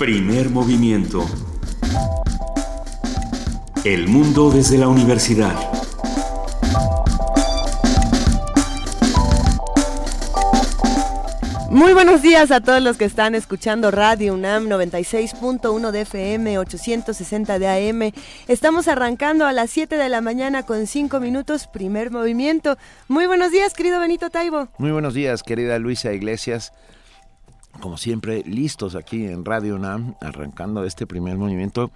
Primer 0.00 0.48
movimiento. 0.48 1.26
El 3.84 4.08
mundo 4.08 4.50
desde 4.50 4.78
la 4.78 4.88
universidad. 4.88 5.54
Muy 11.68 11.92
buenos 11.92 12.22
días 12.22 12.50
a 12.50 12.62
todos 12.62 12.82
los 12.82 12.96
que 12.96 13.04
están 13.04 13.34
escuchando 13.34 13.90
Radio 13.90 14.32
UNAM 14.32 14.68
96.1 14.70 15.90
de 15.90 16.00
FM, 16.00 16.58
860 16.58 17.58
de 17.58 17.68
AM. 17.68 18.12
Estamos 18.48 18.88
arrancando 18.88 19.44
a 19.44 19.52
las 19.52 19.68
7 19.68 19.96
de 19.96 20.08
la 20.08 20.22
mañana 20.22 20.62
con 20.62 20.86
5 20.86 21.20
minutos, 21.20 21.66
primer 21.66 22.10
movimiento. 22.10 22.78
Muy 23.08 23.26
buenos 23.26 23.52
días, 23.52 23.74
querido 23.74 24.00
Benito 24.00 24.30
Taibo. 24.30 24.68
Muy 24.78 24.92
buenos 24.92 25.12
días, 25.12 25.42
querida 25.42 25.78
Luisa 25.78 26.10
Iglesias. 26.14 26.72
Como 27.80 27.96
siempre, 27.96 28.42
listos 28.44 28.94
aquí 28.94 29.26
en 29.26 29.44
Radio 29.44 29.76
UNAM, 29.76 30.14
arrancando 30.20 30.84
este 30.84 31.06
primer 31.06 31.36
movimiento 31.36 31.90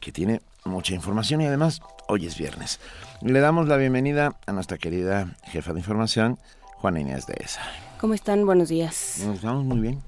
que 0.00 0.10
tiene 0.10 0.40
mucha 0.64 0.94
información 0.94 1.40
y 1.42 1.46
además 1.46 1.80
hoy 2.08 2.26
es 2.26 2.38
viernes. 2.38 2.80
Le 3.20 3.38
damos 3.40 3.68
la 3.68 3.76
bienvenida 3.76 4.36
a 4.46 4.52
nuestra 4.52 4.78
querida 4.78 5.36
jefa 5.44 5.72
de 5.74 5.80
información, 5.80 6.38
Juana 6.76 7.00
Inés 7.00 7.26
de 7.26 7.34
ESA. 7.40 7.60
¿Cómo 8.00 8.14
están? 8.14 8.46
Buenos 8.46 8.68
días. 8.70 9.22
Nos 9.24 9.36
estamos 9.36 9.64
muy 9.64 9.80
bien. 9.80 10.02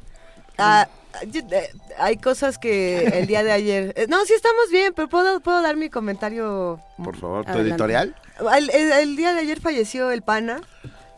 Ah, 0.57 0.89
eh, 1.23 1.71
hay 1.99 2.17
cosas 2.17 2.57
que 2.57 3.07
el 3.19 3.27
día 3.27 3.43
de 3.43 3.53
ayer... 3.53 3.93
Eh, 3.97 4.07
no, 4.09 4.25
sí 4.25 4.33
estamos 4.33 4.71
bien, 4.71 4.93
pero 4.95 5.09
¿puedo, 5.09 5.41
puedo 5.41 5.61
dar 5.61 5.77
mi 5.77 5.91
comentario? 5.91 6.81
Por 7.03 7.17
favor, 7.17 7.45
tu 7.45 7.59
editorial. 7.59 8.15
El, 8.57 9.17
día 9.17 9.35
de 9.35 9.41
ayer 9.41 9.61
falleció 9.61 10.11
el 10.11 10.23
pana. 10.23 10.61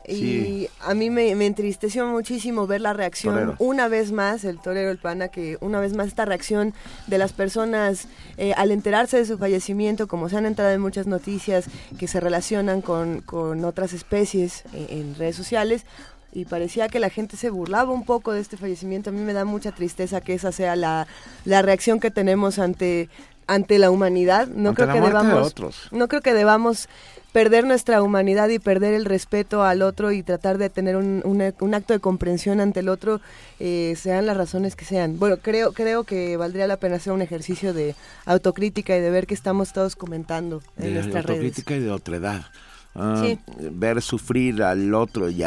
Y 0.08 0.68
a 0.80 0.94
mí 0.94 1.10
me, 1.10 1.30
entristeció 1.30 2.06
muchísimo 2.06 2.66
ver 2.66 2.80
la 2.80 2.92
reacción 2.92 3.54
una 3.58 3.88
vez 3.88 4.12
más, 4.12 4.44
el 4.44 4.58
torero, 4.58 4.90
el 4.90 4.98
pana, 4.98 5.28
que 5.28 5.58
una 5.60 5.80
vez 5.80 5.94
más 5.94 6.08
esta 6.08 6.24
reacción 6.24 6.74
de 7.06 7.18
las 7.18 7.32
personas 7.32 8.08
eh, 8.36 8.52
al 8.56 8.72
enterarse 8.72 9.16
de 9.18 9.24
su 9.24 9.38
fallecimiento, 9.38 10.08
como 10.08 10.28
se 10.28 10.36
han 10.36 10.46
entrado 10.46 10.72
en 10.72 10.80
muchas 10.80 11.06
noticias 11.06 11.66
que 11.98 12.08
se 12.08 12.20
relacionan 12.20 12.82
con, 12.82 13.20
con 13.20 13.64
otras 13.64 13.92
especies 13.92 14.64
en 14.72 15.14
redes 15.14 15.36
sociales, 15.36 15.84
y 16.32 16.46
parecía 16.46 16.88
que 16.88 16.98
la 16.98 17.10
gente 17.10 17.36
se 17.36 17.50
burlaba 17.50 17.92
un 17.92 18.04
poco 18.04 18.32
de 18.32 18.40
este 18.40 18.56
fallecimiento. 18.56 19.10
A 19.10 19.12
mí 19.12 19.20
me 19.20 19.34
da 19.34 19.44
mucha 19.44 19.72
tristeza 19.72 20.20
que 20.22 20.34
esa 20.34 20.50
sea 20.50 20.76
la, 20.76 21.06
reacción 21.44 22.00
que 22.00 22.10
tenemos 22.10 22.58
ante 22.58 23.08
ante 23.48 23.78
la 23.78 23.90
humanidad. 23.90 24.46
No 24.46 24.72
creo 24.72 24.92
que 24.92 25.00
debamos 25.00 25.54
no 25.90 26.08
creo 26.08 26.22
que 26.22 26.32
debamos 26.32 26.88
perder 27.32 27.64
nuestra 27.66 28.02
humanidad 28.02 28.48
y 28.50 28.58
perder 28.58 28.94
el 28.94 29.06
respeto 29.06 29.64
al 29.64 29.82
otro 29.82 30.12
y 30.12 30.22
tratar 30.22 30.58
de 30.58 30.70
tener 30.70 30.96
un, 30.96 31.22
un, 31.24 31.74
acto 31.74 31.94
de 31.94 32.00
comprensión 32.00 32.60
ante 32.60 32.80
el 32.80 32.88
otro, 32.88 33.20
eh, 33.58 33.94
sean 33.96 34.26
las 34.26 34.36
razones 34.36 34.76
que 34.76 34.84
sean. 34.84 35.18
Bueno, 35.18 35.38
creo, 35.38 35.72
creo 35.72 36.04
que 36.04 36.36
valdría 36.36 36.66
la 36.66 36.76
pena 36.76 36.96
hacer 36.96 37.12
un 37.12 37.22
ejercicio 37.22 37.72
de 37.72 37.94
autocrítica 38.26 38.96
y 38.96 39.00
de 39.00 39.10
ver 39.10 39.26
qué 39.26 39.34
estamos 39.34 39.72
todos 39.72 39.96
comentando 39.96 40.62
en 40.76 40.84
de 40.84 40.90
nuestras 40.90 41.24
redes. 41.24 41.38
Autocrítica 41.38 41.74
y 41.74 41.80
de 41.80 41.90
otredad. 41.90 42.42
Ah, 42.94 43.26
ver 43.70 44.02
sufrir 44.02 44.62
al 44.62 44.92
otro 44.92 45.30
y, 45.30 45.42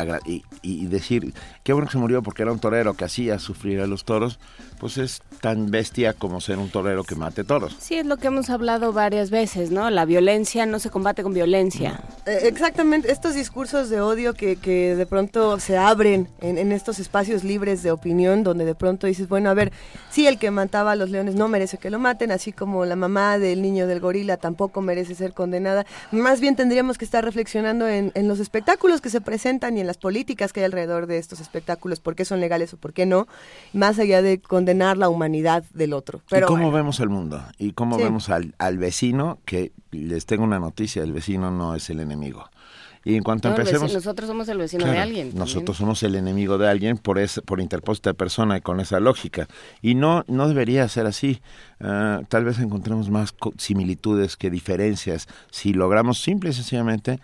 y, 0.63 0.85
decir, 0.87 1.31
qué 1.63 1.73
bueno 1.73 1.87
que 1.87 1.91
se 1.91 1.99
murió 1.99 2.23
porque 2.23 2.41
era 2.41 2.51
un 2.51 2.57
torero 2.57 2.95
que 2.95 3.05
hacía 3.05 3.37
sufrir 3.37 3.81
a 3.81 3.87
los 3.87 4.03
toros, 4.03 4.39
pues 4.79 4.97
es 4.97 5.21
tan 5.41 5.69
bestia 5.69 6.13
como 6.13 6.41
ser 6.41 6.57
un 6.57 6.69
torero 6.69 7.03
que 7.03 7.13
mate 7.13 7.43
toros. 7.43 7.75
Sí, 7.79 7.95
es 7.95 8.05
lo 8.07 8.17
que 8.17 8.27
hemos 8.27 8.49
hablado 8.49 8.93
varias 8.93 9.29
veces, 9.29 9.69
¿no? 9.69 9.91
La 9.91 10.05
violencia 10.05 10.65
no 10.65 10.79
se 10.79 10.89
combate 10.89 11.21
con 11.21 11.35
violencia. 11.35 12.01
Eh, 12.25 12.39
exactamente, 12.43 13.11
estos 13.11 13.35
discursos 13.35 13.91
de 13.91 14.01
odio 14.01 14.33
que, 14.33 14.55
que 14.55 14.95
de 14.95 15.05
pronto 15.05 15.59
se 15.59 15.77
abren 15.77 16.27
en, 16.41 16.57
en, 16.57 16.71
estos 16.71 16.97
espacios 16.97 17.43
libres 17.43 17.83
de 17.83 17.91
opinión, 17.91 18.43
donde 18.43 18.65
de 18.65 18.73
pronto 18.73 19.05
dices, 19.05 19.29
bueno, 19.29 19.51
a 19.51 19.53
ver, 19.53 19.71
sí, 20.09 20.25
el 20.25 20.39
que 20.39 20.49
mataba 20.49 20.93
a 20.93 20.95
los 20.95 21.11
leones 21.11 21.35
no 21.35 21.47
merece 21.47 21.77
que 21.77 21.91
lo 21.91 21.99
maten, 21.99 22.31
así 22.31 22.51
como 22.51 22.85
la 22.85 22.95
mamá 22.95 23.37
del 23.37 23.61
niño 23.61 23.85
del 23.85 23.99
gorila 23.99 24.37
tampoco 24.37 24.81
merece 24.81 25.13
ser 25.13 25.33
condenada. 25.33 25.85
Más 26.11 26.39
bien 26.39 26.55
tendríamos 26.55 26.97
que 26.97 27.05
estar 27.05 27.23
reflexionando 27.35 27.85
en, 27.89 28.13
los 28.29 28.39
espectáculos 28.39 29.01
que 29.01 29.09
se 29.09 29.19
presentan 29.19 29.75
y 29.75 29.81
en 29.81 29.87
las 29.87 29.97
políticas 29.97 30.53
que 30.53 30.61
hay 30.61 30.65
alrededor 30.67 31.05
de 31.05 31.17
estos 31.17 31.41
espectáculos, 31.41 31.99
por 31.99 32.15
qué 32.15 32.23
son 32.23 32.39
legales 32.39 32.73
o 32.73 32.77
por 32.77 32.93
qué 32.93 33.05
no, 33.05 33.27
más 33.73 33.99
allá 33.99 34.21
de 34.21 34.39
condenar 34.39 34.97
la 34.97 35.09
humanidad 35.09 35.65
del 35.73 35.91
otro. 35.91 36.21
Pero 36.29 36.45
¿Y 36.45 36.47
cómo 36.47 36.71
vemos 36.71 37.01
el 37.01 37.09
mundo? 37.09 37.43
¿Y 37.57 37.73
cómo 37.73 37.97
vemos 37.97 38.29
al, 38.29 38.55
al 38.57 38.77
vecino? 38.77 39.39
Que 39.43 39.73
les 39.91 40.25
tengo 40.25 40.45
una 40.45 40.59
noticia, 40.59 41.03
el 41.03 41.11
vecino 41.11 41.51
no 41.51 41.75
es 41.75 41.89
el 41.89 41.99
enemigo. 41.99 42.49
Y 43.05 43.15
en 43.15 43.23
cuanto 43.23 43.49
empecemos... 43.49 43.93
nosotros 43.93 44.27
somos 44.27 44.49
el 44.49 44.57
vecino 44.57 44.85
de 44.85 44.97
alguien. 44.97 45.31
Nosotros 45.35 45.77
somos 45.77 46.01
el 46.01 46.15
enemigo 46.15 46.57
de 46.57 46.67
alguien 46.67 46.97
por, 46.97 47.19
ese, 47.19 47.43
por 47.43 47.61
interpuesta 47.61 48.13
persona 48.13 48.57
y 48.57 48.61
con 48.61 48.79
esa 48.79 48.99
lógica. 48.99 49.47
Y 49.83 49.93
no, 49.93 50.25
no 50.27 50.47
debería 50.47 50.87
ser 50.89 51.05
así. 51.05 51.39
Ah, 51.79 52.21
tal 52.29 52.45
vez 52.45 52.57
encontremos 52.57 53.11
más 53.11 53.35
similitudes 53.57 54.35
que 54.35 54.49
diferencias 54.49 55.27
si 55.51 55.71
logramos 55.73 56.17
simple 56.17 56.49
y 56.49 56.53
sencillamente 56.53 57.19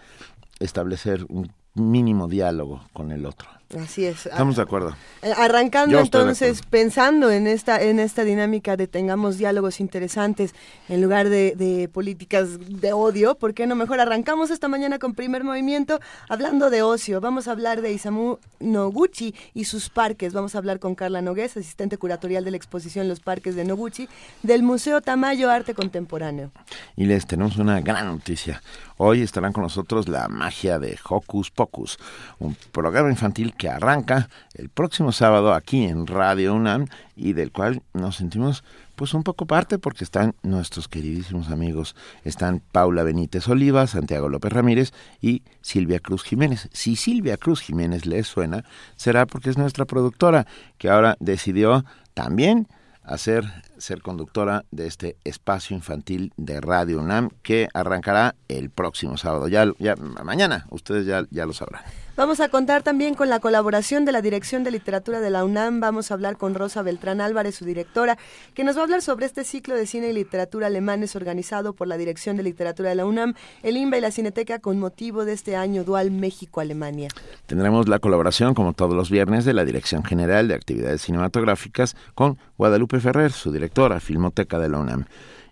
establecer 0.59 1.25
un 1.29 1.51
mínimo 1.73 2.27
diálogo 2.27 2.85
con 2.93 3.11
el 3.11 3.25
otro. 3.25 3.49
Así 3.79 4.05
es. 4.05 4.25
Estamos 4.25 4.55
de 4.55 4.61
acuerdo. 4.61 4.95
Eh, 5.21 5.31
arrancando 5.37 5.99
entonces, 5.99 6.61
pensando 6.69 7.31
en 7.31 7.47
esta, 7.47 7.81
en 7.81 7.99
esta 7.99 8.23
dinámica 8.23 8.75
de 8.75 8.87
tengamos 8.87 9.37
diálogos 9.37 9.79
interesantes 9.79 10.53
en 10.89 11.01
lugar 11.01 11.29
de, 11.29 11.89
políticas 11.93 12.57
de 12.59 12.93
odio, 12.93 13.35
¿por 13.35 13.53
qué 13.53 13.67
no 13.67 13.75
mejor 13.75 13.99
arrancamos 13.99 14.51
esta 14.51 14.67
mañana 14.67 14.99
con 14.99 15.13
primer 15.13 15.43
movimiento 15.43 15.99
hablando 16.27 16.69
de 16.69 16.81
ocio? 16.81 17.21
Vamos 17.21 17.47
a 17.47 17.51
hablar 17.51 17.81
de 17.81 17.93
Isamu 17.93 18.37
Noguchi 18.59 19.35
y 19.53 19.65
sus 19.65 19.89
parques. 19.89 20.33
Vamos 20.33 20.55
a 20.55 20.57
hablar 20.57 20.79
con 20.79 20.95
Carla 20.95 21.21
Nogués, 21.21 21.55
asistente 21.55 21.97
curatorial 21.97 22.43
de 22.43 22.51
la 22.51 22.57
exposición 22.57 23.07
Los 23.07 23.19
Parques 23.19 23.55
de 23.55 23.63
Noguchi, 23.63 24.09
del 24.43 24.63
Museo 24.63 25.01
Tamayo 25.01 25.49
Arte 25.49 25.73
Contemporáneo. 25.73 26.51
Y 26.95 27.05
les 27.05 27.27
tenemos 27.27 27.57
una 27.57 27.79
gran 27.81 28.07
noticia. 28.07 28.61
Hoy 29.03 29.23
estarán 29.23 29.51
con 29.51 29.63
nosotros 29.63 30.07
la 30.07 30.27
magia 30.27 30.77
de 30.77 30.95
Hocus 31.09 31.49
Pocus, 31.49 31.97
un 32.37 32.55
programa 32.71 33.09
infantil 33.09 33.55
que 33.55 33.67
arranca 33.67 34.29
el 34.53 34.69
próximo 34.69 35.11
sábado 35.11 35.55
aquí 35.55 35.85
en 35.85 36.05
Radio 36.05 36.53
UNAM 36.53 36.85
y 37.15 37.33
del 37.33 37.51
cual 37.51 37.81
nos 37.93 38.17
sentimos 38.17 38.63
pues 38.95 39.15
un 39.15 39.23
poco 39.23 39.47
parte 39.47 39.79
porque 39.79 40.03
están 40.03 40.35
nuestros 40.43 40.87
queridísimos 40.87 41.49
amigos, 41.49 41.95
están 42.25 42.61
Paula 42.71 43.01
Benítez 43.01 43.47
Oliva, 43.47 43.87
Santiago 43.87 44.29
López 44.29 44.53
Ramírez 44.53 44.93
y 45.19 45.41
Silvia 45.61 45.97
Cruz 45.97 46.21
Jiménez. 46.21 46.69
Si 46.71 46.95
Silvia 46.95 47.37
Cruz 47.37 47.61
Jiménez 47.61 48.05
les 48.05 48.27
suena, 48.27 48.65
será 48.97 49.25
porque 49.25 49.49
es 49.49 49.57
nuestra 49.57 49.85
productora 49.85 50.45
que 50.77 50.91
ahora 50.91 51.17
decidió 51.19 51.85
también 52.13 52.67
hacer 53.11 53.43
ser 53.77 54.01
conductora 54.01 54.63
de 54.71 54.87
este 54.87 55.17
espacio 55.23 55.75
infantil 55.75 56.33
de 56.37 56.61
Radio 56.61 56.99
UNAM 56.99 57.29
que 57.43 57.67
arrancará 57.73 58.35
el 58.47 58.69
próximo 58.69 59.17
sábado. 59.17 59.47
Ya, 59.47 59.65
ya 59.79 59.95
mañana, 59.95 60.65
ustedes 60.69 61.05
ya, 61.05 61.25
ya 61.29 61.45
lo 61.45 61.53
sabrán. 61.53 61.83
Vamos 62.21 62.39
a 62.39 62.49
contar 62.49 62.83
también 62.83 63.15
con 63.15 63.29
la 63.29 63.39
colaboración 63.39 64.05
de 64.05 64.11
la 64.11 64.21
Dirección 64.21 64.63
de 64.63 64.69
Literatura 64.69 65.21
de 65.21 65.31
la 65.31 65.43
UNAM. 65.43 65.79
Vamos 65.79 66.11
a 66.11 66.13
hablar 66.13 66.37
con 66.37 66.53
Rosa 66.53 66.83
Beltrán 66.83 67.19
Álvarez, 67.19 67.55
su 67.55 67.65
directora, 67.65 68.15
que 68.53 68.63
nos 68.63 68.75
va 68.75 68.81
a 68.81 68.83
hablar 68.83 69.01
sobre 69.01 69.25
este 69.25 69.43
ciclo 69.43 69.73
de 69.73 69.87
cine 69.87 70.09
y 70.09 70.13
literatura 70.13 70.67
alemanes 70.67 71.15
organizado 71.15 71.73
por 71.73 71.87
la 71.87 71.97
Dirección 71.97 72.37
de 72.37 72.43
Literatura 72.43 72.89
de 72.89 72.95
la 72.95 73.07
UNAM, 73.07 73.33
el 73.63 73.75
INBA 73.75 73.97
y 73.97 74.01
la 74.01 74.11
Cineteca 74.11 74.59
con 74.59 74.77
motivo 74.77 75.25
de 75.25 75.33
este 75.33 75.55
año 75.55 75.83
dual 75.83 76.11
México-Alemania. 76.11 77.09
Tendremos 77.47 77.89
la 77.89 77.97
colaboración, 77.97 78.53
como 78.53 78.73
todos 78.73 78.93
los 78.93 79.09
viernes, 79.09 79.43
de 79.43 79.55
la 79.55 79.65
Dirección 79.65 80.03
General 80.03 80.47
de 80.47 80.53
Actividades 80.53 81.01
Cinematográficas 81.01 81.95
con 82.13 82.37
Guadalupe 82.55 82.99
Ferrer, 82.99 83.31
su 83.31 83.51
directora, 83.51 83.99
Filmoteca 83.99 84.59
de 84.59 84.69
la 84.69 84.77
UNAM. 84.77 85.05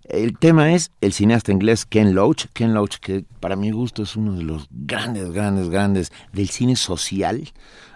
El 0.10 0.40
tema 0.40 0.74
es 0.74 0.92
el 1.02 1.14
cineasta 1.14 1.52
inglés 1.52 1.86
Ken 1.86 2.16
Loach. 2.16 2.48
Ken 2.54 2.74
Loach, 2.74 2.98
que 2.98 3.26
para 3.40 3.56
mi 3.56 3.70
gusto 3.70 4.02
es 4.02 4.16
uno 4.16 4.34
de 4.34 4.42
los 4.42 4.68
grandes, 4.72 5.32
grandes, 5.32 5.70
grandes 5.70 6.12
del 6.34 6.50
cine 6.50 6.76
social, 6.76 7.48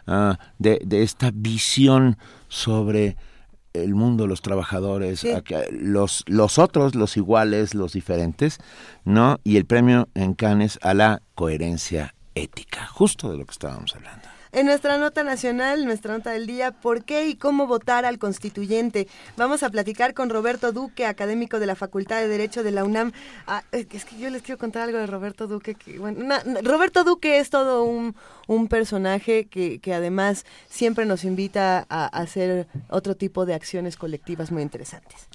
ah, 0.05 0.37
de, 0.59 0.79
esta 0.91 1.31
visión 1.33 2.17
sobre 2.49 3.17
el 3.73 3.95
mundo, 3.95 4.27
los 4.27 4.43
trabajadores, 4.43 5.25
los, 5.71 6.23
los 6.27 6.59
otros, 6.59 6.93
los 6.93 7.17
iguales, 7.17 7.73
los 7.73 7.93
diferentes, 7.93 8.59
¿no? 9.03 9.39
Y 9.43 9.57
el 9.57 9.65
premio 9.65 10.07
en 10.13 10.35
Cannes 10.35 10.77
a 10.83 10.93
la 10.93 11.23
coherencia 11.33 12.13
ética, 12.35 12.85
justo 12.85 13.31
de 13.31 13.37
lo 13.37 13.45
que 13.45 13.53
estábamos 13.53 13.95
hablando. 13.95 14.22
En 14.53 14.67
nuestra 14.67 14.99
nota 14.99 15.23
nacional, 15.23 15.83
nuestra 15.83 16.15
nota 16.15 16.29
del 16.29 16.45
día, 16.45 16.71
¿por 16.71 17.03
qué 17.03 17.27
y 17.27 17.35
cómo 17.35 17.65
votar 17.65 18.05
al 18.05 18.19
constituyente? 18.19 19.07
Vamos 19.35 19.63
a 19.63 19.71
platicar 19.71 20.13
con 20.13 20.29
Roberto 20.29 20.71
Duque, 20.71 21.07
académico 21.07 21.59
de 21.59 21.65
la 21.65 21.73
Facultad 21.73 22.21
de 22.21 22.27
Derecho 22.27 22.61
de 22.61 22.69
la 22.69 22.83
UNAM. 22.83 23.13
Ah, 23.47 23.63
es 23.71 24.05
que 24.05 24.15
yo 24.19 24.29
les 24.29 24.43
quiero 24.43 24.59
contar 24.59 24.83
algo 24.83 24.99
de 24.99 25.07
Roberto 25.07 25.47
Duque. 25.47 25.75
Roberto 26.61 27.03
Duque 27.03 27.39
es 27.39 27.49
todo 27.49 27.83
un, 27.83 28.13
personaje 28.67 29.45
que, 29.45 29.79
que, 29.79 29.93
además 29.95 30.45
siempre 30.69 31.07
nos 31.07 31.23
invita 31.23 31.87
a 31.89 32.05
hacer 32.05 32.67
otro 32.89 33.15
tipo 33.15 33.47
de 33.47 33.55
acciones 33.55 33.97
colectivas 33.97 34.51
muy 34.51 34.61
interesantes. 34.61 35.29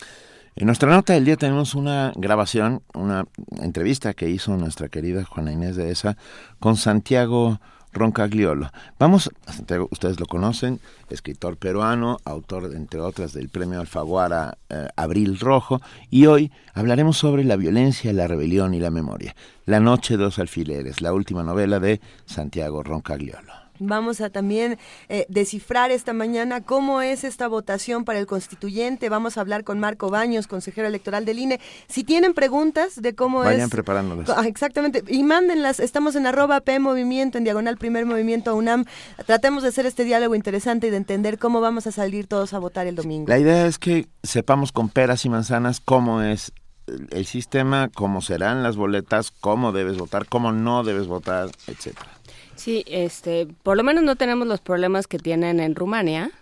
En 0.55 0.67
nuestra 0.67 0.91
nota 0.91 1.15
del 1.15 1.25
día 1.25 1.37
tenemos 1.37 1.75
una 1.75 2.13
grabación, 2.15 2.83
una 2.95 3.27
entrevista 3.61 4.15
que 4.15 4.31
hizo 4.31 4.57
nuestra 4.57 4.89
querida 4.89 5.25
Juana 5.25 5.51
Inés 5.51 5.75
de 5.75 5.91
Esa 5.91 6.17
con 6.61 6.77
Santiago 6.77 7.61
Roncagliolo. 7.93 8.71
Vamos, 8.99 9.31
Santiago, 9.47 9.89
ustedes 9.91 10.21
lo 10.21 10.27
conocen, 10.27 10.81
escritor 11.11 11.57
peruano, 11.57 12.19
autor, 12.25 12.75
entre 12.75 13.01
otras, 13.01 13.33
del 13.33 13.49
premio 13.49 13.81
Alfaguara 13.81 14.59
eh, 14.69 14.89
Abril 14.97 15.39
Rojo, 15.39 15.81
y 16.11 16.27
hoy 16.27 16.53
hablaremos 16.75 17.17
sobre 17.17 17.45
la 17.45 17.57
violencia, 17.57 18.13
la 18.13 18.29
rebelión 18.29 18.75
y 18.75 18.81
la 18.81 18.91
memoria. 18.91 19.35
La 19.67 19.81
noche 19.81 20.17
de 20.17 20.25
los 20.25 20.39
alfileres, 20.39 21.01
la 21.01 21.13
última 21.13 21.43
novela 21.43 21.81
de 21.81 22.01
Santiago 22.27 22.83
Roncagliolo. 22.83 23.68
Vamos 23.81 24.21
a 24.21 24.31
también 24.31 24.79
eh, 25.09 25.27
descifrar 25.29 25.91
esta 25.91 26.13
mañana 26.13 26.61
cómo 26.61 27.03
es 27.03 27.25
esta 27.25 27.49
votación 27.49 28.05
para 28.05 28.19
el 28.19 28.27
constituyente. 28.27 29.09
Vamos 29.09 29.37
a 29.37 29.41
hablar 29.41 29.65
con 29.65 29.81
Marco 29.81 30.11
Baños, 30.11 30.47
consejero 30.47 30.87
electoral 30.89 31.25
del 31.25 31.39
INE. 31.39 31.61
Si 31.89 32.05
tienen 32.05 32.35
preguntas 32.35 33.01
de 33.01 33.15
cómo 33.15 33.45
es... 33.45 33.51
Vayan 33.51 33.71
preparándolas. 33.71 34.29
Ah, 34.31 34.47
exactamente. 34.47 35.05
Y 35.09 35.23
mándenlas. 35.23 35.81
Estamos 35.81 36.17
en 36.17 36.27
arroba 36.27 36.61
P 36.61 36.79
Movimiento, 36.79 37.39
en 37.39 37.45
diagonal 37.45 37.77
Primer 37.77 38.07
Movimiento 38.07 38.55
UNAM. 38.57 38.85
Tratemos 39.27 39.63
de 39.63 39.71
hacer 39.71 39.87
este 39.87 40.05
diálogo 40.05 40.35
interesante 40.35 40.89
y 40.89 40.91
de 40.91 40.97
entender 40.97 41.39
cómo 41.39 41.61
vamos 41.61 41.87
a 41.87 41.93
salir 41.93 42.27
todos 42.27 42.53
a 42.55 42.59
votar 42.59 42.87
el 42.87 42.95
domingo. 42.95 43.29
La 43.29 43.39
idea 43.39 43.67
es 43.67 43.79
que 43.79 44.09
sepamos 44.23 44.73
con 44.73 44.89
peras 44.89 45.25
y 45.25 45.29
manzanas 45.29 45.81
cómo 45.81 46.23
es 46.23 46.53
el 47.11 47.27
sistema, 47.27 47.91
cómo 47.95 48.23
serán 48.23 48.63
las 48.63 48.77
boletas, 48.77 49.31
cómo 49.31 49.73
debes 49.73 49.99
votar, 49.99 50.27
cómo 50.27 50.53
no 50.53 50.85
debes 50.85 51.07
votar, 51.07 51.51
etcétera. 51.67 52.18
Sí, 52.59 52.85
este, 52.89 53.47
por 53.63 53.77
lo 53.77 53.85
menos 53.85 54.03
no 54.03 54.17
tenemos 54.17 54.49
los 54.49 54.61
problemas 54.61 55.07
que 55.07 55.19
tienen 55.19 55.61
en 55.61 55.77
Rumania, 55.77 56.33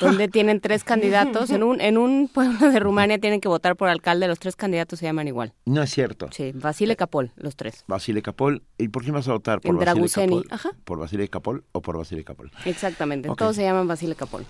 donde 0.00 0.28
tienen 0.28 0.60
tres 0.60 0.84
candidatos. 0.84 1.50
En 1.50 1.64
un, 1.64 1.80
en 1.80 1.98
un 1.98 2.28
pueblo 2.28 2.70
de 2.70 2.78
Rumania 2.78 3.18
tienen 3.18 3.40
que 3.40 3.48
votar 3.48 3.74
por 3.74 3.88
alcalde, 3.88 4.28
los 4.28 4.38
tres 4.38 4.54
candidatos 4.54 5.00
se 5.00 5.06
llaman 5.06 5.26
igual. 5.26 5.52
No 5.64 5.82
es 5.82 5.90
cierto. 5.90 6.28
Sí, 6.30 6.52
Basile 6.54 6.94
Capol, 6.94 7.32
los 7.36 7.56
tres. 7.56 7.82
Basile 7.88 8.22
Capol. 8.22 8.62
¿Y 8.78 8.88
por 8.88 9.02
quién 9.02 9.14
vas 9.14 9.26
a 9.26 9.32
votar? 9.32 9.60
¿Por 9.60 9.76
Basile 9.76 10.08
Capol? 10.08 10.46
Ajá. 10.50 10.70
¿Por 10.84 10.98
Basile 11.00 11.28
Capol 11.28 11.64
o 11.72 11.82
por 11.82 11.98
Basile 11.98 12.22
Capol? 12.22 12.52
Exactamente, 12.64 13.28
todos 13.36 13.56
se 13.56 13.62
llaman 13.62 13.88
Basile 13.88 14.14
Capol 14.14 14.46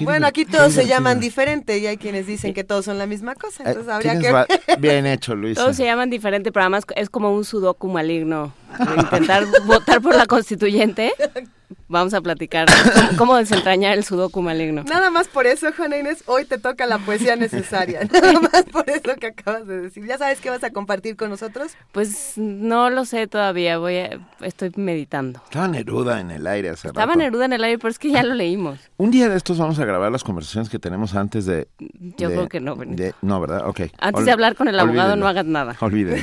bueno, 0.00 0.26
aquí 0.26 0.44
todos 0.44 0.72
se 0.72 0.86
llaman 0.86 1.20
diferente 1.20 1.78
y 1.78 1.86
hay 1.86 1.96
quienes 1.96 2.26
dicen 2.26 2.54
que 2.54 2.64
todos 2.64 2.84
son 2.84 2.98
la 2.98 3.06
misma 3.06 3.34
cosa. 3.34 3.64
Eh, 3.64 3.66
entonces 3.68 3.92
habría 3.92 4.18
que... 4.18 4.76
Bien 4.78 5.06
hecho, 5.06 5.34
Luis. 5.34 5.56
Todos 5.56 5.76
se 5.76 5.84
llaman 5.84 6.10
diferente, 6.10 6.52
pero 6.52 6.64
además 6.64 6.84
es 6.96 7.10
como 7.10 7.32
un 7.34 7.44
sudoku 7.44 7.88
maligno. 7.88 8.52
Intentar 8.96 9.44
votar 9.66 10.00
por 10.00 10.14
la 10.14 10.26
constituyente 10.26 11.12
Vamos 11.88 12.14
a 12.14 12.20
platicar 12.20 12.68
cómo, 13.18 13.36
desentrañar 13.36 13.96
el 13.96 14.04
sudoku 14.04 14.42
maligno. 14.42 14.84
Nada 14.84 15.10
más 15.10 15.28
por 15.28 15.46
eso, 15.46 15.68
Juana 15.76 15.98
Inés, 15.98 16.22
hoy 16.26 16.44
te 16.44 16.58
toca 16.58 16.86
la 16.86 16.98
poesía 16.98 17.36
necesaria. 17.36 18.00
Nada 18.12 18.40
más 18.40 18.64
por 18.64 18.88
eso 18.88 19.14
que 19.18 19.28
acabas 19.28 19.66
de 19.66 19.82
decir. 19.82 20.04
¿Ya 20.06 20.18
sabes 20.18 20.40
qué 20.40 20.50
vas 20.50 20.64
a 20.64 20.70
compartir 20.70 21.16
con 21.16 21.30
nosotros? 21.30 21.72
Pues 21.92 22.34
no 22.36 22.90
lo 22.90 23.04
sé 23.04 23.26
todavía, 23.26 23.78
voy 23.78 23.98
estoy 24.40 24.72
meditando. 24.76 25.40
Estaba 25.44 25.68
Neruda 25.68 26.20
en 26.20 26.30
el 26.30 26.46
aire 26.46 26.70
hace 26.70 26.88
Estaba 26.88 27.16
Neruda 27.16 27.44
en 27.46 27.52
el 27.52 27.64
aire, 27.64 27.78
pero 27.78 27.90
es 27.90 27.98
que 27.98 28.10
ya 28.10 28.22
lo 28.22 28.34
leímos. 28.34 28.78
Un 28.96 29.10
día 29.10 29.28
de 29.28 29.36
estos 29.36 29.58
vamos 29.58 29.78
a 29.78 29.84
grabar 29.84 30.10
las 30.10 30.24
conversaciones 30.24 30.68
que 30.68 30.78
tenemos 30.78 31.14
antes 31.14 31.46
de... 31.46 31.68
Yo 32.16 32.28
creo 32.28 32.48
que 32.48 32.60
no, 32.60 32.76
Benito. 32.76 33.16
no, 33.22 33.40
¿verdad? 33.40 33.66
Ok. 33.66 33.80
Antes 33.98 34.24
de 34.24 34.32
hablar 34.32 34.56
con 34.56 34.68
el 34.68 34.78
abogado 34.78 35.16
no 35.16 35.26
hagas 35.26 35.44
nada. 35.44 35.76
Olvídelo. 35.80 36.22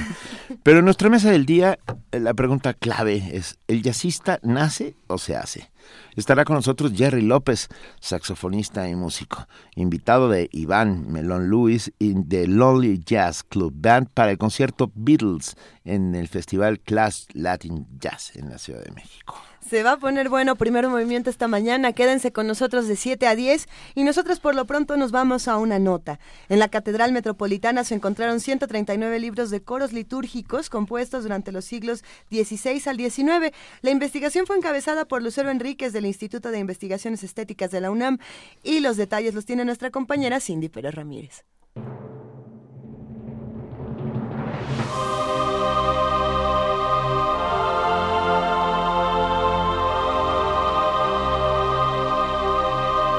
Pero 0.64 0.80
en 0.80 0.86
nuestra 0.86 1.10
mesa 1.10 1.32
del 1.32 1.46
día, 1.46 1.78
la 2.12 2.34
pregunta 2.34 2.74
clave 2.74 3.22
es, 3.34 3.58
¿el 3.68 3.82
jazzista 3.82 4.40
nace 4.42 4.96
o 5.08 5.18
se 5.18 5.35
hace? 5.36 5.72
Estará 6.16 6.46
con 6.46 6.56
nosotros 6.56 6.94
Jerry 6.96 7.22
López, 7.22 7.70
saxofonista 8.00 8.90
y 8.90 8.96
músico, 8.96 9.48
invitado 9.76 10.30
de 10.30 10.50
Iván 10.52 11.12
Melón 11.12 11.48
Luis 11.48 11.92
y 12.00 12.14
de 12.16 12.48
Lonely 12.48 13.04
Jazz 13.06 13.44
Club 13.44 13.74
Band 13.76 14.10
para 14.14 14.32
el 14.32 14.38
concierto 14.38 14.92
Beatles 14.96 15.56
en 15.84 16.16
el 16.16 16.28
Festival 16.28 16.80
Class 16.80 17.28
Latin 17.34 17.88
Jazz 18.00 18.36
en 18.36 18.50
la 18.50 18.58
Ciudad 18.58 18.84
de 18.84 18.92
México. 18.92 19.45
Se 19.68 19.82
va 19.82 19.94
a 19.94 19.98
poner 19.98 20.30
bueno 20.30 20.56
primer 20.56 20.88
movimiento 20.88 21.32
esta 21.32 21.48
mañana. 21.48 21.92
Quédense 21.92 22.32
con 22.32 22.46
nosotros 22.46 22.88
de 22.88 22.96
7 22.96 23.26
a 23.26 23.36
10 23.36 23.68
y 23.96 24.04
nosotros 24.04 24.40
por 24.40 24.54
lo 24.54 24.66
pronto 24.66 24.96
nos 24.96 25.12
vamos 25.12 25.48
a 25.48 25.58
una 25.58 25.80
nota. 25.80 26.20
En 26.50 26.60
la 26.60 26.68
Catedral 26.68 27.12
Metropolitana 27.12 27.84
se 27.84 27.96
encontraron 27.96 28.40
139 28.40 29.20
libros 29.20 29.50
de 29.50 29.64
coros 29.64 29.92
litúrgicos 29.92 30.70
compuestos 30.70 31.24
durante 31.24 31.52
los 31.52 31.66
siglos 31.66 32.04
XVI 32.30 32.84
al 32.86 32.98
XIX. 32.98 33.56
La 33.82 33.90
investigación 33.90 34.46
fue 34.46 34.56
encabezada 34.56 35.06
por 35.06 35.24
Lucero 35.24 35.50
Enríquez 35.50 35.94
del 35.94 36.06
Instituto 36.06 36.52
de 36.52 36.60
Investigaciones 36.60 37.24
Estéticas 37.24 37.72
de 37.72 37.82
la 37.82 37.90
UNAM 37.90 38.20
y 38.62 38.82
los 38.82 38.98
detalles 38.98 39.34
los 39.34 39.46
tiene 39.46 39.66
nuestra 39.66 39.90
compañera 39.90 40.40
Cindy 40.40 40.70
Pérez 40.70 40.94
Ramírez. 40.94 41.44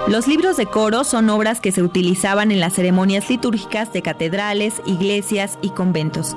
Los 0.09 0.29
libros 0.29 0.57
de 0.57 0.67
coro 0.67 1.03
son 1.03 1.29
obras 1.31 1.61
que 1.61 1.73
se 1.73 1.83
utilizaban 1.83 2.53
en 2.53 2.61
las 2.61 2.75
ceremonias 2.75 3.29
litúrgicas 3.29 3.93
de 3.93 4.03
catedrales, 4.03 4.75
iglesias 4.87 5.59
y 5.63 5.71
conventos. 5.71 6.37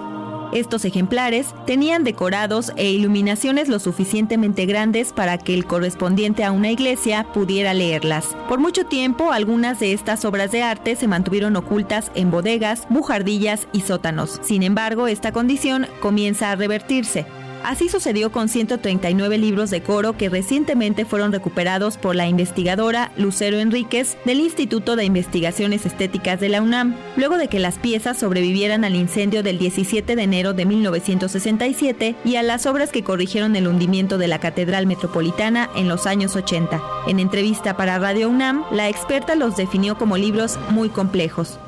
Estos 0.52 0.86
ejemplares 0.86 1.54
tenían 1.68 2.04
decorados 2.04 2.72
e 2.78 2.90
iluminaciones 2.90 3.68
lo 3.68 3.78
suficientemente 3.78 4.66
grandes 4.66 5.14
para 5.14 5.38
que 5.38 5.54
el 5.54 5.68
correspondiente 5.68 6.44
a 6.44 6.52
una 6.52 6.72
iglesia 6.72 7.28
pudiera 7.32 7.76
leerlas. 7.76 8.36
Por 8.48 8.58
mucho 8.58 8.88
tiempo, 8.88 9.32
algunas 9.32 9.80
de 9.80 9.94
estas 9.94 10.26
obras 10.26 10.52
de 10.52 10.64
arte 10.64 10.96
se 10.96 11.08
mantuvieron 11.08 11.56
ocultas 11.56 12.12
en 12.16 12.32
bodegas, 12.32 12.88
bujardillas 12.90 13.68
y 13.72 13.82
sótanos. 13.82 14.40
Sin 14.42 14.64
embargo, 14.64 15.08
esta 15.08 15.32
condición 15.32 15.86
comienza 16.02 16.50
a 16.50 16.56
revertirse. 16.56 17.28
Así 17.64 17.90
sucedió 17.90 18.32
con 18.32 18.50
139 18.50 19.38
libros 19.38 19.70
de 19.70 19.82
coro 19.82 20.18
que 20.18 20.30
recientemente 20.30 21.06
fueron 21.06 21.32
recuperados 21.32 21.98
por 21.98 22.16
la 22.16 22.28
investigadora 22.28 23.12
Lucero 23.18 23.58
Enríquez 23.58 24.18
del 24.26 24.40
Instituto 24.40 24.96
de 24.96 25.06
Investigaciones 25.06 25.86
Estéticas 25.86 26.40
de 26.40 26.50
la 26.50 26.62
UNAM, 26.62 26.96
luego 27.18 27.38
de 27.38 27.48
que 27.48 27.60
las 27.60 27.78
piezas 27.78 28.18
sobrevivieran 28.18 28.86
al 28.86 28.96
incendio 28.96 29.44
del 29.44 29.60
17 29.60 30.16
de 30.16 30.24
enero 30.24 30.54
de 30.54 30.66
1967 30.66 32.16
y 32.24 32.36
a 32.36 32.44
las 32.44 32.66
obras 32.66 32.92
que 32.92 33.04
corrigieron 33.04 33.56
el 33.56 33.68
hundimiento 33.68 34.18
de 34.18 34.28
la 34.28 34.40
Catedral 34.40 34.88
Metropolitana 34.88 35.70
en 35.76 35.88
los 35.88 36.06
años 36.08 36.36
80. 36.36 36.82
En 37.08 37.20
entrevista 37.20 37.76
para 37.76 38.00
Radio 38.00 38.30
UNAM, 38.30 38.64
la 38.72 38.90
experta 38.90 39.36
los 39.36 39.56
definió 39.56 39.98
como 39.98 40.18
libros 40.18 40.58
muy 40.70 40.90
complejos 40.90 41.60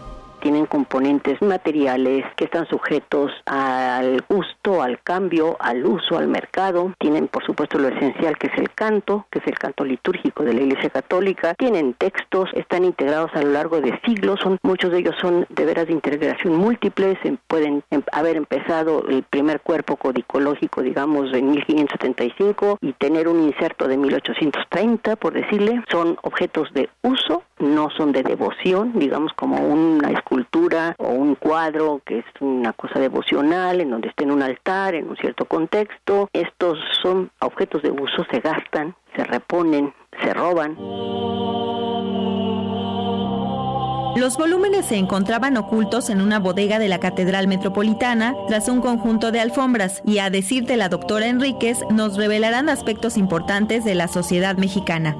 tienen 0.41 0.65
componentes 0.65 1.41
materiales 1.41 2.25
que 2.35 2.45
están 2.45 2.67
sujetos 2.67 3.31
al 3.45 4.23
gusto, 4.27 4.81
al 4.81 5.01
cambio, 5.01 5.55
al 5.59 5.85
uso, 5.85 6.17
al 6.17 6.27
mercado. 6.27 6.93
Tienen, 6.99 7.27
por 7.27 7.45
supuesto, 7.45 7.77
lo 7.77 7.87
esencial 7.87 8.37
que 8.37 8.47
es 8.47 8.57
el 8.57 8.71
canto, 8.71 9.27
que 9.31 9.39
es 9.39 9.47
el 9.47 9.57
canto 9.57 9.85
litúrgico 9.85 10.43
de 10.43 10.53
la 10.53 10.61
Iglesia 10.61 10.89
Católica. 10.89 11.53
Tienen 11.53 11.93
textos, 11.93 12.49
están 12.53 12.83
integrados 12.83 13.31
a 13.33 13.41
lo 13.41 13.51
largo 13.51 13.79
de 13.79 13.97
siglos. 14.03 14.39
Son, 14.41 14.57
muchos 14.63 14.91
de 14.91 14.99
ellos 14.99 15.15
son 15.21 15.45
de 15.49 15.65
veras 15.65 15.87
de 15.87 15.93
integración 15.93 16.55
múltiples. 16.55 17.17
Pueden 17.47 17.83
em, 17.91 18.01
haber 18.11 18.35
empezado 18.35 19.07
el 19.07 19.23
primer 19.23 19.61
cuerpo 19.61 19.95
codicológico, 19.95 20.81
digamos, 20.81 21.33
en 21.33 21.51
1575 21.51 22.79
y 22.81 22.93
tener 22.93 23.27
un 23.27 23.43
inserto 23.43 23.87
de 23.87 23.97
1830, 23.97 25.15
por 25.15 25.33
decirle. 25.33 25.83
Son 25.89 26.17
objetos 26.23 26.73
de 26.73 26.89
uso, 27.03 27.43
no 27.61 27.89
son 27.91 28.11
de 28.11 28.23
devoción, 28.23 28.93
digamos, 28.95 29.31
como 29.33 29.57
una 29.57 30.21
cultura 30.21 30.95
o 30.97 31.09
un 31.09 31.35
cuadro 31.35 32.01
que 32.05 32.19
es 32.19 32.25
una 32.39 32.73
cosa 32.73 32.99
devocional, 32.99 33.81
en 33.81 33.91
donde 33.91 34.09
está 34.09 34.23
en 34.23 34.31
un 34.31 34.41
altar, 34.41 34.95
en 34.95 35.09
un 35.09 35.17
cierto 35.17 35.45
contexto. 35.45 36.29
Estos 36.33 36.79
son 37.01 37.31
objetos 37.39 37.81
de 37.81 37.91
uso, 37.91 38.25
se 38.31 38.39
gastan, 38.39 38.95
se 39.15 39.23
reponen, 39.23 39.93
se 40.21 40.33
roban. 40.33 40.77
Los 44.17 44.37
volúmenes 44.37 44.87
se 44.87 44.97
encontraban 44.97 45.55
ocultos 45.55 46.09
en 46.09 46.21
una 46.21 46.37
bodega 46.39 46.79
de 46.79 46.89
la 46.89 46.99
Catedral 46.99 47.47
Metropolitana 47.47 48.35
tras 48.47 48.67
un 48.67 48.81
conjunto 48.81 49.31
de 49.31 49.39
alfombras 49.39 50.01
y 50.05 50.17
a 50.17 50.29
decir 50.29 50.65
de 50.65 50.75
la 50.75 50.89
doctora 50.89 51.27
Enríquez 51.27 51.79
nos 51.89 52.17
revelarán 52.17 52.67
aspectos 52.67 53.15
importantes 53.17 53.85
de 53.85 53.95
la 53.95 54.09
sociedad 54.09 54.57
mexicana 54.57 55.15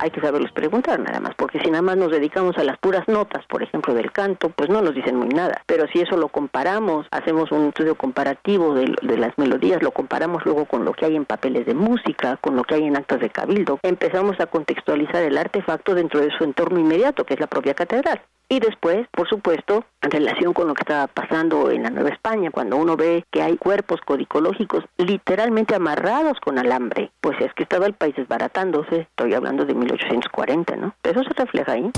hay 0.00 0.10
que 0.10 0.20
saberlos 0.20 0.52
preguntar 0.52 0.98
nada 0.98 1.20
más, 1.20 1.34
porque 1.36 1.60
si 1.60 1.70
nada 1.70 1.82
más 1.82 1.96
nos 1.96 2.10
dedicamos 2.10 2.56
a 2.58 2.64
las 2.64 2.78
puras 2.78 3.06
notas, 3.06 3.44
por 3.46 3.62
ejemplo, 3.62 3.94
del 3.94 4.12
canto, 4.12 4.48
pues 4.50 4.70
no 4.70 4.80
nos 4.80 4.94
dicen 4.94 5.16
muy 5.16 5.28
nada. 5.28 5.62
Pero 5.66 5.86
si 5.92 6.00
eso 6.00 6.16
lo 6.16 6.28
comparamos, 6.28 7.06
hacemos 7.10 7.52
un 7.52 7.68
estudio 7.68 7.94
comparativo 7.94 8.74
de, 8.74 8.94
de 9.02 9.16
las 9.18 9.36
melodías, 9.36 9.82
lo 9.82 9.90
comparamos 9.90 10.44
luego 10.44 10.64
con 10.64 10.84
lo 10.84 10.92
que 10.92 11.06
hay 11.06 11.16
en 11.16 11.24
papeles 11.24 11.66
de 11.66 11.74
música, 11.74 12.38
con 12.40 12.56
lo 12.56 12.64
que 12.64 12.76
hay 12.76 12.84
en 12.84 12.96
actas 12.96 13.20
de 13.20 13.30
cabildo, 13.30 13.78
empezamos 13.82 14.40
a 14.40 14.46
contextualizar 14.46 15.22
el 15.22 15.36
artefacto 15.36 15.94
dentro 15.94 16.20
de 16.20 16.30
su 16.36 16.44
entorno 16.44 16.78
inmediato, 16.78 17.24
que 17.24 17.34
es 17.34 17.40
la 17.40 17.46
propia 17.46 17.74
catedral. 17.74 18.20
Y 18.52 18.58
después, 18.58 19.06
por 19.12 19.28
supuesto, 19.28 19.84
en 20.02 20.10
relación 20.10 20.52
con 20.52 20.66
lo 20.66 20.74
que 20.74 20.82
estaba 20.82 21.06
pasando 21.06 21.70
en 21.70 21.84
la 21.84 21.90
Nueva 21.90 22.10
España, 22.10 22.50
cuando 22.50 22.76
uno 22.76 22.96
ve 22.96 23.24
que 23.30 23.42
hay 23.42 23.56
cuerpos 23.56 24.00
codicológicos 24.04 24.84
literalmente 24.98 25.76
amarrados 25.76 26.40
con 26.40 26.58
alambre, 26.58 27.12
pues 27.20 27.40
es 27.40 27.54
que 27.54 27.62
estaba 27.62 27.86
el 27.86 27.94
país 27.94 28.16
desbaratándose, 28.16 29.02
estoy 29.02 29.34
hablando 29.34 29.64
de 29.64 29.74
1840, 29.74 30.74
¿no? 30.74 30.94
Eso 31.04 31.22
se 31.22 31.32
refleja 31.34 31.72
ahí. 31.72 31.92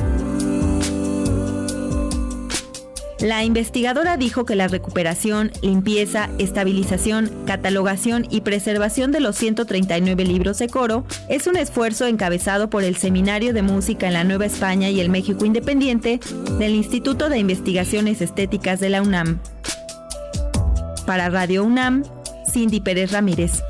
La 3.23 3.45
investigadora 3.45 4.17
dijo 4.17 4.45
que 4.45 4.57
la 4.57 4.67
recuperación, 4.67 5.53
limpieza, 5.63 6.29
estabilización, 6.39 7.31
catalogación 7.47 8.27
y 8.29 8.41
preservación 8.41 9.13
de 9.13 9.21
los 9.21 9.37
139 9.37 10.25
libros 10.25 10.59
de 10.59 10.69
coro 10.69 11.05
es 11.29 11.47
un 11.47 11.57
esfuerzo 11.57 12.07
encabezado 12.07 12.69
por 12.69 12.83
el 12.83 12.97
Seminario 12.97 13.55
de 13.55 13.63
Música 13.63 14.09
en 14.09 14.15
la 14.15 14.25
Nueva 14.25 14.47
España 14.47 14.91
y 14.91 14.99
el 14.99 15.09
México 15.09 15.45
Independiente 15.45 16.19
del 16.59 16.75
Instituto 16.75 17.29
de 17.29 17.39
Investigaciones 17.39 18.21
Estéticas 18.21 18.81
de 18.81 18.89
la 18.89 19.03
UNAM. 19.03 19.39
Para 21.07 21.29
Radio 21.29 21.63
UNAM, 21.63 22.03
Cindy 22.53 22.81
Pérez 22.81 23.13
Ramírez. 23.13 23.63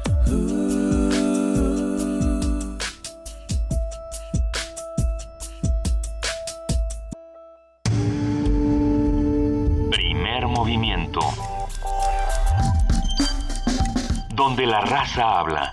La 14.66 14.80
raza 14.80 15.40
habla. 15.40 15.72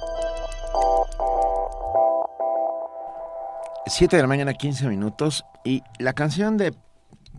7 3.85 4.15
de 4.15 4.21
la 4.21 4.27
mañana, 4.27 4.53
15 4.53 4.87
minutos, 4.87 5.45
y 5.63 5.83
la 5.97 6.13
canción 6.13 6.57
de 6.57 6.73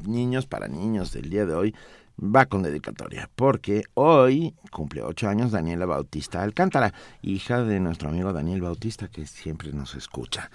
Niños 0.04 0.46
para 0.46 0.68
Niños 0.68 1.12
del 1.12 1.30
día 1.30 1.46
de 1.46 1.54
hoy 1.54 1.74
va 2.18 2.46
con 2.46 2.62
dedicatoria, 2.62 3.30
porque 3.34 3.84
hoy 3.94 4.54
cumple 4.70 5.02
8 5.02 5.28
años 5.28 5.52
Daniela 5.52 5.86
Bautista 5.86 6.42
Alcántara, 6.42 6.92
hija 7.22 7.62
de 7.62 7.80
nuestro 7.80 8.08
amigo 8.08 8.32
Daniel 8.32 8.62
Bautista, 8.62 9.08
que 9.08 9.26
siempre 9.26 9.72
nos 9.72 9.94
escucha. 9.94 10.50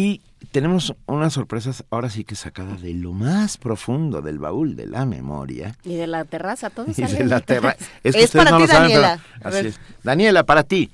Y 0.00 0.22
tenemos 0.50 0.94
unas 1.04 1.34
sorpresas 1.34 1.84
ahora 1.90 2.08
sí 2.08 2.24
que 2.24 2.34
sacadas 2.34 2.80
de 2.80 2.94
lo 2.94 3.12
más 3.12 3.58
profundo 3.58 4.22
del 4.22 4.38
baúl 4.38 4.74
de 4.74 4.86
la 4.86 5.04
memoria. 5.04 5.76
Y 5.84 5.96
de 5.96 6.06
la 6.06 6.24
terraza, 6.24 6.70
todo 6.70 6.86
y 6.88 6.94
de 6.94 7.24
la 7.26 7.40
terraza. 7.40 7.76
Es, 8.02 8.30
para 8.30 8.56
ti, 8.56 8.66
Daniela. 8.66 9.20
así 9.44 9.66
es. 9.66 9.80
Daniela, 10.02 10.44
para 10.44 10.62
ti. 10.62 10.90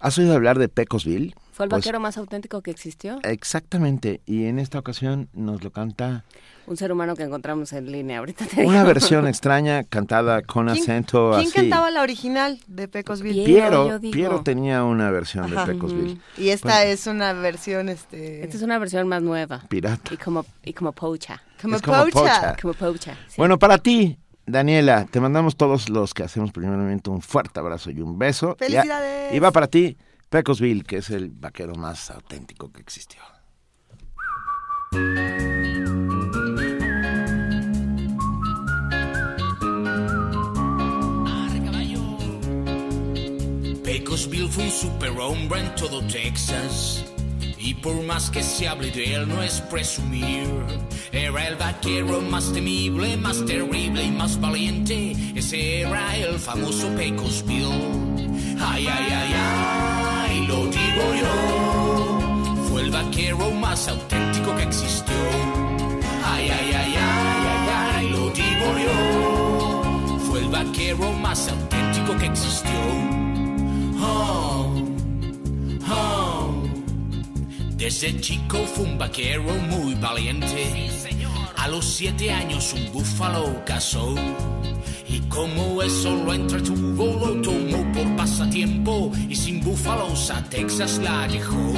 ¿Has 0.00 0.18
oído 0.18 0.34
hablar 0.34 0.58
de 0.58 0.68
Pecosville? 0.68 1.36
Fue 1.58 1.64
el 1.64 1.70
pues 1.70 1.80
vaquero 1.80 1.98
más 1.98 2.16
auténtico 2.16 2.62
que 2.62 2.70
existió. 2.70 3.18
Exactamente. 3.24 4.20
Y 4.26 4.44
en 4.44 4.60
esta 4.60 4.78
ocasión 4.78 5.28
nos 5.32 5.64
lo 5.64 5.72
canta 5.72 6.22
un 6.68 6.76
ser 6.76 6.92
humano 6.92 7.16
que 7.16 7.24
encontramos 7.24 7.72
en 7.72 7.90
línea 7.90 8.20
ahorita. 8.20 8.46
Una 8.64 8.84
versión 8.84 9.26
extraña 9.26 9.82
cantada 9.82 10.42
con 10.42 10.68
acento 10.68 11.32
¿quién 11.32 11.40
así. 11.40 11.52
¿Quién 11.52 11.64
cantaba 11.64 11.90
la 11.90 12.02
original 12.02 12.60
de 12.68 12.86
Pecosville? 12.86 13.44
Piero, 13.44 13.98
Piero, 14.00 14.42
tenía 14.42 14.84
una 14.84 15.10
versión 15.10 15.50
de 15.50 15.56
Pecosville. 15.56 16.20
Y 16.36 16.50
esta 16.50 16.84
es 16.84 17.08
una 17.08 17.32
versión, 17.32 17.88
este... 17.88 18.44
Esta 18.44 18.56
es 18.56 18.62
una 18.62 18.78
versión 18.78 19.08
más 19.08 19.22
nueva. 19.22 19.64
Pirata. 19.68 20.14
Y 20.14 20.16
como, 20.16 20.46
y 20.62 20.72
como 20.74 20.92
pocha. 20.92 21.42
Como, 21.60 21.80
pocha. 21.80 22.54
Como 22.62 22.72
pocha. 22.74 23.18
Bueno, 23.36 23.58
para 23.58 23.78
ti, 23.78 24.16
Daniela, 24.46 25.06
te 25.10 25.18
mandamos 25.18 25.56
todos 25.56 25.88
los 25.88 26.14
que 26.14 26.22
hacemos 26.22 26.52
primeramente 26.52 27.10
un 27.10 27.20
fuerte 27.20 27.58
abrazo 27.58 27.90
y 27.90 28.00
un 28.00 28.16
beso. 28.16 28.54
¡Felicidades! 28.56 29.34
Y 29.34 29.40
va 29.40 29.50
para 29.50 29.66
ti, 29.66 29.96
Pecosville, 30.30 30.84
que 30.84 30.98
es 30.98 31.08
el 31.08 31.30
vaquero 31.30 31.74
más 31.74 32.10
auténtico 32.10 32.70
que 32.70 32.82
existió. 32.82 33.22
Pecosville 43.82 44.48
fue 44.48 44.64
un 44.64 44.70
superhombre 44.70 45.60
en 45.60 45.74
todo 45.76 46.06
Texas. 46.06 47.06
Y 47.58 47.74
por 47.74 48.02
más 48.02 48.30
que 48.30 48.42
se 48.42 48.68
hable 48.68 48.90
de 48.90 49.14
él, 49.14 49.28
no 49.28 49.42
es 49.42 49.62
presumir. 49.62 50.46
Era 51.10 51.48
el 51.48 51.56
vaquero 51.56 52.20
más 52.20 52.52
temible, 52.52 53.16
más 53.16 53.44
terrible 53.46 54.04
y 54.04 54.10
más 54.10 54.38
valiente. 54.38 55.12
Ese 55.34 55.80
era 55.80 56.16
el 56.16 56.38
famoso 56.38 56.94
Pecosville. 56.96 58.37
Ay, 58.60 58.86
ay, 58.86 59.12
ay, 59.12 59.34
ay, 59.34 60.46
lo 60.46 60.66
digo 60.66 61.04
yo. 61.20 62.64
Fue 62.68 62.82
el 62.82 62.90
vaquero 62.90 63.50
más 63.50 63.88
auténtico 63.88 64.54
que 64.56 64.62
existió. 64.62 65.14
Ay, 66.24 66.50
ay, 66.50 66.72
ay, 66.74 66.94
ay, 66.96 67.46
ay, 67.52 67.94
ay, 67.96 68.10
lo 68.10 68.30
digo 68.30 68.68
yo. 68.86 70.18
Fue 70.26 70.40
el 70.40 70.48
vaquero 70.48 71.12
más 71.12 71.48
auténtico 71.48 72.16
que 72.16 72.26
existió. 72.26 73.18
Desde 77.78 78.20
chico 78.20 78.58
fue 78.66 78.84
un 78.84 78.98
vaquero 78.98 79.44
muy 79.70 79.94
valiente. 79.94 80.90
A 81.56 81.68
los 81.68 81.86
siete 81.86 82.30
años 82.30 82.74
un 82.74 82.92
búfalo 82.92 83.64
cazó. 83.64 84.14
Y 85.08 85.20
como 85.28 85.82
eso 85.82 86.14
lo 86.24 86.34
entretuvo, 86.34 87.04
lo 87.06 87.40
tomó 87.40 87.92
por 87.92 88.16
pasatiempo. 88.16 89.10
Y 89.28 89.34
sin 89.34 89.60
búfalos 89.62 90.30
a 90.30 90.42
Texas 90.44 90.98
la 91.02 91.26
dejó. 91.26 91.72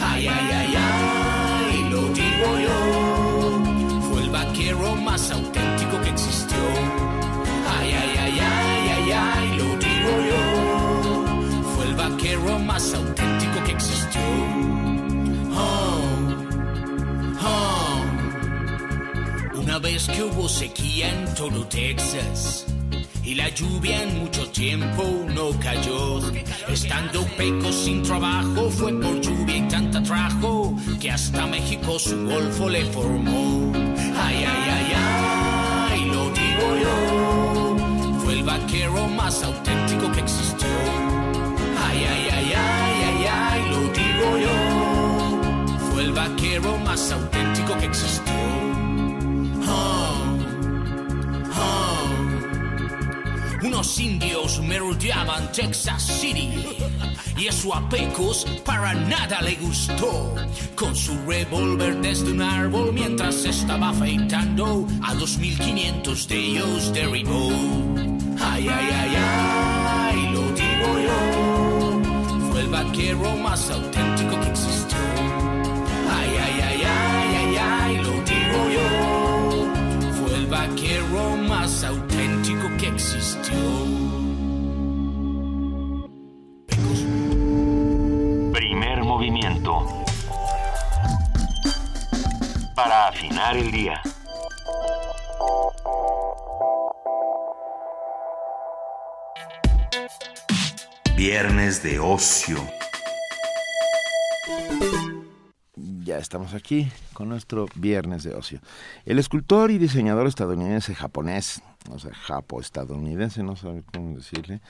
Ay, 0.00 0.26
ay, 0.26 0.50
ay, 0.52 0.74
ay, 0.76 1.90
lo 1.90 2.02
digo 2.12 2.48
yo. 2.66 4.00
Fue 4.10 4.22
el 4.22 4.30
vaquero 4.30 4.94
más 4.96 5.30
auténtico 5.30 6.00
que 6.02 6.10
existió. 6.10 6.58
Ay, 7.78 7.92
ay, 7.92 8.16
ay, 8.18 8.38
ay, 8.40 8.90
ay, 8.96 9.12
ay, 9.12 9.48
lo 9.58 9.64
digo 9.86 10.12
yo. 10.30 11.62
Fue 11.74 11.84
el 11.86 11.94
vaquero 11.94 12.58
más 12.58 12.94
auténtico 12.94 13.64
que 13.64 13.72
existió. 13.72 13.94
Una 19.74 19.82
vez 19.82 20.06
que 20.06 20.22
hubo 20.22 20.48
sequía 20.48 21.10
en 21.10 21.34
todo 21.34 21.66
Texas 21.66 22.64
y 23.24 23.34
la 23.34 23.48
lluvia 23.48 24.04
en 24.04 24.20
mucho 24.20 24.48
tiempo 24.50 25.02
no 25.34 25.50
cayó. 25.58 26.20
Estando 26.68 27.26
Peco 27.36 27.72
sin 27.72 28.00
trabajo 28.04 28.70
fue 28.70 28.92
por 28.92 29.20
lluvia 29.20 29.56
y 29.56 29.62
tanta 29.66 30.00
trajo 30.00 30.76
que 31.00 31.10
hasta 31.10 31.48
México 31.48 31.98
su 31.98 32.24
golfo 32.24 32.68
le 32.68 32.84
formó. 32.84 33.72
Ay, 34.16 34.44
ay, 34.46 34.70
ay, 34.76 34.92
ay, 34.94 36.04
lo 36.04 36.30
digo 36.30 36.76
yo. 36.84 38.20
Fue 38.20 38.32
el 38.34 38.44
vaquero 38.44 39.08
más 39.08 39.42
auténtico 39.42 40.12
que 40.12 40.20
existió. 40.20 40.68
Ay, 41.84 41.98
ay, 41.98 42.28
ay, 42.30 42.52
ay, 42.54 43.02
ay, 43.08 43.26
ay, 43.28 43.70
lo 43.72 43.80
digo 43.88 44.38
yo. 44.38 45.90
Fue 45.90 46.04
el 46.04 46.12
vaquero 46.12 46.78
más 46.78 47.10
auténtico 47.10 47.76
que 47.76 47.86
existió. 47.86 48.73
Unos 53.62 53.98
indios 53.98 54.60
merodeaban 54.60 55.50
Texas 55.50 56.02
City 56.02 56.50
y 57.36 57.46
eso 57.46 57.74
a 57.74 57.88
Pecos 57.88 58.46
para 58.64 58.94
nada 58.94 59.40
le 59.42 59.56
gustó. 59.56 60.34
Con 60.76 60.94
su 60.94 61.16
revólver 61.26 61.96
desde 62.00 62.32
un 62.32 62.42
árbol 62.42 62.92
mientras 62.92 63.44
estaba 63.44 63.88
afeitando 63.88 64.86
a 65.02 65.14
2500 65.14 66.28
de 66.28 66.36
ellos 66.36 66.92
derribó. 66.92 67.50
Ay, 68.40 68.68
ay, 68.68 68.88
ay, 68.92 69.16
ay, 69.16 70.32
lo 70.32 70.42
digo 70.52 70.90
yo. 71.06 72.50
Fue 72.50 72.60
el 72.60 72.68
vaquero 72.68 73.36
más 73.36 73.70
auténtico 73.70 74.40
que 74.40 74.48
existió. 74.48 74.98
Ay, 76.10 76.30
ay, 76.44 76.60
ay, 76.60 76.82
ay, 76.84 77.36
ay, 77.36 77.56
ay, 77.56 77.96
lo 77.96 78.12
digo 78.12 78.70
yo. 78.74 79.23
Vaquero 80.54 81.36
más 81.36 81.82
auténtico 81.82 82.68
que 82.78 82.86
existió. 82.86 83.56
Primer 88.52 89.02
movimiento. 89.02 89.84
Para 92.76 93.08
afinar 93.08 93.56
el 93.56 93.72
día. 93.72 94.00
Viernes 101.16 101.82
de 101.82 101.98
ocio. 101.98 102.58
Ya 105.76 106.18
estamos 106.18 106.54
aquí 106.54 106.88
con 107.14 107.28
nuestro 107.28 107.66
viernes 107.74 108.22
de 108.22 108.34
ocio. 108.34 108.60
El 109.04 109.18
escultor 109.18 109.72
y 109.72 109.78
diseñador 109.78 110.28
estadounidense 110.28 110.94
japonés, 110.94 111.62
o 111.90 111.98
sea, 111.98 112.14
japo-estadounidense, 112.14 113.42
no 113.42 113.56
sabe 113.56 113.82
cómo 113.92 114.16
decirle, 114.16 114.60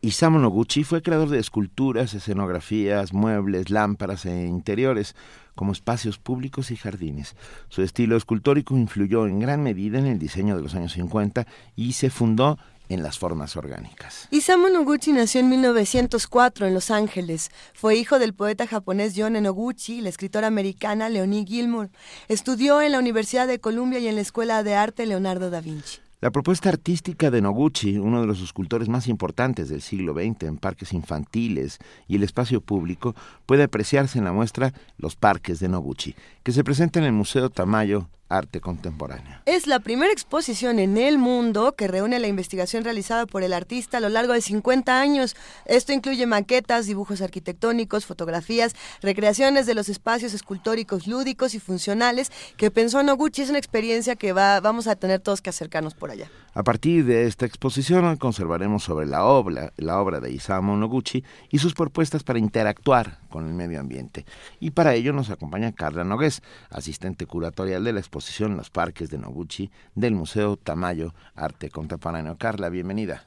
Isamu 0.00 0.40
Noguchi 0.40 0.82
fue 0.82 1.00
creador 1.00 1.28
de 1.28 1.38
esculturas, 1.38 2.12
escenografías, 2.14 3.12
muebles, 3.12 3.70
lámparas 3.70 4.26
e 4.26 4.46
interiores, 4.46 5.14
como 5.54 5.70
espacios 5.70 6.18
públicos 6.18 6.72
y 6.72 6.76
jardines. 6.76 7.36
Su 7.68 7.82
estilo 7.82 8.16
escultórico 8.16 8.76
influyó 8.76 9.28
en 9.28 9.38
gran 9.38 9.62
medida 9.62 10.00
en 10.00 10.06
el 10.06 10.18
diseño 10.18 10.56
de 10.56 10.62
los 10.62 10.74
años 10.74 10.94
50 10.94 11.46
y 11.76 11.92
se 11.92 12.10
fundó 12.10 12.58
en 12.92 13.02
las 13.02 13.18
formas 13.18 13.56
orgánicas. 13.56 14.28
Isamu 14.30 14.68
Noguchi 14.68 15.12
nació 15.12 15.40
en 15.40 15.48
1904 15.48 16.66
en 16.66 16.74
Los 16.74 16.90
Ángeles. 16.90 17.50
Fue 17.74 17.96
hijo 17.96 18.18
del 18.18 18.34
poeta 18.34 18.66
japonés 18.66 19.14
John 19.16 19.42
Noguchi 19.42 19.98
y 19.98 20.00
la 20.00 20.08
escritora 20.08 20.46
americana 20.46 21.08
Leonie 21.08 21.46
Gilmour. 21.46 21.90
Estudió 22.28 22.80
en 22.80 22.92
la 22.92 22.98
Universidad 22.98 23.46
de 23.46 23.60
Columbia 23.60 23.98
y 23.98 24.08
en 24.08 24.16
la 24.16 24.20
Escuela 24.20 24.62
de 24.62 24.74
Arte 24.74 25.06
Leonardo 25.06 25.50
da 25.50 25.60
Vinci. 25.60 25.98
La 26.22 26.30
propuesta 26.30 26.68
artística 26.68 27.32
de 27.32 27.40
Noguchi, 27.40 27.98
uno 27.98 28.20
de 28.20 28.28
los 28.28 28.40
escultores 28.42 28.88
más 28.88 29.08
importantes 29.08 29.68
del 29.68 29.82
siglo 29.82 30.14
XX 30.14 30.44
en 30.44 30.56
parques 30.56 30.92
infantiles 30.92 31.78
y 32.06 32.14
el 32.14 32.22
espacio 32.22 32.60
público, 32.60 33.16
puede 33.44 33.64
apreciarse 33.64 34.18
en 34.18 34.24
la 34.24 34.32
muestra 34.32 34.72
Los 34.98 35.16
Parques 35.16 35.58
de 35.58 35.68
Noguchi, 35.68 36.14
que 36.44 36.52
se 36.52 36.62
presenta 36.62 37.00
en 37.00 37.06
el 37.06 37.12
Museo 37.12 37.50
Tamayo 37.50 38.08
arte 38.36 38.60
contemporáneo. 38.60 39.40
Es 39.46 39.66
la 39.66 39.80
primera 39.80 40.12
exposición 40.12 40.78
en 40.78 40.96
el 40.96 41.18
mundo 41.18 41.72
que 41.72 41.88
reúne 41.88 42.18
la 42.18 42.26
investigación 42.26 42.84
realizada 42.84 43.26
por 43.26 43.42
el 43.42 43.52
artista 43.52 43.98
a 43.98 44.00
lo 44.00 44.08
largo 44.08 44.32
de 44.32 44.40
50 44.40 45.00
años. 45.00 45.36
Esto 45.66 45.92
incluye 45.92 46.26
maquetas, 46.26 46.86
dibujos 46.86 47.20
arquitectónicos, 47.20 48.06
fotografías, 48.06 48.74
recreaciones 49.00 49.66
de 49.66 49.74
los 49.74 49.88
espacios 49.88 50.34
escultóricos 50.34 51.06
lúdicos 51.06 51.54
y 51.54 51.60
funcionales 51.60 52.30
que 52.56 52.70
pensó 52.70 53.02
Noguchi. 53.02 53.42
Es 53.42 53.50
una 53.50 53.58
experiencia 53.58 54.16
que 54.16 54.32
va, 54.32 54.60
vamos 54.60 54.86
a 54.86 54.96
tener 54.96 55.20
todos 55.20 55.42
que 55.42 55.50
acercarnos 55.50 55.94
por 55.94 56.10
allá. 56.10 56.30
A 56.54 56.62
partir 56.64 57.06
de 57.06 57.26
esta 57.26 57.46
exposición 57.46 58.16
conservaremos 58.16 58.82
sobre 58.82 59.06
la 59.06 59.24
obra, 59.24 59.72
la 59.76 59.98
obra 59.98 60.20
de 60.20 60.30
Isamu 60.30 60.76
Noguchi 60.76 61.24
y 61.50 61.58
sus 61.58 61.72
propuestas 61.72 62.24
para 62.24 62.38
interactuar 62.38 63.20
con 63.30 63.46
el 63.46 63.54
medio 63.54 63.80
ambiente. 63.80 64.26
Y 64.60 64.72
para 64.72 64.94
ello 64.94 65.14
nos 65.14 65.30
acompaña 65.30 65.72
Carla 65.72 66.04
Nogués, 66.04 66.42
asistente 66.68 67.24
curatorial 67.24 67.84
de 67.84 67.94
la 67.94 68.00
exposición 68.00 68.58
Los 68.58 68.68
Parques 68.68 69.08
de 69.08 69.16
Noguchi 69.16 69.70
del 69.94 70.14
Museo 70.14 70.58
Tamayo 70.58 71.14
Arte 71.34 71.70
Contemporáneo. 71.70 72.36
Carla, 72.36 72.68
bienvenida. 72.68 73.26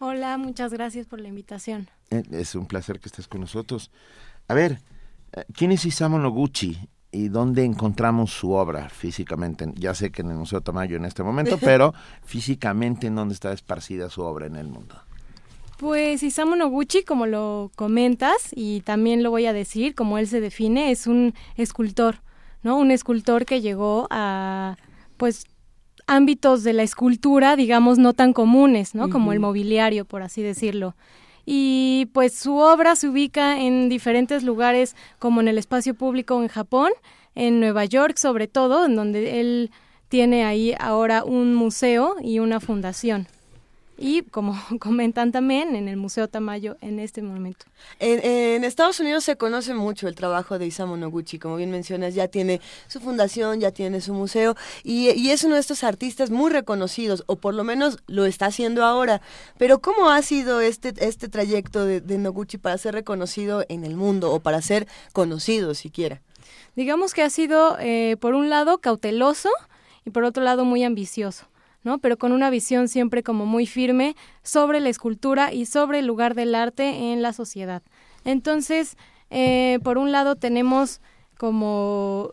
Hola, 0.00 0.36
muchas 0.36 0.72
gracias 0.72 1.06
por 1.06 1.20
la 1.20 1.28
invitación. 1.28 1.88
Eh, 2.10 2.24
es 2.32 2.56
un 2.56 2.66
placer 2.66 2.98
que 2.98 3.08
estés 3.08 3.28
con 3.28 3.40
nosotros. 3.40 3.92
A 4.48 4.54
ver, 4.54 4.80
eh, 5.32 5.44
¿quién 5.54 5.70
es 5.70 5.84
Isamu 5.86 6.18
Noguchi 6.18 6.88
y 7.14 7.28
dónde 7.28 7.64
encontramos 7.64 8.32
su 8.32 8.52
obra 8.52 8.88
físicamente. 8.88 9.72
Ya 9.76 9.94
sé 9.94 10.10
que 10.10 10.22
en 10.22 10.30
el 10.30 10.36
Museo 10.36 10.60
Tamayo 10.60 10.96
en 10.96 11.04
este 11.04 11.22
momento, 11.22 11.58
pero 11.58 11.94
físicamente 12.24 13.06
en 13.06 13.14
dónde 13.14 13.34
está 13.34 13.52
esparcida 13.52 14.10
su 14.10 14.22
obra 14.22 14.46
en 14.46 14.56
el 14.56 14.66
mundo. 14.66 14.96
Pues 15.78 16.22
Isamu 16.22 16.56
Noguchi, 16.56 17.04
como 17.04 17.26
lo 17.26 17.70
comentas, 17.76 18.50
y 18.52 18.80
también 18.80 19.22
lo 19.22 19.30
voy 19.30 19.46
a 19.46 19.52
decir, 19.52 19.94
como 19.94 20.18
él 20.18 20.26
se 20.26 20.40
define, 20.40 20.90
es 20.90 21.06
un 21.06 21.34
escultor, 21.56 22.16
¿no? 22.62 22.76
Un 22.78 22.90
escultor 22.90 23.44
que 23.44 23.60
llegó 23.60 24.06
a, 24.10 24.76
pues, 25.16 25.46
ámbitos 26.06 26.64
de 26.64 26.72
la 26.72 26.82
escultura, 26.82 27.56
digamos, 27.56 27.98
no 27.98 28.12
tan 28.12 28.32
comunes, 28.32 28.94
¿no? 28.94 29.08
Como 29.08 29.32
el 29.32 29.40
mobiliario, 29.40 30.04
por 30.04 30.22
así 30.22 30.42
decirlo 30.42 30.94
y 31.46 32.10
pues 32.12 32.34
su 32.34 32.56
obra 32.56 32.96
se 32.96 33.08
ubica 33.08 33.60
en 33.60 33.88
diferentes 33.88 34.42
lugares 34.42 34.96
como 35.18 35.40
en 35.40 35.48
el 35.48 35.58
espacio 35.58 35.94
público 35.94 36.40
en 36.42 36.48
Japón, 36.48 36.90
en 37.34 37.60
Nueva 37.60 37.84
York 37.84 38.16
sobre 38.16 38.48
todo, 38.48 38.86
en 38.86 38.96
donde 38.96 39.40
él 39.40 39.70
tiene 40.08 40.44
ahí 40.44 40.74
ahora 40.78 41.24
un 41.24 41.54
museo 41.54 42.16
y 42.22 42.38
una 42.38 42.60
fundación 42.60 43.26
y 43.96 44.22
como 44.22 44.56
comentan 44.80 45.32
también 45.32 45.76
en 45.76 45.88
el 45.88 45.96
Museo 45.96 46.28
Tamayo 46.28 46.76
en 46.80 46.98
este 46.98 47.22
momento. 47.22 47.66
En, 47.98 48.64
Estados 48.64 49.00
Unidos 49.00 49.24
se 49.24 49.36
conoce 49.36 49.74
mucho 49.74 50.08
el 50.08 50.14
trabajo 50.14 50.58
de 50.58 50.66
Isamu 50.66 50.96
Noguchi, 50.96 51.38
como 51.38 51.56
bien 51.56 51.70
mencionas, 51.70 52.14
ya 52.14 52.28
tiene 52.28 52.60
su 52.88 53.00
fundación, 53.00 53.60
ya 53.60 53.70
tiene 53.70 54.00
su 54.00 54.14
museo 54.14 54.56
y, 54.82 55.30
es 55.30 55.44
uno 55.44 55.54
de 55.54 55.60
estos 55.60 55.84
artistas 55.84 56.30
muy 56.30 56.50
reconocidos, 56.50 57.24
o 57.26 57.36
por 57.36 57.54
lo 57.54 57.64
menos 57.64 57.98
lo 58.06 58.24
está 58.24 58.46
haciendo 58.46 58.84
ahora. 58.84 59.20
Pero 59.58 59.80
¿cómo 59.80 60.10
ha 60.10 60.22
sido 60.22 60.60
este, 60.60 60.94
este 60.98 61.28
trayecto 61.28 61.84
de, 61.84 62.18
Noguchi 62.18 62.58
para 62.58 62.78
ser 62.78 62.94
reconocido 62.94 63.64
en 63.68 63.84
el 63.84 63.96
mundo 63.96 64.32
o 64.32 64.40
para 64.40 64.62
ser 64.62 64.86
conocido 65.12 65.74
siquiera? 65.74 66.22
Digamos 66.76 67.12
que 67.12 67.22
ha 67.22 67.30
sido, 67.30 67.76
eh, 67.80 68.16
por 68.20 68.34
un 68.34 68.50
lado, 68.50 68.78
cauteloso 68.78 69.50
y 70.04 70.10
por 70.10 70.24
otro 70.24 70.42
lado, 70.42 70.64
muy 70.64 70.84
ambicioso. 70.84 71.46
¿No? 71.84 71.98
Pero 71.98 72.16
con 72.16 72.32
una 72.32 72.50
visión 72.50 72.88
siempre 72.88 73.22
como 73.22 73.46
muy 73.46 73.66
firme 73.66 74.16
sobre 74.42 74.80
la 74.80 74.88
escultura 74.88 75.52
y 75.52 75.66
sobre 75.66 76.00
el 76.00 76.06
lugar 76.06 76.34
del 76.34 76.54
arte 76.54 77.12
en 77.12 77.22
la 77.22 77.32
sociedad. 77.32 77.82
Entonces, 78.24 78.96
eh, 79.30 79.78
por 79.84 79.98
un 79.98 80.10
lado 80.10 80.36
tenemos 80.36 81.00
como 81.38 82.32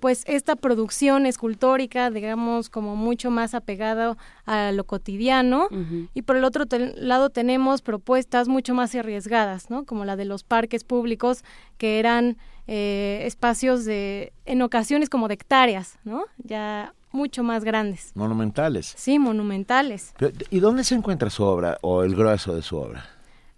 pues 0.00 0.24
esta 0.26 0.56
producción 0.56 1.26
escultórica, 1.26 2.10
digamos, 2.10 2.68
como 2.68 2.96
mucho 2.96 3.30
más 3.30 3.54
apegada 3.54 4.16
a 4.44 4.70
lo 4.72 4.84
cotidiano, 4.84 5.68
y 6.14 6.22
por 6.22 6.36
el 6.36 6.44
otro 6.44 6.64
lado 6.96 7.30
tenemos 7.30 7.82
propuestas 7.82 8.46
mucho 8.46 8.74
más 8.74 8.94
arriesgadas, 8.94 9.70
¿no? 9.70 9.84
Como 9.84 10.04
la 10.04 10.16
de 10.16 10.24
los 10.24 10.44
parques 10.44 10.84
públicos, 10.84 11.44
que 11.78 11.98
eran 11.98 12.36
eh, 12.66 13.22
espacios 13.24 13.84
de, 13.84 14.32
en 14.44 14.62
ocasiones 14.62 15.08
como 15.08 15.28
de 15.28 15.34
hectáreas, 15.34 15.98
¿no? 16.04 16.24
Ya 16.38 16.94
mucho 17.16 17.42
más 17.42 17.64
grandes. 17.64 18.12
Monumentales. 18.14 18.94
Sí, 18.96 19.18
monumentales. 19.18 20.14
¿Y 20.50 20.60
dónde 20.60 20.84
se 20.84 20.94
encuentra 20.94 21.30
su 21.30 21.42
obra 21.42 21.78
o 21.80 22.02
el 22.02 22.14
grueso 22.14 22.54
de 22.54 22.62
su 22.62 22.76
obra? 22.76 23.04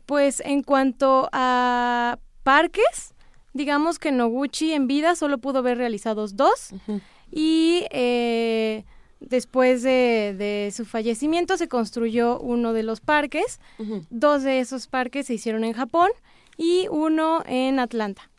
Pues 0.06 0.40
en 0.40 0.62
cuanto 0.62 1.28
a 1.32 2.18
parques, 2.42 3.14
digamos 3.52 3.98
que 3.98 4.12
Noguchi 4.12 4.72
en 4.72 4.86
vida 4.86 5.16
solo 5.16 5.36
pudo 5.36 5.58
haber 5.58 5.76
realizados 5.76 6.36
dos 6.36 6.70
y 7.30 7.84
eh, 7.90 8.84
después 9.20 9.82
de, 9.82 10.72
su 10.74 10.86
fallecimiento 10.86 11.58
se 11.58 11.68
construyó 11.68 12.38
uno 12.40 12.72
de 12.72 12.84
los 12.84 13.00
parques, 13.00 13.60
dos 14.08 14.44
de 14.44 14.60
esos 14.60 14.86
parques 14.86 15.26
se 15.26 15.34
hicieron 15.34 15.64
en 15.64 15.74
Japón 15.74 16.10
y 16.56 16.86
uno 16.90 17.42
en 17.46 17.78
Atlanta 17.78 18.30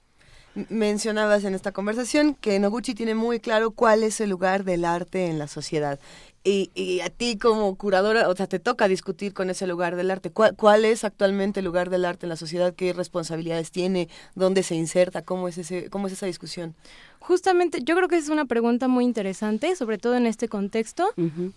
mencionabas 0.69 1.43
en 1.43 1.55
esta 1.55 1.71
conversación 1.71 2.35
que 2.35 2.59
Noguchi 2.59 2.93
tiene 2.93 3.15
muy 3.15 3.39
claro 3.39 3.71
cuál 3.71 4.03
es 4.03 4.19
el 4.21 4.29
lugar 4.29 4.63
del 4.63 4.85
arte 4.85 5.27
en 5.27 5.39
la 5.39 5.47
sociedad. 5.47 5.99
Y, 6.43 7.01
a 7.01 7.09
ti 7.09 7.37
como 7.37 7.75
curadora, 7.75 8.27
o 8.27 8.35
sea, 8.35 8.47
te 8.47 8.59
toca 8.59 8.87
discutir 8.87 9.33
con 9.33 9.49
ese 9.49 9.67
lugar 9.67 9.95
del 9.95 10.09
arte. 10.09 10.31
¿Cuál, 10.31 10.85
es 10.85 11.03
actualmente 11.03 11.59
el 11.59 11.65
lugar 11.65 11.89
del 11.89 12.05
arte 12.05 12.25
en 12.25 12.29
la 12.29 12.37
sociedad? 12.37 12.73
¿Qué 12.73 12.93
responsabilidades 12.93 13.71
tiene? 13.71 14.07
¿Dónde 14.35 14.63
se 14.63 14.73
inserta? 14.73 15.21
¿Cómo 15.21 15.47
es, 15.47 15.57
ese, 15.59 15.89
cómo 15.89 16.07
es 16.07 16.13
esa 16.13 16.25
discusión? 16.25 16.73
Justamente, 17.19 17.83
yo 17.83 17.95
creo 17.95 18.07
que 18.07 18.17
es 18.17 18.29
una 18.29 18.45
pregunta 18.45 18.87
muy 18.87 19.03
interesante, 19.03 19.75
sobre 19.75 19.97
todo 19.99 20.15
en 20.15 20.25
este 20.25 20.47
contexto, 20.47 21.09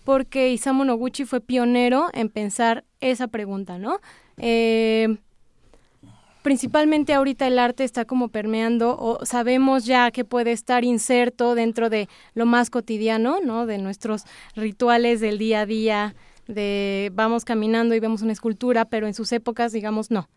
porque 0.03 0.51
Isamu 0.51 0.83
Noguchi 0.83 1.25
fue 1.25 1.39
pionero 1.39 2.09
en 2.13 2.29
pensar 2.29 2.83
esa 2.99 3.27
pregunta, 3.27 3.79
¿no? 3.79 3.99
Eh, 4.37 5.17
principalmente 6.43 7.13
ahorita 7.13 7.47
el 7.47 7.57
arte 7.57 7.83
está 7.83 8.05
como 8.05 8.27
permeando 8.27 8.95
o 8.99 9.25
sabemos 9.25 9.85
ya 9.85 10.11
que 10.11 10.25
puede 10.25 10.51
estar 10.51 10.83
inserto 10.83 11.55
dentro 11.55 11.89
de 11.89 12.07
lo 12.35 12.45
más 12.45 12.69
cotidiano, 12.69 13.39
¿no? 13.43 13.65
De 13.65 13.79
nuestros 13.79 14.25
rituales 14.55 15.21
del 15.21 15.39
día 15.39 15.61
a 15.61 15.65
día, 15.65 16.15
de 16.47 17.11
vamos 17.15 17.45
caminando 17.45 17.95
y 17.95 17.99
vemos 17.99 18.21
una 18.21 18.33
escultura, 18.33 18.85
pero 18.85 19.07
en 19.07 19.13
sus 19.13 19.31
épocas, 19.31 19.71
digamos, 19.71 20.11
no. 20.11 20.29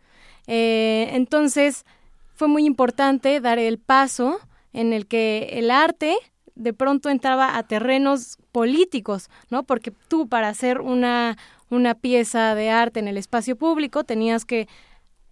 Eh, 0.47 1.09
entonces, 1.11 1.85
fue 2.33 2.47
muy 2.47 2.65
importante 2.65 3.41
dar 3.41 3.59
el 3.59 3.77
paso 3.77 4.39
en 4.71 4.93
el 4.93 5.07
que 5.07 5.49
el 5.53 5.69
arte 5.69 6.15
de 6.55 6.73
pronto 6.73 7.09
entraba 7.09 7.57
a 7.57 7.63
terrenos 7.63 8.37
políticos, 8.51 9.29
¿no? 9.49 9.63
Porque 9.63 9.91
tú 10.07 10.27
para 10.27 10.47
hacer 10.47 10.79
una, 10.79 11.37
una 11.69 11.95
pieza 11.95 12.55
de 12.55 12.69
arte 12.69 12.99
en 12.99 13.07
el 13.07 13.17
espacio 13.17 13.55
público 13.55 14.03
tenías 14.03 14.45
que 14.45 14.67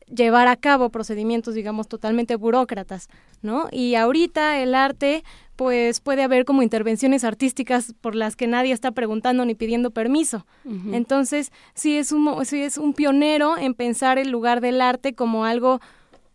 llevar 0.07 0.47
a 0.47 0.55
cabo 0.55 0.89
procedimientos, 0.89 1.55
digamos, 1.55 1.87
totalmente 1.87 2.35
burócratas, 2.35 3.09
¿no? 3.41 3.67
Y 3.71 3.95
ahorita 3.95 4.59
el 4.59 4.75
arte, 4.75 5.23
pues 5.55 5.99
puede 5.99 6.23
haber 6.23 6.45
como 6.45 6.61
intervenciones 6.61 7.23
artísticas 7.23 7.93
por 8.01 8.15
las 8.15 8.35
que 8.35 8.47
nadie 8.47 8.73
está 8.73 8.91
preguntando 8.91 9.45
ni 9.45 9.55
pidiendo 9.55 9.91
permiso. 9.91 10.45
Entonces, 10.91 11.51
sí 11.73 11.97
es, 11.97 12.11
un, 12.11 12.45
sí 12.45 12.61
es 12.61 12.77
un 12.77 12.93
pionero 12.93 13.57
en 13.57 13.73
pensar 13.73 14.17
el 14.19 14.29
lugar 14.29 14.61
del 14.61 14.81
arte 14.81 15.15
como 15.15 15.45
algo 15.45 15.79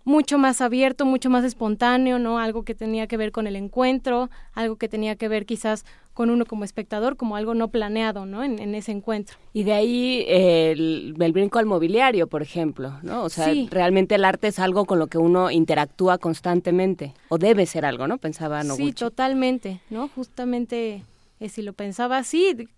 mucho 0.05 0.39
más 0.39 0.61
abierto, 0.61 1.05
mucho 1.05 1.31
más 1.31 1.45
espontáneo, 1.45 2.19
¿no? 2.19 2.39
Algo 2.39 2.65
que 2.65 2.75
tenía 2.75 3.07
que 3.07 3.17
ver 3.17 3.33
con 3.33 3.47
el 3.47 3.55
encuentro, 3.55 4.31
algo 4.55 4.77
que 4.77 4.89
tenía 4.89 5.15
que 5.17 5.29
ver 5.29 5.47
quizás 5.47 5.85
con 6.15 6.31
uno 6.31 6.45
como 6.45 6.65
espectador 6.65 7.17
como 7.17 7.37
algo 7.37 7.55
no 7.55 7.69
planeado, 7.69 8.27
¿no? 8.27 8.43
En, 8.45 8.75
ese 8.75 8.93
encuentro. 8.93 9.37
Y 9.53 9.65
de 9.65 9.73
ahí 9.73 10.25
el, 10.29 11.15
brinco 11.33 11.59
al 11.59 11.67
mobiliario, 11.67 12.27
por 12.27 12.43
ejemplo, 12.43 12.99
¿no? 13.03 13.25
O 13.25 13.29
sea, 13.29 13.53
realmente 13.71 14.17
el 14.17 14.25
arte 14.25 14.49
es 14.49 14.59
algo 14.59 14.85
con 14.85 14.99
lo 14.99 15.07
que 15.07 15.19
uno 15.19 15.51
interactúa 15.51 16.19
constantemente, 16.19 17.15
o 17.29 17.39
debe 17.39 17.67
ser 17.67 17.85
algo, 17.85 18.07
¿no? 18.07 18.19
Pensaba 18.19 18.63
Noguchi. 18.63 18.89
Sí, 18.89 18.93
totalmente, 18.93 19.81
¿no? 19.91 20.09
Justamente, 20.09 21.05
eh, 21.41 21.49
si 21.49 21.63
lo 21.63 21.73
pensaba 21.73 22.19
así, 22.19 22.69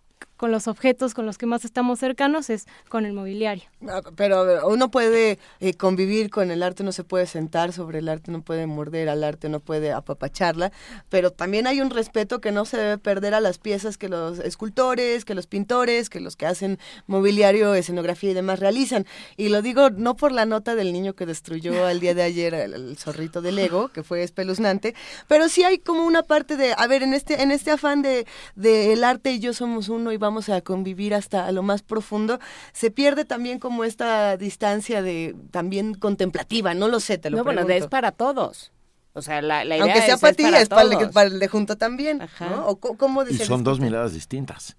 con 0.42 0.50
los 0.50 0.66
objetos 0.66 1.14
con 1.14 1.24
los 1.24 1.38
que 1.38 1.46
más 1.46 1.64
estamos 1.64 2.00
cercanos 2.00 2.50
es 2.50 2.66
con 2.88 3.06
el 3.06 3.12
mobiliario. 3.12 3.62
Ah, 3.88 4.00
pero 4.16 4.66
uno 4.66 4.90
puede 4.90 5.38
eh, 5.60 5.74
convivir 5.74 6.30
con 6.30 6.50
el 6.50 6.64
arte, 6.64 6.82
no 6.82 6.90
se 6.90 7.04
puede 7.04 7.26
sentar 7.26 7.72
sobre 7.72 8.00
el 8.00 8.08
arte, 8.08 8.32
no 8.32 8.42
puede 8.42 8.66
morder 8.66 9.08
al 9.08 9.22
arte, 9.22 9.48
no 9.48 9.60
puede 9.60 9.92
apapacharla, 9.92 10.72
pero 11.08 11.30
también 11.30 11.68
hay 11.68 11.80
un 11.80 11.90
respeto 11.90 12.40
que 12.40 12.50
no 12.50 12.64
se 12.64 12.76
debe 12.76 12.98
perder 12.98 13.34
a 13.34 13.40
las 13.40 13.58
piezas 13.58 13.96
que 13.96 14.08
los 14.08 14.40
escultores, 14.40 15.24
que 15.24 15.36
los 15.36 15.46
pintores, 15.46 16.10
que 16.10 16.18
los 16.18 16.34
que 16.34 16.46
hacen 16.46 16.80
mobiliario, 17.06 17.74
escenografía 17.74 18.32
y 18.32 18.34
demás 18.34 18.58
realizan. 18.58 19.06
Y 19.36 19.48
lo 19.48 19.62
digo 19.62 19.90
no 19.90 20.16
por 20.16 20.32
la 20.32 20.44
nota 20.44 20.74
del 20.74 20.92
niño 20.92 21.12
que 21.12 21.24
destruyó 21.24 21.86
al 21.86 22.00
día 22.00 22.14
de 22.14 22.22
ayer 22.22 22.52
el, 22.52 22.96
zorrito 22.96 23.42
del 23.42 23.54
Lego, 23.54 23.90
que 23.90 24.02
fue 24.02 24.24
espeluznante, 24.24 24.96
pero 25.28 25.48
sí 25.48 25.62
hay 25.62 25.78
como 25.78 26.04
una 26.04 26.24
parte 26.24 26.56
de, 26.56 26.74
a 26.76 26.88
ver, 26.88 27.04
en 27.04 27.14
este, 27.14 27.42
en 27.42 27.52
este 27.52 27.70
afán 27.70 28.02
de, 28.02 28.26
de 28.56 28.92
el 28.92 29.04
arte 29.04 29.30
y 29.30 29.38
yo 29.38 29.54
somos 29.54 29.88
uno 29.88 30.10
y 30.10 30.16
vamos 30.16 30.31
vamos 30.32 30.48
a 30.48 30.62
convivir 30.62 31.14
hasta 31.14 31.52
lo 31.52 31.62
más 31.62 31.82
profundo, 31.82 32.40
se 32.72 32.90
pierde 32.90 33.26
también 33.26 33.58
como 33.58 33.84
esta 33.84 34.38
distancia 34.38 35.02
de 35.02 35.36
también 35.50 35.92
contemplativa, 35.92 36.72
no 36.72 36.88
lo 36.88 37.00
sé, 37.00 37.18
te 37.18 37.28
lo 37.28 37.36
No, 37.36 37.44
bueno, 37.44 37.68
es 37.68 37.86
para 37.86 38.12
todos. 38.12 38.72
O 39.12 39.20
sea, 39.20 39.42
la, 39.42 39.62
idea 39.62 39.82
Aunque 39.82 40.00
sea 40.00 40.16
para 40.16 40.32
ti, 40.32 40.44
es 40.44 40.70
para, 40.70 40.82
el, 40.84 41.10
para 41.10 41.28
el 41.28 41.38
de 41.38 41.48
junto 41.48 41.76
también. 41.76 42.22
¿no? 42.40 42.76
¿cómo 42.76 43.24
y 43.24 43.34
son 43.34 43.62
dos 43.62 43.78
miradas 43.78 44.14
distintas. 44.14 44.74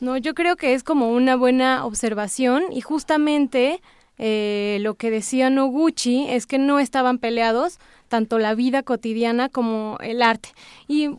No, 0.00 0.16
yo 0.16 0.34
creo 0.34 0.56
que 0.56 0.74
es 0.74 0.82
como 0.82 1.12
una 1.12 1.36
buena 1.36 1.86
observación 1.86 2.64
y 2.72 2.80
justamente 2.80 3.80
eh, 4.18 4.78
lo 4.80 4.94
que 4.94 5.12
decía 5.12 5.48
Noguchi 5.48 6.26
es 6.28 6.46
que 6.46 6.58
no 6.58 6.80
estaban 6.80 7.18
peleados 7.18 7.78
tanto 8.08 8.40
la 8.40 8.56
vida 8.56 8.82
cotidiana 8.82 9.48
como 9.48 9.96
el 10.00 10.22
arte. 10.22 10.48
Y 10.88 11.10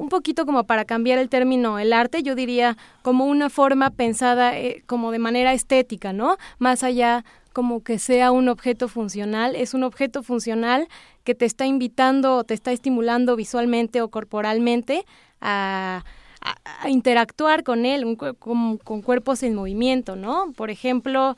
un 0.00 0.08
poquito 0.08 0.46
como 0.46 0.64
para 0.64 0.86
cambiar 0.86 1.18
el 1.18 1.28
término 1.28 1.78
el 1.78 1.92
arte, 1.92 2.22
yo 2.22 2.34
diría 2.34 2.78
como 3.02 3.26
una 3.26 3.50
forma 3.50 3.90
pensada 3.90 4.58
eh, 4.58 4.82
como 4.86 5.10
de 5.10 5.18
manera 5.18 5.52
estética, 5.52 6.14
¿no? 6.14 6.38
Más 6.58 6.82
allá 6.82 7.22
como 7.52 7.82
que 7.82 7.98
sea 7.98 8.30
un 8.30 8.48
objeto 8.48 8.88
funcional, 8.88 9.54
es 9.54 9.74
un 9.74 9.82
objeto 9.82 10.22
funcional 10.22 10.88
que 11.22 11.34
te 11.34 11.44
está 11.44 11.66
invitando 11.66 12.36
o 12.36 12.44
te 12.44 12.54
está 12.54 12.72
estimulando 12.72 13.36
visualmente 13.36 14.00
o 14.00 14.08
corporalmente 14.08 15.04
a, 15.42 16.02
interactuar 16.88 17.62
con 17.62 17.84
él, 17.84 18.16
con, 18.38 18.78
con 18.78 19.02
cuerpos 19.02 19.42
en 19.42 19.54
movimiento, 19.54 20.16
¿no? 20.16 20.54
Por 20.56 20.70
ejemplo, 20.70 21.36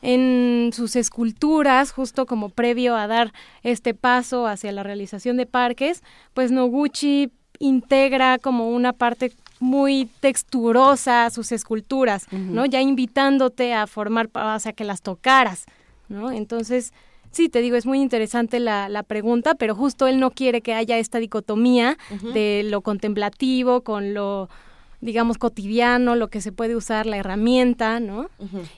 en 0.00 0.70
sus 0.72 0.96
esculturas, 0.96 1.92
justo 1.92 2.24
como 2.24 2.48
previo 2.48 2.96
a 2.96 3.06
dar 3.06 3.34
este 3.62 3.92
paso 3.92 4.46
hacia 4.46 4.72
la 4.72 4.82
realización 4.82 5.36
de 5.36 5.44
parques, 5.44 6.02
pues 6.32 6.50
Noguchi 6.50 7.30
integra 7.58 8.38
como 8.38 8.70
una 8.70 8.92
parte 8.92 9.32
muy 9.60 10.08
texturosa 10.20 11.26
a 11.26 11.30
sus 11.30 11.52
esculturas, 11.52 12.26
¿no? 12.30 12.64
Ya 12.66 12.80
invitándote 12.80 13.74
a 13.74 13.86
formar, 13.86 14.30
o 14.32 14.58
sea, 14.60 14.72
que 14.72 14.84
las 14.84 15.02
tocaras, 15.02 15.66
¿no? 16.08 16.30
Entonces, 16.30 16.92
sí, 17.32 17.48
te 17.48 17.60
digo, 17.60 17.76
es 17.76 17.86
muy 17.86 18.00
interesante 18.00 18.60
la, 18.60 18.88
la 18.88 19.02
pregunta, 19.02 19.54
pero 19.54 19.74
justo 19.74 20.06
él 20.06 20.20
no 20.20 20.30
quiere 20.30 20.60
que 20.60 20.74
haya 20.74 20.98
esta 20.98 21.18
dicotomía 21.18 21.98
de 22.32 22.62
lo 22.64 22.82
contemplativo 22.82 23.82
con 23.82 24.14
lo 24.14 24.48
digamos, 25.00 25.38
cotidiano, 25.38 26.16
lo 26.16 26.28
que 26.28 26.40
se 26.40 26.50
puede 26.50 26.74
usar, 26.74 27.06
la 27.06 27.18
herramienta, 27.18 28.00
¿no? 28.00 28.30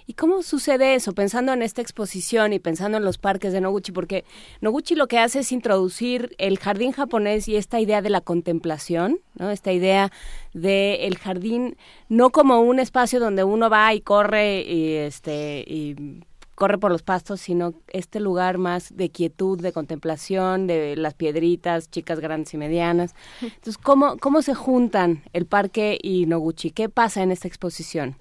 ¿Y 0.07 0.15
cómo 0.15 0.43
sucede 0.43 0.95
eso? 0.95 1.15
Pensando 1.15 1.53
en 1.53 1.63
esta 1.63 1.81
exposición 1.81 2.53
y 2.53 2.59
pensando 2.59 2.99
en 2.99 3.05
los 3.05 3.19
parques 3.19 3.53
de 3.53 3.61
Noguchi, 3.61 3.93
porque 3.93 4.25
Noguchi 4.61 4.95
lo 4.95 5.09
que 5.09 5.19
hace 5.19 5.41
es 5.41 5.53
introducir 5.53 6.35
el 6.39 6.59
jardín 6.59 6.93
japonés 6.93 7.49
y 7.49 7.57
esta 7.57 7.81
idea 7.81 8.03
de 8.03 8.11
la 8.11 8.21
contemplación, 8.21 9.21
¿no? 9.35 9.51
Esta 9.51 9.73
idea 9.73 10.11
de 10.53 11.07
el 11.07 11.17
jardín 11.17 11.77
no 12.09 12.31
como 12.31 12.61
un 12.61 12.81
espacio 12.81 13.19
donde 13.19 13.45
uno 13.45 13.71
va 13.71 13.95
y 13.95 14.01
corre 14.01 14.63
y 14.63 14.95
este 14.95 15.65
y 15.67 16.23
corre 16.61 16.77
por 16.77 16.93
los 16.93 17.03
pastos, 17.03 17.41
sino 17.41 17.73
este 17.89 18.21
lugar 18.21 18.59
más 18.59 18.95
de 18.95 19.09
quietud, 19.09 19.59
de 19.59 19.73
contemplación, 19.73 20.67
de 20.67 20.95
las 20.95 21.15
piedritas, 21.15 21.91
chicas 21.91 22.21
grandes 22.21 22.53
y 22.53 22.59
medianas. 22.59 23.15
Entonces, 23.41 23.79
¿cómo, 23.79 24.19
cómo 24.19 24.43
se 24.43 24.55
juntan 24.55 25.23
el 25.33 25.47
parque 25.47 25.99
y 26.03 26.27
Noguchi? 26.27 26.71
¿Qué 26.71 26.91
pasa 26.91 27.23
en 27.23 27.33
esta 27.33 27.49
exposición? 27.49 28.17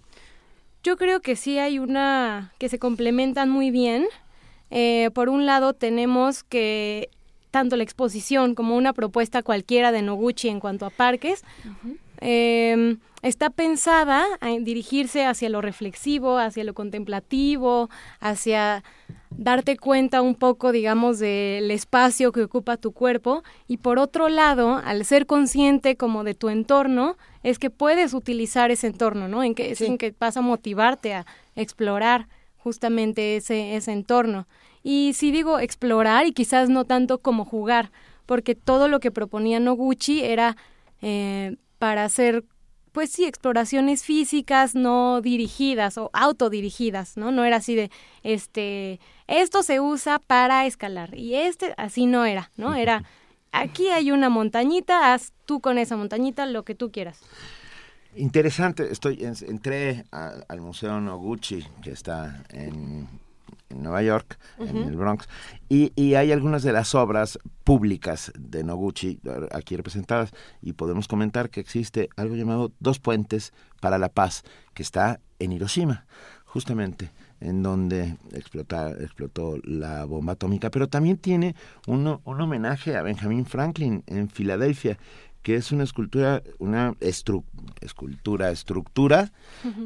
Yo 0.84 0.96
creo 0.96 1.20
que 1.20 1.36
sí 1.36 1.60
hay 1.60 1.80
una 1.80 2.54
que 2.60 2.70
se 2.70 2.80
complementan 2.80 3.50
muy 3.50 3.72
bien. 3.72 4.06
Eh, 4.72 5.10
por 5.14 5.28
un 5.28 5.46
lado 5.46 5.74
tenemos 5.74 6.44
que 6.44 7.10
tanto 7.52 7.76
la 7.76 7.84
exposición 7.84 8.56
como 8.56 8.78
una 8.78 8.94
propuesta 8.94 9.44
cualquiera 9.44 9.92
de 9.92 10.02
Noguchi 10.02 10.48
en 10.48 10.62
cuanto 10.62 10.86
a 10.86 10.92
parques 10.92 11.44
está 12.22 13.50
pensada 13.50 14.26
en 14.42 14.64
dirigirse 14.64 15.26
hacia 15.26 15.50
lo 15.50 15.62
reflexivo, 15.62 16.38
hacia 16.38 16.64
lo 16.64 16.74
contemplativo, 16.74 17.90
hacia 18.20 18.84
darte 19.30 19.78
cuenta 19.78 20.22
un 20.22 20.36
poco, 20.36 20.72
digamos, 20.72 21.20
del 21.20 21.72
espacio 21.72 22.32
que 22.32 22.44
ocupa 22.44 22.78
tu 22.78 22.92
cuerpo 22.92 23.44
y 23.68 23.78
por 23.78 24.00
otro 24.00 24.28
lado, 24.28 24.82
al 24.84 25.06
ser 25.06 25.26
consciente 25.26 25.96
como 25.96 26.24
de 26.24 26.34
tu 26.34 26.50
entorno, 26.50 27.16
es 27.44 27.60
que 27.60 27.70
puedes 27.70 28.14
utilizar 28.14 28.72
ese 28.72 28.88
entorno, 28.88 29.28
¿no? 29.28 29.44
En 29.44 29.56
que 29.56 29.72
es 29.72 29.82
en 29.82 29.98
que 29.98 30.14
vas 30.20 30.36
a 30.36 30.42
motivarte 30.42 31.14
a 31.14 31.26
explorar 31.56 32.28
justamente 32.58 33.38
ese 33.38 33.76
ese 33.76 33.92
entorno. 33.92 34.48
Y 34.84 35.14
si 35.14 35.32
digo 35.32 35.60
explorar 35.60 36.26
y 36.26 36.34
quizás 36.34 36.70
no 36.70 36.86
tanto 36.86 37.20
como 37.20 37.46
jugar, 37.46 37.92
porque 38.26 38.56
todo 38.56 38.88
lo 38.88 39.00
que 39.00 39.12
proponía 39.12 39.60
Noguchi 39.60 40.24
era 40.24 40.56
eh, 41.02 41.56
para 41.80 42.06
hacer 42.06 42.44
pues 42.92 43.12
sí, 43.12 43.26
exploraciones 43.26 44.04
físicas 44.04 44.76
no 44.76 45.22
dirigidas 45.22 45.98
o 45.98 46.10
autodirigidas, 46.14 47.18
¿no? 47.18 47.32
No 47.32 47.44
era 47.46 47.58
así 47.58 47.76
de, 47.76 47.92
este, 48.24 49.00
esto 49.28 49.64
se 49.64 49.80
usa 49.80 50.20
para 50.20 50.66
escalar 50.66 51.16
y 51.16 51.36
este 51.36 51.74
así 51.78 52.06
no 52.06 52.26
era, 52.26 52.52
¿no? 52.58 52.76
Era, 52.76 53.04
aquí 53.52 53.88
hay 53.90 54.12
una 54.12 54.30
montañita, 54.30 55.14
haz 55.14 55.34
tú 55.46 55.62
con 55.62 55.78
esa 55.78 55.96
montañita 55.98 56.46
lo 56.46 56.64
que 56.64 56.76
tú 56.76 56.92
quieras. 56.92 57.20
Interesante, 58.16 58.92
estoy 58.92 59.24
entré 59.24 60.04
al 60.12 60.62
Museo 60.62 61.00
Noguchi 61.00 61.64
que 61.84 61.92
está 61.92 62.44
en 62.50 63.08
en 63.70 63.84
Nueva 63.84 64.02
York, 64.02 64.38
en 64.60 64.78
el 64.78 64.96
Bronx, 64.96 65.28
y, 65.68 65.92
y, 65.96 66.16
hay 66.16 66.32
algunas 66.32 66.64
de 66.64 66.72
las 66.72 66.96
obras 66.96 67.40
públicas 67.64 68.32
de 68.38 68.64
Noguchi 68.64 69.20
aquí 69.52 69.76
representadas, 69.76 70.32
y 70.62 70.74
podemos 70.74 71.08
comentar 71.08 71.50
que 71.50 71.60
existe 71.60 72.10
algo 72.16 72.36
llamado 72.36 72.72
Dos 72.80 73.00
Puentes 73.00 73.54
para 73.80 73.98
la 73.98 74.10
Paz, 74.10 74.44
que 74.74 74.84
está 74.84 75.20
en 75.40 75.52
Hiroshima, 75.52 76.06
justamente 76.46 77.12
en 77.42 77.64
donde 77.64 78.18
explota, 78.34 78.92
explotó 78.92 79.58
la 79.64 80.06
bomba 80.06 80.34
atómica, 80.34 80.70
pero 80.70 80.90
también 80.90 81.18
tiene 81.18 81.56
un, 81.88 82.20
un 82.24 82.42
homenaje 82.42 82.98
a 82.98 83.02
Benjamin 83.02 83.46
Franklin 83.46 84.04
en 84.08 84.30
Filadelfia, 84.30 84.98
que 85.42 85.56
es 85.56 85.72
una 85.72 85.84
escultura, 85.84 86.44
una 86.58 86.96
escultura, 87.00 88.52
estructura 88.52 89.32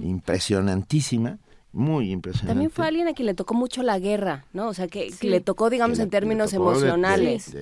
impresionantísima, 0.02 1.38
muy 1.74 2.12
impresionante. 2.12 2.52
También 2.52 2.70
fue 2.70 2.86
alguien 2.86 3.08
a 3.08 3.14
quien 3.14 3.26
le 3.26 3.34
tocó 3.34 3.56
mucho 3.56 3.82
la 3.82 3.98
guerra, 3.98 4.46
¿no? 4.54 4.68
O 4.68 4.74
sea, 4.76 4.88
que, 4.88 5.12
le 5.22 5.42
tocó, 5.42 5.72
digamos, 5.72 5.98
en 5.98 6.12
términos 6.12 6.54
emocionales. 6.54 7.56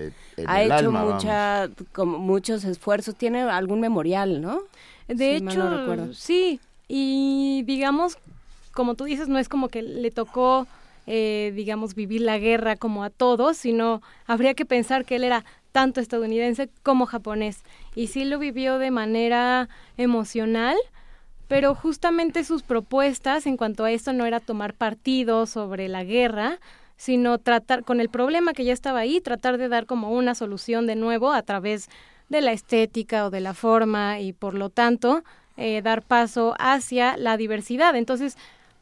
ha 0.45 0.61
hecho 0.61 0.91
mucha, 0.91 1.69
como 1.93 2.19
muchos 2.19 2.65
esfuerzos. 2.65 3.15
Tiene 3.15 3.41
algún 3.41 3.79
memorial, 3.79 4.41
¿no? 4.41 4.63
De 5.07 5.37
hecho, 5.37 6.13
sí. 6.13 6.59
Y 6.89 7.63
digamos, 7.65 8.17
como 8.73 8.95
tú 8.95 9.05
dices, 9.05 9.29
no 9.29 9.39
es 9.39 9.47
como 9.47 9.69
que 9.69 9.81
le 9.81 10.11
tocó, 10.11 10.67
eh, 11.07 11.53
digamos, 11.55 11.95
vivir 11.95 12.19
la 12.21 12.37
guerra 12.37 12.75
como 12.75 13.05
a 13.05 13.09
todos, 13.09 13.55
sino 13.55 14.01
habría 14.27 14.55
que 14.55 14.65
pensar 14.65 15.05
que 15.05 15.15
él 15.15 15.23
era 15.23 15.45
tanto 15.71 16.01
estadounidense 16.01 16.69
como 16.83 17.05
japonés. 17.05 17.63
Y 17.95 18.07
sí 18.07 18.25
lo 18.25 18.39
vivió 18.39 18.77
de 18.77 18.91
manera 18.91 19.69
emocional 19.95 20.75
pero 21.51 21.75
justamente 21.75 22.45
sus 22.45 22.63
propuestas 22.63 23.45
en 23.45 23.57
cuanto 23.57 23.83
a 23.83 23.91
esto 23.91 24.13
no 24.13 24.25
era 24.25 24.39
tomar 24.39 24.73
partido 24.73 25.45
sobre 25.45 25.89
la 25.89 26.05
guerra, 26.05 26.61
sino 26.95 27.39
tratar 27.39 27.83
con 27.83 27.99
el 27.99 28.07
problema 28.07 28.53
que 28.53 28.63
ya 28.63 28.71
estaba 28.71 28.99
ahí, 28.99 29.19
tratar 29.19 29.57
de 29.57 29.67
dar 29.67 29.85
como 29.85 30.11
una 30.11 30.33
solución 30.33 30.87
de 30.87 30.95
nuevo 30.95 31.33
a 31.33 31.41
través 31.41 31.89
de 32.29 32.39
la 32.39 32.53
estética 32.53 33.25
o 33.25 33.31
de 33.31 33.41
la 33.41 33.53
forma 33.53 34.21
y 34.21 34.31
por 34.31 34.53
lo 34.53 34.69
tanto 34.69 35.25
eh, 35.57 35.81
dar 35.81 36.03
paso 36.03 36.55
hacia 36.57 37.17
la 37.17 37.35
diversidad. 37.35 37.97
Entonces, 37.97 38.37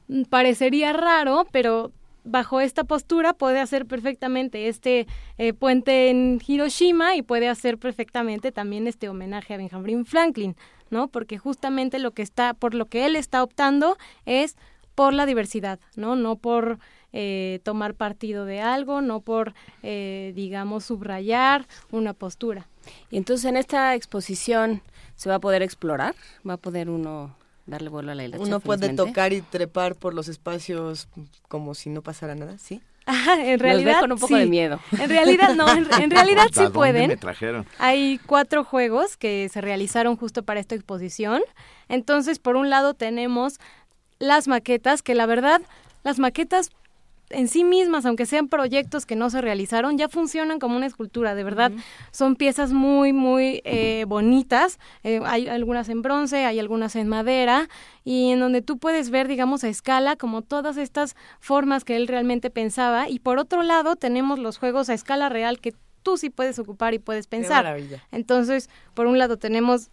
mm, 0.08 0.26
parecería 0.26 0.94
raro, 0.94 1.48
pero 1.52 1.92
bajo 2.24 2.60
esta 2.62 2.84
postura 2.84 3.34
puede 3.34 3.60
hacer 3.60 3.88
perfectamente 3.88 4.68
este 4.68 5.08
eh, 5.40 5.54
puente 5.54 6.12
en 6.12 6.40
Hiroshima 6.46 7.16
y 7.16 7.24
puede 7.24 7.48
hacer 7.50 7.80
perfectamente 7.80 8.52
también 8.52 8.86
este 8.86 9.10
homenaje 9.10 9.56
a 9.56 9.58
Benjamin 9.58 10.06
Franklin. 10.06 10.56
¿No? 10.89 11.08
Porque 11.08 11.38
justamente 11.38 11.99
lo 11.99 12.12
que 12.12 12.21
está, 12.21 12.54
por 12.54 12.73
lo 12.73 12.86
que 12.86 13.06
él 13.06 13.15
está 13.15 13.43
optando 13.43 13.97
es 14.25 14.56
por 14.95 15.13
la 15.13 15.25
diversidad, 15.25 15.80
¿no? 15.95 16.15
No 16.15 16.36
por 16.36 16.80
eh, 17.13 17.60
tomar 17.63 17.95
partido 17.95 18.45
de 18.45 18.62
algo, 18.62 19.02
no 19.02 19.21
por, 19.21 19.54
eh, 19.82 20.34
digamos, 20.36 20.86
subrayar 20.86 21.67
una 21.91 22.13
postura. 22.13 22.67
Y 23.10 23.17
entonces 23.17 23.45
en 23.45 23.58
esta 23.58 23.95
exposición 23.95 24.82
se 25.15 25.30
va 25.30 25.36
a 25.36 25.39
poder 25.39 25.62
explorar, 25.62 26.15
va 26.47 26.54
a 26.54 26.58
poder 26.58 26.89
uno 26.89 27.36
darle 27.65 27.89
vuelo 27.89 28.12
a 28.12 28.15
la 28.15 28.25
hilacha. 28.25 28.43
Uno 28.43 28.60
puede 28.60 28.93
tocar 28.93 29.34
y 29.34 29.41
trepar 29.41 29.95
por 29.95 30.13
los 30.13 30.28
espacios 30.28 31.08
como 31.47 31.75
si 31.75 31.89
no 31.89 32.02
pasara 32.02 32.36
nada, 32.36 32.58
¿sí? 32.58 32.82
En 33.39 33.60
realidad 33.60 34.02
con 34.02 34.12
un 34.12 34.19
poco 34.19 34.36
de 34.36 34.45
miedo. 34.45 34.80
En 34.91 35.10
realidad 35.10 35.56
no, 35.56 35.67
en, 35.72 36.12
realidad 36.12 36.48
sí 36.52 36.67
pueden. 36.74 37.08
Me 37.08 37.17
trajeron? 37.17 37.65
Hay 37.78 38.19
cuatro 38.26 38.63
juegos 38.63 39.17
que 39.17 39.50
se 39.50 39.62
realizaron 39.62 40.15
justo 40.15 40.43
para 40.43 40.60
esta 40.60 40.76
exposición. 40.76 41.41
Entonces, 41.88 42.39
por 42.39 42.56
un 42.56 42.69
lado 42.69 42.93
tenemos 42.93 43.60
las 44.19 44.48
maquetas, 44.48 45.02
que 45.02 45.15
la 45.15 45.26
verdad, 45.26 45.62
las 46.04 46.19
maquetas 46.19 46.69
en 47.30 47.48
sí 47.48 47.63
mismas, 47.63 48.06
aunque 48.06 48.26
sean 48.26 48.48
proyectos 48.48 49.06
que 49.06 49.15
no 49.15 49.30
se 49.30 49.42
realizaron, 49.42 49.98
ya 49.98 50.10
funcionan 50.10 50.60
como 50.60 50.76
una 50.76 50.86
escultura, 50.86 51.36
de 51.36 51.44
verdad. 51.44 51.72
Son 52.12 52.36
piezas 52.36 52.72
muy, 52.72 53.13
muy 53.13 53.62
eh, 53.65 54.06
bonitas. 54.08 54.80
Eh, 55.04 55.20
hay 55.26 55.48
algunas 55.48 55.89
en 55.89 56.02
bronce, 56.02 56.46
hay 56.46 56.60
algunas 56.60 56.96
en 56.96 57.08
madera, 57.08 57.70
y 58.04 58.32
en 58.32 58.39
donde 58.39 58.62
tú 58.62 58.78
puedes 58.78 59.10
ver, 59.10 59.28
digamos, 59.28 59.63
a 59.63 59.70
escala 59.70 60.15
como 60.15 60.42
todas 60.42 60.78
estas 60.78 61.15
formas 61.39 61.84
que 61.84 61.96
él 61.96 62.08
realmente 62.08 62.50
pensaba. 62.50 63.10
Y 63.10 63.20
por 63.20 63.38
otro 63.38 63.63
lado, 63.63 63.96
tenemos 63.96 64.39
los 64.39 64.58
juegos 64.58 64.89
a 64.89 64.94
escala 64.94 65.30
real 65.30 65.60
que 65.60 65.74
tú 66.04 66.18
sí 66.18 66.30
puedes 66.30 66.58
ocupar 66.60 66.94
y 66.94 67.00
puedes 67.00 67.28
pensar. 67.28 67.78
Entonces, 68.12 68.70
por 68.94 69.06
un 69.06 69.18
lado 69.18 69.38
tenemos, 69.38 69.89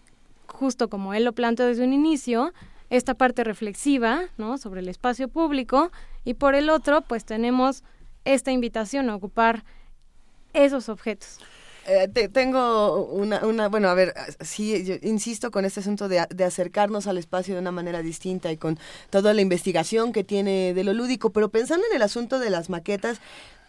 justo 0.46 0.88
como 0.88 1.14
él 1.14 1.24
lo 1.24 1.32
planteó 1.32 1.66
desde 1.66 1.84
un 1.84 1.92
inicio, 1.92 2.52
esta 2.90 3.14
parte 3.14 3.44
reflexiva, 3.44 4.24
¿no? 4.38 4.58
Sobre 4.58 4.80
el 4.80 4.88
espacio 4.88 5.28
público 5.28 5.90
y 6.24 6.34
por 6.34 6.54
el 6.54 6.70
otro, 6.70 7.02
pues 7.02 7.24
tenemos 7.24 7.82
esta 8.24 8.52
invitación 8.52 9.10
a 9.10 9.16
ocupar 9.16 9.64
esos 10.52 10.88
objetos. 10.88 11.38
Eh, 11.88 12.08
tengo 12.32 13.04
una, 13.04 13.46
una, 13.46 13.68
bueno, 13.68 13.88
a 13.88 13.94
ver, 13.94 14.12
sí, 14.40 14.98
insisto 15.02 15.52
con 15.52 15.64
este 15.64 15.80
asunto 15.80 16.08
de, 16.08 16.26
de, 16.30 16.42
acercarnos 16.42 17.06
al 17.06 17.16
espacio 17.16 17.54
de 17.54 17.60
una 17.60 17.70
manera 17.70 18.02
distinta 18.02 18.50
y 18.50 18.56
con 18.56 18.76
toda 19.08 19.32
la 19.32 19.40
investigación 19.40 20.12
que 20.12 20.24
tiene 20.24 20.74
de 20.74 20.82
lo 20.82 20.94
lúdico, 20.94 21.30
pero 21.30 21.48
pensando 21.48 21.86
en 21.88 21.94
el 21.94 22.02
asunto 22.02 22.40
de 22.40 22.50
las 22.50 22.70
maquetas, 22.70 23.20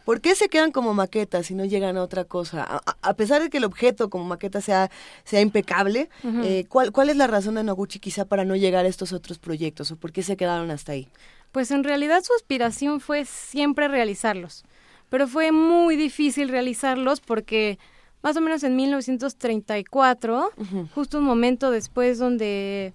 ¿Por 0.08 0.22
qué 0.22 0.36
se 0.36 0.48
quedan 0.48 0.72
como 0.72 0.94
maquetas 0.94 1.52
y 1.52 1.54
no 1.54 1.66
llegan 1.66 1.98
a 1.98 2.02
otra 2.02 2.24
cosa? 2.24 2.82
A, 3.02 3.14
pesar 3.16 3.42
de 3.42 3.50
que 3.50 3.58
el 3.58 3.66
objeto 3.66 4.10
como 4.10 4.24
maqueta 4.24 4.62
sea, 4.62 4.90
sea 5.26 5.42
impecable, 5.42 6.08
eh, 6.46 6.64
¿cuál, 6.70 6.94
¿cuál 6.94 7.10
es 7.10 7.18
la 7.18 7.28
razón 7.28 7.56
de 7.56 7.64
Noguchi 7.66 8.00
quizá 8.00 8.24
para 8.24 8.46
no 8.46 8.56
llegar 8.56 8.86
a 8.86 8.88
estos 8.88 9.12
otros 9.12 9.38
proyectos 9.38 9.92
o 9.92 9.98
por 9.98 10.14
qué 10.14 10.24
se 10.24 10.38
quedaron 10.38 10.72
hasta 10.72 10.94
ahí? 10.94 11.10
Pues 11.52 11.72
en 11.72 11.84
realidad 11.84 12.24
su 12.24 12.34
aspiración 12.34 13.02
fue 13.02 13.26
siempre 13.26 13.90
realizarlos, 13.90 14.64
pero 15.10 15.28
fue 15.28 15.52
muy 15.52 15.98
difícil 15.98 16.48
realizarlos 16.48 17.20
porque 17.20 17.78
más 18.24 18.38
o 18.38 18.40
menos 18.40 18.64
en 18.64 18.78
1934, 18.78 20.52
justo 20.96 21.18
un 21.18 21.26
momento 21.26 21.70
después 21.70 22.18
donde 22.18 22.94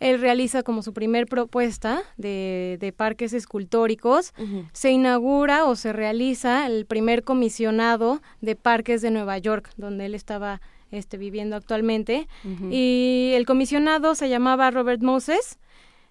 él 0.00 0.20
realiza 0.20 0.62
como 0.62 0.82
su 0.82 0.92
primer 0.92 1.26
propuesta 1.26 2.02
de, 2.16 2.76
de 2.80 2.92
parques 2.92 3.32
escultóricos. 3.32 4.32
Se 4.72 4.90
inaugura 4.90 5.64
o 5.64 5.76
se 5.76 5.92
realiza 5.92 6.66
el 6.66 6.86
primer 6.86 7.22
comisionado 7.22 8.20
de 8.40 8.56
parques 8.56 9.02
de 9.02 9.10
Nueva 9.10 9.38
York, 9.38 9.70
donde 9.76 10.06
él 10.06 10.14
estaba 10.14 10.60
este, 10.90 11.16
viviendo 11.16 11.56
actualmente. 11.56 12.28
Y 12.70 13.32
el 13.34 13.46
comisionado 13.46 14.14
se 14.14 14.28
llamaba 14.28 14.70
Robert 14.70 15.02
Moses 15.02 15.58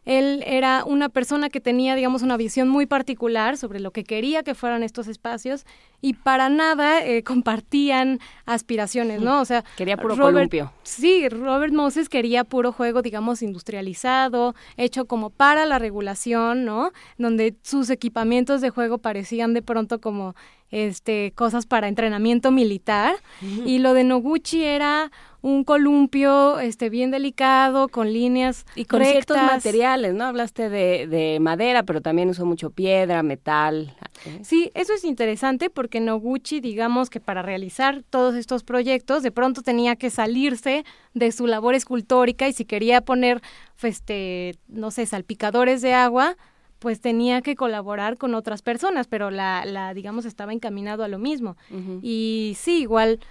él 0.05 0.43
era 0.45 0.83
una 0.85 1.09
persona 1.09 1.49
que 1.49 1.61
tenía, 1.61 1.95
digamos, 1.95 2.21
una 2.21 2.37
visión 2.37 2.67
muy 2.67 2.85
particular 2.85 3.57
sobre 3.57 3.79
lo 3.79 3.91
que 3.91 4.03
quería 4.03 4.43
que 4.43 4.55
fueran 4.55 4.83
estos 4.83 5.07
espacios 5.07 5.65
y 6.01 6.13
para 6.13 6.49
nada 6.49 7.05
eh, 7.05 7.23
compartían 7.23 8.19
aspiraciones, 8.45 9.21
¿no? 9.21 9.41
O 9.41 9.45
sea, 9.45 9.63
quería 9.77 9.97
puro 9.97 10.17
columpio. 10.17 10.71
Sí, 10.83 11.29
Robert 11.29 11.73
Moses 11.73 12.09
quería 12.09 12.43
puro 12.43 12.71
juego, 12.71 13.01
digamos, 13.01 13.41
industrializado, 13.41 14.55
hecho 14.77 15.05
como 15.05 15.29
para 15.29 15.65
la 15.65 15.79
regulación, 15.79 16.65
¿no? 16.65 16.91
Donde 17.17 17.55
sus 17.61 17.89
equipamientos 17.89 18.61
de 18.61 18.69
juego 18.69 18.97
parecían 18.97 19.53
de 19.53 19.61
pronto 19.61 20.01
como 20.01 20.35
este 20.73 21.33
cosas 21.35 21.67
para 21.67 21.87
entrenamiento 21.87 22.49
militar 22.49 23.15
y 23.41 23.77
lo 23.77 23.93
de 23.93 24.03
Noguchi 24.03 24.63
era 24.63 25.11
un 25.43 25.65
columpio 25.65 26.57
este 26.59 26.89
bien 26.89 27.11
delicado 27.11 27.89
con 27.89 28.11
líneas 28.11 28.65
y 28.75 28.85
con 28.85 29.03
ciertos 29.03 29.35
materiales 29.35 30.13
no 30.13 30.23
hablaste 30.23 30.69
de, 30.69 31.05
de, 31.05 31.37
madera 31.41 31.83
pero 31.83 31.99
también 31.99 32.29
usó 32.29 32.45
mucho 32.45 32.69
piedra 32.69 33.21
metal. 33.23 33.93
Sí 34.41 34.71
eso 34.73 34.93
es 34.93 35.03
interesante 35.03 35.69
porque 35.69 35.99
Noguchi 35.99 36.61
digamos 36.61 37.09
que 37.09 37.19
para 37.19 37.41
realizar 37.41 38.03
todos 38.09 38.35
estos 38.35 38.63
proyectos 38.63 39.21
de 39.21 39.31
pronto 39.31 39.61
tenía 39.61 39.97
que 39.97 40.09
salirse 40.09 40.85
de 41.13 41.31
su 41.33 41.45
labor 41.45 41.75
escultórica 41.75 42.47
y 42.47 42.53
si 42.53 42.63
quería 42.63 43.01
poner 43.01 43.41
este 43.81 44.55
no 44.69 44.91
sé 44.91 45.05
salpicadores 45.05 45.81
de 45.81 45.93
agua 45.93 46.37
pues 46.79 46.99
tenía 46.99 47.41
que 47.41 47.55
colaborar 47.55 48.17
con 48.17 48.35
otras 48.35 48.61
personas, 48.61 49.07
pero 49.07 49.31
la, 49.31 49.63
la 49.63 49.93
digamos, 49.93 50.25
estaba 50.25 50.51
encaminado 50.51 51.05
a 51.05 51.07
lo 51.07 51.17
mismo. 51.17 51.55
Y 52.01 52.57
sí, 52.59 52.81
igual 52.81 53.21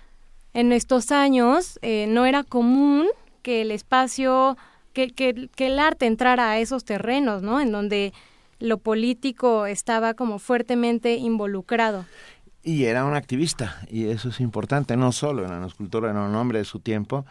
en 0.54 0.72
estos 0.72 1.10
años 1.10 1.78
eh, 1.82 2.06
no 2.08 2.26
era 2.26 2.42
común 2.42 3.06
que 3.42 3.62
el 3.62 3.70
espacio, 3.70 4.56
que, 4.92 5.10
que, 5.10 5.48
que 5.54 5.66
el 5.66 5.78
arte 5.78 6.06
entrara 6.06 6.50
a 6.50 6.58
esos 6.58 6.84
terrenos, 6.84 7.42
¿no? 7.42 7.60
En 7.60 7.72
donde 7.72 8.12
lo 8.60 8.78
político 8.78 9.66
estaba 9.66 10.14
como 10.14 10.38
fuertemente 10.38 11.16
involucrado. 11.16 12.04
Y 12.62 12.84
era 12.84 13.04
un 13.04 13.14
activista, 13.14 13.80
y 13.90 14.06
eso 14.06 14.28
es 14.28 14.38
importante, 14.38 14.96
no 14.96 15.10
solo 15.10 15.44
era 15.44 15.58
una 15.58 15.66
escultora, 15.66 16.10
era 16.10 16.22
un 16.22 16.34
hombre 16.36 16.60
de 16.60 16.64
su 16.64 16.78
tiempo, 16.78 17.24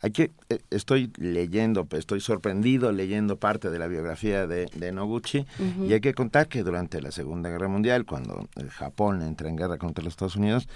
hay 0.00 0.12
que, 0.12 0.30
eh, 0.48 0.60
estoy 0.70 1.10
leyendo, 1.16 1.88
estoy 1.92 2.20
sorprendido 2.20 2.92
leyendo 2.92 3.36
parte 3.36 3.70
de 3.70 3.78
la 3.78 3.88
biografía 3.88 4.46
de, 4.46 4.92
Noguchi 4.92 5.46
y 5.88 5.92
hay 5.92 6.00
que 6.00 6.14
contar 6.14 6.48
que 6.48 6.62
durante 6.62 7.00
la 7.00 7.10
Segunda 7.10 7.48
Guerra 7.50 7.68
Mundial, 7.68 8.04
cuando 8.04 8.46
el 8.56 8.70
Japón 8.70 9.22
entra 9.22 9.48
en 9.48 9.56
guerra 9.56 9.78
contra 9.78 10.04
los 10.04 10.12
Estados 10.12 10.36
Unidos, 10.36 10.68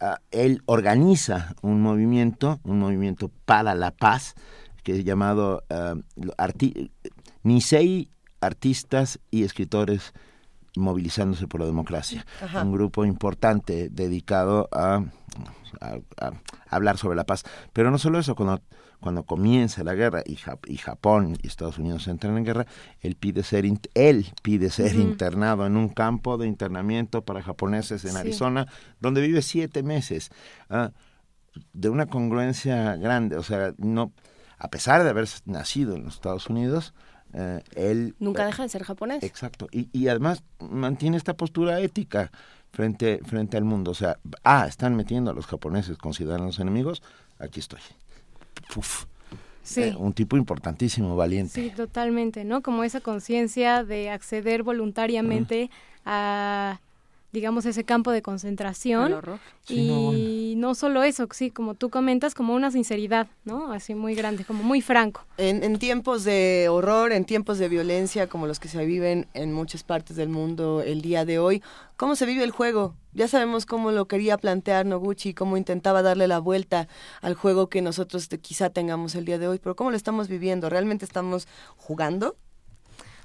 ah, 0.00 0.20
él 0.30 0.62
organiza 0.66 1.54
un 1.62 1.80
movimiento, 1.80 2.60
un 2.64 2.78
movimiento 2.78 3.30
para 3.44 3.74
la 3.74 3.90
paz, 3.90 4.34
que 4.82 4.98
es 4.98 5.04
llamado 5.04 5.62
uh, 5.70 6.00
Nisei 7.42 8.10
Artistas 8.40 9.20
y 9.30 9.44
Escritores 9.44 10.12
Movilizándose 10.74 11.46
por 11.46 11.60
la 11.60 11.66
Democracia, 11.66 12.24
un 12.54 12.72
grupo 12.72 13.04
importante 13.04 13.90
dedicado 13.90 14.68
a 14.72 15.04
a, 15.80 16.32
hablar 16.68 16.98
sobre 16.98 17.16
la 17.16 17.24
paz. 17.24 17.44
Pero 17.72 17.90
no 17.90 17.98
solo 17.98 18.18
eso, 18.18 18.34
cuando, 18.34 18.62
cuando 19.02 19.24
comienza 19.24 19.84
la 19.84 19.94
guerra 19.94 20.22
y, 20.24 20.38
y 20.66 20.76
Japón 20.78 21.36
y 21.42 21.46
Estados 21.46 21.78
Unidos 21.78 22.08
entran 22.08 22.38
en 22.38 22.44
guerra, 22.44 22.66
él 23.00 23.16
pide 23.16 23.42
ser, 23.42 23.66
él 23.94 24.26
pide 24.42 24.70
ser 24.70 24.94
internado 24.94 25.66
en 25.66 25.76
un 25.76 25.90
campo 25.90 26.38
de 26.38 26.46
internamiento 26.46 27.22
para 27.22 27.42
japoneses 27.42 28.06
en 28.06 28.16
Arizona, 28.16 28.66
donde 29.00 29.20
vive 29.20 29.42
siete 29.42 29.82
meses. 29.82 30.30
Ah, 30.70 30.92
de 31.74 31.90
una 31.90 32.06
congruencia 32.06 32.96
grande, 32.96 33.36
o 33.36 33.42
sea, 33.42 33.74
no, 33.76 34.12
a 34.58 34.68
pesar 34.68 35.02
de 35.02 35.10
haber 35.10 35.28
nacido 35.44 35.96
en 35.96 36.04
los 36.04 36.14
Estados 36.14 36.48
Unidos, 36.48 36.94
eh, 37.34 37.62
él... 37.74 38.14
Nunca 38.18 38.46
deja 38.46 38.62
de 38.62 38.70
ser 38.70 38.84
japonés. 38.84 39.22
Exacto, 39.22 39.68
y, 39.70 39.88
y 39.92 40.08
además 40.08 40.42
mantiene 40.60 41.18
esta 41.18 41.34
postura 41.34 41.80
ética 41.80 42.30
frente, 42.72 43.20
frente 43.24 43.56
al 43.56 43.64
mundo. 43.64 43.90
O 43.90 43.94
sea, 43.94 44.18
ah, 44.44 44.66
están 44.66 44.96
metiendo 44.96 45.30
a 45.30 45.34
los 45.34 45.46
japoneses 45.46 45.98
considerados 45.98 46.58
enemigos, 46.58 47.02
aquí 47.38 47.60
estoy. 47.60 47.80
Sí. 49.62 49.82
Eh, 49.82 49.94
un 49.96 50.12
tipo 50.12 50.36
importantísimo, 50.36 51.14
valiente. 51.16 51.54
Sí, 51.54 51.70
totalmente, 51.70 52.44
¿no? 52.44 52.62
Como 52.62 52.84
esa 52.84 53.00
conciencia 53.00 53.84
de 53.84 54.10
acceder 54.10 54.62
voluntariamente 54.62 55.70
a 56.04 56.80
digamos, 57.32 57.64
ese 57.64 57.84
campo 57.84 58.12
de 58.12 58.22
concentración. 58.22 59.16
y 59.68 60.54
no, 60.56 60.74
solo 60.74 61.02
eso, 61.02 61.26
sí, 61.32 61.50
como 61.50 61.74
tú 61.74 61.88
comentas, 61.88 62.34
como 62.34 62.54
una 62.54 62.70
sinceridad, 62.70 63.26
¿no? 63.44 63.72
Así 63.72 63.94
muy 63.94 64.14
grande, 64.14 64.44
como 64.44 64.62
muy 64.62 64.82
franco. 64.82 65.24
En, 65.38 65.62
en, 65.64 65.78
tiempos 65.78 66.24
de 66.24 66.68
horror, 66.70 67.12
en 67.12 67.24
tiempos 67.24 67.58
de 67.58 67.68
violencia 67.68 68.28
como 68.28 68.46
los 68.46 68.60
que 68.60 68.68
se 68.68 68.84
viven 68.84 69.26
en 69.34 69.52
muchas 69.52 69.82
partes 69.82 70.16
del 70.16 70.28
mundo 70.28 70.82
el 70.82 71.00
día 71.00 71.24
de 71.24 71.38
hoy, 71.38 71.62
¿cómo 71.96 72.16
se 72.16 72.26
vive 72.26 72.44
el 72.44 72.50
juego? 72.50 72.94
Ya 73.14 73.28
sabemos 73.28 73.66
cómo 73.66 73.92
lo 73.92 74.06
quería 74.06 74.38
plantear 74.38 74.86
Noguchi, 74.86 75.34
cómo 75.34 75.56
intentaba 75.56 76.02
darle 76.02 76.28
la 76.28 76.38
vuelta 76.38 76.88
al 77.20 77.34
juego 77.34 77.68
que 77.68 77.82
nosotros 77.82 78.28
quizá 78.40 78.70
tengamos 78.70 79.14
el 79.14 79.24
día 79.24 79.38
de 79.38 79.48
hoy, 79.48 79.58
pero 79.58 79.76
¿cómo 79.76 79.90
lo 79.90 79.96
estamos 79.96 80.28
viviendo? 80.28 80.68
¿Realmente 80.68 81.04
estamos 81.04 81.48
jugando? 81.76 82.36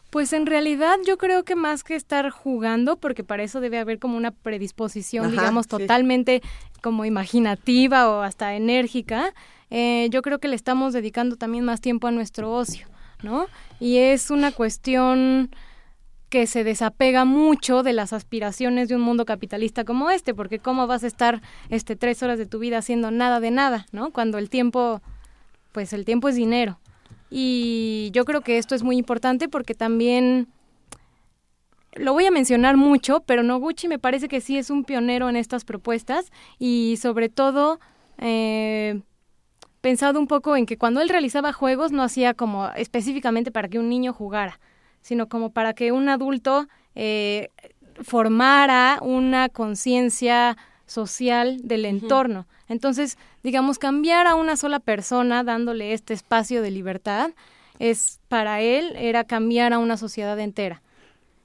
Pues 0.10 0.32
en 0.32 0.46
realidad 0.46 0.98
yo 1.06 1.17
creo 1.17 1.43
que 1.43 1.56
más 1.56 1.84
que 1.84 1.96
estar 1.96 2.30
jugando, 2.30 2.96
porque 2.96 3.24
para 3.24 3.43
eso 3.43 3.60
debe 3.60 3.78
haber 3.78 4.00
como 4.00 4.15
una 4.15 4.32
predisposición, 4.32 5.32
digamos, 5.32 5.67
totalmente 5.67 6.41
como 6.82 7.04
imaginativa 7.04 8.10
o 8.10 8.22
hasta 8.22 8.56
enérgica, 8.56 9.34
eh, 9.70 10.08
yo 10.12 10.22
creo 10.22 10.39
que 10.39 10.48
le 10.48 10.56
estamos 10.56 10.93
dedicando 10.93 11.36
también 11.36 11.65
más 11.65 11.82
tiempo 11.82 12.08
a 12.08 12.12
nuestro 12.12 12.54
ocio, 12.54 12.88
¿no? 13.22 13.48
Y 13.80 13.98
es 13.98 14.32
una 14.32 14.52
cuestión 14.54 15.50
que 16.30 16.46
se 16.46 16.63
desapega 16.63 17.26
mucho 17.26 17.84
de 17.84 17.93
las 17.93 18.13
aspiraciones 18.13 18.89
de 18.89 18.96
un 18.96 19.02
mundo 19.02 19.26
capitalista 19.26 19.86
como 19.86 20.10
este, 20.10 20.34
porque 20.34 20.60
cómo 20.60 20.88
vas 20.88 21.04
a 21.04 21.08
estar 21.08 21.41
este 21.70 21.96
tres 21.96 22.22
horas 22.22 22.38
de 22.38 22.46
tu 22.46 22.60
vida 22.60 22.78
haciendo 22.78 23.12
nada 23.12 23.39
de 23.39 23.52
nada, 23.52 23.86
¿no? 23.91 24.12
Cuando 24.12 24.38
el 24.38 24.50
tiempo, 24.50 25.02
pues 25.72 25.93
el 25.93 26.06
tiempo 26.06 26.28
es 26.30 26.36
dinero. 26.36 26.80
Y 27.29 28.09
yo 28.13 28.25
creo 28.25 28.41
que 28.41 28.57
esto 28.57 28.75
es 28.75 28.83
muy 28.83 28.97
importante 28.97 29.49
porque 29.49 29.73
también 29.73 30.47
lo 31.93 32.13
voy 32.13 32.25
a 32.25 32.31
mencionar 32.31 32.77
mucho, 32.77 33.21
pero 33.21 33.43
Noguchi 33.43 33.87
me 33.87 33.99
parece 33.99 34.27
que 34.27 34.41
sí 34.41 34.57
es 34.57 34.69
un 34.69 34.83
pionero 34.83 35.29
en 35.29 35.35
estas 35.35 35.65
propuestas 35.65 36.31
y 36.59 36.97
sobre 37.01 37.29
todo 37.29 37.79
eh, 38.17 39.01
pensado 39.81 40.19
un 40.19 40.27
poco 40.27 40.55
en 40.55 40.65
que 40.65 40.77
cuando 40.77 41.01
él 41.01 41.09
realizaba 41.09 41.53
juegos 41.53 41.91
no 41.91 42.03
hacía 42.03 42.33
como 42.33 42.69
específicamente 42.75 43.51
para 43.51 43.67
que 43.67 43.79
un 43.79 43.89
niño 43.89 44.13
jugara, 44.13 44.59
sino 45.01 45.27
como 45.27 45.51
para 45.51 45.73
que 45.73 45.91
un 45.91 46.09
adulto 46.09 46.67
eh, 46.95 47.49
formara 48.01 48.99
una 49.01 49.49
conciencia 49.49 50.57
social 50.85 51.59
del 51.63 51.85
entorno. 51.85 52.47
Entonces, 52.69 53.17
digamos, 53.43 53.80
cambiar 53.80 54.27
a 54.27 54.36
una 54.36 54.58
sola 54.58 54.80
persona 54.80 55.43
dándole 55.43 55.93
este 55.93 56.13
espacio 56.13 56.62
de 56.62 56.71
libertad 56.71 57.32
es 57.80 58.19
para 58.27 58.62
él 58.62 58.95
era 58.97 59.23
cambiar 59.23 59.73
a 59.73 59.80
una 59.80 59.97
sociedad 59.97 60.39
entera. 60.39 60.82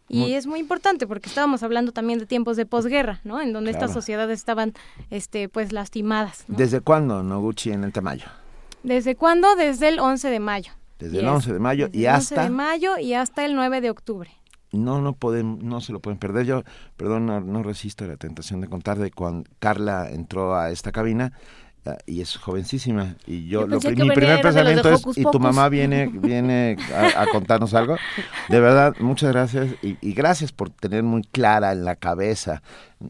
Y 0.09 0.35
es 0.35 0.47
muy 0.47 0.61
importante 0.61 1.07
porque 1.07 1.31
estábamos 1.31 1.63
hablando 1.63 1.93
también 1.93 2.19
de 2.19 2.27
tiempos 2.27 2.59
de 2.59 2.67
posguerra, 2.67 3.21
¿no? 3.25 3.41
En 3.41 3.55
donde 3.55 3.71
estas 3.71 3.95
sociedades 3.95 4.39
estaban, 4.39 4.75
este, 5.09 5.49
pues, 5.49 5.73
lastimadas. 5.73 6.45
¿Desde 6.49 6.83
cuándo 6.83 7.23
Noguchi 7.23 7.71
en 7.71 7.83
el 7.83 7.93
Tamayo? 7.93 8.27
¿Desde 8.83 9.17
cuándo? 9.17 9.57
Desde 9.57 9.89
el 9.89 9.99
11 9.99 10.29
de 10.29 10.39
mayo. 10.39 10.73
Desde 10.99 11.21
el 11.21 11.29
11 11.29 11.55
de 11.55 11.59
mayo 11.59 11.89
y 11.91 12.05
hasta... 12.05 12.35
El 12.35 12.41
11 12.41 12.51
de 12.51 12.57
mayo 12.57 12.99
y 12.99 13.15
hasta 13.15 13.47
el 13.47 13.55
9 13.55 13.81
de 13.81 13.89
octubre. 13.89 14.31
No, 14.73 15.01
no 15.01 15.13
pueden, 15.13 15.69
no 15.69 15.81
se 15.81 15.93
lo 15.93 16.01
pueden 16.01 16.19
perder. 16.19 16.47
Yo, 16.47 16.63
perdón, 16.97 17.27
no, 17.27 17.41
no 17.41 17.63
resisto 17.63 18.07
la 18.07 18.17
tentación 18.17 18.61
de 18.61 18.69
contar 18.69 18.99
de 18.99 19.11
cuando 19.11 19.49
Carla 19.59 20.09
entró 20.11 20.57
a 20.57 20.71
esta 20.71 20.93
cabina 20.93 21.33
Ah, 21.85 21.99
y 22.07 22.21
es 22.21 22.37
jovencísima 22.37 23.17
y 23.27 23.49
yo, 23.49 23.67
lo, 23.67 23.81
mi 23.81 24.11
primer 24.13 24.41
pensamiento 24.41 24.89
es 24.89 25.03
y 25.17 25.25
tu 25.25 25.41
mamá 25.41 25.69
viene 25.69 26.07
viene 26.07 26.77
a, 27.17 27.27
contarnos 27.27 27.75
algo 27.75 27.97
de 28.49 28.61
verdad 28.61 28.95
muchas 29.01 29.33
gracias 29.33 29.75
y, 29.83 30.13
gracias 30.13 30.53
por 30.53 30.71
tener 30.71 31.03
muy 31.03 31.23
clara 31.25 31.73
en 31.73 31.85
la 31.85 31.97
cabeza 31.97 32.63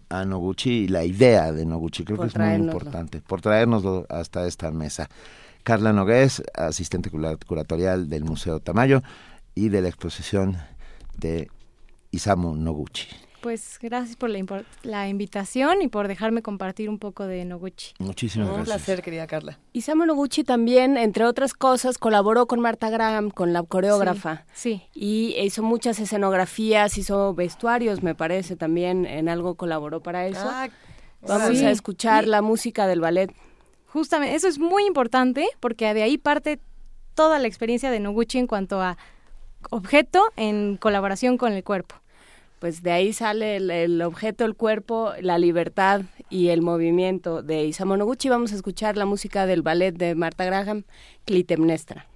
a 0.08 0.24
Noguchi 0.24 0.70
y 0.70 0.88
la 0.88 1.04
idea 1.04 1.52
de 1.52 1.66
Noguchi. 1.66 2.02
Creo 2.04 2.18
que 2.18 2.28
es 2.28 2.36
muy 2.38 2.54
importante 2.54 3.20
por 3.20 3.42
traernoslo 3.42 4.06
hasta 4.08 4.46
esta 4.46 4.70
mesa. 4.70 5.10
Carla 5.64 5.92
Nogués 5.92 6.42
asistente 6.54 7.10
curatorial 7.10 8.08
del 8.08 8.24
Museo 8.24 8.60
Tamayo 8.60 9.02
y 9.54 9.68
de 9.68 9.82
la 9.82 9.88
exposición 9.88 10.56
de 11.18 11.50
Isamu 12.10 12.54
Noguchi 12.54 13.08
pues 13.42 13.78
gracias 13.82 14.16
por 14.16 14.30
la, 14.30 15.08
invitación 15.08 15.82
y 15.82 15.88
por 15.88 16.06
dejarme 16.06 16.42
compartir 16.42 16.88
un 16.88 17.00
poco 17.00 17.26
de 17.26 17.44
Noguchi. 17.44 17.92
Muchísimas 17.98 18.46
gracias. 18.46 18.68
Un 18.68 18.72
placer, 18.72 19.02
querida 19.02 19.26
Carla. 19.26 19.58
Isamu 19.72 20.06
Noguchi 20.06 20.44
también, 20.44 20.96
entre 20.96 21.24
otras 21.24 21.52
cosas, 21.52 21.98
colaboró 21.98 22.46
con 22.46 22.60
Marta 22.60 22.88
Graham, 22.88 23.30
con 23.30 23.52
la 23.52 23.64
coreógrafa. 23.64 24.46
Sí, 24.54 24.82
Y 24.94 25.34
hizo 25.40 25.64
muchas 25.64 25.98
escenografías, 25.98 26.96
hizo 26.96 27.34
vestuarios, 27.34 28.02
me 28.04 28.14
parece, 28.14 28.54
también 28.54 29.06
en 29.06 29.28
algo 29.28 29.56
colaboró 29.56 30.00
para 30.00 30.26
eso. 30.26 30.48
Ah, 30.48 30.68
Vamos 31.22 31.60
a 31.62 31.70
escuchar 31.70 32.28
la 32.28 32.42
música 32.42 32.86
del 32.86 33.00
ballet. 33.00 33.34
Justamente, 33.86 34.36
eso 34.36 34.46
es 34.46 34.60
muy 34.60 34.86
importante 34.86 35.48
porque 35.58 35.92
de 35.94 36.04
ahí 36.04 36.16
parte 36.16 36.60
toda 37.14 37.40
la 37.40 37.48
experiencia 37.48 37.90
de 37.90 37.98
Noguchi 37.98 38.38
en 38.38 38.46
cuanto 38.46 38.80
a 38.80 38.96
objeto 39.70 40.22
en 40.36 40.76
colaboración 40.76 41.36
con 41.38 41.52
el 41.52 41.64
cuerpo 41.64 41.96
pues 42.62 42.84
de 42.84 42.92
ahí 42.92 43.12
sale 43.12 43.56
el, 43.56 44.00
objeto, 44.02 44.44
el 44.44 44.54
cuerpo, 44.54 45.14
la 45.20 45.36
libertad 45.36 46.02
y 46.30 46.50
el 46.50 46.62
movimiento 46.62 47.42
de 47.42 47.64
Isamu 47.64 47.96
Noguchi. 47.96 48.28
Vamos 48.28 48.52
a 48.52 48.54
escuchar 48.54 48.96
la 48.96 49.04
música 49.04 49.46
del 49.46 49.62
ballet 49.62 49.90
de 49.90 50.14
Marta 50.14 50.44
Graham, 50.44 50.84
Clitemnestra. 51.24 52.06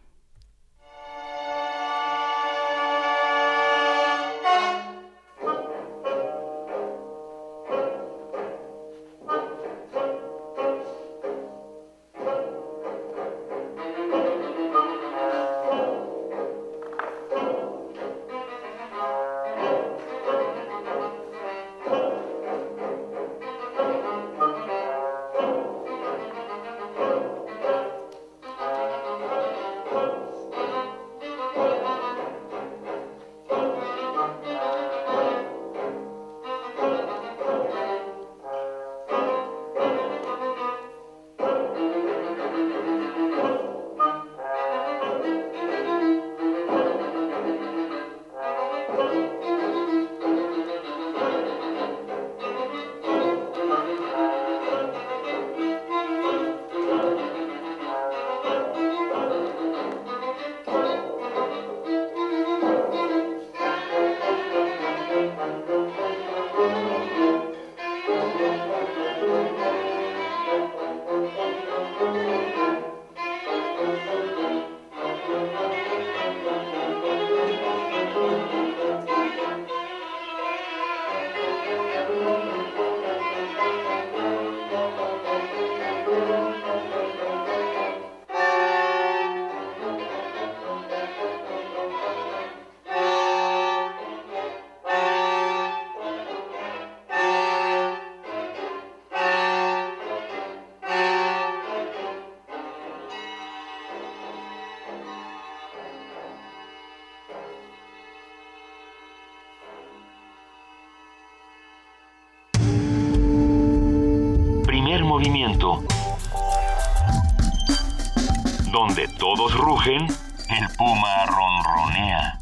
El 119.95 120.69
puma 120.77 121.27
ronronea. 121.27 122.41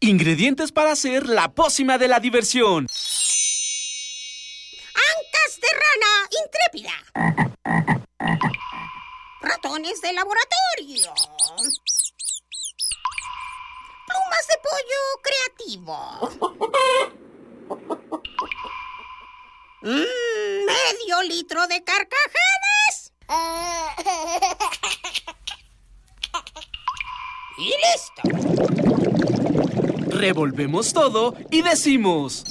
Ingredientes 0.00 0.72
para 0.72 0.92
hacer 0.92 1.26
la 1.26 1.48
pócima 1.52 1.96
de 1.96 2.08
la 2.08 2.20
diversión. 2.20 2.86
Ancas 4.94 5.60
de 5.60 5.68
rana 5.72 6.28
intrépida. 6.44 6.92
Ratones 9.40 10.02
de 10.02 10.12
laboratorio 10.12 11.14
plumas 14.10 14.46
de 14.48 14.56
pollo 14.66 15.02
creativo. 15.22 15.96
Mm, 19.82 20.66
medio 20.66 21.22
litro 21.22 21.66
de 21.66 21.82
carcajadas. 21.82 23.12
y 27.56 27.74
listo. 27.80 28.22
Revolvemos 30.20 30.92
todo 30.92 31.34
y 31.50 31.62
decimos... 31.62 32.44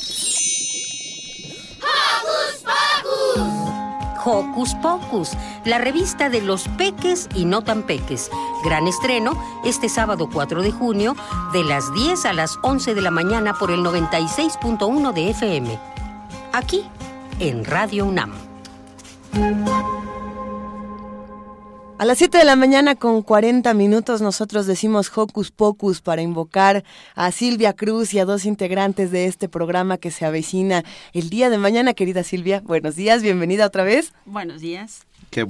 Hocus 4.26 4.74
Pocus, 4.82 5.32
la 5.66 5.78
revista 5.78 6.30
de 6.30 6.42
los 6.42 6.68
peques 6.70 7.30
y 7.36 7.46
no 7.46 7.64
tan 7.64 7.84
peques. 7.84 8.32
Gran 8.66 8.88
estreno 8.88 9.40
este 9.64 9.88
sábado 9.88 10.30
4 10.34 10.64
de 10.64 10.72
junio 10.72 11.16
de 11.54 11.64
las 11.64 11.94
10 11.94 12.26
a 12.26 12.34
las 12.34 12.58
11 12.64 12.96
de 12.96 13.02
la 13.02 13.12
mañana 13.12 13.54
por 13.54 13.70
el 13.70 13.82
96.1 13.82 15.14
de 15.14 15.30
FM. 15.30 15.80
Aquí, 16.52 16.84
en 17.40 17.66
Radio 17.66 18.06
UNAM. 18.08 18.34
A 22.00 22.06
las 22.06 22.20
7 22.20 22.38
de 22.38 22.46
la 22.46 22.56
mañana 22.56 22.96
con 22.96 23.22
40 23.24 23.74
minutos 23.74 24.22
nosotros 24.22 24.66
decimos 24.66 25.12
Hocus 25.14 25.52
Pocus 25.52 26.00
para 26.00 26.22
invocar 26.22 26.86
a 27.14 27.30
Silvia 27.32 27.74
Cruz 27.74 28.14
y 28.14 28.20
a 28.20 28.26
dos 28.26 28.46
integrantes 28.46 29.12
de 29.12 29.26
este 29.26 29.50
programa 29.50 29.98
que 29.98 30.10
se 30.10 30.26
avecina 30.26 30.86
el 31.12 31.30
día 31.30 31.50
de 31.50 31.58
mañana. 31.58 31.94
Querida 31.94 32.24
Silvia, 32.24 32.62
buenos 32.64 32.96
días, 32.96 33.22
bienvenida 33.22 33.66
otra 33.66 33.84
vez. 33.84 34.14
Buenos 34.26 34.62
días. 34.62 35.08
Qué, 35.30 35.46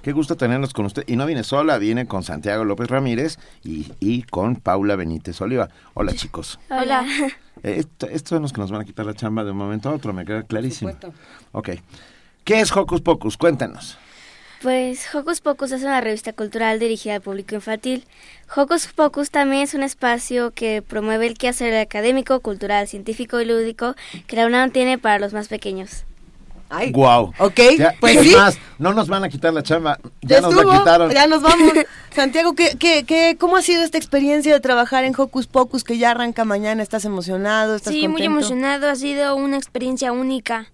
qué 0.00 0.12
gusto 0.12 0.38
tenernos 0.38 0.72
con 0.72 0.86
usted. 0.86 1.04
Y 1.06 1.16
no 1.16 1.26
viene 1.26 1.44
sola, 1.44 1.76
viene 1.76 2.06
con 2.06 2.22
Santiago 2.22 2.64
López 2.64 2.88
Ramírez 2.88 3.38
y, 3.62 3.92
y 4.00 4.22
con 4.22 4.56
Paula 4.56 4.96
Benítez 4.96 5.38
Oliva. 5.42 5.68
Hola 5.92 6.14
chicos. 6.14 6.58
Hola. 6.70 7.04
Eh, 7.62 7.76
esto, 7.80 8.08
esto 8.08 8.30
son 8.30 8.40
los 8.40 8.54
que 8.54 8.60
nos 8.62 8.70
van 8.70 8.80
a 8.80 8.84
quitar 8.86 9.04
la 9.04 9.12
chamba 9.12 9.44
de 9.44 9.50
un 9.50 9.58
momento 9.58 9.90
a 9.90 9.92
otro, 9.92 10.14
me 10.14 10.24
queda 10.24 10.44
clarísimo. 10.44 10.92
Ok. 11.52 11.68
¿Qué 12.42 12.60
es 12.60 12.74
Hocus 12.74 13.02
Pocus? 13.02 13.36
Cuéntanos. 13.36 13.98
Pues 14.62 15.14
Hocus 15.14 15.40
Pocus 15.40 15.72
es 15.72 15.82
una 15.82 16.02
revista 16.02 16.34
cultural 16.34 16.78
dirigida 16.78 17.14
al 17.14 17.20
público 17.22 17.54
infantil. 17.54 18.04
Hocus 18.54 18.88
Pocus 18.88 19.30
también 19.30 19.62
es 19.62 19.72
un 19.72 19.82
espacio 19.82 20.50
que 20.50 20.82
promueve 20.82 21.26
el 21.26 21.38
quehacer 21.38 21.74
académico, 21.78 22.40
cultural, 22.40 22.86
científico 22.86 23.40
y 23.40 23.46
lúdico 23.46 23.94
que 24.26 24.36
la 24.36 24.46
UNAM 24.46 24.70
tiene 24.70 24.98
para 24.98 25.18
los 25.18 25.32
más 25.32 25.48
pequeños. 25.48 26.04
Ay, 26.68 26.92
Wow. 26.92 27.32
Ok, 27.38 27.58
Ya, 27.78 27.94
pues 28.00 28.18
es 28.18 28.22
sí. 28.30 28.36
más, 28.36 28.58
no 28.78 28.92
nos 28.92 29.08
van 29.08 29.24
a 29.24 29.28
quitar 29.30 29.52
la 29.52 29.62
chamba, 29.62 29.98
ya, 30.20 30.40
nos 30.40 30.52
estuvo, 30.52 30.70
la 30.72 30.78
quitaron. 30.78 31.10
Ya 31.10 31.26
nos 31.26 31.42
vamos. 31.42 31.72
Santiago, 32.14 32.54
¿qué, 32.54 32.76
qué, 32.78 33.04
qué, 33.04 33.36
¿cómo 33.40 33.56
ha 33.56 33.62
sido 33.62 33.82
esta 33.82 33.96
experiencia 33.98 34.52
de 34.52 34.60
trabajar 34.60 35.04
en 35.04 35.14
Hocus 35.18 35.46
Pocus 35.48 35.82
que 35.84 35.96
ya 35.98 36.10
arranca 36.12 36.44
mañana? 36.44 36.82
¿Estás 36.82 37.04
emocionado? 37.06 37.74
¿Estás 37.76 37.92
Sí, 37.94 38.02
muy 38.02 38.20
contento? 38.22 38.32
emocionado, 38.38 38.88
ha 38.90 38.94
sido 38.94 39.34
una 39.36 39.56
experiencia 39.56 40.12
única. 40.12 40.66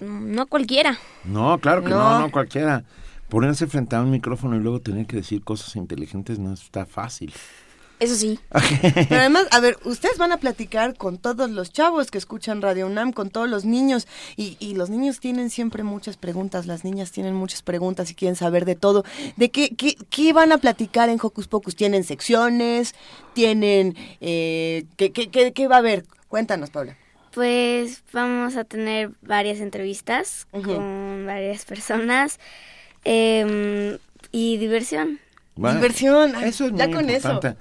No 0.00 0.46
cualquiera. 0.46 0.98
No, 1.24 1.58
claro 1.58 1.82
que 1.82 1.90
no. 1.90 1.98
No. 1.98 2.20
no, 2.20 2.30
cualquiera. 2.30 2.84
Ponerse 3.28 3.66
frente 3.66 3.96
a 3.96 4.02
un 4.02 4.10
micrófono 4.10 4.56
y 4.56 4.60
luego 4.60 4.80
tener 4.80 5.06
que 5.06 5.16
decir 5.16 5.42
cosas 5.42 5.76
inteligentes 5.76 6.38
no 6.38 6.52
está 6.52 6.86
fácil. 6.86 7.32
Eso 8.00 8.14
sí. 8.14 8.38
Pero 9.08 9.20
además, 9.20 9.46
a 9.50 9.60
ver, 9.60 9.76
ustedes 9.84 10.18
van 10.18 10.30
a 10.30 10.36
platicar 10.36 10.96
con 10.96 11.18
todos 11.18 11.50
los 11.50 11.72
chavos 11.72 12.10
que 12.10 12.18
escuchan 12.18 12.62
Radio 12.62 12.86
UNAM, 12.86 13.12
con 13.12 13.30
todos 13.30 13.48
los 13.48 13.64
niños, 13.64 14.06
y, 14.36 14.56
y 14.60 14.74
los 14.74 14.88
niños 14.88 15.18
tienen 15.18 15.50
siempre 15.50 15.82
muchas 15.82 16.16
preguntas, 16.16 16.66
las 16.66 16.84
niñas 16.84 17.10
tienen 17.10 17.34
muchas 17.34 17.62
preguntas 17.62 18.10
y 18.10 18.14
quieren 18.14 18.36
saber 18.36 18.64
de 18.64 18.76
todo. 18.76 19.04
¿De 19.36 19.50
qué, 19.50 19.74
qué, 19.74 19.96
qué 20.10 20.32
van 20.32 20.52
a 20.52 20.58
platicar 20.58 21.08
en 21.08 21.18
Hocus 21.20 21.48
Pocus? 21.48 21.74
¿Tienen 21.74 22.04
secciones? 22.04 22.94
¿Tienen... 23.34 23.96
Eh, 24.20 24.84
¿qué, 24.96 25.10
qué, 25.10 25.28
qué, 25.28 25.52
qué 25.52 25.66
va 25.66 25.76
a 25.76 25.78
haber? 25.80 26.04
Cuéntanos, 26.28 26.70
Paula. 26.70 26.96
Pues 27.32 28.04
vamos 28.12 28.56
a 28.56 28.64
tener 28.64 29.10
varias 29.22 29.60
entrevistas 29.60 30.46
con 30.50 31.24
varias 31.26 31.64
personas 31.64 32.38
em, 33.04 33.98
y 34.32 34.56
diversión. 34.58 35.20
Bueno, 35.54 35.76
Diversión, 35.80 36.34
ay, 36.36 36.48
Eso 36.50 36.66
es 36.66 36.72
ya 36.74 36.86
muy 36.86 36.94
con 36.96 37.10
eso. 37.10 37.28
importante. 37.28 37.60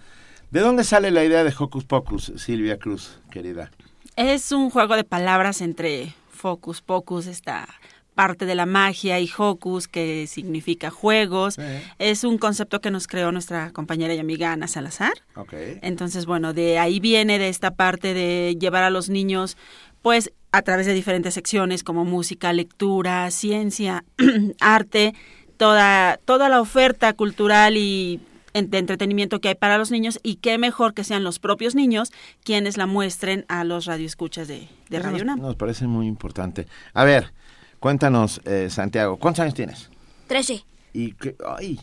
¿De 0.52 0.60
dónde 0.62 0.84
sale 0.84 1.12
la 1.12 1.24
idea 1.24 1.44
de 1.44 1.54
Hocus 1.58 1.84
Pocus, 1.86 2.32
Silvia 2.38 2.78
Cruz, 2.78 3.20
querida? 3.32 3.72
Es 4.16 4.52
un 4.52 4.70
juego 4.70 4.96
de 4.96 5.04
palabras 5.04 5.62
entre 5.62 6.14
focus, 6.30 6.82
pocus, 6.82 7.28
esta 7.28 7.68
parte 8.16 8.46
de 8.46 8.56
la 8.56 8.66
magia 8.66 9.20
y 9.20 9.30
hocus, 9.38 9.88
que 9.88 10.26
significa 10.28 10.90
juegos. 10.90 11.58
Es 12.00 12.24
un 12.24 12.38
concepto 12.40 12.82
que 12.82 12.90
nos 12.90 13.08
creó 13.08 13.32
nuestra 13.32 13.72
compañera 13.72 14.14
y 14.16 14.20
amiga 14.20 14.52
Ana 14.52 14.68
Salazar. 14.68 15.14
Ok. 15.36 15.54
Entonces, 15.84 16.26
bueno, 16.26 16.54
de 16.54 16.80
ahí 16.80 17.00
viene 17.00 17.38
de 17.38 17.50
esta 17.50 17.72
parte 17.72 18.14
de 18.16 18.58
llevar 18.60 18.84
a 18.84 18.90
los 18.90 19.10
niños, 19.10 19.56
pues, 20.02 20.32
a 20.58 20.64
través 20.64 20.88
de 20.88 20.94
diferentes 20.94 21.36
secciones 21.36 21.84
como 21.84 22.04
música, 22.04 22.52
lectura, 22.52 23.30
ciencia, 23.30 24.04
arte, 24.60 25.14
toda, 25.56 26.20
toda 26.26 26.50
la 26.50 26.60
oferta 26.62 27.14
cultural 27.14 27.78
y 27.78 28.20
de 28.54 28.80
entretenimiento 28.80 29.40
que 29.40 29.50
hay 29.50 29.56
para 29.56 29.78
los 29.78 29.92
niños 29.92 30.20
y 30.24 30.38
qué 30.38 30.58
mejor 30.58 30.96
que 30.96 31.04
sean 31.04 31.24
los 31.24 31.38
propios 31.38 31.76
niños 31.76 32.12
quienes 32.44 32.76
la 32.76 32.88
muestren 32.88 33.46
a 33.50 33.64
los 33.64 33.86
radioescuchas 33.86 34.48
de, 34.48 34.68
de 34.90 35.00
Radio 35.00 35.22
UNAM. 35.22 35.40
nos 35.40 35.56
parece 35.56 35.86
muy 35.86 36.08
importante. 36.08 36.66
A 36.96 37.04
ver, 37.04 37.34
cuéntanos, 37.80 38.42
eh, 38.46 38.72
Santiago, 38.72 39.18
¿cuántos 39.18 39.42
años 39.42 39.54
tienes? 39.54 39.92
Trece. 40.26 40.66
Y 40.92 41.12
que, 41.12 41.36
ay, 41.46 41.80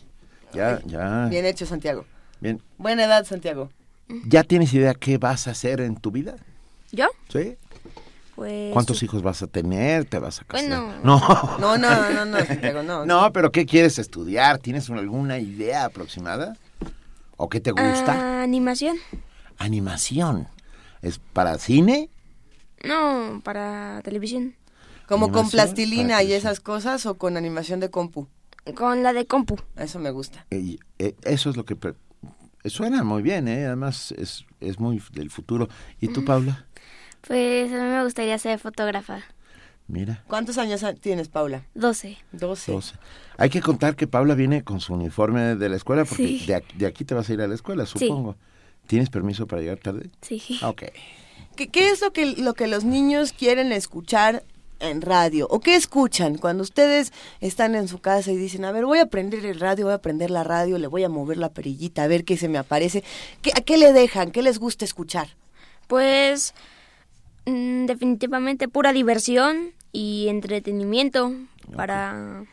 ya, 0.53 0.81
ya. 0.85 1.27
Bien 1.29 1.45
hecho, 1.45 1.65
Santiago. 1.65 2.03
Bien. 2.41 2.61
Buena 2.77 3.05
edad, 3.05 3.23
Santiago. 3.23 3.69
¿Ya 4.27 4.43
tienes 4.43 4.73
idea 4.73 4.93
qué 4.95 5.17
vas 5.17 5.47
a 5.47 5.51
hacer 5.51 5.79
en 5.79 5.95
tu 5.95 6.11
vida? 6.11 6.35
¿Yo? 6.91 7.07
¿Sí? 7.29 7.55
Pues... 8.35 8.73
¿Cuántos 8.73 9.01
hijos 9.01 9.21
vas 9.21 9.41
a 9.41 9.47
tener? 9.47 10.05
¿Te 10.05 10.19
vas 10.19 10.41
a 10.41 10.43
casar? 10.43 10.67
Bueno. 10.67 10.93
No. 11.03 11.19
No, 11.59 11.77
no, 11.77 12.09
no, 12.11 12.25
no, 12.25 12.45
Santiago, 12.45 12.83
no. 12.83 13.05
No, 13.07 13.31
pero 13.31 13.51
¿qué 13.51 13.65
quieres 13.65 13.97
estudiar? 13.99 14.57
¿Tienes 14.59 14.89
alguna 14.89 15.39
idea 15.39 15.85
aproximada? 15.85 16.57
¿O 17.37 17.49
qué 17.49 17.59
te 17.59 17.71
gusta? 17.71 18.13
Ah, 18.13 18.43
animación. 18.43 18.97
Animación. 19.57 20.47
¿Es 21.01 21.19
para 21.19 21.57
cine? 21.57 22.09
No, 22.83 23.41
para 23.43 24.01
televisión. 24.03 24.55
¿Como 25.07 25.31
con 25.31 25.49
plastilina 25.49 26.15
para 26.15 26.23
y 26.23 26.33
esas 26.33 26.59
cosas 26.59 27.05
o 27.05 27.15
con 27.15 27.37
animación 27.37 27.79
de 27.79 27.89
compu? 27.89 28.27
Con 28.75 29.03
la 29.03 29.13
de 29.13 29.27
compu. 29.27 29.57
Eso 29.75 29.99
me 29.99 30.09
gusta. 30.11 30.45
Eh, 30.49 30.77
eh, 30.99 31.15
eso 31.23 31.49
es 31.49 31.57
lo 31.57 31.65
que... 31.65 31.77
Suena 32.65 33.03
muy 33.03 33.21
bien, 33.21 33.47
¿eh? 33.47 33.67
Además 33.67 34.11
es, 34.17 34.45
es 34.59 34.79
muy 34.79 35.01
del 35.11 35.29
futuro. 35.29 35.69
¿Y 36.01 36.07
tú, 36.07 36.25
Paula? 36.25 36.65
Pues 37.27 37.71
a 37.71 37.75
mí 37.75 37.81
me 37.89 38.03
gustaría 38.03 38.37
ser 38.37 38.59
fotógrafa. 38.59 39.23
Mira. 39.87 40.23
¿Cuántos 40.27 40.57
años 40.57 40.83
a- 40.83 40.93
tienes, 40.93 41.27
Paula? 41.27 41.63
Doce. 41.75 42.17
Doce. 42.31 42.71
12. 42.71 42.95
Hay 43.37 43.49
que 43.49 43.61
contar 43.61 43.95
que 43.95 44.07
Paula 44.07 44.33
viene 44.33 44.63
con 44.63 44.79
su 44.79 44.93
uniforme 44.93 45.55
de 45.55 45.69
la 45.69 45.75
escuela 45.75 46.05
porque 46.05 46.27
Sí. 46.39 46.45
de, 46.47 46.55
aquí, 46.55 46.77
de 46.77 46.85
aquí 46.87 47.05
te 47.05 47.13
vas 47.13 47.29
a 47.29 47.33
ir 47.33 47.41
a 47.41 47.47
la 47.47 47.53
escuela, 47.55 47.85
Sí. 47.85 47.99
supongo. 47.99 48.35
¿Tienes 48.87 49.09
permiso 49.09 49.47
para 49.47 49.61
llegar 49.61 49.77
tarde? 49.77 50.09
Sí. 50.21 50.41
Ok. 50.63 50.83
¿Qué, 51.55 51.67
qué 51.69 51.89
es 51.89 52.01
lo 52.01 52.11
que, 52.13 52.25
lo 52.35 52.53
que 52.53 52.67
los 52.67 52.83
niños 52.83 53.31
quieren 53.31 53.71
escuchar 53.71 54.43
en 54.79 55.01
radio? 55.01 55.47
¿O 55.49 55.59
qué 55.59 55.75
escuchan 55.75 56.37
cuando 56.37 56.63
ustedes 56.63 57.13
están 57.39 57.75
en 57.75 57.87
su 57.87 57.99
casa 57.99 58.31
y 58.31 58.37
dicen, 58.37 58.65
a 58.65 58.71
ver, 58.71 58.85
voy 58.85 58.99
a 58.99 59.05
prender 59.07 59.45
el 59.45 59.59
radio, 59.59 59.85
voy 59.85 59.93
a 59.93 60.01
prender 60.01 60.31
la 60.31 60.43
radio, 60.43 60.77
le 60.79 60.87
voy 60.87 61.03
a 61.03 61.09
mover 61.09 61.37
la 61.37 61.49
perillita, 61.49 62.03
a 62.03 62.07
ver 62.07 62.25
qué 62.25 62.37
se 62.37 62.49
me 62.49 62.57
aparece? 62.57 63.03
¿Qué, 63.41 63.51
¿A 63.55 63.61
qué 63.61 63.77
le 63.77 63.93
dejan? 63.93 64.31
¿Qué 64.31 64.41
les 64.41 64.59
gusta 64.59 64.83
escuchar? 64.85 65.29
Pues 65.87 66.53
mm, 67.45 67.85
definitivamente 67.85 68.67
pura 68.67 68.93
diversión 68.93 69.71
y 69.91 70.27
entretenimiento 70.29 71.33
para 71.75 72.43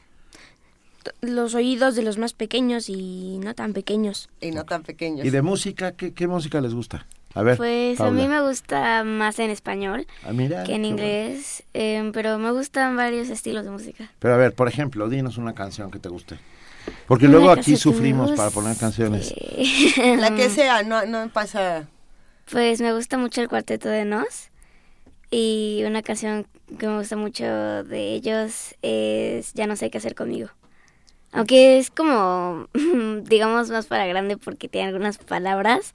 los 1.20 1.54
oídos 1.54 1.94
de 1.96 2.02
los 2.02 2.18
más 2.18 2.32
pequeños 2.32 2.88
y 2.88 3.38
no 3.42 3.54
tan 3.54 3.72
pequeños. 3.72 4.28
Y 4.40 4.50
no 4.52 4.64
tan 4.64 4.82
pequeños. 4.82 5.26
¿Y 5.26 5.30
de 5.30 5.42
música? 5.42 5.92
¿Qué, 5.92 6.12
qué 6.12 6.26
música 6.26 6.60
les 6.60 6.74
gusta? 6.74 7.06
A 7.34 7.42
ver, 7.42 7.56
Pues 7.56 7.98
a 8.00 8.10
mí 8.10 8.28
me 8.28 8.42
gusta 8.42 9.04
más 9.04 9.38
en 9.38 9.48
español 9.50 10.06
Ah, 10.22 10.32
mira, 10.32 10.64
que 10.64 10.74
en 10.74 10.84
inglés, 10.84 11.62
em, 11.72 12.12
pero 12.12 12.38
me 12.38 12.50
gustan 12.52 12.94
varios 12.94 13.30
estilos 13.30 13.64
de 13.64 13.70
música. 13.70 14.10
Pero 14.18 14.34
a 14.34 14.36
ver, 14.36 14.52
por 14.52 14.68
ejemplo, 14.68 15.08
dinos 15.08 15.38
una 15.38 15.54
canción 15.54 15.90
que 15.90 15.98
te 15.98 16.10
guste. 16.10 16.38
Porque 17.06 17.26
Una 17.26 17.38
luego 17.38 17.50
aquí 17.50 17.76
sufrimos 17.76 18.32
para 18.32 18.50
poner 18.50 18.76
canciones. 18.76 19.34
La 20.18 20.34
que 20.34 20.50
sea, 20.50 20.82
no, 20.82 21.06
no 21.06 21.28
pasa... 21.30 21.88
Pues 22.50 22.80
me 22.82 22.92
gusta 22.92 23.16
mucho 23.16 23.40
el 23.40 23.48
Cuarteto 23.48 23.88
de 23.88 24.04
Nos 24.04 24.50
y 25.32 25.82
una 25.86 26.02
canción 26.02 26.46
que 26.78 26.86
me 26.86 26.98
gusta 26.98 27.16
mucho 27.16 27.44
de 27.44 28.12
ellos 28.12 28.76
es 28.82 29.54
Ya 29.54 29.66
no 29.66 29.76
sé 29.76 29.90
qué 29.90 29.98
hacer 29.98 30.14
conmigo. 30.14 30.50
Aunque 31.32 31.78
es 31.78 31.90
como, 31.90 32.68
digamos, 33.24 33.70
más 33.70 33.86
para 33.86 34.06
grande 34.06 34.36
porque 34.36 34.68
tiene 34.68 34.88
algunas 34.88 35.16
palabras, 35.16 35.94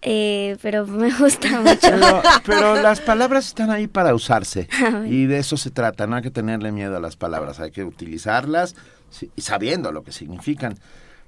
eh, 0.00 0.56
pero 0.62 0.86
me 0.88 1.12
gusta 1.12 1.60
mucho. 1.60 1.78
Pero, 1.82 2.22
pero 2.44 2.82
las 2.82 3.00
palabras 3.02 3.46
están 3.48 3.70
ahí 3.70 3.86
para 3.86 4.14
usarse. 4.14 4.66
Ah. 4.82 5.04
Y 5.06 5.26
de 5.26 5.38
eso 5.38 5.58
se 5.58 5.70
trata, 5.70 6.06
no 6.06 6.16
hay 6.16 6.22
que 6.22 6.30
tenerle 6.30 6.72
miedo 6.72 6.96
a 6.96 7.00
las 7.00 7.16
palabras, 7.16 7.60
hay 7.60 7.70
que 7.70 7.84
utilizarlas 7.84 8.74
sabiendo 9.36 9.92
lo 9.92 10.02
que 10.04 10.12
significan. 10.12 10.78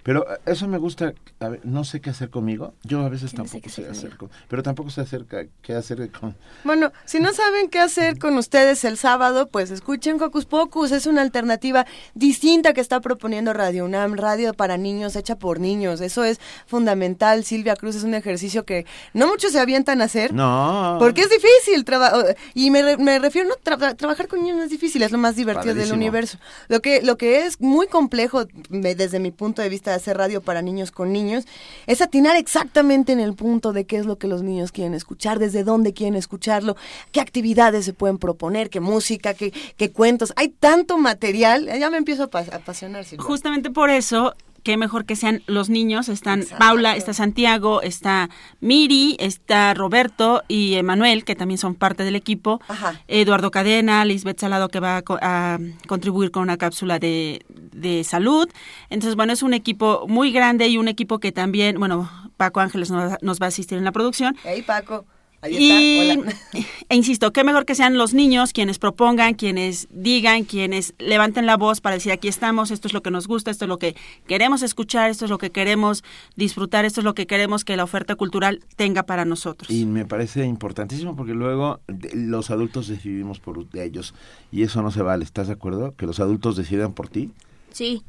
Pero 0.02 0.26
eh, 0.30 0.38
eso 0.46 0.66
me 0.68 0.78
gusta, 0.78 1.12
a 1.40 1.48
ver, 1.48 1.60
no 1.64 1.84
sé 1.84 2.00
qué 2.00 2.10
hacer 2.10 2.30
conmigo. 2.30 2.74
Yo 2.82 3.00
a 3.04 3.08
veces 3.08 3.32
tampoco 3.34 3.68
sé, 3.68 3.86
hacer 3.88 4.16
con, 4.16 4.30
pero 4.48 4.62
tampoco 4.62 4.90
sé 4.90 5.00
hacer 5.00 5.24
qué 5.62 5.74
hacer 5.74 6.10
con... 6.10 6.36
Bueno, 6.64 6.92
si 7.04 7.20
no 7.20 7.32
saben 7.32 7.68
qué 7.68 7.78
hacer 7.78 8.18
con 8.18 8.36
ustedes 8.36 8.84
el 8.84 8.96
sábado, 8.98 9.48
pues 9.48 9.70
escuchen 9.70 10.20
Hocus 10.20 10.44
Pocus. 10.46 10.90
Es 10.92 11.06
una 11.06 11.22
alternativa 11.22 11.86
distinta 12.14 12.72
que 12.72 12.80
está 12.80 13.00
proponiendo 13.00 13.52
Radio 13.52 13.84
UNAM, 13.84 14.14
radio 14.14 14.54
para 14.54 14.76
niños, 14.76 15.14
hecha 15.16 15.36
por 15.36 15.60
niños. 15.60 16.00
Eso 16.00 16.24
es 16.24 16.40
fundamental. 16.66 17.44
Silvia 17.44 17.76
Cruz 17.76 17.94
es 17.96 18.02
un 18.02 18.14
ejercicio 18.14 18.64
que 18.64 18.86
no 19.14 19.28
muchos 19.28 19.52
se 19.52 19.60
avientan 19.60 20.02
a 20.02 20.04
hacer. 20.06 20.32
No. 20.34 20.96
Porque 20.98 21.20
es 21.22 21.30
difícil. 21.30 21.84
traba- 21.84 22.12
y 22.54 22.70
me, 22.70 22.96
me 22.96 23.18
refiero, 23.18 23.48
no, 23.48 23.54
tra- 23.56 23.96
trabajar 23.96 24.26
con 24.28 24.40
niños 24.42 24.56
no 24.56 24.64
es 24.64 24.70
difícil, 24.70 25.02
es 25.02 25.12
lo 25.12 25.18
más 25.18 25.36
divertido 25.36 25.74
del 25.74 25.92
universo. 25.92 26.38
Lo 26.68 26.80
que, 26.80 27.02
lo 27.02 27.16
que 27.16 27.46
es 27.46 27.60
muy 27.60 27.86
complejo 27.86 28.46
me- 28.68 28.94
desde 28.94 29.20
mi 29.20 29.30
punto 29.30 29.62
de 29.62 29.68
vista 29.68 29.91
hacer 29.94 30.16
radio 30.16 30.40
para 30.40 30.62
niños 30.62 30.90
con 30.90 31.12
niños, 31.12 31.44
es 31.86 32.00
atinar 32.00 32.36
exactamente 32.36 33.12
en 33.12 33.20
el 33.20 33.34
punto 33.34 33.72
de 33.72 33.84
qué 33.84 33.96
es 33.96 34.06
lo 34.06 34.18
que 34.18 34.28
los 34.28 34.42
niños 34.42 34.72
quieren 34.72 34.94
escuchar, 34.94 35.38
desde 35.38 35.64
dónde 35.64 35.92
quieren 35.92 36.16
escucharlo, 36.16 36.76
qué 37.10 37.20
actividades 37.20 37.84
se 37.84 37.92
pueden 37.92 38.18
proponer, 38.18 38.70
qué 38.70 38.80
música, 38.80 39.34
qué, 39.34 39.52
qué 39.76 39.90
cuentos. 39.90 40.32
Hay 40.36 40.48
tanto 40.48 40.98
material, 40.98 41.66
ya 41.78 41.90
me 41.90 41.96
empiezo 41.96 42.22
a 42.32 42.38
apasionar. 42.56 43.04
Justamente 43.18 43.70
por 43.70 43.90
eso 43.90 44.34
qué 44.62 44.76
mejor 44.76 45.04
que 45.04 45.16
sean 45.16 45.42
los 45.46 45.68
niños. 45.68 46.08
Están 46.08 46.44
Paula, 46.58 46.96
está 46.96 47.12
Santiago, 47.12 47.82
está 47.82 48.30
Miri, 48.60 49.16
está 49.18 49.74
Roberto 49.74 50.42
y 50.48 50.74
Emanuel, 50.74 51.24
que 51.24 51.34
también 51.34 51.58
son 51.58 51.74
parte 51.74 52.04
del 52.04 52.16
equipo. 52.16 52.60
Eduardo 53.08 53.50
Cadena, 53.50 54.04
Lisbeth 54.04 54.40
Salado, 54.40 54.68
que 54.68 54.80
va 54.80 55.02
a, 55.06 55.58
contribuir 55.86 56.30
con 56.30 56.42
una 56.42 56.56
cápsula 56.56 56.98
de, 56.98 57.44
de, 57.48 58.04
salud. 58.04 58.48
Entonces, 58.90 59.16
bueno, 59.16 59.32
es 59.32 59.42
un 59.42 59.54
equipo 59.54 60.06
muy 60.08 60.32
grande 60.32 60.68
y 60.68 60.78
un 60.78 60.88
equipo 60.88 61.18
que 61.18 61.32
también, 61.32 61.78
bueno, 61.78 62.10
Paco 62.36 62.60
Ángeles 62.60 62.90
nos, 62.90 63.14
nos 63.22 63.40
va 63.40 63.46
a 63.46 63.48
asistir 63.48 63.78
en 63.78 63.84
la 63.84 63.92
producción. 63.92 64.36
Hey, 64.44 64.62
Paco 64.62 65.04
y, 65.48 65.70
E 66.88 66.96
insisto, 66.96 67.32
qué 67.32 67.42
mejor 67.42 67.64
que 67.64 67.74
sean 67.74 67.96
los 67.96 68.14
niños 68.14 68.52
quienes 68.52 68.78
propongan, 68.78 69.34
quienes 69.34 69.88
digan, 69.90 70.44
quienes 70.44 70.94
levanten 70.98 71.46
la 71.46 71.56
voz 71.56 71.80
para 71.80 71.94
decir 71.94 72.12
aquí 72.12 72.28
estamos, 72.28 72.70
esto 72.70 72.86
es 72.88 72.94
lo 72.94 73.02
que 73.02 73.10
nos 73.10 73.26
gusta, 73.26 73.50
esto 73.50 73.64
es 73.64 73.68
lo 73.68 73.78
que 73.78 73.96
queremos 74.26 74.62
escuchar, 74.62 75.10
esto 75.10 75.24
es 75.24 75.30
lo 75.30 75.38
que 75.38 75.50
queremos 75.50 76.04
disfrutar, 76.36 76.84
esto 76.84 77.00
es 77.00 77.04
lo 77.04 77.14
que 77.14 77.26
queremos 77.26 77.64
que 77.64 77.76
la 77.76 77.84
oferta 77.84 78.14
cultural 78.14 78.60
tenga 78.76 79.04
para 79.04 79.24
nosotros. 79.24 79.70
Y 79.70 79.86
me 79.86 80.04
parece 80.04 80.44
importantísimo 80.44 81.16
porque 81.16 81.34
luego 81.34 81.80
los 82.12 82.50
adultos 82.50 82.88
decidimos 82.88 83.40
por 83.40 83.66
ellos 83.74 84.14
y 84.50 84.62
eso 84.62 84.82
no 84.82 84.90
se 84.90 85.02
vale, 85.02 85.24
¿estás 85.24 85.46
de 85.46 85.54
acuerdo? 85.54 85.94
Que 85.96 86.06
los 86.06 86.20
adultos 86.20 86.56
decidan 86.56 86.92
por 86.92 87.08
ti. 87.08 87.30
Sí, 87.72 88.02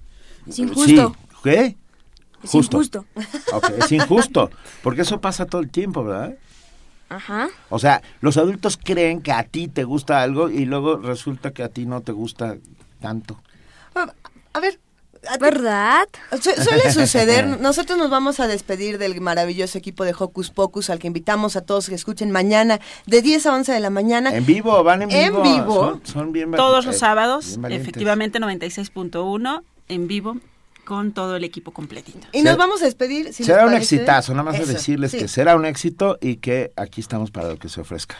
es 0.47 0.59
injusto. 0.59 1.15
¿Qué? 1.43 1.77
Es 2.43 2.53
injusto. 2.53 3.05
es 3.79 3.91
injusto, 3.91 4.51
porque 4.81 5.01
eso 5.03 5.21
pasa 5.21 5.45
todo 5.45 5.61
el 5.61 5.69
tiempo, 5.69 6.03
¿verdad? 6.03 6.35
Ajá. 7.15 7.49
O 7.69 7.79
sea, 7.79 8.01
los 8.21 8.37
adultos 8.37 8.77
creen 8.81 9.21
que 9.21 9.31
a 9.31 9.43
ti 9.43 9.67
te 9.67 9.83
gusta 9.83 10.21
algo 10.21 10.49
y 10.49 10.65
luego 10.65 10.97
resulta 10.97 11.51
que 11.51 11.63
a 11.63 11.69
ti 11.69 11.85
no 11.85 12.01
te 12.01 12.11
gusta 12.11 12.57
tanto. 12.99 13.39
A 14.53 14.59
ver, 14.59 14.79
¿Verdad? 15.39 16.07
suele 16.41 16.91
suceder. 16.91 17.45
Nosotros 17.61 17.97
nos 17.97 18.09
vamos 18.09 18.39
a 18.39 18.47
despedir 18.47 18.97
del 18.97 19.19
maravilloso 19.21 19.77
equipo 19.77 20.03
de 20.03 20.13
Hocus 20.17 20.49
Pocus 20.49 20.89
al 20.89 20.99
que 20.99 21.07
invitamos 21.07 21.55
a 21.55 21.61
todos 21.61 21.87
que 21.87 21.95
escuchen 21.95 22.31
mañana 22.31 22.79
de 23.05 23.21
10 23.21 23.45
a 23.45 23.53
11 23.55 23.71
de 23.71 23.79
la 23.79 23.89
mañana. 23.89 24.35
En 24.35 24.45
vivo, 24.45 24.83
van 24.83 25.03
en 25.03 25.09
vivo. 25.09 25.37
En 25.37 25.43
vivo. 25.43 26.01
Son, 26.03 26.31
bien 26.31 26.51
Todos 26.51 26.85
los 26.85 26.97
sábados, 26.97 27.57
efectivamente 27.69 28.39
96.1 28.39 29.63
en 29.87 30.07
vivo 30.07 30.37
con 30.85 31.11
todo 31.11 31.35
el 31.35 31.43
equipo 31.43 31.71
completito. 31.71 32.27
Y 32.31 32.41
nos 32.41 32.57
vamos 32.57 32.81
a 32.81 32.85
despedir. 32.85 33.33
será 33.33 33.65
un 33.65 33.73
exitazo, 33.73 34.33
nada 34.33 34.43
más 34.43 34.59
de 34.59 34.65
decirles 34.65 35.11
que 35.11 35.27
será 35.27 35.55
un 35.55 35.65
éxito 35.65 36.17
y 36.21 36.37
que 36.37 36.71
aquí 36.75 37.01
estamos 37.01 37.31
para 37.31 37.49
lo 37.49 37.57
que 37.57 37.69
se 37.69 37.81
ofrezca. 37.81 38.17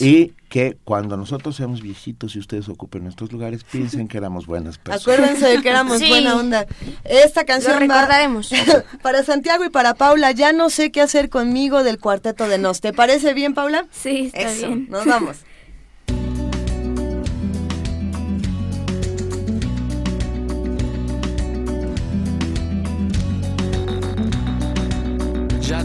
Y 0.00 0.34
que 0.50 0.76
cuando 0.84 1.16
nosotros 1.16 1.56
seamos 1.56 1.80
viejitos 1.80 2.36
y 2.36 2.38
ustedes 2.38 2.68
ocupen 2.68 3.04
nuestros 3.04 3.32
lugares, 3.32 3.64
piensen 3.64 4.06
que 4.06 4.18
éramos 4.18 4.46
buenas 4.46 4.76
personas. 4.76 5.02
Acuérdense 5.02 5.46
de 5.46 5.62
que 5.62 5.68
éramos 5.70 6.06
buena 6.06 6.36
onda. 6.36 6.66
Esta 7.04 7.44
canción 7.44 7.74
lo 7.74 7.80
recordaremos. 7.80 8.50
para 9.02 9.24
Santiago 9.24 9.64
y 9.64 9.70
para 9.70 9.94
Paula, 9.94 10.32
ya 10.32 10.52
no 10.52 10.68
sé 10.68 10.90
qué 10.92 11.00
hacer 11.00 11.30
conmigo 11.30 11.84
del 11.84 11.98
cuarteto 11.98 12.48
de 12.48 12.58
Nos. 12.58 12.82
¿Te 12.82 12.92
parece 12.92 13.32
bien, 13.32 13.54
Paula? 13.54 13.86
Sí, 13.90 14.30
está 14.34 14.52
Eso, 14.52 14.66
bien. 14.66 14.88
Nos 14.90 15.06
vamos. 15.06 15.38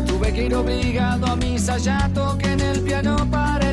tuve 0.06 0.34
que 0.34 0.46
ir 0.46 0.56
obligado 0.56 1.28
a 1.28 1.36
misa, 1.36 1.78
ya 1.78 2.10
toqué 2.14 2.54
en 2.54 2.60
el 2.60 2.82
piano 2.82 3.16
para 3.30 3.73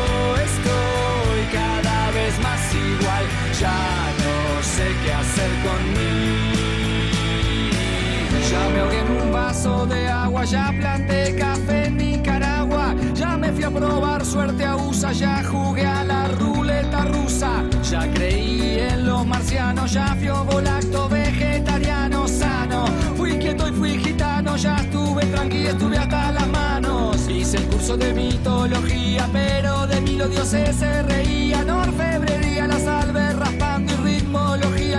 de 9.61 10.07
agua, 10.07 10.43
ya 10.43 10.73
planté 10.79 11.35
café 11.35 11.85
en 11.85 11.97
Nicaragua, 11.97 12.95
ya 13.13 13.37
me 13.37 13.51
fui 13.51 13.63
a 13.63 13.69
probar 13.69 14.25
suerte 14.25 14.65
a 14.65 14.75
USA, 14.75 15.11
ya 15.11 15.43
jugué 15.43 15.85
a 15.85 16.03
la 16.03 16.27
ruleta 16.29 17.05
rusa, 17.05 17.63
ya 17.83 18.11
creí 18.11 18.79
en 18.79 19.05
los 19.05 19.23
marcianos, 19.23 19.91
ya 19.91 20.15
fui 20.15 20.29
volacto 20.29 21.07
vegetariano 21.07 22.27
sano, 22.27 22.85
fui 23.15 23.37
quieto 23.37 23.67
y 23.67 23.71
fui 23.73 23.99
gitano, 23.99 24.57
ya 24.57 24.77
estuve 24.77 25.27
tranquilo, 25.27 25.69
estuve 25.69 25.97
hasta 25.99 26.31
las 26.31 26.47
manos, 26.47 27.29
hice 27.29 27.57
el 27.57 27.67
curso 27.67 27.95
de 27.97 28.13
mitología, 28.15 29.29
pero 29.31 29.85
de 29.85 30.01
mí 30.01 30.15
los 30.15 30.31
dioses 30.31 30.75
se 30.75 31.03
reían, 31.03 31.69
orfebrería, 31.69 32.40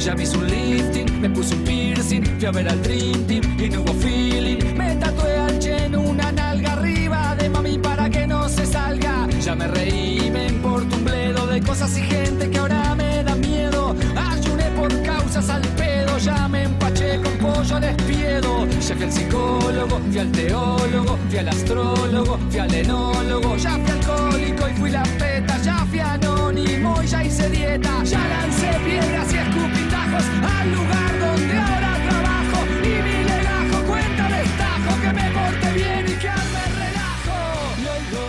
Ya 0.00 0.14
hice 0.14 0.38
un 0.38 0.46
lifting, 0.46 1.20
me 1.20 1.28
puse 1.28 1.54
un 1.54 1.62
piercing, 1.62 2.24
fui 2.38 2.46
a 2.46 2.50
ver 2.50 2.66
al 2.70 2.82
Dream 2.82 3.22
Team 3.26 3.42
y 3.60 3.68
no 3.68 3.82
hubo 3.82 3.92
feeling. 3.92 4.74
Me 4.74 4.94
tatué 4.96 5.36
al 5.36 5.58
Chen 5.58 5.94
una 5.94 6.32
nalga 6.32 6.72
arriba 6.72 7.36
de 7.38 7.50
mami 7.50 7.76
para 7.76 8.08
que 8.08 8.26
no 8.26 8.48
se 8.48 8.64
salga. 8.64 9.28
Ya 9.44 9.54
me 9.54 9.68
reí, 9.68 10.30
me 10.30 10.46
importa 10.46 10.96
un 10.96 11.04
bledo 11.04 11.46
de 11.48 11.60
cosas 11.60 11.98
y 11.98 12.00
gente 12.00 12.48
que 12.48 12.58
ahora 12.58 12.94
me 12.94 13.22
da 13.22 13.34
miedo. 13.34 13.94
Ayuné 14.16 14.70
por 14.70 15.02
causas 15.02 15.50
al 15.50 15.62
pedo, 15.76 16.16
ya 16.16 16.48
me 16.48 16.62
empaché 16.62 17.20
con 17.20 17.52
pollo 17.52 17.76
al 17.76 17.84
espiedo. 17.84 18.66
Ya 18.80 18.94
fui 18.96 19.04
al 19.04 19.12
psicólogo, 19.12 20.00
fui 20.08 20.18
al 20.18 20.32
teólogo, 20.32 21.18
fui 21.28 21.38
al 21.38 21.48
astrólogo, 21.48 22.38
fui 22.48 22.58
al 22.58 22.74
enólogo, 22.74 23.54
ya 23.58 23.72
fui 23.72 23.90
alcohólico 23.90 24.66
y 24.66 24.72
fui 24.80 24.90
la 24.90 25.02
peta, 25.02 25.58
ya 25.62 25.84
fui 25.90 26.00
anónimo 26.00 27.02
y 27.02 27.06
ya 27.06 27.22
hice 27.22 27.50
dieta, 27.50 28.02
ya 28.02 28.18
lancé 28.18 28.70
piedras 28.82 29.32
y 29.34 29.89
al 30.16 30.72
lugar 30.72 31.18
donde 31.20 31.56
ahora 31.56 31.94
trabajo 32.08 32.66
y 32.82 32.88
mi 32.88 33.24
legajo 33.24 33.86
cuenta 33.86 34.28
destajo 34.28 35.00
que 35.00 35.12
me 35.12 35.30
porte 35.30 35.72
bien 35.72 36.04
y 36.08 36.14
que 36.18 36.28
arme 36.28 36.64
relajo. 36.74 37.38
Y 37.78 37.80
oigo 37.86 38.24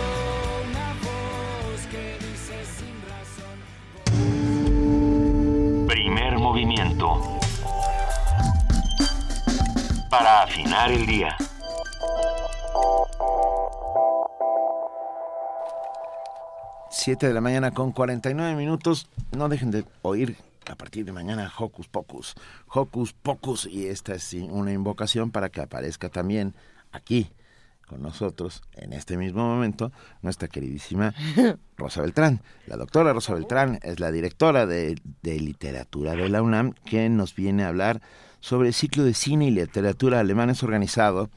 una 0.70 0.88
voz 1.02 1.80
que 1.90 2.04
dice 2.20 2.56
sin 2.76 2.96
razón. 3.10 3.56
Primer 5.88 6.38
movimiento. 6.38 7.06
Para 10.08 10.42
afinar 10.42 10.92
el 10.92 11.04
día. 11.04 11.36
Siete 16.90 17.26
de 17.26 17.34
la 17.34 17.40
mañana 17.40 17.72
con 17.72 17.90
49 17.90 18.54
minutos. 18.54 19.08
No 19.32 19.48
dejen 19.48 19.72
de 19.72 19.84
oír 20.02 20.36
a 20.72 20.76
partir 20.76 21.04
de 21.04 21.12
mañana 21.12 21.52
Hocus 21.56 21.86
Pocus. 21.88 22.34
Hocus 22.66 23.12
Pocus. 23.12 23.66
Y 23.66 23.86
esta 23.86 24.14
es 24.14 24.32
una 24.32 24.72
invocación 24.72 25.30
para 25.30 25.50
que 25.50 25.60
aparezca 25.60 26.08
también 26.08 26.54
aquí 26.92 27.28
con 27.86 28.00
nosotros 28.00 28.62
en 28.72 28.94
este 28.94 29.18
mismo 29.18 29.46
momento 29.46 29.92
nuestra 30.22 30.48
queridísima 30.48 31.14
Rosa 31.76 32.00
Beltrán. 32.00 32.40
La 32.66 32.76
doctora 32.76 33.12
Rosa 33.12 33.34
Beltrán 33.34 33.78
es 33.82 34.00
la 34.00 34.10
directora 34.10 34.66
de, 34.66 34.96
de 35.22 35.40
literatura 35.40 36.16
de 36.16 36.28
la 36.30 36.42
UNAM 36.42 36.72
que 36.86 37.08
nos 37.10 37.34
viene 37.34 37.64
a 37.64 37.68
hablar 37.68 38.00
sobre 38.40 38.68
el 38.68 38.74
ciclo 38.74 39.04
de 39.04 39.12
cine 39.12 39.46
y 39.46 39.50
literatura 39.50 40.20
alemanes 40.20 40.62
organizado 40.62 41.28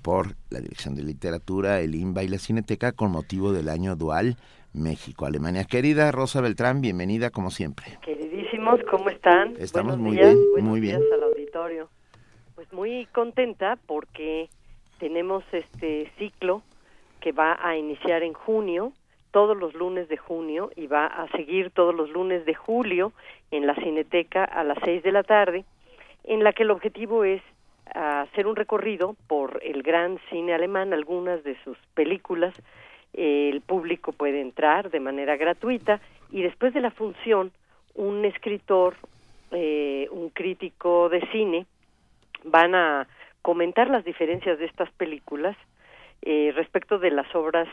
por 0.00 0.36
la 0.50 0.60
Dirección 0.60 0.94
de 0.94 1.02
Literatura, 1.02 1.80
el 1.80 1.96
INBA 1.96 2.22
y 2.22 2.28
la 2.28 2.38
Cineteca 2.38 2.92
con 2.92 3.10
motivo 3.10 3.52
del 3.52 3.68
año 3.68 3.96
dual 3.96 4.36
México-Alemania. 4.72 5.64
Querida 5.64 6.12
Rosa 6.12 6.40
Beltrán, 6.40 6.80
bienvenida 6.80 7.30
como 7.30 7.50
siempre. 7.50 7.98
¿Cómo 8.90 9.10
están? 9.10 9.54
Estamos 9.60 9.96
Buenos 9.96 9.98
muy 9.98 10.16
días, 10.16 10.34
bien, 10.34 10.50
buenos 10.50 10.70
muy 10.70 10.80
bien. 10.80 10.98
días 10.98 11.12
al 11.12 11.22
auditorio. 11.22 11.88
Pues 12.56 12.72
muy 12.72 13.06
contenta 13.12 13.78
porque 13.86 14.48
tenemos 14.98 15.44
este 15.52 16.10
ciclo 16.18 16.62
que 17.20 17.30
va 17.30 17.56
a 17.62 17.76
iniciar 17.76 18.24
en 18.24 18.32
junio, 18.32 18.92
todos 19.30 19.56
los 19.56 19.72
lunes 19.74 20.08
de 20.08 20.16
junio, 20.16 20.70
y 20.74 20.88
va 20.88 21.06
a 21.06 21.28
seguir 21.28 21.70
todos 21.70 21.94
los 21.94 22.10
lunes 22.10 22.44
de 22.44 22.54
julio 22.54 23.12
en 23.52 23.68
la 23.68 23.74
Cineteca 23.76 24.42
a 24.42 24.64
las 24.64 24.78
seis 24.84 25.00
de 25.04 25.12
la 25.12 25.22
tarde, 25.22 25.64
en 26.24 26.42
la 26.42 26.52
que 26.52 26.64
el 26.64 26.72
objetivo 26.72 27.22
es 27.22 27.42
hacer 27.94 28.48
un 28.48 28.56
recorrido 28.56 29.14
por 29.28 29.60
el 29.62 29.84
gran 29.84 30.18
cine 30.28 30.54
alemán, 30.54 30.92
algunas 30.92 31.44
de 31.44 31.56
sus 31.62 31.78
películas, 31.94 32.52
el 33.12 33.60
público 33.60 34.10
puede 34.10 34.40
entrar 34.40 34.90
de 34.90 34.98
manera 34.98 35.36
gratuita 35.36 36.00
y 36.32 36.42
después 36.42 36.74
de 36.74 36.80
la 36.80 36.90
función 36.90 37.52
un 37.96 38.24
escritor, 38.24 38.96
eh, 39.50 40.08
un 40.10 40.30
crítico 40.30 41.08
de 41.08 41.20
cine 41.32 41.66
van 42.44 42.74
a 42.74 43.08
comentar 43.42 43.88
las 43.88 44.04
diferencias 44.04 44.58
de 44.58 44.66
estas 44.66 44.90
películas 44.92 45.56
eh, 46.22 46.52
respecto 46.54 46.98
de 46.98 47.10
las 47.10 47.32
obras 47.34 47.68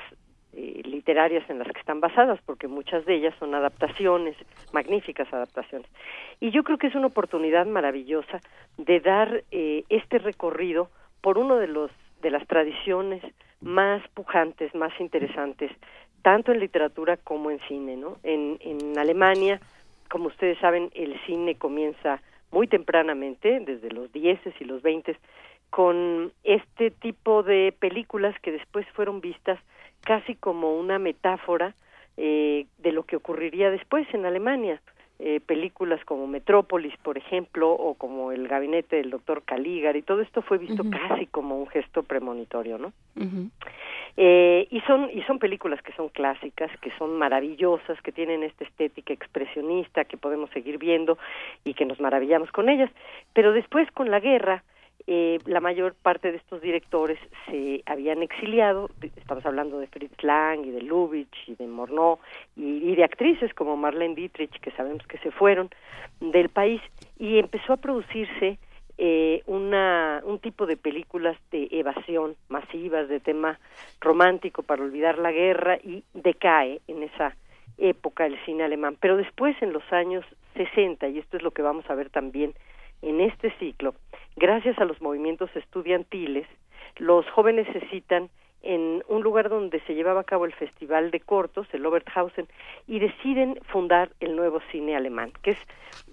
eh, 0.55 0.83
literarias 0.85 1.49
en 1.49 1.57
las 1.57 1.67
que 1.69 1.79
están 1.79 1.99
basadas, 1.99 2.39
porque 2.45 2.67
muchas 2.67 3.05
de 3.05 3.15
ellas 3.15 3.33
son 3.39 3.55
adaptaciones, 3.55 4.35
magníficas 4.71 5.33
adaptaciones. 5.33 5.89
Y 6.39 6.51
yo 6.51 6.63
creo 6.63 6.77
que 6.77 6.85
es 6.85 6.93
una 6.93 7.07
oportunidad 7.07 7.65
maravillosa 7.65 8.39
de 8.77 8.99
dar 8.99 9.43
eh, 9.49 9.83
este 9.89 10.19
recorrido 10.19 10.89
por 11.21 11.39
uno 11.39 11.55
de 11.55 11.67
los 11.67 11.89
de 12.21 12.29
las 12.29 12.45
tradiciones 12.47 13.23
más 13.61 14.07
pujantes, 14.13 14.75
más 14.75 14.93
interesantes, 14.99 15.71
tanto 16.21 16.51
en 16.51 16.59
literatura 16.59 17.17
como 17.17 17.49
en 17.49 17.59
cine, 17.67 17.97
¿no? 17.97 18.17
En, 18.21 18.59
en 18.61 18.97
Alemania, 18.99 19.59
como 20.13 20.27
ustedes 20.27 20.59
saben, 20.59 20.91
el 20.93 21.19
cine 21.25 21.55
comienza 21.55 22.21
muy 22.51 22.67
tempranamente, 22.67 23.59
desde 23.61 23.89
los 23.89 24.11
10 24.11 24.41
y 24.59 24.63
los 24.63 24.83
20, 24.83 25.17
con 25.71 26.31
este 26.43 26.91
tipo 26.91 27.41
de 27.41 27.73
películas 27.79 28.39
que 28.41 28.51
después 28.51 28.85
fueron 28.93 29.21
vistas 29.21 29.59
casi 30.01 30.35
como 30.35 30.77
una 30.77 30.99
metáfora 30.99 31.73
eh, 32.15 32.67
de 32.77 32.91
lo 32.91 33.07
que 33.07 33.15
ocurriría 33.15 33.71
después 33.71 34.05
en 34.13 34.27
Alemania. 34.27 34.83
Eh, 35.19 35.39
películas 35.45 36.03
como 36.05 36.25
Metrópolis, 36.27 36.97
por 36.97 37.17
ejemplo, 37.17 37.71
o 37.71 37.93
como 37.93 38.31
El 38.31 38.47
gabinete 38.47 38.95
del 38.95 39.11
doctor 39.11 39.43
Caligari, 39.43 40.01
todo 40.01 40.21
esto 40.21 40.41
fue 40.41 40.57
visto 40.57 40.83
casi 40.89 41.27
como 41.27 41.57
un 41.57 41.67
gesto 41.67 42.01
premonitorio, 42.03 42.79
¿no? 42.79 42.93
Eh, 44.17 44.67
y 44.69 44.81
son 44.81 45.09
y 45.11 45.21
son 45.23 45.39
películas 45.39 45.81
que 45.81 45.93
son 45.93 46.09
clásicas, 46.09 46.71
que 46.81 46.91
son 46.97 47.17
maravillosas, 47.17 48.01
que 48.01 48.11
tienen 48.11 48.43
esta 48.43 48.63
estética 48.63 49.13
expresionista 49.13 50.05
que 50.05 50.17
podemos 50.17 50.49
seguir 50.49 50.77
viendo 50.77 51.17
y 51.63 51.73
que 51.75 51.85
nos 51.85 51.99
maravillamos 51.99 52.51
con 52.51 52.67
ellas. 52.67 52.89
Pero 53.33 53.53
después 53.53 53.89
con 53.91 54.09
la 54.09 54.19
guerra, 54.19 54.63
eh, 55.07 55.39
la 55.45 55.59
mayor 55.59 55.95
parte 55.95 56.31
de 56.31 56.37
estos 56.37 56.61
directores 56.61 57.19
se 57.47 57.83
habían 57.85 58.23
exiliado, 58.23 58.89
estamos 59.01 59.45
hablando 59.45 59.79
de 59.79 59.87
Fritz 59.87 60.23
Lang 60.23 60.65
y 60.65 60.71
de 60.71 60.81
Lubitsch 60.81 61.47
y 61.47 61.55
de 61.55 61.67
Morneau 61.67 62.19
y, 62.55 62.91
y 62.91 62.95
de 62.95 63.03
actrices 63.03 63.53
como 63.53 63.75
Marlene 63.75 64.15
Dietrich 64.15 64.59
que 64.59 64.71
sabemos 64.71 65.05
que 65.07 65.17
se 65.19 65.31
fueron 65.31 65.69
del 66.19 66.49
país 66.49 66.81
y 67.19 67.37
empezó 67.37 67.73
a 67.73 67.77
producirse 67.77 68.57
eh, 68.97 69.41
una, 69.47 70.21
un 70.23 70.37
tipo 70.39 70.67
de 70.67 70.77
películas 70.77 71.35
de 71.51 71.67
evasión 71.71 72.35
masivas, 72.47 73.09
de 73.09 73.19
tema 73.19 73.59
romántico 73.99 74.61
para 74.61 74.83
olvidar 74.83 75.17
la 75.17 75.31
guerra 75.31 75.77
y 75.77 76.03
decae 76.13 76.79
en 76.87 77.03
esa 77.03 77.35
época 77.77 78.27
el 78.27 78.37
cine 78.45 78.63
alemán. 78.63 78.95
Pero 78.99 79.17
después, 79.17 79.59
en 79.61 79.73
los 79.73 79.83
años 79.91 80.23
60, 80.53 81.07
y 81.07 81.17
esto 81.17 81.37
es 81.37 81.43
lo 81.43 81.51
que 81.51 81.63
vamos 81.63 81.89
a 81.89 81.95
ver 81.95 82.11
también 82.11 82.53
en 83.03 83.21
este 83.21 83.51
ciclo, 83.59 83.93
gracias 84.35 84.79
a 84.79 84.85
los 84.85 85.01
movimientos 85.01 85.49
estudiantiles, 85.55 86.47
los 86.97 87.29
jóvenes 87.31 87.67
se 87.73 87.81
citan 87.89 88.29
en 88.61 89.03
un 89.09 89.21
lugar 89.21 89.49
donde 89.49 89.81
se 89.81 89.93
llevaba 89.93 90.21
a 90.21 90.23
cabo 90.23 90.45
el 90.45 90.53
Festival 90.53 91.11
de 91.11 91.19
Cortos, 91.19 91.67
el 91.73 91.85
Oberthausen, 91.85 92.47
y 92.87 92.99
deciden 92.99 93.59
fundar 93.65 94.09
el 94.21 94.37
nuevo 94.37 94.61
cine 94.71 94.95
alemán, 94.95 95.33
que 95.41 95.51
es 95.51 95.57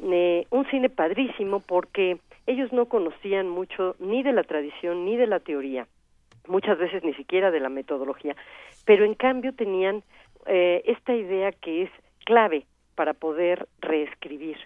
eh, 0.03 0.47
un 0.51 0.67
cine 0.67 0.91
padrísimo 0.91 1.61
porque 1.61 2.19
ellos 2.49 2.73
no 2.73 2.87
conocían 2.87 3.49
mucho 3.49 3.95
ni 4.01 4.25
de 4.25 4.33
la 4.33 4.43
tradición 4.43 5.05
ni 5.05 5.17
de 5.17 5.29
la 5.29 5.39
teoría, 5.39 5.87
muchas 6.49 6.77
veces 6.77 7.05
ni 7.05 7.15
siquiera 7.15 7.53
de 7.53 7.61
la 7.61 7.69
metodología, 7.69 8.35
pero 8.85 9.05
en 9.05 9.15
cambio 9.15 9.55
tenían 9.55 10.03
eh, 10.47 10.83
esta 10.87 11.15
idea 11.15 11.53
que 11.53 11.83
es 11.83 11.91
clave 12.25 12.67
para 12.97 13.15
poder 13.15 13.69
reescribir 13.81 14.57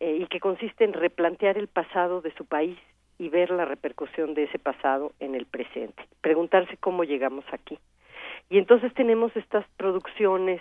eh, 0.00 0.18
y 0.20 0.26
que 0.26 0.40
consiste 0.40 0.84
en 0.84 0.92
replantear 0.92 1.56
el 1.58 1.68
pasado 1.68 2.20
de 2.20 2.32
su 2.34 2.44
país 2.44 2.78
y 3.18 3.28
ver 3.28 3.50
la 3.50 3.64
repercusión 3.64 4.34
de 4.34 4.44
ese 4.44 4.58
pasado 4.58 5.12
en 5.20 5.34
el 5.34 5.46
presente, 5.46 6.02
preguntarse 6.20 6.76
cómo 6.78 7.04
llegamos 7.04 7.44
aquí. 7.52 7.78
Y 8.48 8.58
entonces 8.58 8.92
tenemos 8.94 9.34
estas 9.36 9.64
producciones 9.76 10.60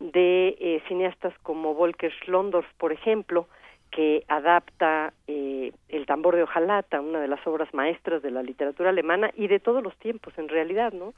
de 0.00 0.56
eh, 0.58 0.82
cineastas 0.88 1.34
como 1.42 1.74
Volker 1.74 2.12
Schlondorf, 2.20 2.66
por 2.78 2.92
ejemplo, 2.92 3.46
que 3.90 4.24
adapta 4.28 5.12
eh, 5.26 5.72
El 5.88 6.06
tambor 6.06 6.36
de 6.36 6.42
hojalata, 6.42 7.00
una 7.00 7.20
de 7.20 7.28
las 7.28 7.44
obras 7.46 7.72
maestras 7.72 8.22
de 8.22 8.30
la 8.30 8.42
literatura 8.42 8.90
alemana 8.90 9.30
y 9.34 9.48
de 9.48 9.60
todos 9.60 9.82
los 9.82 9.96
tiempos, 9.96 10.36
en 10.38 10.48
realidad, 10.48 10.92
¿no? 10.92 11.14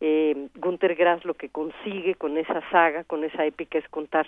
Eh, 0.00 0.48
Grass 0.54 1.24
lo 1.24 1.34
que 1.34 1.48
consigue 1.48 2.14
con 2.14 2.36
esa 2.36 2.62
saga, 2.70 3.04
con 3.04 3.24
esa 3.24 3.44
épica, 3.44 3.78
es 3.78 3.88
contar, 3.88 4.26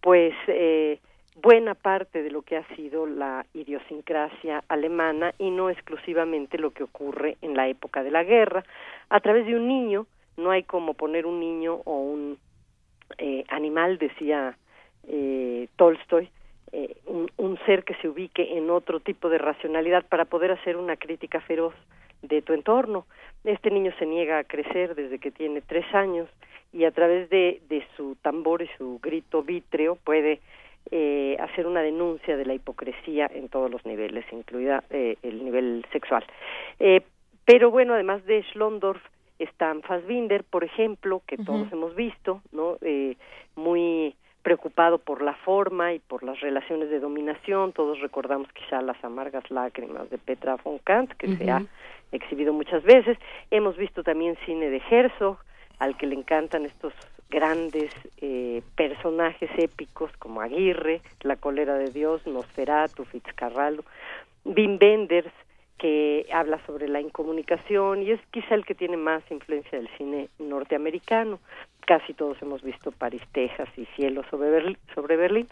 pues, 0.00 0.34
eh, 0.48 0.98
buena 1.34 1.74
parte 1.74 2.22
de 2.22 2.30
lo 2.30 2.42
que 2.42 2.56
ha 2.56 2.66
sido 2.76 3.06
la 3.06 3.46
idiosincrasia 3.54 4.64
alemana 4.68 5.34
y 5.38 5.50
no 5.50 5.70
exclusivamente 5.70 6.58
lo 6.58 6.72
que 6.72 6.84
ocurre 6.84 7.36
en 7.40 7.56
la 7.56 7.68
época 7.68 8.02
de 8.02 8.10
la 8.10 8.24
guerra. 8.24 8.64
A 9.08 9.20
través 9.20 9.46
de 9.46 9.56
un 9.56 9.66
niño, 9.66 10.06
no 10.36 10.50
hay 10.50 10.62
como 10.62 10.94
poner 10.94 11.26
un 11.26 11.40
niño 11.40 11.80
o 11.84 12.00
un 12.00 12.38
eh, 13.18 13.44
animal, 13.48 13.98
decía 13.98 14.56
eh, 15.08 15.68
Tolstoy, 15.76 16.28
eh, 16.72 16.96
un, 17.06 17.58
ser 17.66 17.84
que 17.84 17.94
se 17.96 18.08
ubique 18.08 18.56
en 18.56 18.70
otro 18.70 19.00
tipo 19.00 19.28
de 19.28 19.38
racionalidad 19.38 20.06
para 20.06 20.24
poder 20.24 20.52
hacer 20.52 20.76
una 20.76 20.96
crítica 20.96 21.40
feroz 21.40 21.74
de 22.22 22.40
tu 22.42 22.52
entorno. 22.52 23.06
Este 23.44 23.70
niño 23.70 23.92
se 23.98 24.06
niega 24.06 24.38
a 24.38 24.44
crecer 24.44 24.94
desde 24.94 25.18
que 25.18 25.30
tiene 25.30 25.60
tres 25.60 25.84
años 25.94 26.28
y 26.72 26.84
a 26.84 26.90
través 26.90 27.28
de, 27.28 27.60
de 27.68 27.84
su 27.96 28.16
tambor 28.22 28.62
y 28.62 28.70
su 28.78 28.98
grito 29.02 29.42
vítreo 29.42 29.96
puede 29.96 30.40
eh, 30.90 31.36
hacer 31.40 31.66
una 31.66 31.80
denuncia 31.80 32.36
de 32.36 32.44
la 32.44 32.54
hipocresía 32.54 33.30
en 33.32 33.48
todos 33.48 33.70
los 33.70 33.84
niveles, 33.86 34.24
incluida 34.32 34.84
eh, 34.90 35.16
el 35.22 35.44
nivel 35.44 35.84
sexual. 35.92 36.24
Eh, 36.78 37.02
pero 37.44 37.70
bueno, 37.70 37.94
además 37.94 38.24
de 38.26 38.42
Schlondorf, 38.44 39.02
están 39.38 39.82
Fassbinder, 39.82 40.44
por 40.44 40.64
ejemplo, 40.64 41.22
que 41.26 41.36
todos 41.36 41.70
hemos 41.72 41.96
visto, 41.96 42.42
¿no? 42.52 42.78
Eh, 42.80 43.16
muy 43.56 44.14
preocupado 44.42 44.98
por 44.98 45.22
la 45.22 45.34
forma 45.34 45.94
y 45.94 45.98
por 45.98 46.22
las 46.22 46.40
relaciones 46.40 46.90
de 46.90 47.00
dominación. 47.00 47.72
Todos 47.72 48.00
recordamos 48.00 48.48
quizá 48.52 48.82
las 48.82 49.02
amargas 49.04 49.50
lágrimas 49.50 50.08
de 50.10 50.18
Petra 50.18 50.56
von 50.62 50.78
Kant, 50.78 51.12
que 51.12 51.36
se 51.36 51.50
ha 51.50 51.62
exhibido 52.12 52.52
muchas 52.52 52.82
veces. 52.82 53.18
Hemos 53.50 53.76
visto 53.76 54.02
también 54.02 54.36
cine 54.44 54.68
de 54.68 54.82
Herzog, 54.90 55.38
al 55.78 55.96
que 55.96 56.06
le 56.06 56.14
encantan 56.14 56.64
estos 56.64 56.92
grandes 57.32 57.90
eh, 58.18 58.62
personajes 58.76 59.50
épicos 59.56 60.12
como 60.18 60.42
Aguirre, 60.42 61.00
La 61.22 61.36
cólera 61.36 61.76
de 61.76 61.90
Dios, 61.90 62.24
Nosferatu, 62.26 63.04
Fitzcarraldo, 63.06 63.84
Wim 64.44 64.78
Wenders, 64.80 65.32
que 65.78 66.26
habla 66.32 66.64
sobre 66.66 66.88
la 66.88 67.00
incomunicación 67.00 68.02
y 68.02 68.12
es 68.12 68.20
quizá 68.30 68.54
el 68.54 68.64
que 68.64 68.74
tiene 68.74 68.96
más 68.96 69.22
influencia 69.30 69.78
del 69.78 69.88
cine 69.96 70.28
norteamericano. 70.38 71.40
Casi 71.86 72.12
todos 72.12 72.40
hemos 72.42 72.62
visto 72.62 72.92
París, 72.92 73.22
Texas 73.32 73.68
y 73.76 73.86
Cielo 73.96 74.22
sobre 74.30 74.76
sobre 74.94 75.16
Berlín. 75.16 75.48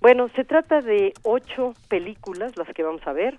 Bueno, 0.00 0.28
se 0.28 0.44
trata 0.44 0.80
de 0.80 1.12
ocho 1.24 1.74
películas 1.88 2.56
las 2.56 2.68
que 2.68 2.84
vamos 2.84 3.06
a 3.06 3.12
ver. 3.12 3.38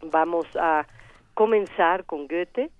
Vamos 0.00 0.46
a 0.58 0.86
comenzar 1.34 2.04
con 2.06 2.26
Goethe. 2.26 2.70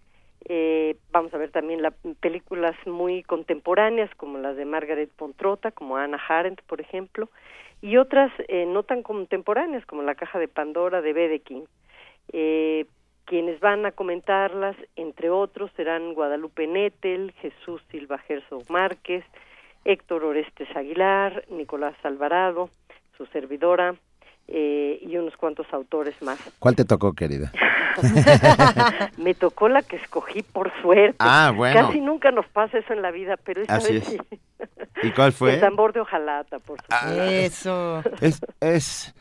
Eh, 0.49 0.97
vamos 1.13 1.33
a 1.35 1.39
ver 1.39 1.51
también 1.51 1.83
la, 1.83 1.93
películas 2.21 2.75
muy 2.87 3.23
contemporáneas 3.23 4.11
como 4.17 4.39
las 4.39 4.57
de 4.57 4.65
Margaret 4.65 5.11
von 5.19 5.35
Trotta, 5.35 5.71
como 5.71 5.97
Anna 5.97 6.21
Arendt, 6.29 6.63
por 6.63 6.81
ejemplo, 6.81 7.29
y 7.81 7.97
otras 7.97 8.33
eh, 8.49 8.67
no 8.67 8.83
tan 8.83 9.03
contemporáneas 9.03 9.85
como 9.87 10.03
La 10.03 10.15
Caja 10.15 10.39
de 10.39 10.49
Pandora 10.49 11.01
de 11.01 11.13
Bedekin. 11.13 11.65
Eh, 12.33 12.87
quienes 13.25 13.61
van 13.61 13.87
a 13.87 13.93
comentarlas, 13.93 14.77
entre 14.97 15.31
otros, 15.31 15.71
serán 15.77 16.15
Guadalupe 16.15 16.67
Nettel, 16.67 17.33
Jesús 17.41 17.83
Silva 17.91 18.21
Herzog 18.29 18.69
Márquez, 18.69 19.25
Héctor 19.85 20.25
Orestes 20.25 20.69
Aguilar, 20.77 21.45
Nicolás 21.49 21.95
Alvarado, 22.03 22.69
su 23.17 23.27
servidora, 23.27 23.95
eh, 24.49 24.99
y 25.03 25.17
unos 25.17 25.37
cuantos 25.37 25.67
autores 25.73 26.15
más. 26.23 26.39
¿Cuál 26.59 26.77
te 26.77 26.85
tocó, 26.85 27.13
querida? 27.13 27.53
Me 29.17 29.35
tocó 29.35 29.69
la 29.69 29.83
que 29.83 29.97
escogí 29.97 30.43
por 30.43 30.73
suerte. 30.81 31.17
Ah, 31.19 31.53
bueno. 31.55 31.89
Casi 31.89 32.01
nunca 32.01 32.31
nos 32.31 32.47
pasa 32.49 32.79
eso 32.79 32.93
en 32.93 33.03
la 33.03 33.11
vida, 33.11 33.37
pero 33.45 33.63
esta 33.63 33.79
vez 33.79 34.05
sí. 34.05 34.19
¿Y 35.03 35.11
cuál 35.11 35.33
fue? 35.33 35.55
El 35.55 35.61
tambor 35.61 35.93
de 35.93 36.01
hojalata, 36.01 36.59
por 36.59 36.81
supuesto. 36.81 37.23
eso. 37.23 38.03
Es, 38.21 38.41
es, 38.61 39.15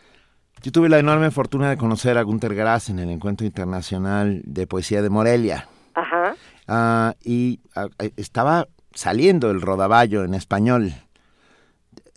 yo 0.63 0.71
tuve 0.71 0.89
la 0.89 0.99
enorme 0.99 1.31
fortuna 1.31 1.69
de 1.69 1.77
conocer 1.77 2.17
a 2.17 2.21
Gunter 2.21 2.53
Grass 2.53 2.89
en 2.89 2.99
el 2.99 3.09
Encuentro 3.09 3.45
Internacional 3.47 4.41
de 4.43 4.67
Poesía 4.67 5.01
de 5.01 5.09
Morelia. 5.09 5.67
Ajá. 5.95 6.35
Ah, 6.67 7.15
y 7.23 7.59
ah, 7.75 7.87
estaba 8.15 8.67
saliendo 8.93 9.49
el 9.49 9.61
rodaballo 9.61 10.23
en 10.23 10.33
español. 10.33 10.93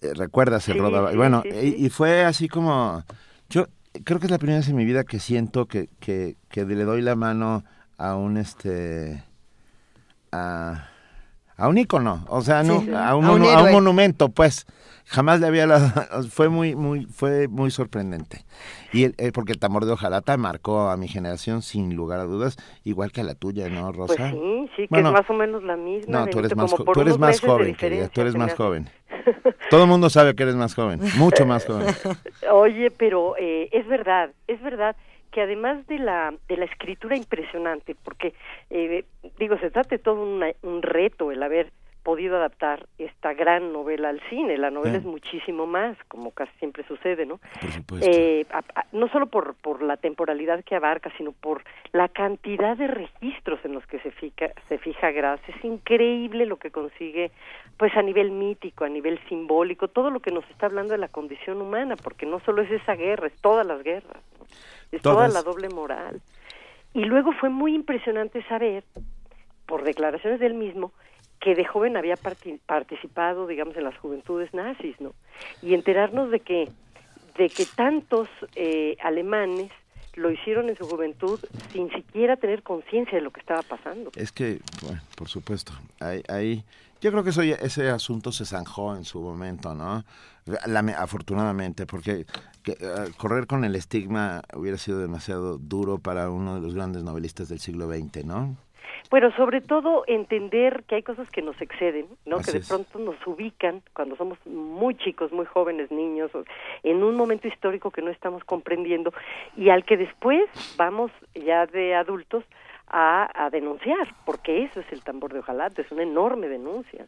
Eh, 0.05 0.15
¿Recuerdas 0.15 0.69
el 0.69 0.79
rodaballo? 0.79 1.17
bueno, 1.17 1.43
y, 1.45 1.89
fue 1.89 2.25
así 2.25 2.49
como... 2.49 3.05
Yo 3.49 3.69
creo 4.05 4.19
que 4.19 4.27
es 4.27 4.31
la 4.31 4.39
primera 4.39 4.59
vez 4.59 4.69
en 4.69 4.77
mi 4.77 4.85
vida 4.85 5.05
que 5.05 5.19
siento 5.19 5.67
que, 5.67 5.89
que, 6.01 6.37
que 6.49 6.65
le 6.65 6.85
doy 6.85 7.03
la 7.03 7.17
mano 7.17 7.65
a 7.97 8.17
un 8.17 8.37
este... 8.37 9.25
A, 10.33 10.89
a 11.57 11.69
un 11.69 11.79
ícono, 11.79 12.25
o 12.29 12.43
sea, 12.43 12.63
no, 12.63 12.85
a, 12.97 13.15
un, 13.15 13.25
a, 13.25 13.63
un, 13.63 13.73
monumento, 13.73 14.29
pues. 14.29 14.67
Jamás 15.07 15.39
le 15.39 15.47
había 15.47 15.67
fue 16.31 16.49
muy 16.49 16.75
muy 16.75 17.05
fue 17.05 17.47
muy 17.47 17.71
sorprendente. 17.71 18.47
Y 18.91 19.05
el, 19.05 19.15
porque 19.35 19.53
el 19.53 19.59
tambor 19.59 19.85
de 19.85 19.93
hojalata 19.93 20.37
marcó 20.39 20.89
a 20.89 20.97
mi 20.97 21.09
generación 21.09 21.61
sin 21.61 21.95
lugar 21.95 22.21
a 22.21 22.25
dudas 22.25 22.57
igual 22.85 23.13
que 23.13 23.21
a 23.21 23.25
la 23.25 23.35
tuya 23.35 23.69
no 23.69 23.93
Rosa 23.93 24.15
pues 24.17 24.31
sí 24.31 24.71
sí 24.77 24.89
que 24.89 25.01
es 25.01 25.05
más 25.05 25.29
o 25.29 25.35
menos 25.35 25.63
la 25.63 25.77
misma 25.77 26.21
no 26.21 26.27
tú 26.29 26.39
eres 26.39 26.57
más 26.57 26.75
tú 26.75 27.01
eres 27.03 27.19
más 27.19 27.39
joven 27.39 27.75
querida 27.75 28.09
tú 28.09 28.23
eres 28.23 28.35
más 28.35 28.55
joven. 28.55 28.89
todo 29.69 29.83
el 29.83 29.89
mundo 29.91 30.09
sabe 30.09 30.35
que 30.35 30.45
eres 30.45 30.55
más 30.55 30.75
joven 30.75 31.01
mucho 31.19 31.45
más 31.45 31.67
joven. 31.67 31.95
Oye 32.51 32.91
pero 32.91 33.37
eh, 33.39 33.69
es 33.73 33.87
verdad 33.87 34.31
es 34.47 34.63
verdad 34.63 34.97
que 35.35 35.43
además 35.43 35.85
de 35.89 35.99
la 35.99 36.33
de 36.47 36.57
la 36.57 36.65
escritura 36.65 37.17
impresionante 37.17 37.97
porque 37.97 38.35
eh, 38.71 39.05
digo 39.37 39.59
se 39.59 39.73
trata 39.73 39.89
de 39.89 39.99
todo 39.99 40.23
un 40.23 40.83
reto 40.83 41.33
el 41.33 41.43
haber 41.43 41.73
podido 42.05 42.37
adaptar 42.37 42.87
esta 42.99 43.33
gran 43.33 43.73
novela 43.73 44.11
al 44.11 44.21
cine. 44.29 44.59
La 44.59 44.71
novela 44.71 44.99
es 44.99 45.05
muchísimo 45.05 45.67
más, 45.67 45.97
como 46.07 46.33
casi 46.33 46.53
siempre 46.59 46.85
sucede, 46.87 47.25
¿no? 47.25 47.41
Eh, 48.03 48.45
no 48.93 49.09
solo 49.09 49.27
por, 49.27 49.55
por 49.55 49.83
la 49.83 49.97
temporalidad 49.97 50.63
que 50.65 50.77
abarca, 50.77 51.11
sino 51.17 51.33
por 51.33 51.65
la 51.93 52.09
cantidad 52.09 52.77
de 52.77 52.89
registros 52.89 53.59
en 53.65 53.73
los 53.73 53.87
que 53.87 53.99
se 54.01 54.11
fija, 54.11 54.51
se 54.69 54.77
fija 54.79 55.11
Gras. 55.13 55.41
Es 55.49 55.65
increíble 55.65 56.45
lo 56.45 56.59
que 56.59 56.71
consigue, 56.71 57.33
pues 57.79 57.97
a 57.97 58.03
nivel 58.03 58.31
mítico, 58.31 58.85
a 58.85 58.91
nivel 58.91 59.19
simbólico, 59.27 59.89
todo 59.89 60.11
lo 60.11 60.21
que 60.21 60.31
nos 60.31 60.49
está 60.51 60.67
hablando 60.67 60.93
de 60.93 60.99
la 60.99 61.09
condición 61.09 61.63
humana, 61.63 61.97
porque 61.97 62.27
no 62.27 62.39
solo 62.41 62.61
es 62.61 62.71
esa 62.71 62.95
guerra, 62.97 63.29
es 63.29 63.41
todas 63.41 63.67
las 63.67 63.83
guerras, 63.83 64.23
es 64.97 65.03
toda 65.03 65.29
la 65.29 65.43
doble 65.43 65.69
moral. 65.69 66.21
Y 66.93 67.05
luego 67.05 67.33
fue 67.33 67.51
muy 67.51 67.75
impresionante 67.75 68.43
saber, 68.45 68.85
por 69.67 69.83
declaraciones 69.83 70.41
del 70.41 70.55
mismo, 70.55 70.93
que 71.41 71.55
de 71.55 71.65
joven 71.65 71.97
había 71.97 72.17
participado, 72.67 73.47
digamos, 73.47 73.77
en 73.77 73.85
las 73.85 73.97
juventudes 73.99 74.55
nazis, 74.55 74.99
¿no? 75.01 75.13
Y 75.61 75.75
enterarnos 75.75 76.31
de 76.31 76.41
que, 76.41 76.71
de 77.37 77.49
que 77.49 77.67
tantos 77.67 78.29
eh, 78.55 78.97
alemanes 79.03 79.71
lo 80.15 80.31
hicieron 80.31 80.69
en 80.69 80.77
su 80.77 80.87
juventud 80.87 81.41
sin 81.73 81.91
siquiera 81.91 82.37
tener 82.37 82.63
conciencia 82.63 83.19
de 83.19 83.25
lo 83.25 83.31
que 83.31 83.41
estaba 83.41 83.63
pasando. 83.63 84.11
Es 84.15 84.33
que, 84.33 84.61
bueno, 84.83 85.01
por 85.17 85.29
supuesto, 85.29 85.73
ahí, 86.01 86.63
yo 87.01 87.11
creo 87.11 87.25
que 87.25 87.31
eso, 87.31 87.43
ese 87.43 87.91
asunto 87.91 88.33
se 88.33 88.45
zanjó 88.45 88.97
en 88.97 89.05
su 89.05 89.21
momento, 89.21 89.75
¿no? 89.75 90.05
afortunadamente, 90.97 91.87
porque 91.87 92.27
eh, 92.67 93.11
correr 93.17 93.47
con 93.47 93.65
el 93.65 93.77
estigma 93.77 94.43
hubiera 94.55 94.79
sido 94.79 94.99
demasiado 94.99 95.59
duro 95.59 95.99
para 95.99 96.31
uno 96.31 96.55
de 96.55 96.61
los 96.61 96.75
grandes 96.75 97.03
novelistas 97.03 97.49
del 97.49 97.59
siglo 97.59 97.89
XX, 97.89 98.25
¿no? 98.25 98.57
Bueno, 99.11 99.31
sobre 99.37 99.61
todo 99.61 100.05
entender 100.07 100.85
que 100.89 100.97
hay 100.97 101.03
cosas 101.03 101.29
que 101.31 101.43
nos 101.43 101.61
exceden, 101.61 102.07
¿no? 102.25 102.39
que 102.39 102.53
de 102.53 102.61
pronto 102.61 102.99
nos 102.99 103.15
ubican 103.27 103.83
cuando 103.93 104.17
somos 104.17 104.39
muy 104.47 104.97
chicos, 104.97 105.31
muy 105.31 105.47
jóvenes, 105.47 105.91
niños, 105.91 106.31
en 106.83 107.03
un 107.03 107.15
momento 107.15 107.47
histórico 107.47 107.91
que 107.91 108.03
no 108.03 108.11
estamos 108.11 108.43
comprendiendo 108.45 109.13
y 109.57 109.69
al 109.69 109.85
que 109.85 109.97
después 109.97 110.45
vamos 110.77 111.11
ya 111.35 111.67
de 111.67 111.95
adultos 111.95 112.45
a, 112.89 113.49
denunciar, 113.51 114.15
porque 114.25 114.65
eso 114.65 114.81
es 114.81 114.93
el 114.93 115.03
tambor 115.03 115.33
de 115.33 115.41
ojalate, 115.41 115.83
es 115.83 115.91
una 115.91 116.03
enorme 116.03 116.49
denuncia. 116.49 117.07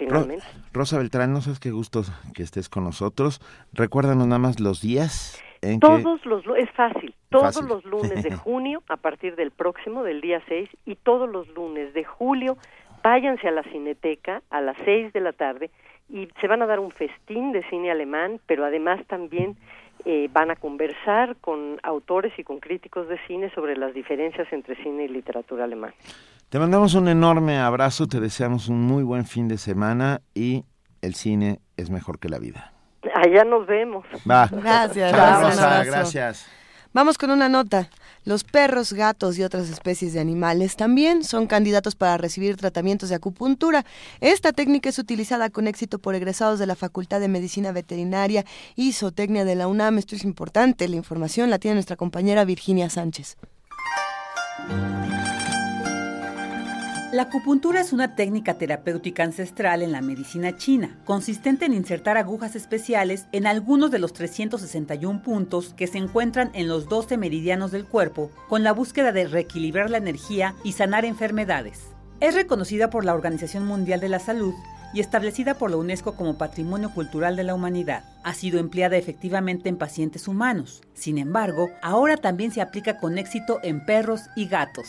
Finalmente. 0.00 0.46
Rosa 0.72 0.96
Beltrán, 0.96 1.34
no 1.34 1.42
sabes 1.42 1.60
qué 1.60 1.70
gusto 1.70 2.02
que 2.34 2.42
estés 2.42 2.70
con 2.70 2.84
nosotros. 2.84 3.42
Recuérdanos 3.74 4.26
nada 4.26 4.38
más 4.38 4.58
los 4.58 4.80
días. 4.80 5.42
Todos 5.78 6.24
los 6.24 6.42
es 6.56 6.70
fácil, 6.70 7.14
todos 7.28 7.62
los 7.62 7.84
lunes 7.84 8.22
de 8.22 8.34
junio 8.34 8.82
a 8.88 8.96
partir 8.96 9.36
del 9.36 9.50
próximo 9.50 10.02
del 10.02 10.22
día 10.22 10.42
6 10.48 10.70
y 10.86 10.96
todos 10.96 11.28
los 11.28 11.48
lunes 11.48 11.92
de 11.92 12.02
julio 12.02 12.56
váyanse 13.02 13.46
a 13.48 13.50
la 13.50 13.62
Cineteca 13.64 14.42
a 14.48 14.62
las 14.62 14.78
6 14.86 15.12
de 15.12 15.20
la 15.20 15.34
tarde 15.34 15.70
y 16.08 16.28
se 16.40 16.46
van 16.46 16.62
a 16.62 16.66
dar 16.66 16.80
un 16.80 16.90
festín 16.90 17.52
de 17.52 17.62
cine 17.68 17.90
alemán, 17.90 18.40
pero 18.46 18.64
además 18.64 19.06
también 19.06 19.56
eh, 20.06 20.30
van 20.32 20.50
a 20.50 20.56
conversar 20.56 21.36
con 21.42 21.78
autores 21.82 22.32
y 22.38 22.42
con 22.42 22.58
críticos 22.58 23.06
de 23.08 23.18
cine 23.26 23.50
sobre 23.50 23.76
las 23.76 23.92
diferencias 23.92 24.50
entre 24.50 24.76
cine 24.76 25.04
y 25.04 25.08
literatura 25.08 25.64
alemana. 25.64 25.92
Te 26.50 26.58
mandamos 26.58 26.94
un 26.94 27.06
enorme 27.06 27.60
abrazo, 27.60 28.08
te 28.08 28.18
deseamos 28.18 28.66
un 28.66 28.82
muy 28.82 29.04
buen 29.04 29.24
fin 29.24 29.46
de 29.46 29.56
semana 29.56 30.20
y 30.34 30.64
el 31.00 31.14
cine 31.14 31.60
es 31.76 31.90
mejor 31.90 32.18
que 32.18 32.28
la 32.28 32.40
vida. 32.40 32.72
Allá 33.14 33.44
nos 33.44 33.68
vemos. 33.68 34.04
Gracias. 34.24 35.12
gracias. 35.12 36.46
Vamos 36.92 37.18
con 37.18 37.30
una 37.30 37.48
nota. 37.48 37.88
Los 38.24 38.42
perros, 38.42 38.92
gatos 38.92 39.38
y 39.38 39.44
otras 39.44 39.70
especies 39.70 40.12
de 40.12 40.18
animales 40.18 40.74
también 40.74 41.22
son 41.22 41.46
candidatos 41.46 41.94
para 41.94 42.16
recibir 42.16 42.56
tratamientos 42.56 43.10
de 43.10 43.14
acupuntura. 43.14 43.84
Esta 44.20 44.52
técnica 44.52 44.88
es 44.88 44.98
utilizada 44.98 45.50
con 45.50 45.68
éxito 45.68 46.00
por 46.00 46.16
egresados 46.16 46.58
de 46.58 46.66
la 46.66 46.74
Facultad 46.74 47.20
de 47.20 47.28
Medicina 47.28 47.70
Veterinaria 47.70 48.44
y 48.74 48.92
Zootecnia 48.92 49.44
de 49.44 49.54
la 49.54 49.68
UNAM. 49.68 49.98
Esto 49.98 50.16
es 50.16 50.24
importante. 50.24 50.88
La 50.88 50.96
información 50.96 51.48
la 51.48 51.60
tiene 51.60 51.76
nuestra 51.76 51.94
compañera 51.94 52.44
Virginia 52.44 52.90
Sánchez. 52.90 53.36
La 57.12 57.22
acupuntura 57.22 57.80
es 57.80 57.92
una 57.92 58.14
técnica 58.14 58.54
terapéutica 58.54 59.24
ancestral 59.24 59.82
en 59.82 59.90
la 59.90 60.00
medicina 60.00 60.56
china, 60.56 60.96
consistente 61.04 61.64
en 61.64 61.74
insertar 61.74 62.16
agujas 62.16 62.54
especiales 62.54 63.26
en 63.32 63.48
algunos 63.48 63.90
de 63.90 63.98
los 63.98 64.12
361 64.12 65.20
puntos 65.20 65.74
que 65.74 65.88
se 65.88 65.98
encuentran 65.98 66.52
en 66.54 66.68
los 66.68 66.88
12 66.88 67.16
meridianos 67.16 67.72
del 67.72 67.84
cuerpo, 67.84 68.30
con 68.48 68.62
la 68.62 68.72
búsqueda 68.72 69.10
de 69.10 69.26
reequilibrar 69.26 69.90
la 69.90 69.98
energía 69.98 70.54
y 70.62 70.72
sanar 70.72 71.04
enfermedades. 71.04 71.80
Es 72.20 72.34
reconocida 72.34 72.90
por 72.90 73.06
la 73.06 73.14
Organización 73.14 73.64
Mundial 73.64 73.98
de 74.00 74.10
la 74.10 74.18
Salud 74.18 74.54
y 74.92 75.00
establecida 75.00 75.54
por 75.54 75.70
la 75.70 75.78
UNESCO 75.78 76.16
como 76.16 76.36
Patrimonio 76.36 76.92
Cultural 76.92 77.34
de 77.34 77.44
la 77.44 77.54
Humanidad. 77.54 78.04
Ha 78.24 78.34
sido 78.34 78.58
empleada 78.58 78.98
efectivamente 78.98 79.70
en 79.70 79.78
pacientes 79.78 80.28
humanos. 80.28 80.82
Sin 80.92 81.16
embargo, 81.16 81.70
ahora 81.80 82.18
también 82.18 82.52
se 82.52 82.60
aplica 82.60 82.98
con 82.98 83.16
éxito 83.16 83.58
en 83.62 83.86
perros 83.86 84.22
y 84.36 84.46
gatos. 84.46 84.88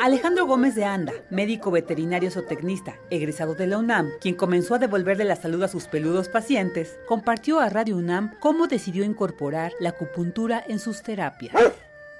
Alejandro 0.00 0.46
Gómez 0.46 0.74
de 0.74 0.84
Anda, 0.84 1.12
médico 1.30 1.70
veterinario 1.70 2.32
zootecnista, 2.32 2.96
egresado 3.08 3.54
de 3.54 3.68
la 3.68 3.78
UNAM, 3.78 4.10
quien 4.20 4.34
comenzó 4.34 4.74
a 4.74 4.78
devolverle 4.80 5.24
la 5.24 5.36
salud 5.36 5.62
a 5.62 5.68
sus 5.68 5.84
peludos 5.84 6.28
pacientes, 6.28 6.98
compartió 7.06 7.60
a 7.60 7.68
Radio 7.68 7.96
UNAM 7.96 8.32
cómo 8.40 8.66
decidió 8.66 9.04
incorporar 9.04 9.72
la 9.78 9.90
acupuntura 9.90 10.64
en 10.66 10.80
sus 10.80 11.02
terapias. 11.02 11.54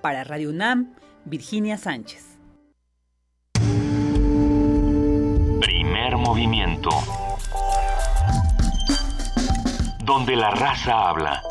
Para 0.01 0.24
Radio 0.24 0.48
UNAM, 0.48 0.94
Virginia 1.26 1.76
Sánchez. 1.76 2.38
Primer 5.61 6.16
movimiento. 6.16 6.88
Donde 10.05 10.36
la 10.36 10.51
raza 10.53 11.11
habla. 11.11 11.42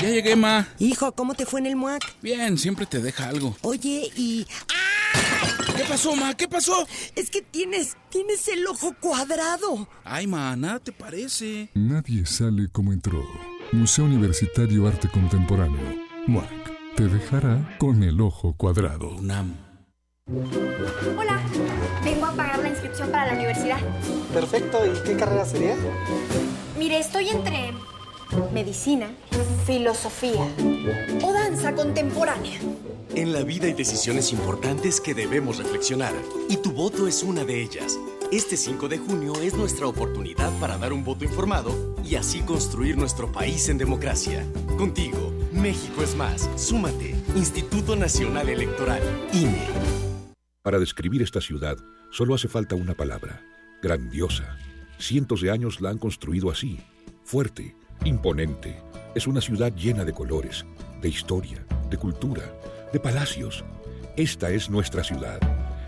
Ya 0.00 0.08
llegué, 0.08 0.36
ma. 0.36 0.66
Hijo, 0.78 1.12
¿cómo 1.12 1.34
te 1.34 1.44
fue 1.44 1.60
en 1.60 1.66
el 1.66 1.76
MUAC? 1.76 2.02
Bien, 2.22 2.56
siempre 2.56 2.86
te 2.86 3.00
deja 3.00 3.28
algo. 3.28 3.54
Oye, 3.62 4.10
y... 4.16 4.46
¿Qué 5.76 5.84
pasó, 5.88 6.16
ma? 6.16 6.34
¿Qué 6.34 6.48
pasó? 6.48 6.86
Es 7.14 7.30
que 7.30 7.42
tienes, 7.42 7.96
tienes 8.08 8.48
el 8.48 8.66
ojo 8.66 8.94
cuadrado. 9.00 9.86
Ay, 10.04 10.26
ma, 10.26 10.56
nada 10.56 10.80
te 10.80 10.92
parece. 10.92 11.68
Nadie 11.74 12.24
sale 12.26 12.68
como 12.72 12.92
entró. 12.92 13.22
Museo 13.72 14.04
Universitario 14.04 14.86
Arte 14.86 15.08
Contemporáneo. 15.08 15.80
MUAC. 16.26 16.48
Te 16.96 17.08
dejará 17.08 17.76
con 17.78 18.02
el 18.02 18.20
ojo 18.20 18.54
cuadrado. 18.56 19.08
UNAM. 19.16 19.54
Hola, 21.18 21.40
vengo 22.04 22.26
a 22.26 22.32
pagar 22.32 22.60
la 22.60 22.68
inscripción 22.68 23.10
para 23.10 23.26
la 23.26 23.32
universidad. 23.34 23.78
Perfecto, 24.32 24.78
¿y 24.86 24.90
qué 25.06 25.16
carrera 25.16 25.44
sería? 25.44 25.76
Mire, 26.78 26.98
estoy 26.98 27.28
entre 27.28 27.72
medicina, 28.52 29.08
filosofía 29.66 30.46
o 31.22 31.32
danza 31.32 31.74
contemporánea. 31.74 32.60
En 33.16 33.32
la 33.32 33.44
vida 33.44 33.66
hay 33.66 33.74
decisiones 33.74 34.32
importantes 34.32 35.00
que 35.00 35.14
debemos 35.14 35.58
reflexionar, 35.58 36.12
y 36.48 36.56
tu 36.56 36.72
voto 36.72 37.06
es 37.06 37.22
una 37.22 37.44
de 37.44 37.62
ellas. 37.62 37.96
Este 38.32 38.56
5 38.56 38.88
de 38.88 38.98
junio 38.98 39.34
es 39.40 39.54
nuestra 39.54 39.86
oportunidad 39.86 40.50
para 40.58 40.78
dar 40.78 40.92
un 40.92 41.04
voto 41.04 41.24
informado 41.24 41.94
y 42.04 42.16
así 42.16 42.40
construir 42.40 42.96
nuestro 42.96 43.30
país 43.30 43.68
en 43.68 43.78
democracia. 43.78 44.44
Contigo, 44.76 45.32
México 45.52 46.02
es 46.02 46.16
más. 46.16 46.50
Súmate. 46.56 47.14
Instituto 47.36 47.94
Nacional 47.94 48.48
Electoral, 48.48 49.00
INE. 49.32 49.64
Para 50.62 50.80
describir 50.80 51.22
esta 51.22 51.40
ciudad, 51.40 51.76
solo 52.10 52.34
hace 52.34 52.48
falta 52.48 52.74
una 52.74 52.94
palabra. 52.94 53.44
Grandiosa. 53.80 54.56
Cientos 54.98 55.40
de 55.40 55.52
años 55.52 55.80
la 55.80 55.90
han 55.90 55.98
construido 55.98 56.50
así. 56.50 56.80
Fuerte, 57.22 57.76
imponente. 58.04 58.82
Es 59.14 59.28
una 59.28 59.40
ciudad 59.40 59.72
llena 59.72 60.04
de 60.04 60.12
colores, 60.12 60.66
de 61.00 61.08
historia, 61.08 61.64
de 61.90 61.96
cultura, 61.96 62.42
de 62.94 63.00
palacios. 63.00 63.64
Esta 64.16 64.50
es 64.50 64.70
nuestra 64.70 65.02
ciudad. 65.02 65.40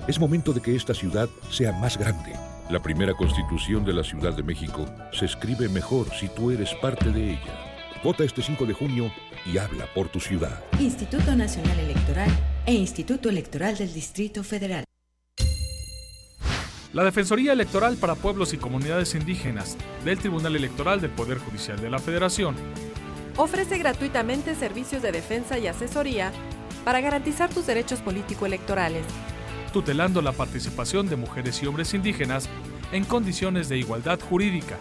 Es 0.08 0.18
momento 0.18 0.52
de 0.52 0.60
que 0.60 0.74
esta 0.74 0.92
ciudad 0.92 1.28
sea 1.50 1.72
más 1.72 1.96
grande. 1.96 2.32
La 2.68 2.82
primera 2.82 3.14
constitución 3.14 3.84
de 3.84 3.92
la 3.92 4.02
Ciudad 4.02 4.34
de 4.36 4.42
México 4.42 4.84
se 5.12 5.24
escribe 5.24 5.68
mejor 5.68 6.08
si 6.18 6.26
tú 6.28 6.50
eres 6.50 6.74
parte 6.74 7.12
de 7.12 7.30
ella. 7.30 8.00
Vota 8.02 8.24
este 8.24 8.42
5 8.42 8.66
de 8.66 8.74
junio 8.74 9.12
y 9.46 9.56
habla 9.56 9.86
por 9.94 10.08
tu 10.08 10.18
ciudad. 10.18 10.64
Instituto 10.80 11.36
Nacional 11.36 11.78
Electoral 11.78 12.28
e 12.66 12.74
Instituto 12.74 13.28
Electoral 13.28 13.78
del 13.78 13.94
Distrito 13.94 14.42
Federal. 14.42 14.84
La 16.92 17.04
Defensoría 17.04 17.52
Electoral 17.52 17.96
para 17.98 18.16
Pueblos 18.16 18.52
y 18.52 18.56
Comunidades 18.56 19.14
Indígenas 19.14 19.76
del 20.04 20.18
Tribunal 20.18 20.56
Electoral 20.56 21.00
del 21.00 21.10
Poder 21.10 21.38
Judicial 21.38 21.80
de 21.80 21.88
la 21.88 22.00
Federación 22.00 22.56
ofrece 23.36 23.78
gratuitamente 23.78 24.54
servicios 24.54 25.02
de 25.02 25.12
defensa 25.12 25.58
y 25.58 25.66
asesoría 25.66 26.32
para 26.86 27.00
garantizar 27.00 27.50
tus 27.50 27.66
derechos 27.66 28.00
político-electorales, 28.00 29.04
tutelando 29.72 30.22
la 30.22 30.30
participación 30.30 31.08
de 31.08 31.16
mujeres 31.16 31.60
y 31.60 31.66
hombres 31.66 31.92
indígenas 31.94 32.48
en 32.92 33.04
condiciones 33.04 33.68
de 33.68 33.76
igualdad 33.76 34.20
jurídica, 34.20 34.76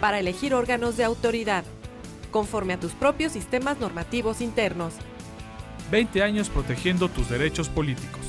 para 0.00 0.20
elegir 0.20 0.54
órganos 0.54 0.96
de 0.96 1.04
autoridad, 1.04 1.64
conforme 2.30 2.72
a 2.72 2.80
tus 2.80 2.92
propios 2.92 3.32
sistemas 3.32 3.78
normativos 3.78 4.40
internos. 4.40 4.94
20 5.90 6.22
años 6.22 6.48
protegiendo 6.48 7.10
tus 7.10 7.28
derechos 7.28 7.68
políticos. 7.68 8.22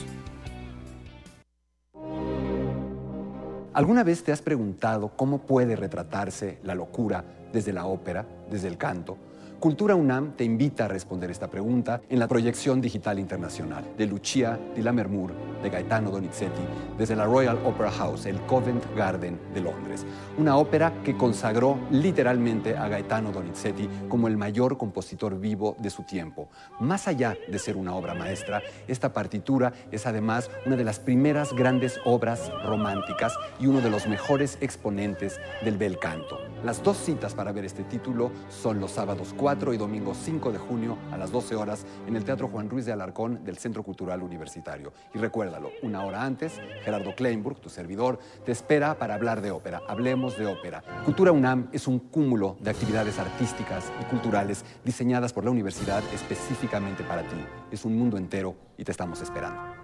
¿Alguna 3.74 4.04
vez 4.04 4.26
te 4.26 4.34
has 4.34 4.42
preguntado 4.42 5.08
cómo 5.16 5.38
puede 5.38 5.78
retratarse 5.78 6.60
la 6.64 6.76
locura 6.76 7.24
desde 7.54 7.72
la 7.72 7.86
ópera, 7.86 8.26
desde 8.52 8.68
el 8.68 8.78
canto? 8.78 9.18
Cultura 9.64 9.96
UNAM 9.96 10.34
te 10.36 10.44
invita 10.44 10.84
a 10.84 10.88
responder 10.90 11.32
esta 11.32 11.50
pregunta 11.50 12.02
en 12.10 12.20
la 12.20 12.28
proyección 12.28 12.82
digital 12.82 13.18
internacional 13.18 13.94
de 13.98 14.06
Lucia 14.08 14.60
di 14.76 14.82
Lammermoor 14.82 15.32
de 15.64 15.70
Gaetano 15.70 16.12
Donizetti 16.12 16.62
desde 16.98 17.16
la 17.16 17.24
Royal 17.24 17.58
Opera 17.64 17.90
House, 17.90 18.26
el 18.26 18.42
Covent 18.42 18.84
Garden 18.94 19.40
de 19.54 19.62
Londres. 19.62 20.06
Una 20.38 20.58
ópera 20.58 20.92
que 21.06 21.16
consagró 21.16 21.80
literalmente 21.92 22.76
a 22.76 22.90
Gaetano 22.90 23.32
Donizetti 23.32 23.88
como 24.10 24.28
el 24.28 24.36
mayor 24.36 24.78
compositor 24.78 25.40
vivo 25.40 25.78
de 25.80 25.90
su 25.90 26.04
tiempo. 26.04 26.50
Más 26.82 27.08
allá 27.08 27.38
de 27.48 27.58
ser 27.58 27.78
una 27.78 27.96
obra 27.96 28.16
maestra, 28.16 28.62
esta 28.90 29.14
partitura 29.14 29.72
es 29.94 30.06
además 30.06 30.52
una 30.66 30.76
de 30.76 30.84
las 30.84 31.00
primeras 31.00 31.54
grandes 31.54 32.02
obras 32.04 32.52
románticas 32.66 33.34
y 33.62 33.68
uno 33.68 33.80
de 33.80 33.90
los 33.90 34.08
mejores 34.08 34.58
exponentes 34.60 35.40
del 35.64 35.78
bel 35.78 36.00
canto. 36.00 36.38
Las 36.66 36.84
dos 36.84 36.98
citas 36.98 37.34
para 37.34 37.54
ver 37.54 37.64
este 37.64 37.84
título 37.84 38.30
son 38.50 38.82
los 38.82 38.92
sábados 38.92 39.34
4 39.38 39.53
y 39.54 39.78
domingo 39.78 40.16
5 40.16 40.52
de 40.52 40.58
junio 40.58 40.98
a 41.12 41.18
las 41.18 41.32
12 41.32 41.56
horas 41.56 41.86
en 42.08 42.16
el 42.16 42.24
Teatro 42.24 42.48
Juan 42.48 42.72
Ruiz 42.72 42.86
de 42.86 42.92
Alarcón 42.92 43.44
del 43.46 43.58
Centro 43.58 43.84
Cultural 43.84 44.24
Universitario. 44.24 44.92
Y 45.14 45.20
recuérdalo, 45.20 45.70
una 45.84 46.04
hora 46.04 46.24
antes, 46.24 46.54
Gerardo 46.84 47.14
Kleinburg, 47.14 47.60
tu 47.60 47.70
servidor, 47.70 48.18
te 48.46 48.52
espera 48.52 48.98
para 48.98 49.14
hablar 49.14 49.42
de 49.42 49.52
ópera. 49.52 49.84
Hablemos 49.88 50.40
de 50.40 50.48
ópera. 50.48 50.84
Cultura 51.06 51.32
UNAM 51.32 51.70
es 51.72 51.88
un 51.88 52.00
cúmulo 52.00 52.58
de 52.62 52.72
actividades 52.72 53.20
artísticas 53.20 53.92
y 54.02 54.06
culturales 54.06 54.66
diseñadas 54.84 55.34
por 55.34 55.46
la 55.46 55.52
universidad 55.52 56.02
específicamente 56.12 57.04
para 57.04 57.22
ti. 57.22 57.38
Es 57.72 57.86
un 57.86 57.96
mundo 57.96 58.18
entero 58.18 58.56
y 58.76 58.84
te 58.84 58.92
estamos 58.92 59.22
esperando. 59.22 59.83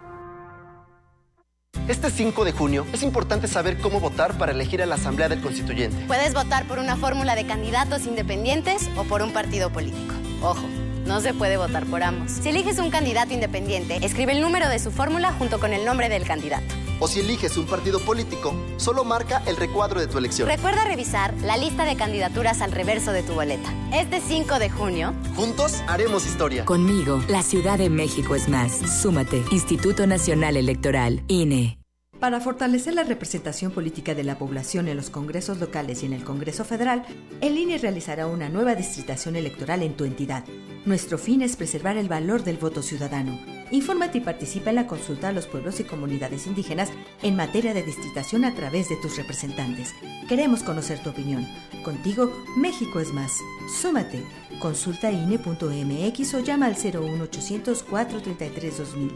Este 1.87 2.09
5 2.09 2.45
de 2.45 2.51
junio 2.51 2.85
es 2.93 3.03
importante 3.03 3.47
saber 3.47 3.77
cómo 3.79 3.99
votar 3.99 4.37
para 4.37 4.51
elegir 4.51 4.81
a 4.81 4.87
la 4.87 4.95
Asamblea 4.95 5.29
del 5.29 5.41
Constituyente. 5.41 6.03
Puedes 6.07 6.33
votar 6.33 6.67
por 6.67 6.79
una 6.79 6.95
fórmula 6.95 7.35
de 7.35 7.45
candidatos 7.45 8.07
independientes 8.07 8.89
o 8.95 9.03
por 9.03 9.21
un 9.21 9.33
partido 9.33 9.71
político. 9.71 10.13
Ojo, 10.41 10.67
no 11.09 11.21
se 11.21 11.33
puede 11.33 11.57
votar 11.57 11.87
por 11.87 12.03
ambos. 12.03 12.31
Si 12.31 12.49
eliges 12.49 12.77
un 12.77 12.91
candidato 12.91 13.33
independiente, 13.33 13.97
escribe 14.03 14.33
el 14.33 14.41
número 14.41 14.69
de 14.69 14.77
su 14.77 14.91
fórmula 14.91 15.33
junto 15.33 15.59
con 15.59 15.73
el 15.73 15.83
nombre 15.83 16.07
del 16.07 16.23
candidato. 16.23 16.67
O 16.99 17.07
si 17.07 17.21
eliges 17.21 17.57
un 17.57 17.65
partido 17.65 17.99
político, 17.99 18.53
solo 18.77 19.03
marca 19.03 19.41
el 19.47 19.57
recuadro 19.57 19.99
de 19.99 20.05
tu 20.05 20.19
elección. 20.19 20.47
Recuerda 20.47 20.85
revisar 20.85 21.33
la 21.41 21.57
lista 21.57 21.83
de 21.85 21.95
candidaturas 21.95 22.61
al 22.61 22.71
reverso 22.71 23.11
de 23.11 23.23
tu 23.23 23.33
boleta. 23.33 23.73
Este 23.91 24.21
5 24.21 24.59
de 24.59 24.69
junio, 24.69 25.15
juntos 25.35 25.81
haremos 25.87 26.27
historia. 26.27 26.63
Conmigo, 26.65 27.23
la 27.27 27.41
Ciudad 27.41 27.79
de 27.79 27.89
México 27.89 28.35
es 28.35 28.47
más. 28.47 28.71
Súmate. 29.01 29.43
Instituto 29.49 30.05
Nacional 30.05 30.57
Electoral, 30.57 31.23
INE. 31.27 31.79
Para 32.19 32.41
fortalecer 32.41 32.95
la 32.95 33.05
representación 33.05 33.71
política 33.71 34.13
de 34.13 34.25
la 34.25 34.37
población 34.37 34.89
en 34.89 34.97
los 34.97 35.09
congresos 35.09 35.59
locales 35.59 36.03
y 36.03 36.05
en 36.05 36.11
el 36.11 36.25
Congreso 36.25 36.65
Federal, 36.65 37.05
el 37.39 37.57
INE 37.57 37.77
realizará 37.77 38.27
una 38.27 38.49
nueva 38.49 38.75
distritación 38.75 39.37
electoral 39.37 39.83
en 39.83 39.95
tu 39.95 40.03
entidad. 40.03 40.43
Nuestro 40.85 41.17
fin 41.17 41.41
es 41.41 41.55
preservar 41.55 41.95
el 41.95 42.09
valor 42.09 42.43
del 42.43 42.57
voto 42.57 42.81
ciudadano. 42.81 43.39
Infórmate 43.71 44.17
y 44.17 44.21
participa 44.21 44.69
en 44.69 44.75
la 44.75 44.87
consulta 44.87 45.29
a 45.29 45.31
los 45.31 45.47
pueblos 45.47 45.79
y 45.79 45.85
comunidades 45.85 46.45
indígenas 46.45 46.89
en 47.21 47.37
materia 47.37 47.73
de 47.73 47.83
distritación 47.83 48.43
a 48.43 48.53
través 48.53 48.89
de 48.89 48.97
tus 48.97 49.15
representantes. 49.15 49.93
Queremos 50.27 50.61
conocer 50.61 51.01
tu 51.01 51.11
opinión. 51.11 51.47
Contigo, 51.85 52.33
México 52.57 52.99
es 52.99 53.13
más. 53.13 53.31
Súmate. 53.79 54.25
Consulta 54.59 55.09
INE.mx 55.09 56.33
o 56.33 56.39
llama 56.39 56.65
al 56.65 56.75
01800 56.75 57.83
433 57.83 58.77
2000. 58.77 59.11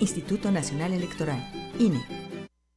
Instituto 0.00 0.50
Nacional 0.50 0.94
Electoral. 0.94 1.72
INE. 1.78 2.00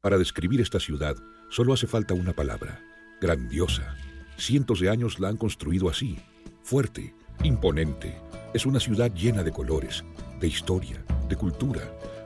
Para 0.02 0.18
describir 0.18 0.62
esta 0.62 0.80
ciudad 0.80 1.16
solo 1.49 1.74
hace 1.74 1.86
falta 1.86 2.16
una 2.16 2.34
palabra, 2.34 2.82
grandiosa. 3.22 3.95
Cientos 4.36 4.80
de 4.80 4.89
años 4.89 5.20
la 5.20 5.30
han 5.30 5.38
construido 5.38 5.89
así, 5.89 6.18
fuerte, 6.64 7.14
imponente. 7.43 8.20
Es 8.56 8.66
una 8.66 8.80
ciudad 8.80 9.14
llena 9.14 9.43
de 9.43 9.52
colores, 9.52 10.04
de 10.39 10.47
historia, 10.47 11.06
de 11.30 11.36
cultura, 11.36 11.82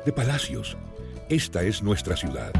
de 0.06 0.14
palacios. 0.14 0.78
Esta 1.28 1.64
es 1.64 1.84
nuestra 1.84 2.16
ciudad. 2.16 2.54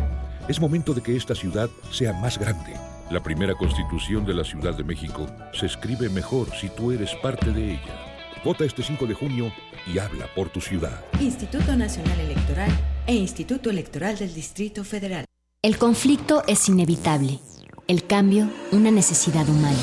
Es 0.50 0.60
momento 0.60 0.94
de 0.94 1.02
que 1.02 1.16
esta 1.16 1.34
ciudad 1.34 1.70
sea 1.92 2.12
más 2.12 2.38
grande. 2.38 2.74
La 3.10 3.24
primera 3.24 3.56
constitución 3.56 4.26
de 4.26 4.34
la 4.34 4.44
Ciudad 4.44 4.76
de 4.76 4.84
México 4.84 5.28
se 5.54 5.68
escribe 5.68 6.10
mejor 6.10 6.50
si 6.60 6.68
tú 6.68 6.92
eres 6.92 7.16
parte 7.24 7.52
de 7.52 7.76
ella. 7.76 8.16
Vota 8.44 8.66
este 8.66 8.84
5 8.84 9.08
de 9.08 9.14
junio 9.14 9.54
y 9.86 10.00
habla 10.00 10.28
por 10.36 10.50
tu 10.50 10.62
ciudad. 10.62 11.04
Instituto 11.20 11.76
Nacional 11.76 12.20
Electoral 12.20 12.70
e 13.08 13.16
Instituto 13.16 13.70
Electoral 13.70 14.18
del 14.18 14.34
Distrito 14.34 14.84
Federal. 14.84 15.26
El 15.62 15.78
conflicto 15.78 16.44
es 16.48 16.70
inevitable, 16.70 17.40
el 17.88 18.06
cambio 18.06 18.50
una 18.72 18.92
necesidad 18.92 19.48
humana. 19.50 19.78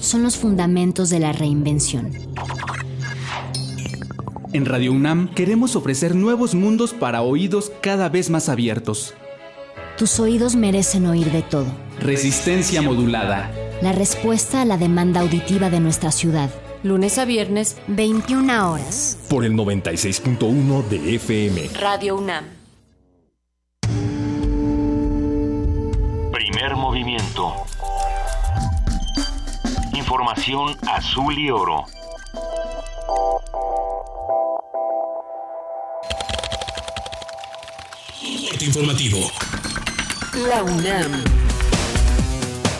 Son 0.00 0.22
los 0.22 0.36
fundamentos 0.36 1.10
de 1.10 1.20
la 1.20 1.32
reinvención. 1.32 2.12
En 4.52 4.66
Radio 4.66 4.92
UNAM 4.92 5.32
queremos 5.34 5.76
ofrecer 5.76 6.14
nuevos 6.14 6.54
mundos 6.54 6.92
para 6.92 7.22
oídos 7.22 7.72
cada 7.80 8.10
vez 8.10 8.28
más 8.28 8.48
abiertos. 8.48 9.14
Tus 9.96 10.20
oídos 10.20 10.56
merecen 10.56 11.06
oír 11.06 11.30
de 11.32 11.42
todo. 11.42 11.66
Resistencia 12.00 12.82
modulada. 12.82 13.50
La 13.80 13.92
respuesta 13.92 14.60
a 14.60 14.64
la 14.64 14.76
demanda 14.76 15.20
auditiva 15.20 15.70
de 15.70 15.80
nuestra 15.80 16.12
ciudad. 16.12 16.50
Lunes 16.82 17.18
a 17.18 17.24
viernes, 17.24 17.76
21 17.86 18.72
horas. 18.72 19.18
Por 19.28 19.44
el 19.44 19.52
96.1 19.54 20.88
de 20.88 21.14
FM. 21.14 21.68
Radio 21.80 22.16
UNAM. 22.16 22.44
Primer 26.32 26.76
movimiento. 26.76 27.54
Información 29.94 30.76
azul 30.86 31.38
y 31.38 31.50
oro. 31.50 31.86
informativo. 38.64 39.18
La 40.48 40.62
UNAM. 40.62 41.41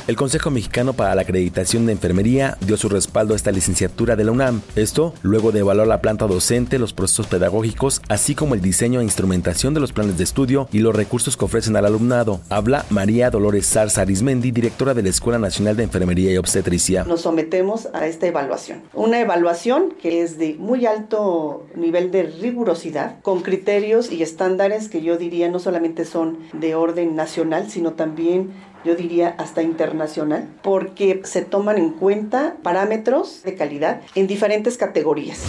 El 0.09 0.17
Consejo 0.17 0.51
Mexicano 0.51 0.95
para 0.95 1.15
la 1.15 1.23
Acreditación 1.23 1.87
de 1.87 1.93
Enfermería 1.93 2.59
dio 2.67 2.77
su 2.77 2.89
respaldo 2.89 3.35
a 3.35 3.37
esta 3.37 3.53
licenciatura 3.53 4.17
de 4.17 4.25
la 4.25 4.33
UNAM. 4.33 4.61
Esto 4.75 5.15
luego 5.23 5.53
de 5.53 5.61
evaluar 5.61 5.87
la 5.87 6.01
planta 6.01 6.27
docente, 6.27 6.81
los 6.81 6.93
procesos 6.93 7.29
pedagógicos, 7.29 8.03
así 8.09 8.35
como 8.35 8.57
el 8.57 8.61
diseño 8.61 9.01
e 9.01 9.05
instrumentación 9.05 9.75
de 9.75 9.81
los 9.81 9.93
planes 9.93 10.19
de 10.19 10.25
estudio 10.25 10.69
y 10.73 10.81
los 10.81 10.97
recursos 10.97 11.37
que 11.37 11.45
ofrecen 11.45 11.77
al 11.77 11.87
alumnado. 11.87 12.41
Habla 12.49 12.85
María 12.91 13.31
Dolores 13.31 13.65
Sarza 13.67 14.01
Arismendi, 14.03 14.51
directora 14.51 14.93
de 14.93 15.05
la 15.05 15.09
Escuela 15.11 15.39
Nacional 15.39 15.77
de 15.77 15.85
Enfermería 15.85 16.33
y 16.33 16.37
Obstetricia. 16.37 17.05
Nos 17.05 17.21
sometemos 17.21 17.89
a 17.93 18.09
esta 18.09 18.27
evaluación. 18.27 18.83
Una 18.95 19.21
evaluación 19.21 19.95
que 20.03 20.23
es 20.23 20.37
de 20.37 20.57
muy 20.59 20.85
alto 20.85 21.69
nivel 21.77 22.11
de 22.11 22.25
rigurosidad, 22.25 23.21
con 23.23 23.43
criterios 23.43 24.11
y 24.11 24.25
estándares 24.25 24.89
que 24.89 25.01
yo 25.01 25.17
diría 25.17 25.49
no 25.49 25.61
solamente 25.61 26.05
son 26.05 26.39
de 26.53 26.75
orden 26.75 27.15
nacional, 27.15 27.71
sino 27.71 27.93
también 27.93 28.51
yo 28.85 28.95
diría 28.95 29.35
hasta 29.39 29.63
internacional, 29.63 30.49
porque 30.63 31.23
se 31.25 31.43
toman 31.43 31.79
en 31.79 31.91
cuenta 31.91 32.57
parámetros 32.63 33.43
de 33.43 33.55
calidad 33.55 34.01
en 34.15 34.27
diferentes 34.27 34.77
categorías. 34.77 35.41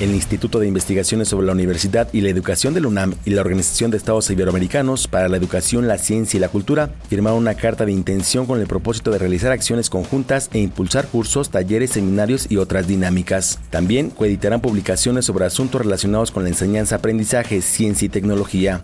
El 0.00 0.14
Instituto 0.14 0.60
de 0.60 0.68
Investigaciones 0.68 1.26
sobre 1.26 1.46
la 1.48 1.52
Universidad 1.52 2.08
y 2.12 2.20
la 2.20 2.28
Educación 2.28 2.72
de 2.72 2.80
la 2.80 2.86
UNAM 2.86 3.14
y 3.24 3.30
la 3.30 3.40
Organización 3.40 3.90
de 3.90 3.96
Estados 3.96 4.30
Iberoamericanos 4.30 5.08
para 5.08 5.28
la 5.28 5.36
Educación, 5.36 5.88
la 5.88 5.98
Ciencia 5.98 6.36
y 6.36 6.40
la 6.40 6.50
Cultura 6.50 6.90
firmaron 7.08 7.40
una 7.40 7.54
carta 7.54 7.84
de 7.84 7.90
intención 7.90 8.46
con 8.46 8.60
el 8.60 8.68
propósito 8.68 9.10
de 9.10 9.18
realizar 9.18 9.50
acciones 9.50 9.90
conjuntas 9.90 10.50
e 10.52 10.60
impulsar 10.60 11.08
cursos, 11.08 11.50
talleres, 11.50 11.90
seminarios 11.90 12.46
y 12.48 12.58
otras 12.58 12.86
dinámicas. 12.86 13.58
También 13.70 14.10
coeditarán 14.10 14.60
publicaciones 14.60 15.24
sobre 15.24 15.46
asuntos 15.46 15.82
relacionados 15.82 16.30
con 16.30 16.44
la 16.44 16.50
enseñanza, 16.50 16.96
aprendizaje, 16.96 17.60
ciencia 17.60 18.06
y 18.06 18.08
tecnología. 18.08 18.80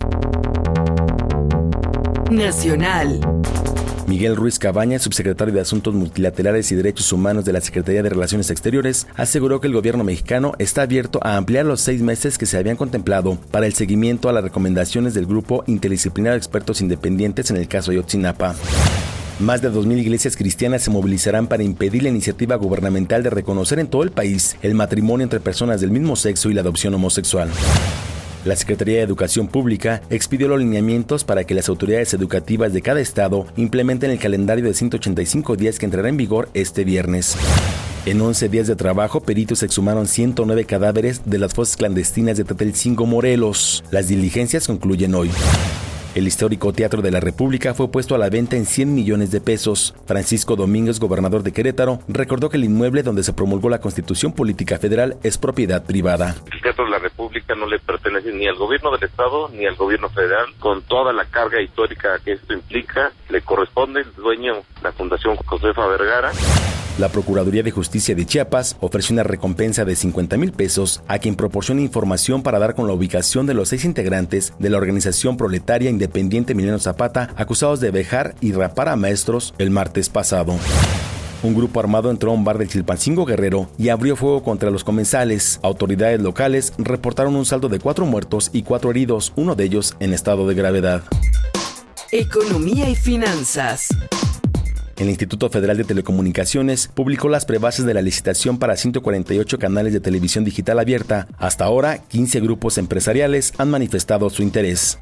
Nacional. 2.31 3.19
Miguel 4.07 4.35
Ruiz 4.35 4.59
Cabaña, 4.59 4.99
subsecretario 4.99 5.53
de 5.53 5.61
Asuntos 5.61 5.93
Multilaterales 5.93 6.71
y 6.71 6.75
Derechos 6.75 7.11
Humanos 7.11 7.45
de 7.45 7.53
la 7.53 7.61
Secretaría 7.61 8.03
de 8.03 8.09
Relaciones 8.09 8.49
Exteriores, 8.49 9.07
aseguró 9.15 9.61
que 9.61 9.67
el 9.67 9.73
gobierno 9.73 10.03
mexicano 10.03 10.53
está 10.59 10.83
abierto 10.83 11.19
a 11.23 11.37
ampliar 11.37 11.65
los 11.65 11.81
seis 11.81 12.01
meses 12.01 12.37
que 12.37 12.45
se 12.45 12.57
habían 12.57 12.77
contemplado 12.77 13.37
para 13.51 13.65
el 13.65 13.73
seguimiento 13.73 14.29
a 14.29 14.33
las 14.33 14.43
recomendaciones 14.43 15.13
del 15.13 15.25
Grupo 15.25 15.63
Interdisciplinario 15.67 16.33
de 16.33 16.39
Expertos 16.39 16.81
Independientes 16.81 17.51
en 17.51 17.57
el 17.57 17.67
caso 17.67 17.91
Ayotzinapa. 17.91 18.55
Más 19.39 19.61
de 19.61 19.71
2.000 19.71 19.97
iglesias 19.99 20.37
cristianas 20.37 20.81
se 20.81 20.91
movilizarán 20.91 21.47
para 21.47 21.63
impedir 21.63 22.03
la 22.03 22.09
iniciativa 22.09 22.55
gubernamental 22.55 23.21
de 23.21 23.29
reconocer 23.29 23.79
en 23.79 23.87
todo 23.87 24.03
el 24.03 24.11
país 24.11 24.55
el 24.61 24.75
matrimonio 24.75 25.23
entre 25.23 25.39
personas 25.39 25.81
del 25.81 25.91
mismo 25.91 26.15
sexo 26.15 26.49
y 26.49 26.53
la 26.53 26.61
adopción 26.61 26.93
homosexual. 26.93 27.49
La 28.45 28.55
Secretaría 28.55 28.97
de 28.97 29.01
Educación 29.01 29.47
Pública 29.47 30.03
expidió 30.11 30.47
los 30.47 30.59
lineamientos 30.59 31.23
para 31.23 31.45
que 31.45 31.55
las 31.55 31.67
autoridades 31.67 32.13
educativas 32.13 32.73
de 32.73 32.83
cada 32.83 33.01
estado 33.01 33.47
implementen 33.57 34.11
el 34.11 34.19
calendario 34.19 34.65
de 34.65 34.75
185 34.75 35.55
días 35.55 35.79
que 35.79 35.85
entrará 35.85 36.09
en 36.09 36.17
vigor 36.17 36.49
este 36.53 36.83
viernes. 36.83 37.35
En 38.05 38.21
11 38.21 38.47
días 38.49 38.67
de 38.67 38.75
trabajo, 38.75 39.19
peritos 39.21 39.63
exhumaron 39.63 40.05
109 40.05 40.65
cadáveres 40.65 41.21
de 41.25 41.39
las 41.39 41.55
fosas 41.55 41.75
clandestinas 41.75 42.37
de 42.37 42.43
Tetelcingo, 42.43 43.07
Morelos. 43.07 43.83
Las 43.89 44.09
diligencias 44.09 44.67
concluyen 44.67 45.15
hoy. 45.15 45.31
El 46.15 46.27
histórico 46.27 46.71
Teatro 46.71 47.01
de 47.01 47.11
la 47.11 47.19
República 47.19 47.73
fue 47.73 47.91
puesto 47.91 48.15
a 48.15 48.17
la 48.17 48.29
venta 48.29 48.55
en 48.55 48.65
100 48.65 48.95
millones 48.95 49.31
de 49.31 49.41
pesos. 49.41 49.93
Francisco 50.07 50.55
Domínguez, 50.55 50.97
gobernador 50.97 51.43
de 51.43 51.51
Querétaro, 51.51 51.99
recordó 52.07 52.49
que 52.49 52.55
el 52.55 52.63
inmueble 52.63 53.03
donde 53.03 53.21
se 53.21 53.33
promulgó 53.33 53.69
la 53.69 53.81
Constitución 53.81 54.31
Política 54.31 54.77
Federal 54.77 55.17
es 55.23 55.37
propiedad 55.37 55.83
privada. 55.83 56.37
El 56.53 56.61
Teatro 56.61 56.85
de 56.85 56.91
la 56.91 56.99
República 56.99 57.53
no 57.55 57.67
le 57.67 57.79
pertenece 57.79 58.31
ni 58.31 58.47
al 58.47 58.55
gobierno 58.55 58.91
del 58.91 59.03
Estado 59.03 59.49
ni 59.49 59.65
al 59.65 59.75
gobierno 59.75 60.07
federal. 60.07 60.45
Con 60.57 60.83
toda 60.83 61.11
la 61.11 61.25
carga 61.25 61.61
histórica 61.61 62.17
que 62.23 62.31
esto 62.31 62.53
implica, 62.53 63.11
le 63.27 63.41
corresponde 63.41 63.99
el 63.99 64.13
dueño, 64.13 64.53
la 64.81 64.93
Fundación 64.93 65.35
Josefa 65.35 65.85
Vergara. 65.85 66.31
La 66.97 67.09
Procuraduría 67.09 67.61
de 67.61 67.71
Justicia 67.71 68.15
de 68.15 68.25
Chiapas 68.25 68.77
ofreció 68.79 69.15
una 69.15 69.23
recompensa 69.23 69.83
de 69.83 69.97
50 69.97 70.37
mil 70.37 70.53
pesos 70.53 71.03
a 71.09 71.19
quien 71.19 71.35
proporcione 71.35 71.81
información 71.81 72.41
para 72.41 72.57
dar 72.57 72.73
con 72.73 72.87
la 72.87 72.93
ubicación 72.93 73.45
de 73.45 73.53
los 73.53 73.67
seis 73.67 73.83
integrantes 73.83 74.53
de 74.59 74.69
la 74.69 74.77
organización 74.77 75.35
proletaria 75.35 75.89
independiente 75.89 76.04
Mileno 76.55 76.79
Zapata 76.79 77.29
acusados 77.35 77.79
de 77.79 77.91
vejar 77.91 78.35
y 78.41 78.51
rapar 78.51 78.89
a 78.89 78.95
maestros 78.95 79.53
el 79.57 79.69
martes 79.69 80.09
pasado. 80.09 80.55
Un 81.43 81.53
grupo 81.53 81.79
armado 81.79 82.09
entró 82.09 82.31
a 82.31 82.33
un 82.33 82.43
bar 82.43 82.57
de 82.57 82.67
Chilpancingo 82.67 83.25
Guerrero 83.25 83.69
y 83.77 83.89
abrió 83.89 84.15
fuego 84.15 84.41
contra 84.41 84.71
los 84.71 84.83
comensales. 84.83 85.59
Autoridades 85.61 86.19
locales 86.19 86.73
reportaron 86.77 87.35
un 87.35 87.45
saldo 87.45 87.69
de 87.69 87.79
cuatro 87.79 88.05
muertos 88.05 88.49
y 88.51 88.63
cuatro 88.63 88.89
heridos, 88.89 89.31
uno 89.35 89.53
de 89.55 89.65
ellos 89.65 89.95
en 89.99 90.13
estado 90.13 90.47
de 90.47 90.55
gravedad. 90.55 91.03
Economía 92.11 92.89
y 92.89 92.95
finanzas. 92.95 93.89
El 94.97 95.09
Instituto 95.09 95.49
Federal 95.49 95.75
de 95.75 95.83
Telecomunicaciones 95.83 96.87
publicó 96.87 97.27
las 97.27 97.45
prebases 97.45 97.85
de 97.85 97.93
la 97.93 98.01
licitación 98.01 98.57
para 98.57 98.77
148 98.77 99.59
canales 99.59 99.91
de 99.91 99.99
televisión 99.99 100.45
digital 100.45 100.79
abierta. 100.79 101.27
Hasta 101.37 101.65
ahora, 101.65 101.97
15 101.97 102.39
grupos 102.39 102.77
empresariales 102.77 103.53
han 103.57 103.69
manifestado 103.69 104.29
su 104.29 104.41
interés. 104.41 104.97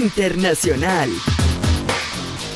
Internacional. 0.00 1.10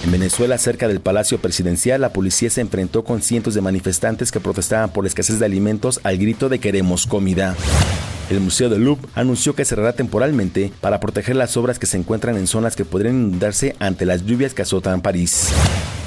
En 0.03 0.11
Venezuela, 0.11 0.57
cerca 0.59 0.89
del 0.89 1.01
Palacio 1.01 1.39
Presidencial, 1.39 2.01
la 2.01 2.13
policía 2.13 2.49
se 2.51 2.61
enfrentó 2.61 3.05
con 3.05 3.23
cientos 3.23 3.55
de 3.55 3.61
manifestantes 3.61 4.33
que 4.33 4.41
protestaban 4.41 4.91
por 4.91 5.05
la 5.05 5.09
escasez 5.09 5.39
de 5.39 5.47
alimentos 5.47 6.01
al 6.05 6.19
grito 6.19 6.49
de 6.49 6.59
queremos 6.59 7.07
comida. 7.07 7.55
El 8.31 8.41
Museo 8.41 8.71
de 8.71 8.79
Louvre 8.79 9.07
anunció 9.15 9.55
que 9.55 9.65
cerrará 9.65 9.93
temporalmente 9.93 10.73
para 10.81 11.01
proteger 11.01 11.37
las 11.37 11.57
obras 11.57 11.79
que 11.79 11.87
se 11.87 11.99
encuentran 11.99 12.37
en 12.37 12.47
zonas 12.47 12.77
que 12.77 12.85
podrían 12.85 13.17
inundarse 13.17 13.77
ante 13.79 14.07
las 14.07 14.25
lluvias 14.25 14.55
que 14.55 14.63
azotan 14.63 15.03
París. 15.03 15.49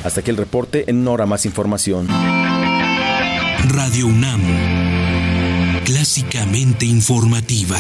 Hasta 0.04 0.22
aquí 0.22 0.32
el 0.32 0.38
reporte, 0.38 0.86
en 0.88 0.98
una 0.98 1.12
hora 1.12 1.26
más 1.28 1.46
información. 1.46 2.08
Radio 3.70 4.08
UNAM, 4.08 4.42
clásicamente 5.86 6.86
informativa. 6.86 7.78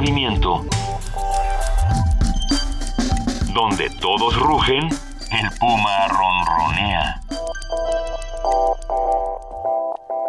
Movimiento. 0.00 0.64
Donde 3.52 3.90
todos 4.00 4.34
rugen, 4.40 4.88
el 4.88 5.50
puma 5.58 6.08
ronronea. 6.08 7.20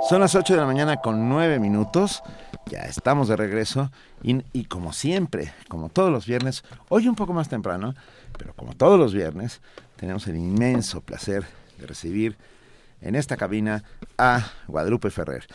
Son 0.10 0.20
las 0.20 0.36
8 0.36 0.56
de 0.56 0.60
la 0.60 0.66
mañana 0.66 0.98
con 0.98 1.30
9 1.30 1.60
minutos. 1.60 2.22
Ya 2.66 2.80
estamos 2.80 3.30
de 3.30 3.38
regreso. 3.38 3.92
Y, 4.22 4.44
y, 4.52 4.66
como 4.66 4.92
siempre, 4.92 5.54
como 5.70 5.88
todos 5.88 6.12
los 6.12 6.26
viernes, 6.26 6.66
hoy 6.90 7.08
un 7.08 7.16
poco 7.16 7.32
más 7.32 7.48
temprano, 7.48 7.96
pero 8.38 8.54
como 8.54 8.74
todos 8.74 9.00
los 9.00 9.14
viernes, 9.14 9.62
tenemos 9.96 10.28
el 10.28 10.36
inmenso 10.36 11.00
placer 11.00 11.46
de 11.80 11.88
recibir 11.88 12.36
en 13.00 13.16
esta 13.16 13.38
cabina 13.38 13.86
a 14.18 14.52
Guadalupe 14.68 15.10
Ferrer, 15.12 15.48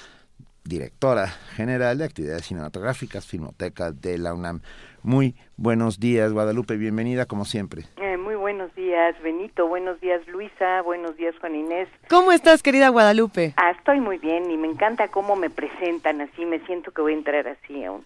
directora 0.66 1.28
general 1.28 1.98
de 1.98 2.04
actividades 2.04 2.44
cinematográficas, 2.46 3.26
Filmoteca 3.26 3.92
de 3.92 4.18
la 4.18 4.34
UNAM. 4.34 4.60
Muy 5.02 5.36
buenos 5.56 6.00
días, 6.00 6.32
Guadalupe, 6.32 6.76
bienvenida 6.76 7.26
como 7.26 7.44
siempre. 7.44 7.84
Eh, 7.96 8.16
muy 8.16 8.34
buenos 8.34 8.74
días, 8.74 9.14
Benito, 9.22 9.68
buenos 9.68 10.00
días, 10.00 10.26
Luisa, 10.26 10.82
buenos 10.82 11.16
días, 11.16 11.34
Juan 11.40 11.54
Inés. 11.54 11.88
¿Cómo 12.08 12.32
estás, 12.32 12.62
querida 12.62 12.88
Guadalupe? 12.88 13.54
Ah, 13.56 13.70
estoy 13.70 14.00
muy 14.00 14.18
bien 14.18 14.50
y 14.50 14.56
me 14.56 14.68
encanta 14.68 15.08
cómo 15.08 15.36
me 15.36 15.48
presentan 15.48 16.20
así, 16.20 16.44
me 16.44 16.58
siento 16.66 16.90
que 16.90 17.02
voy 17.02 17.12
a 17.12 17.16
entrar 17.16 17.46
así 17.46 17.84
a, 17.84 17.92
un... 17.92 18.04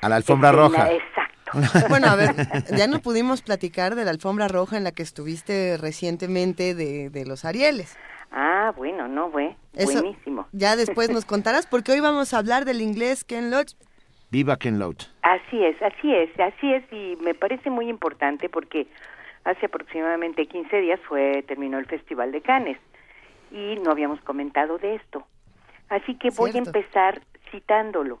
a 0.00 0.08
la 0.08 0.16
alfombra 0.16 0.50
roja. 0.50 0.90
Exacto. 0.90 1.30
bueno, 1.88 2.08
a 2.08 2.16
ver, 2.16 2.34
ya 2.76 2.86
no 2.86 3.00
pudimos 3.00 3.42
platicar 3.42 3.94
de 3.94 4.04
la 4.04 4.10
alfombra 4.10 4.48
roja 4.48 4.76
en 4.76 4.84
la 4.84 4.92
que 4.92 5.02
estuviste 5.02 5.76
recientemente 5.76 6.74
de, 6.74 7.10
de 7.10 7.26
los 7.26 7.44
Arieles. 7.44 7.96
Ah, 8.30 8.72
bueno, 8.76 9.08
no, 9.08 9.30
fue 9.30 9.56
buenísimo. 9.72 10.46
Ya 10.52 10.76
después 10.76 11.10
nos 11.10 11.24
contarás, 11.26 11.66
porque 11.66 11.92
hoy 11.92 12.00
vamos 12.00 12.32
a 12.32 12.38
hablar 12.38 12.64
del 12.64 12.80
inglés 12.80 13.24
Ken 13.24 13.50
Loach. 13.50 13.74
Viva 14.30 14.56
Ken 14.56 14.78
Loach. 14.78 15.06
Así 15.22 15.64
es, 15.64 15.80
así 15.82 16.14
es, 16.14 16.30
así 16.38 16.72
es, 16.72 16.84
y 16.92 17.16
me 17.22 17.34
parece 17.34 17.68
muy 17.70 17.88
importante 17.88 18.48
porque 18.48 18.86
hace 19.44 19.66
aproximadamente 19.66 20.46
15 20.46 20.76
días 20.80 21.00
fue 21.08 21.42
terminó 21.48 21.78
el 21.78 21.86
Festival 21.86 22.30
de 22.30 22.40
Cannes 22.40 22.78
y 23.50 23.76
no 23.82 23.90
habíamos 23.90 24.20
comentado 24.20 24.78
de 24.78 24.94
esto. 24.94 25.26
Así 25.88 26.14
que 26.14 26.30
voy 26.30 26.52
Cierto. 26.52 26.70
a 26.70 26.78
empezar 26.78 27.22
citándolo. 27.50 28.20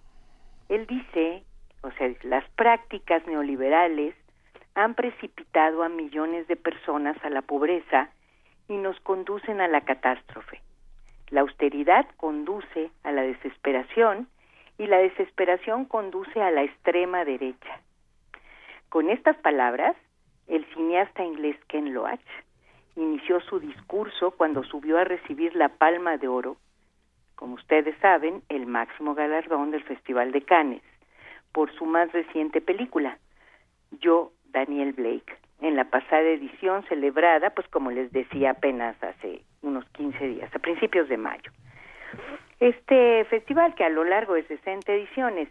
Él 0.68 0.86
dice, 0.88 1.44
o 1.82 1.90
sea, 1.92 2.10
las 2.22 2.44
prácticas 2.56 3.24
neoliberales 3.26 4.14
han 4.74 4.94
precipitado 4.94 5.84
a 5.84 5.88
millones 5.88 6.48
de 6.48 6.56
personas 6.56 7.16
a 7.24 7.30
la 7.30 7.42
pobreza 7.42 8.10
y 8.70 8.76
nos 8.76 8.98
conducen 9.00 9.60
a 9.60 9.66
la 9.66 9.80
catástrofe. 9.80 10.62
La 11.30 11.40
austeridad 11.40 12.06
conduce 12.16 12.92
a 13.02 13.10
la 13.10 13.22
desesperación 13.22 14.28
y 14.78 14.86
la 14.86 14.98
desesperación 14.98 15.84
conduce 15.84 16.40
a 16.40 16.52
la 16.52 16.62
extrema 16.62 17.24
derecha. 17.24 17.80
Con 18.88 19.10
estas 19.10 19.36
palabras, 19.38 19.96
el 20.46 20.64
cineasta 20.72 21.24
inglés 21.24 21.56
Ken 21.66 21.92
Loach 21.92 22.20
inició 22.94 23.40
su 23.40 23.58
discurso 23.58 24.30
cuando 24.30 24.62
subió 24.62 24.98
a 24.98 25.04
recibir 25.04 25.56
la 25.56 25.70
Palma 25.70 26.16
de 26.16 26.28
Oro, 26.28 26.56
como 27.34 27.54
ustedes 27.54 27.96
saben, 27.98 28.42
el 28.48 28.66
máximo 28.66 29.14
galardón 29.14 29.72
del 29.72 29.82
Festival 29.82 30.30
de 30.30 30.42
Cannes, 30.42 30.82
por 31.52 31.72
su 31.74 31.86
más 31.86 32.12
reciente 32.12 32.60
película, 32.60 33.18
Yo, 34.00 34.30
Daniel 34.52 34.92
Blake, 34.92 35.38
en 35.60 35.76
la 35.76 35.84
pasada 35.84 36.22
edición 36.22 36.84
celebrada, 36.88 37.50
pues 37.50 37.68
como 37.68 37.90
les 37.90 38.12
decía, 38.12 38.50
apenas 38.50 38.96
hace 39.02 39.42
unos 39.62 39.84
15 39.90 40.26
días, 40.28 40.54
a 40.54 40.58
principios 40.58 41.08
de 41.08 41.16
mayo. 41.16 41.50
Este 42.58 43.24
festival, 43.26 43.74
que 43.74 43.84
a 43.84 43.88
lo 43.88 44.04
largo 44.04 44.34
de 44.34 44.42
60 44.44 44.92
ediciones 44.92 45.48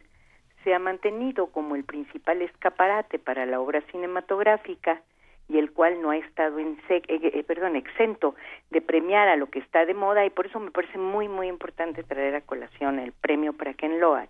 se 0.64 0.74
ha 0.74 0.80
mantenido 0.80 1.48
como 1.48 1.76
el 1.76 1.84
principal 1.84 2.42
escaparate 2.42 3.20
para 3.20 3.46
la 3.46 3.60
obra 3.60 3.82
cinematográfica 3.92 5.02
y 5.48 5.58
el 5.58 5.72
cual 5.72 6.02
no 6.02 6.12
ha 6.12 6.18
estado 6.18 6.60
en 6.60 6.78
eh, 6.90 7.02
eh, 7.08 7.44
perdón, 7.44 7.76
exento 7.76 8.36
de 8.70 8.82
premiar 8.82 9.28
a 9.28 9.36
lo 9.36 9.48
que 9.48 9.60
está 9.60 9.86
de 9.86 9.94
moda 9.94 10.26
y 10.26 10.30
por 10.30 10.46
eso 10.46 10.60
me 10.60 10.70
parece 10.70 10.98
muy 10.98 11.28
muy 11.28 11.48
importante 11.48 12.04
traer 12.04 12.36
a 12.36 12.42
colación 12.42 13.00
el 13.00 13.14
premio 13.14 13.54
para 13.54 13.74
Ken 13.74 14.00
Loach. 14.00 14.30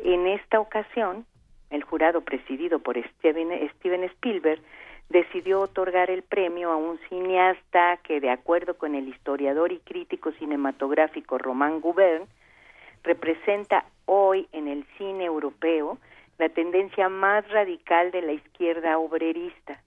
En 0.00 0.26
esta 0.26 0.58
ocasión, 0.58 1.24
el 1.70 1.84
jurado 1.84 2.22
presidido 2.22 2.80
por 2.80 2.96
Steven, 2.96 3.70
Steven 3.76 4.02
Spielberg 4.04 4.60
decidió 5.08 5.60
otorgar 5.60 6.10
el 6.10 6.22
premio 6.22 6.70
a 6.70 6.76
un 6.76 6.98
cineasta 7.08 7.98
que, 7.98 8.20
de 8.20 8.30
acuerdo 8.30 8.76
con 8.76 8.94
el 8.94 9.08
historiador 9.08 9.72
y 9.72 9.78
crítico 9.80 10.32
cinematográfico 10.32 11.38
Román 11.38 11.80
Gubern, 11.80 12.26
representa 13.02 13.84
hoy 14.06 14.48
en 14.52 14.68
el 14.68 14.84
cine 14.98 15.24
europeo 15.24 15.98
la 16.38 16.48
tendencia 16.48 17.08
más 17.08 17.48
radical 17.50 18.10
de 18.10 18.22
la 18.22 18.32
izquierda 18.32 18.98
obrerista, 18.98 19.80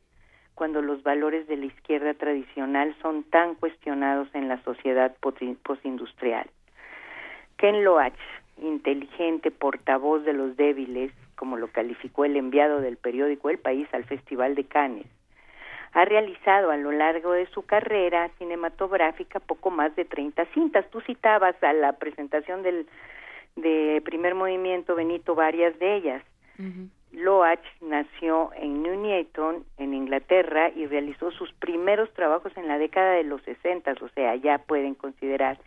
cuando 0.55 0.81
los 0.81 1.03
valores 1.03 1.47
de 1.47 1.57
la 1.57 1.65
izquierda 1.65 2.13
tradicional 2.13 2.95
son 3.01 3.23
tan 3.23 3.55
cuestionados 3.55 4.27
en 4.33 4.47
la 4.47 4.61
sociedad 4.63 5.15
postindustrial. 5.63 6.49
Ken 7.57 7.83
Loach, 7.83 8.17
inteligente 8.61 9.51
portavoz 9.51 10.23
de 10.23 10.33
los 10.33 10.55
débiles, 10.57 11.11
como 11.37 11.55
lo 11.55 11.67
calificó 11.69 12.25
el 12.25 12.35
enviado 12.35 12.81
del 12.81 12.97
periódico 12.97 13.49
El 13.49 13.59
País 13.59 13.87
al 13.93 14.03
Festival 14.03 14.55
de 14.55 14.65
Cannes, 14.65 15.07
ha 15.93 16.03
realizado 16.03 16.71
a 16.71 16.77
lo 16.77 16.91
largo 16.91 17.31
de 17.31 17.45
su 17.47 17.65
carrera 17.65 18.29
cinematográfica 18.37 19.39
poco 19.39 19.71
más 19.71 19.95
de 19.95 20.03
30 20.03 20.45
cintas. 20.53 20.89
Tú 20.91 20.99
citabas 21.01 21.55
a 21.63 21.71
la 21.73 21.93
presentación 21.93 22.61
del 22.63 22.87
de 23.55 24.01
primer 24.05 24.35
movimiento 24.35 24.95
Benito 24.95 25.33
varias 25.33 25.77
de 25.79 25.95
ellas. 25.95 26.23
Uh 26.59 26.63
-huh. 26.63 26.89
Loach 27.13 27.65
nació 27.81 28.51
en 28.55 28.83
Nuneaton, 28.83 29.65
en 29.77 29.93
Inglaterra, 29.93 30.69
y 30.75 30.85
realizó 30.85 31.31
sus 31.31 31.51
primeros 31.53 32.13
trabajos 32.13 32.55
en 32.57 32.67
la 32.67 32.77
década 32.77 33.13
de 33.13 33.23
los 33.23 33.41
60, 33.43 33.93
o 34.01 34.09
sea, 34.09 34.35
ya 34.35 34.59
pueden 34.59 34.93
considerar 34.93 35.57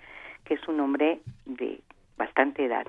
que 0.45 0.55
es 0.55 0.68
un 0.68 0.79
hombre 0.81 1.21
de 1.47 1.81
bastante 2.16 2.64
edad. 2.64 2.87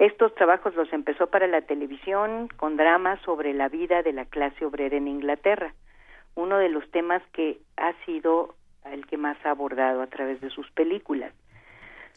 Estos 0.00 0.34
trabajos 0.34 0.74
los 0.76 0.90
empezó 0.94 1.26
para 1.26 1.46
la 1.46 1.60
televisión 1.60 2.48
con 2.56 2.78
dramas 2.78 3.20
sobre 3.20 3.52
la 3.52 3.68
vida 3.68 4.02
de 4.02 4.14
la 4.14 4.24
clase 4.24 4.64
obrera 4.64 4.96
en 4.96 5.06
Inglaterra, 5.06 5.74
uno 6.34 6.56
de 6.56 6.70
los 6.70 6.90
temas 6.90 7.22
que 7.34 7.58
ha 7.76 7.92
sido 8.06 8.54
el 8.86 9.06
que 9.06 9.18
más 9.18 9.36
ha 9.44 9.50
abordado 9.50 10.00
a 10.00 10.06
través 10.06 10.40
de 10.40 10.48
sus 10.48 10.70
películas. 10.70 11.34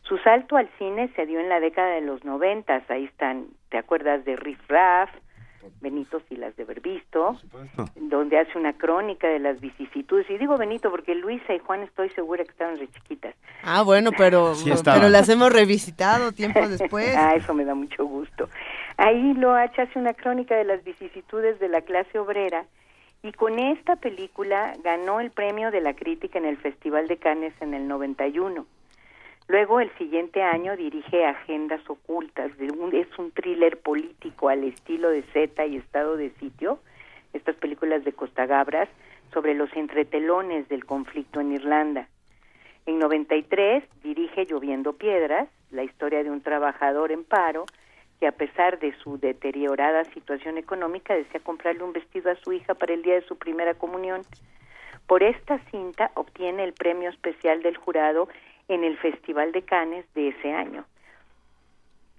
Su 0.04 0.18
salto 0.20 0.56
al 0.56 0.70
cine 0.78 1.12
se 1.18 1.26
dio 1.26 1.42
en 1.42 1.50
la 1.50 1.60
década 1.60 1.90
de 1.90 2.00
los 2.00 2.24
noventas, 2.24 2.90
ahí 2.90 3.04
están, 3.04 3.48
¿te 3.68 3.78
acuerdas 3.78 4.24
de 4.24 4.38
Riff 4.38 4.62
Raff? 4.70 5.10
Benito 5.82 6.22
si 6.30 6.36
las 6.36 6.56
de 6.56 6.64
haber 6.64 6.82
visto, 6.82 7.38
donde 7.96 8.40
hace 8.40 8.58
una 8.58 8.74
crónica 8.74 9.28
de 9.28 9.40
las 9.40 9.60
vicisitudes. 9.60 10.30
Y 10.30 10.38
digo 10.38 10.58
Benito 10.58 10.90
porque 10.92 11.16
Luisa 11.16 11.54
y 11.54 11.60
Juan 11.60 11.84
estoy 11.84 12.10
segura 12.12 12.44
que 12.44 12.52
estaban 12.52 12.78
re 12.78 12.88
chiquitas. 12.90 13.36
Ah, 13.64 13.82
bueno, 13.84 14.12
pero, 14.18 14.56
Sí 14.56 14.72
pero 14.84 15.10
las 15.10 15.30
hemos 15.30 15.52
revisitado 15.52 16.32
tiempo 16.32 16.68
después. 16.68 17.14
ah, 17.18 17.36
eso 17.36 17.54
me 17.54 17.66
da 17.66 17.76
mucho 17.76 18.06
gusto. 18.06 18.50
Ahí 18.98 19.34
Loach 19.34 19.80
hace 19.80 19.98
una 19.98 20.14
crónica 20.14 20.56
de 20.56 20.66
las 20.66 20.84
vicisitudes 20.84 21.60
de 21.60 21.68
la 21.68 21.82
clase 21.82 22.20
obrera 22.20 22.66
y 23.24 23.32
con 23.32 23.58
esta 23.58 23.96
película 23.96 24.74
ganó 24.84 25.20
el 25.20 25.32
premio 25.32 25.72
de 25.72 25.82
la 25.82 25.94
crítica 25.94 26.38
en 26.38 26.46
el 26.46 26.58
Festival 26.58 27.08
de 27.08 27.18
Cannes 27.18 27.54
en 27.62 27.74
el 27.74 27.88
91. 27.88 28.66
Luego, 29.48 29.80
el 29.80 29.92
siguiente 29.98 30.42
año, 30.42 30.76
dirige 30.78 31.26
Agendas 31.26 31.82
Ocultas, 31.90 32.58
de 32.58 32.72
un, 32.72 32.96
es 32.96 33.08
un 33.18 33.32
thriller 33.32 33.78
político 33.78 34.50
al 34.50 34.64
estilo 34.64 35.10
de 35.10 35.24
Z 35.34 35.66
y 35.66 35.78
Estado 35.78 36.16
de 36.16 36.32
Sitio, 36.40 36.80
estas 37.34 37.56
películas 37.58 38.04
de 38.04 38.14
Costa 38.14 38.46
Gabras, 38.46 38.90
sobre 39.34 39.54
los 39.54 39.72
entretelones 39.76 40.70
del 40.70 40.86
conflicto 40.86 41.42
en 41.42 41.54
Irlanda. 41.54 42.08
En 42.86 43.00
93 43.00 43.84
dirige 44.04 44.46
Lloviendo 44.46 44.94
Piedras, 44.94 45.50
la 45.72 45.84
historia 45.84 46.24
de 46.24 46.30
un 46.30 46.42
trabajador 46.42 47.12
en 47.12 47.24
paro 47.24 47.66
que 48.20 48.28
a 48.28 48.32
pesar 48.32 48.80
de 48.80 48.94
su 49.00 49.18
deteriorada 49.18 50.04
situación 50.06 50.58
económica 50.58 51.14
desea 51.14 51.42
comprarle 51.42 51.84
un 51.84 51.94
vestido 51.94 52.32
a 52.32 52.36
su 52.36 52.54
hija 52.54 52.74
para 52.76 52.94
el 52.94 53.02
día 53.02 53.16
de 53.16 53.28
su 53.28 53.38
primera 53.38 53.74
comunión. 53.74 54.22
Por 55.08 55.24
esta 55.24 55.60
cinta 55.72 56.12
obtiene 56.14 56.64
el 56.64 56.74
premio 56.74 57.10
especial 57.10 57.62
del 57.62 57.76
jurado 57.76 58.30
en 58.68 58.84
el 58.84 58.98
Festival 58.98 59.52
de 59.52 59.64
Cannes 59.64 60.06
de 60.14 60.30
ese 60.30 60.54
año. 60.54 60.86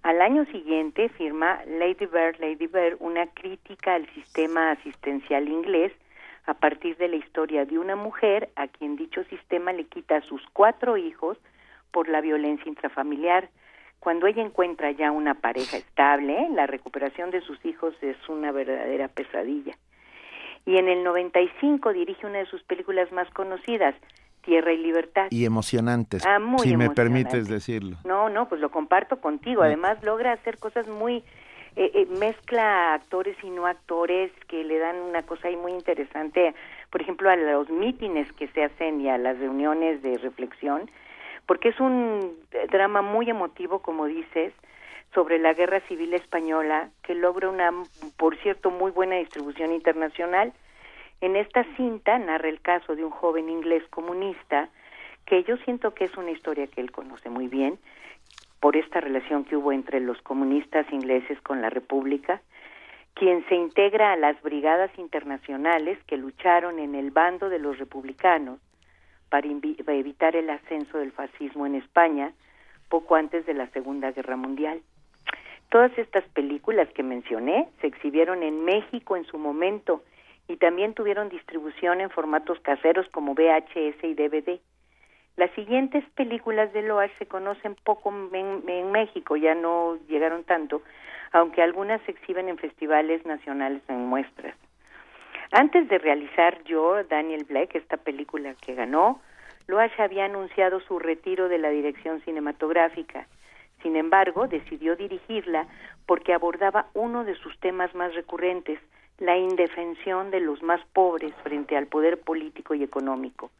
Al 0.02 0.20
año 0.20 0.44
siguiente 0.46 1.08
firma 1.08 1.60
Lady 1.66 2.06
Bird, 2.06 2.38
Lady 2.38 2.66
Bird, 2.66 2.96
una 3.00 3.26
crítica 3.28 3.94
al 3.94 4.06
sistema 4.14 4.72
asistencial 4.72 5.48
inglés 5.48 5.92
a 6.46 6.54
partir 6.54 6.96
de 6.98 7.08
la 7.08 7.16
historia 7.16 7.64
de 7.64 7.78
una 7.78 7.96
mujer 7.96 8.50
a 8.56 8.68
quien 8.68 8.96
dicho 8.96 9.24
sistema 9.24 9.72
le 9.72 9.84
quita 9.84 10.16
a 10.16 10.22
sus 10.22 10.42
cuatro 10.52 10.98
hijos 10.98 11.38
por 11.90 12.08
la 12.08 12.20
violencia 12.20 12.68
intrafamiliar. 12.68 13.48
Cuando 13.98 14.26
ella 14.26 14.42
encuentra 14.42 14.90
ya 14.90 15.10
una 15.10 15.34
pareja 15.34 15.78
estable, 15.78 16.48
la 16.50 16.66
recuperación 16.66 17.30
de 17.30 17.40
sus 17.40 17.64
hijos 17.64 17.94
es 18.02 18.16
una 18.28 18.52
verdadera 18.52 19.08
pesadilla. 19.08 19.74
Y 20.66 20.76
en 20.76 20.88
el 20.88 21.02
95 21.02 21.92
dirige 21.92 22.26
una 22.26 22.38
de 22.38 22.46
sus 22.46 22.62
películas 22.64 23.10
más 23.12 23.30
conocidas, 23.30 23.94
Tierra 24.44 24.72
y 24.72 24.78
Libertad. 24.78 25.26
Y 25.30 25.44
emocionantes, 25.44 26.24
Ah, 26.26 26.38
muy 26.38 26.60
si 26.60 26.76
me 26.76 26.90
permites 26.90 27.48
decirlo. 27.48 27.96
No, 28.04 28.28
no, 28.28 28.48
pues 28.48 28.60
lo 28.60 28.70
comparto 28.70 29.20
contigo. 29.20 29.62
Además 29.62 30.02
logra 30.02 30.32
hacer 30.32 30.58
cosas 30.58 30.86
muy 30.86 31.24
eh, 31.76 31.90
eh, 31.94 32.06
mezcla 32.18 32.94
actores 32.94 33.36
y 33.42 33.50
no 33.50 33.66
actores 33.66 34.30
que 34.48 34.62
le 34.62 34.78
dan 34.78 34.96
una 34.96 35.22
cosa 35.22 35.48
ahí 35.48 35.56
muy 35.56 35.72
interesante, 35.72 36.54
por 36.90 37.02
ejemplo, 37.02 37.30
a 37.30 37.36
los 37.36 37.68
mítines 37.68 38.30
que 38.34 38.46
se 38.48 38.62
hacen 38.64 39.00
y 39.00 39.08
a 39.08 39.18
las 39.18 39.38
reuniones 39.38 40.00
de 40.02 40.16
reflexión, 40.18 40.88
porque 41.46 41.70
es 41.70 41.80
un 41.80 42.36
drama 42.70 43.02
muy 43.02 43.28
emotivo, 43.28 43.80
como 43.80 44.06
dices, 44.06 44.52
sobre 45.14 45.38
la 45.38 45.52
guerra 45.52 45.80
civil 45.88 46.14
española, 46.14 46.90
que 47.02 47.14
logra 47.14 47.48
una, 47.48 47.72
por 48.16 48.36
cierto, 48.38 48.70
muy 48.70 48.90
buena 48.90 49.16
distribución 49.16 49.72
internacional. 49.72 50.52
En 51.20 51.36
esta 51.36 51.64
cinta 51.76 52.18
narra 52.18 52.48
el 52.48 52.60
caso 52.60 52.94
de 52.96 53.04
un 53.04 53.10
joven 53.10 53.48
inglés 53.48 53.82
comunista, 53.90 54.68
que 55.26 55.42
yo 55.44 55.56
siento 55.58 55.94
que 55.94 56.04
es 56.04 56.16
una 56.16 56.30
historia 56.30 56.66
que 56.66 56.80
él 56.80 56.92
conoce 56.92 57.30
muy 57.30 57.48
bien, 57.48 57.78
por 58.60 58.76
esta 58.76 59.00
relación 59.00 59.44
que 59.44 59.56
hubo 59.56 59.72
entre 59.72 60.00
los 60.00 60.20
comunistas 60.22 60.90
ingleses 60.90 61.40
con 61.42 61.60
la 61.60 61.70
República, 61.70 62.40
quien 63.14 63.46
se 63.48 63.54
integra 63.54 64.12
a 64.12 64.16
las 64.16 64.40
brigadas 64.42 64.90
internacionales 64.98 65.98
que 66.06 66.16
lucharon 66.16 66.78
en 66.78 66.94
el 66.94 67.10
bando 67.10 67.48
de 67.48 67.58
los 67.58 67.78
republicanos 67.78 68.58
para, 69.28 69.46
evitar 69.46 70.36
el 70.36 70.50
ascenso 70.50 70.98
del 70.98 71.12
fascismo 71.12 71.66
en 71.66 71.74
España 71.74 72.32
poco 72.88 73.14
antes 73.14 73.46
de 73.46 73.54
la 73.54 73.66
Segunda 73.68 74.12
Guerra 74.12 74.36
Mundial. 74.36 74.80
Todas 75.70 75.96
estas 75.98 76.24
películas 76.30 76.88
que 76.94 77.02
mencioné 77.02 77.68
se 77.80 77.86
exhibieron 77.86 78.42
en 78.42 78.64
México 78.64 79.16
en 79.16 79.24
su 79.24 79.38
momento 79.38 80.02
y 80.48 80.56
también 80.56 80.94
tuvieron 80.94 81.28
distribución 81.28 82.00
en 82.00 82.10
formatos 82.10 82.60
caseros 82.60 83.08
como 83.10 83.34
VHS 83.34 84.02
y 84.02 84.14
DVD. 84.14 84.60
Las 85.36 85.50
siguientes 85.52 86.04
películas 86.14 86.72
de 86.72 86.82
Loach 86.82 87.10
se 87.18 87.26
conocen 87.26 87.74
poco 87.82 88.14
en, 88.32 88.92
México, 88.92 89.36
ya 89.36 89.54
no 89.54 89.98
llegaron 90.08 90.44
tanto, 90.44 90.82
aunque 91.32 91.62
algunas 91.62 92.00
se 92.02 92.12
exhiben 92.12 92.48
en 92.48 92.58
festivales 92.58 93.24
nacionales 93.26 93.82
en 93.88 94.06
muestras. 94.06 94.54
Antes 95.50 95.88
de 95.88 95.98
realizar 95.98 96.62
yo, 96.64 97.02
Daniel 97.04 97.44
Black, 97.44 97.74
esta 97.74 97.96
película 97.96 98.54
que 98.60 98.74
ganó, 98.74 99.20
Loach 99.66 99.98
había 99.98 100.26
anunciado 100.26 100.80
su 100.80 100.98
retiro 100.98 101.48
de 101.48 101.58
la 101.58 101.70
dirección 101.70 102.20
cinematográfica. 102.20 103.26
Sin 103.82 103.96
embargo, 103.96 104.46
decidió 104.46 104.94
dirigirla 104.94 105.66
porque 106.06 106.32
abordaba 106.32 106.86
uno 106.94 107.24
de 107.24 107.34
sus 107.34 107.58
temas 107.58 107.94
más 107.94 108.14
recurrentes, 108.14 108.78
la 109.18 109.36
indefensión 109.36 110.30
de 110.30 110.40
los 110.40 110.62
más 110.62 110.80
pobres 110.92 111.32
frente 111.42 111.76
al 111.76 111.86
poder 111.86 112.20
político 112.20 112.74
y 112.74 112.82
económico. 112.82 113.50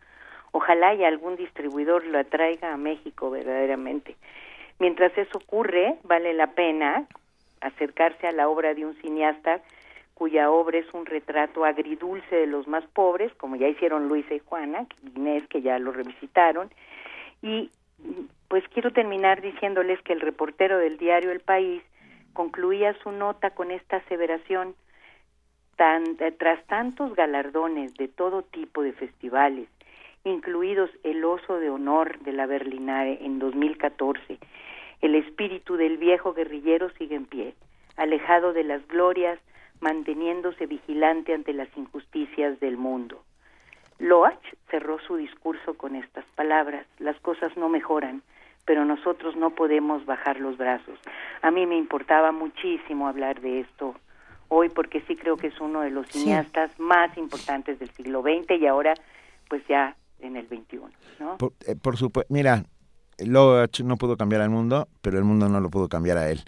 Ojalá 0.52 0.94
y 0.94 1.04
algún 1.04 1.36
distribuidor 1.36 2.04
lo 2.04 2.18
atraiga 2.18 2.72
a 2.72 2.76
México 2.76 3.30
verdaderamente. 3.30 4.16
Mientras 4.78 5.16
eso 5.16 5.38
ocurre, 5.38 5.96
vale 6.04 6.32
la 6.34 6.48
pena 6.48 7.06
acercarse 7.60 8.26
a 8.26 8.32
la 8.32 8.48
obra 8.48 8.74
de 8.74 8.84
un 8.84 8.94
cineasta 9.00 9.60
cuya 10.14 10.50
obra 10.50 10.78
es 10.78 10.86
un 10.94 11.06
retrato 11.06 11.64
agridulce 11.64 12.36
de 12.36 12.46
los 12.46 12.68
más 12.68 12.84
pobres, 12.86 13.34
como 13.34 13.56
ya 13.56 13.68
hicieron 13.68 14.08
Luisa 14.08 14.34
y 14.34 14.38
Juana, 14.38 14.86
Inés, 15.16 15.46
que 15.48 15.60
ya 15.60 15.78
lo 15.78 15.90
revisitaron, 15.90 16.70
y 17.42 17.70
pues 18.48 18.62
quiero 18.68 18.92
terminar 18.92 19.40
diciéndoles 19.40 20.00
que 20.02 20.12
el 20.12 20.20
reportero 20.20 20.78
del 20.78 20.98
diario 20.98 21.32
El 21.32 21.40
País 21.40 21.82
concluía 22.32 22.94
su 23.02 23.10
nota 23.10 23.50
con 23.50 23.70
esta 23.70 23.96
aseveración, 23.96 24.74
tan, 25.76 26.16
tras 26.38 26.64
tantos 26.66 27.14
galardones 27.14 27.94
de 27.94 28.08
todo 28.08 28.42
tipo 28.42 28.82
de 28.82 28.92
festivales, 28.92 29.68
incluidos 30.24 30.90
el 31.02 31.24
Oso 31.24 31.58
de 31.58 31.70
Honor 31.70 32.18
de 32.20 32.32
la 32.32 32.46
Berlinare 32.46 33.18
en 33.24 33.38
2014. 33.38 34.38
El 35.00 35.14
espíritu 35.14 35.76
del 35.76 35.98
viejo 35.98 36.32
guerrillero 36.32 36.90
sigue 36.98 37.16
en 37.16 37.26
pie, 37.26 37.54
alejado 37.96 38.52
de 38.52 38.64
las 38.64 38.86
glorias, 38.88 39.38
manteniéndose 39.80 40.66
vigilante 40.66 41.34
ante 41.34 41.52
las 41.52 41.68
injusticias 41.76 42.58
del 42.60 42.76
mundo. 42.76 43.22
Loach 43.98 44.54
cerró 44.70 44.98
su 45.00 45.16
discurso 45.16 45.74
con 45.74 45.94
estas 45.94 46.24
palabras, 46.34 46.86
las 46.98 47.18
cosas 47.20 47.56
no 47.56 47.68
mejoran, 47.68 48.22
pero 48.64 48.84
nosotros 48.84 49.36
no 49.36 49.50
podemos 49.50 50.06
bajar 50.06 50.40
los 50.40 50.56
brazos. 50.56 50.98
A 51.42 51.50
mí 51.50 51.66
me 51.66 51.76
importaba 51.76 52.32
muchísimo 52.32 53.08
hablar 53.08 53.40
de 53.40 53.60
esto 53.60 53.94
hoy 54.48 54.68
porque 54.68 55.02
sí 55.06 55.16
creo 55.16 55.36
que 55.36 55.48
es 55.48 55.60
uno 55.60 55.80
de 55.80 55.90
los 55.90 56.06
cineastas 56.08 56.70
más 56.78 57.16
importantes 57.16 57.78
del 57.78 57.90
siglo 57.90 58.22
XX 58.22 58.60
y 58.60 58.66
ahora 58.66 58.94
pues 59.48 59.62
ya 59.68 59.96
en 60.20 60.36
el 60.36 60.46
21. 60.46 60.90
¿no? 61.20 61.36
Eh, 61.66 61.76
por, 61.76 61.96
supuesto, 61.96 62.32
mira, 62.32 62.64
Loach 63.18 63.80
no 63.80 63.96
pudo 63.96 64.16
cambiar 64.16 64.42
al 64.42 64.50
mundo, 64.50 64.88
pero 65.02 65.18
el 65.18 65.24
mundo 65.24 65.48
no 65.48 65.60
lo 65.60 65.70
pudo 65.70 65.88
cambiar 65.88 66.18
a 66.18 66.30
él. 66.30 66.40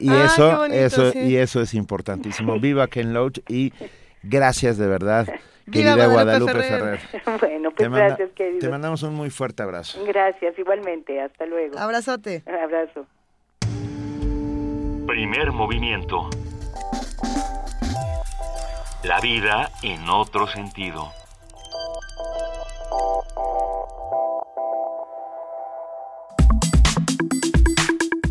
Y, 0.00 0.12
eso, 0.12 0.66
eso, 0.66 1.12
y 1.18 1.36
eso 1.36 1.60
es 1.60 1.74
importantísimo. 1.74 2.58
Viva 2.60 2.86
Ken 2.88 3.12
Loach 3.12 3.38
y 3.48 3.72
gracias 4.22 4.76
de 4.78 4.86
verdad. 4.86 5.26
Querida 5.70 6.06
Guadalupe, 6.06 6.52
Ferrer. 6.54 7.00
Bueno, 7.40 7.70
pues 7.70 7.90
gracias, 7.90 8.30
querido. 8.32 8.58
Te 8.58 8.68
mandamos 8.68 9.02
un 9.04 9.14
muy 9.14 9.30
fuerte 9.30 9.62
abrazo. 9.62 10.04
Gracias, 10.04 10.58
igualmente. 10.58 11.20
Hasta 11.20 11.46
luego. 11.46 11.78
Abrazote. 11.78 12.42
abrazo. 12.46 13.06
Primer 15.06 15.52
movimiento. 15.52 16.28
La 19.04 19.18
vida 19.18 19.72
en 19.82 20.08
otro 20.08 20.46
sentido. 20.46 21.12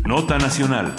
Nota 0.06 0.38
Nacional. 0.38 0.94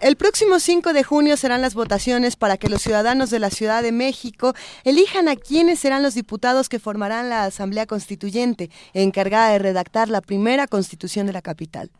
El 0.00 0.16
próximo 0.16 0.60
5 0.60 0.92
de 0.92 1.04
junio 1.04 1.38
serán 1.38 1.62
las 1.62 1.72
votaciones 1.72 2.36
para 2.36 2.58
que 2.58 2.68
los 2.68 2.82
ciudadanos 2.82 3.30
de 3.30 3.38
la 3.38 3.48
Ciudad 3.48 3.82
de 3.82 3.92
México 3.92 4.52
elijan 4.84 5.28
a 5.28 5.36
quiénes 5.36 5.78
serán 5.78 6.02
los 6.02 6.14
diputados 6.14 6.68
que 6.68 6.78
formarán 6.78 7.30
la 7.30 7.44
Asamblea 7.44 7.86
Constituyente, 7.86 8.70
encargada 8.92 9.52
de 9.52 9.58
redactar 9.58 10.10
la 10.10 10.20
primera 10.20 10.66
constitución 10.66 11.26
de 11.26 11.32
la 11.32 11.40
capital. 11.40 11.90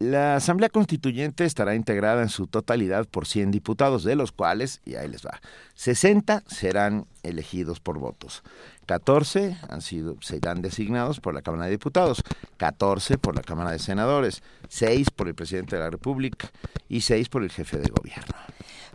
La 0.00 0.34
Asamblea 0.34 0.70
Constituyente 0.70 1.44
estará 1.44 1.74
integrada 1.74 2.22
en 2.22 2.30
su 2.30 2.46
totalidad 2.46 3.06
por 3.06 3.26
100 3.26 3.50
diputados, 3.50 4.02
de 4.02 4.16
los 4.16 4.32
cuales, 4.32 4.80
y 4.86 4.94
ahí 4.94 5.06
les 5.08 5.26
va, 5.26 5.42
60 5.74 6.42
serán 6.46 7.04
elegidos 7.22 7.80
por 7.80 7.98
votos. 7.98 8.42
14 8.86 9.58
han 9.68 9.82
sido, 9.82 10.16
serán 10.22 10.62
designados 10.62 11.20
por 11.20 11.34
la 11.34 11.42
Cámara 11.42 11.66
de 11.66 11.72
Diputados, 11.72 12.22
14 12.56 13.18
por 13.18 13.36
la 13.36 13.42
Cámara 13.42 13.72
de 13.72 13.78
Senadores, 13.78 14.42
6 14.70 15.10
por 15.10 15.28
el 15.28 15.34
presidente 15.34 15.76
de 15.76 15.82
la 15.82 15.90
República 15.90 16.50
y 16.88 17.02
6 17.02 17.28
por 17.28 17.42
el 17.42 17.50
jefe 17.50 17.76
de 17.76 17.90
gobierno. 17.90 18.34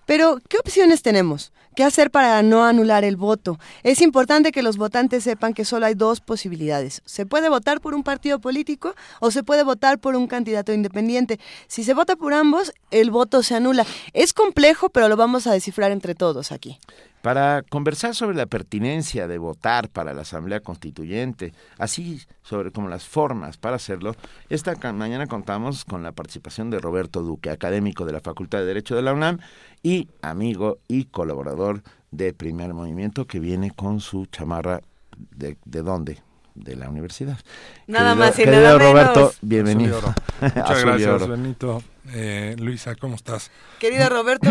Pero, 0.06 0.40
¿qué 0.48 0.58
opciones 0.58 1.02
tenemos? 1.02 1.52
¿Qué 1.76 1.84
hacer 1.84 2.10
para 2.10 2.42
no 2.42 2.64
anular 2.64 3.04
el 3.04 3.18
voto? 3.18 3.60
Es 3.84 4.02
importante 4.02 4.54
que 4.54 4.64
los 4.64 4.78
votantes 4.78 5.26
sepan 5.26 5.54
que 5.54 5.66
solo 5.66 5.88
hay 5.88 5.94
dos 5.94 6.22
posibilidades. 6.22 7.02
Se 7.06 7.26
puede 7.26 7.50
votar 7.50 7.82
por 7.82 7.94
un 7.94 8.04
partido 8.04 8.40
político 8.40 8.96
o 9.20 9.30
se 9.30 9.44
puede 9.44 9.64
votar 9.64 10.00
por 10.00 10.16
un 10.16 10.28
candidato 10.28 10.72
independiente. 10.72 11.38
Si 11.68 11.84
se 11.84 11.94
vota 11.94 12.16
por 12.16 12.34
ambos, 12.34 12.72
el 12.92 13.12
voto 13.12 13.44
se 13.44 13.56
anula. 13.56 13.86
Es 14.14 14.32
complejo, 14.32 14.90
pero 14.90 15.10
lo 15.10 15.18
vamos 15.18 15.48
a 15.48 15.52
descifrar 15.52 15.92
entre 15.92 16.16
todos 16.16 16.54
aquí. 16.54 16.80
Para 17.26 17.64
conversar 17.64 18.14
sobre 18.14 18.38
la 18.38 18.46
pertinencia 18.46 19.28
de 19.28 19.40
votar 19.40 19.90
para 19.90 20.14
la 20.14 20.22
Asamblea 20.22 20.60
Constituyente, 20.60 21.56
así 21.80 22.22
sobre 22.44 22.70
como 22.70 22.88
las 22.88 23.08
formas 23.08 23.58
para 23.58 23.78
hacerlo, 23.78 24.16
esta 24.48 24.76
mañana 24.94 25.26
contamos 25.26 25.86
con 25.86 26.04
la 26.04 26.12
participación 26.12 26.70
de 26.70 26.78
Roberto 26.78 27.24
Duque, 27.24 27.50
académico 27.50 28.06
de 28.06 28.12
la 28.14 28.20
Facultad 28.20 28.60
de 28.60 28.66
Derecho 28.66 28.96
de 28.96 29.02
la 29.02 29.14
UNAM 29.14 29.40
y 29.82 30.08
amigo 30.22 30.78
y 30.88 31.06
colaborador 31.06 31.82
de 32.12 32.32
Primer 32.32 32.76
Movimiento 32.76 33.26
que 33.26 33.40
viene 33.40 33.72
con 33.72 34.02
su 34.02 34.28
chamarra 34.28 34.82
de, 35.18 35.58
de 35.66 35.82
dónde? 35.82 36.25
De 36.56 36.76
la 36.76 36.90
universidad. 36.90 37.38
Nada 37.86 38.16
más 38.16 38.40
y 38.40 38.46
nada 38.46 38.78
Roberto, 38.78 39.34
bienvenido. 39.42 40.02
Muchas 40.42 40.84
gracias, 40.84 41.28
Benito. 41.28 41.84
Eh, 42.14 42.56
Luisa, 42.60 42.96
¿cómo 42.96 43.16
estás? 43.16 43.52
Querido 43.80 44.08
Roberto, 44.10 44.50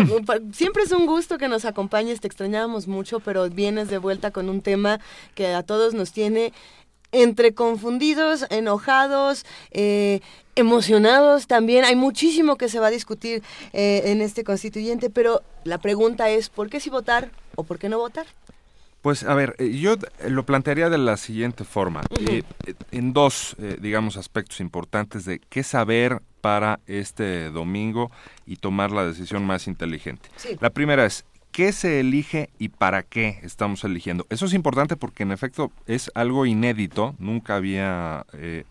siempre 0.53 0.83
es 0.83 0.91
un 0.91 1.05
gusto 1.05 1.37
que 1.37 1.47
nos 1.47 1.65
acompañes, 1.65 2.21
te 2.21 2.27
extrañábamos 2.27 2.87
mucho, 2.87 3.19
pero 3.19 3.49
vienes 3.49 3.89
de 3.89 3.97
vuelta 3.97 4.31
con 4.31 4.49
un 4.49 4.61
tema 4.61 4.99
que 5.35 5.47
a 5.47 5.63
todos 5.63 5.93
nos 5.93 6.11
tiene 6.11 6.53
entre 7.11 7.53
confundidos, 7.53 8.45
enojados, 8.49 9.45
eh, 9.71 10.19
emocionados 10.55 11.47
también. 11.47 11.85
Hay 11.85 11.95
muchísimo 11.95 12.57
que 12.57 12.69
se 12.69 12.79
va 12.79 12.87
a 12.87 12.91
discutir 12.91 13.41
eh, 13.73 14.03
en 14.05 14.21
este 14.21 14.43
constituyente, 14.43 15.09
pero 15.09 15.41
la 15.63 15.77
pregunta 15.77 16.29
es, 16.29 16.49
¿por 16.49 16.69
qué 16.69 16.79
sí 16.79 16.89
votar 16.89 17.31
o 17.55 17.63
por 17.63 17.79
qué 17.79 17.89
no 17.89 17.99
votar? 17.99 18.25
Pues 19.05 19.23
a 19.23 19.35
ver, 19.35 19.55
eh, 19.59 19.77
yo 19.77 19.97
lo 20.27 20.47
plantearía 20.47 20.89
de 20.89 20.97
la 20.97 21.15
siguiente 21.15 21.63
forma, 21.63 22.01
en 22.89 23.13
dos, 23.13 23.55
digamos, 23.79 24.17
aspectos 24.17 24.59
importantes 24.59 25.25
de 25.25 25.37
qué 25.47 25.61
saber 25.61 26.23
para 26.41 26.79
este 26.87 27.51
domingo 27.51 28.09
y 28.47 28.55
tomar 28.55 28.89
la 28.89 29.05
decisión 29.05 29.45
más 29.45 29.67
inteligente. 29.67 30.27
La 30.59 30.71
primera 30.71 31.05
es, 31.05 31.23
qué 31.55 31.71
se 31.71 32.01
elige 32.01 32.49
y 32.59 32.67
para 32.67 33.03
qué 33.03 33.39
estamos 33.41 33.85
eligiendo. 33.85 34.27
Eso 34.29 34.45
es 34.45 34.53
importante 34.53 34.97
porque 34.97 35.23
en 35.23 35.31
efecto 35.31 35.71
es 35.87 36.11
algo 36.13 36.45
inédito, 36.45 37.15
nunca 37.17 37.55
había, 37.55 38.25
eh, 38.33 38.65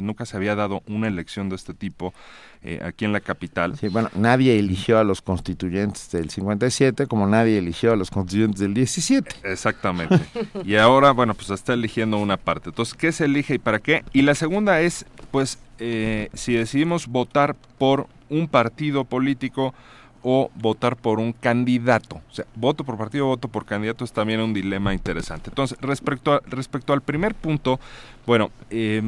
nunca 0.00 0.24
se 0.24 0.36
había 0.36 0.54
dado 0.54 0.84
una 0.86 1.08
elección 1.08 1.48
de 1.48 1.56
este 1.56 1.74
tipo 1.74 2.14
eh, 2.62 2.80
aquí 2.84 3.04
en 3.04 3.12
la 3.12 3.18
capital. 3.18 3.76
Sí, 3.76 3.88
bueno, 3.88 4.08
nadie 4.14 4.56
eligió 4.56 5.00
a 5.00 5.04
los 5.04 5.20
constituyentes 5.20 6.12
del 6.12 6.30
57 6.30 7.08
como 7.08 7.26
nadie 7.26 7.58
eligió 7.58 7.92
a 7.92 7.96
los 7.96 8.08
constituyentes 8.08 8.60
del 8.60 8.72
17. 8.72 9.28
Exactamente. 9.42 10.20
y 10.64 10.76
ahora, 10.76 11.10
bueno, 11.10 11.34
pues 11.34 11.50
está 11.50 11.74
eligiendo 11.74 12.18
una 12.18 12.36
parte. 12.36 12.68
Entonces, 12.68 12.94
¿qué 12.94 13.10
se 13.10 13.24
elige 13.24 13.54
y 13.54 13.58
para 13.58 13.80
qué? 13.80 14.04
Y 14.12 14.22
la 14.22 14.36
segunda 14.36 14.80
es, 14.80 15.06
pues, 15.32 15.58
eh, 15.80 16.28
si 16.34 16.52
decidimos 16.52 17.08
votar 17.08 17.56
por 17.78 18.06
un 18.30 18.46
partido 18.46 19.04
político, 19.04 19.74
o 20.22 20.50
votar 20.54 20.96
por 20.96 21.18
un 21.18 21.32
candidato. 21.32 22.16
O 22.30 22.34
sea, 22.34 22.44
voto 22.54 22.84
por 22.84 22.96
partido, 22.96 23.26
voto 23.26 23.48
por 23.48 23.64
candidato 23.64 24.04
es 24.04 24.12
también 24.12 24.40
un 24.40 24.52
dilema 24.52 24.92
interesante. 24.94 25.50
Entonces, 25.50 25.78
respecto, 25.80 26.32
a, 26.34 26.40
respecto 26.46 26.92
al 26.92 27.02
primer 27.02 27.34
punto, 27.34 27.78
bueno, 28.26 28.50
eh, 28.70 29.02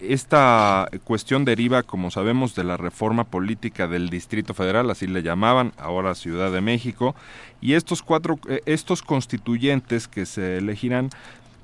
esta 0.00 0.88
cuestión 1.04 1.44
deriva, 1.44 1.82
como 1.82 2.10
sabemos, 2.10 2.54
de 2.54 2.64
la 2.64 2.76
reforma 2.76 3.24
política 3.24 3.86
del 3.86 4.08
Distrito 4.08 4.54
Federal, 4.54 4.90
así 4.90 5.06
le 5.06 5.22
llamaban, 5.22 5.72
ahora 5.78 6.14
Ciudad 6.14 6.50
de 6.50 6.60
México, 6.60 7.14
y 7.60 7.74
estos 7.74 8.02
cuatro, 8.02 8.38
eh, 8.48 8.62
estos 8.66 9.02
constituyentes 9.02 10.08
que 10.08 10.26
se 10.26 10.58
elegirán, 10.58 11.10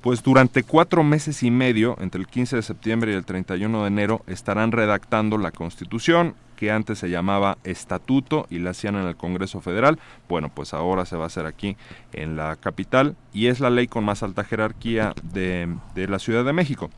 pues 0.01 0.23
durante 0.23 0.63
cuatro 0.63 1.03
meses 1.03 1.41
y 1.43 1.51
medio, 1.51 1.97
entre 1.99 2.21
el 2.21 2.27
15 2.27 2.57
de 2.57 2.61
septiembre 2.61 3.11
y 3.11 3.15
el 3.15 3.25
31 3.25 3.81
de 3.81 3.87
enero, 3.87 4.21
estarán 4.27 4.71
redactando 4.71 5.37
la 5.37 5.51
Constitución, 5.51 6.35
que 6.57 6.71
antes 6.71 6.99
se 6.99 7.09
llamaba 7.09 7.57
Estatuto 7.63 8.47
y 8.49 8.59
la 8.59 8.71
hacían 8.71 8.95
en 8.95 9.07
el 9.07 9.15
Congreso 9.15 9.61
Federal. 9.61 9.99
Bueno, 10.27 10.51
pues 10.53 10.73
ahora 10.73 11.05
se 11.05 11.15
va 11.15 11.23
a 11.23 11.27
hacer 11.27 11.45
aquí 11.45 11.77
en 12.11 12.35
la 12.35 12.57
capital 12.57 13.15
y 13.31 13.47
es 13.47 13.61
la 13.61 13.69
ley 13.69 13.87
con 13.87 14.03
más 14.03 14.23
alta 14.23 14.43
jerarquía 14.43 15.13
de, 15.23 15.73
de 15.95 16.07
la 16.07 16.19
Ciudad 16.19 16.43
de 16.43 16.51
México. 16.51 16.89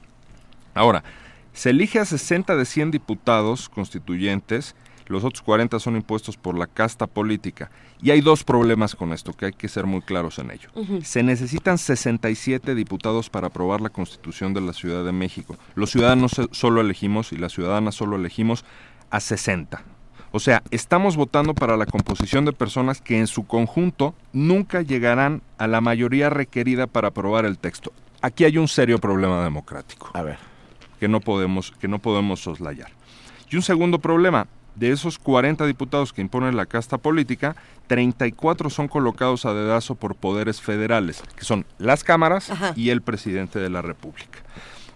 Ahora, 0.74 1.04
se 1.54 1.72
elige 1.72 2.00
a 2.00 2.06
60 2.06 2.56
de 2.56 2.66
100 2.66 2.92
diputados 2.92 3.70
constituyentes, 3.70 4.76
los 5.10 5.24
otros 5.24 5.42
40 5.42 5.80
son 5.80 5.96
impuestos 5.96 6.38
por 6.38 6.58
la 6.58 6.68
casta 6.68 7.08
política. 7.08 7.72
Y 8.02 8.12
hay 8.12 8.22
dos 8.22 8.44
problemas 8.44 8.96
con 8.96 9.12
esto, 9.12 9.34
que 9.34 9.48
hay 9.48 9.54
que 9.54 9.68
ser 9.68 9.86
muy 9.88 10.02
claros 10.02 10.38
en 10.38 10.52
ello. 10.52 10.70
Se 11.04 11.24
necesitan 11.24 11.80
67 11.80 12.76
diputados 12.76 13.30
para 13.30 13.48
aprobar 13.48 13.82
la 13.82 13.90
constitución 13.90 14.54
de 14.54 14.62
la 14.62 14.72
Ciudad 14.72 15.04
de 15.04 15.12
México. 15.12 15.58
Los 15.74 15.90
ciudadanos 15.90 16.40
solo 16.52 16.80
elegimos 16.80 17.34
y 17.34 17.38
las 17.38 17.54
ciudadanas 17.54 17.96
solo 17.96 18.18
elegimos 18.18 18.64
a 19.10 19.20
60. 19.20 19.82
O 20.32 20.40
sea, 20.40 20.62
estamos 20.72 21.16
votando 21.16 21.56
para 21.56 21.76
la 21.76 21.86
composición 21.86 22.46
de 22.46 22.54
personas 22.54 23.02
que 23.02 23.18
en 23.18 23.28
su 23.28 23.48
conjunto 23.48 24.14
nunca 24.32 24.82
llegarán 24.82 25.42
a 25.58 25.68
la 25.68 25.82
mayoría 25.82 26.30
requerida 26.30 26.88
para 26.88 27.08
aprobar 27.08 27.46
el 27.46 27.58
texto. 27.58 27.92
Aquí 28.22 28.44
hay 28.46 28.58
un 28.58 28.68
serio 28.68 29.00
problema 29.00 29.44
democrático. 29.44 30.12
A 30.14 30.22
ver 30.22 30.50
que 31.00 31.08
no 31.08 31.22
podemos, 31.22 31.72
que 31.72 31.88
no 31.88 32.00
podemos 32.00 32.42
soslayar. 32.42 32.92
Y 33.50 33.56
un 33.56 33.62
segundo 33.62 34.00
problema, 34.00 34.48
de 34.76 34.92
esos 34.92 35.18
40 35.18 35.66
diputados 35.66 36.14
que 36.14 36.22
imponen 36.22 36.56
la 36.56 36.66
casta 36.66 36.98
política, 36.98 37.56
34 37.88 38.70
son 38.70 38.88
colocados 38.88 39.46
a 39.46 39.54
dedazo 39.54 39.96
por 39.96 40.16
poderes 40.16 40.62
federales, 40.62 41.24
que 41.36 41.44
son 41.44 41.66
las 41.80 42.04
cámaras 42.04 42.52
y 42.76 42.92
el 42.92 43.02
presidente 43.02 43.60
de 43.60 43.70
la 43.70 43.82
República. 43.82 44.40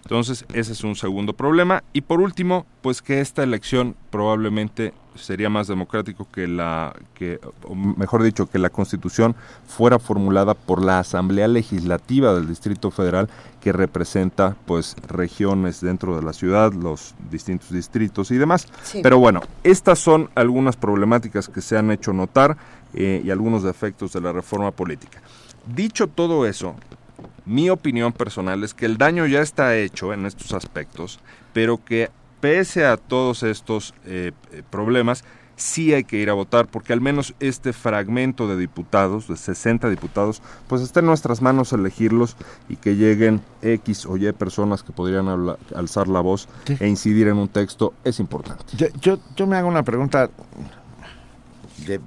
Entonces, 0.04 0.44
ese 0.52 0.72
es 0.72 0.84
un 0.84 0.96
segundo 0.96 1.32
problema. 1.32 1.82
Y 1.94 2.02
por 2.02 2.20
último, 2.20 2.66
pues 2.82 3.00
que 3.00 3.20
esta 3.20 3.42
elección 3.42 3.96
probablemente 4.10 4.92
sería 5.14 5.48
más 5.48 5.66
democrático 5.66 6.26
que 6.30 6.46
la, 6.46 6.94
que, 7.14 7.40
mejor 7.96 8.22
dicho, 8.22 8.46
que 8.46 8.58
la 8.58 8.68
Constitución 8.68 9.34
fuera 9.66 9.98
formulada 9.98 10.54
por 10.54 10.84
la 10.84 10.98
Asamblea 10.98 11.48
Legislativa 11.48 12.34
del 12.34 12.48
Distrito 12.48 12.90
Federal, 12.90 13.30
que 13.60 13.72
representa, 13.72 14.56
pues, 14.66 14.94
regiones 15.08 15.80
dentro 15.80 16.16
de 16.16 16.22
la 16.22 16.32
ciudad, 16.32 16.72
los 16.74 17.14
distintos 17.30 17.70
distritos 17.70 18.30
y 18.30 18.36
demás. 18.36 18.68
Pero 19.02 19.18
bueno, 19.18 19.40
estas 19.62 19.98
son 19.98 20.28
algunas 20.34 20.76
problemáticas 20.76 21.48
que 21.48 21.62
se 21.62 21.78
han 21.78 21.90
hecho 21.90 22.12
notar 22.12 22.58
eh, 22.92 23.22
y 23.24 23.30
algunos 23.30 23.62
defectos 23.62 24.12
de 24.12 24.20
la 24.20 24.32
reforma 24.32 24.70
política. 24.70 25.22
Dicho 25.74 26.08
todo 26.08 26.46
eso, 26.46 26.74
mi 27.46 27.70
opinión 27.70 28.12
personal 28.12 28.64
es 28.64 28.74
que 28.74 28.86
el 28.86 28.98
daño 28.98 29.26
ya 29.26 29.40
está 29.40 29.76
hecho 29.76 30.12
en 30.12 30.26
estos 30.26 30.52
aspectos, 30.52 31.20
pero 31.52 31.84
que 31.84 32.10
pese 32.40 32.84
a 32.84 32.96
todos 32.96 33.42
estos 33.42 33.94
eh, 34.04 34.32
eh, 34.52 34.62
problemas, 34.68 35.24
sí 35.56 35.94
hay 35.94 36.04
que 36.04 36.16
ir 36.16 36.30
a 36.30 36.34
votar, 36.34 36.66
porque 36.66 36.92
al 36.92 37.00
menos 37.00 37.34
este 37.40 37.72
fragmento 37.72 38.48
de 38.48 38.56
diputados, 38.56 39.28
de 39.28 39.36
60 39.36 39.88
diputados, 39.88 40.42
pues 40.68 40.82
está 40.82 41.00
en 41.00 41.06
nuestras 41.06 41.42
manos 41.42 41.72
elegirlos 41.72 42.36
y 42.68 42.76
que 42.76 42.96
lleguen 42.96 43.40
X 43.62 44.06
o 44.06 44.16
Y 44.16 44.30
personas 44.32 44.82
que 44.82 44.92
podrían 44.92 45.28
alzar 45.74 46.08
la 46.08 46.20
voz 46.20 46.48
e 46.66 46.88
incidir 46.88 47.28
en 47.28 47.36
un 47.36 47.48
texto 47.48 47.94
es 48.04 48.20
importante. 48.20 48.64
Yo, 49.00 49.18
yo, 49.36 49.46
me 49.46 49.56
hago 49.56 49.68
una 49.68 49.82
pregunta 49.82 50.30
de 51.86 52.00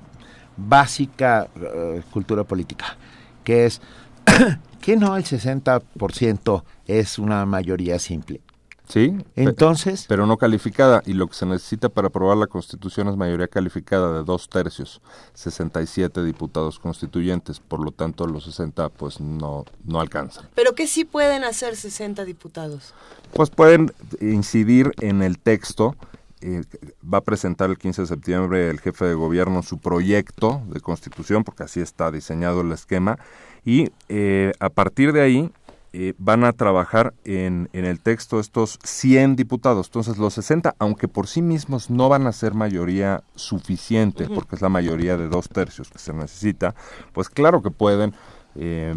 básica 0.56 1.48
eh, 1.56 2.02
cultura 2.12 2.44
política, 2.44 2.98
que 3.44 3.66
es, 3.66 3.82
¿Qué 4.82 4.96
no 4.96 5.18
el 5.18 5.24
60% 5.24 6.64
es 6.86 7.20
una 7.20 7.46
mayoría 7.46 8.00
simple? 8.00 8.42
Sí. 8.88 9.18
Entonces. 9.36 10.06
Pero 10.08 10.26
no 10.26 10.38
calificada. 10.38 11.04
Y 11.06 11.14
lo 11.14 11.28
que 11.28 11.34
se 11.34 11.46
necesita 11.46 11.90
para 11.90 12.08
aprobar 12.08 12.38
la 12.38 12.48
Constitución 12.48 13.10
es 13.10 13.18
mayoría 13.18 13.48
calificada 13.48 14.14
de 14.14 14.24
dos 14.24 14.48
tercios, 14.50 15.02
67 15.34 16.24
diputados 16.24 16.80
constituyentes. 16.80 17.60
Por 17.60 17.84
lo 17.84 17.92
tanto, 17.92 18.26
los 18.28 18.46
60 18.46 18.90
pues 18.90 19.20
no, 19.20 19.66
no 19.84 20.00
alcanzan. 20.00 20.48
¿Pero 20.56 20.74
qué 20.74 20.88
sí 20.88 21.04
pueden 21.04 21.44
hacer 21.44 21.76
60 21.76 22.24
diputados? 22.24 22.94
Pues 23.34 23.50
pueden 23.50 23.92
incidir 24.22 24.94
en 25.02 25.22
el 25.22 25.38
texto. 25.38 25.96
Eh, 26.42 26.64
va 27.02 27.18
a 27.20 27.22
presentar 27.22 27.70
el 27.72 27.80
15 27.80 28.04
de 28.04 28.08
septiembre 28.08 28.70
el 28.70 28.80
jefe 28.80 29.06
de 29.06 29.16
gobierno 29.16 29.64
su 29.64 29.80
proyecto 29.80 30.62
de 30.68 30.80
constitución, 30.82 31.44
porque 31.44 31.64
así 31.64 31.82
está 31.82 32.12
diseñado 32.12 32.62
el 32.62 32.72
esquema 32.72 33.18
y 33.66 33.90
eh, 34.08 34.52
a 34.60 34.70
partir 34.70 35.14
de 35.14 35.22
ahí 35.22 35.52
eh, 35.94 36.14
van 36.20 36.44
a 36.44 36.54
trabajar 36.54 37.16
en, 37.24 37.70
en, 37.74 37.86
el 37.86 38.00
texto 38.00 38.40
estos 38.40 38.78
100 38.84 39.36
diputados. 39.36 39.88
Entonces 39.88 40.20
los 40.20 40.36
60, 40.36 40.76
aunque 40.78 41.08
por 41.08 41.26
sí 41.26 41.42
mismos 41.42 41.90
no 41.90 42.08
van 42.08 42.28
a 42.28 42.34
ser 42.34 42.54
mayoría 42.54 43.24
suficiente, 43.34 44.28
porque 44.28 44.58
es 44.58 44.62
la 44.62 44.70
mayoría 44.70 45.18
de 45.18 45.28
dos 45.30 45.50
tercios 45.50 45.90
que 45.90 45.98
se 45.98 46.14
necesita, 46.14 46.76
pues 47.14 47.30
claro 47.30 47.64
que 47.64 47.72
pueden 47.72 48.14
eh, 48.60 48.96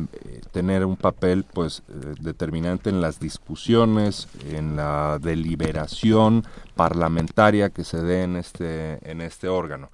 tener 0.52 0.84
un 0.84 0.96
papel 0.96 1.44
pues 1.44 1.82
determinante 2.20 2.90
en 2.90 3.00
las 3.00 3.20
discusiones, 3.20 4.28
en 4.50 4.76
la 4.76 5.18
deliberación 5.20 6.44
parlamentaria 6.74 7.70
que 7.70 7.84
se 7.84 8.00
dé 8.00 8.22
en 8.22 8.36
este, 8.36 8.98
en 9.10 9.20
este 9.20 9.48
órgano. 9.48 9.90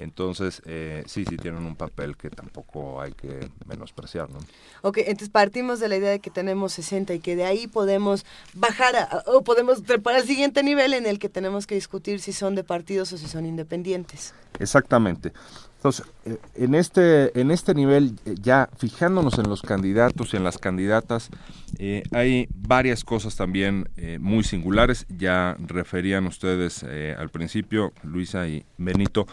Entonces, 0.00 0.62
eh, 0.64 1.04
sí, 1.06 1.26
sí 1.28 1.36
tienen 1.36 1.66
un 1.66 1.76
papel 1.76 2.16
que 2.16 2.30
tampoco 2.30 3.02
hay 3.02 3.12
que 3.12 3.50
menospreciar, 3.66 4.30
¿no? 4.30 4.38
Ok, 4.80 4.98
entonces 4.98 5.28
partimos 5.28 5.78
de 5.78 5.88
la 5.88 5.96
idea 5.96 6.10
de 6.10 6.20
que 6.20 6.30
tenemos 6.30 6.72
60 6.72 7.12
y 7.12 7.20
que 7.20 7.36
de 7.36 7.44
ahí 7.44 7.66
podemos 7.66 8.24
bajar 8.54 9.22
o 9.26 9.42
podemos 9.42 9.82
trepar 9.82 10.14
al 10.14 10.24
siguiente 10.24 10.62
nivel 10.62 10.94
en 10.94 11.04
el 11.04 11.18
que 11.18 11.28
tenemos 11.28 11.66
que 11.66 11.74
discutir 11.74 12.20
si 12.20 12.32
son 12.32 12.54
de 12.54 12.64
partidos 12.64 13.12
o 13.12 13.18
si 13.18 13.28
son 13.28 13.44
independientes. 13.44 14.32
Exactamente. 14.58 15.34
Entonces, 15.80 16.04
eh, 16.26 16.36
en 16.56 16.74
este, 16.74 17.40
en 17.40 17.50
este 17.50 17.74
nivel, 17.74 18.14
eh, 18.26 18.34
ya 18.38 18.68
fijándonos 18.76 19.38
en 19.38 19.48
los 19.48 19.62
candidatos 19.62 20.34
y 20.34 20.36
en 20.36 20.44
las 20.44 20.58
candidatas, 20.58 21.30
eh, 21.78 22.02
hay 22.12 22.48
varias 22.54 23.02
cosas 23.02 23.34
también 23.34 23.88
muy 24.18 24.44
singulares. 24.44 25.06
Ya 25.08 25.56
referían 25.58 26.26
ustedes 26.26 26.84
al 26.84 27.30
principio, 27.30 27.94
Luisa 28.02 28.46
y 28.46 28.66
Benito, 28.76 29.26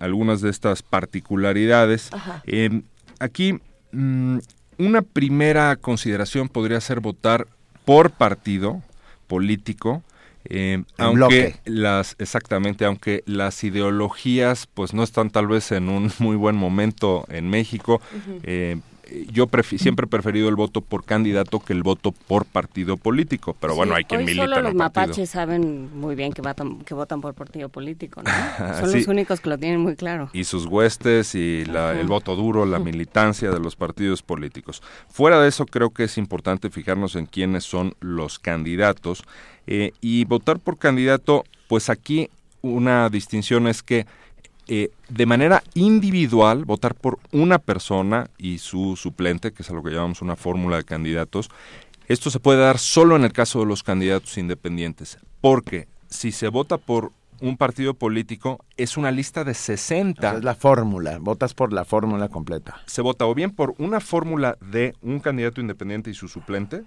algunas 0.00 0.42
de 0.42 0.50
estas 0.50 0.82
particularidades. 0.82 2.10
Em, 2.44 2.82
aquí, 3.18 3.58
mm, 3.92 4.38
una 4.78 5.00
primera 5.00 5.76
consideración 5.76 6.50
podría 6.50 6.80
ser 6.82 7.00
votar 7.00 7.46
por 7.86 8.10
partido 8.10 8.82
político 9.28 10.02
eh, 10.44 10.82
aunque 10.96 11.56
las 11.64 12.16
exactamente, 12.18 12.84
aunque 12.84 13.22
las 13.26 13.62
ideologías 13.62 14.66
pues 14.66 14.94
no 14.94 15.02
están 15.02 15.30
tal 15.30 15.46
vez 15.46 15.72
en 15.72 15.88
un 15.88 16.10
muy 16.18 16.36
buen 16.36 16.56
momento 16.56 17.24
en 17.28 17.48
México, 17.48 18.00
eh, 18.42 18.78
yo 19.32 19.48
siempre 19.76 20.04
he 20.04 20.08
preferido 20.08 20.48
el 20.48 20.54
voto 20.54 20.80
por 20.80 21.04
candidato 21.04 21.60
que 21.60 21.72
el 21.72 21.82
voto 21.82 22.12
por 22.12 22.44
partido 22.44 22.96
político, 22.96 23.56
pero 23.58 23.74
bueno, 23.74 23.94
hay 23.94 24.04
quien 24.04 24.20
hoy 24.20 24.26
milita 24.26 24.44
solo 24.44 24.62
los 24.62 24.74
mapaches 24.74 25.30
saben 25.30 25.90
muy 25.98 26.14
bien 26.14 26.32
que 26.32 26.42
votan, 26.42 26.78
que 26.80 26.94
votan 26.94 27.20
por 27.20 27.34
partido 27.34 27.68
político, 27.68 28.22
¿no? 28.22 28.30
Son 28.80 28.92
los 28.92 29.06
únicos 29.08 29.40
que 29.40 29.48
lo 29.48 29.58
tienen 29.58 29.80
muy 29.80 29.96
claro. 29.96 30.30
Y 30.32 30.44
sus 30.44 30.66
huestes 30.66 31.34
y 31.34 31.62
el 31.62 32.06
voto 32.06 32.36
duro, 32.36 32.66
la 32.66 32.78
militancia 32.78 33.50
de 33.50 33.58
los 33.58 33.76
partidos 33.76 34.22
políticos. 34.22 34.82
Fuera 35.08 35.40
de 35.40 35.48
eso, 35.48 35.66
creo 35.66 35.90
que 35.90 36.04
es 36.04 36.16
importante 36.18 36.70
fijarnos 36.70 37.16
en 37.16 37.26
quiénes 37.26 37.64
son 37.64 37.94
los 38.00 38.38
candidatos 38.38 39.24
eh, 39.72 39.92
y 40.00 40.24
votar 40.24 40.58
por 40.58 40.78
candidato, 40.78 41.44
pues 41.68 41.90
aquí 41.90 42.28
una 42.60 43.08
distinción 43.08 43.68
es 43.68 43.84
que 43.84 44.04
eh, 44.66 44.90
de 45.08 45.26
manera 45.26 45.62
individual 45.74 46.64
votar 46.64 46.96
por 46.96 47.20
una 47.30 47.60
persona 47.60 48.30
y 48.36 48.58
su 48.58 48.96
suplente, 48.96 49.52
que 49.52 49.62
es 49.62 49.70
a 49.70 49.72
lo 49.72 49.82
que 49.84 49.90
llamamos 49.92 50.22
una 50.22 50.34
fórmula 50.34 50.76
de 50.76 50.82
candidatos. 50.82 51.50
Esto 52.08 52.30
se 52.30 52.40
puede 52.40 52.58
dar 52.58 52.78
solo 52.78 53.14
en 53.14 53.22
el 53.22 53.32
caso 53.32 53.60
de 53.60 53.66
los 53.66 53.84
candidatos 53.84 54.36
independientes, 54.38 55.18
porque 55.40 55.86
si 56.08 56.32
se 56.32 56.48
vota 56.48 56.76
por 56.76 57.12
un 57.40 57.56
partido 57.56 57.94
político 57.94 58.64
es 58.76 58.96
una 58.96 59.12
lista 59.12 59.44
de 59.44 59.54
60. 59.54 60.38
es 60.38 60.44
la 60.44 60.56
fórmula, 60.56 61.18
votas 61.20 61.54
por 61.54 61.72
la 61.72 61.84
fórmula 61.84 62.28
completa. 62.28 62.80
Se 62.86 63.02
vota 63.02 63.24
o 63.24 63.34
bien 63.36 63.52
por 63.52 63.76
una 63.78 64.00
fórmula 64.00 64.58
de 64.60 64.96
un 65.00 65.20
candidato 65.20 65.60
independiente 65.60 66.10
y 66.10 66.14
su 66.14 66.26
suplente, 66.26 66.82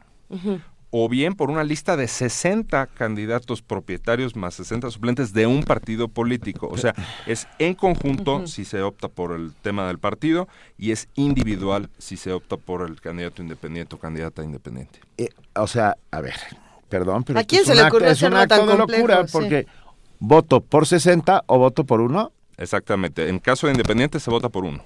o 0.96 1.10
bien 1.10 1.34
por 1.34 1.50
una 1.50 1.64
lista 1.64 1.98
de 1.98 2.08
60 2.08 2.86
candidatos 2.86 3.64
propietarios 3.64 4.36
más 4.36 4.54
60 4.54 4.92
suplentes 4.92 5.34
de 5.34 5.48
un 5.48 5.64
partido 5.64 6.08
político. 6.08 6.68
O 6.72 6.78
sea, 6.78 6.94
es 7.26 7.48
en 7.58 7.74
conjunto 7.74 8.46
si 8.46 8.64
se 8.64 8.84
opta 8.84 9.08
por 9.08 9.32
el 9.32 9.54
tema 9.64 9.88
del 9.88 9.98
partido 9.98 10.48
y 10.78 10.92
es 10.92 11.08
individual 11.16 11.90
si 11.98 12.16
se 12.16 12.32
opta 12.32 12.58
por 12.58 12.88
el 12.88 13.02
candidato 13.02 13.42
independiente 13.42 13.96
o 13.96 13.98
candidata 14.00 14.44
independiente. 14.44 15.00
Eh, 15.18 15.30
o 15.56 15.66
sea, 15.66 15.98
a 16.12 16.22
ver, 16.22 16.36
perdón, 16.90 17.24
pero 17.24 17.40
¿A 17.40 17.44
quién 17.44 17.62
esto 17.62 17.74
se 17.74 17.74
es 17.74 17.78
le 17.78 17.82
un 17.82 17.88
acto- 17.88 17.96
ocurrió 17.98 18.12
es 18.12 18.22
un 18.22 18.34
acto 18.36 18.56
tan 18.56 18.68
de 18.68 18.78
complejo? 18.78 19.08
locura 19.08 19.26
Sí. 19.28 19.32
porque 19.34 19.66
voto 20.20 20.62
por 20.62 20.86
60 20.86 21.44
o 21.48 21.58
voto 21.58 21.86
por 21.86 22.02
uno. 22.02 22.32
Exactamente. 22.58 23.30
En 23.30 23.40
caso 23.40 23.66
de 23.66 23.74
independiente 23.74 24.20
se 24.20 24.30
vota 24.30 24.50
por 24.50 24.64
uno. 24.64 24.86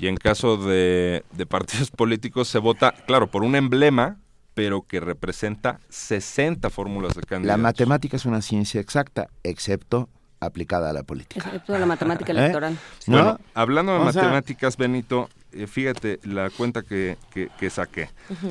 Y 0.00 0.08
en 0.08 0.16
caso 0.16 0.56
de, 0.56 1.22
de 1.30 1.46
partidos 1.46 1.90
políticos 1.92 2.48
se 2.48 2.58
vota, 2.58 2.92
claro, 3.06 3.28
por 3.28 3.44
un 3.44 3.54
emblema, 3.54 4.16
pero 4.58 4.82
que 4.82 4.98
representa 4.98 5.78
60 5.88 6.68
fórmulas 6.70 7.14
de 7.14 7.20
La 7.20 7.26
candidatos. 7.28 7.62
matemática 7.62 8.16
es 8.16 8.24
una 8.24 8.42
ciencia 8.42 8.80
exacta, 8.80 9.28
excepto 9.44 10.08
aplicada 10.40 10.90
a 10.90 10.92
la 10.92 11.04
política. 11.04 11.46
Excepto 11.46 11.78
la 11.78 11.86
matemática 11.86 12.32
¿Eh? 12.32 12.36
electoral. 12.38 12.76
¿No? 13.06 13.16
Bueno, 13.16 13.40
hablando 13.54 13.92
de 13.92 13.98
O 14.00 14.12
sea- 14.12 14.22
matemáticas, 14.22 14.76
Benito, 14.76 15.28
eh, 15.52 15.66
fíjate 15.66 16.18
la 16.24 16.50
cuenta 16.50 16.82
que, 16.82 17.16
que- 17.32 17.48
que 17.58 17.70
saqué. 17.70 18.08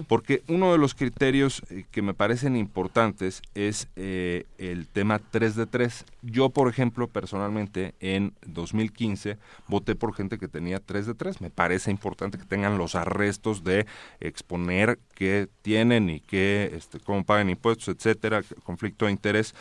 Porque 0.08 0.44
uno 0.48 0.72
de 0.72 0.78
los 0.78 0.94
criterios 0.96 1.62
eh, 1.70 1.86
que 1.92 2.02
me 2.02 2.14
parecen 2.14 2.56
importantes 2.56 3.42
es 3.56 3.88
eh, 3.96 4.46
el 4.58 4.88
tema 4.88 5.20
3 5.20 5.56
de 5.56 5.66
3. 5.66 6.06
Yo, 6.22 6.50
por 6.50 6.68
ejemplo, 6.70 7.08
personalmente, 7.08 7.94
en 8.00 8.34
2015 8.46 9.38
voté 9.68 9.96
por 9.96 10.14
gente 10.14 10.38
que 10.38 10.48
tenía 10.48 10.80
3 10.80 11.06
de 11.06 11.14
3. 11.14 11.42
Me 11.42 11.50
parece 11.50 11.92
importante 11.92 12.38
que 12.38 12.46
tengan 12.46 12.78
los 12.78 12.96
arrestos 12.96 13.64
de 13.64 13.86
exponer 14.20 15.00
qué 15.16 15.48
tienen 15.62 16.10
y 16.10 16.20
qué, 16.20 16.72
este, 16.76 17.00
cómo 17.00 17.24
pagan 17.24 17.50
impuestos, 17.50 17.88
etcétera, 17.96 18.44
conflicto 18.64 19.06
de 19.06 19.12
interés. 19.12 19.56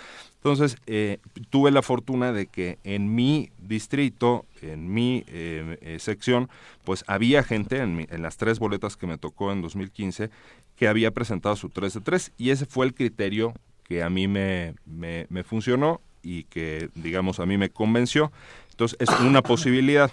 Entonces, 0.47 0.77
eh, 0.87 1.19
tuve 1.51 1.73
la 1.73 1.83
fortuna 1.83 2.31
de 2.31 2.47
que 2.47 2.79
en 2.85 3.13
mi 3.17 3.51
distrito, 3.59 4.47
en 4.63 4.95
mi 4.95 5.25
eh, 5.27 5.77
eh, 5.81 5.99
sección, 5.99 6.49
pues 6.85 7.03
había 7.09 7.43
gente 7.43 7.79
en, 7.79 7.97
mi- 7.97 8.07
en 8.11 8.23
las 8.23 8.37
tres 8.37 8.61
boletas 8.61 8.97
que 8.97 9.09
me 9.09 9.19
tocó 9.19 9.51
en 9.51 9.61
2015 9.61 10.31
que 10.77 10.87
había 10.87 11.11
presentado 11.11 11.57
su 11.57 11.69
3 11.71 11.95
de 11.95 12.01
3 12.01 12.31
y 12.39 12.51
ese 12.51 12.65
fue 12.65 12.87
el 12.87 12.95
criterio 12.95 13.55
que 13.83 14.05
a 14.05 14.09
mí 14.09 14.29
me, 14.29 14.75
me, 14.87 15.27
me 15.31 15.43
funcionó 15.43 16.01
y 16.23 16.45
que, 16.45 16.91
digamos, 16.95 17.41
a 17.41 17.47
mí 17.47 17.59
me 17.59 17.71
convenció. 17.71 18.31
Entonces, 18.71 18.97
es 19.01 19.11
una 19.19 19.43
posibilidad. 19.43 20.13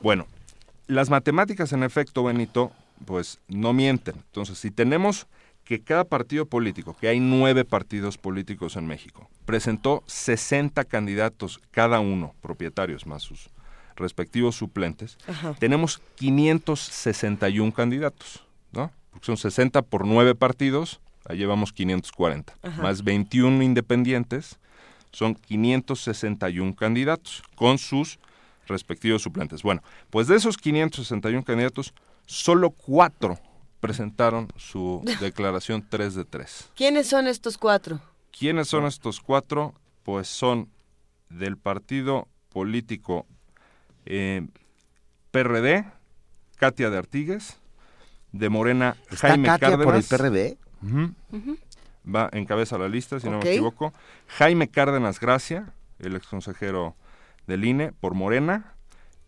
Bueno, 0.00 0.26
las 0.86 1.10
matemáticas, 1.10 1.74
en 1.74 1.82
efecto, 1.82 2.24
Benito, 2.24 2.72
pues 3.04 3.40
no 3.48 3.74
mienten. 3.74 4.14
Entonces, 4.16 4.56
si 4.56 4.70
tenemos 4.70 5.26
que 5.66 5.80
cada 5.80 6.04
partido 6.04 6.46
político, 6.46 6.96
que 6.96 7.08
hay 7.08 7.18
nueve 7.18 7.64
partidos 7.64 8.16
políticos 8.16 8.76
en 8.76 8.86
México, 8.86 9.28
presentó 9.44 10.04
60 10.06 10.84
candidatos, 10.84 11.60
cada 11.72 11.98
uno, 11.98 12.34
propietarios 12.40 13.04
más 13.04 13.22
sus 13.24 13.50
respectivos 13.96 14.54
suplentes, 14.54 15.18
Ajá. 15.26 15.54
tenemos 15.58 16.00
561 16.14 17.72
candidatos, 17.72 18.44
¿no? 18.72 18.92
Porque 19.10 19.26
son 19.26 19.36
60 19.36 19.82
por 19.82 20.06
nueve 20.06 20.36
partidos, 20.36 21.00
ahí 21.28 21.38
llevamos 21.38 21.72
540, 21.72 22.54
Ajá. 22.62 22.82
más 22.82 23.02
21 23.02 23.60
independientes, 23.64 24.60
son 25.10 25.34
561 25.34 26.76
candidatos, 26.76 27.42
con 27.56 27.78
sus 27.78 28.20
respectivos 28.68 29.22
suplentes. 29.22 29.64
Bueno, 29.64 29.82
pues 30.10 30.28
de 30.28 30.36
esos 30.36 30.58
561 30.58 31.42
candidatos, 31.42 31.92
solo 32.26 32.70
cuatro 32.70 33.40
presentaron 33.80 34.48
su 34.56 35.02
declaración 35.20 35.86
3 35.88 36.14
de 36.14 36.24
3. 36.24 36.70
¿Quiénes 36.74 37.06
son 37.08 37.26
estos 37.26 37.58
cuatro? 37.58 38.00
¿Quiénes 38.36 38.68
son 38.68 38.84
estos 38.86 39.20
cuatro? 39.20 39.74
Pues 40.02 40.28
son 40.28 40.68
del 41.30 41.56
partido 41.56 42.28
político 42.52 43.26
eh, 44.04 44.46
PRD, 45.30 45.84
Katia 46.56 46.90
de 46.90 46.98
Artigues, 46.98 47.56
de 48.32 48.48
Morena, 48.48 48.96
¿Está 49.10 49.28
Jaime 49.28 49.48
Katia 49.48 49.70
Cárdenas. 49.70 49.84
por 49.84 49.96
el 49.96 50.04
PRD? 50.04 50.58
Ujú. 50.82 51.56
Va 52.14 52.28
encabeza 52.32 52.78
la 52.78 52.88
lista, 52.88 53.18
si 53.18 53.28
no 53.28 53.38
me 53.38 53.50
equivoco. 53.50 53.92
Jaime 54.28 54.68
Cárdenas 54.68 55.18
Gracia, 55.18 55.72
el 55.98 56.14
exconsejero 56.14 56.94
del 57.46 57.64
INE, 57.64 57.92
por 57.92 58.14
Morena. 58.14 58.74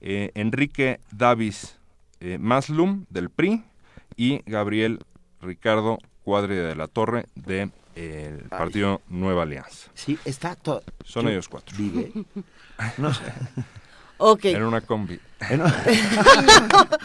eh, 0.01 0.31
Enrique 0.35 1.01
Davis 1.11 1.77
eh, 2.20 2.39
Maslum, 2.39 3.05
del 3.11 3.31
PRI. 3.31 3.65
Y 4.17 4.43
Gabriel 4.47 5.01
Ricardo 5.41 5.99
Cuadri 6.25 6.57
de 6.57 6.75
la 6.75 6.89
Torre, 6.89 7.27
del 7.35 7.71
partido 8.49 9.01
Nueva 9.09 9.43
Alianza. 9.45 9.91
Sí, 9.95 10.19
está 10.25 10.55
todo. 10.57 10.83
Son 11.05 11.29
ellos 11.29 11.49
cuatro. 11.49 11.77
Vive. 11.79 12.13
No 12.99 13.13
sé. 13.13 13.23
Ok. 14.19 14.45
En 14.47 14.63
una 14.63 14.81
combi. 14.81 15.19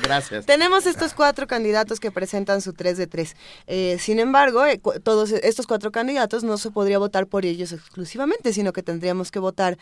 Gracias. 0.04 0.46
Tenemos 0.46 0.86
estos 0.86 1.14
cuatro 1.14 1.48
candidatos 1.48 2.00
que 2.00 2.12
presentan 2.12 2.62
su 2.62 2.74
3 2.74 2.98
de 2.98 3.08
3. 3.08 3.36
Eh, 3.68 3.98
sin 4.00 4.20
embargo, 4.20 4.66
eh, 4.66 4.80
cu- 4.80 5.00
todos 5.00 5.32
estos 5.32 5.68
cuatro 5.68 5.92
candidatos 5.92 6.44
no 6.44 6.58
se 6.58 6.72
podría 6.72 6.98
votar 7.00 7.28
por 7.28 7.46
ellos 7.46 7.72
exclusivamente, 7.72 8.54
sino 8.54 8.74
que 8.74 8.84
tendríamos 8.84 9.32
que 9.32 9.40
votar 9.40 9.78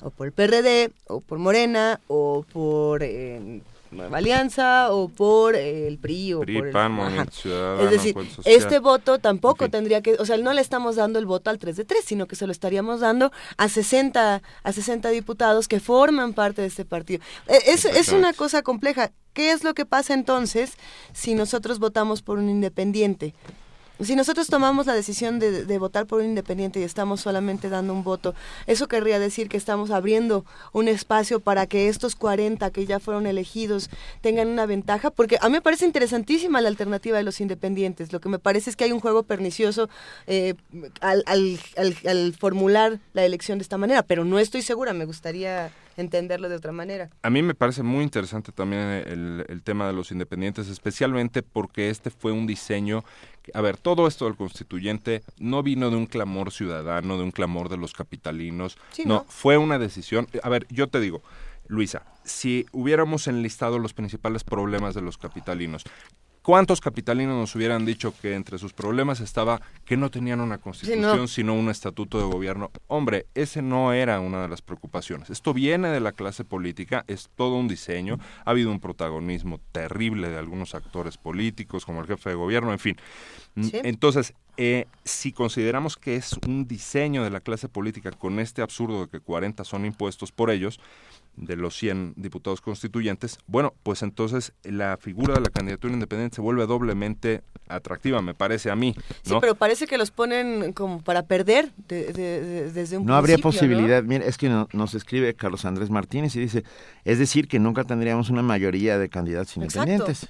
o 0.00 0.10
por 0.10 0.26
el 0.26 0.32
PRD, 0.32 0.90
o 1.06 1.20
por 1.20 1.38
Morena, 1.38 2.00
o 2.08 2.44
por 2.52 3.02
eh, 3.02 3.60
Alianza, 4.12 4.92
o 4.92 5.08
por 5.08 5.54
eh, 5.54 5.86
el 5.86 5.98
PRI, 5.98 6.34
o 6.34 6.40
PRI, 6.40 6.58
por 6.58 6.66
el... 6.66 6.72
PAN, 6.72 6.98
Es 7.80 7.90
decir, 7.90 8.14
este 8.44 8.78
voto 8.78 9.18
tampoco 9.18 9.68
tendría 9.68 10.02
que, 10.02 10.14
o 10.14 10.26
sea, 10.26 10.36
no 10.36 10.52
le 10.52 10.60
estamos 10.60 10.96
dando 10.96 11.18
el 11.18 11.26
voto 11.26 11.50
al 11.50 11.58
3 11.58 11.76
de 11.76 11.84
3, 11.84 12.04
sino 12.04 12.26
que 12.26 12.36
se 12.36 12.46
lo 12.46 12.52
estaríamos 12.52 13.00
dando 13.00 13.32
a 13.56 13.68
60, 13.68 14.42
a 14.62 14.72
60 14.72 15.08
diputados 15.10 15.68
que 15.68 15.80
forman 15.80 16.32
parte 16.32 16.62
de 16.62 16.68
este 16.68 16.84
partido. 16.84 17.22
Eh, 17.48 17.58
Es, 17.66 17.84
es 17.84 18.08
una 18.10 18.32
cosa 18.32 18.62
compleja. 18.62 19.12
¿Qué 19.32 19.52
es 19.52 19.64
lo 19.64 19.74
que 19.74 19.84
pasa 19.84 20.14
entonces 20.14 20.72
si 21.12 21.34
nosotros 21.34 21.78
votamos 21.78 22.22
por 22.22 22.38
un 22.38 22.48
independiente? 22.48 23.34
Si 24.00 24.14
nosotros 24.14 24.48
tomamos 24.48 24.86
la 24.86 24.94
decisión 24.94 25.38
de, 25.38 25.64
de 25.64 25.78
votar 25.78 26.06
por 26.06 26.20
un 26.20 26.26
independiente 26.26 26.80
y 26.80 26.82
estamos 26.82 27.20
solamente 27.20 27.68
dando 27.68 27.92
un 27.94 28.04
voto, 28.04 28.34
eso 28.66 28.88
querría 28.88 29.18
decir 29.18 29.48
que 29.48 29.56
estamos 29.56 29.90
abriendo 29.90 30.44
un 30.72 30.88
espacio 30.88 31.40
para 31.40 31.66
que 31.66 31.88
estos 31.88 32.14
40 32.14 32.70
que 32.70 32.84
ya 32.86 33.00
fueron 33.00 33.26
elegidos 33.26 33.88
tengan 34.20 34.48
una 34.48 34.66
ventaja, 34.66 35.10
porque 35.10 35.38
a 35.40 35.48
mí 35.48 35.52
me 35.52 35.62
parece 35.62 35.86
interesantísima 35.86 36.60
la 36.60 36.68
alternativa 36.68 37.16
de 37.16 37.22
los 37.24 37.40
independientes. 37.40 38.12
Lo 38.12 38.20
que 38.20 38.28
me 38.28 38.38
parece 38.38 38.70
es 38.70 38.76
que 38.76 38.84
hay 38.84 38.92
un 38.92 39.00
juego 39.00 39.22
pernicioso 39.22 39.88
eh, 40.26 40.54
al, 41.00 41.22
al- 41.26 41.58
al- 42.06 42.34
formular 42.38 42.98
la 43.14 43.24
elección 43.24 43.58
de 43.58 43.62
esta 43.62 43.78
manera, 43.78 44.02
pero 44.02 44.24
no 44.24 44.38
estoy 44.38 44.62
segura, 44.62 44.92
me 44.92 45.04
gustaría 45.06 45.70
entenderlo 45.96 46.50
de 46.50 46.56
otra 46.56 46.72
manera. 46.72 47.08
A 47.22 47.30
mí 47.30 47.42
me 47.42 47.54
parece 47.54 47.82
muy 47.82 48.04
interesante 48.04 48.52
también 48.52 48.82
el, 48.82 49.46
el 49.48 49.62
tema 49.62 49.86
de 49.86 49.94
los 49.94 50.12
independientes, 50.12 50.68
especialmente 50.68 51.42
porque 51.42 51.88
este 51.88 52.10
fue 52.10 52.32
un 52.32 52.46
diseño. 52.46 53.02
A 53.54 53.60
ver, 53.60 53.76
todo 53.76 54.06
esto 54.06 54.24
del 54.24 54.36
constituyente 54.36 55.22
no 55.38 55.62
vino 55.62 55.90
de 55.90 55.96
un 55.96 56.06
clamor 56.06 56.52
ciudadano, 56.52 57.16
de 57.16 57.24
un 57.24 57.30
clamor 57.30 57.68
de 57.68 57.76
los 57.76 57.92
capitalinos. 57.92 58.76
Sí, 58.90 59.04
no, 59.04 59.14
¿no? 59.14 59.26
fue 59.28 59.56
una 59.56 59.78
decisión. 59.78 60.28
A 60.42 60.48
ver, 60.48 60.66
yo 60.70 60.88
te 60.88 61.00
digo, 61.00 61.22
Luisa, 61.68 62.02
si 62.24 62.66
hubiéramos 62.72 63.26
enlistado 63.28 63.78
los 63.78 63.94
principales 63.94 64.44
problemas 64.44 64.94
de 64.94 65.02
los 65.02 65.18
capitalinos, 65.18 65.84
¿Cuántos 66.46 66.80
capitalinos 66.80 67.36
nos 67.36 67.56
hubieran 67.56 67.84
dicho 67.84 68.14
que 68.22 68.34
entre 68.36 68.56
sus 68.58 68.72
problemas 68.72 69.18
estaba 69.18 69.60
que 69.84 69.96
no 69.96 70.12
tenían 70.12 70.40
una 70.40 70.58
constitución, 70.58 71.26
sino 71.26 71.54
un 71.54 71.70
estatuto 71.70 72.18
de 72.18 72.24
gobierno? 72.24 72.70
Hombre, 72.86 73.26
ese 73.34 73.62
no 73.62 73.92
era 73.92 74.20
una 74.20 74.42
de 74.42 74.48
las 74.48 74.62
preocupaciones. 74.62 75.28
Esto 75.28 75.52
viene 75.52 75.88
de 75.88 75.98
la 75.98 76.12
clase 76.12 76.44
política, 76.44 77.04
es 77.08 77.30
todo 77.34 77.56
un 77.56 77.66
diseño. 77.66 78.20
Ha 78.44 78.52
habido 78.52 78.70
un 78.70 78.78
protagonismo 78.78 79.58
terrible 79.72 80.28
de 80.28 80.38
algunos 80.38 80.76
actores 80.76 81.18
políticos, 81.18 81.84
como 81.84 82.00
el 82.00 82.06
jefe 82.06 82.30
de 82.30 82.36
gobierno, 82.36 82.70
en 82.70 82.78
fin. 82.78 82.96
Mm, 83.56 83.64
Sí. 83.64 83.80
Entonces, 83.82 84.32
eh, 84.56 84.86
si 85.02 85.32
consideramos 85.32 85.96
que 85.96 86.14
es 86.14 86.38
un 86.46 86.68
diseño 86.68 87.24
de 87.24 87.30
la 87.30 87.40
clase 87.40 87.68
política 87.68 88.12
con 88.12 88.38
este 88.38 88.62
absurdo 88.62 89.00
de 89.00 89.08
que 89.08 89.18
40 89.18 89.64
son 89.64 89.84
impuestos 89.84 90.30
por 90.30 90.50
ellos, 90.50 90.78
de 91.36 91.56
los 91.56 91.76
100 91.76 92.14
diputados 92.16 92.60
constituyentes, 92.60 93.38
bueno, 93.46 93.74
pues 93.82 94.02
entonces 94.02 94.52
la 94.62 94.96
figura 94.96 95.34
de 95.34 95.40
la 95.40 95.50
candidatura 95.50 95.92
independiente 95.92 96.36
se 96.36 96.40
vuelve 96.40 96.66
doblemente 96.66 97.42
atractiva, 97.68 98.22
me 98.22 98.34
parece 98.34 98.70
a 98.70 98.76
mí. 98.76 98.94
Sí, 99.22 99.34
pero 99.40 99.54
parece 99.54 99.86
que 99.86 99.98
los 99.98 100.10
ponen 100.10 100.72
como 100.72 101.02
para 101.02 101.24
perder 101.24 101.72
desde 101.88 102.98
un 102.98 103.06
No 103.06 103.16
habría 103.16 103.38
posibilidad. 103.38 104.02
Mira, 104.02 104.24
es 104.24 104.38
que 104.38 104.48
nos 104.48 104.94
escribe 104.94 105.34
Carlos 105.34 105.64
Andrés 105.64 105.90
Martínez 105.90 106.36
y 106.36 106.40
dice, 106.40 106.64
es 107.04 107.18
decir, 107.18 107.48
que 107.48 107.58
nunca 107.58 107.84
tendríamos 107.84 108.30
una 108.30 108.42
mayoría 108.42 108.98
de 108.98 109.08
candidatos 109.08 109.56
independientes. 109.56 110.28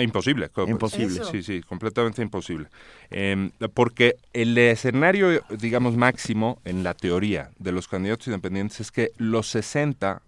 Imposible. 0.00 0.50
Imposible. 0.66 1.24
Sí, 1.30 1.42
sí, 1.42 1.60
completamente 1.62 2.22
imposible. 2.22 2.68
Em, 3.10 3.50
porque 3.74 4.16
el 4.32 4.56
escenario, 4.56 5.42
digamos, 5.50 5.96
máximo 5.96 6.60
en 6.64 6.82
la 6.82 6.94
teoría 6.94 7.50
de 7.58 7.72
los 7.72 7.88
candidatos 7.88 8.26
independientes 8.28 8.80
es 8.80 8.90
que 8.90 9.12
los 9.18 9.48
60 9.48 10.22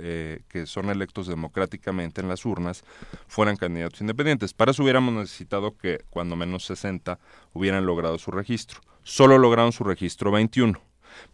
eh, 0.00 0.42
que 0.48 0.66
son 0.66 0.88
electos 0.88 1.26
democráticamente 1.26 2.20
en 2.20 2.28
las 2.28 2.44
urnas 2.46 2.84
fueran 3.26 3.56
candidatos 3.56 4.00
independientes. 4.00 4.54
Para 4.54 4.70
eso 4.70 4.84
hubiéramos 4.84 5.12
necesitado 5.12 5.76
que 5.76 6.04
cuando 6.10 6.36
menos 6.36 6.64
60 6.66 7.18
hubieran 7.54 7.86
logrado 7.86 8.16
su 8.18 8.30
registro. 8.30 8.80
Solo 9.02 9.36
lograron 9.36 9.72
su 9.72 9.82
registro 9.82 10.30
21. 10.30 10.80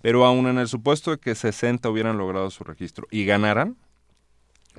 Pero 0.01 0.25
aún 0.25 0.47
en 0.47 0.57
el 0.57 0.69
supuesto 0.69 1.11
de 1.11 1.19
que 1.19 1.35
60 1.35 1.89
hubieran 1.91 2.17
logrado 2.17 2.51
su 2.51 2.65
registro 2.65 3.07
y 3.11 3.27
ganaran, 3.27 3.77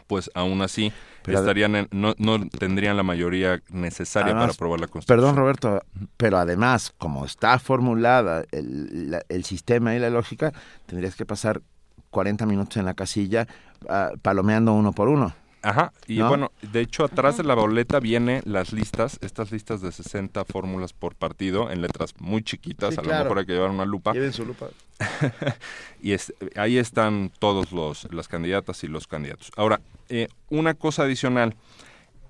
pues 0.07 0.31
aún 0.33 0.61
así 0.61 0.91
estarían 1.33 1.87
no, 1.91 2.13
no, 2.17 2.47
tendrían 2.49 2.97
la 2.97 3.03
mayoría 3.03 3.61
necesaria 3.69 4.33
para 4.33 4.51
aprobar 4.51 4.79
la 4.79 4.87
Constitución. 4.87 5.19
Perdón, 5.19 5.35
Roberto, 5.35 5.81
pero 6.17 6.37
además, 6.37 6.93
como 6.97 7.25
está 7.25 7.59
formulada 7.59 8.43
el, 8.51 9.17
el 9.27 9.43
sistema 9.43 9.95
y 9.95 9.99
la 9.99 10.09
lógica, 10.09 10.53
tendrías 10.85 11.15
que 11.15 11.25
pasar 11.25 11.61
40 12.09 12.45
minutos 12.45 12.77
en 12.77 12.85
la 12.85 12.93
casilla 12.93 13.47
uh, 13.83 14.17
palomeando 14.19 14.73
uno 14.73 14.91
por 14.91 15.09
uno. 15.09 15.33
Ajá, 15.67 15.91
y 16.07 16.21
bueno, 16.21 16.51
de 16.61 16.79
hecho 16.79 17.03
atrás 17.03 17.35
de 17.35 17.43
la 17.43 17.53
boleta 17.53 17.99
viene 17.99 18.41
las 18.45 18.71
listas, 18.71 19.19
estas 19.21 19.51
listas 19.51 19.81
de 19.81 19.91
60 19.91 20.45
fórmulas 20.45 20.93
por 20.93 21.15
partido 21.15 21.69
en 21.69 21.81
letras 21.81 22.13
muy 22.19 22.41
chiquitas, 22.41 22.97
a 22.97 23.01
lo 23.01 23.09
mejor 23.09 23.39
hay 23.39 23.45
que 23.45 23.51
llevar 23.51 23.71
una 23.71 23.83
lupa. 23.83 24.13
Lleven 24.13 24.31
su 24.31 24.45
lupa. 24.45 24.67
y 26.01 26.13
es, 26.13 26.33
ahí 26.55 26.77
están 26.77 27.31
todos 27.37 27.73
los 27.73 28.07
las 28.13 28.29
candidatas 28.29 28.81
y 28.85 28.87
los 28.87 29.07
candidatos. 29.07 29.51
Ahora, 29.57 29.81
eh, 30.07 30.29
una 30.49 30.73
cosa 30.73 31.03
adicional, 31.03 31.53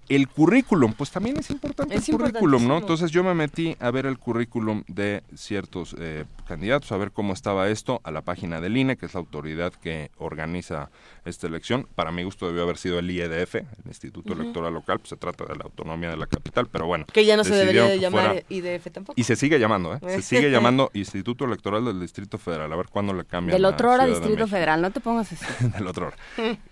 el 0.10 0.28
currículum, 0.28 0.94
pues 0.94 1.12
también 1.12 1.38
es 1.38 1.52
importante 1.52 1.94
el 1.94 2.04
currículum, 2.04 2.68
¿no? 2.68 2.78
Entonces 2.80 3.12
yo 3.12 3.24
me 3.24 3.36
metí 3.36 3.76
a 3.80 3.92
ver 3.92 4.08
el 4.08 4.18
currículum 4.18 4.84
de 4.88 5.22
ciertos 5.36 5.96
eh, 6.00 6.26
candidatos, 6.48 6.92
a 6.92 6.98
ver 6.98 7.12
cómo 7.12 7.34
estaba 7.34 7.70
esto, 7.70 8.02
a 8.04 8.12
la 8.12 8.22
página 8.22 8.62
del 8.62 8.78
INE, 8.78 8.98
que 8.98 9.06
es 9.06 9.14
la 9.14 9.20
autoridad 9.20 9.74
que 9.74 10.12
organiza 10.18 10.90
esta 11.26 11.48
elección. 11.48 11.88
Para 11.96 12.12
mi 12.12 12.24
gusto 12.24 12.48
debió 12.48 12.64
haber 12.64 12.78
sido 12.78 13.00
el 13.00 13.12
IEDF, 13.12 13.56
el 13.56 13.66
Instituto 13.86 14.34
Electoral 14.34 14.74
Local, 14.74 15.00
pues 15.00 15.10
se 15.10 15.18
trata 15.18 15.46
de 15.46 15.56
la 15.56 15.66
autonomía 15.66 16.10
de 16.10 16.18
la 16.18 16.28
capital, 16.28 16.68
pero 16.72 16.88
bueno. 16.88 17.06
Que 17.12 17.26
ya 17.26 17.38
no 17.38 17.44
se 17.44 17.56
debería 17.56 17.86
de 17.86 18.00
llamar 18.00 18.44
IDF 18.50 18.92
tampoco. 18.92 19.14
Y 19.16 19.24
se 19.24 19.36
sigue 19.36 19.60
llamando, 19.60 19.94
¿eh? 19.94 20.00
Se 20.02 20.22
sigue 20.22 20.50
llamando 20.52 20.90
Instituto 20.94 21.46
Electoral 21.46 21.86
del 21.86 22.00
Distrito 22.00 22.38
Federal, 22.38 22.72
a 22.72 22.76
ver 22.76 22.88
cuándo 22.90 23.14
le 23.14 23.26
cambian. 23.26 23.56
Del 23.56 23.66
otro 23.66 23.92
hora 23.92 24.06
Distrito 24.06 24.48
Federal, 24.48 24.82
no 24.82 24.92
te 24.92 25.00
pongas 25.00 25.32
así. 25.32 25.46
del 25.78 25.88
otro 25.88 26.08
hora. 26.08 26.18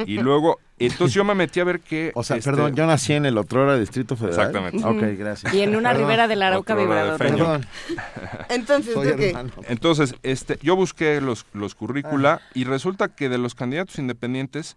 Y 0.06 0.18
luego 0.18 0.60
entonces 0.78 1.14
yo 1.14 1.24
me 1.24 1.36
metí 1.36 1.60
a 1.62 1.64
ver 1.64 1.80
qué... 1.80 2.12
O 2.16 2.24
sea, 2.24 2.38
perdón, 2.38 2.68
este, 2.68 2.80
yo 2.80 2.88
nací 2.88 3.14
en 3.14 3.26
el 3.26 3.38
otro 3.38 3.78
Distrito 3.80 4.18
Federal. 4.18 4.48
Exactamente. 4.48 4.86
Ok, 4.86 5.18
gracias. 5.18 5.54
Y 5.54 5.62
en 5.62 5.76
una 5.76 5.94
ribera 5.94 6.28
de 6.28 6.36
la 6.36 6.48
Arauca 6.48 6.76
vibrador. 6.76 7.18
Perdón. 7.18 7.66
Entonces, 8.50 8.94
Entonces, 9.68 10.16
este, 10.24 10.60
yo 10.62 10.76
busqué 10.76 11.20
los, 11.22 11.46
los 11.54 11.76
currícula 11.76 12.42
ah. 12.42 12.50
y 12.54 12.64
resulta 12.66 13.10
que 13.10 13.30
de 13.30 13.38
los 13.38 13.56
candidatos 13.56 13.98
independientes, 13.98 14.76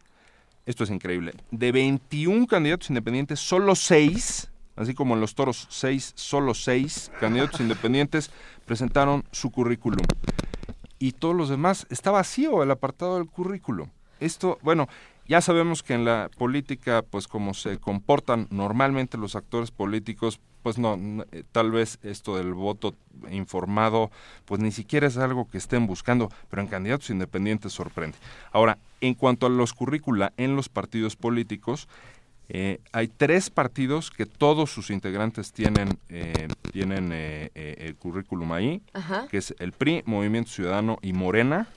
esto 0.67 0.85
es 0.85 0.91
increíble, 0.91 1.35
de 1.51 1.73
21 1.73 2.47
candidatos 2.47 2.91
independientes, 2.91 3.41
solo 3.41 3.75
6, 3.75 4.51
así 4.77 4.95
como 4.95 5.15
en 5.15 5.21
los 5.21 5.35
toros, 5.35 5.67
6, 5.71 6.13
solo 6.15 6.55
6 6.55 7.13
candidatos 7.21 7.61
independientes 7.61 8.31
presentaron 8.65 9.25
su 9.33 9.51
currículum. 9.51 10.05
Y 10.99 11.13
todos 11.13 11.37
los 11.37 11.49
demás, 11.49 11.87
está 11.91 12.11
vacío 12.11 12.63
el 12.63 12.71
apartado 12.71 13.19
del 13.19 13.29
currículum. 13.29 13.91
Esto, 14.21 14.59
bueno, 14.63 14.89
ya 15.29 15.41
sabemos 15.41 15.83
que 15.83 15.95
en 15.95 16.05
la 16.05 16.31
política, 16.39 17.03
pues 17.09 17.29
como 17.29 17.55
se 17.55 17.79
comportan 17.79 18.49
normalmente 18.51 19.19
los 19.19 19.37
actores 19.37 19.71
políticos, 19.71 20.41
pues 20.63 20.79
no, 20.79 20.99
eh, 21.33 21.45
tal 21.53 21.71
vez 21.71 21.99
esto 22.03 22.37
del 22.37 22.55
voto 22.55 22.95
informado, 23.31 24.11
pues 24.45 24.61
ni 24.61 24.71
siquiera 24.71 25.07
es 25.07 25.17
algo 25.17 25.49
que 25.49 25.59
estén 25.59 25.87
buscando, 25.87 26.31
pero 26.51 26.63
en 26.63 26.69
candidatos 26.69 27.11
independientes 27.11 27.73
sorprende. 27.73 28.17
Ahora, 28.53 28.79
en 29.01 29.15
cuanto 29.15 29.47
a 29.47 29.51
los 29.51 29.73
currícula 29.73 30.33
en 30.37 30.57
los 30.57 30.69
partidos 30.69 31.17
políticos, 31.17 31.89
eh, 32.49 32.81
hay 32.93 33.09
tres 33.09 33.51
partidos 33.51 34.11
que 34.11 34.25
todos 34.25 34.71
sus 34.71 34.91
integrantes 34.91 35.53
tienen, 35.53 35.99
eh, 36.09 36.49
tienen 36.73 37.13
el 37.13 37.97
currículum 37.97 38.53
ahí, 38.53 38.83
que 39.31 39.37
es 39.37 39.55
el 39.59 39.73
PRI, 39.73 40.03
Movimiento 40.07 40.51
Ciudadano 40.51 40.99
y 41.03 41.13
Morena 41.13 41.69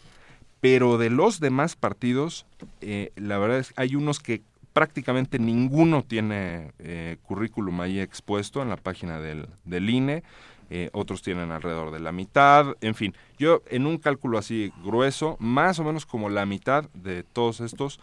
pero 0.61 0.99
de 0.99 1.09
los 1.09 1.39
demás 1.39 1.75
partidos, 1.75 2.45
eh, 2.81 3.11
la 3.15 3.39
verdad 3.39 3.57
es 3.57 3.69
que 3.69 3.81
hay 3.81 3.95
unos 3.95 4.19
que 4.19 4.43
prácticamente 4.73 5.39
ninguno 5.39 6.03
tiene 6.03 6.73
eh, 6.80 7.18
currículum 7.23 7.81
ahí 7.81 7.99
expuesto 7.99 8.61
en 8.61 8.69
la 8.69 8.77
página 8.77 9.19
del, 9.19 9.48
del 9.65 9.89
INE, 9.89 10.23
eh, 10.69 10.89
otros 10.93 11.22
tienen 11.22 11.52
alrededor 11.52 11.91
de 11.91 11.99
la 11.99 12.14
mitad, 12.14 12.77
en 12.80 12.95
fin, 12.95 13.14
yo 13.38 13.61
en 13.68 13.85
un 13.85 13.98
cálculo 13.98 14.38
así 14.38 14.72
grueso, 14.84 15.35
más 15.39 15.80
o 15.80 15.84
menos 15.84 16.06
como 16.06 16.30
la 16.30 16.45
mitad 16.45 16.85
de 16.93 17.23
todos 17.23 17.60
estos 17.60 17.99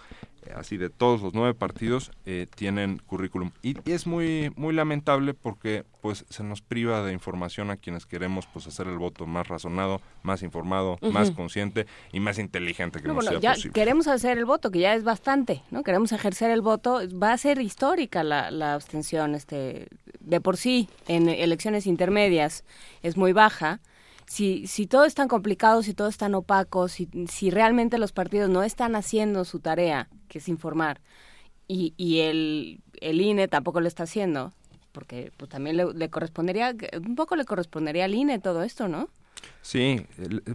así 0.54 0.76
de 0.76 0.90
todos 0.90 1.22
los 1.22 1.34
nueve 1.34 1.54
partidos 1.54 2.10
eh, 2.26 2.46
tienen 2.54 2.98
currículum. 2.98 3.50
Y, 3.62 3.76
es 3.90 4.06
muy 4.06 4.52
muy 4.56 4.74
lamentable 4.74 5.34
porque 5.34 5.84
pues 6.00 6.24
se 6.28 6.44
nos 6.44 6.62
priva 6.62 7.02
de 7.02 7.12
información 7.12 7.70
a 7.70 7.76
quienes 7.76 8.06
queremos 8.06 8.46
pues 8.46 8.66
hacer 8.66 8.86
el 8.86 8.98
voto 8.98 9.26
más 9.26 9.48
razonado 9.48 10.00
más 10.22 10.42
informado 10.42 10.98
más 11.00 11.30
consciente 11.30 11.86
y 12.12 12.20
más 12.20 12.38
inteligente 12.38 13.00
que 13.00 13.08
no, 13.08 13.14
nos 13.14 13.24
bueno, 13.24 13.40
ya 13.40 13.54
posible. 13.54 13.72
queremos 13.72 14.06
hacer 14.06 14.38
el 14.38 14.44
voto 14.44 14.70
que 14.70 14.80
ya 14.80 14.94
es 14.94 15.02
bastante 15.02 15.62
no 15.70 15.82
queremos 15.82 16.12
ejercer 16.12 16.50
el 16.50 16.60
voto. 16.60 17.00
Va 17.20 17.32
a 17.32 17.38
ser 17.38 17.60
histórica 17.60 18.22
la, 18.22 18.50
la 18.50 18.74
abstención 18.74 19.34
este 19.34 19.88
de 20.20 20.40
por 20.40 20.56
sí 20.56 20.88
en 21.08 21.28
elecciones 21.28 21.86
intermedias 21.86 22.64
es 23.02 23.16
muy 23.16 23.32
baja 23.32 23.80
si, 24.28 24.66
si 24.66 24.86
todo 24.86 25.04
es 25.04 25.14
tan 25.14 25.26
complicado, 25.26 25.82
si 25.82 25.94
todo 25.94 26.08
es 26.08 26.18
tan 26.18 26.34
opaco, 26.34 26.88
si, 26.88 27.08
si 27.28 27.50
realmente 27.50 27.96
los 27.96 28.12
partidos 28.12 28.50
no 28.50 28.62
están 28.62 28.94
haciendo 28.94 29.44
su 29.46 29.58
tarea, 29.58 30.08
que 30.28 30.38
es 30.38 30.48
informar, 30.48 31.00
y, 31.66 31.94
y 31.96 32.20
el, 32.20 32.80
el 33.00 33.20
INE 33.20 33.48
tampoco 33.48 33.80
lo 33.80 33.88
está 33.88 34.02
haciendo, 34.02 34.52
porque 34.92 35.32
pues 35.36 35.50
también 35.50 35.78
le, 35.78 35.94
le 35.94 36.10
correspondería, 36.10 36.74
un 37.04 37.16
poco 37.16 37.36
le 37.36 37.46
correspondería 37.46 38.04
al 38.04 38.14
INE 38.14 38.38
todo 38.38 38.62
esto, 38.62 38.86
¿no? 38.86 39.08
Sí, 39.68 40.06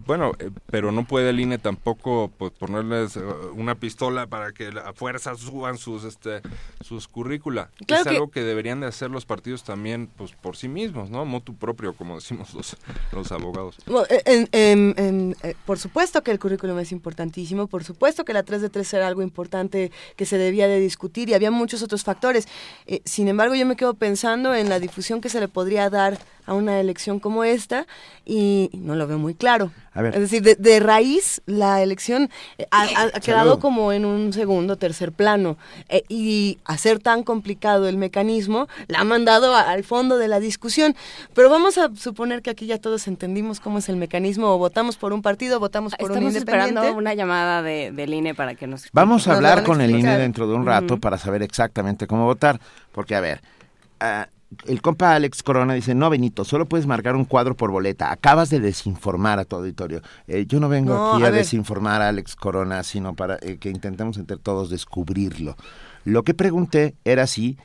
bueno, 0.06 0.32
eh, 0.40 0.50
pero 0.66 0.90
no 0.90 1.06
puede 1.06 1.30
el 1.30 1.38
INE 1.38 1.58
tampoco 1.58 2.32
pues, 2.36 2.50
ponerles 2.50 3.14
eh, 3.14 3.20
una 3.54 3.76
pistola 3.76 4.26
para 4.26 4.50
que 4.50 4.72
a 4.84 4.92
fuerza 4.92 5.36
suban 5.36 5.78
sus 5.78 6.02
este 6.02 6.40
sus 6.80 7.06
currícula. 7.06 7.70
es 7.86 8.06
algo 8.08 8.32
que 8.32 8.42
deberían 8.42 8.80
de 8.80 8.88
hacer 8.88 9.12
los 9.12 9.24
partidos 9.24 9.62
también 9.62 10.10
pues 10.16 10.32
por 10.32 10.56
sí 10.56 10.66
mismos, 10.66 11.10
¿no? 11.10 11.24
Motu 11.24 11.54
propio, 11.54 11.92
como 11.92 12.16
decimos 12.16 12.54
los, 12.54 12.76
los 13.12 13.30
abogados. 13.30 13.76
Eh, 14.10 15.54
por 15.64 15.78
supuesto 15.78 16.24
que 16.24 16.32
el 16.32 16.40
currículum 16.40 16.80
es 16.80 16.90
importantísimo, 16.90 17.68
por 17.68 17.84
supuesto 17.84 18.24
que 18.24 18.32
la 18.32 18.42
3 18.42 18.62
de 18.62 18.68
3 18.68 18.94
era 18.94 19.06
algo 19.06 19.22
importante 19.22 19.92
que 20.16 20.26
se 20.26 20.38
debía 20.38 20.66
de 20.66 20.80
discutir 20.80 21.28
y 21.28 21.34
había 21.34 21.52
muchos 21.52 21.84
otros 21.84 22.02
factores. 22.02 22.48
sin 23.04 23.28
embargo, 23.28 23.54
yo 23.54 23.64
me 23.64 23.76
quedo 23.76 23.94
pensando 23.94 24.56
en 24.56 24.68
la 24.68 24.80
difusión 24.80 25.20
que 25.20 25.28
se 25.28 25.38
le 25.38 25.46
podría 25.46 25.88
dar 25.88 26.18
a 26.46 26.54
una 26.54 26.80
elección 26.80 27.20
como 27.20 27.44
esta 27.44 27.86
y 28.24 28.70
no 28.74 28.94
lo 28.94 29.03
veo 29.06 29.18
muy 29.18 29.34
claro. 29.34 29.70
Es 29.94 30.20
decir, 30.20 30.42
de, 30.42 30.80
raíz 30.80 31.40
la 31.46 31.80
elección 31.80 32.28
eh, 32.58 32.66
ha, 32.72 33.20
quedado 33.20 33.60
como 33.60 33.92
en 33.92 34.04
un 34.04 34.32
segundo, 34.32 34.76
tercer 34.76 35.12
plano. 35.12 35.56
Eh, 35.88 36.02
y 36.08 36.58
hacer 36.64 36.98
tan 36.98 37.22
complicado 37.22 37.86
el 37.88 37.96
mecanismo 37.96 38.66
la 38.88 39.00
ha 39.00 39.04
mandado 39.04 39.54
al 39.54 39.84
fondo 39.84 40.18
de 40.18 40.26
la 40.26 40.40
discusión. 40.40 40.96
Pero 41.32 41.48
vamos 41.48 41.78
a 41.78 41.94
suponer 41.94 42.42
que 42.42 42.50
aquí 42.50 42.66
ya 42.66 42.78
todos 42.78 43.06
entendimos 43.06 43.60
cómo 43.60 43.78
es 43.78 43.88
el 43.88 43.96
mecanismo. 43.96 44.54
O 44.54 44.58
votamos 44.58 44.96
por 44.96 45.12
un 45.12 45.22
partido, 45.22 45.60
votamos 45.60 45.94
por 45.94 46.10
un 46.10 46.24
independiente. 46.24 46.70
esperando 46.70 46.98
una 46.98 47.14
llamada 47.14 47.62
de, 47.62 47.92
del 47.92 48.14
INE 48.14 48.34
para 48.34 48.56
que 48.56 48.66
nos... 48.66 48.88
Vamos 48.92 49.28
a 49.28 49.34
hablar 49.34 49.62
con 49.62 49.80
el 49.80 49.90
INE 49.90 50.18
dentro 50.18 50.48
de 50.48 50.54
un 50.54 50.66
rato 50.66 50.98
para 50.98 51.18
saber 51.18 51.42
exactamente 51.42 52.06
cómo 52.06 52.24
votar, 52.24 52.60
porque 52.92 53.14
a 53.14 53.20
ver... 53.20 53.40
Uh, 54.02 54.26
el 54.66 54.82
compa 54.82 55.14
Alex 55.14 55.42
Corona 55.42 55.74
dice, 55.74 55.94
no, 55.94 56.10
Benito, 56.10 56.44
solo 56.44 56.66
puedes 56.66 56.86
marcar 56.86 57.16
un 57.16 57.24
cuadro 57.24 57.56
por 57.56 57.70
boleta. 57.70 58.10
Acabas 58.10 58.50
de 58.50 58.60
desinformar 58.60 59.38
a 59.38 59.44
tu 59.44 59.56
auditorio. 59.56 60.00
Eh, 60.26 60.46
yo 60.46 60.60
no 60.60 60.68
vengo 60.68 61.14
aquí 61.14 61.24
a, 61.24 61.30
desinformar 61.30 62.02
a 62.02 62.08
Alex 62.08 62.36
Corona, 62.36 62.82
sino 62.82 63.14
para 63.14 63.38
eh, 63.42 63.58
que 63.58 63.70
intentemos 63.70 64.16
entre 64.16 64.36
todos 64.36 64.70
descubrirlo. 64.70 65.56
Lo 66.04 66.22
que 66.22 66.34
pregunté 66.34 66.94
era 67.04 67.26
si 67.26 67.58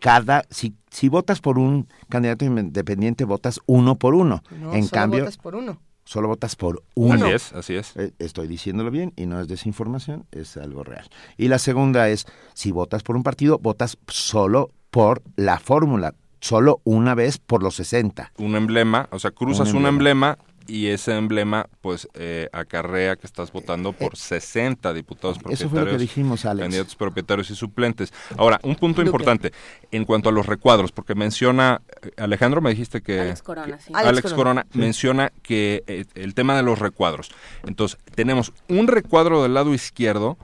cada, 0.00 0.44
si, 0.50 0.74
si 0.90 1.08
votas 1.08 1.40
por 1.40 1.58
un 1.58 1.88
candidato 2.08 2.44
independiente, 2.44 3.24
votas 3.24 3.60
uno 3.66 3.96
por 3.96 4.14
uno. 4.14 4.42
No, 4.50 4.72
en 4.72 4.84
solo 4.84 5.00
cambio, 5.00 5.20
votas 5.20 5.36
por 5.36 5.54
uno. 5.54 5.80
solo 6.04 6.28
votas 6.28 6.56
por 6.56 6.82
uno. 6.94 7.26
Así 7.26 7.34
es, 7.34 7.52
así 7.52 7.74
es. 7.74 7.96
Eh, 7.96 8.12
Estoy 8.18 8.46
diciéndolo 8.46 8.90
bien 8.90 9.12
y 9.16 9.26
no 9.26 9.40
es 9.40 9.48
desinformación, 9.48 10.26
es 10.32 10.56
algo 10.56 10.84
real. 10.84 11.08
Y 11.36 11.48
la 11.48 11.58
segunda 11.58 12.08
es, 12.08 12.26
si 12.54 12.72
votas 12.72 13.02
por 13.02 13.16
un 13.16 13.22
partido, 13.22 13.58
votas 13.58 13.98
solo 14.08 14.70
por 14.96 15.22
la 15.36 15.58
fórmula, 15.58 16.14
solo 16.40 16.80
una 16.84 17.14
vez 17.14 17.36
por 17.36 17.62
los 17.62 17.74
60. 17.74 18.32
Un 18.38 18.56
emblema, 18.56 19.08
o 19.10 19.18
sea, 19.18 19.30
cruzas 19.30 19.72
Un 19.72 19.80
un 19.82 19.86
emblema. 19.88 20.38
y 20.68 20.86
ese 20.86 21.14
emblema 21.14 21.68
pues 21.82 22.08
eh, 22.14 22.48
acarrea 22.50 23.16
que 23.16 23.26
estás 23.26 23.52
votando 23.52 23.92
por 23.92 24.16
60 24.16 24.94
diputados 24.94 25.38
propietarios. 25.38 25.60
Eso 25.60 25.68
fue 25.68 25.84
lo 25.84 25.90
que 25.90 25.98
dijimos, 25.98 26.46
Alex. 26.46 26.64
Candidatos 26.64 26.96
propietarios 26.96 27.50
y 27.50 27.54
suplentes. 27.54 28.10
Ahora, 28.38 28.58
un 28.62 28.74
punto 28.76 29.02
importante 29.02 29.52
en 29.90 30.06
cuanto 30.06 30.30
a 30.30 30.32
los 30.32 30.46
recuadros, 30.46 30.92
porque 30.92 31.14
menciona, 31.14 31.82
eh, 32.00 32.12
Alejandro 32.16 32.62
me 32.62 32.70
dijiste 32.70 33.02
que... 33.02 33.20
Alex 33.20 33.42
Corona, 33.42 33.78
sí. 33.78 33.92
Alex, 33.92 34.08
Alex 34.08 34.22
Corona, 34.32 34.62
Corona. 34.62 34.66
Sí. 34.72 34.78
menciona 34.78 35.30
que 35.42 35.84
eh, 35.86 36.06
el 36.14 36.32
tema 36.32 36.56
de 36.56 36.62
los 36.62 36.78
recuadros. 36.78 37.30
Entonces, 37.66 37.98
tenemos 38.14 38.54
un 38.68 38.88
recuadro 38.88 39.42
del 39.42 39.52
lado 39.52 39.74
izquierdo 39.74 40.38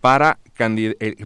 para, 0.00 0.38
eh, 0.46 0.49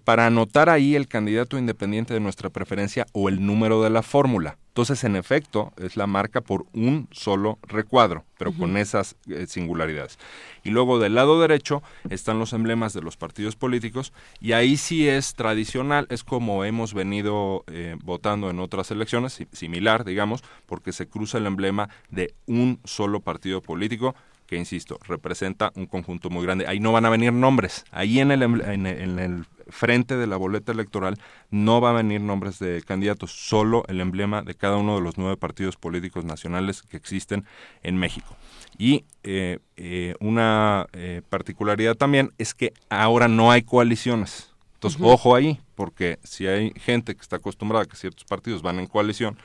para 0.05 0.27
anotar 0.27 0.69
ahí 0.69 0.95
el 0.95 1.09
candidato 1.09 1.59
independiente 1.59 2.15
de 2.15 2.21
nuestra 2.21 2.51
preferencia 2.51 3.07
o 3.13 3.29
el 3.29 3.45
número 3.45 3.83
de 3.83 3.91
la 3.91 4.03
fórmula. 4.03 4.59
Entonces, 4.69 5.05
en 5.05 5.15
efecto, 5.15 5.73
es 5.77 5.97
la 5.97 6.09
marca 6.09 6.41
por 6.41 6.67
un 6.73 7.07
solo 7.13 7.59
recuadro, 7.63 8.25
pero 8.39 8.53
con 8.53 8.77
esas 8.77 9.15
eh, 9.29 9.47
singularidades. 9.47 10.19
Y 10.65 10.71
luego 10.71 10.99
del 10.99 11.15
lado 11.15 11.41
derecho 11.41 11.81
están 12.11 12.41
los 12.41 12.53
emblemas 12.53 12.93
de 12.93 13.01
los 13.01 13.17
partidos 13.17 13.55
políticos 13.55 14.13
y 14.41 14.51
ahí 14.51 14.77
sí 14.77 15.09
es 15.09 15.35
tradicional, 15.37 16.09
es 16.11 16.25
como 16.25 16.65
hemos 16.65 16.93
venido 16.93 17.63
eh, 17.69 17.97
votando 18.03 18.51
en 18.51 18.59
otras 18.59 18.91
elecciones, 18.91 19.35
si- 19.35 19.47
similar, 19.53 20.05
digamos, 20.05 20.43
porque 20.67 20.93
se 20.93 21.07
cruza 21.07 21.39
el 21.39 21.47
emblema 21.47 21.89
de 22.11 22.35
un 22.47 22.81
solo 22.85 23.21
partido 23.21 23.63
político 23.63 24.17
que, 24.47 24.57
insisto, 24.57 24.99
representa 25.07 25.73
un 25.75 25.87
conjunto 25.87 26.31
muy 26.31 26.43
grande. 26.45 26.67
Ahí 26.67 26.81
no 26.81 26.93
van 26.93 27.07
a 27.07 27.11
venir 27.11 27.33
nombres. 27.33 27.85
Ahí 27.91 28.21
en 28.21 28.31
el, 28.31 28.43
en 28.43 28.87
el- 28.87 28.87
en 29.01 29.19
el 29.19 29.45
frente 29.69 30.17
de 30.17 30.27
la 30.27 30.37
boleta 30.37 30.73
electoral 30.73 31.19
no 31.51 31.81
va 31.81 31.91
a 31.91 31.93
venir 31.95 32.21
nombres 32.21 32.59
de 32.59 32.83
candidatos, 32.87 33.33
solo 33.33 33.85
el 33.89 34.01
emblema 34.01 34.43
de 34.43 34.55
cada 34.55 34.77
uno 34.77 34.97
de 34.97 35.01
los 35.01 35.17
nueve 35.17 35.39
partidos 35.39 35.77
políticos 35.77 36.25
nacionales 36.27 36.83
que 36.83 36.99
existen 36.99 37.47
en 37.83 37.97
México. 37.97 38.37
Y 38.77 39.05
eh, 39.23 39.61
eh, 39.77 40.15
una 40.21 40.87
eh, 40.93 41.23
particularidad 41.31 41.95
también 41.95 42.31
es 42.37 42.53
que 42.55 42.75
ahora 42.91 43.29
no 43.29 43.51
hay 43.51 43.63
coaliciones. 43.63 44.51
Entonces, 44.75 45.01
ojo 45.03 45.35
ahí, 45.35 45.59
porque 45.75 46.19
si 46.25 46.47
hay 46.47 46.71
gente 46.77 47.15
que 47.15 47.23
está 47.23 47.37
acostumbrada 47.37 47.85
a 47.85 47.87
que 47.87 47.97
ciertos 47.97 48.25
partidos 48.25 48.61
van 48.61 48.79
en 48.81 48.87
coalición, 48.87 49.39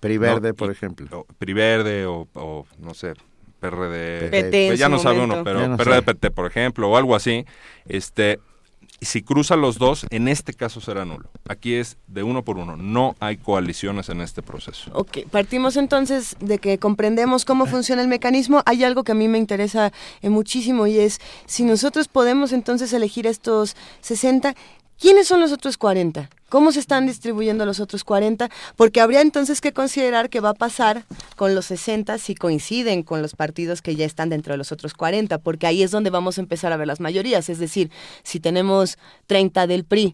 PRI 0.00 0.14
no, 0.14 0.20
Verde, 0.20 0.54
por 0.54 0.70
ejemplo. 0.70 1.06
o 1.12 1.24
PRI 1.38 1.52
Verde 1.52 2.06
o, 2.06 2.26
o, 2.32 2.66
no 2.78 2.94
sé, 2.94 3.12
PRD. 3.70 4.30
PT 4.30 4.66
pues 4.68 4.78
ya 4.78 4.88
no 4.88 4.98
sabe 4.98 5.16
momento. 5.16 5.36
uno, 5.36 5.44
pero 5.44 5.68
no 5.68 5.76
PRD 5.76 5.90
sabe. 5.90 6.02
PT, 6.02 6.30
por 6.30 6.46
ejemplo, 6.46 6.90
o 6.90 6.96
algo 6.96 7.14
así. 7.14 7.44
Este, 7.86 8.40
si 9.00 9.22
cruza 9.22 9.56
los 9.56 9.78
dos, 9.78 10.06
en 10.10 10.28
este 10.28 10.52
caso 10.54 10.80
será 10.80 11.04
nulo. 11.04 11.30
Aquí 11.48 11.74
es 11.74 11.96
de 12.06 12.22
uno 12.22 12.42
por 12.42 12.58
uno. 12.58 12.76
No 12.76 13.16
hay 13.20 13.36
coaliciones 13.36 14.08
en 14.08 14.20
este 14.20 14.42
proceso. 14.42 14.90
Ok, 14.94 15.18
partimos 15.30 15.76
entonces 15.76 16.36
de 16.40 16.58
que 16.58 16.78
comprendemos 16.78 17.44
cómo 17.44 17.66
funciona 17.66 18.02
el 18.02 18.08
mecanismo. 18.08 18.62
Hay 18.66 18.84
algo 18.84 19.04
que 19.04 19.12
a 19.12 19.14
mí 19.14 19.28
me 19.28 19.38
interesa 19.38 19.92
eh, 20.22 20.28
muchísimo 20.28 20.86
y 20.86 20.98
es 20.98 21.20
si 21.46 21.64
nosotros 21.64 22.08
podemos 22.08 22.52
entonces 22.52 22.92
elegir 22.92 23.26
estos 23.26 23.76
60, 24.00 24.54
¿quiénes 24.98 25.26
son 25.26 25.40
los 25.40 25.52
otros 25.52 25.76
40? 25.76 26.30
¿Cómo 26.48 26.70
se 26.70 26.80
están 26.80 27.06
distribuyendo 27.06 27.66
los 27.66 27.80
otros 27.80 28.04
40? 28.04 28.48
Porque 28.76 29.00
habría 29.00 29.20
entonces 29.20 29.60
que 29.60 29.72
considerar 29.72 30.30
qué 30.30 30.40
va 30.40 30.50
a 30.50 30.54
pasar 30.54 31.04
con 31.36 31.54
los 31.54 31.66
60 31.66 32.18
si 32.18 32.34
coinciden 32.34 33.02
con 33.02 33.22
los 33.22 33.34
partidos 33.34 33.82
que 33.82 33.96
ya 33.96 34.06
están 34.06 34.28
dentro 34.28 34.52
de 34.52 34.58
los 34.58 34.70
otros 34.70 34.94
40, 34.94 35.38
porque 35.38 35.66
ahí 35.66 35.82
es 35.82 35.90
donde 35.90 36.10
vamos 36.10 36.38
a 36.38 36.42
empezar 36.42 36.72
a 36.72 36.76
ver 36.76 36.86
las 36.86 37.00
mayorías. 37.00 37.48
Es 37.48 37.58
decir, 37.58 37.90
si 38.22 38.38
tenemos 38.38 38.98
30 39.26 39.66
del 39.66 39.84
PRI, 39.84 40.12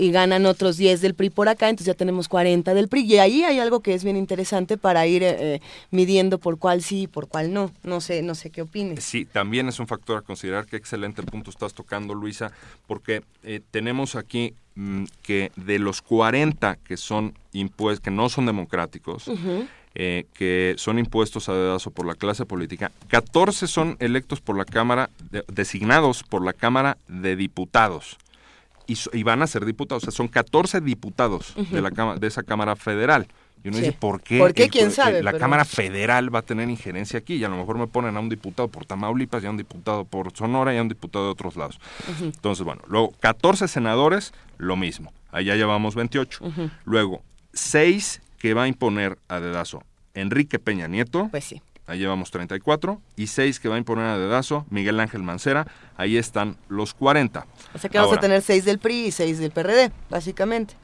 y 0.00 0.10
ganan 0.12 0.46
otros 0.46 0.76
10 0.78 1.00
del 1.02 1.14
PRI 1.14 1.28
por 1.30 1.48
acá, 1.48 1.68
entonces 1.68 1.88
ya 1.88 1.94
tenemos 1.94 2.26
40 2.28 2.72
del 2.74 2.88
PRI. 2.88 3.02
Y 3.02 3.18
ahí 3.18 3.42
hay 3.44 3.58
algo 3.58 3.80
que 3.80 3.92
es 3.94 4.02
bien 4.02 4.16
interesante 4.16 4.78
para 4.78 5.06
ir 5.06 5.22
eh, 5.22 5.36
eh, 5.56 5.60
midiendo 5.90 6.38
por 6.38 6.58
cuál 6.58 6.82
sí 6.82 7.02
y 7.02 7.06
por 7.06 7.28
cuál 7.28 7.52
no. 7.52 7.70
No 7.82 8.00
sé, 8.00 8.22
no 8.22 8.34
sé 8.34 8.50
qué 8.50 8.62
opines. 8.62 9.04
Sí, 9.04 9.26
también 9.26 9.68
es 9.68 9.78
un 9.78 9.86
factor 9.86 10.16
a 10.18 10.22
considerar. 10.22 10.64
Qué 10.66 10.76
excelente 10.76 11.22
punto 11.22 11.50
estás 11.50 11.74
tocando, 11.74 12.14
Luisa, 12.14 12.50
porque 12.86 13.22
eh, 13.44 13.60
tenemos 13.70 14.16
aquí 14.16 14.54
mm, 14.74 15.04
que 15.22 15.52
de 15.56 15.78
los 15.78 16.00
40 16.00 16.76
que 16.76 16.96
son 16.96 17.34
impuestos, 17.52 18.02
que 18.02 18.10
no 18.10 18.28
son 18.30 18.46
democráticos, 18.46 19.24
eh, 19.94 20.24
que 20.34 20.74
son 20.78 20.98
impuestos 20.98 21.48
a 21.48 21.52
dedazo 21.54 21.90
por 21.90 22.06
la 22.06 22.14
clase 22.14 22.46
política, 22.46 22.90
14 23.08 23.66
son 23.66 23.96
electos 24.00 24.40
por 24.40 24.56
la 24.56 24.64
Cámara, 24.64 25.10
de- 25.30 25.44
designados 25.52 26.22
por 26.22 26.42
la 26.44 26.52
Cámara 26.54 26.96
de 27.08 27.36
Diputados. 27.36 28.16
Y, 28.90 28.98
y 29.18 29.22
van 29.22 29.42
a 29.42 29.46
ser 29.46 29.64
diputados, 29.64 30.02
o 30.04 30.06
sea, 30.10 30.16
son 30.16 30.28
14 30.28 30.80
diputados 30.80 31.54
de, 31.70 31.80
la 31.80 31.90
de 32.18 32.26
esa 32.26 32.42
Cámara 32.42 32.74
Federal. 32.76 33.26
Y 33.62 33.68
uno 33.68 33.76
Sí. 33.76 33.82
dice, 33.84 33.92
¿por 33.98 34.22
qué? 34.22 34.38
¿Por 34.38 34.54
qué? 34.54 34.64
el- 34.64 34.70
¿Quién 34.70 34.86
el- 34.86 34.92
sabe? 34.92 35.22
La 35.22 35.32
Pero- 35.32 35.40
Cámara 35.40 35.64
Federal 35.66 36.34
va 36.34 36.38
a 36.38 36.42
tener 36.42 36.68
injerencia 36.70 37.18
aquí 37.18 37.34
y 37.34 37.44
a 37.44 37.48
lo 37.50 37.56
mejor 37.58 37.76
me 37.78 37.86
ponen 37.86 38.16
a 38.16 38.20
un 38.20 38.28
diputado 38.30 38.68
por 38.68 38.86
Tamaulipas 38.86 39.42
y 39.44 39.46
a 39.46 39.50
un 39.50 39.58
diputado 39.58 40.04
por 40.06 40.34
Sonora 40.34 40.74
y 40.74 40.78
a 40.78 40.82
un 40.82 40.88
diputado 40.88 41.26
de 41.26 41.30
otros 41.32 41.56
lados. 41.56 41.78
Entonces, 42.22 42.64
bueno, 42.64 42.80
luego 42.88 43.12
14 43.20 43.68
senadores, 43.68 44.32
lo 44.56 44.76
mismo. 44.76 45.12
Allá 45.30 45.56
llevamos 45.56 45.94
28. 45.94 46.42
Ujú. 46.44 46.70
Luego, 46.84 47.22
6 47.52 48.22
que 48.38 48.54
va 48.54 48.62
a 48.64 48.68
imponer 48.68 49.18
a 49.28 49.40
dedazo 49.40 49.82
Enrique 50.14 50.58
Peña 50.58 50.88
Nieto. 50.88 51.28
Pues 51.30 51.44
sí. 51.44 51.60
Ahí 51.90 51.98
llevamos 51.98 52.30
34. 52.30 53.00
Y 53.16 53.26
6 53.26 53.58
que 53.58 53.68
va 53.68 53.74
a 53.74 53.78
imponer 53.78 54.06
a 54.06 54.16
dedazo 54.16 54.64
Miguel 54.70 55.00
Ángel 55.00 55.22
Mancera. 55.24 55.66
Ahí 55.96 56.16
están 56.16 56.56
los 56.68 56.94
40. 56.94 57.46
O 57.74 57.78
sea 57.78 57.90
que 57.90 57.98
vamos 57.98 58.10
Ahora, 58.10 58.18
a 58.18 58.22
tener 58.22 58.42
6 58.42 58.64
del 58.64 58.78
PRI 58.78 59.06
y 59.06 59.10
6 59.10 59.38
del 59.40 59.50
PRD, 59.50 59.90
básicamente. 60.08 60.74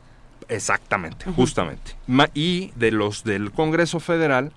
Exactamente, 0.49 1.31
justamente. 1.31 1.93
Y 2.35 2.73
de 2.74 2.91
los 2.91 3.23
del 3.23 3.53
Congreso 3.53 4.01
Federal, 4.01 4.53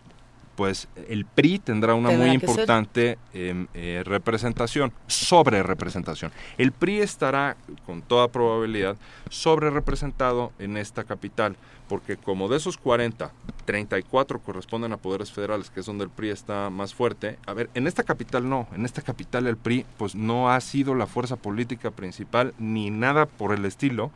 pues 0.56 0.88
el 1.08 1.26
PRI 1.26 1.60
tendrá 1.60 1.94
una 1.94 2.10
Tendrá 2.10 2.28
muy 2.28 2.36
importante 2.36 3.18
em, 3.34 3.68
eh, 3.74 4.02
representación, 4.04 4.92
sobre 5.08 5.64
representación. 5.64 6.32
El 6.58 6.72
PRI 6.72 7.00
estará 7.00 7.58
con 7.86 8.02
toda 8.02 8.28
probabilidad 8.28 8.98
sobre 9.30 9.70
representado 9.70 10.52
en 10.60 10.78
esta 10.78 11.04
capital, 11.04 11.56
porque 11.90 12.16
como 12.16 12.48
de 12.48 12.56
esos 12.58 12.78
40, 12.78 13.32
34 13.66 14.40
corresponden 14.40 14.94
a 14.94 14.98
poderes 14.98 15.32
federales, 15.32 15.70
que 15.70 15.82
es 15.82 15.86
donde 15.86 16.06
el 16.06 16.10
PRI 16.10 16.30
está 16.30 16.70
más 16.70 16.94
fuerte. 16.94 17.38
A 17.46 17.54
ver, 17.54 17.70
en 17.74 17.88
esta 17.88 18.04
capital 18.04 18.48
no, 18.48 18.68
en 18.74 18.86
esta 18.86 19.02
capital 19.02 19.48
el 19.48 19.58
PRI 19.58 19.86
pues 19.98 20.16
no 20.16 20.50
ha 20.50 20.62
sido 20.62 20.96
la 20.96 21.08
fuerza 21.08 21.36
política 21.36 21.92
principal 21.92 22.54
ni 22.60 22.90
nada 22.92 23.26
por 23.26 23.54
el 23.54 23.66
estilo 23.66 24.12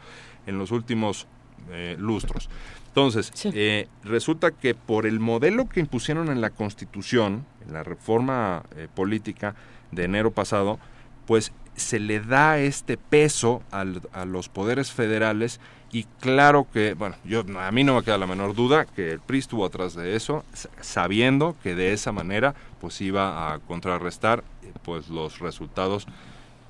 en 0.48 0.58
los 0.58 0.72
últimos 0.72 1.28
eh, 1.72 1.96
lustros. 2.00 2.50
Entonces, 2.90 3.32
eh, 3.54 3.88
resulta 4.04 4.52
que 4.52 4.76
por 4.76 5.06
el 5.08 5.20
modelo 5.20 5.68
que 5.68 5.80
impusieron 5.80 6.30
en 6.30 6.42
la 6.42 6.52
Constitución, 6.52 7.46
en 7.66 7.74
la 7.74 7.82
reforma 7.84 8.64
eh, 8.76 8.88
política 8.94 9.56
de 9.92 10.04
enero 10.04 10.30
pasado, 10.32 10.80
pues 11.26 11.52
se 11.76 12.00
le 12.00 12.20
da 12.20 12.60
este 12.60 12.98
peso 12.98 13.64
al- 13.72 14.02
a 14.12 14.26
los 14.26 14.48
poderes 14.48 14.92
federales 14.92 15.60
y 15.94 16.06
claro 16.20 16.68
que, 16.74 16.96
bueno, 16.96 17.16
yo 17.24 17.46
a 17.60 17.72
mí 17.72 17.84
no 17.84 17.96
me 17.96 18.04
queda 18.04 18.18
la 18.18 18.26
menor 18.26 18.56
duda 18.56 18.86
que 18.86 19.12
el 19.12 19.20
PRI 19.20 19.38
estuvo 19.38 19.64
atrás 19.64 19.94
de 19.94 20.16
eso, 20.16 20.44
sabiendo 20.82 21.56
que 21.62 21.76
de 21.76 21.94
esa 21.94 22.12
manera 22.12 22.56
pues 22.82 23.00
iba 23.00 23.54
a 23.54 23.60
contrarrestar 23.60 24.44
eh, 24.64 24.72
pues 24.84 25.10
los 25.10 25.40
resultados 25.40 26.08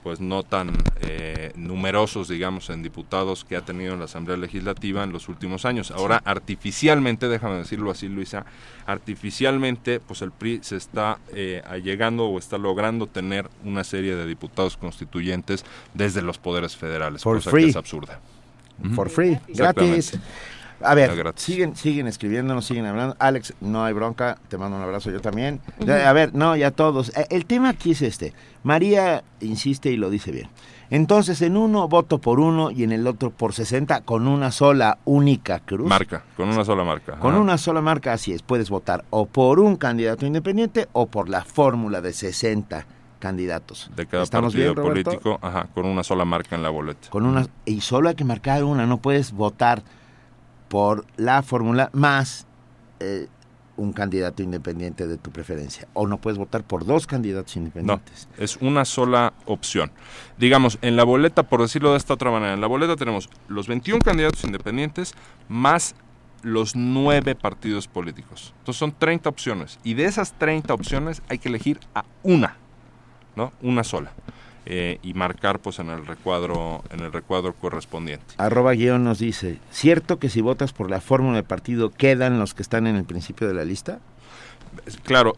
pues 0.03 0.19
no 0.19 0.43
tan 0.43 0.73
eh, 0.99 1.53
numerosos, 1.55 2.27
digamos, 2.27 2.69
en 2.69 2.83
diputados 2.83 3.45
que 3.45 3.55
ha 3.55 3.61
tenido 3.61 3.93
en 3.93 3.99
la 3.99 4.05
Asamblea 4.05 4.35
Legislativa 4.35 5.01
en 5.01 5.13
los 5.13 5.29
últimos 5.29 5.63
años. 5.63 5.91
Ahora, 5.91 6.21
artificialmente, 6.25 7.29
déjame 7.29 7.55
decirlo 7.55 7.89
así, 7.89 8.09
Luisa, 8.09 8.45
artificialmente, 8.85 10.01
pues 10.01 10.21
el 10.21 10.33
PRI 10.33 10.59
se 10.61 10.75
está 10.75 11.19
eh, 11.33 11.61
allegando 11.65 12.25
o 12.25 12.37
está 12.37 12.57
logrando 12.57 13.07
tener 13.07 13.49
una 13.63 13.85
serie 13.85 14.17
de 14.17 14.27
diputados 14.27 14.75
constituyentes 14.75 15.63
desde 15.93 16.21
los 16.21 16.37
poderes 16.37 16.75
federales, 16.75 17.23
For 17.23 17.37
cosa 17.37 17.51
free. 17.51 17.63
que 17.63 17.69
es 17.69 17.75
absurda. 17.77 18.19
For 18.95 19.10
free, 19.10 19.39
gratis. 19.47 20.18
A 20.81 20.95
ver, 20.95 21.34
siguen, 21.38 21.76
siguen 21.76 22.07
escribiéndonos, 22.07 22.65
siguen 22.65 22.85
hablando. 22.85 23.15
Alex, 23.19 23.53
no 23.61 23.85
hay 23.85 23.93
bronca, 23.93 24.38
te 24.49 24.57
mando 24.57 24.76
un 24.76 24.84
abrazo 24.84 25.11
yo 25.11 25.22
también. 25.22 25.61
A 25.88 26.11
ver, 26.11 26.34
no, 26.35 26.55
ya 26.57 26.72
todos. 26.72 27.15
Eh, 27.18 27.26
El 27.30 27.45
tema 27.45 27.69
aquí 27.69 27.91
es 27.91 28.01
este. 28.01 28.34
María 28.64 29.23
insiste 29.39 29.91
y 29.91 29.97
lo 29.97 30.10
dice 30.10 30.31
bien. 30.31 30.49
Entonces, 30.89 31.41
en 31.41 31.55
uno 31.57 31.88
voto 31.88 32.19
por 32.19 32.39
uno 32.39 32.69
y 32.69 32.84
en 32.84 32.91
el 32.91 33.07
otro 33.07 33.31
por 33.31 33.53
60 33.53 34.01
con 34.01 34.27
una 34.27 34.51
sola 34.51 34.99
única 35.05 35.60
cruz. 35.60 35.88
Marca, 35.88 36.23
con 36.35 36.49
una 36.49 36.65
sola 36.65 36.84
marca. 36.84 37.14
Con 37.14 37.35
una 37.35 37.57
sola 37.57 37.81
marca, 37.81 38.14
así 38.14 38.34
es. 38.34 38.41
Puedes 38.41 38.69
votar 38.69 39.05
o 39.10 39.26
por 39.26 39.60
un 39.60 39.77
candidato 39.77 40.26
independiente 40.26 40.89
o 40.91 41.07
por 41.07 41.30
la 41.30 41.45
fórmula 41.45 42.01
de 42.01 42.14
60 42.14 42.85
candidatos. 43.23 43.89
de 43.95 44.05
cada 44.05 44.23
¿Estamos 44.23 44.51
partido 44.53 44.75
bien, 44.75 44.85
político, 44.85 45.39
ajá, 45.41 45.69
con 45.73 45.85
una 45.85 46.03
sola 46.03 46.25
marca 46.25 46.57
en 46.57 46.61
la 46.61 46.69
boleta. 46.69 47.09
Con 47.09 47.25
una, 47.25 47.47
y 47.65 47.79
solo 47.79 48.09
hay 48.09 48.15
que 48.15 48.25
marcar 48.25 48.65
una, 48.65 48.85
no 48.85 48.97
puedes 48.97 49.31
votar 49.31 49.81
por 50.67 51.05
la 51.15 51.41
fórmula 51.41 51.89
más 51.93 52.45
eh, 52.99 53.27
un 53.77 53.93
candidato 53.93 54.43
independiente 54.43 55.07
de 55.07 55.17
tu 55.17 55.31
preferencia. 55.31 55.87
O 55.93 56.05
no 56.05 56.17
puedes 56.17 56.37
votar 56.37 56.65
por 56.65 56.85
dos 56.85 57.07
candidatos 57.07 57.55
No, 57.55 57.61
independientes. 57.61 58.27
es 58.37 58.57
una 58.57 58.83
sola 58.83 59.31
opción. 59.45 59.89
Digamos, 60.37 60.77
en 60.81 60.97
la 60.97 61.05
boleta, 61.05 61.43
por 61.43 61.61
decirlo 61.61 61.91
de 61.91 61.97
esta 61.97 62.13
otra 62.13 62.29
manera, 62.29 62.53
en 62.53 62.59
la 62.61 62.67
boleta 62.67 62.97
tenemos 62.97 63.29
los 63.47 63.67
21 63.69 64.01
candidatos 64.01 64.43
independientes 64.43 65.13
más 65.47 65.95
los 66.41 66.75
nueve 66.75 67.35
partidos 67.35 67.87
políticos. 67.87 68.53
Entonces 68.59 68.77
son 68.79 68.91
30 68.91 69.29
opciones. 69.29 69.79
Y 69.85 69.93
de 69.93 70.05
esas 70.05 70.33
30 70.33 70.73
opciones 70.73 71.21
hay 71.29 71.37
que 71.39 71.47
elegir 71.47 71.79
a 71.95 72.03
una, 72.21 72.57
¿no? 73.35 73.51
Una 73.61 73.84
sola. 73.84 74.11
Eh, 74.65 74.97
y 75.03 75.14
marcar 75.14 75.60
pues 75.60 75.80
en 75.80 75.89
el 75.89 76.05
recuadro 76.05 76.85
en 76.89 77.01
el 77.01 77.11
recuadro 77.11 77.53
correspondiente. 77.53 78.35
Arroba 78.38 78.72
guion 78.72 79.03
nos 79.03 79.19
dice, 79.19 79.60
¿cierto 79.72 80.19
que 80.19 80.30
si 80.30 80.39
votas 80.39 80.72
por 80.72 80.89
la 80.89 81.01
fórmula 81.01 81.35
de 81.35 81.43
partido 81.43 81.91
quedan 81.91 82.39
los 82.39 82.53
que 82.53 82.61
están 82.61 82.88
en 82.88 82.95
el 82.95 83.03
principio 83.03 83.45
de 83.45 83.53
la 83.53 83.65
lista? 83.65 83.99
Claro, 85.03 85.35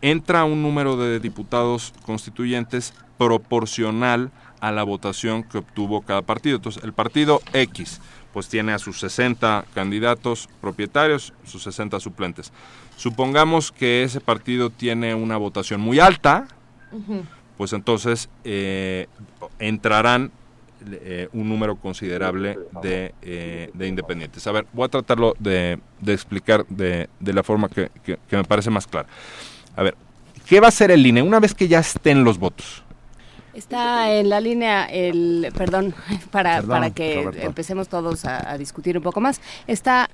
entra 0.00 0.44
un 0.44 0.62
número 0.62 0.96
de 0.96 1.18
diputados 1.18 1.92
constituyentes 2.06 2.94
proporcional 3.18 4.30
a 4.60 4.72
la 4.72 4.82
votación 4.82 5.42
que 5.42 5.58
obtuvo 5.58 6.02
cada 6.02 6.22
partido. 6.22 6.56
Entonces, 6.56 6.82
el 6.84 6.92
partido 6.92 7.40
X 7.52 8.00
pues 8.32 8.48
tiene 8.48 8.72
a 8.72 8.78
sus 8.78 9.00
60 9.00 9.64
candidatos 9.74 10.48
propietarios, 10.60 11.32
sus 11.44 11.62
60 11.64 11.98
suplentes. 11.98 12.52
Supongamos 12.96 13.72
que 13.72 14.02
ese 14.02 14.20
partido 14.20 14.70
tiene 14.70 15.14
una 15.14 15.36
votación 15.36 15.80
muy 15.80 15.98
alta, 15.98 16.46
pues 17.58 17.72
entonces 17.74 18.30
eh, 18.44 19.06
entrarán 19.58 20.30
eh, 20.90 21.28
un 21.32 21.48
número 21.48 21.76
considerable 21.76 22.56
de, 22.82 23.12
eh, 23.20 23.70
de 23.74 23.88
independientes. 23.88 24.46
A 24.46 24.52
ver, 24.52 24.64
voy 24.72 24.86
a 24.86 24.88
tratarlo 24.88 25.34
de, 25.40 25.78
de 26.00 26.12
explicar 26.14 26.64
de, 26.68 27.08
de 27.20 27.32
la 27.32 27.42
forma 27.42 27.68
que, 27.68 27.90
que- 28.04 28.18
que 28.28 28.36
me 28.36 28.44
parece 28.44 28.70
más 28.70 28.86
clara. 28.86 29.08
A 29.76 29.82
ver, 29.82 29.96
¿qué 30.46 30.60
va 30.60 30.66
a 30.66 30.68
hacer 30.68 30.90
el 30.92 31.04
INE 31.06 31.20
una 31.20 31.40
vez 31.40 31.52
que 31.54 31.68
ya 31.68 31.80
estén 31.80 32.22
los 32.24 32.38
votos? 32.38 32.84
Está 33.54 34.12
en 34.14 34.28
la 34.28 34.40
línea 34.40 34.84
el, 34.84 35.52
perdón, 35.56 35.94
para, 36.30 36.56
Perdón, 36.56 36.68
para 36.70 36.90
que 36.90 37.16
Roberto. 37.24 37.40
empecemos 37.46 37.88
todos 37.88 38.24
a, 38.24 38.48
a 38.52 38.56
discutir 38.56 38.96
un 38.96 39.02
poco 39.02 39.20
más. 39.20 39.40
Está 39.66 40.08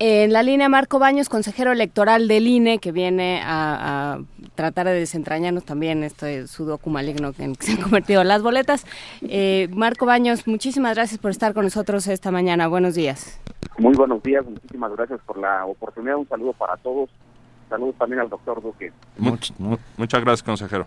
en 0.00 0.32
la 0.32 0.42
línea 0.42 0.68
Marco 0.70 0.98
Baños, 0.98 1.28
consejero 1.28 1.72
electoral 1.72 2.26
del 2.26 2.46
INE, 2.46 2.78
que 2.78 2.90
viene 2.90 3.42
a, 3.44 4.14
a 4.14 4.18
tratar 4.54 4.86
de 4.86 4.94
desentrañarnos 4.94 5.64
también 5.64 6.02
este 6.02 6.46
sudoku 6.46 6.88
maligno 6.90 7.32
en 7.38 7.54
que 7.54 7.66
se 7.66 7.72
han 7.72 7.82
convertido 7.82 8.24
las 8.24 8.42
boletas. 8.42 8.86
Eh, 9.22 9.68
Marco 9.72 10.06
Baños, 10.06 10.46
muchísimas 10.46 10.94
gracias 10.96 11.20
por 11.20 11.30
estar 11.30 11.52
con 11.54 11.64
nosotros 11.64 12.06
esta 12.08 12.30
mañana. 12.30 12.66
Buenos 12.66 12.94
días. 12.94 13.38
Muy 13.78 13.94
buenos 13.94 14.22
días, 14.22 14.44
muchísimas 14.44 14.90
gracias 14.96 15.20
por 15.26 15.38
la 15.38 15.64
oportunidad. 15.66 16.16
Un 16.16 16.28
saludo 16.28 16.54
para 16.54 16.76
todos. 16.78 17.10
Saludos 17.68 17.94
también 17.98 18.20
al 18.20 18.28
doctor 18.30 18.60
Duque. 18.62 18.92
Much- 19.18 19.52
mu- 19.58 19.76
Muchas 19.98 20.20
gracias, 20.22 20.42
consejero. 20.42 20.86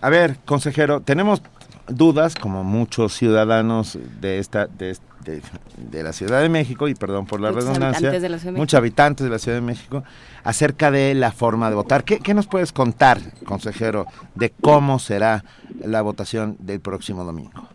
A 0.00 0.08
ver, 0.08 0.36
consejero, 0.44 1.00
tenemos 1.00 1.42
dudas, 1.88 2.34
como 2.36 2.62
muchos 2.64 3.12
ciudadanos 3.12 3.98
de 4.20 4.38
esta 4.38 4.66
de, 4.66 4.96
de- 5.32 5.42
de 5.76 6.02
la 6.02 6.12
Ciudad 6.12 6.40
de 6.40 6.48
México, 6.48 6.88
y 6.88 6.94
perdón 6.94 7.26
por 7.26 7.40
la 7.40 7.50
Muchos 7.50 7.64
redundancia, 7.64 8.08
habitantes 8.10 8.22
de 8.22 8.50
la 8.52 8.58
muchos 8.58 8.78
habitantes 8.78 9.24
de 9.24 9.30
la 9.30 9.38
Ciudad 9.38 9.58
de 9.58 9.62
México, 9.62 10.04
acerca 10.44 10.90
de 10.90 11.14
la 11.14 11.32
forma 11.32 11.68
de 11.68 11.76
votar. 11.76 12.04
¿Qué, 12.04 12.18
qué 12.20 12.34
nos 12.34 12.46
puedes 12.46 12.72
contar, 12.72 13.18
consejero, 13.44 14.06
de 14.34 14.50
cómo 14.60 14.98
será 14.98 15.44
la 15.84 16.02
votación 16.02 16.56
del 16.60 16.80
próximo 16.80 17.24
domingo? 17.24 17.68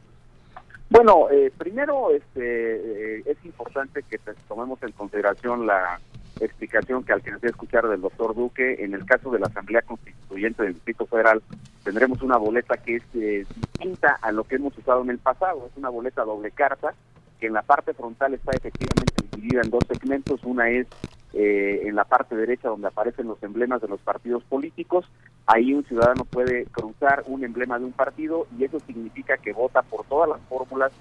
Bueno, 0.89 1.29
eh, 1.31 1.51
primero 1.57 2.11
este, 2.11 3.19
eh, 3.19 3.23
es 3.25 3.37
importante 3.45 4.03
que 4.09 4.19
tomemos 4.47 4.81
en 4.83 4.91
consideración 4.91 5.65
la 5.65 6.01
explicación 6.41 7.03
que 7.03 7.13
alcancé 7.13 7.47
a 7.47 7.49
escuchar 7.51 7.87
del 7.87 8.01
doctor 8.01 8.35
Duque. 8.35 8.83
En 8.83 8.93
el 8.93 9.05
caso 9.05 9.31
de 9.31 9.39
la 9.39 9.47
Asamblea 9.47 9.83
Constituyente 9.83 10.63
del 10.63 10.73
Distrito 10.73 11.05
Federal, 11.05 11.41
tendremos 11.83 12.21
una 12.23 12.35
boleta 12.37 12.75
que 12.77 12.97
es 12.97 13.03
eh, 13.13 13.45
distinta 13.55 14.17
a 14.21 14.31
lo 14.33 14.43
que 14.43 14.55
hemos 14.55 14.77
usado 14.77 15.01
en 15.03 15.11
el 15.11 15.19
pasado. 15.19 15.67
Es 15.71 15.77
una 15.77 15.89
boleta 15.89 16.23
doble 16.23 16.51
carta 16.51 16.93
que 17.41 17.47
en 17.47 17.53
la 17.53 17.63
parte 17.63 17.93
frontal 17.93 18.35
está 18.35 18.51
efectivamente 18.51 19.13
dividida 19.31 19.61
en 19.63 19.71
dos 19.71 19.83
segmentos. 19.89 20.39
Una 20.43 20.69
es 20.69 20.87
eh, 21.33 21.81
en 21.85 21.95
la 21.95 22.03
parte 22.03 22.35
derecha 22.35 22.69
donde 22.69 22.87
aparecen 22.87 23.27
los 23.27 23.41
emblemas 23.41 23.81
de 23.81 23.87
los 23.87 23.99
partidos 23.99 24.43
políticos. 24.43 25.05
Ahí 25.47 25.73
un 25.73 25.83
ciudadano 25.83 26.23
puede 26.23 26.65
cruzar 26.65 27.23
un 27.25 27.43
emblema 27.43 27.79
de 27.79 27.85
un 27.85 27.93
partido 27.93 28.45
y 28.57 28.63
eso 28.63 28.79
significa 28.81 29.37
que 29.37 29.53
vota 29.53 29.81
por 29.81 30.05
todas 30.05 30.29
las 30.29 30.39
fórmulas 30.47 30.91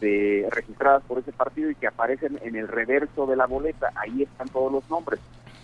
de, 0.00 0.46
registradas 0.50 1.02
por 1.04 1.18
ese 1.18 1.32
partido 1.32 1.70
y 1.70 1.74
que 1.74 1.86
aparecen 1.86 2.38
en 2.42 2.56
el 2.56 2.68
reverso 2.68 3.26
de 3.26 3.36
la 3.36 3.46
boleta. 3.46 3.90
Ahí 3.96 4.22
están 4.22 4.48
todos 4.50 4.70
los 4.70 4.88
nombres. 4.90 5.18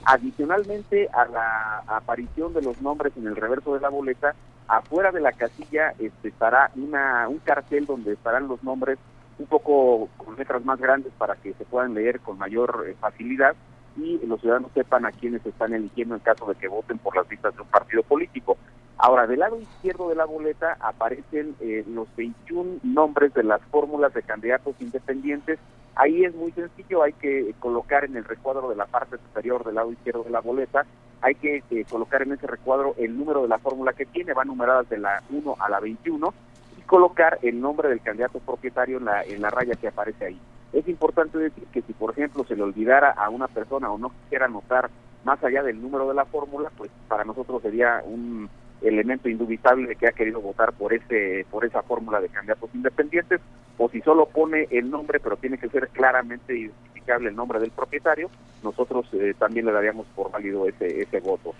Adicionalmente 0.06 1.10
a 1.12 1.26
la 1.26 1.82
aparición 1.88 2.54
de 2.54 2.62
los 2.62 2.80
nombres 2.80 3.12
en 3.18 3.26
el 3.26 3.36
reverso 3.36 3.74
de 3.74 3.80
la 3.80 3.90
boleta, 3.90 4.34
afuera 4.66 5.12
de 5.12 5.20
la 5.20 5.32
casilla 5.32 5.92
este, 5.98 6.28
estará 6.28 6.70
una, 6.76 7.28
un 7.28 7.38
cartel 7.38 7.84
donde 7.84 8.14
estarán 8.14 8.48
los 8.48 8.64
nombres 8.64 8.98
un 9.38 9.46
poco 9.46 10.08
con 10.16 10.36
letras 10.36 10.64
más 10.64 10.78
grandes 10.80 11.12
para 11.18 11.36
que 11.36 11.54
se 11.54 11.64
puedan 11.64 11.94
leer 11.94 12.20
con 12.20 12.38
mayor 12.38 12.86
eh, 12.88 12.96
facilidad 13.00 13.54
y 13.96 14.18
los 14.26 14.40
ciudadanos 14.40 14.70
sepan 14.72 15.04
a 15.04 15.12
quiénes 15.12 15.44
están 15.44 15.74
eligiendo 15.74 16.14
en 16.14 16.20
caso 16.20 16.46
de 16.46 16.54
que 16.54 16.68
voten 16.68 16.98
por 16.98 17.16
las 17.16 17.28
listas 17.30 17.54
de 17.54 17.62
un 17.62 17.68
partido 17.68 18.02
político. 18.02 18.56
Ahora, 18.96 19.26
del 19.26 19.40
lado 19.40 19.60
izquierdo 19.60 20.08
de 20.08 20.14
la 20.14 20.24
boleta 20.24 20.76
aparecen 20.80 21.56
eh, 21.60 21.84
los 21.88 22.08
21 22.16 22.80
nombres 22.82 23.34
de 23.34 23.42
las 23.42 23.60
fórmulas 23.62 24.14
de 24.14 24.22
candidatos 24.22 24.76
independientes. 24.78 25.58
Ahí 25.94 26.24
es 26.24 26.34
muy 26.34 26.52
sencillo, 26.52 27.02
hay 27.02 27.12
que 27.12 27.54
colocar 27.58 28.04
en 28.04 28.16
el 28.16 28.24
recuadro 28.24 28.70
de 28.70 28.76
la 28.76 28.86
parte 28.86 29.18
superior 29.18 29.64
del 29.64 29.74
lado 29.74 29.92
izquierdo 29.92 30.22
de 30.22 30.30
la 30.30 30.40
boleta, 30.40 30.86
hay 31.20 31.34
que 31.36 31.62
eh, 31.70 31.84
colocar 31.88 32.22
en 32.22 32.32
ese 32.32 32.46
recuadro 32.46 32.94
el 32.98 33.16
número 33.16 33.42
de 33.42 33.48
la 33.48 33.58
fórmula 33.58 33.92
que 33.92 34.06
tiene, 34.06 34.32
van 34.34 34.48
numeradas 34.48 34.88
de 34.88 34.98
la 34.98 35.22
1 35.30 35.56
a 35.58 35.68
la 35.68 35.80
21, 35.80 36.34
colocar 36.82 37.38
el 37.42 37.60
nombre 37.60 37.88
del 37.88 38.00
candidato 38.00 38.38
propietario 38.40 38.98
en 38.98 39.04
la, 39.04 39.22
en 39.22 39.40
la 39.42 39.50
raya 39.50 39.74
que 39.74 39.88
aparece 39.88 40.26
ahí. 40.26 40.40
Es 40.72 40.88
importante 40.88 41.38
decir 41.38 41.64
que 41.72 41.82
si, 41.82 41.92
por 41.92 42.12
ejemplo, 42.12 42.44
se 42.44 42.56
le 42.56 42.62
olvidara 42.62 43.10
a 43.10 43.28
una 43.28 43.48
persona 43.48 43.90
o 43.90 43.98
no 43.98 44.10
quisiera 44.10 44.46
anotar 44.46 44.90
más 45.24 45.42
allá 45.44 45.62
del 45.62 45.80
número 45.80 46.08
de 46.08 46.14
la 46.14 46.24
fórmula, 46.24 46.70
pues 46.76 46.90
para 47.08 47.24
nosotros 47.24 47.62
sería 47.62 48.02
un 48.04 48.48
elemento 48.82 49.28
indubitable 49.28 49.88
de 49.88 49.96
que 49.96 50.08
ha 50.08 50.12
querido 50.12 50.40
votar 50.40 50.72
por 50.72 50.92
ese 50.92 51.46
por 51.50 51.64
esa 51.64 51.82
fórmula 51.82 52.20
de 52.20 52.28
candidatos 52.28 52.70
independientes 52.74 53.40
o 53.78 53.88
si 53.88 54.00
solo 54.00 54.26
pone 54.26 54.66
el 54.70 54.90
nombre 54.90 55.20
pero 55.20 55.36
tiene 55.36 55.58
que 55.58 55.68
ser 55.68 55.88
claramente 55.88 56.56
identificable 56.56 57.28
el 57.28 57.36
nombre 57.36 57.60
del 57.60 57.70
propietario 57.70 58.28
nosotros 58.62 59.06
eh, 59.12 59.34
también 59.38 59.66
le 59.66 59.72
daríamos 59.72 60.06
por 60.14 60.30
válido 60.30 60.66
ese 60.66 61.00
ese 61.00 61.20
voto 61.20 61.54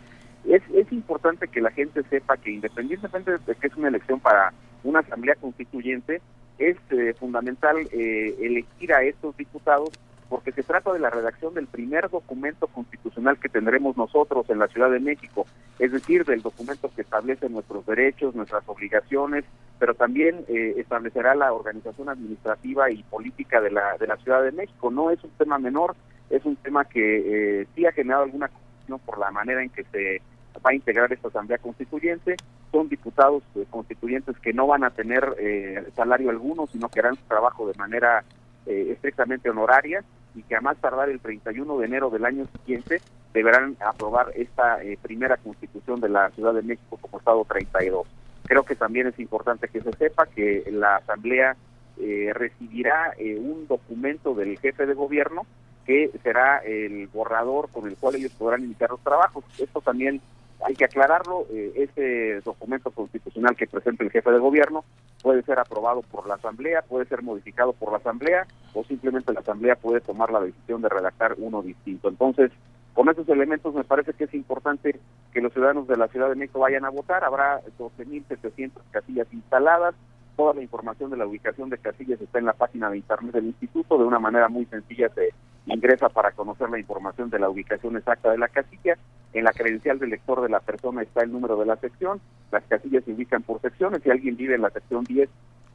es, 0.45 0.63
es 0.75 0.91
importante 0.93 1.47
que 1.47 1.61
la 1.61 1.71
gente 1.71 2.03
sepa 2.11 2.37
que 2.37 2.51
independientemente 2.51 3.39
de 3.39 3.55
que 3.55 3.67
es 3.69 3.77
una 3.77 3.89
elección 3.89 4.19
para 4.19 4.53
una 4.85 5.01
asamblea 5.01 5.35
constituyente 5.37 6.21
es 6.59 6.77
eh, 6.91 7.15
fundamental 7.19 7.77
eh, 7.93 8.37
elegir 8.41 8.93
a 8.93 9.03
estos 9.03 9.37
diputados 9.37 9.91
porque 10.33 10.53
se 10.53 10.63
trata 10.63 10.91
de 10.95 10.99
la 10.99 11.11
redacción 11.11 11.53
del 11.53 11.67
primer 11.67 12.09
documento 12.09 12.67
constitucional 12.67 13.39
que 13.39 13.51
tendremos 13.51 13.99
nosotros 13.99 14.49
en 14.49 14.61
la 14.61 14.67
Ciudad 14.69 14.91
de 14.91 14.99
México, 14.99 15.45
es 15.79 15.93
decir, 15.93 16.25
del 16.25 16.41
documento 16.41 16.91
que 16.97 17.03
establece 17.03 17.51
nuestros 17.51 17.85
derechos, 17.85 18.35
nuestras 18.35 18.67
obligaciones, 18.67 19.45
pero 19.79 19.93
también 19.93 20.43
eh, 20.49 20.77
establecerá 20.79 21.35
la 21.35 21.53
organización 21.53 22.09
administrativa 22.09 22.91
y 22.91 23.03
política 23.03 23.61
de 23.61 23.73
la, 23.73 23.99
de 23.99 24.07
la 24.07 24.17
Ciudad 24.17 24.43
de 24.43 24.53
México. 24.53 24.91
No 24.91 25.11
es 25.11 25.23
un 25.23 25.33
tema 25.33 25.59
menor, 25.59 25.95
es 26.31 26.43
un 26.47 26.57
tema 26.57 26.87
que 26.87 27.61
eh, 27.61 27.67
sí 27.75 27.85
ha 27.85 27.93
generado 27.93 28.25
alguna 28.25 28.49
confusión 28.49 29.01
por 29.01 29.19
la 29.19 29.31
manera 29.33 29.63
en 29.63 29.69
que 29.69 29.85
se 29.85 30.23
va 30.65 30.71
a 30.71 30.75
integrar 30.75 31.13
esta 31.13 31.29
Asamblea 31.29 31.59
Constituyente. 31.59 32.37
Son 32.71 32.89
diputados 32.89 33.43
eh, 33.55 33.65
constituyentes 33.71 34.39
que 34.39 34.53
no 34.53 34.67
van 34.67 34.85
a 34.85 34.91
tener 34.91 35.35
eh, 35.39 35.85
salario 35.95 36.31
alguno, 36.31 36.67
sino 36.67 36.89
que 36.89 37.01
harán 37.01 37.17
su 37.17 37.25
trabajo 37.25 37.67
de 37.67 37.75
manera 37.79 38.25
eh, 38.65 38.93
estrictamente 38.93 39.51
honoraria 39.51 40.05
y 40.37 40.43
que 40.45 40.55
a 40.55 40.61
más 40.61 40.77
tardar 40.77 41.09
el 41.09 41.19
31 41.19 41.79
de 41.79 41.85
enero 41.85 42.11
del 42.11 42.25
año 42.25 42.47
siguiente 42.47 43.01
deberán 43.35 43.77
aprobar 43.85 44.31
esta 44.37 44.81
eh, 44.85 44.97
primera 45.03 45.37
constitución 45.37 46.01
de 46.01 46.09
la 46.09 46.31
Ciudad 46.31 46.55
de 46.55 46.63
México 46.63 46.97
como 47.01 47.19
Estado 47.19 47.45
32. 47.45 48.07
Creo 48.45 48.63
que 48.63 48.77
también 48.77 49.09
es 49.09 49.19
importante 49.19 49.67
que 49.67 49.81
se 49.81 49.93
sepa 49.95 50.27
que 50.27 50.63
la 50.71 50.95
Asamblea 50.95 51.57
eh, 51.99 52.31
recibirá 52.33 53.15
un 53.19 53.67
documento 53.67 54.33
del 54.33 54.57
jefe 54.61 54.87
de 54.87 54.95
gobierno 54.95 55.45
que 55.85 56.13
será 56.23 56.59
el 56.59 57.09
borrador 57.09 57.69
con 57.69 57.89
el 57.89 57.97
cual 57.97 58.15
ellos 58.15 58.33
podrán 58.39 58.63
iniciar 58.63 58.91
los 58.91 59.01
trabajos. 59.01 59.45
Esto 59.59 59.81
también 59.81 60.21
hay 60.65 60.75
que 60.75 60.85
aclararlo, 60.85 61.47
eh, 61.51 61.73
ese 61.77 62.41
documento 62.41 62.91
constitucional 62.91 63.57
que 63.57 63.67
presenta 63.67 64.05
el 64.05 64.11
jefe 64.11 64.31
de 64.31 64.39
gobierno 64.39 64.85
puede 65.23 65.43
ser 65.43 65.59
aprobado 65.59 66.03
por 66.03 66.27
la 66.27 66.35
Asamblea, 66.35 66.83
puede 66.83 67.07
ser 67.07 67.23
modificado 67.23 67.73
por 67.73 67.93
la 67.93 67.99
Asamblea 67.99 68.47
o 68.75 68.85
simplemente 68.85 69.33
la 69.33 69.41
Asamblea 69.41 69.77
puede 69.77 70.01
tomar 70.01 70.31
la 70.31 70.41
decisión 70.41 70.83
de 70.83 70.89
redactar 70.89 71.35
uno 71.39 71.63
distinto. 71.63 72.09
Entonces, 72.09 72.51
con 72.95 73.09
esos 73.09 73.29
elementos 73.29 73.75
me 73.75 73.85
parece 73.85 74.13
que 74.13 74.25
es 74.25 74.35
importante 74.35 74.99
que 75.33 75.41
los 75.41 75.53
ciudadanos 75.53 75.89
de 75.89 75.97
la 75.97 76.09
Ciudad 76.09 76.29
de 76.29 76.35
México 76.35 76.61
vayan 76.61 76.85
a 76.85 76.91
votar. 76.91 77.25
Habrá 77.25 77.63
12.700 77.79 78.71
casillas 78.91 79.27
instaladas. 79.33 79.95
Toda 80.37 80.55
la 80.55 80.63
información 80.63 81.11
de 81.11 81.17
la 81.17 81.27
ubicación 81.27 81.71
de 81.71 81.79
casillas 81.79 82.21
está 82.21 82.39
en 82.39 82.47
la 82.47 82.53
página 82.53 82.91
de 82.91 82.99
internet 82.99 83.33
del 83.33 83.47
instituto. 83.47 83.97
De 83.97 84.05
una 84.05 84.19
manera 84.19 84.49
muy 84.49 84.67
sencilla 84.67 85.09
se 85.15 85.33
ingresa 85.67 86.09
para 86.09 86.33
conocer 86.33 86.71
la 86.71 86.79
información 86.79 87.31
de 87.31 87.39
la 87.39 87.49
ubicación 87.49 87.97
exacta 87.97 88.31
de 88.31 88.39
la 88.39 88.49
casilla. 88.49 88.97
En 89.33 89.45
la 89.45 89.53
credencial 89.53 89.99
del 89.99 90.11
lector 90.11 90.43
de 90.43 90.49
la 90.49 90.61
persona 90.61 91.03
está 91.03 91.23
el 91.23 91.33
número 91.33 91.57
de 91.57 91.67
la 91.67 91.77
sección. 91.77 92.21
Las 92.51 92.65
casillas 92.65 93.05
se 93.05 93.13
ubican 93.13 93.43
por 93.43 93.61
secciones. 93.61 94.03
Si 94.03 94.11
alguien 94.11 94.37
vive 94.37 94.55
en 94.55 94.63
la 94.63 94.71
sección 94.71 95.05
10 95.05 95.29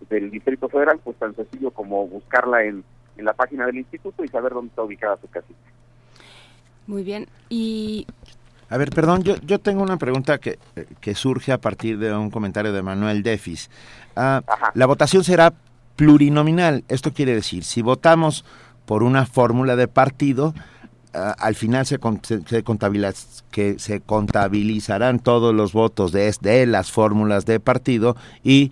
del 0.09 0.29
Distrito 0.29 0.69
Federal, 0.69 0.99
pues 1.03 1.17
tan 1.17 1.35
sencillo 1.35 1.71
como 1.71 2.07
buscarla 2.07 2.63
en, 2.63 2.83
en 3.17 3.25
la 3.25 3.33
página 3.33 3.65
del 3.65 3.77
instituto 3.77 4.23
y 4.23 4.27
saber 4.27 4.53
dónde 4.53 4.69
está 4.69 4.83
ubicada 4.83 5.17
su 5.17 5.27
casilla. 5.27 5.57
Muy 6.85 7.03
bien. 7.03 7.27
Y 7.49 8.05
A 8.69 8.77
ver, 8.77 8.89
perdón, 8.91 9.23
yo, 9.23 9.35
yo 9.37 9.59
tengo 9.59 9.81
una 9.81 9.97
pregunta 9.97 10.37
que, 10.37 10.59
que 11.01 11.15
surge 11.15 11.51
a 11.51 11.57
partir 11.57 11.97
de 11.97 12.13
un 12.13 12.29
comentario 12.29 12.71
de 12.73 12.81
Manuel 12.81 13.23
Defis. 13.23 13.69
Ah, 14.15 14.41
la 14.73 14.85
votación 14.85 15.23
será 15.23 15.53
plurinominal. 15.95 16.83
Esto 16.87 17.11
quiere 17.11 17.33
decir, 17.33 17.63
si 17.63 17.81
votamos 17.81 18.45
por 18.87 19.03
una 19.03 19.25
fórmula 19.27 19.75
de 19.75 19.87
partido, 19.87 20.55
ah, 21.13 21.35
al 21.37 21.53
final 21.53 21.85
se, 21.85 21.97
se, 21.97 22.63
contabiliz- 22.63 23.43
que 23.51 23.77
se 23.77 24.01
contabilizarán 24.01 25.19
todos 25.19 25.53
los 25.53 25.73
votos 25.73 26.11
de 26.11 26.65
las 26.65 26.91
fórmulas 26.91 27.45
de 27.45 27.59
partido 27.59 28.15
y 28.43 28.71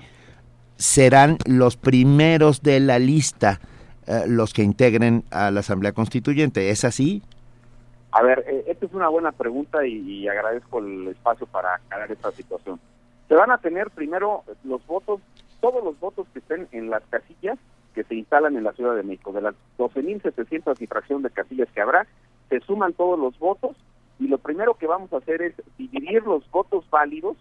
serán 0.77 1.37
los 1.45 1.77
primeros 1.77 2.61
de 2.61 2.79
la 2.79 2.97
lista 2.97 3.59
eh, 4.07 4.23
los 4.27 4.53
que 4.53 4.63
integren 4.63 5.23
a 5.31 5.51
la 5.51 5.59
Asamblea 5.59 5.91
Constituyente. 5.91 6.69
¿Es 6.69 6.83
así? 6.83 7.21
A 8.11 8.21
ver, 8.21 8.45
eh, 8.47 8.63
esta 8.67 8.85
es 8.85 8.93
una 8.93 9.09
buena 9.09 9.31
pregunta 9.33 9.85
y, 9.85 9.93
y 9.97 10.27
agradezco 10.27 10.79
el 10.79 11.09
espacio 11.09 11.45
para 11.47 11.75
aclarar 11.75 12.09
esta 12.11 12.31
situación. 12.31 12.79
Se 13.27 13.35
van 13.35 13.51
a 13.51 13.57
tener 13.57 13.89
primero 13.89 14.43
los 14.63 14.85
votos, 14.87 15.19
todos 15.59 15.83
los 15.83 15.99
votos 15.99 16.25
que 16.31 16.39
estén 16.39 16.67
en 16.71 16.89
las 16.89 17.03
casillas 17.09 17.57
que 17.95 18.03
se 18.03 18.13
instalan 18.13 18.57
en 18.57 18.65
la 18.65 18.73
Ciudad 18.73 18.95
de 18.95 19.03
México. 19.03 19.31
De 19.31 19.41
las 19.41 19.55
12.700 19.79 20.79
y 20.81 20.85
fracción 20.87 21.23
de 21.23 21.29
casillas 21.29 21.69
que 21.73 21.81
habrá, 21.81 22.05
se 22.49 22.59
suman 22.59 22.93
todos 22.93 23.17
los 23.17 23.39
votos 23.39 23.75
y 24.19 24.27
lo 24.27 24.37
primero 24.37 24.75
que 24.75 24.85
vamos 24.85 25.11
a 25.13 25.17
hacer 25.17 25.41
es 25.41 25.53
dividir 25.77 26.23
los 26.23 26.49
votos 26.51 26.87
válidos 26.89 27.37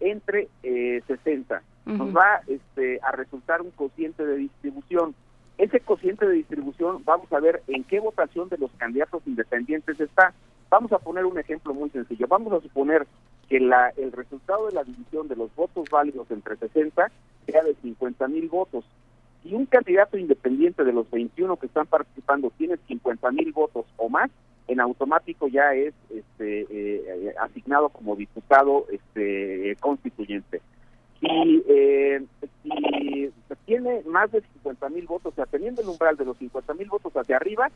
entre 0.00 0.48
eh, 0.62 1.02
60. 1.06 1.62
Nos 1.86 2.16
va 2.16 2.40
este, 2.48 2.98
a 3.02 3.12
resultar 3.12 3.62
un 3.62 3.70
cociente 3.70 4.24
de 4.24 4.36
distribución. 4.36 5.14
Ese 5.56 5.80
cociente 5.80 6.26
de 6.26 6.34
distribución 6.34 7.02
vamos 7.04 7.32
a 7.32 7.40
ver 7.40 7.62
en 7.68 7.84
qué 7.84 8.00
votación 8.00 8.48
de 8.48 8.58
los 8.58 8.70
candidatos 8.72 9.22
independientes 9.26 9.98
está. 10.00 10.32
Vamos 10.68 10.92
a 10.92 10.98
poner 10.98 11.24
un 11.24 11.38
ejemplo 11.38 11.74
muy 11.74 11.90
sencillo. 11.90 12.26
Vamos 12.28 12.52
a 12.52 12.60
suponer 12.60 13.06
que 13.48 13.60
la, 13.60 13.90
el 13.96 14.10
resultado 14.10 14.66
de 14.66 14.72
la 14.72 14.82
división 14.82 15.28
de 15.28 15.36
los 15.36 15.54
votos 15.54 15.88
válidos 15.88 16.28
entre 16.32 16.56
60 16.56 17.10
sea 17.46 17.62
de 17.62 17.74
50 17.76 18.28
mil 18.28 18.48
votos. 18.48 18.84
Si 19.42 19.54
un 19.54 19.66
candidato 19.66 20.18
independiente 20.18 20.84
de 20.84 20.92
los 20.92 21.10
21 21.10 21.56
que 21.56 21.66
están 21.66 21.86
participando 21.86 22.52
tiene 22.56 22.76
50 22.88 23.30
mil 23.30 23.52
votos 23.52 23.86
o 23.96 24.08
más, 24.08 24.30
en 24.68 24.80
automático 24.80 25.46
ya 25.48 25.74
es 25.74 25.94
este, 26.10 26.62
eh, 26.62 26.66
eh, 26.70 27.34
asignado 27.40 27.88
como 27.88 28.16
diputado 28.16 28.86
este, 28.90 29.76
constituyente. 29.80 30.60
Si, 31.20 31.64
eh, 31.68 32.22
si 32.62 33.32
tiene 33.64 34.02
más 34.06 34.30
de 34.32 34.40
50 34.40 34.88
mil 34.90 35.06
votos, 35.06 35.32
o 35.32 35.36
sea, 35.36 35.46
teniendo 35.46 35.82
el 35.82 35.88
umbral 35.88 36.16
de 36.16 36.24
los 36.24 36.36
50 36.38 36.74
mil 36.74 36.88
votos 36.88 37.16
hacia 37.16 37.36
arriba, 37.36 37.70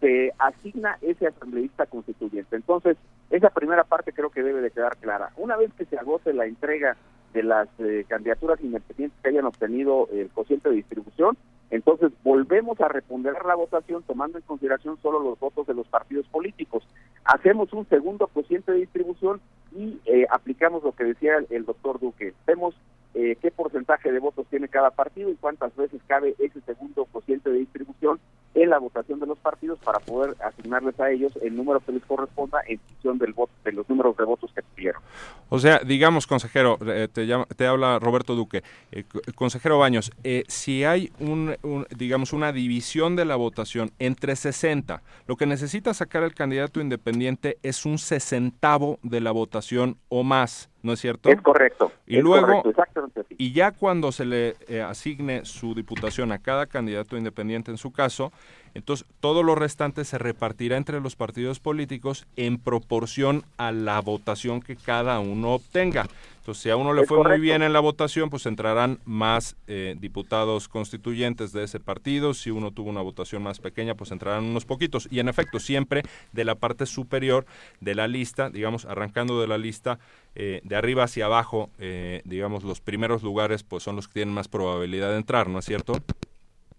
se 0.00 0.32
asigna 0.38 0.98
ese 1.00 1.26
asambleísta 1.26 1.86
constituyente. 1.86 2.56
Entonces, 2.56 2.96
esa 3.30 3.50
primera 3.50 3.84
parte 3.84 4.12
creo 4.12 4.30
que 4.30 4.42
debe 4.42 4.60
de 4.60 4.70
quedar 4.70 4.96
clara. 4.98 5.30
Una 5.36 5.56
vez 5.56 5.72
que 5.74 5.86
se 5.86 5.96
agote 5.96 6.32
la 6.32 6.46
entrega 6.46 6.96
de 7.34 7.42
las 7.42 7.68
eh, 7.80 8.06
candidaturas 8.08 8.60
independientes 8.62 9.20
que 9.20 9.28
hayan 9.28 9.44
obtenido 9.44 10.08
el 10.12 10.30
cociente 10.30 10.70
de 10.70 10.76
distribución, 10.76 11.36
entonces 11.70 12.12
volvemos 12.22 12.80
a 12.80 12.88
reponderar 12.88 13.44
la 13.44 13.56
votación 13.56 14.02
tomando 14.04 14.38
en 14.38 14.44
consideración 14.44 14.96
solo 15.02 15.18
los 15.18 15.38
votos 15.38 15.66
de 15.66 15.74
los 15.74 15.86
partidos 15.88 16.26
políticos. 16.28 16.86
Hacemos 17.24 17.72
un 17.72 17.86
segundo 17.88 18.28
cociente 18.28 18.72
de 18.72 18.78
distribución 18.78 19.40
y 19.76 20.00
eh, 20.06 20.26
aplicamos 20.30 20.84
lo 20.84 20.92
que 20.92 21.04
decía 21.04 21.36
el, 21.38 21.46
el 21.50 21.64
doctor 21.64 21.98
Duque. 21.98 22.32
Vemos 22.46 22.76
eh, 23.14 23.36
qué 23.40 23.50
porcentaje 23.50 24.10
de 24.12 24.18
votos 24.18 24.46
tiene 24.50 24.68
cada 24.68 24.90
partido 24.90 25.30
y 25.30 25.34
cuántas 25.36 25.74
veces 25.76 26.00
cabe 26.06 26.34
ese 26.38 26.60
segundo 26.62 27.04
cociente 27.06 27.50
de 27.50 27.58
distribución 27.60 28.18
en 28.54 28.70
la 28.70 28.78
votación 28.78 29.18
de 29.18 29.26
los 29.26 29.38
partidos 29.38 29.78
para 29.80 29.98
poder 29.98 30.36
asignarles 30.40 30.98
a 31.00 31.10
ellos 31.10 31.32
el 31.42 31.56
número 31.56 31.80
que 31.80 31.90
les 31.92 32.04
corresponda 32.04 32.58
en 32.68 32.78
función 32.78 33.18
del 33.18 33.32
voto, 33.32 33.52
de 33.64 33.72
los 33.72 33.88
números 33.88 34.16
de 34.16 34.24
votos 34.24 34.52
que 34.54 34.62
tuvieron. 34.62 35.02
O 35.48 35.58
sea, 35.58 35.80
digamos, 35.80 36.26
consejero, 36.28 36.78
eh, 36.86 37.08
te, 37.12 37.26
llama- 37.26 37.46
te 37.56 37.66
habla 37.66 37.98
Roberto 37.98 38.34
Duque, 38.36 38.62
eh, 38.92 39.04
co- 39.04 39.20
consejero 39.34 39.78
Baños, 39.78 40.12
eh, 40.22 40.44
si 40.46 40.84
hay 40.84 41.10
un, 41.18 41.56
un, 41.62 41.86
digamos, 41.96 42.32
una 42.32 42.52
división 42.52 43.16
de 43.16 43.24
la 43.24 43.34
votación 43.36 43.90
entre 43.98 44.36
60, 44.36 45.02
lo 45.26 45.36
que 45.36 45.46
necesita 45.46 45.92
sacar 45.92 46.22
el 46.22 46.34
candidato 46.34 46.80
independiente 46.80 47.58
es 47.64 47.84
un 47.84 47.98
sesentavo 47.98 48.98
de 49.02 49.20
la 49.20 49.32
votación 49.32 49.98
o 50.08 50.22
más, 50.22 50.70
¿no 50.84 50.92
es 50.92 51.00
cierto? 51.00 51.30
Es 51.30 51.40
correcto. 51.40 51.90
Y 52.06 52.18
es 52.18 52.22
luego, 52.22 52.62
correcto, 52.62 53.14
y 53.36 53.52
ya 53.52 53.72
cuando 53.72 54.12
se 54.12 54.24
le 54.24 54.54
eh, 54.68 54.82
asigne 54.82 55.44
su 55.44 55.74
diputación 55.74 56.30
a 56.30 56.38
cada 56.38 56.66
candidato 56.66 57.16
independiente 57.16 57.70
en 57.70 57.78
su 57.78 57.90
caso, 57.90 58.32
entonces 58.74 59.06
todo 59.20 59.42
lo 59.42 59.54
restante 59.54 60.04
se 60.04 60.18
repartirá 60.18 60.76
entre 60.76 61.00
los 61.00 61.16
partidos 61.16 61.60
políticos 61.60 62.26
en 62.36 62.58
proporción 62.58 63.44
a 63.56 63.72
la 63.72 64.00
votación 64.00 64.60
que 64.60 64.76
cada 64.76 65.20
uno 65.20 65.54
obtenga. 65.54 66.06
Entonces, 66.44 66.62
si 66.62 66.68
a 66.68 66.76
uno 66.76 66.92
le 66.92 67.02
Es 67.02 67.08
fue 67.08 67.24
muy 67.24 67.40
bien 67.40 67.62
en 67.62 67.72
la 67.72 67.80
votación, 67.80 68.28
pues 68.28 68.44
entrarán 68.44 68.98
más 69.06 69.56
eh, 69.66 69.96
diputados 69.98 70.68
constituyentes 70.68 71.52
de 71.52 71.64
ese 71.64 71.80
partido. 71.80 72.34
Si 72.34 72.50
uno 72.50 72.70
tuvo 72.70 72.90
una 72.90 73.00
votación 73.00 73.42
más 73.42 73.60
pequeña, 73.60 73.94
pues 73.94 74.10
entrarán 74.10 74.44
unos 74.44 74.66
poquitos. 74.66 75.08
Y 75.10 75.20
en 75.20 75.30
efecto, 75.30 75.58
siempre 75.58 76.02
de 76.32 76.44
la 76.44 76.56
parte 76.56 76.84
superior 76.84 77.46
de 77.80 77.94
la 77.94 78.08
lista, 78.08 78.50
digamos, 78.50 78.84
arrancando 78.84 79.40
de 79.40 79.46
la 79.46 79.56
lista 79.56 79.98
eh, 80.34 80.60
de 80.64 80.76
arriba 80.76 81.04
hacia 81.04 81.24
abajo, 81.24 81.70
eh, 81.78 82.20
digamos, 82.26 82.62
los 82.62 82.82
primeros 82.82 83.22
lugares, 83.22 83.62
pues 83.62 83.82
son 83.82 83.96
los 83.96 84.06
que 84.06 84.12
tienen 84.12 84.34
más 84.34 84.48
probabilidad 84.48 85.12
de 85.12 85.16
entrar, 85.16 85.48
¿no 85.48 85.60
es 85.60 85.64
cierto? 85.64 85.94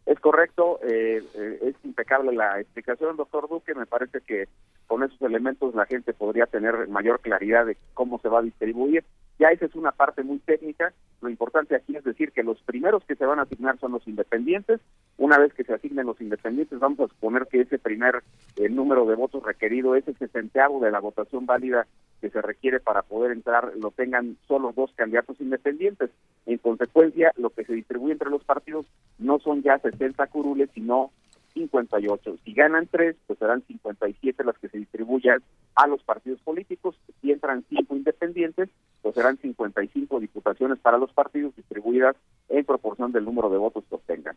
Es 0.05 0.19
correcto, 0.19 0.79
eh, 0.83 1.23
eh, 1.33 1.59
es 1.63 1.75
impecable 1.83 2.33
la 2.33 2.59
explicación, 2.59 3.17
doctor 3.17 3.49
Duque. 3.49 3.73
Me 3.73 3.87
parece 3.87 4.21
que 4.21 4.47
con 4.85 5.03
esos 5.03 5.19
elementos 5.21 5.73
la 5.73 5.85
gente 5.87 6.13
podría 6.13 6.45
tener 6.45 6.87
mayor 6.87 7.21
claridad 7.21 7.65
de 7.65 7.77
cómo 7.95 8.19
se 8.19 8.29
va 8.29 8.39
a 8.39 8.43
distribuir. 8.43 9.03
Ya 9.37 9.49
esa 9.49 9.65
es 9.65 9.75
una 9.75 9.91
parte 9.91 10.23
muy 10.23 10.39
técnica. 10.39 10.93
Lo 11.21 11.29
importante 11.29 11.75
aquí 11.75 11.95
es 11.95 12.03
decir 12.03 12.31
que 12.31 12.43
los 12.43 12.61
primeros 12.61 13.03
que 13.03 13.15
se 13.15 13.25
van 13.25 13.39
a 13.39 13.43
asignar 13.43 13.77
son 13.79 13.91
los 13.91 14.07
independientes. 14.07 14.79
Una 15.17 15.37
vez 15.37 15.53
que 15.53 15.63
se 15.63 15.73
asignen 15.73 16.05
los 16.05 16.21
independientes, 16.21 16.79
vamos 16.79 16.99
a 16.99 17.07
suponer 17.07 17.47
que 17.47 17.61
ese 17.61 17.77
primer 17.77 18.23
eh, 18.55 18.69
número 18.69 19.05
de 19.05 19.15
votos 19.15 19.43
requerido, 19.43 19.95
ese 19.95 20.13
sesenteavo 20.13 20.79
de 20.79 20.91
la 20.91 20.99
votación 20.99 21.45
válida 21.45 21.87
que 22.21 22.29
se 22.29 22.41
requiere 22.41 22.79
para 22.79 23.01
poder 23.01 23.31
entrar, 23.31 23.73
lo 23.77 23.91
tengan 23.91 24.37
solo 24.47 24.71
dos 24.75 24.91
candidatos 24.95 25.39
independientes. 25.41 26.11
En 26.45 26.57
consecuencia, 26.59 27.33
lo 27.37 27.49
que 27.49 27.65
se 27.65 27.73
distribuye 27.73 28.13
entre 28.13 28.29
los 28.29 28.43
partidos 28.43 28.85
no 29.19 29.39
son 29.39 29.63
ya 29.63 29.79
60 29.79 30.25
curules, 30.27 30.69
sino 30.73 31.11
58. 31.55 32.37
Si 32.43 32.53
ganan 32.53 32.87
tres, 32.91 33.15
pues 33.25 33.39
serán 33.39 33.63
57 33.65 34.43
las 34.43 34.57
que 34.59 34.69
se 34.69 34.77
distribuyan 34.77 35.41
a 35.73 35.87
los 35.87 36.03
partidos 36.03 36.39
políticos. 36.41 36.95
Si 37.21 37.31
entran 37.31 37.65
cinco 37.69 37.95
independientes, 37.95 38.69
pues 39.01 39.15
serán 39.15 39.37
55 39.37 40.19
diputaciones 40.19 40.77
para 40.79 40.97
los 40.97 41.11
partidos 41.11 41.55
distribuidas 41.55 42.15
en 42.49 42.63
proporción 42.65 43.11
del 43.11 43.25
número 43.25 43.49
de 43.49 43.57
votos 43.57 43.83
que 43.89 43.95
obtengan. 43.95 44.35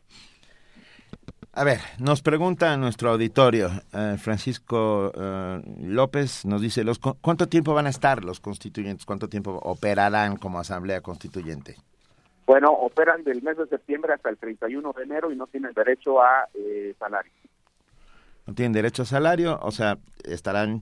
A 1.53 1.65
ver, 1.65 1.81
nos 1.99 2.23
pregunta 2.23 2.77
nuestro 2.77 3.11
auditorio, 3.11 3.69
eh, 3.93 4.17
Francisco 4.19 5.11
eh, 5.13 5.61
López, 5.83 6.45
nos 6.45 6.61
dice, 6.61 6.85
los, 6.85 7.01
¿cuánto 7.01 7.49
tiempo 7.49 7.75
van 7.75 7.87
a 7.87 7.91
estar 7.91 8.25
los 8.25 8.39
constituyentes? 8.39 9.05
¿Cuánto 9.05 9.29
tiempo 9.29 9.59
operarán 9.65 10.37
como 10.37 10.61
asamblea 10.61 11.01
constituyente? 11.01 11.77
Bueno, 12.49 12.73
operan 12.73 13.23
del 13.25 13.43
mes 13.43 13.59
de 13.59 13.67
septiembre 13.67 14.15
hasta 14.15 14.31
el 14.31 14.39
31 14.39 14.93
de 14.95 15.03
enero 15.05 15.31
y 15.31 15.37
no 15.37 15.47
tienen 15.47 15.73
derecho 15.75 16.23
a 16.23 16.49
eh, 16.55 16.95
salario. 16.99 17.31
¿No 18.47 18.55
tienen 18.55 18.73
derecho 18.73 19.03
a 19.03 19.05
salario? 19.05 19.59
O 19.63 19.71
sea, 19.71 19.99
estarán... 20.25 20.81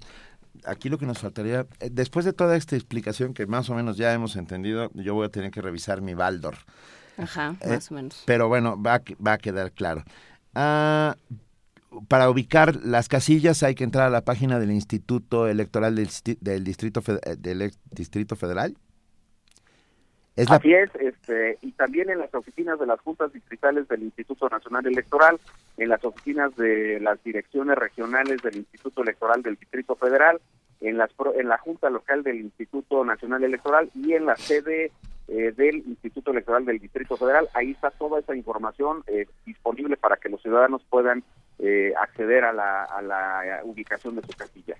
Aquí 0.65 0.89
lo 0.89 0.97
que 0.97 1.05
nos 1.07 1.19
faltaría, 1.19 1.67
eh, 1.81 1.91
después 1.91 2.25
de 2.25 2.33
toda 2.33 2.57
esta 2.57 2.77
explicación 2.77 3.35
que 3.35 3.47
más 3.47 3.69
o 3.69 3.75
menos 3.75 3.97
ya 3.97 4.15
hemos 4.15 4.37
entendido, 4.37 4.91
yo 4.95 5.15
voy 5.15 5.27
a 5.27 5.29
tener 5.29 5.51
que 5.51 5.61
revisar 5.61 6.01
mi 6.01 6.15
Baldor. 6.15 6.55
Ajá, 7.19 7.57
Eh, 7.61 7.69
más 7.71 7.91
o 7.91 7.95
menos. 7.95 8.23
Pero 8.27 8.47
bueno, 8.49 8.81
va, 8.81 8.95
a 8.95 8.99
que- 9.01 9.17
va 9.17 9.33
a 9.35 9.39
quedar 9.39 9.73
claro. 9.73 10.05
Ah, 10.55 11.17
para 12.09 12.31
ubicar 12.31 12.77
las 12.77 13.09
casillas 13.09 13.63
hay 13.65 13.75
que 13.75 13.83
entrar 13.85 14.07
a 14.07 14.11
la 14.11 14.23
página 14.23 14.59
del 14.61 14.71
Instituto 14.71 15.49
Electoral 15.49 15.97
del, 15.97 16.65
Distrito, 16.65 17.03
Fe- 17.03 17.21
del 17.39 17.73
Distrito 17.91 18.37
Federal. 18.37 18.77
Es 20.37 20.49
la- 20.51 20.57
Así 20.57 20.75
es, 20.75 20.91
este, 20.97 21.59
y 21.63 21.73
también 21.73 22.11
en 22.11 22.19
las 22.19 22.33
oficinas 22.35 22.79
de 22.79 22.87
las 22.87 23.01
juntas 23.01 23.33
distritales 23.33 23.89
del 23.89 24.03
Instituto 24.03 24.49
Nacional 24.51 24.87
Electoral, 24.87 25.41
en 25.79 25.89
las 25.89 26.05
oficinas 26.05 26.55
de 26.57 27.01
las 27.01 27.23
direcciones 27.25 27.77
regionales 27.79 28.43
del 28.43 28.57
Instituto 28.57 29.03
Electoral 29.03 29.43
del 29.43 29.57
Distrito 29.57 29.97
Federal, 29.97 30.39
en, 30.83 30.99
las, 30.99 31.11
en 31.37 31.49
la 31.49 31.57
Junta 31.57 31.89
Local 31.89 32.23
del 32.23 32.37
Instituto 32.41 33.03
Nacional 33.05 33.43
Electoral 33.45 33.91
y 33.95 34.13
en 34.13 34.27
la 34.27 34.37
sede 34.37 34.93
eh, 35.29 35.53
del 35.57 35.77
Instituto 35.87 36.33
Electoral 36.33 36.67
del 36.67 36.79
Distrito 36.81 37.17
Federal. 37.17 37.49
Ahí 37.55 37.71
está 37.71 37.91
toda 37.91 38.21
esa 38.21 38.37
información 38.37 39.03
eh, 39.07 39.27
disponible 39.47 39.97
para 39.97 40.19
que 40.19 40.29
los 40.29 40.43
ciudadanos 40.43 40.85
puedan 40.91 41.25
eh, 41.59 41.95
acceder 41.99 42.45
a 42.45 42.53
la, 42.53 42.85
a 42.85 43.01
la 43.01 43.61
ubicación 43.65 44.17
de 44.17 44.23
su 44.23 44.33
casilla. 44.37 44.77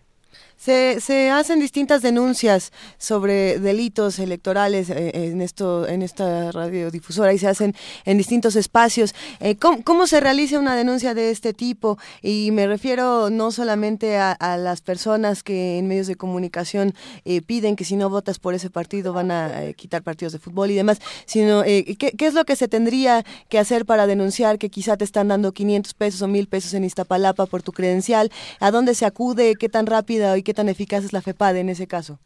Se, 0.57 1.01
se 1.03 1.31
hacen 1.31 1.61
distintas 1.61 2.01
denuncias 2.01 2.73
sobre 2.97 3.59
delitos 3.59 4.19
electorales 4.19 4.89
eh, 4.89 5.13
en 5.15 5.43
esto 5.43 5.87
en 5.87 6.01
esta 6.01 6.51
radiodifusora 6.51 7.35
y 7.35 7.39
se 7.39 7.47
hacen 7.47 7.75
en 8.07 8.17
distintos 8.17 8.57
espacios. 8.57 9.15
Eh, 9.41 9.57
¿cómo, 9.57 9.85
cómo 9.85 10.07
se 10.07 10.19
realiza 10.19 10.59
una 10.59 10.75
denuncia 10.75 11.13
de 11.13 11.31
este 11.31 11.53
tipo? 11.53 11.99
Y 12.23 12.51
me 12.53 12.67
refiero 12.67 13.29
no 13.31 13.53
solamente 13.53 14.17
a, 14.17 14.37
las 14.57 14.81
personas 14.81 15.43
que 15.43 15.79
en 15.79 15.89
medios 15.89 16.07
de 16.07 16.17
comunicación 16.17 16.95
eh, 17.25 17.43
piden 17.43 17.77
que 17.77 17.85
si 17.85 17.97
no 17.97 18.09
votas 18.09 18.39
por 18.39 18.55
ese 18.55 18.71
partido 18.71 19.13
van 19.13 19.31
a 19.31 19.73
quitar 19.77 20.03
partidos 20.03 20.33
de 20.33 20.39
fútbol 20.39 20.71
y 20.71 20.75
demás, 20.75 20.99
sino 21.27 21.65
eh, 21.65 21.97
¿qué, 21.99 22.13
qué 22.13 22.27
es 22.27 22.35
lo 22.35 22.45
que 22.45 22.57
se 22.57 22.69
tendría 22.69 23.25
que 23.49 23.59
hacer 23.59 23.85
para 23.85 24.07
denunciar 24.07 24.59
que 24.59 24.71
quizá 24.71 24.97
te 24.97 25.05
están 25.05 25.29
dando 25.29 25.53
500 25.53 25.95
pesos 25.95 26.23
o 26.23 26.29
1000 26.29 26.49
pesos 26.49 26.75
en 26.75 26.85
Iztapalapa 26.85 27.47
por 27.47 27.63
tu 27.63 27.73
credencial? 27.73 28.33
¿A 28.59 28.71
dónde 28.71 28.95
se 28.95 29.05
acude? 29.05 29.55
¿Qué 29.57 29.69
tan 29.69 29.87
rápida 29.87 30.26
y 30.35 30.43
qué 30.43 30.55
tan 30.55 30.69
eficaz 30.69 31.05
es 31.05 31.13
la 31.13 31.21
FEPADE 31.21 31.61
en 31.61 31.69
ese 31.69 31.87
caso? 31.87 32.19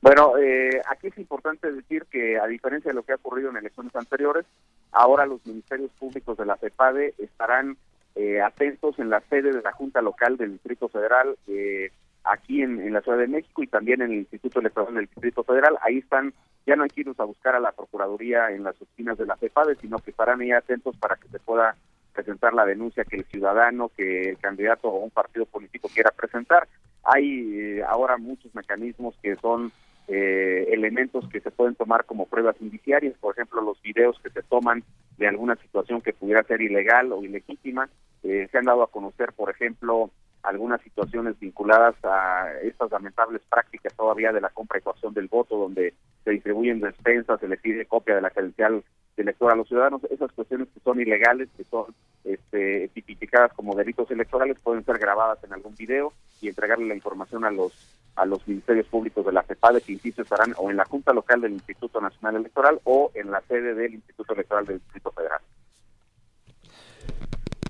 Bueno, 0.00 0.38
eh, 0.38 0.80
aquí 0.88 1.08
es 1.08 1.18
importante 1.18 1.72
decir 1.72 2.06
que 2.10 2.38
a 2.38 2.46
diferencia 2.46 2.90
de 2.90 2.94
lo 2.94 3.02
que 3.02 3.12
ha 3.12 3.16
ocurrido 3.16 3.50
en 3.50 3.56
elecciones 3.56 3.94
anteriores, 3.96 4.46
ahora 4.92 5.26
los 5.26 5.44
ministerios 5.44 5.90
públicos 5.98 6.38
de 6.38 6.46
la 6.46 6.56
FEPADE 6.56 7.14
estarán 7.18 7.76
eh, 8.14 8.40
atentos 8.40 8.98
en 8.98 9.10
la 9.10 9.20
sede 9.28 9.52
de 9.52 9.62
la 9.62 9.72
Junta 9.72 10.00
Local 10.00 10.36
del 10.36 10.52
Distrito 10.52 10.88
Federal, 10.88 11.36
eh, 11.48 11.90
aquí 12.22 12.62
en, 12.62 12.80
en 12.80 12.92
la 12.92 13.00
Ciudad 13.00 13.18
de 13.18 13.26
México 13.26 13.62
y 13.62 13.66
también 13.66 14.02
en 14.02 14.12
el 14.12 14.18
Instituto 14.18 14.60
Electoral 14.60 14.94
del 14.94 15.06
Distrito 15.06 15.42
Federal. 15.42 15.76
Ahí 15.82 15.98
están, 15.98 16.32
ya 16.66 16.76
no 16.76 16.84
hay 16.84 16.90
que 16.90 17.00
irnos 17.00 17.18
a 17.18 17.24
buscar 17.24 17.56
a 17.56 17.60
la 17.60 17.72
Procuraduría 17.72 18.50
en 18.50 18.62
las 18.62 18.80
oficinas 18.80 19.18
de 19.18 19.26
la 19.26 19.36
FEPADE, 19.36 19.76
sino 19.80 19.98
que 19.98 20.10
estarán 20.12 20.40
ahí 20.40 20.52
atentos 20.52 20.96
para 20.96 21.16
que 21.16 21.28
se 21.28 21.40
pueda 21.40 21.74
presentar 22.12 22.52
la 22.54 22.66
denuncia 22.66 23.04
que 23.04 23.16
el 23.16 23.24
ciudadano, 23.26 23.90
que 23.96 24.30
el 24.30 24.38
candidato 24.38 24.88
o 24.88 25.04
un 25.04 25.10
partido 25.10 25.46
político 25.46 25.88
quiera 25.92 26.10
presentar. 26.10 26.68
Hay 27.04 27.58
eh, 27.58 27.84
ahora 27.84 28.16
muchos 28.16 28.54
mecanismos 28.54 29.14
que 29.22 29.36
son 29.36 29.72
eh, 30.08 30.66
elementos 30.72 31.28
que 31.28 31.40
se 31.40 31.50
pueden 31.50 31.74
tomar 31.74 32.04
como 32.04 32.26
pruebas 32.26 32.56
indiciarias, 32.60 33.14
por 33.20 33.34
ejemplo, 33.34 33.60
los 33.60 33.80
videos 33.82 34.18
que 34.22 34.30
se 34.30 34.42
toman 34.42 34.82
de 35.18 35.28
alguna 35.28 35.56
situación 35.56 36.00
que 36.00 36.12
pudiera 36.12 36.42
ser 36.44 36.62
ilegal 36.62 37.12
o 37.12 37.22
ilegítima. 37.22 37.88
Eh, 38.22 38.48
se 38.50 38.58
han 38.58 38.64
dado 38.64 38.82
a 38.82 38.90
conocer, 38.90 39.32
por 39.32 39.50
ejemplo, 39.50 40.10
algunas 40.42 40.80
situaciones 40.82 41.38
vinculadas 41.38 41.94
a 42.04 42.50
estas 42.62 42.90
lamentables 42.90 43.42
prácticas 43.50 43.94
todavía 43.94 44.32
de 44.32 44.40
la 44.40 44.48
compra 44.48 44.78
y 44.78 44.82
coacción 44.82 45.12
del 45.12 45.28
voto, 45.28 45.58
donde 45.58 45.94
se 46.24 46.30
distribuyen 46.30 46.80
despensas, 46.80 47.40
se 47.40 47.48
le 47.48 47.56
pide 47.56 47.86
copia 47.86 48.14
de 48.14 48.22
la 48.22 48.30
credencial 48.30 48.82
de 49.18 49.24
elector 49.24 49.52
a 49.52 49.56
los 49.56 49.68
ciudadanos. 49.68 50.02
Esas 50.04 50.32
cuestiones 50.32 50.68
que 50.72 50.80
son 50.80 51.00
ilegales, 51.00 51.48
que 51.56 51.64
son 51.64 51.94
este, 52.24 52.88
tipificadas 52.94 53.52
como 53.52 53.74
delitos 53.74 54.10
electorales, 54.10 54.58
pueden 54.62 54.84
ser 54.84 54.98
grabadas 54.98 55.42
en 55.44 55.52
algún 55.52 55.74
video 55.74 56.12
y 56.40 56.48
entregarle 56.48 56.86
la 56.86 56.94
información 56.94 57.44
a 57.44 57.50
los 57.50 57.72
a 58.14 58.26
los 58.26 58.46
ministerios 58.48 58.86
públicos 58.88 59.24
de 59.24 59.32
la 59.32 59.44
CEPADE, 59.44 59.80
que 59.80 59.92
insisto 59.92 60.22
estarán 60.22 60.52
o 60.56 60.70
en 60.70 60.76
la 60.76 60.84
Junta 60.84 61.12
Local 61.12 61.40
del 61.40 61.52
Instituto 61.52 62.00
Nacional 62.00 62.34
Electoral 62.34 62.80
o 62.82 63.12
en 63.14 63.30
la 63.30 63.40
sede 63.42 63.74
del 63.74 63.94
Instituto 63.94 64.34
Electoral 64.34 64.66
del 64.66 64.80
Distrito 64.80 65.12
Federal. 65.12 65.40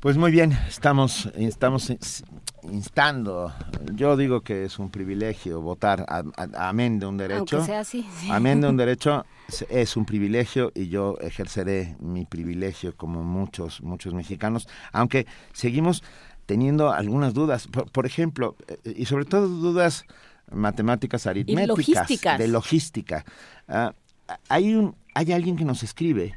Pues 0.01 0.17
muy 0.17 0.31
bien, 0.31 0.53
estamos, 0.69 1.27
estamos 1.35 1.93
instando. 2.71 3.53
Yo 3.95 4.17
digo 4.17 4.43
que 4.43 4.65
es 4.65 4.79
un 4.79 4.91
privilegio 4.91 5.61
votar, 5.61 6.05
a- 6.09 6.23
a- 6.37 6.69
amén 6.69 7.01
de 7.01 7.07
un 7.07 7.17
derecho. 7.17 7.57
Aunque 7.57 7.67
sea 7.73 7.81
así, 7.81 8.07
sí. 8.21 8.29
Amén 8.31 8.61
de 8.61 8.69
un 8.69 8.77
derecho 8.77 9.25
es- 9.69 9.97
un 9.97 10.05
privilegio 10.05 10.71
y 10.75 10.89
yo 10.89 11.17
ejerceré 11.21 11.97
mi 11.99 12.27
privilegio 12.27 12.97
como 12.97 13.25
muchos, 13.25 13.83
muchos 13.83 14.15
mexicanos, 14.15 14.69
aunque 14.93 15.27
seguimos 15.53 16.05
teniendo 16.47 16.93
algunas 16.93 17.35
dudas. 17.35 17.67
Por, 17.67 17.91
por 17.91 18.07
ejemplo, 18.07 18.55
eh, 18.69 18.95
y 18.97 19.07
sobre 19.07 19.25
todo 19.25 19.49
dudas 19.49 20.05
matemáticas 20.53 21.27
aritméticas, 21.27 21.69
logísticas. 21.77 22.39
de 22.39 22.49
logística. 22.49 23.25
Ah, 23.67 23.95
hay 24.49 24.75
un, 24.75 24.95
hay 25.15 25.33
alguien 25.33 25.57
que 25.57 25.65
nos 25.65 25.83
escribe 25.83 26.37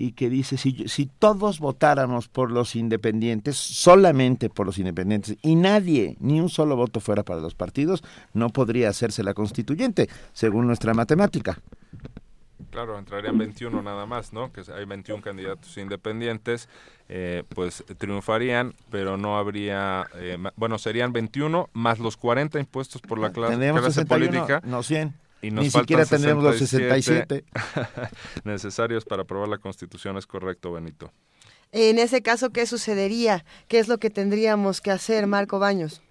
y 0.00 0.12
que 0.12 0.30
dice 0.30 0.56
si, 0.56 0.88
si 0.88 1.04
todos 1.04 1.60
votáramos 1.60 2.28
por 2.28 2.50
los 2.50 2.74
independientes, 2.74 3.58
solamente 3.58 4.48
por 4.48 4.64
los 4.64 4.78
independientes, 4.78 5.36
y 5.42 5.56
nadie, 5.56 6.16
ni 6.20 6.40
un 6.40 6.48
solo 6.48 6.74
voto 6.74 7.00
fuera 7.00 7.22
para 7.22 7.40
los 7.40 7.54
partidos, 7.54 8.02
no 8.32 8.48
podría 8.48 8.88
hacerse 8.88 9.22
la 9.22 9.34
constituyente, 9.34 10.08
según 10.32 10.66
nuestra 10.66 10.94
matemática. 10.94 11.58
Claro, 12.70 12.98
entrarían 12.98 13.36
21 13.36 13.82
nada 13.82 14.06
más, 14.06 14.32
¿no? 14.32 14.50
Que 14.52 14.62
hay 14.72 14.86
21 14.86 15.22
candidatos 15.22 15.76
independientes, 15.76 16.70
eh, 17.10 17.42
pues 17.50 17.84
triunfarían, 17.98 18.72
pero 18.90 19.18
no 19.18 19.36
habría, 19.36 20.06
eh, 20.14 20.38
bueno, 20.56 20.78
serían 20.78 21.12
21 21.12 21.68
más 21.74 21.98
los 21.98 22.16
40 22.16 22.58
impuestos 22.58 23.02
por 23.02 23.18
la 23.18 23.32
clase, 23.32 23.50
Tendríamos 23.50 23.82
clase 23.82 24.00
61, 24.00 24.30
política. 24.30 24.60
no 24.64 24.82
100. 24.82 25.12
Y 25.42 25.50
nos 25.50 25.64
Ni 25.64 25.70
faltan 25.70 25.82
siquiera 25.82 26.06
tendríamos 26.06 26.44
los 26.44 26.58
67. 26.58 27.44
necesarios 28.44 29.04
para 29.04 29.22
aprobar 29.22 29.48
la 29.48 29.58
Constitución, 29.58 30.16
es 30.16 30.26
correcto, 30.26 30.72
Benito. 30.72 31.12
En 31.72 31.98
ese 31.98 32.22
caso, 32.22 32.50
¿qué 32.50 32.66
sucedería? 32.66 33.44
¿Qué 33.68 33.78
es 33.78 33.88
lo 33.88 33.98
que 33.98 34.10
tendríamos 34.10 34.80
que 34.80 34.90
hacer, 34.90 35.26
Marco 35.26 35.58
Baños? 35.58 36.02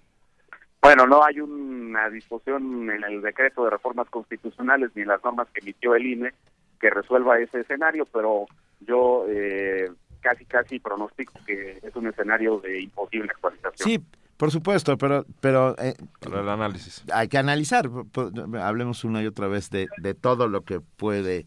Bueno, 0.82 1.06
no 1.06 1.22
hay 1.22 1.40
una 1.40 2.08
disposición 2.08 2.90
en 2.90 3.04
el 3.04 3.20
decreto 3.20 3.64
de 3.64 3.70
reformas 3.70 4.08
constitucionales 4.08 4.90
ni 4.94 5.02
en 5.02 5.08
las 5.08 5.22
normas 5.22 5.48
que 5.52 5.60
emitió 5.60 5.94
el 5.94 6.06
INE 6.06 6.32
que 6.80 6.88
resuelva 6.88 7.38
ese 7.38 7.60
escenario, 7.60 8.06
pero 8.06 8.46
yo 8.80 9.26
eh, 9.28 9.90
casi 10.20 10.46
casi 10.46 10.78
pronostico 10.78 11.34
que 11.46 11.78
es 11.82 11.94
un 11.94 12.06
escenario 12.06 12.58
de 12.58 12.80
imposible 12.80 13.28
actualización. 13.30 13.88
Sí, 13.88 14.00
por 14.40 14.50
supuesto, 14.50 14.96
pero, 14.96 15.26
pero 15.42 15.76
eh, 15.78 15.94
Para 16.18 16.40
el 16.40 16.48
análisis. 16.48 17.04
hay 17.12 17.28
que 17.28 17.36
analizar. 17.36 17.90
Hablemos 18.58 19.04
una 19.04 19.22
y 19.22 19.26
otra 19.26 19.48
vez 19.48 19.68
de, 19.68 19.86
de 19.98 20.14
todo 20.14 20.48
lo 20.48 20.62
que 20.62 20.80
puede, 20.80 21.44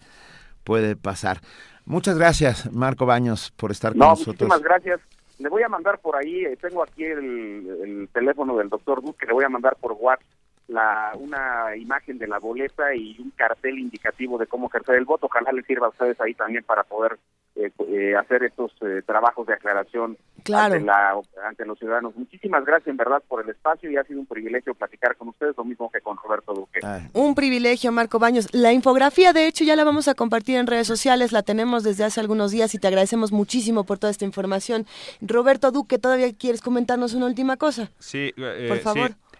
puede 0.63 0.95
pasar. 0.95 1.39
Muchas 1.85 2.19
gracias, 2.19 2.71
Marco 2.71 3.07
Baños, 3.07 3.51
por 3.57 3.71
estar 3.71 3.93
con 3.93 3.99
No, 3.99 4.09
nosotros. 4.11 4.35
muchísimas 4.47 4.61
gracias. 4.61 5.01
Le 5.39 5.49
voy 5.49 5.63
a 5.63 5.69
mandar 5.69 5.97
por 6.01 6.15
ahí, 6.15 6.45
eh, 6.45 6.55
tengo 6.61 6.83
aquí 6.83 7.03
el, 7.03 7.67
el 7.83 8.09
teléfono 8.13 8.55
del 8.57 8.69
doctor 8.69 9.01
Duque, 9.01 9.25
le 9.25 9.33
voy 9.33 9.43
a 9.43 9.49
mandar 9.49 9.75
por 9.81 9.93
WhatsApp 9.93 10.23
la, 10.67 11.11
una 11.19 11.75
imagen 11.75 12.19
de 12.19 12.27
la 12.27 12.37
boleta 12.37 12.93
y 12.95 13.19
un 13.19 13.31
cartel 13.31 13.79
indicativo 13.79 14.37
de 14.37 14.45
cómo 14.45 14.67
ejercer 14.67 14.95
el 14.95 15.05
voto. 15.05 15.25
Ojalá 15.25 15.51
les 15.51 15.65
sirva 15.65 15.87
a 15.87 15.89
ustedes 15.89 16.21
ahí 16.21 16.35
también 16.35 16.63
para 16.63 16.83
poder 16.83 17.17
eh, 17.55 17.71
eh, 17.87 18.15
hacer 18.15 18.43
estos 18.43 18.71
eh, 18.81 19.01
trabajos 19.05 19.45
de 19.47 19.53
aclaración 19.53 20.17
Claro. 20.43 20.73
ante, 20.75 20.85
la, 20.85 21.21
ante 21.47 21.65
los 21.65 21.79
ciudadanos. 21.79 22.15
Muchísimas 22.17 22.65
gracias 22.65 22.89
en 22.89 22.97
verdad 22.97 23.23
por 23.27 23.41
el 23.43 23.49
espacio 23.49 23.89
y 23.89 23.95
ha 23.95 24.03
sido 24.03 24.19
un 24.19 24.25
privilegio 24.25 24.73
platicar 24.73 25.15
con 25.15 25.29
ustedes, 25.29 25.55
lo 25.55 25.63
mismo 25.63 25.89
que 25.89 26.01
con 26.01 26.17
Roberto 26.17 26.53
Duque. 26.53 26.81
Un 27.13 27.33
privilegio, 27.33 27.91
Marco 27.93 28.19
Baños. 28.19 28.53
La 28.53 28.73
infografía, 28.73 29.31
de 29.31 29.47
hecho, 29.47 29.63
ya 29.63 29.77
la 29.77 29.85
vamos 29.85 30.09
a 30.09 30.15
compartir 30.15 30.57
en 30.57 30.67
redes 30.67 30.87
sociales, 30.87 31.31
la 31.31 31.43
tenemos 31.43 31.83
desde 31.83 32.03
hace 32.03 32.19
algunos 32.19 32.51
días 32.51 32.73
y 32.75 32.79
te 32.79 32.87
agradecemos 32.87 33.31
muchísimo 33.31 33.85
por 33.85 33.99
toda 33.99 34.11
esta 34.11 34.25
información. 34.25 34.85
Roberto 35.21 35.71
Duque, 35.71 35.97
¿todavía 35.97 36.33
quieres 36.33 36.61
comentarnos 36.61 37.13
una 37.13 37.27
última 37.27 37.55
cosa? 37.55 37.89
Sí, 37.99 38.33
eh, 38.35 38.65
Por 38.67 38.77
sí. 38.79 38.83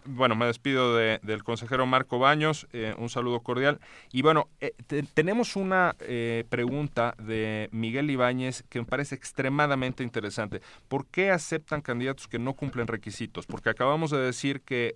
Bueno, 0.06 0.36
me 0.36 0.46
despido 0.46 0.96
de- 0.96 1.20
del 1.24 1.44
consejero 1.44 1.86
Marco 1.86 2.20
Baños, 2.20 2.68
eh, 2.74 2.94
un 2.98 3.10
saludo 3.10 3.40
cordial. 3.40 3.80
Y 4.12 4.22
bueno, 4.22 4.50
eh, 4.60 4.74
te- 4.88 5.04
tenemos 5.04 5.56
una 5.56 5.96
eh, 6.02 6.44
pregunta 6.50 7.16
de 7.18 7.70
Miguel 7.72 8.10
Ibáñez 8.12 8.64
que 8.70 8.80
me 8.80 8.86
parece 8.86 9.16
extremadamente 9.16 10.04
interesante. 10.04 10.62
¿Por 10.88 11.06
qué 11.08 11.32
aceptan 11.32 11.82
candidatos 11.82 12.28
que 12.28 12.40
no 12.40 12.54
cumplen 12.54 12.88
requisitos? 12.88 13.46
Porque 13.46 13.70
acabamos 13.70 14.12
de 14.12 14.18
decir 14.20 14.62
que 14.62 14.96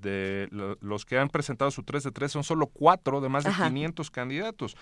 de 0.00 0.48
lo- 0.50 0.76
los 0.80 1.04
que 1.04 1.18
han 1.18 1.28
presentado 1.28 1.70
su 1.70 1.82
3 1.82 2.02
de 2.04 2.10
3 2.12 2.32
son 2.32 2.44
solo 2.44 2.66
cuatro 2.68 3.20
de 3.20 3.28
más 3.28 3.44
de 3.44 3.50
Ajá. 3.50 3.68
500 3.68 4.10
candidatos. 4.10 4.76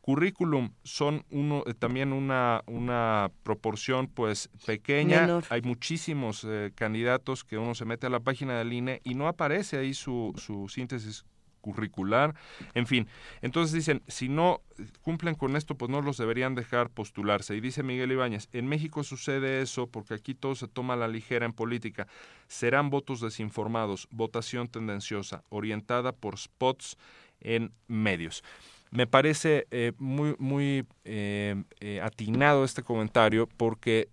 Currículum 0.00 0.72
son 0.82 1.24
uno 1.30 1.62
también 1.78 2.12
una, 2.12 2.62
una 2.66 3.30
proporción 3.44 4.08
pues 4.08 4.50
pequeña. 4.66 5.20
Menor. 5.22 5.44
Hay 5.48 5.62
muchísimos 5.62 6.44
candidatos 6.74 7.44
que 7.44 7.56
uno 7.56 7.76
se 7.76 7.84
mete 7.84 8.08
a 8.08 8.10
la 8.10 8.18
página 8.18 8.58
del 8.58 8.72
INE 8.72 9.00
y 9.04 9.11
no 9.14 9.28
aparece 9.28 9.78
ahí 9.78 9.94
su, 9.94 10.32
su 10.36 10.68
síntesis 10.68 11.24
curricular, 11.62 12.34
en 12.74 12.86
fin. 12.86 13.08
Entonces 13.40 13.72
dicen, 13.72 14.02
si 14.08 14.28
no 14.28 14.60
cumplen 15.00 15.34
con 15.34 15.56
esto, 15.56 15.76
pues 15.76 15.90
no 15.90 16.02
los 16.02 16.18
deberían 16.18 16.54
dejar 16.54 16.90
postularse. 16.90 17.56
Y 17.56 17.60
dice 17.60 17.82
Miguel 17.82 18.12
Ibáñez, 18.12 18.48
en 18.52 18.66
México 18.66 19.02
sucede 19.04 19.62
eso 19.62 19.86
porque 19.86 20.14
aquí 20.14 20.34
todo 20.34 20.54
se 20.54 20.68
toma 20.68 20.96
la 20.96 21.08
ligera 21.08 21.46
en 21.46 21.52
política. 21.54 22.06
Serán 22.48 22.90
votos 22.90 23.20
desinformados, 23.20 24.08
votación 24.10 24.68
tendenciosa, 24.68 25.44
orientada 25.48 26.12
por 26.12 26.36
spots 26.36 26.98
en 27.40 27.72
medios. 27.86 28.42
Me 28.90 29.06
parece 29.06 29.66
eh, 29.70 29.92
muy, 29.96 30.34
muy 30.38 30.84
eh, 31.04 31.62
eh, 31.80 32.00
atinado 32.02 32.64
este 32.64 32.82
comentario 32.82 33.48
porque 33.56 34.08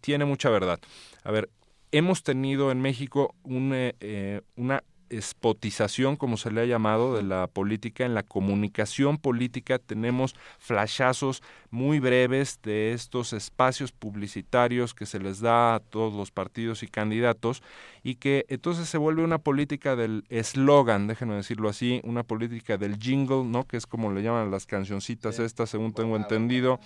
tiene 0.00 0.24
mucha 0.24 0.50
verdad. 0.50 0.80
A 1.22 1.30
ver, 1.30 1.48
hemos 1.92 2.22
tenido 2.22 2.70
en 2.70 2.80
México 2.80 3.34
un, 3.42 3.72
eh, 3.74 3.94
eh, 4.00 4.40
una 4.56 4.82
spotización, 5.18 6.16
como 6.16 6.36
se 6.36 6.50
le 6.50 6.60
ha 6.60 6.64
llamado, 6.66 7.16
de 7.16 7.22
la 7.22 7.48
política. 7.48 8.04
En 8.04 8.14
la 8.14 8.22
comunicación 8.22 9.18
política 9.18 9.78
tenemos 9.78 10.36
flashazos 10.58 11.42
muy 11.70 11.98
breves 11.98 12.60
de 12.62 12.92
estos 12.92 13.32
espacios 13.32 13.92
publicitarios 13.92 14.94
que 14.94 15.06
se 15.06 15.18
les 15.18 15.40
da 15.40 15.74
a 15.74 15.80
todos 15.80 16.14
los 16.14 16.30
partidos 16.30 16.82
y 16.82 16.86
candidatos 16.86 17.62
y 18.02 18.16
que 18.16 18.46
entonces 18.48 18.88
se 18.88 18.98
vuelve 18.98 19.24
una 19.24 19.38
política 19.38 19.96
del 19.96 20.24
eslogan, 20.28 21.06
déjenme 21.08 21.34
decirlo 21.34 21.68
así, 21.68 22.00
una 22.04 22.22
política 22.22 22.78
del 22.78 22.96
jingle, 22.96 23.44
¿no? 23.44 23.64
Que 23.64 23.76
es 23.76 23.86
como 23.86 24.12
le 24.12 24.22
llaman 24.22 24.50
las 24.50 24.66
cancioncitas 24.66 25.38
estas, 25.38 25.70
según 25.70 25.92
tengo 25.92 26.16
entendido. 26.16 26.78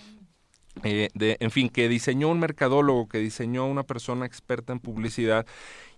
Eh, 0.83 1.09
de, 1.13 1.37
en 1.39 1.51
fin, 1.51 1.69
que 1.69 1.87
diseñó 1.89 2.29
un 2.29 2.39
mercadólogo, 2.39 3.07
que 3.07 3.19
diseñó 3.19 3.65
una 3.65 3.83
persona 3.83 4.25
experta 4.25 4.73
en 4.73 4.79
publicidad 4.79 5.45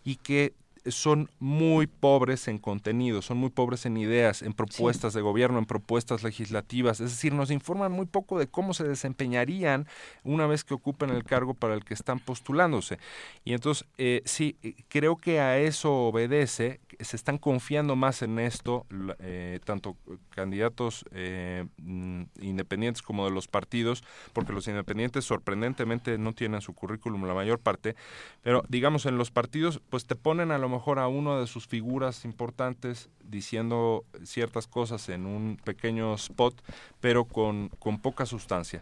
y 0.04 0.18
que 0.18 0.54
son 0.90 1.30
muy 1.40 1.88
pobres 1.88 2.48
en 2.48 2.58
contenido, 2.58 3.22
son 3.22 3.38
muy 3.38 3.50
pobres 3.50 3.86
en 3.86 3.98
ideas, 3.98 4.42
en 4.42 4.54
propuestas 4.54 5.14
de 5.14 5.22
gobierno, 5.22 5.60
en 5.60 5.66
propuestas 5.66 6.24
legislativas. 6.24 7.00
Es 7.00 7.12
decir, 7.12 7.34
nos 7.34 7.52
informan 7.52 7.92
muy 7.92 8.06
poco 8.06 8.40
de 8.40 8.48
cómo 8.48 8.74
se 8.74 8.84
desempeñarían 8.84 9.88
una 10.24 10.48
vez 10.48 10.64
que 10.64 10.74
ocupen 10.74 11.10
el 11.10 11.24
cargo 11.24 11.54
para 11.54 11.74
el 11.74 11.84
que 11.84 11.94
están 11.94 12.20
postulándose. 12.20 13.00
Y 13.44 13.54
entonces, 13.54 13.88
eh, 13.98 14.22
sí, 14.26 14.58
eh, 14.64 14.76
creo 14.88 15.18
que 15.18 15.40
a 15.40 15.58
eso 15.58 15.94
obedece, 15.94 16.80
se 17.00 17.16
están 17.16 17.38
confiando 17.38 17.96
más 17.96 18.22
en 18.22 18.40
esto, 18.40 18.86
eh, 19.20 19.60
tanto 19.64 19.96
candidatos 20.30 21.06
mm, 21.12 22.24
independientes 22.40 23.02
como 23.02 23.26
de 23.26 23.32
los 23.32 23.48
partidos, 23.48 24.04
porque 24.34 24.54
los 24.54 24.68
independientes 24.68 25.26
sorprendentemente 25.26 26.18
no 26.18 26.34
tienen 26.34 26.62
su 26.62 26.74
currículum 26.74 27.26
la 27.26 27.34
mayor 27.34 27.60
parte, 27.60 27.96
pero 28.42 28.64
digamos 28.70 29.06
en 29.06 29.18
los 29.18 29.32
partidos, 29.32 29.82
pues 29.90 30.06
te 30.06 30.16
ponen 30.16 30.52
a 30.52 30.58
lo 30.58 30.70
mejor 30.70 30.77
mejor 30.78 31.00
a 31.00 31.08
uno 31.08 31.40
de 31.40 31.48
sus 31.48 31.68
figuras 31.68 32.26
importantes 32.26 33.10
diciendo 33.24 34.06
ciertas 34.24 34.68
cosas 34.68 35.10
en 35.10 35.26
un 35.26 35.58
pequeño 35.64 36.14
spot, 36.16 36.62
pero 37.00 37.26
con, 37.26 37.70
con 37.80 38.00
poca 38.00 38.26
sustancia. 38.26 38.82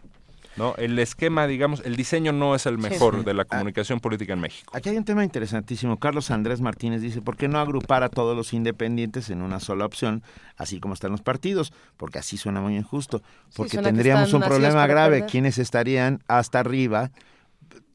¿no? 0.56 0.74
El 0.76 0.98
esquema, 0.98 1.46
digamos, 1.46 1.82
el 1.84 1.96
diseño 1.96 2.32
no 2.32 2.54
es 2.54 2.66
el 2.66 2.78
mejor 2.78 3.24
de 3.24 3.34
la 3.34 3.42
ah, 3.42 3.44
comunicación 3.44 4.00
política 4.00 4.32
en 4.32 4.40
México. 4.40 4.72
Aquí 4.74 4.88
hay 4.88 4.96
un 4.96 5.04
tema 5.04 5.22
interesantísimo. 5.22 5.98
Carlos 5.98 6.30
Andrés 6.30 6.60
Martínez 6.60 7.02
dice, 7.02 7.20
¿por 7.20 7.36
qué 7.36 7.48
no 7.48 7.58
agrupar 7.58 8.02
a 8.02 8.08
todos 8.08 8.36
los 8.36 8.52
independientes 8.52 9.30
en 9.30 9.42
una 9.42 9.60
sola 9.60 9.84
opción, 9.84 10.22
así 10.56 10.80
como 10.80 10.94
están 10.94 11.12
los 11.12 11.22
partidos? 11.22 11.72
Porque 11.96 12.18
así 12.18 12.36
suena 12.36 12.60
muy 12.60 12.76
injusto. 12.76 13.22
Porque 13.54 13.78
tendríamos 13.78 14.32
un 14.32 14.42
problema 14.42 14.86
grave. 14.86 15.26
¿Quiénes 15.26 15.58
estarían 15.58 16.22
hasta 16.26 16.60
arriba 16.60 17.10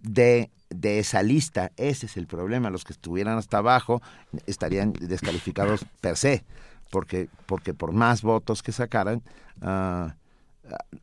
de 0.01 0.49
de 0.73 0.99
esa 0.99 1.21
lista. 1.23 1.71
Ese 1.77 2.05
es 2.07 2.17
el 2.17 2.27
problema. 2.27 2.69
Los 2.69 2.83
que 2.83 2.93
estuvieran 2.93 3.37
hasta 3.37 3.59
abajo 3.59 4.01
estarían 4.47 4.93
descalificados 4.93 5.85
per 6.01 6.17
se, 6.17 6.43
porque, 6.89 7.29
porque 7.45 7.73
por 7.73 7.91
más 7.91 8.21
votos 8.21 8.63
que 8.63 8.71
sacaran, 8.71 9.21
uh, 9.61 10.09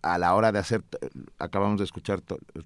a 0.03 0.19
la 0.19 0.35
hora 0.35 0.53
de 0.53 0.59
hacer, 0.59 0.83
acabamos 1.39 1.79
de 1.79 1.85
escuchar 1.85 2.21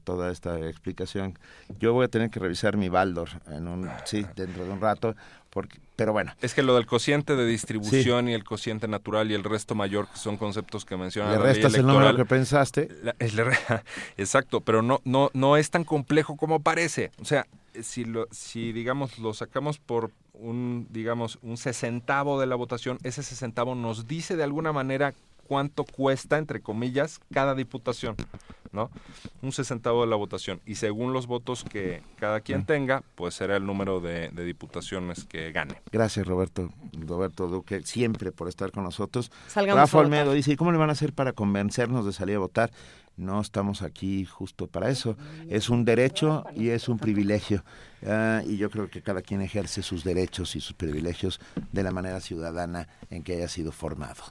toda 0.04 0.30
esta 0.30 0.58
explicación, 0.60 1.38
yo 1.80 1.92
voy 1.92 2.04
a 2.04 2.08
tener 2.08 2.30
que 2.30 2.38
revisar 2.38 2.76
mi 2.76 2.88
Baldor 2.88 3.28
en 3.48 3.66
un, 3.66 3.90
sí, 4.04 4.24
dentro 4.36 4.64
de 4.64 4.70
un 4.70 4.80
rato, 4.80 5.16
porque, 5.50 5.80
pero 5.96 6.12
bueno. 6.12 6.32
Es 6.40 6.54
que 6.54 6.62
lo 6.62 6.74
del 6.74 6.86
cociente 6.86 7.36
de 7.36 7.46
distribución 7.46 8.28
y 8.28 8.34
el 8.34 8.44
cociente 8.44 8.88
natural 8.88 9.30
y 9.30 9.34
el 9.34 9.44
resto 9.44 9.74
mayor, 9.74 10.08
que 10.08 10.16
son 10.16 10.36
conceptos 10.36 10.84
que 10.84 10.96
mencionan. 10.96 11.32
Le 11.32 11.38
restas 11.38 11.74
el 11.74 11.86
número 11.86 12.16
que 12.16 12.24
pensaste. 12.24 12.88
exacto, 14.16 14.60
pero 14.60 14.82
no, 14.82 15.00
no, 15.04 15.30
no 15.34 15.56
es 15.56 15.70
tan 15.70 15.84
complejo 15.84 16.36
como 16.36 16.60
parece. 16.60 17.10
O 17.20 17.24
sea, 17.24 17.46
si, 17.82 18.04
lo, 18.04 18.26
si 18.30 18.72
digamos 18.72 19.18
lo 19.18 19.34
sacamos 19.34 19.78
por 19.78 20.10
un 20.34 20.88
digamos 20.90 21.38
un 21.42 21.56
sesentavo 21.56 22.40
de 22.40 22.46
la 22.46 22.56
votación, 22.56 22.98
ese 23.02 23.22
sesentavo 23.22 23.74
nos 23.74 24.06
dice 24.06 24.36
de 24.36 24.44
alguna 24.44 24.72
manera 24.72 25.14
cuánto 25.46 25.84
cuesta, 25.84 26.38
entre 26.38 26.60
comillas, 26.60 27.20
cada 27.32 27.54
diputación, 27.54 28.16
¿no? 28.72 28.90
Un 29.42 29.52
sesentavo 29.52 30.02
de 30.02 30.06
la 30.08 30.16
votación. 30.16 30.60
Y 30.66 30.76
según 30.76 31.12
los 31.12 31.26
votos 31.26 31.64
que 31.64 32.02
cada 32.16 32.40
quien 32.40 32.64
tenga, 32.64 33.02
pues 33.14 33.34
será 33.34 33.56
el 33.56 33.66
número 33.66 34.00
de, 34.00 34.30
diputaciones 34.30 35.24
que 35.24 35.52
gane. 35.52 35.82
Gracias, 35.90 36.26
Roberto. 36.26 36.70
Roberto 36.92 37.48
Duque, 37.48 37.82
siempre 37.82 38.32
por 38.32 38.48
estar 38.48 38.70
con 38.72 38.84
nosotros. 38.84 39.30
Rafa 39.54 39.98
Olmedo 39.98 40.32
dice, 40.32 40.52
¿y 40.52 40.56
cómo 40.56 40.72
le 40.72 40.78
van 40.78 40.90
a 40.90 40.92
hacer 40.92 41.12
para 41.12 41.32
convencernos 41.32 42.06
de 42.06 42.12
salir 42.12 42.36
a 42.36 42.40
votar? 42.40 42.70
No 43.16 43.40
estamos 43.40 43.82
aquí 43.82 44.24
justo 44.24 44.66
para 44.66 44.88
eso. 44.88 45.16
Es 45.48 45.68
un 45.68 45.84
derecho 45.84 46.44
y 46.54 46.70
es 46.70 46.88
un 46.88 46.98
privilegio. 46.98 47.62
Ah, 48.06 48.42
y 48.44 48.56
yo 48.56 48.70
creo 48.70 48.88
que 48.88 49.02
cada 49.02 49.22
quien 49.22 49.42
ejerce 49.42 49.82
sus 49.82 50.02
derechos 50.02 50.56
y 50.56 50.60
sus 50.60 50.72
privilegios 50.72 51.40
de 51.72 51.82
la 51.82 51.90
manera 51.90 52.20
ciudadana 52.20 52.88
en 53.10 53.22
que 53.22 53.34
haya 53.34 53.48
sido 53.48 53.70
formado. 53.70 54.22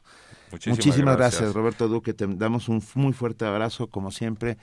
Muchísimas, 0.68 1.18
gracias. 1.18 1.54
Roberto 1.54 1.88
Duque. 1.88 2.14
Te 2.14 2.26
damos 2.28 2.70
un 2.70 2.84
muy 2.96 3.14
fuerte 3.14 3.46
abrazo, 3.46 3.88
como 3.88 4.12
siempre. 4.12 4.58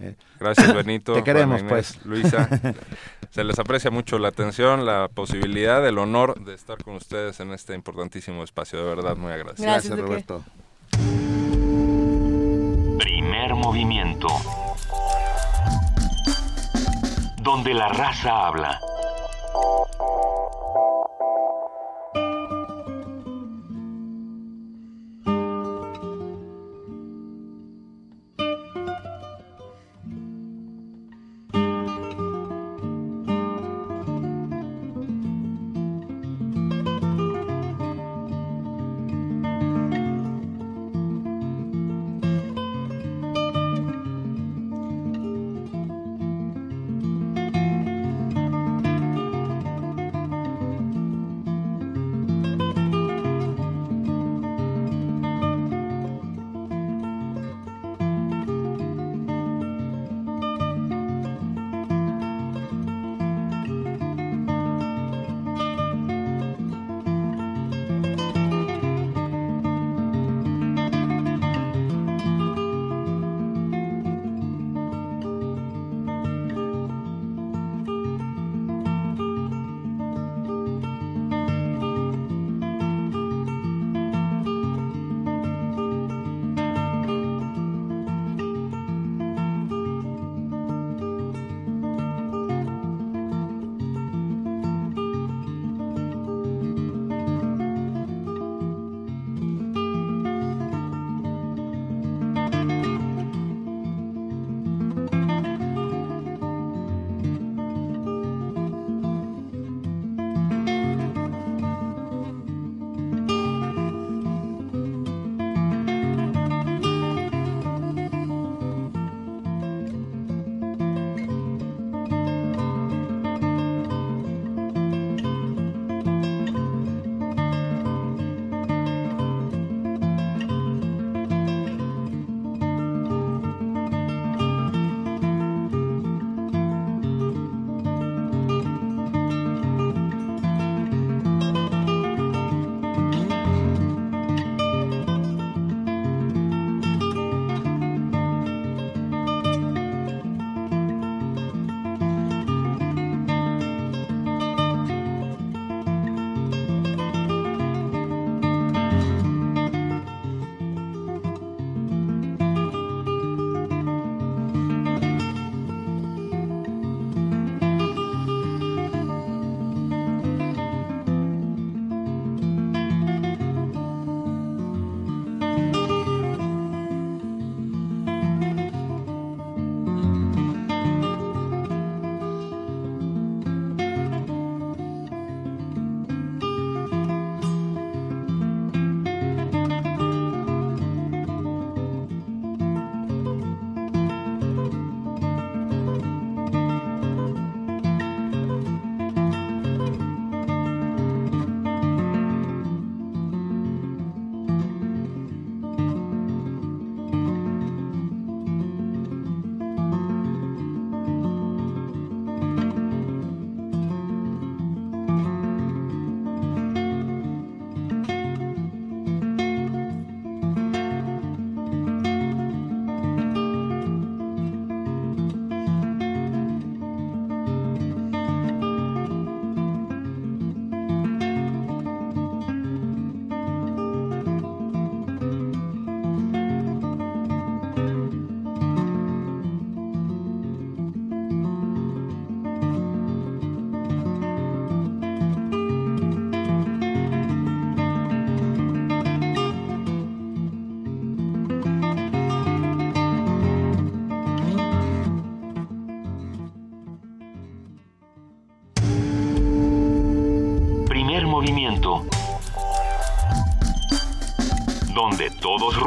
Eh, 0.00 0.14
gracias, 0.38 0.74
Benito. 0.74 1.14
Te 1.14 1.24
queremos, 1.24 1.62
pues. 1.62 2.04
Luisa. 2.04 2.48
Se 3.30 3.44
les 3.44 3.58
aprecia 3.58 3.90
mucho 3.90 4.18
la 4.18 4.28
atención, 4.28 4.86
la 4.86 5.08
posibilidad, 5.08 5.86
el 5.86 5.98
honor 5.98 6.42
de 6.44 6.54
estar 6.54 6.82
con 6.82 6.94
ustedes 6.94 7.40
en 7.40 7.52
este 7.52 7.74
importantísimo 7.74 8.42
espacio. 8.44 8.78
De 8.78 8.84
verdad, 8.84 9.16
muy 9.16 9.32
agradecido. 9.32 9.70
Gracias, 9.70 9.96
gracias 9.96 10.08
Roberto. 10.08 10.44
Primer 12.98 13.54
movimiento. 13.54 14.28
Donde 17.42 17.74
la 17.74 17.88
raza 17.88 18.46
habla. 18.46 18.80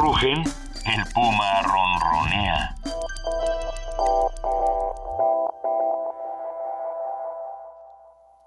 Rugen, 0.02 0.42
el 0.84 1.04
puma 1.14 1.62
ronronea. 1.62 2.74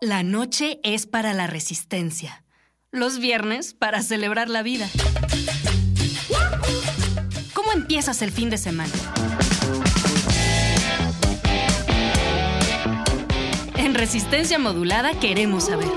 La 0.02 0.22
noche 0.24 0.82
es 0.84 1.08
para 1.08 1.32
la 1.32 1.48
resistencia. 1.48 2.44
Los 2.92 3.20
viernes 3.20 3.74
para 3.74 4.02
celebrar 4.02 4.50
la 4.50 4.64
vida. 4.64 4.90
¿Cómo 7.54 7.72
empiezas 7.72 8.22
el 8.22 8.34
fin 8.34 8.50
de 8.50 8.58
semana? 8.58 8.92
En 13.78 13.94
resistencia 13.94 14.60
modulada 14.60 15.18
queremos 15.22 15.68
saber. 15.68 15.88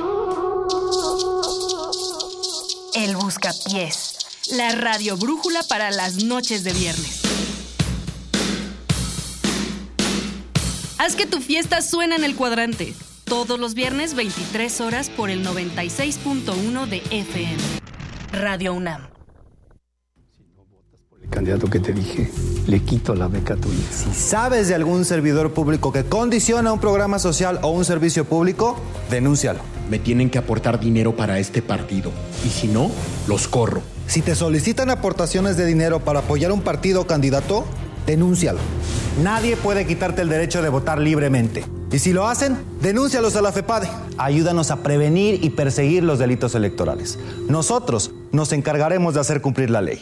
El 2.95 3.17
Buscapiés. 3.17 4.08
La 4.57 4.71
radio 4.71 5.19
brújula 5.19 5.61
para 5.69 5.91
las 5.91 6.25
noches 6.25 6.65
de 6.65 6.73
viernes. 6.73 7.21
Haz 10.97 11.17
que 11.17 11.27
tu 11.27 11.41
fiesta 11.41 11.83
suene 11.83 12.17
en 12.17 12.25
el 12.25 12.35
cuadrante. 12.35 12.95
Todos 13.25 13.61
los 13.61 13.75
viernes 13.75 14.15
23 14.15 14.81
horas 14.81 15.11
por 15.11 15.29
el 15.29 15.45
96.1 15.47 16.87
de 16.87 17.03
FM. 17.11 17.57
Radio 18.33 18.73
UNAM. 18.73 19.09
El 21.23 21.29
candidato 21.29 21.69
que 21.69 21.81
te 21.81 21.93
dije, 21.93 22.33
le 22.67 22.81
quito 22.81 23.15
la 23.15 23.29
beca 23.29 23.55
tuya. 23.55 23.85
Si 23.91 24.15
sabes 24.15 24.69
de 24.69 24.75
algún 24.75 25.05
servidor 25.05 25.53
público 25.53 25.93
que 25.93 26.05
condiciona 26.05 26.73
un 26.73 26.81
programa 26.81 27.19
social 27.19 27.61
o 27.63 27.69
un 27.69 27.85
servicio 27.85 28.25
público, 28.25 28.81
denúncialo. 29.11 29.61
Me 29.91 29.99
tienen 29.99 30.31
que 30.31 30.39
aportar 30.39 30.81
dinero 30.81 31.15
para 31.15 31.39
este 31.39 31.61
partido. 31.61 32.13
Y 32.47 32.49
si 32.49 32.67
no, 32.67 32.91
los 33.27 33.47
corro. 33.47 33.83
Si 34.09 34.23
te 34.23 34.35
solicitan 34.35 34.89
aportaciones 34.89 35.59
de 35.59 35.67
dinero 35.67 36.01
para 36.01 36.21
apoyar 36.21 36.51
un 36.51 36.63
partido 36.63 37.03
o 37.03 37.07
candidato, 37.07 37.67
denúncialo. 38.07 38.59
Nadie 39.23 39.55
puede 39.55 39.87
quitarte 39.87 40.23
el 40.23 40.31
derecho 40.31 40.63
de 40.63 40.71
votar 40.71 40.99
libremente. 40.99 41.63
Y 41.93 41.99
si 41.99 42.15
lo 42.15 42.27
hacen, 42.27 42.57
denúncialos 42.81 43.37
a 43.37 43.43
la 43.43 43.53
FEPADE. 43.53 43.91
Ayúdanos 44.17 44.71
a 44.71 44.83
prevenir 44.83 45.45
y 45.45 45.51
perseguir 45.51 46.05
los 46.05 46.19
delitos 46.19 46.55
electorales. 46.55 47.19
Nosotros 47.49 48.11
nos 48.33 48.53
encargaremos 48.53 49.13
de 49.13 49.21
hacer 49.21 49.43
cumplir 49.43 49.69
la 49.69 49.83
ley. 49.83 50.01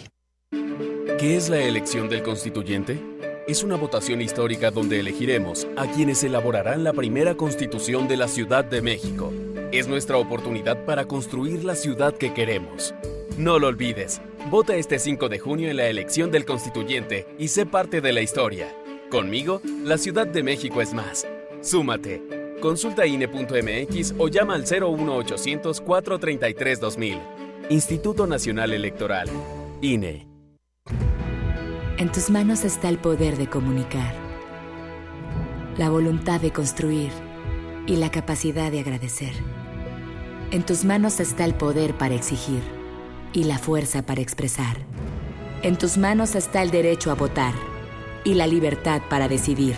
¿Qué 1.18 1.36
es 1.36 1.48
la 1.48 1.58
elección 1.58 2.08
del 2.08 2.22
constituyente? 2.22 3.02
Es 3.48 3.64
una 3.64 3.74
votación 3.74 4.22
histórica 4.22 4.70
donde 4.70 5.00
elegiremos 5.00 5.66
a 5.76 5.86
quienes 5.86 6.22
elaborarán 6.22 6.84
la 6.84 6.92
primera 6.92 7.36
constitución 7.36 8.06
de 8.06 8.18
la 8.18 8.28
Ciudad 8.28 8.64
de 8.64 8.82
México. 8.82 9.32
Es 9.72 9.88
nuestra 9.88 10.16
oportunidad 10.16 10.84
para 10.84 11.06
construir 11.06 11.64
la 11.64 11.74
ciudad 11.74 12.14
que 12.14 12.32
queremos. 12.32 12.94
No 13.36 13.58
lo 13.58 13.66
olvides, 13.66 14.22
vota 14.50 14.76
este 14.76 14.98
5 14.98 15.28
de 15.28 15.38
junio 15.38 15.68
en 15.68 15.76
la 15.76 15.88
elección 15.88 16.30
del 16.30 16.46
constituyente 16.46 17.26
y 17.38 17.48
sé 17.48 17.66
parte 17.66 18.00
de 18.00 18.14
la 18.14 18.22
historia. 18.22 18.74
Conmigo, 19.10 19.60
la 19.84 19.98
Ciudad 19.98 20.26
de 20.26 20.42
México 20.42 20.80
es 20.80 20.94
más. 20.94 21.26
Súmate. 21.60 22.56
Consulta 22.62 23.06
INE.mx 23.06 24.14
o 24.16 24.28
llama 24.28 24.54
al 24.54 24.62
01800 24.62 25.82
433 25.82 26.80
2000. 26.80 27.18
Instituto 27.68 28.26
Nacional 28.26 28.72
Electoral. 28.72 29.28
INE. 29.82 30.26
En 31.98 32.10
tus 32.10 32.30
manos 32.30 32.64
está 32.64 32.88
el 32.88 32.96
poder 32.96 33.36
de 33.36 33.48
comunicar, 33.50 34.14
la 35.76 35.90
voluntad 35.90 36.40
de 36.40 36.52
construir 36.52 37.10
y 37.86 37.96
la 37.96 38.10
capacidad 38.10 38.72
de 38.72 38.80
agradecer. 38.80 39.32
En 40.52 40.64
tus 40.64 40.86
manos 40.86 41.20
está 41.20 41.44
el 41.44 41.54
poder 41.54 41.98
para 41.98 42.14
exigir 42.14 42.62
y 43.36 43.44
la 43.44 43.58
fuerza 43.58 44.02
para 44.02 44.22
expresar. 44.22 44.78
En 45.62 45.76
tus 45.76 45.98
manos 45.98 46.34
está 46.34 46.62
el 46.62 46.70
derecho 46.70 47.10
a 47.10 47.14
votar 47.14 47.52
y 48.24 48.34
la 48.34 48.46
libertad 48.46 49.02
para 49.10 49.28
decidir. 49.28 49.76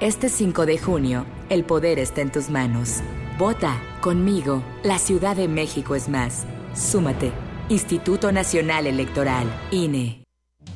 Este 0.00 0.28
5 0.28 0.66
de 0.66 0.78
junio, 0.78 1.24
el 1.48 1.64
poder 1.64 2.00
está 2.00 2.20
en 2.20 2.32
tus 2.32 2.50
manos. 2.50 3.00
Vota 3.38 3.80
conmigo. 4.00 4.62
La 4.82 4.98
Ciudad 4.98 5.36
de 5.36 5.46
México 5.46 5.94
es 5.94 6.08
más. 6.08 6.46
Súmate. 6.74 7.32
Instituto 7.68 8.32
Nacional 8.32 8.86
Electoral, 8.86 9.46
INE. 9.70 10.23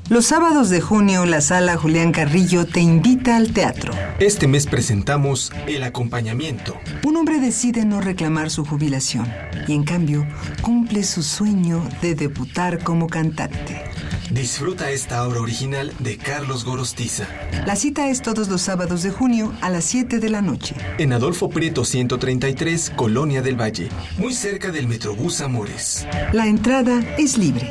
Los 0.08 0.24
sábados 0.24 0.70
de 0.70 0.80
junio, 0.80 1.26
la 1.26 1.42
sala 1.42 1.76
Julián 1.76 2.12
Carrillo 2.12 2.64
te 2.64 2.80
invita 2.80 3.36
al 3.36 3.52
teatro. 3.52 3.92
Este 4.18 4.46
mes 4.46 4.66
presentamos 4.66 5.52
El 5.66 5.82
acompañamiento. 5.82 6.78
Un 7.04 7.18
hombre 7.18 7.38
decide 7.40 7.84
no 7.84 8.00
reclamar 8.00 8.48
su 8.48 8.64
jubilación 8.64 9.30
y 9.66 9.74
en 9.74 9.84
cambio 9.84 10.26
cumple 10.62 11.02
su 11.02 11.22
sueño 11.22 11.86
de 12.00 12.14
debutar 12.14 12.82
como 12.82 13.06
cantante. 13.06 13.84
Disfruta 14.30 14.90
esta 14.90 15.26
obra 15.28 15.42
original 15.42 15.92
de 15.98 16.16
Carlos 16.16 16.64
Gorostiza. 16.64 17.26
La 17.66 17.76
cita 17.76 18.08
es 18.08 18.22
todos 18.22 18.48
los 18.48 18.62
sábados 18.62 19.02
de 19.02 19.10
junio 19.10 19.52
a 19.60 19.68
las 19.68 19.84
7 19.84 20.20
de 20.20 20.30
la 20.30 20.40
noche. 20.40 20.74
En 20.96 21.12
Adolfo 21.12 21.50
Prieto 21.50 21.84
133, 21.84 22.92
Colonia 22.96 23.42
del 23.42 23.60
Valle, 23.60 23.90
muy 24.16 24.32
cerca 24.32 24.70
del 24.70 24.88
Metrobús 24.88 25.42
Amores. 25.42 26.06
La 26.32 26.46
entrada 26.46 27.02
es 27.18 27.36
libre. 27.36 27.70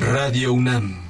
Radio 0.00 0.54
UNAM. 0.54 1.09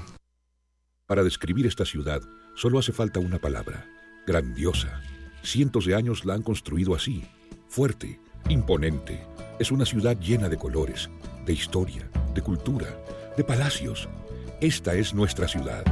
Para 1.11 1.25
describir 1.25 1.67
esta 1.67 1.85
ciudad, 1.85 2.23
solo 2.55 2.79
hace 2.79 2.93
falta 2.93 3.19
una 3.19 3.41
palabra, 3.41 3.85
grandiosa. 4.29 5.03
Cientos 5.43 5.85
de 5.85 5.97
años 5.97 6.25
la 6.25 6.35
han 6.35 6.43
construido 6.43 6.95
así, 6.95 7.25
fuerte, 7.67 8.21
imponente. 8.49 9.27
Es 9.59 9.73
una 9.73 9.85
ciudad 9.85 10.17
llena 10.21 10.49
de 10.49 10.57
colores, 10.57 11.11
de 11.45 11.53
historia, 11.53 12.09
de 12.33 12.43
cultura, 12.43 12.87
de 13.37 13.43
palacios. 13.43 14.09
Esta 14.61 14.95
es 14.95 15.13
nuestra 15.13 15.49
ciudad. 15.49 15.83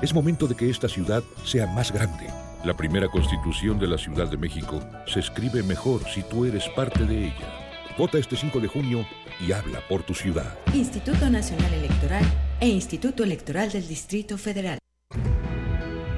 Es 0.00 0.14
momento 0.14 0.46
de 0.46 0.54
que 0.54 0.70
esta 0.70 0.88
ciudad 0.88 1.22
sea 1.44 1.66
más 1.66 1.92
grande. 1.92 2.28
La 2.64 2.74
primera 2.74 3.08
constitución 3.08 3.78
de 3.78 3.88
la 3.88 3.98
Ciudad 3.98 4.30
de 4.30 4.38
México 4.38 4.80
se 5.06 5.20
escribe 5.20 5.62
mejor 5.62 6.00
si 6.04 6.22
tú 6.22 6.46
eres 6.46 6.66
parte 6.70 7.04
de 7.04 7.26
ella. 7.26 7.92
Vota 7.98 8.16
este 8.16 8.36
5 8.36 8.58
de 8.58 8.68
junio 8.68 9.06
y 9.38 9.52
habla 9.52 9.86
por 9.86 10.02
tu 10.02 10.14
ciudad. 10.14 10.56
Instituto 10.72 11.28
Nacional 11.28 11.74
Electoral 11.74 12.24
e 12.62 12.68
Instituto 12.68 13.24
Electoral 13.24 13.72
del 13.72 13.88
Distrito 13.88 14.38
Federal. 14.38 14.78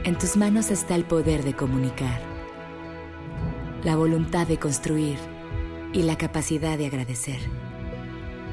En 0.04 0.18
tus 0.18 0.36
manos 0.36 0.70
está 0.70 0.94
el 0.94 1.04
poder 1.04 1.42
de 1.42 1.56
comunicar, 1.56 2.20
la 3.82 3.96
voluntad 3.96 4.46
de 4.46 4.58
construir 4.58 5.16
y 5.94 6.02
la 6.02 6.18
capacidad 6.18 6.76
de 6.76 6.84
agradecer. 6.84 7.38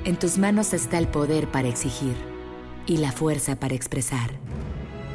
En 0.05 0.17
tus 0.17 0.37
manos 0.37 0.71
está 0.71 0.99
el 0.99 1.09
poder 1.09 1.51
para 1.51 1.67
exigir 1.67 2.15
y 2.87 2.95
la 2.95 3.11
fuerza 3.11 3.57
para 3.57 3.75
expresar. 3.75 4.31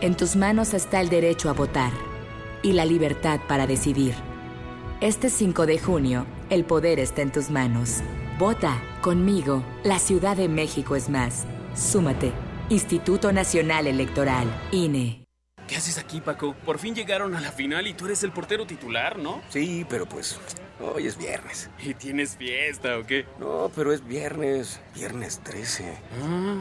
En 0.02 0.14
tus 0.14 0.36
manos 0.36 0.74
está 0.74 1.00
el 1.00 1.08
derecho 1.08 1.48
a 1.48 1.54
votar 1.54 1.92
y 2.62 2.74
la 2.74 2.84
libertad 2.84 3.40
para 3.48 3.66
decidir. 3.66 4.12
Este 5.00 5.30
5 5.30 5.64
de 5.64 5.78
junio, 5.78 6.26
el 6.50 6.66
poder 6.66 6.98
está 6.98 7.22
en 7.22 7.32
tus 7.32 7.48
manos. 7.48 8.02
Vota 8.38 8.82
conmigo. 9.00 9.64
La 9.82 9.98
Ciudad 9.98 10.36
de 10.36 10.50
México 10.50 10.94
es 10.94 11.08
más. 11.08 11.46
Súmate. 11.74 12.45
Instituto 12.68 13.32
Nacional 13.32 13.86
Electoral, 13.86 14.48
INE. 14.72 15.24
¿Qué 15.68 15.76
haces 15.76 15.98
aquí, 15.98 16.20
Paco? 16.20 16.56
Por 16.64 16.78
fin 16.80 16.96
llegaron 16.96 17.36
a 17.36 17.40
la 17.40 17.52
final 17.52 17.86
y 17.86 17.94
tú 17.94 18.06
eres 18.06 18.24
el 18.24 18.32
portero 18.32 18.66
titular, 18.66 19.18
¿no? 19.18 19.40
Sí, 19.50 19.86
pero 19.88 20.04
pues 20.06 20.40
hoy 20.80 21.06
es 21.06 21.16
viernes. 21.16 21.70
¿Y 21.82 21.94
tienes 21.94 22.36
fiesta 22.36 22.98
o 22.98 23.04
qué? 23.04 23.26
No, 23.38 23.70
pero 23.74 23.92
es 23.92 24.06
viernes, 24.06 24.80
viernes 24.94 25.40
13. 25.42 25.84
Ah, 26.22 26.56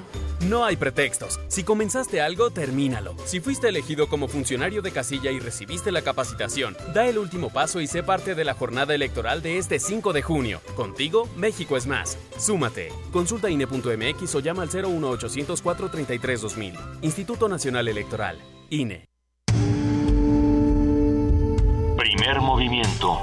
no 0.47 0.65
hay 0.65 0.75
pretextos. 0.75 1.39
Si 1.47 1.63
comenzaste 1.63 2.21
algo, 2.21 2.51
termínalo. 2.51 3.15
Si 3.25 3.39
fuiste 3.39 3.69
elegido 3.69 4.07
como 4.07 4.27
funcionario 4.27 4.81
de 4.81 4.91
casilla 4.91 5.31
y 5.31 5.39
recibiste 5.39 5.91
la 5.91 6.01
capacitación, 6.01 6.75
da 6.93 7.07
el 7.07 7.17
último 7.17 7.51
paso 7.51 7.81
y 7.81 7.87
sé 7.87 8.03
parte 8.03 8.35
de 8.35 8.45
la 8.45 8.53
jornada 8.53 8.93
electoral 8.93 9.41
de 9.41 9.57
este 9.57 9.79
5 9.79 10.13
de 10.13 10.21
junio. 10.21 10.61
Contigo, 10.75 11.29
México 11.35 11.77
es 11.77 11.87
más. 11.87 12.17
Súmate. 12.37 12.89
Consulta 13.11 13.49
INE.mx 13.49 14.35
o 14.35 14.39
llama 14.39 14.63
al 14.63 14.69
01800 14.69 15.61
433 15.61 16.41
2000. 16.41 16.73
Instituto 17.01 17.47
Nacional 17.49 17.87
Electoral. 17.87 18.37
INE. 18.69 19.14
Primer 22.25 22.41
movimiento. 22.41 23.19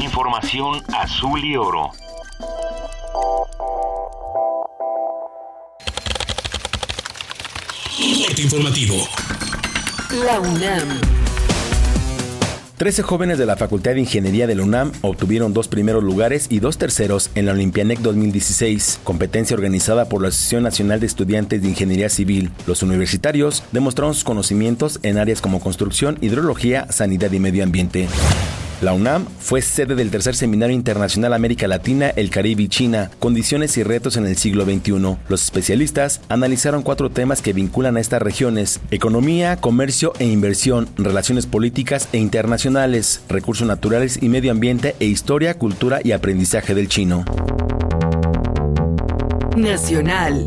Información 0.00 0.82
azul 0.92 1.44
y 1.44 1.56
oro. 1.56 1.92
Corte 8.26 8.42
informativo. 8.42 8.96
La 10.24 10.40
UNAM. 10.40 11.25
Trece 12.76 13.02
jóvenes 13.02 13.38
de 13.38 13.46
la 13.46 13.56
Facultad 13.56 13.94
de 13.94 14.00
Ingeniería 14.00 14.46
de 14.46 14.54
la 14.54 14.62
UNAM 14.62 14.92
obtuvieron 15.00 15.54
dos 15.54 15.66
primeros 15.66 16.04
lugares 16.04 16.46
y 16.50 16.60
dos 16.60 16.76
terceros 16.76 17.30
en 17.34 17.46
la 17.46 17.52
Olimpianec 17.52 18.00
2016, 18.00 19.00
competencia 19.02 19.54
organizada 19.54 20.10
por 20.10 20.20
la 20.20 20.28
Asociación 20.28 20.64
Nacional 20.64 21.00
de 21.00 21.06
Estudiantes 21.06 21.62
de 21.62 21.68
Ingeniería 21.68 22.10
Civil. 22.10 22.50
Los 22.66 22.82
universitarios 22.82 23.62
demostraron 23.72 24.12
sus 24.12 24.24
conocimientos 24.24 25.00
en 25.02 25.16
áreas 25.16 25.40
como 25.40 25.60
construcción, 25.60 26.18
hidrología, 26.20 26.86
sanidad 26.92 27.32
y 27.32 27.40
medio 27.40 27.64
ambiente. 27.64 28.08
La 28.82 28.92
UNAM 28.92 29.24
fue 29.38 29.62
sede 29.62 29.94
del 29.94 30.10
tercer 30.10 30.36
Seminario 30.36 30.76
Internacional 30.76 31.32
América 31.32 31.66
Latina, 31.66 32.10
el 32.10 32.28
Caribe 32.28 32.64
y 32.64 32.68
China, 32.68 33.10
Condiciones 33.18 33.78
y 33.78 33.82
Retos 33.82 34.18
en 34.18 34.26
el 34.26 34.36
siglo 34.36 34.66
XXI. 34.66 35.16
Los 35.28 35.44
especialistas 35.44 36.20
analizaron 36.28 36.82
cuatro 36.82 37.08
temas 37.10 37.40
que 37.40 37.54
vinculan 37.54 37.96
a 37.96 38.00
estas 38.00 38.20
regiones, 38.20 38.80
economía, 38.90 39.56
comercio 39.56 40.12
e 40.18 40.26
inversión, 40.26 40.88
relaciones 40.98 41.46
políticas 41.46 42.10
e 42.12 42.18
internacionales, 42.18 43.22
recursos 43.30 43.66
naturales 43.66 44.18
y 44.22 44.28
medio 44.28 44.52
ambiente 44.52 44.94
e 45.00 45.06
historia, 45.06 45.54
cultura 45.54 46.00
y 46.04 46.12
aprendizaje 46.12 46.74
del 46.74 46.88
chino. 46.88 47.24
Nacional. 49.56 50.44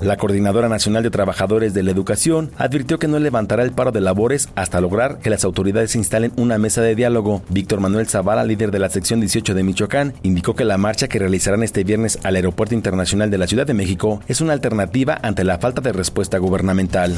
La 0.00 0.16
Coordinadora 0.16 0.68
Nacional 0.68 1.02
de 1.02 1.10
Trabajadores 1.10 1.74
de 1.74 1.82
la 1.82 1.90
Educación 1.90 2.52
advirtió 2.56 3.00
que 3.00 3.08
no 3.08 3.18
levantará 3.18 3.64
el 3.64 3.72
paro 3.72 3.90
de 3.90 4.00
labores 4.00 4.48
hasta 4.54 4.80
lograr 4.80 5.18
que 5.18 5.30
las 5.30 5.44
autoridades 5.44 5.96
instalen 5.96 6.32
una 6.36 6.56
mesa 6.56 6.82
de 6.82 6.94
diálogo. 6.94 7.42
Víctor 7.48 7.80
Manuel 7.80 8.06
Zavala, 8.06 8.44
líder 8.44 8.70
de 8.70 8.78
la 8.78 8.90
sección 8.90 9.18
18 9.18 9.54
de 9.54 9.64
Michoacán, 9.64 10.14
indicó 10.22 10.54
que 10.54 10.64
la 10.64 10.78
marcha 10.78 11.08
que 11.08 11.18
realizarán 11.18 11.64
este 11.64 11.82
viernes 11.82 12.20
al 12.22 12.36
Aeropuerto 12.36 12.76
Internacional 12.76 13.28
de 13.30 13.38
la 13.38 13.48
Ciudad 13.48 13.66
de 13.66 13.74
México 13.74 14.20
es 14.28 14.40
una 14.40 14.52
alternativa 14.52 15.18
ante 15.20 15.42
la 15.42 15.58
falta 15.58 15.80
de 15.80 15.92
respuesta 15.92 16.38
gubernamental. 16.38 17.16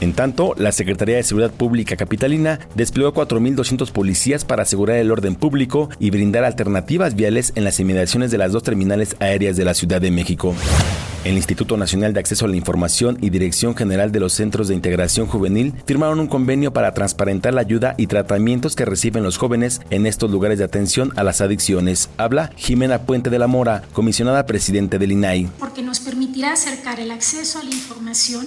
En 0.00 0.14
tanto, 0.14 0.54
la 0.58 0.72
Secretaría 0.72 1.16
de 1.16 1.22
Seguridad 1.22 1.52
Pública 1.52 1.96
Capitalina 1.96 2.58
desplegó 2.74 3.14
4.200 3.14 3.92
policías 3.92 4.44
para 4.44 4.64
asegurar 4.64 4.96
el 4.96 5.12
orden 5.12 5.36
público 5.36 5.88
y 6.00 6.10
brindar 6.10 6.42
alternativas 6.42 7.14
viales 7.14 7.52
en 7.54 7.62
las 7.62 7.78
inmediaciones 7.78 8.32
de 8.32 8.38
las 8.38 8.50
dos 8.50 8.64
terminales 8.64 9.14
aéreas 9.20 9.56
de 9.56 9.64
la 9.64 9.74
Ciudad 9.74 10.00
de 10.00 10.10
México. 10.10 10.56
El 11.24 11.36
Instituto 11.36 11.78
Nacional 11.78 12.12
de 12.12 12.20
Acceso 12.20 12.44
a 12.44 12.48
la 12.48 12.56
Información 12.56 13.16
y 13.22 13.30
Dirección 13.30 13.74
General 13.74 14.12
de 14.12 14.20
los 14.20 14.34
Centros 14.34 14.68
de 14.68 14.74
Integración 14.74 15.26
Juvenil 15.26 15.72
firmaron 15.86 16.20
un 16.20 16.26
convenio 16.26 16.74
para 16.74 16.92
transparentar 16.92 17.54
la 17.54 17.62
ayuda 17.62 17.94
y 17.96 18.08
tratamientos 18.08 18.76
que 18.76 18.84
reciben 18.84 19.22
los 19.22 19.38
jóvenes 19.38 19.80
en 19.88 20.04
estos 20.04 20.30
lugares 20.30 20.58
de 20.58 20.64
atención 20.64 21.14
a 21.16 21.24
las 21.24 21.40
adicciones. 21.40 22.10
Habla 22.18 22.50
Jimena 22.56 23.06
Puente 23.06 23.30
de 23.30 23.38
la 23.38 23.46
Mora, 23.46 23.84
comisionada 23.94 24.44
presidente 24.44 24.98
del 24.98 25.12
INAI. 25.12 25.48
Porque 25.58 25.80
nos 25.80 26.00
permitirá 26.00 26.52
acercar 26.52 27.00
el 27.00 27.10
acceso 27.10 27.58
a 27.58 27.64
la 27.64 27.70
información 27.70 28.46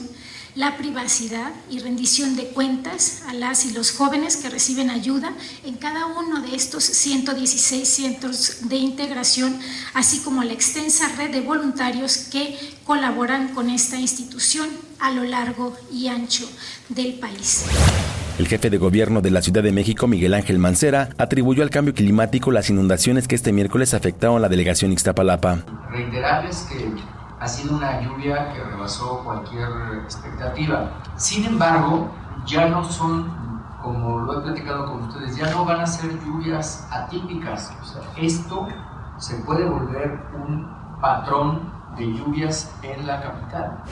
la 0.57 0.75
privacidad 0.75 1.51
y 1.69 1.79
rendición 1.79 2.35
de 2.35 2.45
cuentas 2.47 3.21
a 3.27 3.33
las 3.33 3.65
y 3.67 3.73
los 3.73 3.91
jóvenes 3.91 4.37
que 4.37 4.49
reciben 4.49 4.89
ayuda 4.89 5.31
en 5.63 5.75
cada 5.75 6.07
uno 6.07 6.41
de 6.41 6.55
estos 6.55 6.83
116 6.83 7.87
centros 7.87 8.67
de 8.67 8.75
integración, 8.77 9.59
así 9.93 10.19
como 10.21 10.43
la 10.43 10.53
extensa 10.53 11.09
red 11.15 11.31
de 11.31 11.41
voluntarios 11.41 12.17
que 12.31 12.57
colaboran 12.85 13.49
con 13.49 13.69
esta 13.69 13.99
institución 13.99 14.67
a 14.99 15.11
lo 15.11 15.23
largo 15.25 15.77
y 15.93 16.07
ancho 16.07 16.49
del 16.89 17.13
país. 17.13 17.65
El 18.39 18.47
jefe 18.47 18.71
de 18.71 18.79
gobierno 18.79 19.21
de 19.21 19.29
la 19.29 19.43
Ciudad 19.43 19.61
de 19.61 19.71
México, 19.71 20.07
Miguel 20.07 20.33
Ángel 20.33 20.57
Mancera, 20.57 21.09
atribuyó 21.19 21.61
al 21.61 21.69
cambio 21.69 21.93
climático 21.93 22.51
las 22.51 22.71
inundaciones 22.71 23.27
que 23.27 23.35
este 23.35 23.51
miércoles 23.51 23.93
afectaron 23.93 24.37
a 24.37 24.39
la 24.39 24.49
delegación 24.49 24.91
Ixtapalapa. 24.91 25.65
Reiterarles 25.91 26.65
que 26.69 27.16
ha 27.39 27.47
sido 27.47 27.75
una 27.75 28.01
lluvia 28.01 28.51
que 28.53 28.63
rebasó 28.63 29.23
cualquier 29.23 29.69
expectativa. 30.03 30.91
Sin 31.15 31.45
embargo, 31.45 32.09
ya 32.45 32.67
no 32.67 32.83
son, 32.83 33.31
como 33.81 34.19
lo 34.19 34.39
he 34.39 34.43
platicado 34.43 34.85
con 34.91 35.03
ustedes, 35.03 35.35
ya 35.35 35.51
no 35.51 35.65
van 35.65 35.81
a 35.81 35.85
ser 35.85 36.11
lluvias 36.25 36.87
atípicas. 36.91 37.71
O 37.81 37.85
sea, 37.85 38.01
esto 38.17 38.67
se 39.19 39.35
puede 39.37 39.65
volver 39.65 40.19
un 40.35 40.67
patrón 40.99 41.71
de 41.97 42.05
lluvias 42.05 42.71
en 42.81 43.05
la 43.05 43.21
capital. 43.21 43.83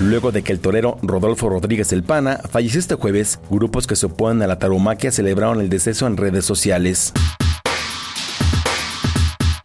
Luego 0.00 0.32
de 0.32 0.42
que 0.42 0.52
el 0.52 0.60
torero 0.60 0.98
Rodolfo 1.02 1.48
Rodríguez 1.48 1.90
del 1.90 2.02
Pana 2.02 2.40
falleció 2.50 2.80
este 2.80 2.94
jueves, 2.94 3.38
grupos 3.50 3.86
que 3.86 3.94
se 3.94 4.06
oponen 4.06 4.42
a 4.42 4.46
la 4.46 4.58
taromaquia 4.58 5.12
celebraron 5.12 5.60
el 5.60 5.68
deceso 5.68 6.06
en 6.06 6.16
redes 6.16 6.44
sociales. 6.44 7.12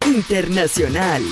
Internacional. 0.06 1.22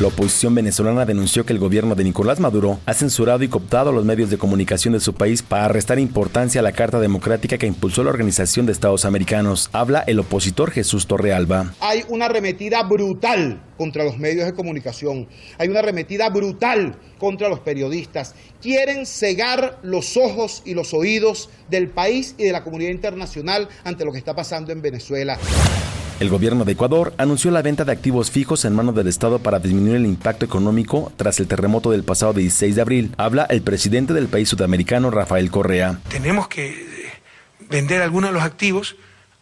La 0.00 0.06
oposición 0.06 0.54
venezolana 0.54 1.04
denunció 1.04 1.44
que 1.44 1.52
el 1.52 1.58
gobierno 1.58 1.96
de 1.96 2.04
Nicolás 2.04 2.38
Maduro 2.38 2.78
ha 2.86 2.94
censurado 2.94 3.42
y 3.42 3.48
cooptado 3.48 3.90
a 3.90 3.92
los 3.92 4.04
medios 4.04 4.30
de 4.30 4.38
comunicación 4.38 4.94
de 4.94 5.00
su 5.00 5.12
país 5.12 5.42
para 5.42 5.66
restar 5.66 5.98
importancia 5.98 6.60
a 6.60 6.62
la 6.62 6.70
Carta 6.70 7.00
Democrática 7.00 7.58
que 7.58 7.66
impulsó 7.66 8.04
la 8.04 8.10
Organización 8.10 8.64
de 8.64 8.70
Estados 8.70 9.04
Americanos. 9.04 9.70
Habla 9.72 10.04
el 10.06 10.20
opositor 10.20 10.70
Jesús 10.70 11.08
Torrealba. 11.08 11.74
Hay 11.80 12.04
una 12.06 12.26
arremetida 12.26 12.84
brutal 12.84 13.60
contra 13.76 14.04
los 14.04 14.18
medios 14.18 14.46
de 14.46 14.54
comunicación. 14.54 15.26
Hay 15.58 15.68
una 15.68 15.80
arremetida 15.80 16.30
brutal 16.30 16.94
contra 17.18 17.48
los 17.48 17.58
periodistas. 17.58 18.36
Quieren 18.62 19.04
cegar 19.04 19.80
los 19.82 20.16
ojos 20.16 20.62
y 20.64 20.74
los 20.74 20.94
oídos 20.94 21.50
del 21.70 21.88
país 21.88 22.36
y 22.38 22.44
de 22.44 22.52
la 22.52 22.62
comunidad 22.62 22.92
internacional 22.92 23.68
ante 23.82 24.04
lo 24.04 24.12
que 24.12 24.18
está 24.18 24.36
pasando 24.36 24.70
en 24.70 24.80
Venezuela. 24.80 25.40
El 26.20 26.30
gobierno 26.30 26.64
de 26.64 26.72
Ecuador 26.72 27.14
anunció 27.16 27.52
la 27.52 27.62
venta 27.62 27.84
de 27.84 27.92
activos 27.92 28.32
fijos 28.32 28.64
en 28.64 28.74
manos 28.74 28.92
del 28.96 29.06
Estado 29.06 29.38
para 29.38 29.60
disminuir 29.60 29.94
el 29.94 30.04
impacto 30.04 30.44
económico 30.44 31.12
tras 31.16 31.38
el 31.38 31.46
terremoto 31.46 31.92
del 31.92 32.02
pasado 32.02 32.32
16 32.32 32.74
de 32.74 32.82
abril. 32.82 33.14
Habla 33.16 33.46
el 33.48 33.62
presidente 33.62 34.12
del 34.12 34.26
país 34.26 34.48
sudamericano, 34.48 35.12
Rafael 35.12 35.48
Correa. 35.48 36.00
Tenemos 36.08 36.48
que 36.48 37.12
vender 37.70 38.02
algunos 38.02 38.30
de 38.30 38.34
los 38.34 38.42
activos. 38.42 38.96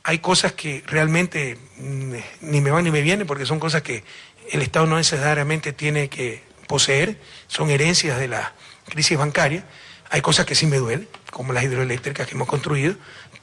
Hay 0.05 0.19
cosas 0.19 0.53
que 0.53 0.85
realmente 0.87 1.57
mm, 1.79 2.13
ni 2.43 2.61
me 2.61 2.71
van 2.71 2.85
ni 2.85 2.91
me 2.91 3.01
vienen 3.01 3.27
porque 3.27 3.47
son 3.47 3.59
cosas 3.59 3.81
que 3.81 4.05
el 4.53 4.61
Estado 4.61 4.85
no 4.85 4.99
necesariamente 4.99 5.73
tiene 5.73 6.11
que 6.11 6.43
poseer, 6.67 7.19
son 7.47 7.71
herencias 7.71 8.19
de 8.19 8.29
la 8.29 8.53
crisis 8.91 9.17
bancaria. 9.17 9.65
Hay 10.11 10.21
cosas 10.21 10.45
que 10.45 10.55
sí 10.55 10.67
me 10.67 10.77
duelen, 10.77 11.09
como 11.31 11.55
las 11.55 11.65
hidroeléctricas 11.65 12.27
que 12.27 12.35
hemos 12.35 12.49
construido, 12.49 12.97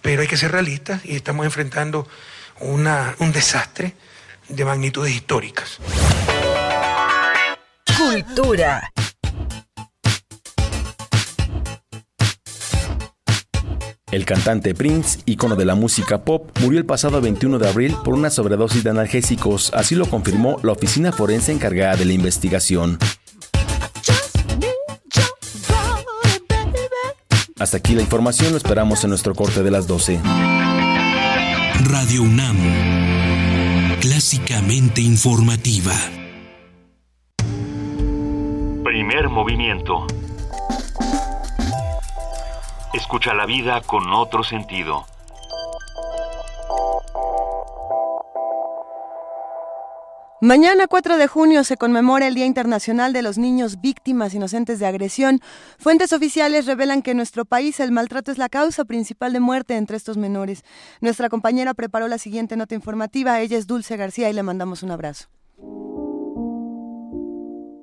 pero 0.04 0.22
hay 0.22 0.28
que 0.28 0.38
ser 0.38 0.52
realistas 0.52 1.04
y 1.04 1.16
estamos 1.16 1.48
enfrentando 1.48 2.08
una, 2.64 3.16
un 3.20 3.32
desastre 3.32 3.94
de 4.50 4.66
magnitudes 4.66 5.14
históricas. 5.14 5.80
Cultura. 7.98 8.92
El 14.12 14.26
cantante 14.26 14.76
Prince, 14.76 15.20
ícono 15.26 15.56
de 15.56 15.66
la 15.66 15.74
música 15.74 16.24
pop, 16.24 16.52
murió 16.60 16.80
el 16.80 16.86
pasado 16.86 17.20
21 17.20 17.58
de 17.58 17.68
abril 17.68 17.98
por 18.04 18.14
una 18.14 18.30
sobredosis 18.30 18.84
de 18.84 18.92
analgésicos, 18.92 19.72
así 19.74 19.96
lo 19.96 20.06
confirmó 20.06 20.60
la 20.62 20.72
oficina 20.72 21.12
forense 21.12 21.52
encargada 21.52 21.96
de 21.96 22.06
la 22.06 22.14
investigación. 22.14 23.00
Hasta 27.58 27.78
aquí 27.78 27.96
la 27.96 28.02
información, 28.02 28.52
lo 28.52 28.58
esperamos 28.58 29.04
en 29.04 29.10
nuestro 29.10 29.34
corte 29.34 29.64
de 29.64 29.72
las 29.72 29.88
12. 29.88 30.20
Radio 31.94 32.24
UNAM, 32.24 32.58
clásicamente 34.02 35.00
informativa. 35.00 35.94
Primer 38.84 39.30
movimiento. 39.30 40.08
Escucha 42.96 43.36
la 43.36 43.46
vida 43.46 43.82
con 43.82 44.12
otro 44.12 44.44
sentido. 44.44 45.06
Mañana 50.44 50.88
4 50.88 51.16
de 51.16 51.28
junio 51.28 51.64
se 51.64 51.78
conmemora 51.78 52.28
el 52.28 52.36
Día 52.36 52.46
Internacional 52.46 53.14
de 53.14 53.22
los 53.22 53.38
Niños 53.38 53.80
Víctimas 53.80 54.34
Inocentes 54.34 54.78
de 54.78 54.86
Agresión. 54.86 55.40
Fuentes 55.80 56.12
oficiales 56.12 56.66
revelan 56.66 57.02
que 57.02 57.12
en 57.12 57.18
nuestro 57.18 57.46
país 57.46 57.80
el 57.80 57.94
maltrato 57.94 58.30
es 58.30 58.38
la 58.38 58.50
causa 58.50 58.84
principal 58.84 59.32
de 59.32 59.40
muerte 59.40 59.78
entre 59.78 59.96
estos 59.96 60.18
menores. 60.18 60.66
Nuestra 61.00 61.30
compañera 61.30 61.74
preparó 61.74 62.10
la 62.10 62.18
siguiente 62.18 62.58
nota 62.58 62.76
informativa. 62.76 63.40
Ella 63.40 63.58
es 63.58 63.68
Dulce 63.68 63.96
García 63.96 64.30
y 64.30 64.34
le 64.34 64.44
mandamos 64.44 64.84
un 64.84 64.92
abrazo. 64.92 65.30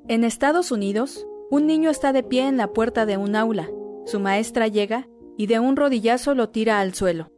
En 0.08 0.22
Estados 0.22 0.70
Unidos, 0.70 1.26
un 1.50 1.66
niño 1.66 1.88
está 1.88 2.12
de 2.12 2.22
pie 2.22 2.46
en 2.46 2.58
la 2.58 2.74
puerta 2.74 3.06
de 3.06 3.16
un 3.16 3.36
aula. 3.36 3.70
Su 4.04 4.20
maestra 4.20 4.68
llega 4.68 5.08
y 5.38 5.46
de 5.46 5.60
un 5.60 5.76
rodillazo 5.76 6.34
lo 6.34 6.50
tira 6.50 6.80
al 6.80 6.92
suelo. 6.92 7.32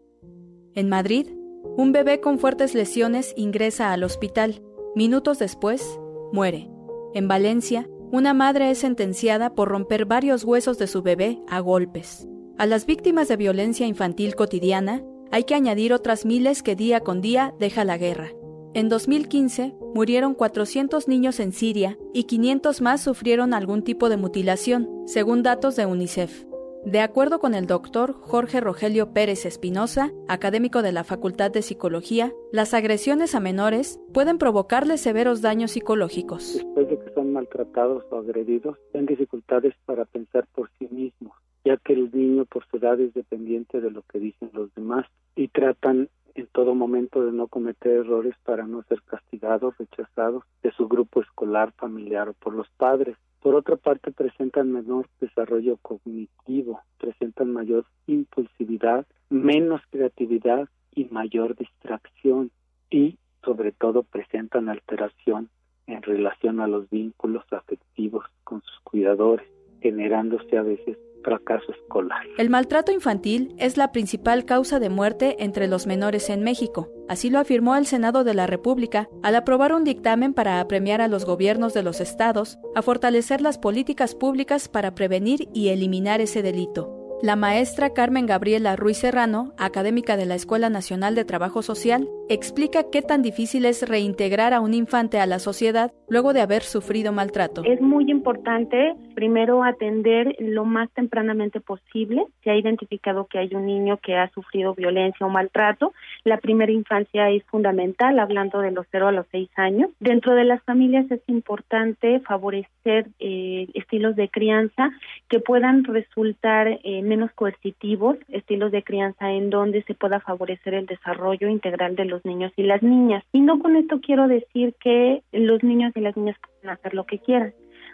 En 0.74 0.89
Madrid, 0.89 1.28
un 1.77 1.93
bebé 1.93 2.20
con 2.20 2.40
fuertes 2.40 2.74
lesiones 2.74 3.32
ingresa 3.36 3.93
al 3.93 4.03
hospital. 4.03 4.65
Minutos 4.94 5.39
después, 5.39 5.98
muere. 6.32 6.69
En 7.14 7.27
Valencia, 7.27 7.89
una 8.10 8.35
madre 8.35 8.70
es 8.70 8.78
sentenciada 8.78 9.55
por 9.55 9.69
romper 9.69 10.05
varios 10.05 10.44
huesos 10.44 10.77
de 10.77 10.86
su 10.86 11.01
bebé 11.01 11.40
a 11.48 11.60
golpes. 11.60 12.28
A 12.59 12.66
las 12.66 12.85
víctimas 12.85 13.28
de 13.28 13.36
violencia 13.36 13.86
infantil 13.86 14.35
cotidiana 14.35 15.02
hay 15.31 15.44
que 15.44 15.55
añadir 15.55 15.94
otras 15.94 16.27
miles 16.27 16.62
que 16.62 16.77
día 16.77 17.01
con 17.01 17.23
día 17.23 17.55
deja 17.59 17.86
la 17.86 17.97
guerra. 17.97 18.32
En 18.74 18.90
2015 18.90 19.74
murieron 19.94 20.35
400 20.35 21.09
niños 21.09 21.40
en 21.40 21.52
Siria 21.52 21.97
y 22.12 22.24
500 22.24 22.82
más 22.82 23.01
sufrieron 23.01 23.55
algún 23.55 23.82
tipo 23.82 24.10
de 24.10 24.19
mutilación, 24.19 24.90
según 25.06 25.43
datos 25.43 25.74
de 25.74 25.86
UNICEF. 25.86 26.44
De 26.84 26.98
acuerdo 27.00 27.38
con 27.38 27.54
el 27.54 27.66
doctor 27.66 28.12
Jorge 28.12 28.60
Rogelio 28.60 29.12
Pérez 29.12 29.46
Espinosa, 29.46 30.10
académico 30.28 30.82
de 30.82 30.90
la 30.90 31.04
Facultad 31.04 31.52
de 31.52 31.62
Psicología, 31.62 32.32
las 32.50 32.74
agresiones 32.74 33.36
a 33.36 33.40
menores 33.40 34.00
pueden 34.12 34.36
provocarles 34.36 35.00
severos 35.00 35.42
daños 35.42 35.70
psicológicos. 35.70 36.54
Después 36.54 36.88
de 36.88 36.98
que 36.98 37.14
son 37.14 37.32
maltratados 37.32 38.04
o 38.10 38.16
agredidos, 38.16 38.76
tienen 38.90 39.06
dificultades 39.06 39.74
para 39.86 40.04
pensar 40.06 40.46
por 40.54 40.70
sí 40.78 40.88
mismos. 40.90 41.32
ya 41.64 41.76
que 41.76 41.92
el 41.92 42.10
niño 42.12 42.44
por 42.46 42.66
su 42.66 42.78
edad 42.78 42.98
es 43.00 43.14
dependiente 43.14 43.80
de 43.80 43.92
lo 43.92 44.02
que 44.02 44.18
dicen 44.18 44.50
los 44.52 44.74
demás 44.74 45.06
y 45.36 45.46
tratan 45.46 46.09
en 46.34 46.46
todo 46.48 46.74
momento 46.74 47.24
de 47.24 47.32
no 47.32 47.46
cometer 47.46 47.92
errores 47.92 48.34
para 48.44 48.66
no 48.66 48.82
ser 48.88 49.00
castigados, 49.02 49.76
rechazados 49.78 50.42
de 50.62 50.72
su 50.72 50.88
grupo 50.88 51.20
escolar, 51.20 51.72
familiar 51.76 52.28
o 52.30 52.32
por 52.32 52.54
los 52.54 52.68
padres. 52.76 53.16
Por 53.43 53.56
otra 53.56 53.77
parte, 53.77 54.12
presentan 54.12 54.70
menor 54.73 55.09
desarrollo 55.20 55.77
cognitivo, 55.78 56.81
presentan 56.98 57.52
mayor 57.52 57.85
impulsividad, 58.06 59.05
menos 59.31 59.81
creatividad 59.90 60.69
y 60.94 61.06
mayor 61.06 61.56
distracción. 61.56 62.52
Y 62.89 63.19
sobre 63.44 63.73
todo 63.73 64.05
presentan 64.05 64.69
alteración 64.69 65.51
en 65.89 66.02
relación 66.02 66.60
a 66.60 66.69
los 66.69 66.89
vínculos 66.89 67.44
afectivos 67.51 68.24
con 68.44 68.62
sus 68.62 68.78
cuidadores, 68.85 69.48
generándose 69.81 70.56
a 70.56 70.62
veces 70.62 70.97
fracaso 71.23 71.73
escolar. 71.73 72.27
El 72.39 72.51
maltrato 72.51 72.93
infantil 72.93 73.55
es 73.59 73.77
la 73.77 73.93
principal 73.93 74.44
causa 74.44 74.78
de 74.78 74.89
muerte 74.89 75.36
entre 75.39 75.69
los 75.69 75.86
menores 75.86 76.31
en 76.31 76.43
México. 76.43 76.90
Así 77.09 77.31
lo 77.31 77.39
afirmó 77.39 77.77
el 77.77 77.86
Senado 77.86 78.24
de 78.24 78.35
la 78.35 78.47
República 78.47 79.09
al 79.23 79.35
aprobar 79.36 79.73
un 79.73 79.85
dictamen 79.85 80.35
para 80.35 80.61
apremiar 80.61 81.01
a 81.01 81.09
los 81.09 81.24
gobiernos 81.24 81.74
de 81.74 81.82
los 81.82 82.01
estados 82.01 82.59
a 82.74 82.82
fortalecer 82.82 83.40
las 83.40 83.59
políticas 83.59 84.15
públicas 84.15 84.69
para 84.69 84.94
prevenir 84.94 85.49
y 85.53 85.69
eliminar 85.69 86.20
ese 86.20 86.43
delito. 86.43 87.01
La 87.23 87.36
maestra 87.36 87.90
Carmen 87.90 88.27
Gabriela 88.27 88.74
Ruiz 88.74 88.97
Serrano, 88.97 89.53
académica 89.57 90.16
de 90.16 90.27
la 90.27 90.35
Escuela 90.35 90.70
Nacional 90.70 91.15
de 91.15 91.24
Trabajo 91.24 91.62
Social, 91.62 92.09
explica 92.28 92.90
qué 92.90 93.01
tan 93.01 93.23
difícil 93.23 93.65
es 93.65 93.89
reintegrar 93.89 94.53
a 94.53 94.61
un 94.61 94.74
infante 94.74 95.20
a 95.20 95.27
la 95.27 95.39
sociedad 95.39 95.93
luego 96.09 96.32
de 96.32 96.40
haber 96.40 96.62
sufrido 96.62 97.12
maltrato. 97.12 97.62
Es 97.65 97.81
muy 97.81 98.11
importante 98.11 98.94
primero 99.15 99.62
atender 99.62 100.35
lo 100.40 100.65
más 100.65 100.90
tempranamente 100.90 101.61
posible. 101.61 102.24
Se 102.43 102.51
ha 102.51 102.57
identificado 102.57 103.27
que 103.27 103.39
hay 103.39 103.55
un 103.55 103.66
niño 103.66 103.99
que 103.99 104.16
ha 104.16 104.28
sufrido 104.31 104.74
violencia 104.74 105.24
o 105.24 105.31
maltrato. 105.31 105.93
La 106.24 106.39
primera 106.39 106.73
infancia 106.73 107.31
es 107.31 107.44
fundamental, 107.44 108.19
hablando 108.19 108.61
de 108.61 108.73
los 108.73 108.86
0 108.90 109.09
a 109.09 109.12
los 109.12 109.27
6 109.31 109.49
años. 109.57 109.90
Dentro 110.01 110.35
de 110.35 110.44
las 110.44 110.62
familias 110.65 111.09
es 111.11 111.20
importante 111.28 112.19
favorecer 112.20 113.07
eh, 113.20 113.69
estilos 113.74 114.16
de 114.16 114.28
crianza 114.28 114.90
que 115.28 115.39
puedan 115.39 115.85
resultar 115.85 116.66
eh, 116.69 117.03
menos 117.12 117.30
coercitivos, 117.32 118.16
estilos 118.28 118.72
de 118.72 118.82
crianza 118.82 119.32
en 119.32 119.51
donde 119.51 119.82
se 119.82 119.93
pueda 119.93 120.20
favorecer 120.20 120.72
el 120.72 120.86
desarrollo 120.86 121.48
integral 121.48 121.94
de 121.94 122.06
los 122.06 122.24
niños 122.24 122.52
y 122.56 122.62
las 122.62 122.82
niñas. 122.82 123.22
Y 123.32 123.40
no 123.40 123.59
con 123.59 123.76
esto 123.76 124.01
quiero 124.01 124.28
decir 124.28 124.74
que 124.80 125.22
los 125.30 125.62
niños 125.62 125.93
y 125.94 126.01
las 126.01 126.16
niñas 126.16 126.36
pueden 126.40 126.70
hacer 126.70 126.94
lo 126.94 127.05
que 127.05 127.18
quieran 127.18 127.52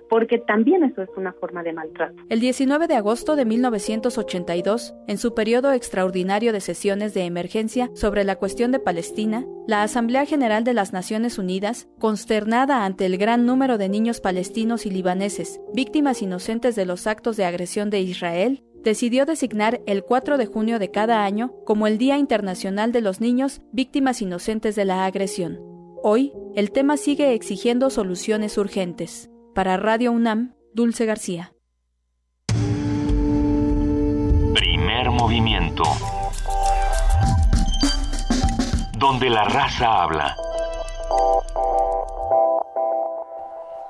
porque 0.09 0.39
también 0.39 0.83
eso 0.85 1.03
es 1.03 1.11
una 1.17 1.33
forma 1.33 1.63
de 1.63 1.73
maltrato. 1.73 2.15
El 2.29 2.41
19 2.41 2.87
de 2.87 2.97
agosto 2.97 3.37
de 3.37 3.45
1982, 3.45 4.95
en 5.07 5.19
su 5.19 5.35
periodo 5.35 5.73
extraordinario 5.73 6.53
de 6.53 6.61
sesiones 6.61 7.15
de 7.15 7.25
emergencia 7.25 7.91
sobre 7.95 8.25
la 8.25 8.37
cuestión 8.37 8.73
de 8.73 8.79
Palestina, 8.79 9.45
la 9.67 9.83
Asamblea 9.83 10.25
General 10.25 10.65
de 10.65 10.75
las 10.75 10.93
Naciones 10.93 11.39
Unidas, 11.39 11.89
consternada 11.99 12.85
ante 12.85 13.07
el 13.07 13.19
gran 13.19 13.47
número 13.47 13.79
de 13.79 13.89
niños 13.89 14.21
palestinos 14.21 14.87
y 14.87 14.91
libaneses, 14.91 15.61
víctimas 15.75 16.23
inocentes 16.23 16.75
de 16.75 16.87
los 16.87 17.07
actos 17.07 17.37
de 17.37 17.45
agresión 17.45 17.91
de 17.91 18.01
Israel, 18.01 18.63
decidió 18.83 19.27
designar 19.27 19.81
el 19.87 20.05
4 20.05 20.39
de 20.39 20.47
junio 20.47 20.79
de 20.79 20.91
cada 20.91 21.25
año 21.25 21.53
como 21.65 21.87
el 21.87 21.99
Día 21.99 22.19
Internacional 22.19 22.93
de 22.93 23.01
los 23.01 23.21
Niños 23.21 23.61
Víctimas 23.73 24.23
Inocentes 24.23 24.77
de 24.77 24.85
la 24.85 25.05
Agresión. 25.05 25.59
Hoy, 26.03 26.33
el 26.55 26.71
tema 26.71 26.97
sigue 26.97 27.35
exigiendo 27.35 27.91
soluciones 27.91 28.57
urgentes. 28.57 29.31
Para 29.55 29.77
Radio 29.77 30.13
UNAM, 30.13 30.55
Dulce 30.73 31.07
García. 31.07 31.53
Primer 34.55 35.11
movimiento. 35.11 35.83
Donde 38.99 39.31
la 39.31 39.45
raza 39.45 40.03
habla. 40.03 40.37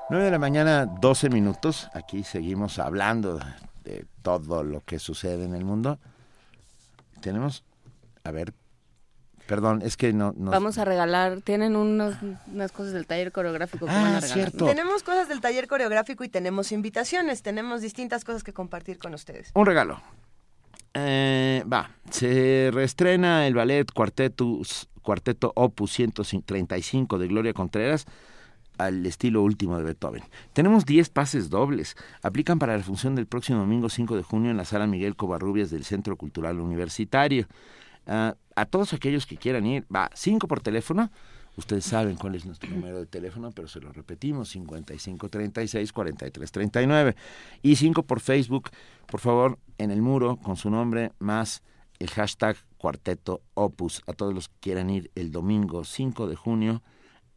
9 0.09 0.25
de 0.25 0.31
la 0.31 0.39
mañana, 0.39 0.87
12 0.87 1.29
minutos. 1.29 1.89
Aquí 1.93 2.23
seguimos 2.23 2.79
hablando 2.79 3.39
de 3.89 4.05
todo 4.21 4.63
lo 4.63 4.81
que 4.81 4.99
sucede 4.99 5.45
en 5.45 5.55
el 5.55 5.65
mundo. 5.65 5.99
Tenemos, 7.21 7.63
a 8.23 8.31
ver, 8.31 8.53
perdón, 9.47 9.81
es 9.83 9.97
que 9.97 10.13
no... 10.13 10.33
Vamos 10.35 10.77
a 10.77 10.85
regalar, 10.85 11.41
tienen 11.41 11.75
unos, 11.75 12.15
unas 12.47 12.71
cosas 12.71 12.93
del 12.93 13.07
taller 13.07 13.31
coreográfico 13.31 13.85
que 13.85 13.91
van 13.91 14.05
a 14.05 14.17
ah, 14.17 14.19
regalar. 14.19 14.51
Tenemos 14.51 15.03
cosas 15.03 15.27
del 15.27 15.41
taller 15.41 15.67
coreográfico 15.67 16.23
y 16.23 16.29
tenemos 16.29 16.71
invitaciones, 16.71 17.41
tenemos 17.41 17.81
distintas 17.81 18.23
cosas 18.23 18.43
que 18.43 18.53
compartir 18.53 18.99
con 18.99 19.13
ustedes. 19.13 19.51
Un 19.55 19.65
regalo. 19.65 20.01
Eh, 20.93 21.63
va, 21.71 21.91
se 22.09 22.71
reestrena 22.73 23.45
el 23.45 23.53
ballet 23.53 23.91
Cuarteto, 23.91 24.61
Cuarteto 25.01 25.51
Opus 25.55 25.93
135 25.93 27.17
de 27.19 27.27
Gloria 27.27 27.53
Contreras 27.53 28.07
al 28.79 29.05
estilo 29.05 29.43
último 29.43 29.77
de 29.77 29.83
Beethoven. 29.83 30.23
Tenemos 30.53 30.85
10 30.85 31.09
pases 31.09 31.49
dobles. 31.49 31.97
Aplican 32.23 32.57
para 32.57 32.77
la 32.77 32.83
función 32.83 33.13
del 33.13 33.27
próximo 33.27 33.59
domingo 33.59 33.89
5 33.89 34.15
de 34.15 34.23
junio 34.23 34.49
en 34.49 34.57
la 34.57 34.65
sala 34.65 34.87
Miguel 34.87 35.15
Covarrubias 35.15 35.69
del 35.69 35.83
Centro 35.83 36.15
Cultural 36.15 36.59
Universitario. 36.59 37.45
Ah, 38.07 38.35
a 38.55 38.65
todos 38.65 38.93
aquellos 38.93 39.25
que 39.25 39.37
quieran 39.37 39.65
ir, 39.65 39.85
va, 39.93 40.09
5 40.13 40.47
por 40.47 40.61
teléfono. 40.61 41.11
Ustedes 41.57 41.83
saben 41.83 42.15
cuál 42.15 42.35
es 42.35 42.45
nuestro 42.45 42.69
número 42.69 42.99
de 42.99 43.05
teléfono, 43.05 43.51
pero 43.51 43.67
se 43.67 43.81
lo 43.81 43.91
repetimos, 43.91 44.55
5536-4339. 44.55 47.15
Y 47.61 47.75
5 47.75 48.03
por 48.03 48.21
Facebook, 48.21 48.69
por 49.07 49.19
favor, 49.19 49.59
en 49.77 49.91
el 49.91 50.01
muro, 50.01 50.37
con 50.37 50.55
su 50.55 50.69
nombre, 50.69 51.11
más 51.19 51.63
el 51.99 52.09
hashtag 52.09 52.55
Cuarteto 52.77 53.41
Opus. 53.55 54.03
A 54.07 54.13
todos 54.13 54.33
los 54.33 54.47
que 54.47 54.55
quieran 54.61 54.89
ir 54.89 55.11
el 55.15 55.33
domingo 55.33 55.83
5 55.83 56.27
de 56.27 56.37
junio 56.37 56.81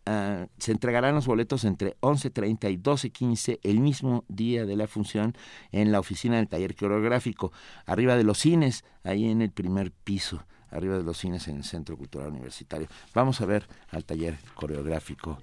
Ah, 0.05 0.47
se 0.59 0.73
entregarán 0.73 1.15
los 1.15 1.27
boletos 1.27 1.65
entre 1.65 1.97
11.30 2.01 2.73
y 2.73 2.77
12.15 2.77 3.61
el 3.62 3.79
mismo 3.79 4.24
día 4.27 4.66
de 4.66 4.77
la 4.77 4.89
función 4.89 5.37
en 5.70 5.93
la 5.93 6.01
oficina 6.01 6.37
del 6.37 6.49
taller 6.49 6.74
coreográfico, 6.74 7.53
arriba 7.87 8.16
de 8.16 8.24
los 8.24 8.39
cines, 8.39 8.85
ahí 9.05 9.31
en 9.31 9.43
el 9.43 9.53
primer 9.53 9.93
piso, 9.93 10.45
arriba 10.70 10.97
de 10.97 11.05
los 11.05 11.19
cines 11.19 11.47
en 11.47 11.59
el 11.59 11.65
Centro 11.65 11.97
Cultural 11.97 12.31
Universitario. 12.31 12.89
Vamos 13.15 13.41
a 13.41 13.47
ver 13.47 13.69
al 13.91 14.05
taller 14.05 14.39
coreográfico 14.55 15.39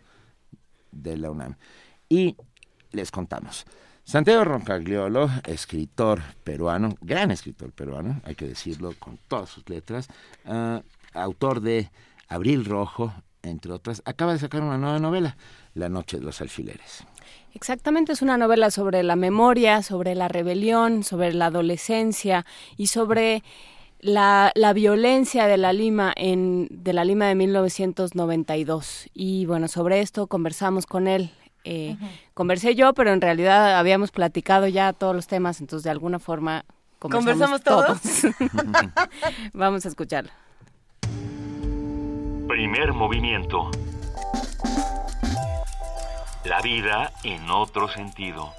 de 0.92 1.18
la 1.18 1.32
UNAM. 1.32 1.56
Y 2.10 2.36
les 2.92 3.12
contamos. 3.12 3.66
Santiago 4.04 4.44
Roncagliolo, 4.44 5.30
escritor 5.46 6.22
peruano, 6.44 6.98
gran 7.00 7.32
escritor 7.32 7.72
peruano, 7.72 8.20
hay 8.26 8.36
que 8.36 8.48
decirlo 8.48 8.94
con 9.00 9.20
todas 9.30 9.50
sus 9.50 9.70
letras, 9.70 10.08
ah, 10.46 10.82
autor 11.14 11.62
de 11.62 11.92
Abril 12.28 12.66
Rojo, 12.66 13.14
entre 13.44 13.72
otras, 13.72 14.02
acaba 14.06 14.34
de 14.34 14.40
sacar 14.40 14.62
una 14.62 14.78
nueva 14.78 15.00
novela, 15.00 15.38
La 15.74 15.90
Noche 15.90 16.18
de 16.18 16.24
los 16.24 16.42
Alfileres. 16.42 17.06
Exactamente, 17.54 18.12
es 18.12 18.22
una 18.22 18.38
novela 18.38 18.72
sobre 18.72 19.04
la 19.04 19.16
memoria, 19.16 19.82
sobre 19.82 20.16
la 20.16 20.28
rebelión, 20.28 21.04
sobre 21.04 21.34
la 21.34 21.48
adolescencia 21.48 22.46
y 22.78 22.88
sobre 22.88 23.44
la, 24.00 24.52
la, 24.56 24.74
violencia 24.74 25.48
de 25.48 25.58
la 25.58 25.74
Lima 25.74 26.14
en 26.16 26.68
de 26.70 26.94
la 26.94 27.04
Lima 27.04 27.26
de 27.26 27.36
1992 27.36 29.10
y 29.14 29.46
bueno 29.46 29.68
sobre 29.68 30.00
esto 30.00 30.28
conversamos 30.28 30.86
con 30.86 31.08
él. 31.08 31.32
Eh, 31.66 31.98
conversé 32.34 32.76
yo 32.76 32.94
pero 32.94 33.12
en 33.12 33.20
realidad 33.20 33.78
habíamos 33.78 34.12
platicado 34.12 34.68
ya 34.68 34.94
todos 34.94 35.14
los 35.14 35.28
temas 35.28 35.60
entonces 35.60 35.84
de 35.84 35.90
alguna 35.90 36.18
forma 36.18 36.64
conversamos, 37.00 37.62
todos, 37.62 38.00
todos. 38.02 38.34
vamos 39.54 39.86
a 39.86 39.90
escucharlo 39.90 40.32
Primer 42.50 42.94
movimiento. 42.94 43.70
La 46.46 46.62
vida 46.64 47.14
en 47.24 47.48
otro 47.52 47.88
sentido. 47.90 48.50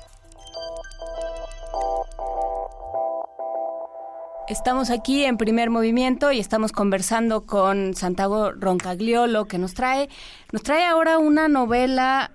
Estamos 4.49 4.91
aquí 4.91 5.25
en 5.25 5.37
primer 5.37 5.71
movimiento 5.71 6.31
y 6.31 6.39
estamos 6.39 6.71
conversando 6.71 7.47
con 7.47 7.95
Santiago 7.95 8.53
Roncagliolo 8.53 9.47
que 9.47 9.59
nos 9.59 9.75
trae, 9.75 10.09
nos 10.53 10.63
trae 10.63 10.87
ahora 10.87 11.19
una 11.19 11.49
novela, 11.49 12.31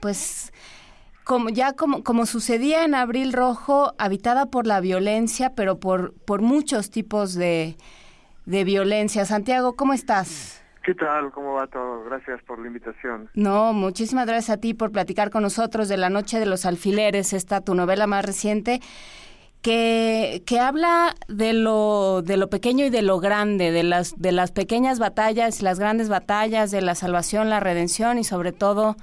pues 0.00 0.54
como 1.22 1.50
ya 1.50 1.74
como, 1.74 2.02
como 2.02 2.24
sucedía 2.24 2.84
en 2.84 2.94
Abril 2.94 3.34
Rojo, 3.34 3.92
habitada 3.98 4.46
por 4.46 4.66
la 4.66 4.80
violencia, 4.80 5.54
pero 5.54 5.78
por, 5.78 6.14
por 6.24 6.40
muchos 6.40 6.90
tipos 6.90 7.34
de, 7.34 7.76
de 8.46 8.64
violencia. 8.64 9.26
Santiago, 9.26 9.76
¿cómo 9.76 9.92
estás? 9.92 10.61
¿Qué 10.84 10.94
tal? 10.94 11.30
¿Cómo 11.30 11.54
va 11.54 11.66
todo? 11.66 12.04
Gracias 12.04 12.42
por 12.42 12.58
la 12.58 12.66
invitación. 12.66 13.30
No, 13.34 13.72
muchísimas 13.72 14.26
gracias 14.26 14.56
a 14.56 14.60
ti 14.60 14.74
por 14.74 14.90
platicar 14.90 15.30
con 15.30 15.42
nosotros 15.42 15.88
de 15.88 15.96
La 15.96 16.10
Noche 16.10 16.40
de 16.40 16.46
los 16.46 16.66
Alfileres, 16.66 17.32
esta 17.32 17.60
tu 17.60 17.74
novela 17.74 18.06
más 18.06 18.24
reciente, 18.24 18.80
que, 19.62 20.42
que 20.44 20.58
habla 20.58 21.14
de 21.28 21.52
lo, 21.52 22.22
de 22.22 22.36
lo 22.36 22.50
pequeño 22.50 22.84
y 22.84 22.90
de 22.90 23.02
lo 23.02 23.20
grande, 23.20 23.70
de 23.70 23.84
las, 23.84 24.20
de 24.20 24.32
las 24.32 24.50
pequeñas 24.50 24.98
batallas, 24.98 25.62
las 25.62 25.78
grandes 25.78 26.08
batallas, 26.08 26.70
de 26.70 26.82
la 26.82 26.96
salvación, 26.96 27.48
la 27.48 27.60
redención 27.60 28.18
y 28.18 28.24
sobre 28.24 28.52
todo 28.52 28.96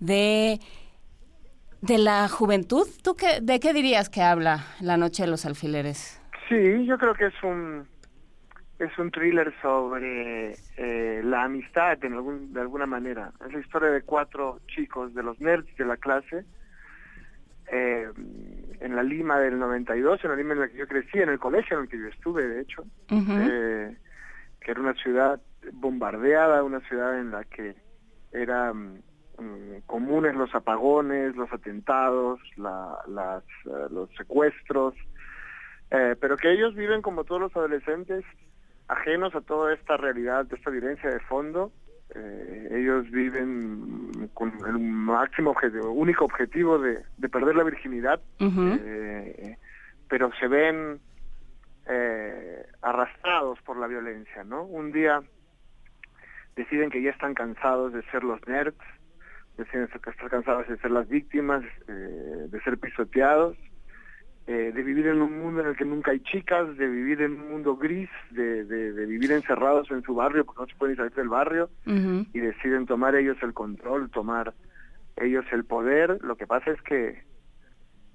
de 0.00 0.60
de 1.80 1.98
la 1.98 2.28
juventud. 2.28 2.86
¿Tú 3.02 3.14
qué, 3.14 3.40
de 3.40 3.60
qué 3.60 3.72
dirías 3.72 4.08
que 4.08 4.22
habla 4.22 4.66
La 4.80 4.96
Noche 4.96 5.24
de 5.24 5.28
los 5.28 5.46
Alfileres? 5.46 6.20
Sí, 6.48 6.86
yo 6.86 6.98
creo 6.98 7.14
que 7.14 7.26
es 7.26 7.42
un 7.42 7.86
es 8.78 8.96
un 8.96 9.10
thriller 9.10 9.52
sobre 9.60 10.54
eh, 10.76 11.20
la 11.24 11.44
amistad 11.44 12.02
en 12.04 12.14
algún, 12.14 12.52
de 12.52 12.60
alguna 12.60 12.86
manera. 12.86 13.32
Es 13.44 13.52
la 13.52 13.58
historia 13.58 13.90
de 13.90 14.02
cuatro 14.02 14.60
chicos, 14.68 15.14
de 15.14 15.22
los 15.22 15.40
nerds 15.40 15.76
de 15.76 15.84
la 15.84 15.96
clase, 15.96 16.44
eh, 17.72 18.08
en 18.80 18.96
la 18.96 19.02
Lima 19.02 19.40
del 19.40 19.58
92, 19.58 20.24
en 20.24 20.30
la 20.30 20.36
Lima 20.36 20.52
en 20.54 20.60
la 20.60 20.68
que 20.68 20.78
yo 20.78 20.86
crecí, 20.86 21.18
en 21.18 21.28
el 21.28 21.40
colegio 21.40 21.76
en 21.76 21.82
el 21.84 21.88
que 21.88 21.98
yo 21.98 22.06
estuve, 22.06 22.46
de 22.46 22.60
hecho, 22.60 22.84
eh, 23.10 23.96
que 24.60 24.70
era 24.70 24.80
una 24.80 24.94
ciudad 24.94 25.40
bombardeada, 25.72 26.62
una 26.62 26.80
ciudad 26.80 27.18
en 27.18 27.32
la 27.32 27.42
que 27.44 27.74
eran 28.32 29.02
mm, 29.38 29.80
comunes 29.86 30.36
los 30.36 30.54
apagones, 30.54 31.34
los 31.34 31.52
atentados, 31.52 32.40
la, 32.56 32.96
las, 33.08 33.42
eh, 33.66 33.88
los 33.90 34.08
secuestros, 34.16 34.94
pero 35.90 36.36
que 36.36 36.52
ellos 36.52 36.74
viven 36.74 37.00
como 37.00 37.24
todos 37.24 37.40
los 37.40 37.56
adolescentes 37.56 38.22
ajenos 38.88 39.34
a 39.34 39.40
toda 39.42 39.74
esta 39.74 39.96
realidad, 39.96 40.46
de 40.46 40.56
esta 40.56 40.70
violencia 40.70 41.10
de 41.10 41.20
fondo. 41.20 41.72
Eh, 42.14 42.68
ellos 42.70 43.10
viven 43.10 44.30
con 44.32 44.52
el 44.66 44.78
máximo 44.78 45.50
objetivo, 45.50 45.92
único 45.92 46.24
objetivo 46.24 46.78
de, 46.78 47.02
de 47.18 47.28
perder 47.28 47.54
la 47.54 47.64
virginidad, 47.64 48.20
eh, 48.40 49.58
pero 50.08 50.30
se 50.40 50.48
ven 50.48 51.00
eh, 51.86 52.66
arrastrados 52.80 53.60
por 53.60 53.76
la 53.76 53.86
violencia, 53.86 54.42
¿no? 54.42 54.64
Un 54.64 54.90
día 54.90 55.20
deciden 56.56 56.88
que 56.88 57.02
ya 57.02 57.10
están 57.10 57.34
cansados 57.34 57.92
de 57.92 58.02
ser 58.10 58.24
los 58.24 58.40
nerds, 58.48 58.78
deciden 59.58 59.84
estar 59.84 60.30
cansados 60.30 60.66
de 60.66 60.78
ser 60.78 60.90
las 60.90 61.06
víctimas, 61.08 61.62
de 61.86 62.60
ser 62.62 62.78
pisoteados, 62.78 63.56
eh, 64.50 64.72
de 64.74 64.82
vivir 64.82 65.06
en 65.08 65.20
un 65.20 65.38
mundo 65.40 65.60
en 65.60 65.66
el 65.66 65.76
que 65.76 65.84
nunca 65.84 66.10
hay 66.10 66.20
chicas, 66.20 66.74
de 66.78 66.88
vivir 66.88 67.20
en 67.20 67.32
un 67.32 67.50
mundo 67.50 67.76
gris, 67.76 68.08
de, 68.30 68.64
de, 68.64 68.94
de 68.94 69.04
vivir 69.04 69.30
encerrados 69.30 69.90
en 69.90 70.02
su 70.02 70.14
barrio 70.14 70.46
porque 70.46 70.62
no 70.62 70.66
se 70.66 70.74
pueden 70.76 70.96
salir 70.96 71.12
del 71.12 71.28
barrio 71.28 71.68
y 71.84 72.40
deciden 72.40 72.86
tomar 72.86 73.14
ellos 73.14 73.36
el 73.42 73.52
control, 73.52 74.08
tomar 74.08 74.54
ellos 75.18 75.44
el 75.52 75.66
poder. 75.66 76.18
Lo 76.22 76.36
que 76.36 76.46
pasa 76.46 76.70
es 76.70 76.80
que 76.80 77.22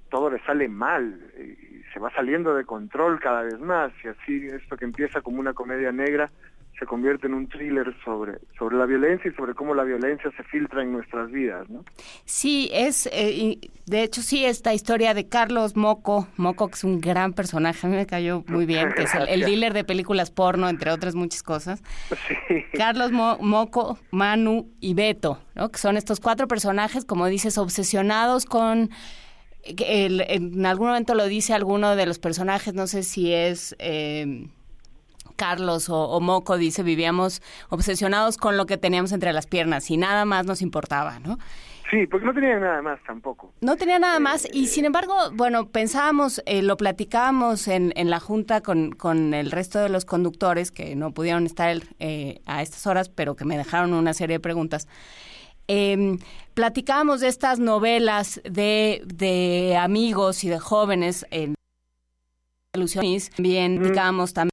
todo 0.09 0.31
les 0.31 0.41
sale 0.41 0.67
mal 0.67 1.21
y 1.37 1.83
se 1.93 1.99
va 1.99 2.11
saliendo 2.15 2.55
de 2.55 2.65
control 2.65 3.19
cada 3.19 3.43
vez 3.43 3.59
más 3.59 3.91
y 4.03 4.07
así 4.07 4.47
esto 4.47 4.75
que 4.75 4.85
empieza 4.85 5.21
como 5.21 5.39
una 5.39 5.53
comedia 5.53 5.91
negra 5.91 6.31
se 6.83 6.87
convierte 6.87 7.27
en 7.27 7.33
un 7.33 7.47
thriller 7.47 7.95
sobre, 8.03 8.39
sobre 8.57 8.75
la 8.75 8.85
violencia 8.85 9.31
y 9.31 9.33
sobre 9.35 9.53
cómo 9.53 9.73
la 9.73 9.83
violencia 9.83 10.29
se 10.35 10.43
filtra 10.43 10.81
en 10.83 10.91
nuestras 10.91 11.31
vidas, 11.31 11.69
¿no? 11.69 11.85
Sí, 12.25 12.69
es, 12.73 13.07
eh, 13.13 13.57
de 13.85 14.03
hecho 14.03 14.21
sí, 14.21 14.43
esta 14.43 14.73
historia 14.73 15.13
de 15.13 15.29
Carlos 15.29 15.77
Moco, 15.77 16.27
Moco 16.35 16.67
que 16.67 16.73
es 16.75 16.83
un 16.83 16.99
gran 16.99 17.31
personaje, 17.33 17.87
a 17.87 17.89
mí 17.89 17.95
me 17.95 18.05
cayó 18.05 18.43
muy 18.47 18.65
bien, 18.65 18.89
que 18.95 19.03
es 19.03 19.11
el, 19.15 19.41
dealer 19.45 19.73
de 19.73 19.83
películas 19.85 20.29
porno, 20.31 20.67
entre 20.67 20.91
otras 20.91 21.15
muchas 21.15 21.41
cosas. 21.41 21.81
Carlos 22.73 23.11
Mo- 23.11 23.37
Moco, 23.39 23.97
Manu 24.11 24.69
y 24.81 24.93
Beto, 24.93 25.39
¿no? 25.55 25.69
que 25.69 25.79
son 25.79 25.95
estos 25.95 26.19
cuatro 26.19 26.47
personajes, 26.49 27.05
como 27.05 27.27
dices, 27.27 27.57
obsesionados 27.57 28.45
con... 28.45 28.89
que 29.77 30.05
el- 30.05 30.21
en 30.27 30.65
algún 30.65 30.87
momento 30.87 31.15
lo 31.15 31.25
dice 31.27 31.53
alguno 31.53 31.95
de 31.95 32.05
los 32.05 32.19
personajes, 32.19 32.73
no 32.73 32.87
sé 32.87 33.03
si 33.03 33.31
es... 33.33 33.75
eh, 33.79 34.47
Carlos 35.33 35.89
o, 35.89 36.09
o 36.09 36.19
Moco 36.19 36.57
dice, 36.57 36.83
vivíamos 36.83 37.41
obsesionados 37.69 38.37
con 38.37 38.57
lo 38.57 38.65
que 38.65 38.77
teníamos 38.77 39.11
entre 39.11 39.33
las 39.33 39.47
piernas 39.47 39.89
y 39.91 39.97
nada 39.97 40.25
más 40.25 40.45
nos 40.45 40.61
importaba, 40.61 41.19
¿no? 41.19 41.37
Sí, 41.91 42.07
porque 42.07 42.25
no 42.25 42.33
tenían 42.33 42.61
nada 42.61 42.81
más 42.81 42.99
tampoco. 43.05 43.53
No 43.61 43.75
tenía 43.75 43.99
nada 43.99 44.19
más 44.19 44.47
y 44.51 44.65
sin 44.65 44.85
embargo, 44.85 45.15
bueno, 45.33 45.67
pensábamos, 45.67 46.41
eh, 46.47 46.63
lo 46.63 46.75
platicábamos 46.75 47.67
en, 47.67 47.93
en 47.95 48.09
la 48.09 48.19
junta 48.19 48.61
con, 48.61 48.93
con 48.93 49.35
el 49.35 49.51
resto 49.51 49.77
de 49.79 49.89
los 49.89 50.03
conductores 50.03 50.71
que 50.71 50.95
no 50.95 51.11
pudieron 51.11 51.45
estar 51.45 51.77
eh, 51.99 52.41
a 52.47 52.63
estas 52.63 52.87
horas, 52.87 53.09
pero 53.09 53.35
que 53.35 53.45
me 53.45 53.57
dejaron 53.57 53.93
una 53.93 54.13
serie 54.13 54.37
de 54.37 54.39
preguntas. 54.39 54.87
Eh, 55.67 56.17
platicábamos 56.55 57.21
de 57.21 57.27
estas 57.27 57.59
novelas 57.59 58.41
de, 58.43 59.03
de 59.05 59.77
amigos 59.77 60.43
y 60.43 60.49
de 60.49 60.57
jóvenes 60.59 61.27
en 61.29 61.53
Ilusionis. 62.75 63.29
Bien, 63.37 63.77
platicábamos 63.77 64.33
también 64.33 64.52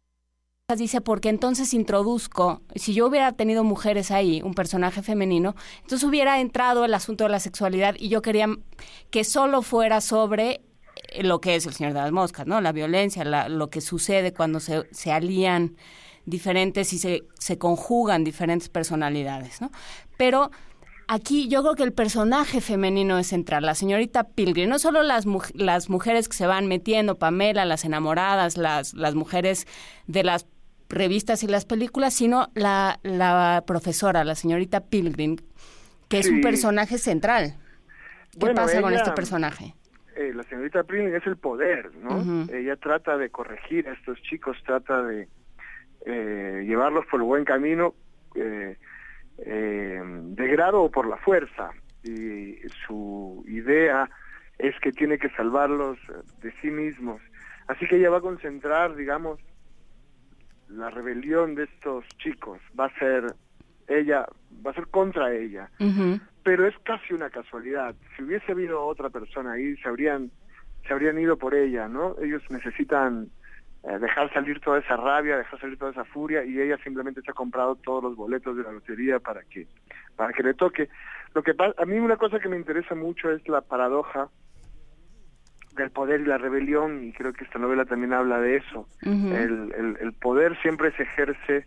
dice 0.79 1.01
porque 1.01 1.29
entonces 1.29 1.75
introduzco, 1.75 2.63
si 2.75 2.95
yo 2.95 3.07
hubiera 3.07 3.33
tenido 3.33 3.65
mujeres 3.65 4.11
ahí, 4.11 4.41
un 4.43 4.55
personaje 4.55 5.03
femenino, 5.03 5.55
entonces 5.83 6.09
hubiera 6.09 6.41
entrado 6.41 6.85
el 6.85 6.95
asunto 6.95 7.25
de 7.25 7.31
la 7.31 7.41
sexualidad 7.41 7.95
y 7.99 8.09
yo 8.09 8.23
quería 8.23 8.47
que 9.11 9.25
solo 9.25 9.63
fuera 9.63 10.01
sobre 10.01 10.61
eh, 11.13 11.23
lo 11.23 11.41
que 11.41 11.57
es 11.57 11.67
el 11.67 11.73
Señor 11.75 11.93
de 11.95 12.01
las 12.01 12.13
Moscas, 12.13 12.47
¿no? 12.47 12.61
La 12.61 12.73
violencia, 12.73 13.25
la- 13.25 13.49
lo 13.49 13.71
que 13.71 13.81
sucede 13.81 14.33
cuando 14.33 14.61
se, 14.61 14.87
se 14.93 15.13
alían 15.13 15.77
diferentes 16.27 16.93
y 16.93 16.99
se, 16.99 17.25
se 17.39 17.59
conjugan 17.59 18.25
diferentes 18.25 18.69
personalidades, 18.69 19.61
¿no? 19.61 19.71
Pero 20.17 20.51
aquí 21.09 21.49
yo 21.49 21.63
creo 21.63 21.75
que 21.75 21.83
el 21.83 21.93
personaje 21.93 22.61
femenino 22.61 23.19
es 23.19 23.29
central, 23.29 23.65
la 23.65 23.75
señorita 23.75 24.25
Pilgrim, 24.25 24.69
no 24.69 24.79
solo 24.79 25.03
las, 25.03 25.27
muj- 25.27 25.51
las 25.55 25.89
mujeres 25.89 26.29
que 26.29 26.37
se 26.37 26.47
van 26.47 26.67
metiendo, 26.67 27.19
Pamela, 27.19 27.65
las 27.65 27.85
enamoradas, 27.85 28.57
las, 28.57 28.95
las 28.95 29.15
mujeres 29.15 29.67
de 30.07 30.23
las 30.23 30.47
revistas 30.91 31.43
y 31.43 31.47
las 31.47 31.65
películas, 31.65 32.13
sino 32.15 32.49
la, 32.55 32.99
la 33.03 33.65
profesora, 33.67 34.25
la 34.25 34.35
señorita 34.35 34.81
Pilgrim, 34.81 35.37
que 36.09 36.19
es 36.19 36.29
un 36.29 36.41
personaje 36.41 36.99
central. 36.99 37.55
¿Qué 38.33 38.39
Bueno, 38.41 38.57
pasa 38.57 38.81
con 38.83 38.93
este 38.93 39.13
personaje? 39.13 39.75
eh, 40.17 40.33
la 40.35 40.43
señorita 40.45 40.83
Prilling 40.85 41.15
es 41.15 41.27
el 41.27 41.37
poder, 41.37 41.95
¿no? 41.97 42.47
Ella 42.53 42.77
trata 42.77 43.17
de 43.17 43.31
corregir 43.31 43.89
a 43.89 43.93
estos 43.93 44.21
chicos, 44.23 44.57
trata 44.67 45.03
de 45.03 45.29
eh, 46.05 46.65
llevarlos 46.67 47.07
por 47.07 47.21
el 47.21 47.27
buen 47.27 47.45
camino, 47.45 47.95
eh, 48.35 48.77
eh, 49.39 50.01
de 50.05 50.49
grado 50.49 50.83
o 50.83 50.91
por 50.91 51.07
la 51.09 51.17
fuerza. 51.19 51.71
Y 52.03 52.57
su 52.87 53.45
idea 53.49 54.11
es 54.59 54.75
que 54.81 54.93
tiene 54.93 55.19
que 55.19 55.31
salvarlos 55.31 55.97
eh, 56.09 56.13
de 56.43 56.53
sí 56.61 56.69
mismos. 56.71 57.21
Así 57.69 57.87
que 57.87 57.97
ella 57.97 58.11
va 58.11 58.19
a 58.19 58.23
concentrar, 58.23 58.97
digamos, 58.97 59.41
la 60.71 60.91
rebelión 60.91 61.55
de 61.55 61.65
estos 61.65 62.05
chicos. 62.19 62.61
Va 62.79 62.87
a 62.87 62.99
ser 62.99 63.35
ella, 63.89 64.27
va 64.65 64.71
a 64.71 64.75
ser 64.75 64.87
contra 64.89 65.33
ella 65.33 65.69
pero 66.43 66.67
es 66.67 66.75
casi 66.85 67.15
una 67.15 67.31
casualidad. 67.31 67.95
Si 68.17 68.23
hubiese 68.23 68.53
habido 68.53 68.85
otra 68.85 69.11
persona 69.11 69.53
ahí, 69.53 69.77
se 69.77 69.89
habrían, 69.89 70.31
se 70.87 70.93
habrían 70.93 71.19
ido 71.19 71.37
por 71.37 71.55
ella, 71.55 71.89
¿no? 71.89 72.17
Ellos 72.21 72.43
necesitan 72.51 73.29
eh, 73.83 73.99
dejar 73.99 74.33
salir 74.33 74.61
toda 74.61 74.79
esa 74.79 74.97
rabia, 74.97 75.37
dejar 75.37 75.61
salir 75.61 75.79
toda 75.79 75.91
esa 75.91 76.05
furia, 76.05 76.45
y 76.45 76.59
ella 76.61 76.79
simplemente 76.83 77.23
se 77.23 77.31
ha 77.31 77.35
comprado 77.35 77.77
todos 77.77 78.03
los 78.03 78.17
boletos 78.17 78.57
de 78.57 78.63
la 78.63 78.73
lotería 78.73 79.19
para 79.19 79.43
que, 79.45 79.67
para 80.17 80.33
que 80.33 80.43
le 80.43 80.55
toque. 80.55 80.89
Lo 81.35 81.43
que 81.43 81.55
a 81.59 81.85
mí 81.85 81.99
una 81.99 82.17
cosa 82.17 82.41
que 82.41 82.49
me 82.49 82.57
interesa 82.57 82.95
mucho 82.95 83.31
es 83.31 83.47
la 83.49 83.61
paradoja 83.61 84.29
del 85.73 85.91
poder 85.91 86.21
y 86.21 86.25
la 86.25 86.39
rebelión, 86.39 87.05
y 87.05 87.13
creo 87.13 87.33
que 87.33 87.45
esta 87.45 87.59
novela 87.59 87.85
también 87.85 88.13
habla 88.13 88.41
de 88.41 88.57
eso. 88.57 88.89
El, 89.37 89.73
el, 89.77 89.99
el 90.01 90.13
poder 90.15 90.61
siempre 90.63 90.93
se 90.93 91.03
ejerce 91.05 91.67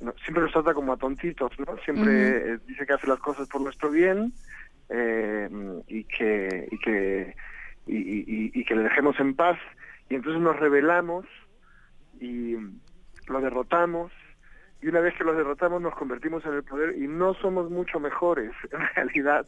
no, 0.00 0.12
siempre 0.24 0.42
nos 0.44 0.52
trata 0.52 0.74
como 0.74 0.92
a 0.92 0.96
tontitos, 0.96 1.50
¿no? 1.58 1.76
Siempre 1.78 2.52
eh, 2.54 2.58
dice 2.66 2.86
que 2.86 2.92
hace 2.92 3.06
las 3.08 3.18
cosas 3.18 3.48
por 3.48 3.60
nuestro 3.60 3.90
bien 3.90 4.32
eh, 4.90 5.48
y 5.88 6.04
que 6.04 6.68
y 6.70 6.78
que 6.78 7.34
y, 7.86 7.96
y- 7.96 8.24
y- 8.26 8.50
y 8.60 8.64
que 8.64 8.76
le 8.76 8.82
dejemos 8.84 9.18
en 9.18 9.34
paz 9.34 9.58
y 10.08 10.14
entonces 10.14 10.40
nos 10.40 10.56
rebelamos 10.56 11.26
y 12.20 12.54
lo 13.26 13.40
derrotamos 13.40 14.12
y 14.80 14.86
una 14.88 15.00
vez 15.00 15.14
que 15.16 15.24
lo 15.24 15.34
derrotamos 15.34 15.82
nos 15.82 15.94
convertimos 15.96 16.44
en 16.46 16.54
el 16.54 16.62
poder 16.64 16.96
y 16.96 17.08
no 17.08 17.34
somos 17.34 17.68
mucho 17.70 17.98
mejores 17.98 18.52
en 18.70 18.80
realidad. 18.94 19.46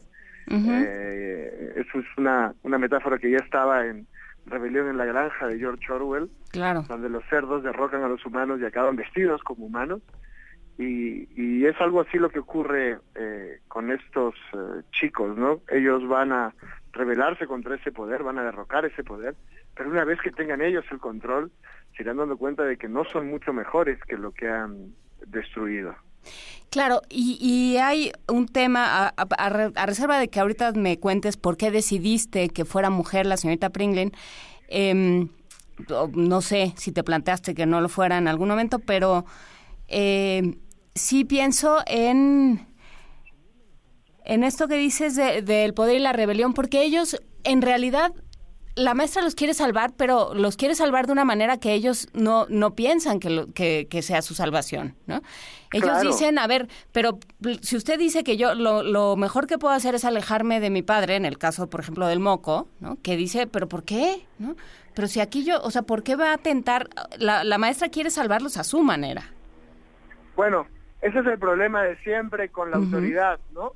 Eh, 0.49 1.73
eso 1.77 1.99
es 1.99 2.05
una, 2.17 2.53
una 2.63 2.77
metáfora 2.77 3.17
que 3.17 3.31
ya 3.31 3.37
estaba 3.37 3.85
en 3.85 4.07
Rebelión 4.45 4.87
en 4.89 4.97
la 4.97 5.05
Granja 5.05 5.47
de 5.47 5.59
George 5.59 5.91
Orwell, 5.91 6.29
Claro. 6.51 6.83
donde 6.87 7.09
los 7.09 7.23
cerdos 7.29 7.63
derrocan 7.63 8.03
a 8.03 8.07
los 8.07 8.25
humanos 8.25 8.59
y 8.59 8.65
acaban 8.65 8.95
vestidos 8.95 9.41
como 9.43 9.65
humanos. 9.65 10.01
Y, 10.77 11.27
y 11.39 11.65
es 11.65 11.79
algo 11.79 12.01
así 12.01 12.17
lo 12.17 12.29
que 12.29 12.39
ocurre 12.39 12.97
eh, 13.15 13.59
con 13.67 13.91
estos 13.91 14.33
eh, 14.53 14.81
chicos, 14.91 15.37
¿no? 15.37 15.61
Ellos 15.69 16.07
van 16.07 16.31
a 16.31 16.55
rebelarse 16.93 17.45
contra 17.45 17.75
ese 17.75 17.91
poder, 17.91 18.23
van 18.23 18.39
a 18.39 18.43
derrocar 18.43 18.85
ese 18.85 19.03
poder, 19.03 19.35
pero 19.75 19.89
una 19.89 20.03
vez 20.05 20.19
que 20.21 20.31
tengan 20.31 20.61
ellos 20.61 20.83
el 20.91 20.97
control, 20.99 21.51
se 21.95 22.03
irán 22.03 22.17
dando 22.17 22.37
cuenta 22.37 22.63
de 22.63 22.77
que 22.77 22.87
no 22.89 23.03
son 23.05 23.27
mucho 23.27 23.53
mejores 23.53 23.99
que 24.05 24.17
lo 24.17 24.31
que 24.31 24.49
han 24.49 24.93
destruido. 25.27 25.95
Claro, 26.69 27.01
y, 27.09 27.37
y 27.41 27.77
hay 27.77 28.11
un 28.29 28.47
tema, 28.47 29.07
a, 29.07 29.13
a- 29.17 29.27
a 29.37 29.49
re- 29.49 29.73
a 29.75 29.85
reserva 29.85 30.17
de 30.19 30.29
que 30.29 30.39
ahorita 30.39 30.71
me 30.73 30.99
cuentes 30.99 31.35
por 31.37 31.57
qué 31.57 31.69
decidiste 31.71 32.49
que 32.49 32.63
fuera 32.65 32.89
mujer 32.89 33.25
la 33.25 33.35
señorita 33.37 33.71
Pringlin, 33.71 34.13
em, 34.69 35.29
no 36.13 36.41
sé 36.41 36.73
si 36.77 36.91
te 36.91 37.03
planteaste 37.03 37.55
que 37.55 37.65
no 37.65 37.81
lo 37.81 37.89
fuera 37.89 38.17
en 38.17 38.27
algún 38.27 38.49
momento, 38.49 38.79
pero 38.79 39.25
em, 39.87 40.59
sí 40.95 41.25
pienso 41.25 41.79
en 41.87 42.67
en 44.23 44.43
esto 44.43 44.67
que 44.67 44.75
dices 44.77 45.15
del 45.15 45.73
poder 45.73 45.95
y 45.97 45.99
la 45.99 46.13
rebelión, 46.13 46.53
porque 46.53 46.83
ellos 46.83 47.19
en 47.43 47.61
realidad 47.61 48.13
la 48.75 48.93
maestra 48.93 49.21
los 49.21 49.35
quiere 49.35 49.53
salvar, 49.53 49.91
pero 49.97 50.33
los 50.33 50.57
quiere 50.57 50.75
salvar 50.75 51.05
de 51.05 51.11
una 51.11 51.25
manera 51.25 51.57
que 51.57 51.73
ellos 51.73 52.07
no, 52.13 52.45
no 52.49 52.75
piensan 52.75 53.19
que, 53.19 53.87
que, 53.89 54.01
sea 54.01 54.21
su 54.21 54.33
salvación, 54.33 54.95
¿no? 55.07 55.21
Ellos 55.73 56.01
dicen, 56.01 56.37
a 56.37 56.47
ver, 56.47 56.67
pero 56.91 57.19
si 57.61 57.75
usted 57.77 57.97
dice 57.97 58.23
que 58.23 58.37
yo 58.37 58.55
lo, 58.55 58.83
lo, 58.83 59.15
mejor 59.15 59.47
que 59.47 59.57
puedo 59.57 59.73
hacer 59.73 59.95
es 59.95 60.05
alejarme 60.05 60.59
de 60.59 60.69
mi 60.69 60.81
padre, 60.81 61.15
en 61.15 61.25
el 61.25 61.37
caso, 61.37 61.69
por 61.69 61.79
ejemplo, 61.79 62.07
del 62.07 62.19
moco, 62.19 62.67
¿no? 62.79 62.97
Que 63.01 63.15
dice, 63.15 63.47
pero 63.47 63.67
¿por 63.67 63.83
qué? 63.83 64.25
¿No? 64.39 64.55
Pero 64.93 65.07
si 65.07 65.21
aquí 65.21 65.45
yo, 65.45 65.61
o 65.61 65.71
sea, 65.71 65.83
¿por 65.83 66.03
qué 66.03 66.15
va 66.15 66.33
a 66.33 66.37
tentar? 66.37 66.89
La, 67.17 67.43
la 67.43 67.57
maestra 67.57 67.89
quiere 67.89 68.09
salvarlos 68.09 68.57
a 68.57 68.63
su 68.63 68.81
manera. 68.83 69.23
Bueno, 70.35 70.67
ese 71.01 71.19
es 71.19 71.25
el 71.25 71.39
problema 71.39 71.83
de 71.83 71.97
siempre 71.97 72.49
con 72.49 72.71
la 72.71 72.77
autoridad, 72.77 73.39
¿no? 73.53 73.73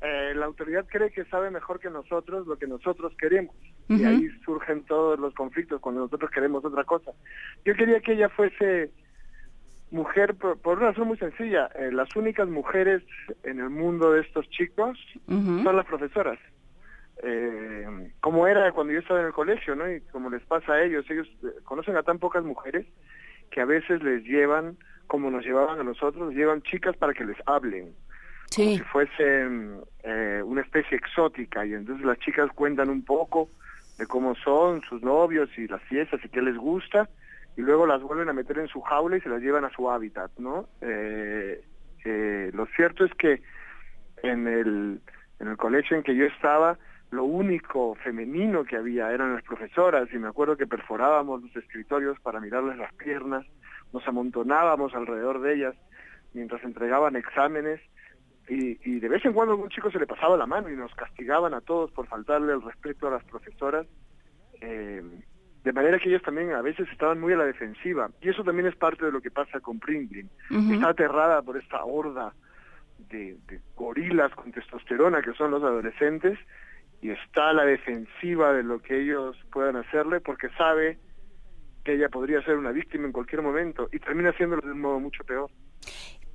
Eh, 0.00 0.32
la 0.34 0.46
autoridad 0.46 0.84
cree 0.88 1.10
que 1.10 1.24
sabe 1.26 1.50
mejor 1.50 1.80
que 1.80 1.88
nosotros 1.88 2.46
lo 2.46 2.56
que 2.56 2.66
nosotros 2.66 3.12
queremos. 3.18 3.54
Y 3.88 4.04
ahí 4.04 4.28
surgen 4.44 4.84
todos 4.84 5.18
los 5.18 5.34
conflictos 5.34 5.80
cuando 5.80 6.02
nosotros 6.02 6.30
queremos 6.30 6.64
otra 6.64 6.84
cosa. 6.84 7.12
Yo 7.64 7.74
quería 7.74 8.00
que 8.00 8.12
ella 8.12 8.28
fuese 8.30 8.90
mujer 9.90 10.34
por, 10.34 10.78
una 10.78 10.90
razón 10.90 11.08
muy 11.08 11.18
sencilla. 11.18 11.68
Eh, 11.74 11.90
las 11.92 12.14
únicas 12.16 12.48
mujeres 12.48 13.02
en 13.42 13.60
el 13.60 13.68
mundo 13.68 14.12
de 14.12 14.22
estos 14.22 14.48
chicos 14.50 14.98
son 15.26 15.76
las 15.76 15.86
profesoras. 15.86 16.38
Eh, 17.22 18.10
como 18.20 18.46
era 18.46 18.72
cuando 18.72 18.92
yo 18.94 19.00
estaba 19.00 19.20
en 19.20 19.26
el 19.26 19.32
colegio, 19.32 19.76
¿no? 19.76 19.90
Y 19.90 20.00
como 20.12 20.30
les 20.30 20.42
pasa 20.44 20.72
a 20.72 20.82
ellos, 20.82 21.04
ellos 21.10 21.28
conocen 21.64 21.96
a 21.96 22.02
tan 22.02 22.18
pocas 22.18 22.42
mujeres 22.44 22.86
que 23.50 23.60
a 23.60 23.66
veces 23.66 24.02
les 24.02 24.24
llevan, 24.24 24.78
como 25.06 25.30
nos 25.30 25.44
llevaban 25.44 25.78
a 25.78 25.84
nosotros, 25.84 26.28
les 26.28 26.36
llevan 26.38 26.62
chicas 26.62 26.96
para 26.96 27.12
que 27.12 27.24
les 27.24 27.36
hablen 27.44 27.94
como 28.54 28.76
si 28.76 28.78
fuesen 28.80 29.80
eh, 30.02 30.42
una 30.44 30.62
especie 30.62 30.96
exótica 30.96 31.64
y 31.64 31.74
entonces 31.74 32.04
las 32.04 32.18
chicas 32.18 32.50
cuentan 32.54 32.90
un 32.90 33.04
poco 33.04 33.48
de 33.98 34.06
cómo 34.06 34.34
son 34.36 34.82
sus 34.82 35.02
novios 35.02 35.50
y 35.56 35.66
las 35.66 35.82
fiestas 35.82 36.20
y 36.24 36.28
qué 36.28 36.42
les 36.42 36.56
gusta 36.56 37.08
y 37.56 37.60
luego 37.60 37.86
las 37.86 38.02
vuelven 38.02 38.28
a 38.28 38.32
meter 38.32 38.58
en 38.58 38.68
su 38.68 38.80
jaula 38.80 39.16
y 39.16 39.20
se 39.20 39.28
las 39.28 39.42
llevan 39.42 39.64
a 39.64 39.70
su 39.70 39.90
hábitat, 39.90 40.30
¿no? 40.38 40.68
Eh, 40.80 41.62
eh, 42.04 42.50
lo 42.54 42.66
cierto 42.66 43.04
es 43.04 43.14
que 43.14 43.42
en 44.22 44.48
el, 44.48 45.00
en 45.38 45.48
el 45.48 45.56
colegio 45.56 45.96
en 45.96 46.02
que 46.02 46.16
yo 46.16 46.24
estaba, 46.24 46.78
lo 47.10 47.24
único 47.24 47.94
femenino 47.96 48.64
que 48.64 48.76
había 48.76 49.12
eran 49.12 49.34
las 49.34 49.44
profesoras 49.44 50.08
y 50.12 50.18
me 50.18 50.28
acuerdo 50.28 50.56
que 50.56 50.66
perforábamos 50.66 51.42
los 51.42 51.54
escritorios 51.56 52.18
para 52.20 52.40
mirarles 52.40 52.78
las 52.78 52.92
piernas, 52.94 53.44
nos 53.92 54.06
amontonábamos 54.08 54.94
alrededor 54.94 55.42
de 55.42 55.54
ellas 55.54 55.74
mientras 56.32 56.64
entregaban 56.64 57.16
exámenes 57.16 57.80
y, 58.54 59.00
de 59.00 59.08
vez 59.08 59.24
en 59.24 59.32
cuando 59.32 59.52
algún 59.52 59.68
chico 59.68 59.90
se 59.90 59.98
le 59.98 60.06
pasaba 60.06 60.36
la 60.36 60.46
mano 60.46 60.68
y 60.68 60.76
nos 60.76 60.94
castigaban 60.94 61.54
a 61.54 61.60
todos 61.60 61.90
por 61.92 62.06
faltarle 62.06 62.52
el 62.52 62.62
respeto 62.62 63.08
a 63.08 63.12
las 63.12 63.24
profesoras. 63.24 63.86
Eh, 64.60 65.02
de 65.64 65.72
manera 65.72 65.98
que 65.98 66.08
ellos 66.08 66.22
también 66.22 66.52
a 66.52 66.62
veces 66.62 66.88
estaban 66.90 67.20
muy 67.20 67.32
a 67.32 67.36
la 67.36 67.44
defensiva. 67.44 68.10
Y 68.20 68.30
eso 68.30 68.42
también 68.42 68.66
es 68.66 68.76
parte 68.76 69.04
de 69.04 69.12
lo 69.12 69.20
que 69.20 69.30
pasa 69.30 69.60
con 69.60 69.78
Pringlin. 69.78 70.28
Está 70.50 70.88
aterrada 70.88 71.40
por 71.42 71.56
esta 71.56 71.84
horda 71.84 72.34
de, 73.10 73.38
gorilas 73.76 74.32
con 74.34 74.50
testosterona 74.52 75.22
que 75.22 75.34
son 75.34 75.50
los 75.50 75.62
adolescentes 75.62 76.38
y 77.00 77.10
está 77.10 77.50
a 77.50 77.52
la 77.52 77.64
defensiva 77.64 78.52
de 78.52 78.62
lo 78.62 78.80
que 78.80 79.02
ellos 79.02 79.36
puedan 79.52 79.76
hacerle 79.76 80.20
porque 80.20 80.48
sabe 80.50 80.98
que 81.84 81.94
ella 81.94 82.08
podría 82.08 82.42
ser 82.42 82.56
una 82.56 82.70
víctima 82.70 83.06
en 83.06 83.12
cualquier 83.12 83.42
momento 83.42 83.88
y 83.92 83.98
termina 83.98 84.30
haciéndolo 84.30 84.62
de 84.62 84.72
un 84.72 84.80
modo 84.80 85.00
mucho 85.00 85.24
peor. 85.24 85.50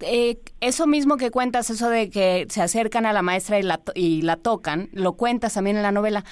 Eh, 0.01 0.37
eso 0.61 0.87
mismo 0.87 1.17
que 1.17 1.31
cuentas, 1.31 1.69
eso 1.69 1.89
de 1.89 2.09
que 2.09 2.45
se 2.49 2.61
acercan 2.61 3.05
a 3.05 3.13
la 3.13 3.21
maestra 3.21 3.59
y 3.59 3.63
la, 3.63 3.81
y 3.95 4.21
la 4.21 4.35
tocan, 4.37 4.89
lo 4.91 5.13
cuentas 5.13 5.55
también 5.55 5.77
en 5.77 5.83
la 5.83 5.91
novela. 5.91 6.23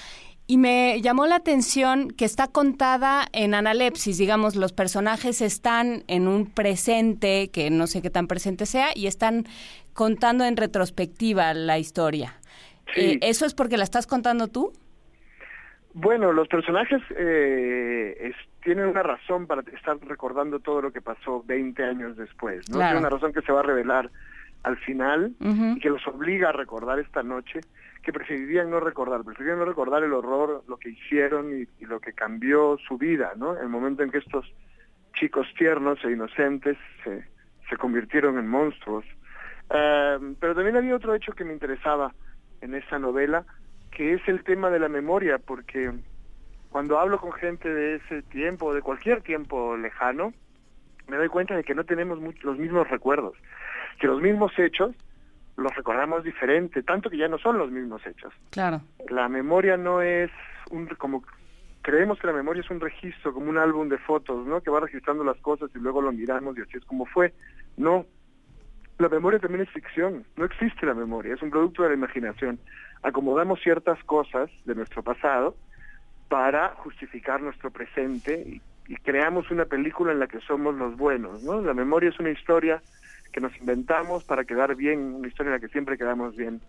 Y 0.48 0.58
me 0.58 1.02
llamó 1.02 1.26
la 1.26 1.38
atención 1.38 2.12
que 2.12 2.24
está 2.24 2.48
contada 2.48 3.26
en 3.34 3.56
analepsis, 3.56 4.20
digamos, 4.20 4.56
los 4.56 4.74
personajes 4.74 5.42
están 5.42 6.04
en 6.08 6.28
un 6.28 6.46
presente, 6.46 7.50
que 7.50 7.72
no 7.72 7.88
sé 7.88 8.04
qué 8.04 8.12
tan 8.12 8.28
presente 8.28 8.68
sea, 8.68 8.90
y 8.94 9.08
están 9.08 9.46
contando 9.94 10.46
en 10.46 10.56
retrospectiva 10.56 11.54
la 11.56 11.80
historia. 11.80 12.36
Eh, 12.96 13.18
¿Eso 13.22 13.48
es 13.48 13.56
porque 13.56 13.78
la 13.78 13.84
estás 13.84 14.06
contando 14.06 14.48
tú? 14.48 14.72
Bueno, 15.94 16.32
los 16.32 16.48
personajes 16.48 17.02
eh, 17.18 18.32
tienen 18.66 18.88
una 18.88 19.04
razón 19.04 19.46
para 19.46 19.62
estar 19.62 19.96
recordando 20.00 20.60
todo 20.60 20.82
lo 20.82 20.92
que 20.92 21.00
pasó 21.00 21.44
20 21.46 21.84
años 21.84 22.18
después, 22.18 22.68
¿no? 22.72 22.80
Tiene 22.80 22.98
una 22.98 23.12
razón 23.12 23.32
que 23.32 23.44
se 23.44 23.52
va 23.52 23.60
a 23.60 23.64
revelar 23.64 24.10
al 24.64 24.76
final 24.78 25.36
y 25.40 25.80
que 25.80 25.92
los 25.92 26.06
obliga 26.08 26.50
a 26.50 26.52
recordar 26.52 26.98
esta 26.98 27.22
noche 27.22 27.62
que 28.02 28.12
preferirían 28.12 28.72
no 28.72 28.80
recordar, 28.80 29.24
preferirían 29.24 29.60
no 29.60 29.66
recordar 29.66 30.04
el 30.04 30.14
horror, 30.14 30.64
lo 30.68 30.78
que 30.78 30.90
hicieron 30.90 31.54
y, 31.54 31.86
lo 31.86 32.00
que 32.00 32.14
cambió 32.14 32.80
su 32.88 32.98
vida, 32.98 33.34
¿no? 33.38 33.56
El 33.56 33.70
momento 33.70 34.02
en 34.02 34.10
que 34.10 34.18
estos 34.18 34.52
chicos 35.14 35.46
tiernos 35.56 36.04
e 36.04 36.12
inocentes 36.12 36.76
se, 37.04 37.24
se 37.70 37.78
convirtieron 37.78 38.40
en 38.40 38.48
monstruos. 38.48 39.06
Eh, 39.70 40.18
pero 40.40 40.56
también 40.56 40.76
había 40.76 40.96
otro 40.96 41.14
hecho 41.14 41.34
que 41.34 41.46
me 41.46 41.54
interesaba 41.54 42.16
en 42.62 42.74
esa 42.74 42.98
novela, 42.98 43.46
que 43.92 44.14
es 44.14 44.28
el 44.28 44.44
tema 44.44 44.72
de 44.72 44.80
la 44.80 44.90
memoria, 44.90 45.38
porque 45.38 45.92
cuando 46.76 47.00
hablo 47.00 47.22
con 47.22 47.32
gente 47.32 47.74
de 47.74 47.96
ese 47.96 48.22
tiempo, 48.24 48.74
de 48.74 48.82
cualquier 48.82 49.22
tiempo 49.22 49.78
lejano, 49.78 50.34
me 51.08 51.16
doy 51.16 51.30
cuenta 51.30 51.56
de 51.56 51.64
que 51.64 51.74
no 51.74 51.86
tenemos 51.86 52.20
los 52.44 52.58
mismos 52.58 52.90
recuerdos, 52.90 53.34
que 53.98 54.08
los 54.08 54.22
mismos 54.22 54.52
hechos 54.60 54.94
los 55.56 55.74
recordamos 55.74 56.26
diferente, 56.26 56.84
tanto 56.84 57.10
que 57.10 57.16
ya 57.16 57.30
no 57.30 57.38
son 57.38 57.58
los 57.58 57.72
mismos 57.72 58.06
hechos. 58.06 58.34
Claro. 58.50 58.82
La 59.08 59.30
memoria 59.30 59.78
no 59.78 60.02
es 60.02 60.30
un 60.70 60.86
como 60.98 61.24
creemos 61.82 62.20
que 62.20 62.28
la 62.28 62.34
memoria 62.34 62.60
es 62.60 62.70
un 62.70 62.82
registro, 62.82 63.34
como 63.34 63.50
un 63.50 63.58
álbum 63.58 63.88
de 63.88 63.98
fotos, 63.98 64.46
¿no? 64.46 64.60
Que 64.60 64.70
va 64.70 64.82
registrando 64.82 65.24
las 65.24 65.38
cosas 65.38 65.70
y 65.74 65.80
luego 65.80 66.02
lo 66.02 66.12
miramos 66.12 66.58
y 66.58 66.62
así 66.62 66.76
es 66.76 66.84
como 66.84 67.06
fue. 67.06 67.34
No. 67.78 68.06
La 68.98 69.08
memoria 69.08 69.40
también 69.40 69.62
es 69.62 69.70
ficción, 69.70 70.26
no 70.36 70.44
existe 70.44 70.86
la 70.86 70.94
memoria, 70.94 71.36
es 71.36 71.42
un 71.42 71.52
producto 71.52 71.84
de 71.84 71.90
la 71.90 71.96
imaginación 71.96 72.60
acomodamos 73.06 73.62
ciertas 73.62 74.04
cosas 74.04 74.50
de 74.66 74.74
nuestro 74.74 75.04
pasado 75.04 75.56
para 76.28 76.70
justificar 76.76 77.42
nuestro 77.42 77.72
presente 77.72 78.44
y, 78.48 78.62
creamos 79.04 79.50
una 79.50 79.66
película 79.66 80.12
en 80.12 80.20
la 80.20 80.28
que 80.28 80.40
somos 80.42 80.76
los 80.76 80.96
buenos, 80.96 81.42
¿no? 81.42 81.60
La 81.60 81.74
memoria 81.74 82.10
es 82.10 82.20
una 82.20 82.30
historia 82.30 82.84
que 83.34 83.42
nos 83.42 83.56
inventamos 83.58 84.24
para 84.24 84.46
quedar 84.46 84.76
bien, 84.76 85.16
una 85.16 85.28
historia 85.28 85.50
en 85.50 85.56
la 85.56 85.60
que 85.60 85.72
siempre 85.72 85.98
quedamos 85.98 86.36
bien. 86.36 86.62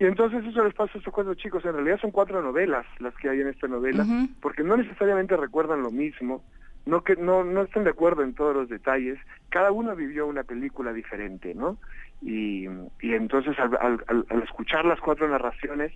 Y 0.00 0.06
entonces 0.06 0.44
eso 0.44 0.64
les 0.64 0.74
pasa 0.74 0.94
a 0.94 0.98
estos 0.98 1.14
cuatro 1.14 1.34
chicos. 1.34 1.64
En 1.64 1.74
realidad 1.74 2.00
son 2.00 2.10
cuatro 2.10 2.42
novelas 2.42 2.84
las 2.98 3.14
que 3.14 3.28
hay 3.28 3.40
en 3.40 3.46
esta 3.46 3.68
novela, 3.68 4.04
porque 4.40 4.64
no 4.64 4.76
necesariamente 4.76 5.36
recuerdan 5.36 5.82
lo 5.82 5.92
mismo, 5.92 6.42
no 6.84 7.04
que 7.04 7.14
no 7.14 7.44
no 7.44 7.62
están 7.62 7.84
de 7.84 7.90
acuerdo 7.90 8.24
en 8.24 8.34
todos 8.34 8.56
los 8.56 8.68
detalles. 8.68 9.20
Cada 9.48 9.70
uno 9.70 9.94
vivió 9.94 10.26
una 10.26 10.42
película 10.42 10.92
diferente, 10.92 11.54
¿no? 11.54 11.78
Y, 12.20 12.66
y 13.00 13.14
entonces 13.14 13.56
al, 13.58 14.04
al, 14.06 14.42
escuchar 14.42 14.84
las 14.84 15.00
cuatro 15.00 15.28
narraciones, 15.28 15.92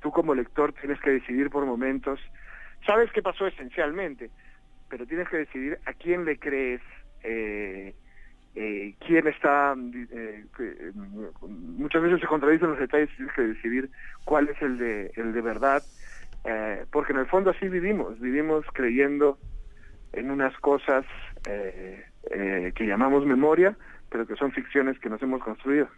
tú 0.00 0.10
como 0.10 0.34
lector 0.34 0.72
tienes 0.72 1.00
que 1.00 1.10
decidir 1.10 1.50
por 1.50 1.64
momentos, 1.64 2.20
sabes 2.86 3.10
qué 3.12 3.22
pasó 3.22 3.46
esencialmente, 3.46 4.30
pero 4.88 5.06
tienes 5.06 5.28
que 5.28 5.38
decidir 5.38 5.78
a 5.86 5.92
quién 5.92 6.24
le 6.24 6.38
crees, 6.38 6.80
eh, 7.22 7.94
eh, 8.54 8.94
quién 9.06 9.26
está, 9.28 9.74
eh, 9.76 10.44
muchas 11.48 12.02
veces 12.02 12.20
se 12.20 12.26
contradicen 12.26 12.70
los 12.70 12.78
detalles, 12.78 13.14
tienes 13.16 13.34
que 13.34 13.42
decidir 13.42 13.90
cuál 14.24 14.48
es 14.48 14.60
el 14.60 14.78
de, 14.78 15.40
verdad, 15.40 15.82
porque 16.90 17.12
en 17.12 17.20
el 17.20 17.26
fondo 17.26 17.50
así 17.50 17.68
vivimos, 17.68 18.18
vivimos 18.18 18.64
creyendo 18.72 19.38
en 20.12 20.30
unas 20.30 20.56
cosas 20.58 21.04
que 21.44 22.86
llamamos 22.86 23.24
memoria, 23.24 23.76
pero 24.10 24.26
que 24.26 24.34
son 24.34 24.50
ficciones 24.52 24.98
que 24.98 25.08
nos 25.08 25.22
hemos 25.22 25.42
construido. 25.42 25.88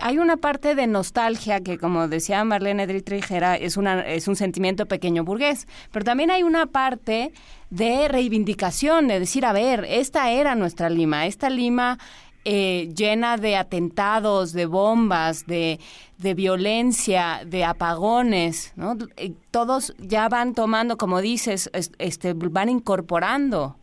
Hay 0.00 0.18
una 0.18 0.36
parte 0.36 0.74
de 0.74 0.86
nostalgia 0.86 1.60
que, 1.60 1.78
como 1.78 2.08
decía 2.08 2.42
Marlene 2.44 2.86
Dietrich, 2.86 3.30
es, 3.30 3.76
una, 3.76 4.00
es 4.00 4.26
un 4.26 4.34
sentimiento 4.34 4.86
pequeño 4.86 5.24
burgués, 5.24 5.68
pero 5.92 6.04
también 6.04 6.30
hay 6.30 6.42
una 6.42 6.66
parte 6.66 7.32
de 7.70 8.08
reivindicación, 8.08 9.06
de 9.06 9.20
decir, 9.20 9.46
a 9.46 9.52
ver, 9.52 9.84
esta 9.88 10.30
era 10.30 10.54
nuestra 10.56 10.90
Lima, 10.90 11.26
esta 11.26 11.48
Lima 11.48 11.98
eh, 12.44 12.90
llena 12.94 13.38
de 13.38 13.56
atentados, 13.56 14.52
de 14.52 14.66
bombas, 14.66 15.46
de, 15.46 15.80
de 16.18 16.34
violencia, 16.34 17.40
de 17.46 17.64
apagones, 17.64 18.72
¿no? 18.76 18.98
Eh, 19.16 19.32
todos 19.50 19.94
ya 19.98 20.28
van 20.28 20.54
tomando, 20.54 20.98
como 20.98 21.22
dices, 21.22 21.70
este, 21.98 22.34
van 22.34 22.68
incorporando 22.68 23.76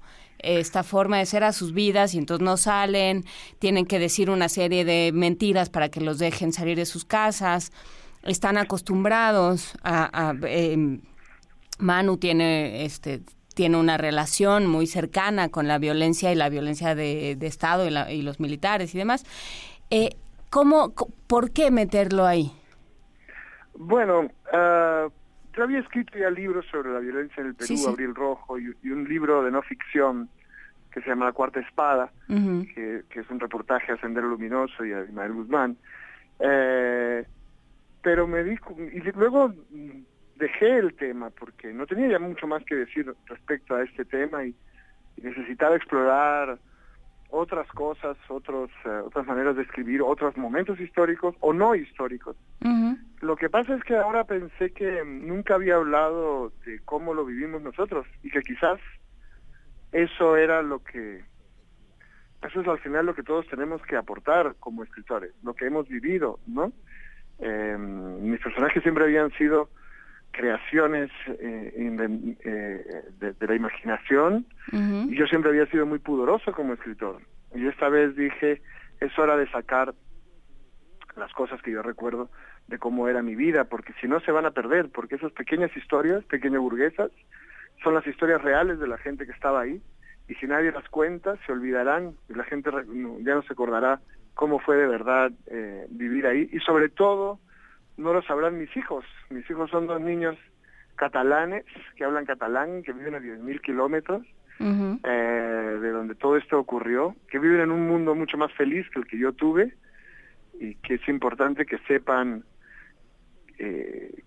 esta 0.44 0.84
forma 0.84 1.18
de 1.18 1.26
ser 1.26 1.44
a 1.44 1.54
sus 1.54 1.74
vidas 1.74 2.14
y 2.14 2.18
entonces 2.18 2.44
no 2.44 2.58
salen, 2.58 3.26
tienen 3.60 3.86
que 3.86 4.00
decir 4.00 4.30
una 4.30 4.50
serie 4.50 4.86
de 4.86 5.12
mentiras 5.14 5.70
para 5.70 5.90
que 5.90 6.02
los 6.02 6.20
dejen 6.20 6.54
salir 6.54 6.78
de 6.78 6.86
sus 6.86 7.06
casas, 7.06 7.72
están 8.24 8.58
acostumbrados 8.58 9.74
a... 9.84 10.34
Em, 10.44 11.02
Manu 11.80 12.18
tiene 12.18 12.86
este 12.86 13.22
tiene 13.54 13.78
una 13.78 13.98
relación 13.98 14.66
muy 14.66 14.88
cercana 14.88 15.50
con 15.50 15.68
la 15.68 15.78
violencia 15.78 16.32
y 16.32 16.36
la 16.36 16.50
violencia 16.50 16.96
de, 16.96 17.38
Estado 17.42 17.86
y, 18.10 18.22
los 18.22 18.40
militares 18.40 18.96
y 18.96 18.98
demás. 18.98 19.26
Eh, 19.90 20.16
¿cómo, 20.50 20.94
¿Por 21.28 21.52
qué 21.52 21.70
meterlo 21.70 22.26
ahí? 22.26 22.52
Bueno, 23.74 24.22
uh, 24.22 25.12
yo 25.54 25.64
había 25.64 25.80
escrito 25.80 26.18
ya 26.18 26.30
libros 26.30 26.66
sobre 26.72 26.92
la 26.92 27.00
violencia 27.00 27.42
en 27.42 27.48
el 27.48 27.56
Perú, 27.56 27.76
Abril 27.88 28.16
Rojo, 28.16 28.60
y, 28.60 28.68
un 28.90 29.08
libro 29.08 29.44
de 29.44 29.52
no 29.52 29.62
ficción 29.62 30.30
que 30.92 31.02
se 31.02 31.10
llama 31.10 31.26
La 31.26 31.32
Cuarta 31.32 31.60
Espada, 31.60 32.12
que, 32.28 33.04
es 33.10 33.30
un 33.30 33.40
reportaje 33.40 33.92
a 33.92 33.98
Sendero 33.98 34.28
Luminoso 34.28 34.86
y 34.86 34.92
a 34.92 35.04
Ismael 35.04 35.34
Guzmán. 35.34 35.78
Eh, 36.40 37.26
pero 38.02 38.28
me 38.28 38.44
dijo, 38.44 38.76
y 38.78 39.00
luego 39.12 39.54
dejé 40.36 40.78
el 40.78 40.96
tema 40.96 41.30
porque 41.30 41.72
no 41.72 41.86
tenía 41.86 42.10
ya 42.10 42.20
mucho 42.20 42.48
más 42.48 42.64
que 42.66 42.76
decir 42.76 43.14
respecto 43.28 43.76
a 43.76 43.84
este 43.84 44.06
tema 44.06 44.44
y 44.44 44.56
necesitaba 45.22 45.76
explorar 45.76 46.58
otras 47.32 47.68
cosas, 47.70 48.18
otros, 48.28 48.70
eh, 48.86 49.02
otras 49.06 49.26
maneras 49.26 49.56
de 49.56 49.64
escribir, 49.64 50.02
otros 50.02 50.36
momentos 50.38 50.80
históricos 50.80 51.36
o 51.40 51.54
no 51.54 51.74
históricos. 51.76 52.36
Lo 53.22 53.36
que 53.36 53.50
pasa 53.50 53.76
es 53.76 53.84
que 53.84 53.96
ahora 53.96 54.24
pensé 54.24 54.72
que 54.72 55.04
nunca 55.06 55.56
había 55.56 55.76
hablado 55.76 56.52
de 56.66 56.80
cómo 56.86 57.14
lo 57.14 57.26
vivimos 57.26 57.62
nosotros 57.62 58.06
y 58.24 58.30
que 58.30 58.42
quizás 58.42 58.80
eso 59.92 60.36
era 60.36 60.62
lo 60.62 60.84
que, 60.84 61.24
eso 62.42 62.62
es 62.62 62.68
al 62.68 62.80
final 62.80 63.06
lo 63.06 63.16
que 63.16 63.24
todos 63.24 63.48
tenemos 63.48 63.82
que 63.84 63.96
aportar 63.96 64.56
como 64.60 64.84
escritores, 64.84 65.32
lo 65.44 65.54
que 65.54 65.68
hemos 65.68 65.88
vivido, 65.88 66.40
¿no? 66.48 66.72
Eh, 67.40 67.78
mis 67.78 68.40
personajes 68.40 68.84
siempre 68.84 69.04
habían 69.04 69.32
sido 69.32 69.70
creaciones 70.32 71.12
eh, 71.28 71.74
eh, 71.76 73.04
de, 73.20 73.48
la 73.48 73.56
imaginación. 73.56 74.46
Y 74.72 75.16
yo 75.16 75.28
siempre 75.28 75.52
había 75.52 75.66
sido 75.68 75.86
muy 75.86 76.00
pudoroso 76.00 76.52
como 76.54 76.74
escritor. 76.74 77.22
Y 77.54 77.68
esta 77.68 77.90
vez 77.90 78.16
dije 78.16 78.62
es 79.00 79.18
hora 79.18 79.36
de 79.36 79.50
sacar 79.50 79.94
las 81.16 81.34
cosas 81.34 81.62
que 81.62 81.72
yo 81.72 81.82
recuerdo 81.82 82.30
de 82.68 82.78
cómo 82.78 83.08
era 83.08 83.22
mi 83.22 83.36
vida 83.36 83.66
porque 83.66 83.94
si 84.00 84.08
no 84.08 84.20
se 84.22 84.32
van 84.32 84.46
a 84.46 84.52
perder 84.52 84.90
porque 84.90 85.16
esas 85.16 85.32
pequeñas 85.34 85.76
historias 85.76 86.24
pequeñas 86.26 86.62
burguesas 86.62 87.12
son 87.84 87.96
las 87.96 88.06
historias 88.08 88.42
reales 88.42 88.80
de 88.80 88.88
la 88.88 88.98
gente 88.98 89.26
que 89.26 89.32
estaba 89.32 89.62
ahí. 89.62 89.82
Y 90.30 90.36
si 90.36 90.46
nadie 90.46 90.72
las 90.72 90.88
cuenta 90.88 91.36
se 91.46 91.52
olvidarán 91.52 92.14
y 92.30 92.34
la 92.36 92.44
gente 92.46 92.70
ya 93.22 93.36
no 93.36 93.42
se 93.42 93.54
acordará 93.54 94.00
cómo 94.34 94.60
fue 94.60 94.78
de 94.78 94.88
verdad 94.88 95.32
eh, 95.48 95.88
vivir 95.90 96.26
ahí. 96.28 96.48
Y 96.54 96.60
sobre 96.60 96.90
todo 96.90 97.40
no 98.02 98.14
lo 98.14 98.22
sabrán 98.24 98.58
mis 98.58 98.76
hijos. 98.76 99.06
Mis 99.30 99.50
hijos 99.50 99.70
son 99.70 99.88
dos 99.88 100.02
niños 100.02 100.38
catalanes 100.96 101.66
que 101.96 102.04
hablan 102.04 102.26
catalán, 102.26 102.84
que 102.84 102.94
viven 102.94 103.16
a 103.16 103.20
10.000 103.20 103.62
kilómetros 103.62 104.24
eh, 104.60 105.78
de 105.82 105.90
donde 105.90 106.14
todo 106.14 106.38
esto 106.38 106.60
ocurrió, 106.60 107.16
que 107.30 107.40
viven 107.40 107.62
en 107.62 107.72
un 107.72 107.88
mundo 107.88 108.14
mucho 108.14 108.38
más 108.38 108.54
feliz 108.54 108.88
que 108.92 109.00
el 109.00 109.08
que 109.08 109.18
yo 109.18 109.34
tuve 109.34 109.74
y 110.60 110.76
que 110.76 110.96
es 110.96 111.08
importante 111.08 111.66
que 111.66 111.80
sepan 111.88 112.44
eh, 113.58 114.24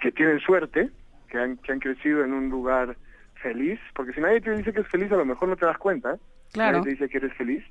que 0.00 0.10
tienen 0.10 0.40
suerte, 0.40 0.90
que 1.28 1.38
han, 1.38 1.56
que 1.58 1.72
han 1.72 1.78
crecido 1.78 2.24
en 2.24 2.32
un 2.32 2.48
lugar 2.48 2.96
feliz, 3.40 3.78
porque 3.94 4.12
si 4.12 4.20
nadie 4.20 4.40
te 4.40 4.56
dice 4.56 4.72
que 4.72 4.80
es 4.80 4.88
feliz, 4.88 5.12
a 5.12 5.16
lo 5.16 5.24
mejor 5.24 5.48
no 5.48 5.56
te 5.56 5.66
das 5.66 5.78
cuenta. 5.78 6.14
¿eh? 6.14 6.18
Claro. 6.52 6.78
Nadie 6.78 6.84
te 6.84 6.90
dice 6.90 7.08
que 7.08 7.18
eres 7.18 7.32
feliz. 7.34 7.64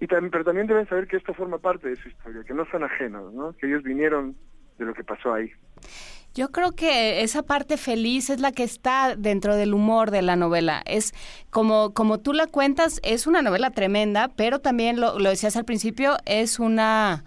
Y 0.00 0.06
también, 0.06 0.30
pero 0.30 0.44
también 0.44 0.66
deben 0.66 0.88
saber 0.88 1.06
que 1.06 1.18
esto 1.18 1.34
forma 1.34 1.58
parte 1.58 1.88
de 1.88 1.96
su 1.96 2.08
historia, 2.08 2.42
que 2.44 2.54
no 2.54 2.64
son 2.70 2.82
ajenos, 2.82 3.32
¿no? 3.34 3.52
que 3.52 3.66
ellos 3.66 3.82
vinieron 3.82 4.34
de 4.78 4.84
lo 4.84 4.94
que 4.94 5.04
pasó 5.04 5.34
ahí. 5.34 5.52
Yo 6.34 6.50
creo 6.50 6.72
que 6.72 7.22
esa 7.22 7.42
parte 7.42 7.76
feliz 7.76 8.30
es 8.30 8.40
la 8.40 8.52
que 8.52 8.62
está 8.62 9.16
dentro 9.16 9.54
del 9.54 9.74
humor 9.74 10.10
de 10.10 10.22
la 10.22 10.34
novela. 10.34 10.82
Es 10.86 11.12
como, 11.50 11.92
como 11.92 12.20
tú 12.20 12.32
la 12.32 12.46
cuentas, 12.46 13.00
es 13.04 13.26
una 13.26 13.42
novela 13.42 13.70
tremenda, 13.70 14.28
pero 14.34 14.58
también 14.58 14.98
lo, 14.98 15.18
decías 15.18 15.56
al 15.56 15.66
principio, 15.66 16.16
es 16.24 16.58
una 16.58 17.24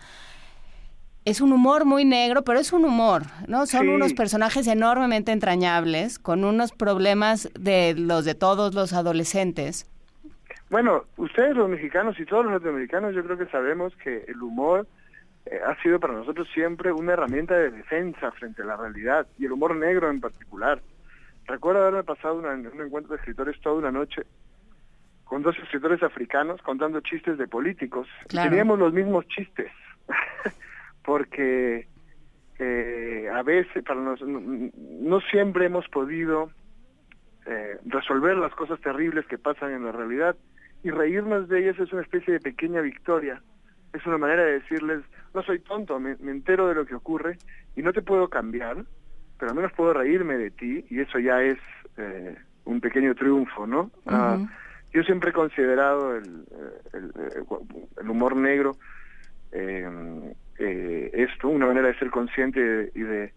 es 1.23 1.41
un 1.41 1.53
humor 1.53 1.85
muy 1.85 2.05
negro, 2.05 2.43
pero 2.43 2.59
es 2.59 2.71
un 2.71 2.85
humor, 2.85 3.23
¿no? 3.47 3.65
Son 3.65 3.89
unos 3.89 4.13
personajes 4.13 4.67
enormemente 4.67 5.31
entrañables, 5.31 6.19
con 6.19 6.43
unos 6.43 6.71
problemas 6.71 7.49
de 7.59 7.95
los 7.97 8.25
de 8.25 8.35
todos 8.35 8.75
los 8.75 8.93
adolescentes. 8.93 9.89
Bueno, 10.69 11.05
ustedes 11.17 11.55
los 11.55 11.67
mexicanos 11.67 12.19
y 12.19 12.25
todos 12.25 12.45
los 12.45 12.53
latinoamericanos 12.53 13.15
yo 13.15 13.23
creo 13.23 13.37
que 13.39 13.47
sabemos 13.47 13.95
que 14.03 14.25
el 14.27 14.41
humor 14.41 14.87
eh, 15.45 15.59
ha 15.65 15.81
sido 15.81 15.99
para 15.99 16.13
nosotros 16.13 16.47
siempre 16.53 16.91
una 16.91 17.13
herramienta 17.13 17.55
de 17.55 17.71
defensa 17.71 18.31
frente 18.31 18.61
a 18.61 18.65
la 18.65 18.77
realidad 18.77 19.27
y 19.37 19.45
el 19.45 19.51
humor 19.51 19.75
negro 19.75 20.09
en 20.09 20.19
particular. 20.19 20.81
Recuerdo 21.45 21.81
haberme 21.81 22.03
pasado 22.03 22.39
un 22.39 22.81
encuentro 22.81 23.13
de 23.13 23.19
escritores 23.19 23.59
toda 23.61 23.75
una 23.75 23.91
noche 23.91 24.23
con 25.25 25.41
dos 25.41 25.57
escritores 25.59 26.01
africanos 26.03 26.61
contando 26.61 27.01
chistes 27.01 27.37
de 27.37 27.47
políticos. 27.47 28.07
Teníamos 28.29 28.79
los 28.79 28.93
mismos 28.93 29.27
chistes, 29.27 29.71
porque 31.03 31.87
eh, 32.59 33.29
a 33.33 33.43
veces 33.43 33.83
para 33.83 33.99
nos, 33.99 34.21
no, 34.21 35.19
siempre 35.31 35.65
hemos 35.65 35.87
podido 35.89 36.51
eh, 37.45 37.77
resolver 37.85 38.37
las 38.37 38.53
cosas 38.53 38.79
terribles 38.79 39.25
que 39.25 39.37
pasan 39.37 39.73
en 39.73 39.83
la 39.83 39.91
realidad 39.91 40.35
y 40.83 40.91
reírnos 40.91 41.49
de 41.49 41.59
ellas 41.59 41.79
es 41.79 41.91
una 41.91 42.03
especie 42.03 42.33
de 42.33 42.39
pequeña 42.39 42.81
victoria 42.81 43.41
es 43.95 44.05
una 44.05 44.17
manera 44.17 44.43
de 44.43 44.59
decirles, 44.59 45.01
no 45.33 45.43
soy 45.43 45.59
tonto, 45.59 45.99
me, 45.99 46.11
entero 46.11 46.67
de 46.67 46.75
lo 46.75 46.85
que 46.85 46.95
ocurre 46.95 47.37
y 47.75 47.81
no 47.81 47.93
te 47.93 48.01
puedo 48.01 48.29
cambiar, 48.29 48.83
pero 49.39 49.51
al 49.51 49.55
menos 49.55 49.71
puedo 49.73 49.93
reírme 49.93 50.37
de 50.37 50.51
ti 50.51 50.85
y 50.89 50.99
eso 50.99 51.19
ya 51.19 51.41
es 51.41 51.57
eh, 51.97 52.35
un 52.65 52.81
pequeño 52.81 53.15
triunfo, 53.15 53.65
¿no? 53.67 53.91
Ah, 54.05 54.39
yo 54.93 55.03
siempre 55.03 55.31
he 55.31 55.33
considerado 55.33 56.15
el, 56.15 56.45
el, 56.93 58.09
humor 58.09 58.35
negro 58.37 58.77
eh, 59.51 60.33
eh, 60.57 61.11
esto, 61.13 61.49
una 61.49 61.67
manera 61.67 61.89
de 61.89 61.99
ser 61.99 62.09
consciente 62.09 62.91
y 62.95 63.01
de, 63.01 63.33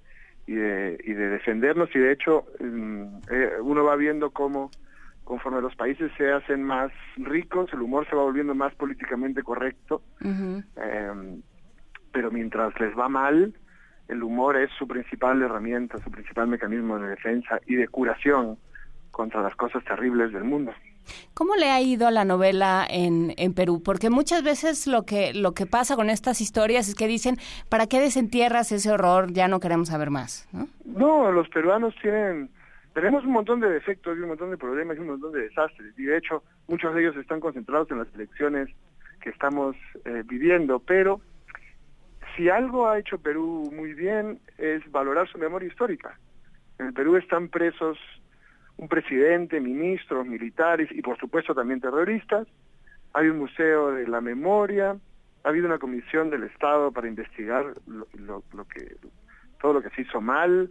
y 0.47 0.55
de, 0.55 0.99
y 1.05 1.13
de 1.13 1.29
defendernos 1.31 1.89
y 1.95 1.99
de 1.99 2.13
hecho 2.13 2.47
mm, 2.61 3.05
uno 3.63 3.85
va 3.85 3.97
viendo 3.97 4.31
cómo 4.31 4.71
conforme 5.29 5.61
los 5.61 5.77
países 5.77 6.11
se 6.17 6.33
hacen 6.33 6.63
más 6.63 6.91
ricos, 7.19 7.71
el 7.75 7.83
humor 7.83 8.09
se 8.09 8.17
va 8.17 8.23
volviendo 8.23 8.55
más 8.55 8.75
políticamente 8.77 9.43
correcto, 9.43 10.01
em, 10.23 11.43
pero 12.11 12.31
mientras 12.31 12.73
les 12.81 12.99
va 12.99 13.11
mal, 13.11 13.53
el 14.09 14.23
humor 14.23 14.57
es 14.57 14.71
su 14.79 14.89
principal 14.89 15.43
herramienta, 15.43 15.99
su 15.99 16.11
principal 16.11 16.49
mecanismo 16.49 16.99
de 16.99 17.11
defensa 17.11 17.61
y 17.67 17.75
de 17.75 17.89
curación 17.89 18.57
contra 19.11 19.43
las 19.43 19.55
cosas 19.55 19.85
terribles 19.85 20.33
del 20.33 20.45
mundo. 20.45 20.73
¿Cómo 21.35 21.57
le 21.57 21.71
ha 21.71 21.83
ido 21.83 22.07
a 22.07 22.11
la 22.11 22.25
novela 22.25 22.87
en, 22.89 23.35
en 23.37 23.53
Perú? 23.53 23.83
Porque 23.85 24.09
muchas 24.09 24.43
veces 24.43 24.87
lo 24.87 25.05
que, 25.05 25.35
lo 25.35 25.53
que 25.53 25.67
pasa 25.67 25.95
con 25.95 26.09
estas 26.09 26.41
historias 26.41 26.89
es 26.89 26.95
que 26.95 27.07
dicen, 27.07 27.37
¿para 27.69 27.87
qué 27.87 28.01
desentierras 28.01 28.73
ese 28.73 28.91
horror? 28.91 29.31
Ya 29.35 29.47
no 29.47 29.61
queremos 29.61 29.89
saber 29.89 30.09
más. 30.09 30.49
No, 30.53 30.69
no 30.87 31.33
los 31.33 31.51
peruanos 31.51 31.95
tienen 32.01 32.49
tenemos 32.95 33.25
un 33.25 33.33
montón 33.33 33.61
de 33.61 33.71
defectos 33.71 34.17
y 34.17 34.21
un 34.21 34.29
montón 34.29 34.51
de 34.51 34.57
problemas 34.57 34.97
y 34.97 35.01
un 35.01 35.09
montón 35.09 35.33
de 35.33 35.43
desastres. 35.43 35.99
Y 35.99 36.05
de 36.05 36.17
hecho, 36.17 36.43
muchos 36.67 36.95
de 36.95 37.03
ellos 37.03 37.17
están 37.17 37.41
concentrados 37.41 37.91
en 37.91 37.99
las 37.99 38.15
elecciones 38.15 38.69
que 39.21 39.31
estamos 39.31 39.77
eh, 40.05 40.23
viviendo. 40.27 40.79
Pero 40.81 41.21
si 42.37 42.49
algo 42.49 42.89
ha 42.89 42.99
hecho 42.99 43.19
Perú 43.19 43.71
muy 43.75 43.95
bien 43.95 44.41
es 44.59 44.89
valorar 44.91 45.29
su 45.29 45.39
memoria 45.39 45.69
histórica. 45.69 46.19
En 46.79 46.87
el 46.87 46.93
Perú 46.93 47.17
están 47.17 47.49
presos 47.49 47.99
un 48.77 48.89
presidente, 48.89 49.61
ministros, 49.61 50.25
militares 50.27 50.89
y 50.93 51.03
por 51.03 51.19
supuesto 51.19 51.55
también 51.55 51.81
terroristas. 51.81 52.47
Hay 53.13 53.29
un 53.29 53.39
museo 53.39 53.93
de 53.93 54.07
la 54.07 54.21
memoria. 54.21 54.97
Ha 55.43 55.49
habido 55.49 55.67
una 55.67 55.79
comisión 55.79 56.31
del 56.31 56.45
Estado 56.45 56.93
para 56.93 57.09
investigar 57.09 57.75
todo 59.61 59.73
lo 59.73 59.83
que 59.83 59.91
se 59.91 60.03
hizo 60.03 60.21
mal. 60.21 60.71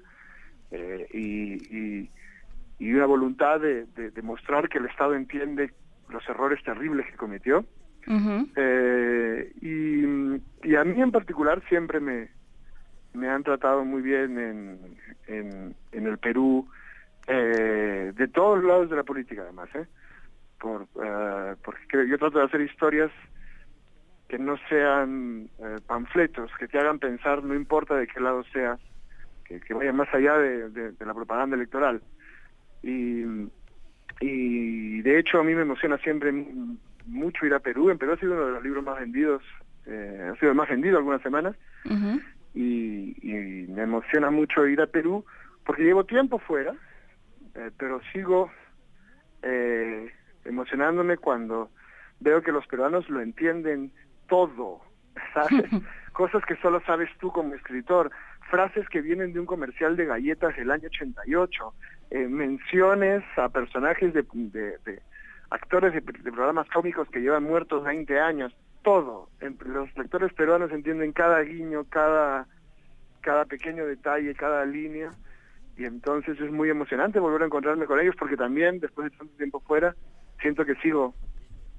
Eh, 0.72 1.08
y, 1.14 2.10
y 2.80 2.94
una 2.94 3.06
voluntad 3.06 3.60
de, 3.60 3.86
demostrar 4.12 4.70
que 4.70 4.78
el 4.78 4.86
Estado 4.86 5.16
entiende 5.16 5.74
los 6.10 6.28
errores 6.30 6.64
terribles 6.64 7.06
que 7.08 7.18
cometió. 7.18 7.66
Eh, 8.56 9.52
y, 9.62 10.76
a 10.76 10.84
mí 10.84 11.02
en 11.02 11.12
particular 11.12 11.62
siempre 11.68 12.00
me, 12.00 12.30
me 13.14 13.28
han 13.28 13.44
tratado 13.44 13.84
muy 13.84 14.02
bien 14.02 14.40
en, 14.40 15.76
en, 15.92 16.08
el 16.08 16.18
Perú, 16.18 16.68
eh, 17.28 18.14
de 18.16 18.28
todos 18.30 18.64
lados 18.64 18.90
de 18.90 18.96
la 18.96 19.04
política 19.04 19.42
además, 19.42 19.70
¿eh? 19.76 19.88
Por, 20.60 20.88
eh, 21.04 21.56
porque 21.64 22.08
yo 22.08 22.18
trato 22.18 22.40
de 22.40 22.46
hacer 22.46 22.62
historias 22.62 23.12
que 24.30 24.40
no 24.40 24.58
sean 24.70 25.50
panfletos, 25.86 26.52
que 26.60 26.68
te 26.68 26.80
hagan 26.80 27.00
pensar, 27.00 27.44
no 27.44 27.56
importa 27.56 27.96
de 27.96 28.08
qué 28.08 28.20
lado 28.20 28.44
seas, 28.52 28.80
que, 29.48 29.60
que 29.60 29.74
vayan 29.74 29.96
más 29.96 30.14
allá 30.14 30.38
de 30.38 30.94
la 31.00 31.14
propaganda 31.14 31.56
electoral. 31.56 32.02
Y, 32.84 33.24
y 34.22 35.02
de 35.02 35.20
hecho 35.20 35.40
a 35.40 35.44
mí 35.44 35.54
me 35.54 35.62
emociona 35.62 35.98
siempre 36.00 36.32
mucho 37.06 37.46
ir 37.46 37.54
a 37.54 37.60
Perú. 37.60 37.90
En 37.90 37.98
Perú 37.98 38.14
ha 38.14 38.18
sido 38.18 38.34
uno 38.34 38.46
de 38.46 38.52
los 38.54 38.64
libros 38.64 38.84
más 38.84 39.00
vendidos, 39.00 39.44
eh, 39.86 40.32
ha 40.32 40.40
sido 40.40 40.52
el 40.52 40.58
más 40.58 40.70
vendido 40.70 40.98
algunas 40.98 41.22
semanas. 41.22 41.56
y, 42.54 43.68
me 43.70 43.84
emociona 43.84 44.32
mucho 44.32 44.66
ir 44.66 44.82
a 44.82 44.88
Perú 44.88 45.24
porque 45.64 45.84
llevo 45.84 46.06
tiempo 46.06 46.40
fuera, 46.40 46.74
eh, 47.54 47.70
pero 47.78 48.02
sigo 48.12 48.50
eh, 49.44 50.12
emocionándome 50.46 51.18
cuando 51.18 51.70
veo 52.20 52.42
que 52.42 52.52
los 52.52 52.66
peruanos 52.66 53.08
lo 53.10 53.22
entienden 53.22 53.92
todo, 54.28 54.82
¿sabes? 55.34 55.66
Cosas 56.14 56.44
que 56.46 56.56
solo 56.56 56.82
sabes 56.88 57.10
tú 57.20 57.32
como 57.32 57.54
escritor. 57.54 58.10
Frases 58.50 58.88
que 58.90 59.02
vienen 59.02 59.34
de 59.34 59.40
un 59.40 59.46
comercial 59.46 59.96
de 59.96 60.06
galletas 60.06 60.56
del 60.56 60.72
año 60.72 60.88
88, 60.88 61.74
eh, 62.12 62.28
menciones 62.28 63.24
a 63.38 63.50
personajes 63.50 64.14
de, 64.14 64.26
actores 65.50 65.94
de, 65.94 66.02
programas 66.02 66.68
cómicos 66.70 67.10
que 67.10 67.20
llevan 67.20 67.44
muertos 67.44 67.84
20 67.84 68.20
años, 68.20 68.56
todo. 68.84 69.30
Los 69.66 69.96
lectores 69.98 70.34
peruanos 70.34 70.72
entienden 70.72 71.12
cada 71.12 71.42
guiño, 71.42 71.86
cada, 71.90 72.48
cada 73.22 73.46
pequeño 73.46 73.86
detalle, 73.86 74.34
cada 74.36 74.66
línea, 74.66 75.12
y 75.78 75.86
entonces 75.86 76.40
es 76.40 76.52
muy 76.52 76.70
emocionante 76.70 77.20
volver 77.20 77.44
a 77.44 77.46
encontrarme 77.46 77.86
con 77.86 78.00
ellos 78.00 78.16
porque 78.18 78.36
también, 78.36 78.80
después 78.80 79.12
de 79.12 79.18
tanto 79.18 79.34
tiempo 79.36 79.60
fuera, 79.60 79.96
siento 80.42 80.66
que 80.66 80.76
sigo 80.76 81.14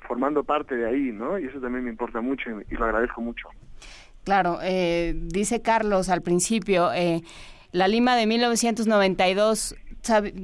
formando 0.06 0.44
parte 0.44 0.76
de 0.76 0.86
ahí, 0.86 1.12
¿no? 1.12 1.38
Y 1.38 1.46
eso 1.46 1.60
también 1.60 1.84
me 1.84 1.90
importa 1.90 2.20
mucho 2.20 2.50
y, 2.68 2.74
lo 2.74 2.84
agradezco 2.84 3.20
mucho. 3.20 3.48
Claro, 4.28 4.58
eh, 4.62 5.14
dice 5.16 5.62
Carlos 5.62 6.10
al 6.10 6.20
principio, 6.20 6.92
eh, 6.92 7.22
la 7.72 7.88
Lima 7.88 8.14
de 8.14 8.26
1992 8.26 9.74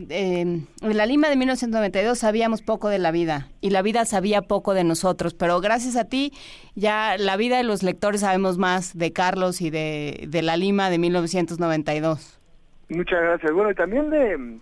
eh, 0.08 0.40
en 0.40 0.66
la 0.80 1.04
Lima 1.04 1.28
de 1.28 1.36
1992 1.36 2.18
sabíamos 2.18 2.62
poco 2.62 2.88
de 2.88 2.98
la 2.98 3.10
vida 3.10 3.48
y 3.60 3.68
la 3.68 3.82
vida 3.82 4.06
sabía 4.06 4.40
poco 4.40 4.72
de 4.72 4.84
nosotros, 4.84 5.34
pero 5.34 5.60
gracias 5.60 5.96
a 5.96 6.08
ti 6.08 6.32
ya 6.74 7.18
la 7.18 7.36
vida 7.36 7.58
de 7.58 7.64
los 7.64 7.82
lectores 7.82 8.22
sabemos 8.22 8.56
más 8.56 8.96
de 8.96 9.12
Carlos 9.12 9.60
y 9.60 9.68
de, 9.68 10.28
de 10.28 10.40
la 10.40 10.56
Lima 10.56 10.88
de 10.88 10.96
1992. 10.96 12.40
Muchas 12.88 13.20
gracias. 13.20 13.52
Bueno, 13.52 13.70
y 13.70 13.74
también 13.74 14.08
de 14.08 14.60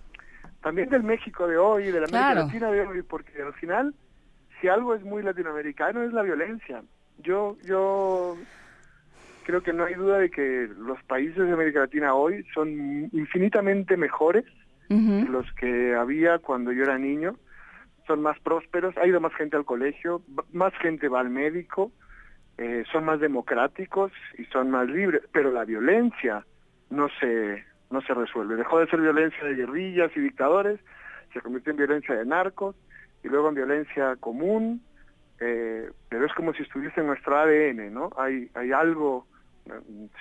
también 0.62 0.88
del 0.88 1.04
México 1.04 1.46
de 1.46 1.58
hoy, 1.58 1.84
de 1.84 2.00
la 2.00 2.06
América 2.06 2.34
Latina 2.34 2.72
de 2.72 2.80
hoy, 2.88 3.02
porque 3.02 3.40
al 3.40 3.52
final 3.52 3.94
si 4.60 4.66
algo 4.66 4.96
es 4.96 5.04
muy 5.04 5.22
latinoamericano 5.22 6.02
es 6.02 6.12
la 6.12 6.22
violencia. 6.22 6.82
Yo 7.18 7.56
yo 7.64 8.36
creo 9.42 9.62
que 9.62 9.72
no 9.72 9.84
hay 9.84 9.94
duda 9.94 10.18
de 10.18 10.30
que 10.30 10.68
los 10.78 11.02
países 11.04 11.46
de 11.46 11.52
América 11.52 11.80
Latina 11.80 12.14
hoy 12.14 12.44
son 12.54 13.08
infinitamente 13.12 13.96
mejores 13.96 14.44
los 14.88 15.50
que 15.54 15.94
había 15.94 16.38
cuando 16.38 16.70
yo 16.70 16.82
era 16.82 16.98
niño. 16.98 17.36
Son 18.06 18.20
más 18.20 18.38
prósperos, 18.40 18.94
ha 18.98 19.06
ido 19.06 19.20
más 19.20 19.32
gente 19.34 19.56
al 19.56 19.64
colegio, 19.64 20.22
más 20.52 20.74
gente 20.74 21.08
va 21.08 21.20
al 21.20 21.30
médico, 21.30 21.92
eh, 22.58 22.84
son 22.92 23.04
más 23.04 23.20
democráticos 23.20 24.12
y 24.36 24.44
son 24.46 24.70
más 24.70 24.88
libres, 24.88 25.22
pero 25.32 25.50
la 25.50 25.64
violencia 25.64 26.44
no 26.90 27.08
se, 27.20 27.64
no 27.90 28.02
se 28.02 28.12
resuelve. 28.12 28.56
Dejó 28.56 28.80
de 28.80 28.88
ser 28.88 29.00
violencia 29.00 29.42
de 29.44 29.54
guerrillas 29.54 30.10
y 30.14 30.20
dictadores, 30.20 30.78
se 31.32 31.40
convirtió 31.40 31.70
en 31.70 31.78
violencia 31.78 32.14
de 32.14 32.26
narcos 32.26 32.76
y 33.24 33.28
luego 33.28 33.48
en 33.48 33.54
violencia 33.54 34.16
común, 34.16 34.82
eh, 35.40 35.90
pero 36.08 36.26
es 36.26 36.32
como 36.34 36.52
si 36.52 36.62
estuviese 36.62 37.00
en 37.00 37.06
nuestro 37.06 37.38
ADN, 37.38 37.92
¿no? 37.92 38.10
Hay, 38.16 38.50
hay 38.54 38.72
algo 38.72 39.26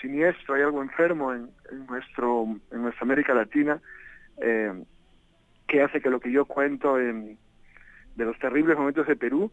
siniestro, 0.01 0.55
hay 0.55 0.61
algo 0.61 0.81
enfermo 0.81 1.33
en, 1.33 1.49
nuestro, 1.87 2.45
en 2.71 2.81
nuestra 2.81 3.03
América 3.03 3.33
Latina 3.33 3.81
eh, 4.37 4.83
que 5.67 5.81
hace 5.81 6.01
que 6.01 6.09
lo 6.09 6.19
que 6.19 6.31
yo 6.31 6.45
cuento 6.45 6.99
en, 6.99 7.37
de 8.15 8.25
los 8.25 8.37
terribles 8.39 8.77
momentos 8.77 9.07
de 9.07 9.15
Perú, 9.15 9.51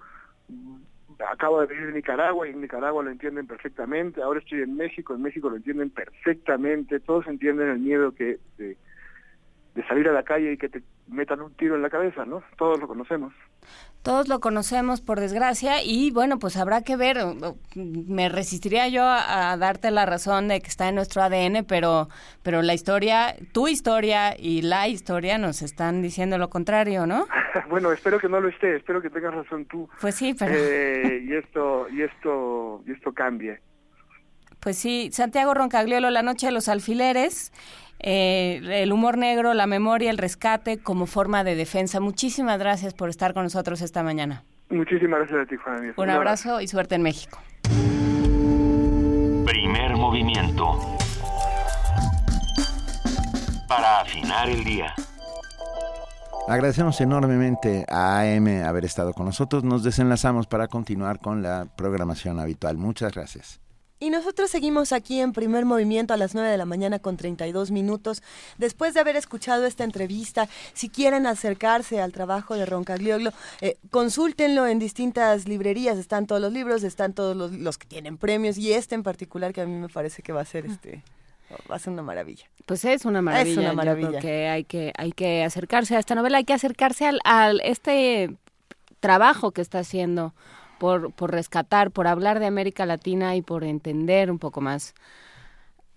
acabo 1.31 1.61
de 1.61 1.67
venir 1.67 1.87
de 1.87 1.93
Nicaragua 1.93 2.47
y 2.47 2.51
en 2.51 2.61
Nicaragua 2.61 3.03
lo 3.03 3.11
entienden 3.11 3.47
perfectamente, 3.47 4.23
ahora 4.23 4.41
estoy 4.41 4.63
en 4.63 4.77
México, 4.77 5.15
en 5.15 5.23
México 5.23 5.51
lo 5.51 5.57
entienden 5.57 5.91
perfectamente, 5.91 7.01
todos 7.01 7.27
entienden 7.27 7.69
el 7.69 7.79
miedo 7.79 8.15
que 8.15 8.39
de 9.79 9.87
salir 9.87 10.09
a 10.09 10.13
la 10.13 10.25
calle 10.25 10.55
y 10.55 10.57
que 10.57 10.69
te 10.69 10.83
metan 11.07 11.41
un 11.41 11.55
tiro 11.55 11.77
en 11.77 11.83
la 11.83 11.89
cabeza, 11.89 12.25
¿no? 12.25 12.43
Todos 12.57 12.81
lo 12.81 12.89
conocemos. 12.89 13.33
Todos 14.03 14.27
lo 14.27 14.41
conocemos, 14.41 15.01
por 15.01 15.21
desgracia, 15.21 15.85
y 15.85 16.11
bueno, 16.11 16.41
pues 16.41 16.57
habrá 16.57 16.83
que 16.83 16.97
ver. 16.97 17.19
Me 17.77 18.29
resistiría 18.29 18.89
yo 18.89 19.05
a, 19.05 19.57
darte 19.57 19.93
la 19.93 20.05
razón 20.05 20.49
de 20.49 20.61
que 20.61 20.67
está 20.67 20.89
en 20.89 20.97
nuestro 20.97 21.23
ADN, 21.23 21.65
pero, 21.65 22.09
pero 22.43 22.61
la 22.63 22.75
historia, 22.75 23.37
tu 23.53 23.69
historia 23.69 24.35
y 24.37 24.63
la 24.63 24.89
historia 24.89 25.39
nos 25.39 25.63
están 25.63 26.03
diciendo 26.03 26.39
lo 26.39 26.51
contrario, 26.51 27.07
¿no? 27.07 27.29
bueno, 27.71 27.93
espero 27.93 28.19
que 28.19 28.29
no 28.29 28.41
lo 28.41 28.49
esté, 28.49 28.75
espero 28.75 29.01
que 29.01 29.11
tengas 29.11 29.33
razón 29.33 29.65
tú. 29.67 29.89
Pues 30.01 30.17
sí, 30.17 30.35
pero... 30.37 30.55
Eh, 30.57 31.23
y 31.25 31.35
esto, 31.35 31.89
y 31.89 32.03
esto, 32.03 32.83
y 32.85 32.91
esto 32.91 33.13
cambie. 33.13 33.61
Pues 34.59 34.77
sí, 34.77 35.11
Santiago 35.13 35.55
Roncagliolo, 35.55 36.11
La 36.11 36.23
Noche 36.23 36.47
de 36.47 36.53
los 36.53 36.69
Alfileres 36.69 37.53
eh, 38.01 38.83
el 38.83 38.93
humor 38.93 39.19
negro, 39.19 39.55
la 39.55 39.67
memoria, 39.67 40.11
el 40.11 40.19
rescate 40.19 40.79
como 40.79 41.07
forma 41.07 41.45
de 41.45 41.55
defensa. 41.57 42.01
Muchísimas 42.01 42.59
gracias 42.59 42.95
por 42.95 43.09
estar 43.09 43.35
con 43.35 43.45
nosotros 43.45 43.83
esta 43.83 44.03
mañana. 44.03 44.45
Muchísimas 44.71 45.21
gracias 45.21 45.41
a 45.41 45.47
ti, 45.47 45.57
Juan. 45.57 45.95
Un 45.97 46.11
abrazo 46.11 46.61
y 46.61 46.69
suerte 46.69 46.95
en 46.95 47.03
México. 47.03 47.39
Primer 49.47 49.97
movimiento. 49.97 50.79
Para 53.67 54.01
afinar 54.01 54.49
el 54.49 54.65
día. 54.65 54.95
Agradecemos 56.49 56.99
enormemente 57.03 57.85
a 57.89 58.21
AM 58.21 58.65
haber 58.65 58.87
estado 58.87 59.13
con 59.13 59.27
nosotros. 59.27 59.65
Nos 59.65 59.83
desenlazamos 59.83 60.47
para 60.47 60.69
continuar 60.69 61.19
con 61.19 61.43
la 61.43 61.67
programación 61.77 62.41
habitual. 62.41 62.79
Muchas 62.79 63.13
gracias. 63.13 63.61
Y 64.01 64.11
nosotros 64.11 64.51
seguimos 64.51 64.93
aquí 64.93 65.21
en 65.21 65.33
primer 65.33 65.65
movimiento 65.65 66.15
a 66.15 66.17
las 66.17 66.35
9 66.35 66.49
de 66.49 66.57
la 66.57 66.65
mañana 66.65 67.01
con 67.01 67.17
32 67.17 67.71
minutos. 67.71 68.23
Después 68.57 68.95
de 68.95 69.01
haber 69.01 69.17
escuchado 69.17 69.67
esta 69.67 69.83
entrevista, 69.85 70.49
si 70.73 70.89
quieren 70.89 71.27
acercarse 71.27 72.01
al 72.01 72.13
trabajo 72.13 72.55
de 72.55 72.65
Roncaglioglo, 72.65 73.33
eh, 73.61 73.77
consúltenlo 73.91 74.67
en 74.67 74.79
distintas 74.79 75.49
librerías. 75.49 75.99
Están 75.99 76.27
todos 76.27 76.41
los 76.41 76.53
libros, 76.53 76.85
están 76.85 77.13
todos 77.13 77.37
los, 77.37 77.79
que 77.79 77.87
tienen 77.87 78.19
premios 78.19 78.57
y 78.57 78.73
este 78.73 78.95
en 78.95 79.03
particular 79.03 79.53
que 79.53 79.63
a 79.63 79.67
mí 79.67 79.75
me 79.75 79.89
parece 79.89 80.23
que 80.23 80.33
va 80.33 80.43
a 80.43 80.45
ser 80.45 80.67
este 80.67 81.03
va 81.71 81.77
a 81.77 81.79
ser 81.79 81.93
una 81.93 82.03
maravilla. 82.03 82.45
Pues 82.67 82.85
es 82.85 83.05
una 83.05 83.23
maravilla. 83.23 83.53
Es 83.53 83.59
una 83.59 83.73
maravilla. 83.73 84.21
que 84.21 84.49
hay 84.49 84.65
que 84.65 84.93
hay 84.97 85.13
que 85.13 85.45
acercarse 85.45 85.97
a 85.97 85.99
esta 85.99 86.15
novela, 86.15 86.39
hay 86.39 86.45
que 86.45 86.53
acercarse 86.53 87.07
al, 87.07 87.21
al 87.25 87.61
este 87.63 88.37
trabajo 89.01 89.53
que 89.53 89.61
está 89.61 89.79
haciendo 89.81 90.35
por, 90.79 91.13
por 91.13 91.31
rescatar, 91.31 91.91
por 91.91 92.07
hablar 92.07 92.41
de 92.41 92.47
América 92.47 92.87
Latina 92.87 93.37
y 93.37 93.43
por 93.43 93.65
entender 93.65 94.31
un 94.31 94.39
poco 94.39 94.61
más 94.61 94.95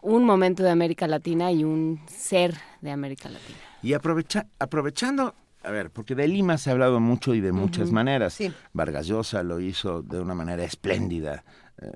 un 0.02 0.24
momento 0.24 0.64
de 0.64 0.72
América 0.72 1.08
Latina 1.08 1.52
y 1.52 1.64
un 1.64 2.00
ser 2.08 2.56
de 2.82 2.92
América 2.92 3.30
Latina. 3.30 3.58
Y 3.84 3.94
aprovecha, 3.94 4.48
aprovechando, 4.60 5.36
a 5.64 5.72
ver, 5.72 5.92
porque 5.92 6.16
de 6.16 6.28
Lima 6.28 6.58
se 6.58 6.70
ha 6.70 6.74
hablado 6.74 7.00
mucho 7.00 7.34
y 7.36 7.42
de 7.42 7.52
muchas 7.52 7.92
maneras. 7.92 8.38
Vargas 8.74 9.08
Llosa 9.08 9.44
lo 9.44 9.60
hizo 9.60 10.02
de 10.02 10.20
una 10.20 10.34
manera 10.34 10.64
espléndida. 10.64 11.44
Eh, 11.82 11.88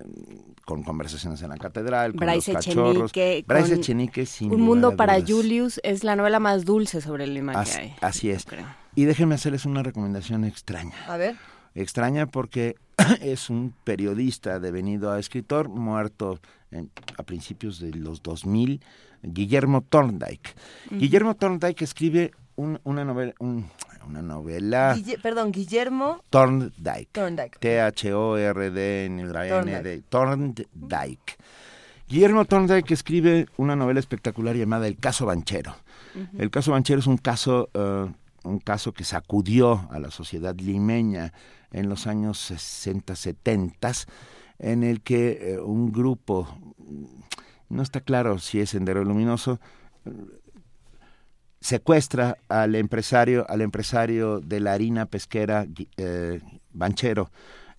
con 0.65 0.81
conversaciones 0.81 1.43
en 1.43 1.49
la 1.49 1.57
catedral, 1.57 2.15
con 2.15 2.25
Bryce 2.25 2.53
los 2.53 2.65
cachorros. 2.65 3.11
Bryce 3.45 3.75
Echenique, 3.75 4.25
sin 4.25 4.51
Un 4.51 4.61
mundo 4.61 4.95
para 4.95 5.21
Julius 5.21 5.79
es 5.83 6.03
la 6.03 6.15
novela 6.15 6.39
más 6.39 6.65
dulce 6.65 7.01
sobre 7.01 7.25
el 7.25 7.35
Lima 7.35 7.51
así, 7.51 7.75
que 7.75 7.81
hay. 7.81 7.95
Así 8.01 8.31
es. 8.31 8.47
Y 8.95 9.05
déjenme 9.05 9.35
hacerles 9.35 9.65
una 9.65 9.83
recomendación 9.83 10.43
extraña. 10.43 10.95
A 11.07 11.17
ver 11.17 11.35
extraña 11.75 12.25
porque 12.25 12.75
es 13.21 13.49
un 13.49 13.73
periodista 13.83 14.59
devenido 14.59 15.11
a 15.11 15.19
escritor 15.19 15.69
muerto 15.69 16.39
a 17.17 17.23
principios 17.23 17.79
de 17.79 17.91
los 17.91 18.21
2000, 18.23 18.81
Guillermo 19.21 19.81
Thorndike. 19.81 20.55
Guillermo 20.91 21.35
Thorndike 21.35 21.83
escribe 21.83 22.31
una 22.55 23.05
novela, 23.05 23.33
una 23.39 24.21
novela. 24.21 24.97
perdón, 25.21 25.51
Guillermo 25.51 26.21
Thorndike. 26.29 27.09
T-H-O-R-D 27.59 29.05
N 29.05 29.83
D. 29.83 30.03
Thorndike. 30.09 31.37
Guillermo 32.07 32.45
Thorndike 32.45 32.93
escribe 32.93 33.47
una 33.57 33.75
novela 33.75 33.99
espectacular 33.99 34.55
llamada 34.55 34.87
El 34.87 34.97
caso 34.97 35.25
Banchero. 35.25 35.75
El 36.37 36.49
caso 36.49 36.71
Banchero 36.71 36.99
es 36.99 37.07
un 37.07 37.17
caso, 37.17 37.69
uh, 37.73 38.47
un 38.47 38.59
caso 38.59 38.93
que 38.93 39.03
sacudió 39.03 39.89
a 39.91 39.99
la 39.99 40.11
sociedad 40.11 40.55
limeña 40.55 41.33
en 41.75 41.89
los 41.89 42.07
años 42.07 42.39
60, 42.39 43.15
70, 43.15 43.91
en 44.59 44.83
el 44.83 45.01
que 45.01 45.53
eh, 45.53 45.59
un 45.59 45.91
grupo, 45.91 46.47
no 47.67 47.83
está 47.83 47.99
claro 47.99 48.39
si 48.39 48.61
es 48.61 48.69
Sendero 48.69 49.03
Luminoso, 49.03 49.59
secuestra 51.59 52.37
al 52.47 52.75
empresario, 52.75 53.45
al 53.49 53.61
empresario 53.61 54.39
de 54.39 54.61
la 54.61 54.73
harina 54.73 55.05
pesquera 55.05 55.67
eh, 55.97 56.39
Banchero. 56.71 57.29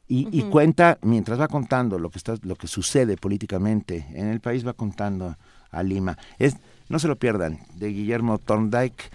Y, 0.09 0.43
cuenta, 0.43 0.99
mientras 1.03 1.41
va 1.41 1.49
contando 1.49 1.99
lo 1.99 2.11
que 2.11 2.19
está, 2.19 2.37
lo 2.43 2.55
que 2.55 2.69
sucede 2.69 3.17
políticamente 3.17 4.07
en 4.13 4.29
el 4.29 4.39
país, 4.39 4.65
va 4.65 4.73
contando 4.73 5.37
a 5.73 5.83
Lima. 5.83 6.17
Es, 6.39 6.55
no 6.89 7.01
se 7.01 7.09
lo 7.09 7.17
pierdan, 7.17 7.59
de 7.75 7.89
Guillermo 7.89 8.39
Thorndike, 8.39 9.11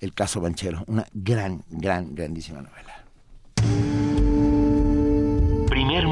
El 0.00 0.12
caso 0.12 0.42
Banchero, 0.42 0.84
una 0.86 1.06
gran, 1.14 1.64
gran, 1.70 2.14
grandísima 2.14 2.60
novela. 2.60 3.03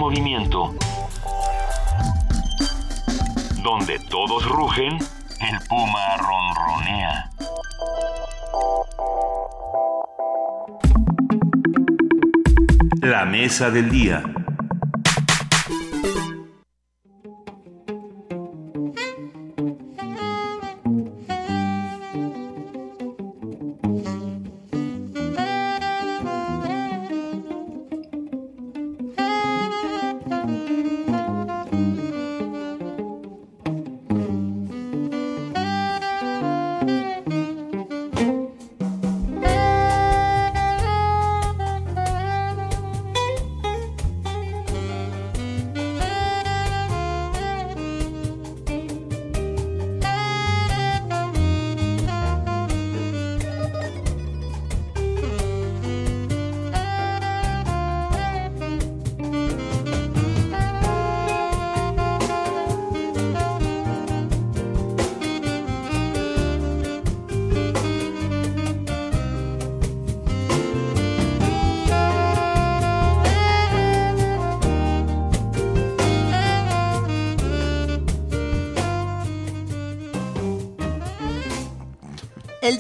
Movimiento. 0.03 0.75
Donde 3.63 4.01
todos 4.11 4.45
rugen, 4.49 4.99
el 4.99 5.61
puma 5.69 6.17
ronronea. 6.17 7.31
La 13.01 13.25
mesa 13.27 13.71
del 13.71 13.91
día. 13.91 14.25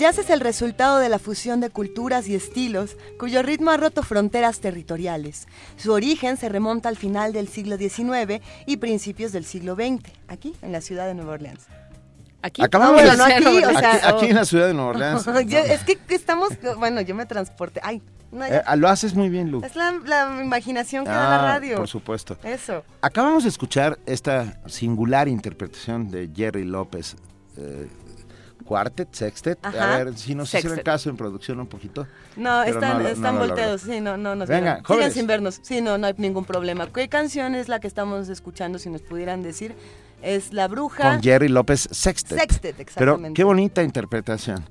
Jazz 0.02 0.18
es 0.18 0.28
el 0.30 0.40
resultado 0.40 0.98
de 0.98 1.08
la 1.08 1.18
fusión 1.18 1.60
de 1.60 1.70
culturas 1.70 2.28
y 2.28 2.34
estilos, 2.34 2.96
cuyo 3.18 3.42
ritmo 3.42 3.70
ha 3.70 3.76
roto 3.76 4.02
fronteras 4.02 4.60
territoriales. 4.60 5.46
Su 5.76 5.92
origen 5.92 6.36
se 6.36 6.48
remonta 6.48 6.88
al 6.88 6.96
final 6.96 7.32
del 7.32 7.48
siglo 7.48 7.76
XIX 7.78 8.42
y 8.66 8.76
principios 8.76 9.32
del 9.32 9.44
siglo 9.44 9.74
XX, 9.74 10.02
aquí 10.28 10.54
en 10.62 10.72
la 10.72 10.80
ciudad 10.80 11.06
de 11.06 11.14
Nueva 11.14 11.32
Orleans. 11.34 11.60
Aquí. 12.42 12.60
Acabamos 12.62 12.96
No, 12.96 13.02
de 13.02 13.16
bueno, 13.16 13.28
no 13.28 13.34
aquí, 13.34 13.64
o 13.64 13.78
sea, 13.78 13.94
aquí, 13.94 14.06
aquí 14.06 14.24
oh. 14.26 14.28
en 14.30 14.34
la 14.34 14.44
ciudad 14.44 14.66
de 14.66 14.74
Nueva 14.74 14.90
Orleans. 14.90 15.24
Yo- 15.46 15.58
es 15.60 15.84
que 15.84 15.96
estamos, 16.08 16.50
bueno, 16.78 17.00
yo 17.00 17.14
me 17.14 17.24
transporté. 17.24 17.80
Ay, 17.84 18.02
no. 18.32 18.44
Eh, 18.44 18.60
lo 18.76 18.88
haces 18.88 19.14
muy 19.14 19.28
bien, 19.28 19.50
Lu. 19.52 19.62
es 19.64 19.76
la, 19.76 19.92
la 20.04 20.42
imaginación 20.42 21.04
que 21.04 21.10
da 21.10 21.16
la 21.28 21.34
Ah, 21.36 21.46
radio. 21.54 21.76
Por 21.76 21.86
supuesto. 21.86 22.36
Eso. 22.42 22.82
Acabamos 23.00 23.44
de 23.44 23.48
escuchar 23.50 23.98
esta 24.06 24.60
singular 24.66 25.28
interpretación 25.28 26.10
de 26.10 26.28
Jerry 26.34 26.64
López. 26.64 27.14
eh, 27.56 27.86
Quartet, 28.72 29.08
Sextet. 29.12 29.58
Ajá. 29.62 29.96
A 29.96 30.04
ver 30.04 30.16
si 30.16 30.34
nos 30.34 30.48
hicieron 30.48 30.70
Sextet. 30.70 30.84
caso 30.84 31.10
en 31.10 31.16
producción 31.18 31.60
un 31.60 31.66
poquito. 31.66 32.06
No, 32.36 32.62
Pero 32.64 32.78
están, 32.78 33.02
no 33.02 33.08
están 33.08 33.34
no 33.34 33.40
volteados, 33.46 33.82
sí, 33.82 34.00
no, 34.00 34.16
no 34.16 34.34
nos 34.34 34.48
Venga. 34.48 34.82
Sigan 34.86 35.12
sin 35.12 35.26
vernos, 35.26 35.60
sí, 35.62 35.82
no, 35.82 35.98
no 35.98 36.06
hay 36.06 36.14
ningún 36.16 36.46
problema. 36.46 36.86
¿Qué 36.90 37.08
canción 37.10 37.54
es 37.54 37.68
la 37.68 37.80
que 37.80 37.86
estamos 37.86 38.30
escuchando, 38.30 38.78
si 38.78 38.88
nos 38.88 39.02
pudieran 39.02 39.42
decir? 39.42 39.74
Es 40.22 40.54
La 40.54 40.68
Bruja. 40.68 41.10
Con 41.14 41.22
Jerry 41.22 41.48
López 41.48 41.86
Sextet. 41.90 42.38
Sextet, 42.38 42.76
Pero 42.76 42.82
exactamente. 42.82 43.34
qué 43.36 43.44
bonita 43.44 43.82
interpretación. 43.82 44.64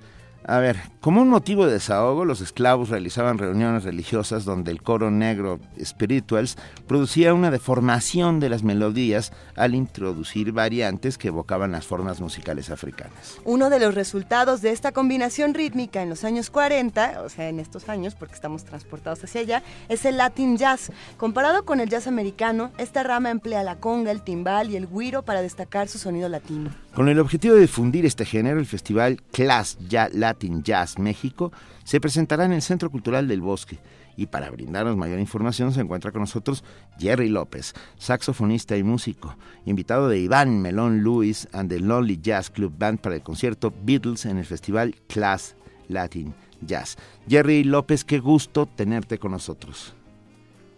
A 0.44 0.60
ver, 0.60 0.78
como 1.02 1.22
un 1.22 1.30
motivo 1.30 1.68
de 1.68 1.74
desahogo, 1.74 2.26
los 2.26 2.42
esclavos 2.42 2.90
realizaban 2.90 3.38
reuniones 3.38 3.84
religiosas 3.84 4.44
donde 4.44 4.72
el 4.72 4.82
coro 4.82 5.12
negro 5.12 5.60
Spirituals 5.80 6.58
producía 6.88 7.36
una 7.36 7.52
deformación 7.52 8.40
de 8.40 8.50
las 8.50 8.64
melodías 8.64 9.32
al 9.56 9.76
introducir 9.76 10.52
variantes 10.52 11.20
que 11.20 11.28
evocaban 11.28 11.72
las 11.72 11.86
formas 11.86 12.22
musicales 12.22 12.72
africanas. 12.72 13.38
Uno 13.46 13.70
de 13.70 13.80
los 13.80 13.94
resultados 13.94 14.62
de 14.62 14.72
esta 14.72 14.92
combinación 14.92 15.54
rítmica 15.54 16.02
en 16.02 16.10
los 16.10 16.24
años 16.24 16.50
40, 16.50 17.22
o 17.24 17.30
sea, 17.30 17.48
en 17.48 17.60
estos 17.60 17.88
años, 17.88 18.16
porque 18.16 18.34
estamos 18.34 18.66
transportados 18.66 19.24
hacia 19.24 19.42
allá, 19.42 19.64
es 19.90 20.06
el 20.06 20.18
Latin 20.18 20.58
Jazz. 20.58 20.92
Comparado 21.18 21.66
con 21.66 21.80
el 21.80 21.90
jazz 21.90 22.08
americano, 22.08 22.72
esta 22.80 23.04
rama 23.04 23.30
emplea 23.30 23.64
la 23.64 23.76
conga, 23.76 24.12
el 24.12 24.24
timbal 24.24 24.72
y 24.72 24.76
el 24.76 24.88
güiro 24.88 25.22
para 25.22 25.44
destacar 25.44 25.88
su 25.88 26.00
sonido 26.00 26.30
latino. 26.30 26.72
Con 26.94 27.08
el 27.08 27.20
objetivo 27.20 27.56
de 27.56 27.62
difundir 27.62 28.06
este 28.06 28.26
género, 28.26 28.60
el 28.60 28.66
festival 28.66 29.22
Class 29.32 29.78
Latin 30.14 30.62
Jazz 30.62 31.00
México 31.00 31.54
se 31.86 32.02
presentará 32.02 32.44
en 32.44 32.52
el 32.52 32.62
Centro 32.62 32.90
Cultural 32.90 33.30
del 33.30 33.40
Bosque. 33.40 33.78
Y 34.18 34.26
para 34.26 34.50
brindarnos 34.50 34.98
mayor 34.98 35.20
información 35.20 35.72
se 35.72 35.80
encuentra 35.80 36.12
con 36.12 36.20
nosotros 36.20 36.66
Jerry 37.00 37.30
López, 37.30 37.74
saxofonista 37.96 38.76
y 38.76 38.84
músico, 38.84 39.38
invitado 39.66 40.10
de 40.10 40.20
Iván 40.20 40.62
Melón 40.62 41.02
Luis 41.02 41.48
and 41.54 41.70
the 41.70 41.80
Lonely 41.80 42.20
Jazz 42.22 42.50
Club 42.50 42.74
Band 42.78 43.00
para 43.00 43.16
el 43.16 43.24
concierto 43.24 43.72
Beatles 43.84 44.26
en 44.26 44.38
el 44.38 44.46
festival 44.46 44.94
Class 45.08 45.56
Latin 45.88 46.34
Jazz. 46.60 46.98
Jerry 47.26 47.64
López, 47.64 48.04
qué 48.04 48.20
gusto 48.20 48.66
tenerte 48.66 49.18
con 49.18 49.32
nosotros. 49.32 49.96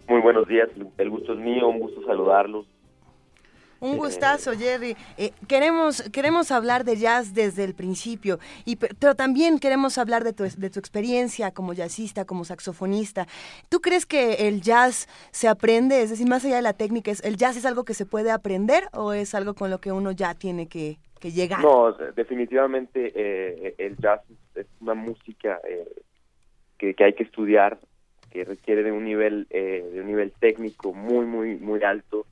Muy 0.08 0.20
buenos 0.20 0.46
días, 0.46 0.68
el 0.96 1.10
gusto 1.10 1.32
es 1.32 1.40
mío, 1.40 1.66
un 1.66 1.80
gusto 1.80 2.04
saludarlos. 2.06 2.66
Un 3.80 3.96
gustazo, 3.98 4.52
Jerry. 4.52 4.96
Eh, 5.18 5.32
queremos, 5.46 6.02
queremos 6.10 6.50
hablar 6.50 6.84
de 6.84 6.96
jazz 6.96 7.34
desde 7.34 7.64
el 7.64 7.74
principio, 7.74 8.38
y, 8.64 8.76
pe- 8.76 8.90
pero 8.98 9.14
también 9.14 9.58
queremos 9.58 9.98
hablar 9.98 10.24
de 10.24 10.32
tu, 10.32 10.44
de 10.44 10.70
tu 10.70 10.78
experiencia 10.78 11.50
como 11.50 11.72
jazzista, 11.74 12.24
como 12.24 12.44
saxofonista. 12.44 13.26
¿Tú 13.68 13.80
crees 13.80 14.06
que 14.06 14.48
el 14.48 14.62
jazz 14.62 15.08
se 15.32 15.48
aprende? 15.48 16.00
Es 16.02 16.10
decir, 16.10 16.26
más 16.28 16.44
allá 16.44 16.56
de 16.56 16.62
la 16.62 16.72
técnica, 16.72 17.10
¿es- 17.10 17.22
¿el 17.24 17.36
jazz 17.36 17.56
es 17.56 17.66
algo 17.66 17.84
que 17.84 17.94
se 17.94 18.06
puede 18.06 18.30
aprender 18.30 18.88
o 18.92 19.12
es 19.12 19.34
algo 19.34 19.54
con 19.54 19.70
lo 19.70 19.78
que 19.80 19.92
uno 19.92 20.12
ya 20.12 20.34
tiene 20.34 20.66
que, 20.66 20.98
que 21.20 21.32
llegar? 21.32 21.60
No, 21.60 21.92
definitivamente 22.16 23.12
eh, 23.14 23.74
el 23.78 23.96
jazz 23.98 24.20
es 24.54 24.66
una 24.80 24.94
música 24.94 25.60
eh, 25.68 25.88
que, 26.78 26.94
que 26.94 27.04
hay 27.04 27.12
que 27.14 27.24
estudiar, 27.24 27.78
que 28.30 28.44
requiere 28.44 28.82
de 28.82 28.92
un 28.92 29.04
nivel 29.04 29.46
eh, 29.50 29.84
de 29.92 30.00
un 30.00 30.06
nivel 30.06 30.32
técnico 30.40 30.92
muy 30.92 31.24
muy 31.26 31.56
muy 31.56 31.82
alto 31.82 32.26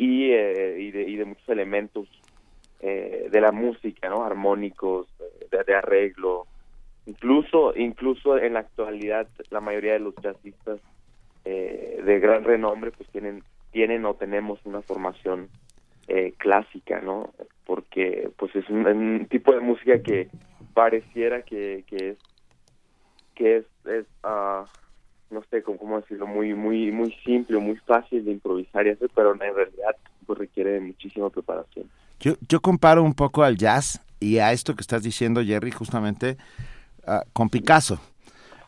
y, 0.00 0.32
eh, 0.32 0.76
y, 0.78 0.90
de, 0.90 1.02
y 1.02 1.16
de 1.16 1.26
muchos 1.26 1.46
elementos 1.50 2.08
eh, 2.80 3.28
de 3.30 3.40
la 3.42 3.52
música, 3.52 4.08
¿no? 4.08 4.24
Armónicos, 4.24 5.06
de, 5.50 5.62
de 5.62 5.74
arreglo. 5.74 6.46
Incluso 7.04 7.76
incluso 7.76 8.38
en 8.38 8.54
la 8.54 8.60
actualidad 8.60 9.28
la 9.50 9.60
mayoría 9.60 9.92
de 9.92 9.98
los 9.98 10.14
jazzistas 10.16 10.80
eh, 11.44 12.00
de 12.02 12.18
gran 12.18 12.44
renombre 12.44 12.92
pues 12.92 13.08
tienen 13.10 13.42
tienen 13.72 14.04
o 14.06 14.14
tenemos 14.14 14.58
una 14.64 14.80
formación 14.80 15.48
eh, 16.08 16.32
clásica, 16.38 17.00
¿no? 17.00 17.30
Porque 17.66 18.30
pues 18.38 18.56
es 18.56 18.68
un, 18.70 19.26
tipo 19.28 19.52
de 19.52 19.60
música 19.60 20.02
que 20.02 20.28
pareciera 20.72 21.42
que, 21.42 21.84
que 21.86 22.10
es 22.10 22.18
que 23.34 23.56
es, 23.58 23.66
es 23.84 24.06
ah, 24.22 24.64
no 25.30 25.42
sé 25.50 25.62
cómo, 25.62 25.78
cómo 25.78 26.00
decirlo, 26.00 26.26
muy 26.26 26.54
muy 26.54 26.90
muy 26.92 27.14
simple, 27.24 27.58
muy 27.58 27.76
fácil 27.76 28.24
de 28.24 28.32
improvisar 28.32 28.86
y 28.86 28.90
hacer, 28.90 29.10
pero 29.14 29.32
en 29.32 29.38
realidad 29.40 29.96
pues 30.26 30.38
requiere 30.38 30.72
de 30.72 30.80
muchísima 30.80 31.30
preparación. 31.30 31.86
Yo, 32.20 32.34
yo 32.48 32.60
comparo 32.60 33.02
un 33.02 33.14
poco 33.14 33.42
al 33.42 33.56
jazz 33.56 34.00
y 34.20 34.38
a 34.38 34.52
esto 34.52 34.74
que 34.74 34.82
estás 34.82 35.02
diciendo, 35.02 35.42
Jerry, 35.42 35.70
justamente 35.70 36.36
ah, 37.06 37.24
con 37.32 37.48
Picasso. 37.48 37.98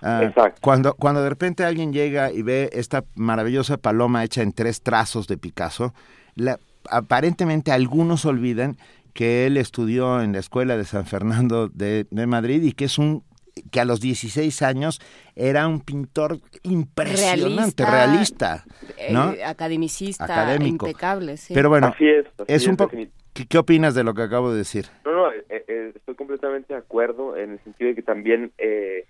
Ah, 0.00 0.32
cuando, 0.60 0.94
cuando 0.94 1.23
de 1.23 1.28
repente 1.28 1.65
alguien 1.65 1.92
llega 1.92 2.32
y 2.32 2.42
ve 2.42 2.70
esta 2.73 3.05
maravillosa 3.15 3.76
paloma 3.76 4.24
hecha 4.24 4.42
en 4.42 4.52
tres 4.52 4.81
trazos 4.82 5.28
de 5.28 5.36
Picasso, 5.36 5.94
la- 6.34 6.58
aparentemente 6.91 7.70
algunos 7.70 8.24
olvidan 8.24 8.76
que 9.12 9.47
él 9.47 9.57
estudió 9.58 10.23
en 10.23 10.32
la 10.32 10.39
escuela 10.39 10.76
de 10.76 10.84
San 10.84 11.05
Fernando 11.07 11.68
de, 11.68 12.07
de 12.10 12.26
Madrid 12.26 12.62
y 12.62 12.73
que 12.73 12.86
es 12.86 12.99
un 12.99 13.23
que 13.70 13.81
a 13.81 13.84
los 13.84 14.00
16 14.00 14.62
años 14.62 15.00
era 15.34 15.66
un 15.68 15.81
pintor 15.81 16.39
impresionante, 16.62 17.84
realista, 17.84 18.65
eh, 18.99 19.12
¿no? 19.12 19.34
academicista, 19.44 20.24
Académico. 20.24 20.86
impecable, 20.86 21.36
sí. 21.36 21.55
Pero 21.55 21.68
bueno, 21.68 21.89
Así 21.89 22.08
es, 22.08 22.26
así 22.39 22.44
es 22.49 22.66
un 22.66 22.76
poco... 22.76 22.97
¿Qué, 23.32 23.47
qué 23.47 23.57
opinas 23.58 23.94
de 23.94 24.05
lo 24.05 24.12
que 24.12 24.23
acabo 24.23 24.50
de 24.52 24.58
decir? 24.58 24.86
No, 25.07 25.12
no, 25.12 25.32
eh, 25.32 25.44
eh, 25.49 25.92
estoy 25.94 26.15
completamente 26.16 26.74
de 26.74 26.78
acuerdo 26.78 27.34
en 27.36 27.52
el 27.52 27.60
sentido 27.65 27.89
de 27.89 27.94
que 27.94 28.02
también 28.02 28.52
eh, 28.58 29.07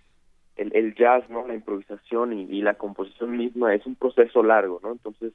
el, 0.57 0.75
el 0.77 0.95
jazz, 0.95 1.29
¿no? 1.29 1.45
La 1.49 1.55
improvisación 1.55 2.33
y, 2.33 2.43
y 2.45 2.63
la 2.63 2.75
composición 2.75 3.37
misma 3.37 3.75
es 3.75 3.85
un 3.85 3.97
proceso 3.97 4.45
largo, 4.45 4.79
¿no? 4.81 4.93
Entonces 4.93 5.33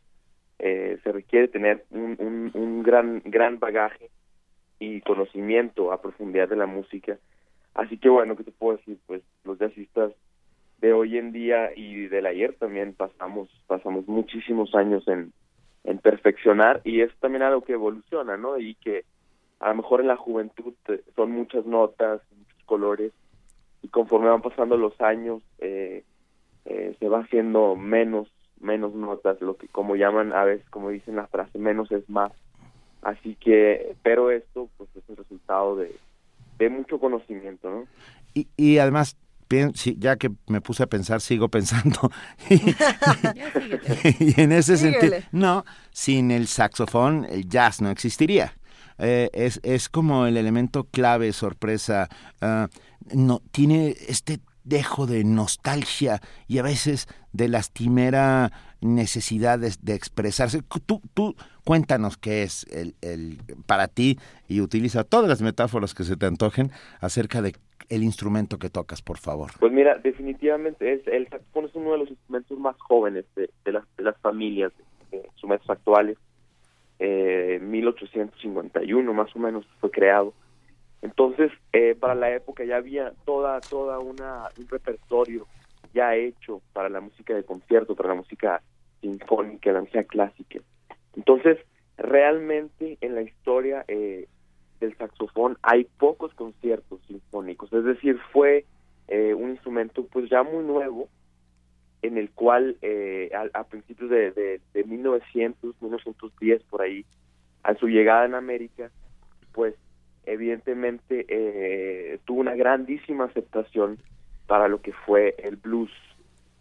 eh, 0.60 0.98
se 1.04 1.12
requiere 1.12 1.50
tener 1.50 1.86
un, 1.92 2.16
un, 2.20 2.52
un 2.54 2.84
gran 2.84 3.22
gran 3.26 3.60
bagaje 3.60 4.10
y 4.80 5.02
conocimiento 5.02 5.92
a 5.92 6.02
profundidad 6.02 6.48
de 6.48 6.56
la 6.56 6.66
música. 6.66 7.18
Así 7.78 8.00
que 8.00 8.10
bueno, 8.10 8.36
¿qué 8.36 8.44
te 8.44 8.52
puedo 8.52 8.76
decir? 8.76 8.98
Pues 9.06 9.22
los 9.44 9.60
jazzistas 9.60 10.12
de 10.80 10.94
hoy 10.94 11.18
en 11.18 11.32
día 11.32 11.70
y 11.76 12.08
del 12.08 12.26
ayer 12.26 12.56
también 12.56 12.94
pasamos 12.94 13.50
pasamos 13.68 14.08
muchísimos 14.08 14.74
años 14.74 15.08
en, 15.08 15.32
en 15.84 16.00
perfeccionar 16.00 16.82
y 16.84 17.02
es 17.02 17.16
también 17.20 17.44
algo 17.44 17.62
que 17.62 17.74
evoluciona, 17.74 18.36
¿no? 18.36 18.58
Y 18.58 18.74
que 18.76 19.06
a 19.60 19.70
lo 19.70 19.76
mejor 19.76 20.02
en 20.02 20.08
la 20.08 20.18
juventud 20.18 20.74
son 21.16 21.32
muchas 21.32 21.68
notas, 21.68 22.22
muchos 22.36 22.64
colores 22.66 23.14
y 23.84 23.90
conforme 23.90 24.30
van 24.30 24.42
pasando 24.42 24.76
los 24.76 25.00
años 25.00 25.44
eh, 25.60 26.04
eh, 26.66 26.96
se 27.00 27.10
va 27.10 27.20
haciendo 27.20 27.76
menos 27.76 28.28
menos 28.60 28.96
notas, 28.96 29.40
lo 29.40 29.56
que 29.56 29.68
como 29.68 29.96
llaman 29.96 30.34
a 30.34 30.46
veces, 30.46 30.68
como 30.72 30.90
dicen 30.90 31.16
la 31.16 31.28
frase, 31.28 31.60
menos 31.60 31.92
es 31.92 32.10
más. 32.10 32.32
Así 33.04 33.36
que, 33.36 33.96
pero 34.02 34.32
esto 34.32 34.68
pues 34.78 34.90
es 34.96 35.08
el 35.10 35.18
resultado 35.18 35.76
de, 35.76 35.96
de 36.58 36.70
mucho 36.70 37.00
conocimiento, 37.00 37.70
¿no? 37.70 37.88
Y, 38.34 38.48
y 38.58 38.78
además, 38.78 39.18
ya 39.98 40.18
que 40.18 40.32
me 40.48 40.62
puse 40.62 40.84
a 40.84 40.88
pensar, 40.88 41.22
sigo 41.22 41.50
pensando. 41.50 42.12
y 42.50 44.40
en 44.42 44.52
ese 44.52 44.78
Síguele. 44.78 45.00
sentido, 45.00 45.18
no, 45.32 45.66
sin 45.92 46.32
el 46.32 46.48
saxofón, 46.48 47.26
el 47.30 47.48
jazz 47.48 47.82
no 47.82 47.90
existiría. 47.90 48.54
Eh, 49.00 49.30
es, 49.34 49.60
es 49.64 49.90
como 49.90 50.26
el 50.26 50.38
elemento 50.38 50.86
clave, 50.86 51.32
sorpresa. 51.34 52.10
ah, 52.42 52.68
no, 53.14 53.42
tiene 53.52 53.96
este 54.08 54.40
dejo 54.64 55.08
de 55.08 55.24
nostalgia 55.24 56.22
y 56.48 56.58
a 56.58 56.64
veces 56.64 57.08
de 57.32 57.48
lastimera 57.48 58.52
necesidad 58.82 59.60
de, 59.60 59.74
de 59.82 59.94
expresarse. 59.94 60.62
Tú, 60.86 61.02
tú 61.14 61.36
cuéntanos 61.68 62.16
qué 62.16 62.44
es 62.44 62.66
el, 62.72 62.96
el 63.02 63.40
para 63.66 63.90
ti 63.90 64.18
y 64.48 64.62
utiliza 64.62 65.04
todas 65.04 65.28
las 65.28 65.42
metáforas 65.42 65.94
que 65.94 66.06
se 66.06 66.16
te 66.16 66.26
antojen 66.26 66.72
acerca 67.02 67.42
de 67.42 67.56
el 67.90 68.04
instrumento 68.04 68.58
que 68.58 68.70
tocas, 68.70 69.02
por 69.02 69.18
favor. 69.18 69.52
Pues 69.60 69.74
mira, 69.74 69.98
definitivamente 69.98 70.94
es 70.94 71.06
el 71.08 71.28
saxofón 71.28 71.66
es 71.66 71.76
uno 71.76 71.92
de 71.92 71.98
los 71.98 72.10
instrumentos 72.10 72.58
más 72.58 72.78
jóvenes 72.80 73.26
de, 73.36 73.50
de 73.66 73.72
las, 73.74 73.84
de 73.98 74.04
las 74.04 74.18
familias 74.20 74.72
de 75.12 75.18
instrumentos 75.18 75.70
actuales. 75.70 76.18
Eh, 77.00 77.60
1851 77.62 79.14
más 79.14 79.36
o 79.36 79.40
menos 79.40 79.66
fue 79.82 79.92
creado. 79.92 80.34
Entonces, 81.02 81.52
eh, 81.74 81.98
para 82.00 82.16
la 82.16 82.34
época 82.34 82.64
ya 82.64 82.78
había 82.78 83.12
toda 83.26 83.60
toda 83.60 84.00
una 84.00 84.46
un 84.58 84.70
repertorio 84.70 85.46
ya 85.94 86.16
hecho 86.16 86.62
para 86.72 86.88
la 86.88 87.02
música 87.02 87.36
de 87.36 87.44
concierto, 87.44 87.94
para 87.94 88.10
la 88.10 88.16
música 88.16 88.62
sinfónica, 89.02 89.74
la 89.74 89.82
música 89.82 90.06
clásica. 90.06 90.60
Entonces, 91.18 91.58
realmente 91.98 92.98
en 93.02 93.16
la 93.16 93.24
historia 93.24 93.84
eh, 93.88 94.28
del 94.80 94.96
saxofón 94.98 95.58
hay 95.64 95.86
pocos 95.98 96.34
conciertos 96.36 97.02
sinfónicos, 97.08 97.74
es 97.74 97.84
decir, 97.84 98.20
fue 98.32 98.66
eh, 99.08 99.34
un 99.34 99.50
instrumento 99.50 100.06
pues 100.06 100.30
ya 100.30 100.44
muy 100.44 100.64
nuevo 100.64 101.10
en 102.04 102.20
el 102.20 102.30
cual 102.30 102.78
eh, 102.84 103.32
a, 103.54 103.64
principios 103.64 104.12
de, 104.12 104.32
de, 104.32 104.62
de 104.74 104.84
1900, 104.84 105.82
1910 105.82 106.64
por 106.64 106.84
ahí, 106.84 107.04
a 107.64 107.74
su 107.76 107.88
llegada 107.88 108.26
en 108.26 108.36
América, 108.36 108.92
pues 109.52 109.74
evidentemente 110.26 111.26
eh, 111.28 112.20
tuvo 112.26 112.42
una 112.42 112.54
grandísima 112.54 113.26
aceptación 113.26 113.98
para 114.46 114.68
lo 114.68 114.82
que 114.82 114.94
fue 114.94 115.36
el 115.40 115.56
blues 115.56 115.92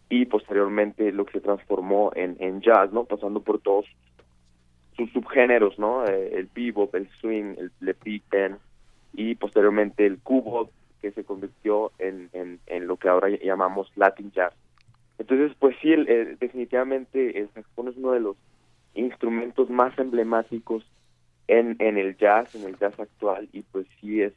y 0.09 0.25
posteriormente 0.25 1.11
lo 1.11 1.25
que 1.25 1.33
se 1.33 1.41
transformó 1.41 2.11
en 2.15 2.61
jazz, 2.61 2.91
¿no? 2.91 3.03
Pasando 3.03 3.41
por 3.41 3.59
todos 3.59 3.85
sus 4.97 5.11
subgéneros, 5.11 5.77
¿no? 5.77 6.05
Eh, 6.05 6.31
el 6.33 6.49
bebop, 6.53 6.93
el 6.95 7.07
swing, 7.21 7.55
el 7.57 7.71
le 7.79 7.95
y 9.13 9.35
posteriormente 9.35 10.05
el 10.05 10.19
cubo 10.19 10.69
que 11.01 11.11
se 11.11 11.23
convirtió 11.23 11.91
en, 11.99 12.29
en, 12.33 12.87
lo 12.87 12.97
que 12.97 13.07
ahora 13.07 13.29
llamamos 13.29 13.91
Latin 13.95 14.31
Jazz. 14.31 14.53
Entonces, 15.19 15.55
pues 15.59 15.75
sí, 15.81 15.91
el, 15.91 16.37
definitivamente 16.39 17.39
el 17.39 17.49
saxofón 17.53 17.89
es 17.89 17.97
uno 17.97 18.11
de 18.11 18.19
los 18.19 18.37
instrumentos 18.93 19.69
más 19.69 19.97
emblemáticos 19.97 20.83
en, 21.47 21.75
en 21.79 21.97
el 21.97 22.17
jazz, 22.17 22.53
en 22.55 22.63
el 22.63 22.77
jazz 22.77 22.99
actual, 22.99 23.47
y 23.53 23.61
pues 23.61 23.87
sí 24.01 24.21
es, 24.21 24.33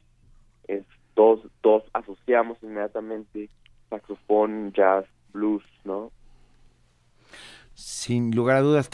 es 0.67 0.83
dos, 1.15 1.41
dos 1.61 1.83
asociamos 1.93 2.57
inmediatamente 2.61 3.49
saxofón, 3.89 4.71
jazz, 4.73 5.05
blues, 5.33 5.63
¿no? 5.83 6.11
Sin 7.81 8.35
lugar 8.35 8.57
a 8.57 8.61
dudas, 8.61 8.89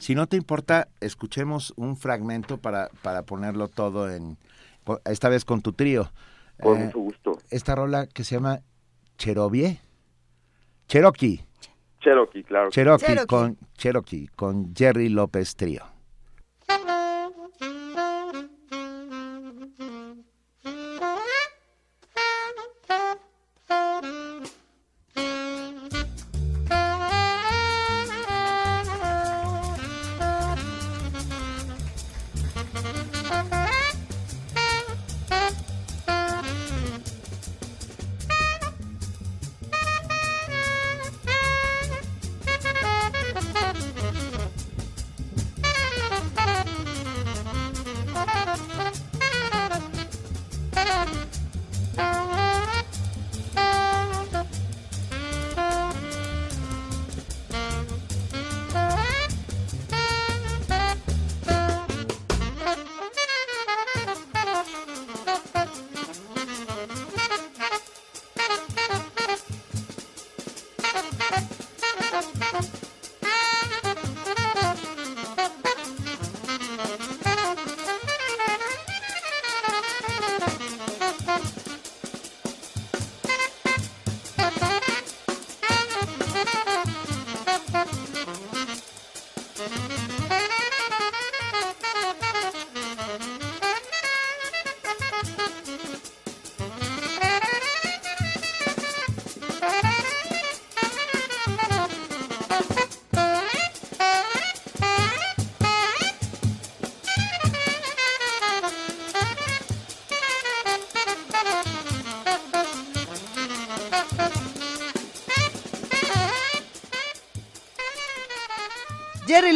si 0.00 0.16
no 0.16 0.26
te 0.26 0.36
importa, 0.36 0.88
escuchemos 1.00 1.72
un 1.76 1.96
fragmento 1.96 2.58
para, 2.58 2.88
para 3.02 3.22
ponerlo 3.22 3.68
todo 3.68 4.10
en, 4.10 4.36
esta 5.04 5.28
vez 5.28 5.44
con 5.44 5.62
tu 5.62 5.72
trío. 5.72 6.10
Con 6.60 6.80
eh, 6.80 6.84
mucho 6.86 6.98
gusto. 6.98 7.38
Esta 7.50 7.76
rola 7.76 8.08
que 8.08 8.24
se 8.24 8.34
llama 8.34 8.60
Cherokee. 9.18 9.78
Cherokee. 10.88 11.46
Cherokee, 12.00 12.42
claro. 12.42 12.70
Cherokee, 12.70 13.24
con 13.26 13.56
Cherokee 13.78 14.28
con 14.34 14.74
Jerry 14.74 15.10
López 15.10 15.54
Trío. 15.54 15.93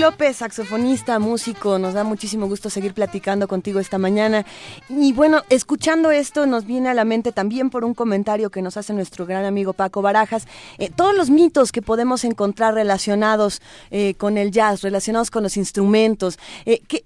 López, 0.08 0.38
saxofonista, 0.38 1.18
músico, 1.18 1.78
nos 1.78 1.92
da 1.92 2.02
muchísimo 2.02 2.46
gusto 2.48 2.70
seguir 2.70 2.94
platicando 2.94 3.46
contigo 3.46 3.78
esta 3.78 3.98
mañana. 3.98 4.46
Y 4.88 5.12
bueno, 5.12 5.42
escuchando 5.50 6.10
esto 6.10 6.46
nos 6.46 6.64
viene 6.64 6.88
a 6.88 6.94
la 6.94 7.04
mente 7.04 7.30
también 7.30 7.68
por 7.68 7.84
un 7.84 7.92
comentario 7.92 8.48
que 8.48 8.62
nos 8.62 8.78
hace 8.78 8.94
nuestro 8.94 9.26
gran 9.26 9.44
amigo 9.44 9.74
Paco 9.74 10.00
Barajas, 10.00 10.48
eh, 10.78 10.88
todos 10.90 11.14
los 11.14 11.28
mitos 11.28 11.72
que 11.72 11.82
podemos 11.82 12.24
encontrar 12.24 12.72
relacionados 12.72 13.60
eh, 13.90 14.14
con 14.14 14.38
el 14.38 14.50
jazz, 14.50 14.80
relacionados 14.80 15.30
con 15.30 15.42
los 15.42 15.58
instrumentos. 15.58 16.38
Eh, 16.64 16.80
¿qué, 16.88 17.04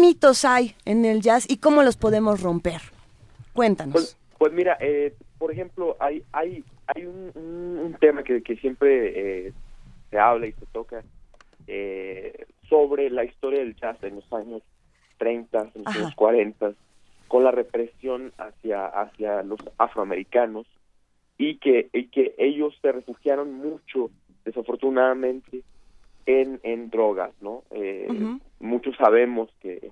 mitos 0.00 0.44
hay 0.44 0.76
en 0.84 1.04
el 1.04 1.22
jazz 1.22 1.46
y 1.50 1.56
cómo 1.56 1.82
los 1.82 1.96
podemos 1.96 2.40
romper? 2.40 2.82
Cuéntanos. 3.52 3.94
Pues, 3.94 4.16
pues 4.38 4.52
mira, 4.52 4.78
por 5.38 5.50
ejemplo, 5.50 5.96
hay, 5.98 6.22
un, 7.04 7.96
tema 7.98 8.22
que, 8.22 8.44
que 8.44 8.54
siempre 8.58 9.52
se 10.08 10.18
habla 10.20 10.46
y 10.46 10.52
se 10.52 10.66
toca 10.66 11.02
eh, 11.66 12.46
sobre 12.68 13.10
la 13.10 13.24
historia 13.24 13.60
del 13.60 13.76
jazz 13.76 14.02
en 14.02 14.16
los 14.16 14.32
años 14.32 14.62
30, 15.18 15.70
en 15.74 15.84
los 15.84 15.96
años 15.96 16.14
40, 16.14 16.72
con 17.28 17.44
la 17.44 17.50
represión 17.50 18.32
hacia, 18.38 18.86
hacia 18.86 19.42
los 19.42 19.60
afroamericanos 19.78 20.66
y 21.38 21.56
que, 21.58 21.88
y 21.92 22.08
que 22.08 22.34
ellos 22.38 22.76
se 22.80 22.92
refugiaron 22.92 23.54
mucho, 23.54 24.10
desafortunadamente, 24.44 25.62
en, 26.26 26.60
en 26.62 26.90
drogas, 26.90 27.32
¿no? 27.40 27.64
Eh, 27.70 28.08
Muchos 28.60 28.96
sabemos 28.96 29.50
que, 29.60 29.90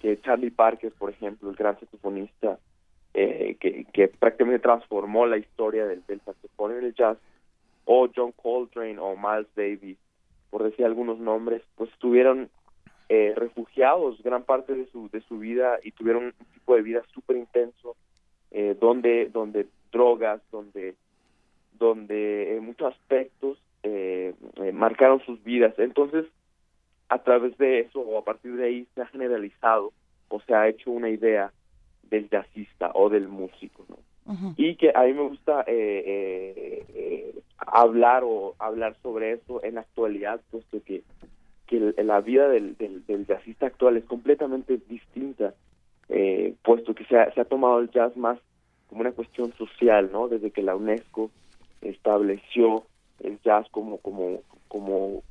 que 0.00 0.20
Charlie 0.20 0.50
Parker, 0.50 0.92
por 0.92 1.10
ejemplo, 1.10 1.50
el 1.50 1.56
gran 1.56 1.78
saxofonista, 1.80 2.58
eh, 3.14 3.56
que, 3.58 3.84
que 3.92 4.08
prácticamente 4.08 4.60
transformó 4.60 5.26
la 5.26 5.38
historia 5.38 5.86
del, 5.86 6.04
del 6.06 6.20
saxofón 6.20 6.72
en 6.78 6.84
el 6.84 6.94
jazz, 6.94 7.18
o 7.84 8.08
John 8.14 8.32
Coltrane 8.32 8.98
o 8.98 9.16
Miles 9.16 9.48
Davis, 9.56 9.98
por 10.52 10.64
decir 10.64 10.84
algunos 10.84 11.18
nombres, 11.18 11.62
pues 11.76 11.90
estuvieron 11.92 12.50
eh, 13.08 13.32
refugiados 13.34 14.22
gran 14.22 14.42
parte 14.44 14.74
de 14.74 14.84
su, 14.88 15.08
de 15.08 15.22
su 15.22 15.38
vida 15.38 15.78
y 15.82 15.92
tuvieron 15.92 16.26
un 16.26 16.32
tipo 16.52 16.76
de 16.76 16.82
vida 16.82 17.02
súper 17.14 17.38
intenso, 17.38 17.96
eh, 18.50 18.76
donde, 18.78 19.30
donde 19.32 19.66
drogas, 19.90 20.42
donde, 20.50 20.94
donde 21.78 22.54
en 22.54 22.66
muchos 22.66 22.92
aspectos 22.92 23.56
eh, 23.82 24.34
marcaron 24.74 25.24
sus 25.24 25.42
vidas. 25.42 25.72
Entonces, 25.78 26.26
a 27.08 27.22
través 27.22 27.56
de 27.56 27.80
eso 27.80 28.00
o 28.00 28.18
a 28.18 28.24
partir 28.24 28.54
de 28.54 28.66
ahí 28.66 28.86
se 28.94 29.00
ha 29.00 29.06
generalizado 29.06 29.94
o 30.28 30.38
se 30.42 30.54
ha 30.54 30.68
hecho 30.68 30.90
una 30.90 31.08
idea 31.08 31.50
del 32.02 32.28
jazzista 32.28 32.90
o 32.92 33.08
del 33.08 33.26
músico, 33.26 33.86
¿no? 33.88 33.96
Y 34.56 34.76
que 34.76 34.92
a 34.94 35.02
mí 35.02 35.14
me 35.14 35.28
gusta 35.28 35.62
eh, 35.66 36.04
eh, 36.06 36.84
eh, 36.94 37.42
hablar 37.58 38.22
o 38.24 38.54
hablar 38.58 38.96
sobre 39.02 39.32
eso 39.32 39.62
en 39.64 39.74
la 39.74 39.80
actualidad, 39.80 40.40
puesto 40.50 40.82
que, 40.84 41.02
que 41.66 41.94
la 42.02 42.20
vida 42.20 42.48
del, 42.48 42.76
del, 42.76 43.26
jazzista 43.26 43.66
actual 43.66 43.96
es 43.96 44.04
completamente 44.04 44.78
distinta, 44.88 45.54
puesto 46.62 46.94
que 46.94 47.04
se 47.06 47.18
ha, 47.18 47.32
se 47.32 47.40
ha 47.40 47.44
tomado 47.44 47.80
el 47.80 47.90
jazz 47.90 48.16
más 48.16 48.38
como 48.88 49.00
una 49.00 49.12
cuestión 49.12 49.52
social, 49.54 50.10
¿no? 50.12 50.28
Desde 50.28 50.50
que 50.50 50.62
la 50.62 50.76
UNESCO 50.76 51.30
estableció 51.80 52.84
el 53.20 53.40
jazz 53.40 53.66
como 53.70 53.98
como 53.98 54.42
como 54.68 55.22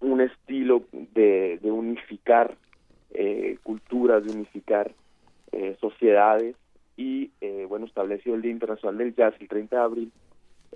un 0.00 0.20
estilo 0.20 0.82
de, 1.14 1.58
de 1.62 1.70
unificar 1.70 2.56
culturas, 3.62 4.24
de 4.24 4.32
unificar 4.32 4.90
sociedades 5.80 6.56
y 7.02 7.32
eh, 7.40 7.66
bueno, 7.68 7.86
estableció 7.86 8.34
el 8.34 8.42
Día 8.42 8.52
Internacional 8.52 8.98
del 8.98 9.14
Jazz 9.16 9.34
el 9.40 9.48
30 9.48 9.76
de 9.76 9.82
abril. 9.82 10.12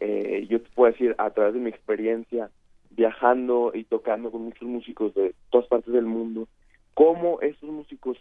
Eh, 0.00 0.46
yo 0.50 0.60
te 0.60 0.68
puedo 0.74 0.90
decir, 0.90 1.14
a 1.18 1.30
través 1.30 1.54
de 1.54 1.60
mi 1.60 1.70
experiencia 1.70 2.50
viajando 2.90 3.70
y 3.74 3.84
tocando 3.84 4.32
con 4.32 4.42
muchos 4.42 4.66
músicos 4.66 5.14
de 5.14 5.34
todas 5.50 5.68
partes 5.68 5.92
del 5.92 6.06
mundo, 6.06 6.48
cómo 6.94 7.40
esos 7.42 7.70
músicos 7.70 8.18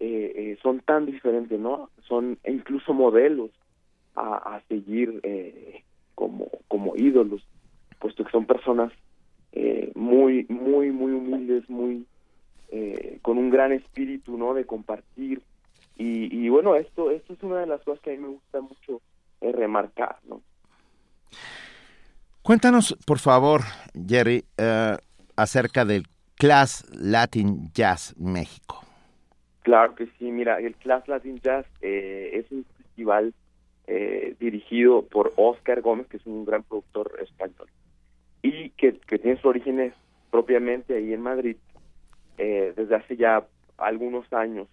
eh, 0.00 0.32
eh, 0.34 0.58
son 0.62 0.80
tan 0.80 1.06
diferentes, 1.06 1.60
¿no? 1.60 1.90
Son 2.08 2.38
incluso 2.46 2.92
modelos 2.92 3.50
a, 4.16 4.60
seguir 4.68 5.20
eh, 5.22 5.82
como, 6.14 6.48
como 6.68 6.96
ídolos, 6.96 7.46
puesto 8.00 8.24
que 8.24 8.30
son 8.30 8.46
personas 8.46 8.90
muy, 9.94 10.46
muy, 10.48 10.90
muy 10.90 11.12
humildes, 11.12 11.68
muy 11.68 12.06
con 13.22 13.38
un 13.38 13.50
gran 13.50 13.72
espíritu, 13.72 14.36
¿no? 14.36 14.54
De 14.54 14.64
compartir. 14.64 15.42
Y, 15.96 16.44
y 16.44 16.48
bueno, 16.48 16.74
esto, 16.76 17.10
esto 17.10 17.32
es 17.32 17.42
una 17.42 17.60
de 17.60 17.66
las 17.66 17.82
cosas 17.82 18.00
que 18.00 18.10
a 18.10 18.14
mí 18.14 18.20
me 18.20 18.28
gusta 18.28 18.60
mucho 18.60 19.00
remarcar, 19.40 20.18
¿no? 20.28 20.42
Cuéntanos, 22.42 22.96
por 23.06 23.18
favor, 23.18 23.62
Jerry, 24.06 24.44
acerca 25.36 25.84
del 25.84 26.04
Class 26.36 26.84
Latin 26.92 27.70
Jazz 27.72 28.14
México. 28.18 28.82
Claro 29.62 29.94
que 29.94 30.06
sí, 30.18 30.30
mira, 30.30 30.60
el 30.60 30.76
Class 30.76 31.08
Latin 31.08 31.40
Jazz 31.40 31.66
eh, 31.80 32.30
es 32.34 32.50
un 32.52 32.64
festival 32.76 33.34
eh, 33.86 34.36
dirigido 34.38 35.02
por 35.02 35.32
Oscar 35.36 35.80
Gómez, 35.80 36.06
que 36.08 36.18
es 36.18 36.26
un 36.26 36.44
gran 36.44 36.62
productor 36.62 37.12
español, 37.20 37.68
y 38.42 38.70
que, 38.70 38.92
tiene 38.92 39.36
sus 39.36 39.46
orígenes 39.46 39.92
propiamente 40.30 40.94
ahí 40.94 41.12
en 41.12 41.22
Madrid 41.22 41.56
eh, 42.38 42.74
desde 42.76 42.94
hace 42.96 43.16
ya 43.16 43.44
algunos 43.78 44.30
años. 44.32 44.68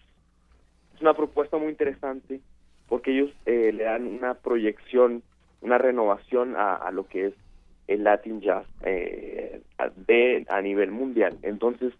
Una 1.03 1.13
propuesta 1.13 1.57
muy 1.57 1.67
interesante 1.67 2.39
porque 2.87 3.11
ellos 3.11 3.31
le 3.45 3.83
dan 3.83 4.07
una 4.07 4.35
proyección, 4.35 5.21
una 5.59 5.77
renovación 5.77 6.55
a 6.57 6.89
lo 6.91 7.07
que 7.07 7.27
es 7.27 7.33
el 7.87 8.05
Latin 8.05 8.39
Jazz 8.39 8.65
eh, 8.85 9.61
de, 10.07 10.45
a 10.47 10.61
nivel 10.61 10.91
mundial. 10.91 11.37
Entonces, 11.41 11.93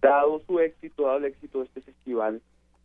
dado 0.00 0.40
su 0.40 0.58
éxito, 0.58 1.04
dado 1.04 1.18
el 1.18 1.26
éxito 1.26 1.60
de 1.60 1.66
este 1.66 1.82
festival, 1.82 2.40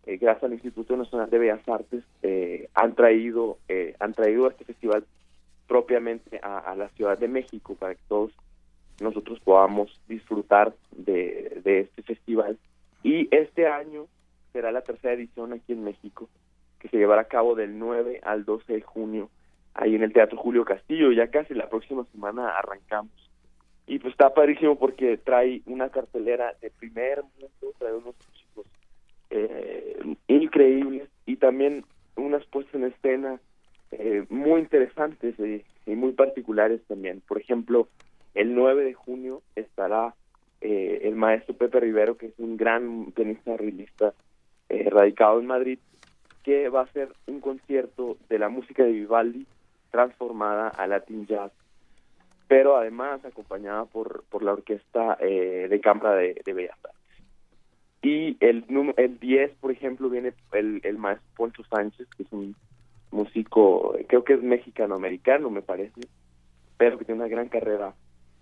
eh, 0.06 0.18
gracias 0.18 0.44
al 0.44 0.54
Instituto 0.54 0.96
Nacional 0.96 1.28
de 1.32 1.40
Bellas 1.40 1.68
Artes, 1.68 2.04
eh, 2.22 2.70
han 2.76 2.94
traído 2.94 3.58
eh, 3.68 3.96
han 4.00 4.14
traído 4.14 4.48
este 4.48 4.64
festival 4.64 5.06
propiamente 5.68 6.40
a, 6.44 6.76
la 6.76 6.90
Ciudad 6.90 7.18
de 7.18 7.28
México 7.28 7.74
para 7.74 7.96
que 7.96 8.02
todos 8.08 8.32
nosotros 9.02 9.40
podamos 9.40 10.00
disfrutar 10.08 10.76
de 10.92 11.60
este 11.66 12.04
festival. 12.04 12.60
Y 13.02 13.28
este 13.36 13.66
año 13.68 14.06
será 14.56 14.72
la 14.72 14.84
tercera 14.84 15.16
edición 15.16 15.52
aquí 15.52 15.74
en 15.74 15.84
México, 15.84 16.30
que 16.80 16.88
se 16.88 16.96
llevará 16.96 17.24
a 17.24 17.28
cabo 17.28 17.56
del 17.56 17.78
9 17.78 18.22
al 18.24 18.46
12 18.46 18.72
de 18.72 18.82
junio 18.82 19.30
ahí 19.74 19.96
en 19.96 20.02
el 20.02 20.14
Teatro 20.14 20.38
Julio 20.38 20.64
Castillo. 20.64 21.12
Ya 21.12 21.28
casi 21.28 21.54
la 21.54 21.68
próxima 21.68 22.06
semana 22.14 22.58
arrancamos. 22.58 23.12
Y 23.86 24.00
pues 24.00 24.14
está 24.14 24.34
padrísimo 24.34 24.80
porque 24.80 25.18
trae 25.18 25.62
una 25.66 25.90
cartelera 25.90 26.54
de 26.62 26.70
primer 26.70 27.24
mundo, 27.24 27.74
trae 27.78 27.94
unos 27.96 28.16
chicos 28.32 28.66
eh, 29.30 30.16
increíbles 30.30 31.10
y 31.26 31.36
también 31.36 31.84
unas 32.16 32.46
puestas 32.46 32.76
en 32.76 32.86
escena 32.86 33.42
eh, 33.92 34.24
muy 34.30 34.62
interesantes 34.62 35.36
y 35.86 35.92
muy 35.92 36.14
particulares 36.14 36.80
también. 36.88 37.22
Por 37.28 37.42
ejemplo, 37.42 37.90
el 38.36 38.56
9 38.56 38.86
de 38.86 38.94
junio 38.94 39.42
estará 39.58 40.16
eh, 40.62 41.02
el 41.04 41.16
maestro 41.16 41.56
Pepe 41.56 41.82
Rivero, 41.82 42.16
que 42.16 42.28
es 42.28 42.34
un 42.38 42.56
gran 42.56 43.12
pianista 43.12 43.58
realista 43.58 44.14
radicado 44.70 45.40
en 45.40 45.48
Madrid, 45.48 45.80
que 46.44 46.70
va 46.70 46.82
a 46.82 46.84
hacer 46.84 47.10
un 47.28 47.42
concierto 47.42 48.18
de 48.30 48.40
la 48.40 48.50
música 48.50 48.84
de 48.84 48.92
Vivaldi 48.92 49.48
transformada 49.92 50.68
a 50.70 50.88
Latin 50.88 51.26
Jazz, 51.26 51.52
pero 52.48 52.78
además 52.78 53.24
acompañada 53.26 53.86
por, 53.86 54.24
por 54.30 54.44
la 54.44 54.54
Orquesta 54.54 55.18
eh, 55.20 55.68
de 55.70 55.80
Cámara 55.80 56.16
de, 56.16 56.42
Bellas 56.46 56.78
Artes. 56.84 57.02
Y 58.02 58.38
el, 58.40 58.66
el 58.98 59.20
10, 59.20 59.52
por 59.60 59.72
ejemplo, 59.72 60.10
viene 60.10 60.34
el, 60.52 60.82
el 60.84 60.98
maestro 60.98 61.28
Poncho 61.36 61.64
Sánchez, 61.64 62.08
que 62.16 62.24
es 62.24 62.32
un 62.32 62.56
músico, 63.12 63.96
creo 64.08 64.24
que 64.24 64.34
es 64.34 64.44
mexicano-americano, 64.44 65.50
me 65.50 65.62
parece, 65.62 66.02
pero 66.78 66.98
que 66.98 67.06
tiene 67.06 67.22
una 67.22 67.30
gran 67.30 67.48
carrera 67.48 67.94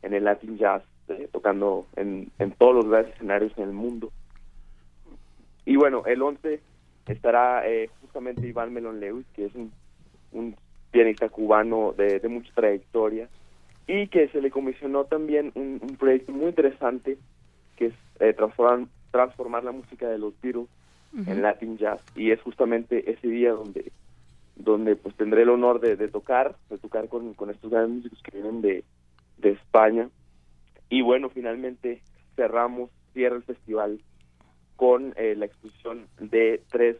en 0.02 0.14
el 0.14 0.26
Latin 0.26 0.58
Jazz, 0.58 0.84
eh, 1.08 1.30
tocando 1.32 1.86
en, 1.96 2.32
en 2.40 2.52
todos 2.52 2.76
los 2.76 2.90
grandes 2.90 3.14
escenarios 3.14 3.54
en 3.58 3.64
el 3.64 3.74
mundo. 3.74 4.12
Y 5.66 5.76
bueno, 5.76 6.04
el 6.06 6.22
11 6.22 6.60
estará 7.08 7.68
eh, 7.68 7.90
justamente 8.02 8.48
Iván 8.48 8.74
Melon 8.74 9.00
Lewis, 9.00 9.26
que 9.34 9.46
es 9.46 9.56
un, 9.56 9.72
un 10.32 10.56
pianista 10.92 11.30
cubano 11.30 11.94
de, 11.98 12.22
mucha 12.30 12.54
trayectoria 12.54 13.28
y 13.88 14.08
que 14.08 14.30
se 14.30 14.42
le 14.42 14.52
comisionó 14.52 15.06
también 15.06 15.52
un, 15.56 15.80
proyecto 16.00 16.32
muy 16.32 16.48
interesante 16.48 17.18
que 17.76 17.88
es 17.88 17.94
eh, 18.20 18.34
transformar, 18.34 18.88
transformar 19.12 19.64
la 19.64 19.72
música 19.72 20.08
de 20.08 20.18
los 20.18 20.34
Beatles 20.42 20.68
en 21.28 21.42
Latin 21.42 21.78
Jazz. 21.78 22.02
Y 22.16 22.32
es 22.32 22.42
justamente 22.42 23.12
ese 23.12 23.28
día 23.28 23.52
donde 23.52 23.92
donde 24.56 24.96
pues 24.96 25.16
tendré 25.16 25.44
el 25.44 25.50
honor 25.50 25.80
de, 25.80 25.96
tocar, 26.08 26.56
de 26.70 26.78
tocar 26.78 27.08
con, 27.08 27.34
con, 27.34 27.50
estos 27.50 27.72
grandes 27.72 27.96
músicos 27.96 28.22
que 28.22 28.38
vienen 28.38 28.62
de, 28.62 28.84
de 29.38 29.50
España. 29.50 30.10
Y 30.90 31.02
bueno, 31.02 31.30
finalmente 31.30 32.02
cerramos, 32.36 32.92
cierra 33.14 33.38
el 33.38 33.44
festival 33.44 34.00
con 34.76 35.14
eh, 35.18 35.36
la 35.38 35.46
exposición 35.46 36.08
de 36.20 36.62
tres 36.70 36.98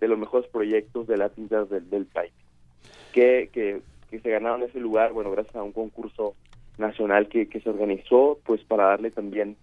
de 0.00 0.08
los 0.08 0.18
mejores 0.18 0.48
proyectos 0.50 1.06
de 1.06 1.16
Latin 1.16 1.48
Jazz 1.48 1.68
del, 1.68 1.90
del 1.90 2.06
país 2.06 2.32
que, 3.12 3.50
que, 3.52 4.20
se 4.20 4.30
ganaron 4.30 4.62
ese 4.62 4.80
lugar, 4.80 5.12
bueno, 5.12 5.30
gracias 5.30 5.56
a 5.56 5.62
un 5.62 5.72
concurso 5.72 6.34
nacional 6.78 7.28
que, 7.28 7.48
que 7.48 7.60
se 7.60 7.68
organizó, 7.68 8.38
pues 8.44 8.62
para 8.64 8.84
darle 8.84 9.10
también 9.10 9.56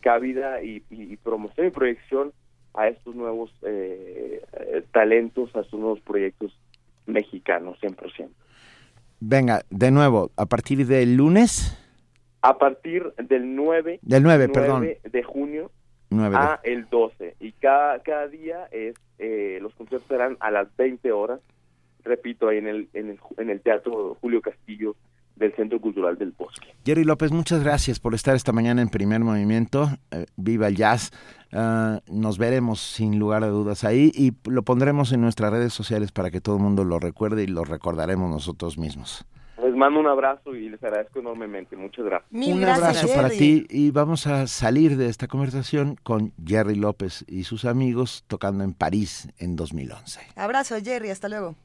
cabida 0.00 0.62
y, 0.62 0.80
promoción 1.22 1.66
y 1.66 1.70
proyección 1.70 2.32
a 2.74 2.88
estos 2.88 3.16
nuevos 3.16 3.50
eh, 3.62 4.42
talentos, 4.92 5.54
a 5.56 5.60
estos 5.60 5.80
nuevos 5.80 6.00
proyectos 6.00 6.56
mexicanos, 7.06 7.78
100%. 7.80 8.28
Venga, 9.20 9.62
de 9.70 9.90
nuevo, 9.90 10.30
a 10.36 10.46
partir 10.46 10.86
del 10.86 11.16
lunes. 11.16 11.76
A 12.42 12.56
partir 12.56 13.12
del 13.14 13.56
9, 13.56 13.98
del 14.02 14.22
9, 14.22 14.48
perdón. 14.50 14.88
de 15.02 15.22
junio 15.24 15.72
a 16.10 16.60
el 16.62 16.88
12. 16.88 17.36
Y 17.40 17.52
cada, 17.52 17.98
cada 18.00 18.28
día 18.28 18.66
es, 18.70 18.94
eh, 19.18 19.58
los 19.60 19.74
conciertos 19.74 20.08
serán 20.08 20.36
a 20.40 20.50
las 20.50 20.74
20 20.76 21.12
horas 21.12 21.40
repito, 22.08 22.48
ahí 22.48 22.58
en 22.58 22.66
el, 22.66 22.88
en 22.94 23.10
el, 23.10 23.18
en 23.36 23.50
el 23.50 23.60
Teatro 23.60 24.16
Julio 24.20 24.40
Castillo 24.40 24.96
del 25.36 25.54
Centro 25.54 25.80
Cultural 25.80 26.18
del 26.18 26.32
Bosque. 26.32 26.74
Jerry 26.84 27.04
López, 27.04 27.30
muchas 27.30 27.62
gracias 27.62 28.00
por 28.00 28.14
estar 28.14 28.34
esta 28.34 28.50
mañana 28.50 28.82
en 28.82 28.88
Primer 28.88 29.20
Movimiento. 29.20 29.88
Eh, 30.10 30.26
viva 30.36 30.66
el 30.66 30.74
jazz. 30.74 31.12
Ah, 31.52 32.00
nos 32.10 32.38
veremos 32.38 32.80
sin 32.80 33.20
lugar 33.20 33.44
a 33.44 33.48
dudas 33.48 33.84
ahí 33.84 34.10
y 34.14 34.32
lo 34.50 34.62
pondremos 34.64 35.12
en 35.12 35.20
nuestras 35.20 35.52
redes 35.52 35.72
sociales 35.72 36.10
para 36.10 36.30
que 36.32 36.40
todo 36.40 36.56
el 36.56 36.62
mundo 36.62 36.82
lo 36.84 36.98
recuerde 36.98 37.44
y 37.44 37.46
lo 37.46 37.64
recordaremos 37.64 38.28
nosotros 38.28 38.78
mismos. 38.78 39.24
Les 39.62 39.74
mando 39.74 39.98
un 39.98 40.06
abrazo 40.06 40.54
y 40.54 40.68
les 40.68 40.82
agradezco 40.82 41.18
enormemente. 41.18 41.76
Muchas 41.76 42.04
gracias. 42.04 42.30
un 42.30 42.64
abrazo 42.64 43.08
para 43.08 43.28
ti 43.28 43.66
y 43.68 43.90
vamos 43.90 44.26
a 44.26 44.46
salir 44.46 44.96
de 44.96 45.08
esta 45.08 45.26
conversación 45.26 45.96
con 46.02 46.32
Jerry 46.44 46.76
López 46.76 47.24
y 47.26 47.44
sus 47.44 47.64
amigos 47.64 48.24
tocando 48.28 48.62
en 48.62 48.72
París 48.72 49.28
en 49.38 49.56
2011. 49.56 50.20
Abrazo, 50.36 50.76
Jerry. 50.82 51.10
Hasta 51.10 51.28
luego. 51.28 51.56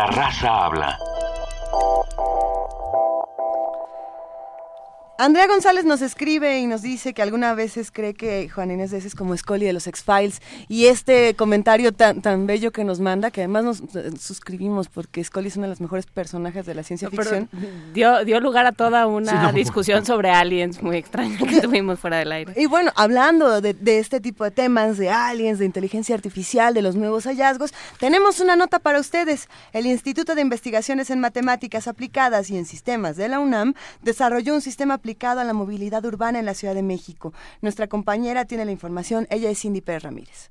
La 0.00 0.06
raza 0.06 0.64
habla. 0.64 0.99
Andrea 5.20 5.46
González 5.48 5.84
nos 5.84 6.00
escribe 6.00 6.60
y 6.60 6.66
nos 6.66 6.80
dice 6.80 7.12
que 7.12 7.20
algunas 7.20 7.54
veces 7.54 7.90
cree 7.92 8.14
que 8.14 8.48
Juan 8.48 8.70
Inés 8.70 8.90
de 8.90 8.96
ese 8.96 9.08
es 9.08 9.14
como 9.14 9.36
Scully 9.36 9.66
de 9.66 9.74
los 9.74 9.86
X-Files 9.86 10.40
y 10.66 10.86
este 10.86 11.34
comentario 11.34 11.92
tan, 11.92 12.22
tan 12.22 12.46
bello 12.46 12.72
que 12.72 12.84
nos 12.84 13.00
manda, 13.00 13.30
que 13.30 13.42
además 13.42 13.64
nos 13.64 13.80
eh, 13.96 14.12
suscribimos 14.18 14.88
porque 14.88 15.22
Scully 15.22 15.48
es 15.48 15.56
uno 15.56 15.64
de 15.64 15.72
los 15.72 15.82
mejores 15.82 16.06
personajes 16.06 16.64
de 16.64 16.74
la 16.74 16.84
ciencia 16.84 17.10
ficción. 17.10 17.50
Dio, 17.92 18.24
dio 18.24 18.40
lugar 18.40 18.64
a 18.64 18.72
toda 18.72 19.06
una 19.06 19.52
discusión 19.52 20.06
sobre 20.06 20.30
aliens 20.30 20.82
muy 20.82 20.96
extraña 20.96 21.36
que 21.36 21.60
tuvimos 21.60 22.00
fuera 22.00 22.16
del 22.16 22.32
aire. 22.32 22.54
Y 22.56 22.64
bueno, 22.64 22.90
hablando 22.96 23.60
de, 23.60 23.74
de 23.74 23.98
este 23.98 24.20
tipo 24.20 24.44
de 24.44 24.52
temas, 24.52 24.96
de 24.96 25.10
aliens, 25.10 25.58
de 25.58 25.66
inteligencia 25.66 26.14
artificial, 26.14 26.72
de 26.72 26.80
los 26.80 26.96
nuevos 26.96 27.24
hallazgos, 27.24 27.74
tenemos 27.98 28.40
una 28.40 28.56
nota 28.56 28.78
para 28.78 28.98
ustedes. 28.98 29.50
El 29.74 29.84
Instituto 29.84 30.34
de 30.34 30.40
Investigaciones 30.40 31.10
en 31.10 31.20
Matemáticas 31.20 31.88
Aplicadas 31.88 32.48
y 32.48 32.56
en 32.56 32.64
Sistemas 32.64 33.18
de 33.18 33.28
la 33.28 33.38
UNAM 33.38 33.74
desarrolló 34.00 34.54
un 34.54 34.62
sistema 34.62 34.94
aplicado 34.94 35.09
a 35.20 35.44
la 35.44 35.52
movilidad 35.52 36.04
urbana 36.04 36.38
en 36.38 36.46
la 36.46 36.54
Ciudad 36.54 36.74
de 36.74 36.82
México. 36.82 37.32
Nuestra 37.62 37.86
compañera 37.88 38.44
tiene 38.44 38.64
la 38.64 38.72
información, 38.72 39.26
ella 39.30 39.50
es 39.50 39.60
Cindy 39.60 39.80
Pérez 39.80 40.02
Ramírez. 40.02 40.50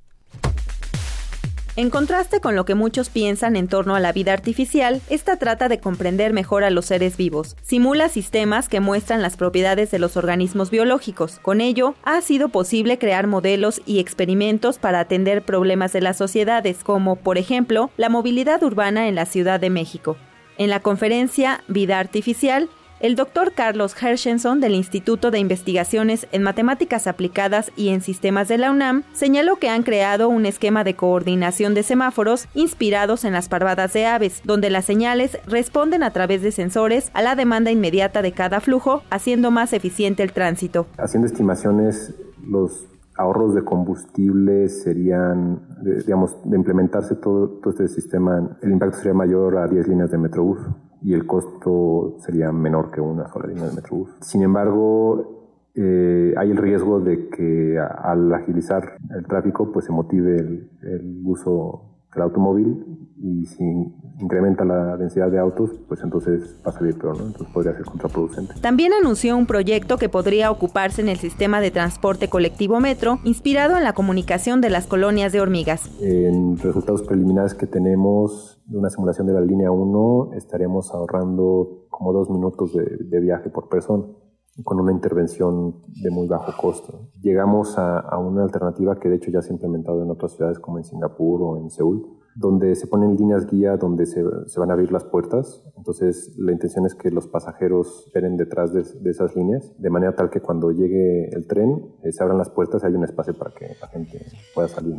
En 1.76 1.88
contraste 1.88 2.40
con 2.40 2.56
lo 2.56 2.64
que 2.64 2.74
muchos 2.74 3.10
piensan 3.10 3.54
en 3.54 3.68
torno 3.68 3.94
a 3.94 4.00
la 4.00 4.12
vida 4.12 4.32
artificial, 4.32 5.00
esta 5.08 5.36
trata 5.36 5.68
de 5.68 5.78
comprender 5.78 6.32
mejor 6.32 6.64
a 6.64 6.70
los 6.70 6.86
seres 6.86 7.16
vivos. 7.16 7.56
Simula 7.62 8.08
sistemas 8.08 8.68
que 8.68 8.80
muestran 8.80 9.22
las 9.22 9.36
propiedades 9.36 9.90
de 9.92 10.00
los 10.00 10.16
organismos 10.16 10.70
biológicos. 10.70 11.38
Con 11.38 11.60
ello, 11.60 11.94
ha 12.02 12.20
sido 12.22 12.48
posible 12.48 12.98
crear 12.98 13.28
modelos 13.28 13.80
y 13.86 14.00
experimentos 14.00 14.78
para 14.78 14.98
atender 14.98 15.42
problemas 15.42 15.92
de 15.92 16.00
las 16.00 16.18
sociedades, 16.18 16.82
como, 16.82 17.16
por 17.16 17.38
ejemplo, 17.38 17.90
la 17.96 18.08
movilidad 18.08 18.62
urbana 18.64 19.06
en 19.06 19.14
la 19.14 19.24
Ciudad 19.24 19.60
de 19.60 19.70
México. 19.70 20.16
En 20.58 20.70
la 20.70 20.80
conferencia 20.80 21.62
Vida 21.68 22.00
Artificial, 22.00 22.68
el 23.00 23.16
doctor 23.16 23.52
Carlos 23.54 23.94
Hershenson 24.00 24.60
del 24.60 24.74
Instituto 24.74 25.30
de 25.30 25.38
Investigaciones 25.38 26.28
en 26.32 26.42
Matemáticas 26.42 27.06
Aplicadas 27.06 27.72
y 27.74 27.88
en 27.88 28.02
Sistemas 28.02 28.48
de 28.48 28.58
la 28.58 28.70
UNAM 28.70 29.04
señaló 29.12 29.56
que 29.56 29.70
han 29.70 29.82
creado 29.82 30.28
un 30.28 30.44
esquema 30.44 30.84
de 30.84 30.94
coordinación 30.94 31.72
de 31.72 31.82
semáforos 31.82 32.46
inspirados 32.54 33.24
en 33.24 33.32
las 33.32 33.48
parvadas 33.48 33.94
de 33.94 34.04
aves, 34.04 34.42
donde 34.44 34.68
las 34.68 34.84
señales 34.84 35.38
responden 35.46 36.02
a 36.02 36.12
través 36.12 36.42
de 36.42 36.52
sensores 36.52 37.10
a 37.14 37.22
la 37.22 37.36
demanda 37.36 37.70
inmediata 37.70 38.20
de 38.20 38.32
cada 38.32 38.60
flujo, 38.60 39.02
haciendo 39.08 39.50
más 39.50 39.72
eficiente 39.72 40.22
el 40.22 40.32
tránsito. 40.32 40.86
Haciendo 40.98 41.26
estimaciones, 41.26 42.14
los 42.46 42.86
ahorros 43.16 43.54
de 43.54 43.64
combustible 43.64 44.68
serían, 44.68 45.60
digamos, 45.82 46.36
de 46.44 46.56
implementarse 46.56 47.14
todo, 47.14 47.60
este 47.66 47.88
sistema, 47.88 48.58
el 48.60 48.72
impacto 48.72 48.98
sería 48.98 49.14
mayor 49.14 49.56
a 49.56 49.66
10 49.66 49.88
líneas 49.88 50.10
de 50.10 50.18
Metrobús 50.18 50.58
y 51.02 51.14
el 51.14 51.26
costo 51.26 52.16
sería 52.18 52.52
menor 52.52 52.90
que 52.90 53.00
una 53.00 53.28
sola 53.28 53.46
línea 53.46 53.66
de 53.66 53.74
Metrobús. 53.74 54.10
Sin 54.20 54.42
embargo, 54.42 55.70
eh, 55.74 56.34
hay 56.36 56.50
el 56.50 56.56
riesgo 56.56 57.00
de 57.00 57.28
que 57.28 57.78
al 57.78 58.32
agilizar 58.34 58.96
el 59.10 59.26
tráfico 59.26 59.72
pues 59.72 59.86
se 59.86 59.92
motive 59.92 60.36
el, 60.36 60.70
el 60.82 61.22
uso 61.24 61.89
del 62.14 62.22
automóvil 62.22 63.08
y 63.22 63.46
si 63.46 63.64
incrementa 64.18 64.64
la 64.64 64.96
densidad 64.96 65.30
de 65.30 65.38
autos, 65.38 65.70
pues 65.86 66.02
entonces 66.02 66.60
va 66.66 66.70
a 66.70 66.72
salir 66.72 66.98
peor, 66.98 67.18
¿no? 67.18 67.26
Entonces 67.26 67.52
podría 67.52 67.74
ser 67.74 67.84
contraproducente. 67.84 68.54
También 68.60 68.92
anunció 68.92 69.36
un 69.36 69.46
proyecto 69.46 69.98
que 69.98 70.08
podría 70.08 70.50
ocuparse 70.50 71.02
en 71.02 71.08
el 71.08 71.18
sistema 71.18 71.60
de 71.60 71.70
transporte 71.70 72.28
colectivo 72.28 72.80
metro, 72.80 73.18
inspirado 73.24 73.76
en 73.76 73.84
la 73.84 73.92
comunicación 73.92 74.60
de 74.60 74.70
las 74.70 74.86
colonias 74.86 75.32
de 75.32 75.40
hormigas. 75.40 75.90
En 76.00 76.58
resultados 76.58 77.02
preliminares 77.02 77.54
que 77.54 77.66
tenemos 77.66 78.60
de 78.66 78.78
una 78.78 78.90
simulación 78.90 79.26
de 79.26 79.34
la 79.34 79.40
línea 79.40 79.70
1, 79.70 80.32
estaremos 80.34 80.92
ahorrando 80.92 81.86
como 81.90 82.12
dos 82.12 82.30
minutos 82.30 82.72
de, 82.72 82.84
de 83.00 83.20
viaje 83.20 83.50
por 83.50 83.68
persona 83.68 84.04
con 84.64 84.80
una 84.80 84.92
intervención 84.92 85.76
de 86.02 86.10
muy 86.10 86.26
bajo 86.26 86.52
costo. 86.60 87.08
Llegamos 87.22 87.78
a, 87.78 88.16
una 88.18 88.42
alternativa 88.42 88.98
que 88.98 89.08
de 89.08 89.16
hecho 89.16 89.30
ya 89.30 89.42
se 89.42 89.50
ha 89.50 89.52
implementado 89.52 90.02
en 90.02 90.10
otras 90.10 90.32
ciudades 90.32 90.58
como 90.58 90.78
en 90.78 90.84
Singapur 90.84 91.42
o 91.42 91.56
en 91.56 91.70
Seúl, 91.70 92.19
donde 92.34 92.74
se 92.74 92.86
ponen 92.86 93.16
líneas 93.16 93.46
guía 93.46 93.76
donde 93.76 94.06
se, 94.06 94.22
se, 94.46 94.60
van 94.60 94.70
a 94.70 94.74
abrir 94.74 94.92
las 94.92 95.04
puertas. 95.04 95.62
Entonces, 95.76 96.32
la 96.36 96.52
intención 96.52 96.86
es 96.86 96.94
que 96.94 97.10
los 97.10 97.26
pasajeros 97.26 98.04
esperen 98.06 98.36
detrás 98.36 98.72
de, 98.72 98.82
de 98.82 99.10
esas 99.10 99.34
líneas, 99.34 99.72
de 99.78 99.90
manera 99.90 100.14
tal 100.14 100.30
que 100.30 100.40
cuando 100.40 100.70
llegue 100.70 101.28
el 101.32 101.46
tren 101.46 101.94
eh, 102.02 102.12
se 102.12 102.22
abran 102.22 102.38
las 102.38 102.50
puertas 102.50 102.82
y 102.82 102.86
hay 102.86 102.94
un 102.94 103.04
espacio 103.04 103.34
para 103.34 103.52
que 103.54 103.76
la 103.80 103.88
gente 103.88 104.26
pueda 104.54 104.68
salir. 104.68 104.94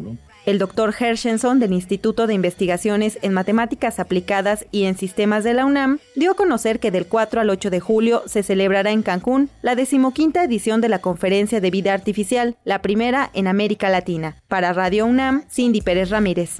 El 0.46 0.58
doctor 0.58 0.94
Hershenson 0.98 1.60
del 1.60 1.74
Instituto 1.74 2.28
de 2.28 2.34
Investigaciones 2.34 3.20
en 3.22 3.34
Matemáticas 3.34 4.00
Aplicadas 4.00 4.66
y 4.72 4.84
en 4.84 4.96
Sistemas 4.96 5.44
de 5.44 5.54
la 5.54 5.66
UNAM 5.66 6.00
dio 6.16 6.32
a 6.32 6.36
conocer 6.36 6.80
que 6.80 6.92
del 6.92 7.08
4 7.08 7.42
al 7.42 7.50
8 7.50 7.70
de 7.70 7.80
julio 7.80 8.22
se 8.26 8.44
celebrará 8.44 8.92
en 8.92 9.04
Cancún 9.04 9.50
la 9.62 9.76
decimoquinta 9.76 10.44
edición 10.44 10.82
de 10.82 10.90
la 10.90 11.00
Conferencia 11.00 11.62
de 11.62 11.72
Vida 11.72 11.94
Artificial, 11.94 12.58
la 12.64 12.82
primera 12.82 13.30
en 13.34 13.48
América 13.48 13.90
Latina. 13.90 14.38
Para 14.48 14.74
Radio 14.74 15.06
UNAM, 15.06 15.44
Cindy 15.50 15.82
Pérez 15.82 16.10
Ramírez. 16.10 16.60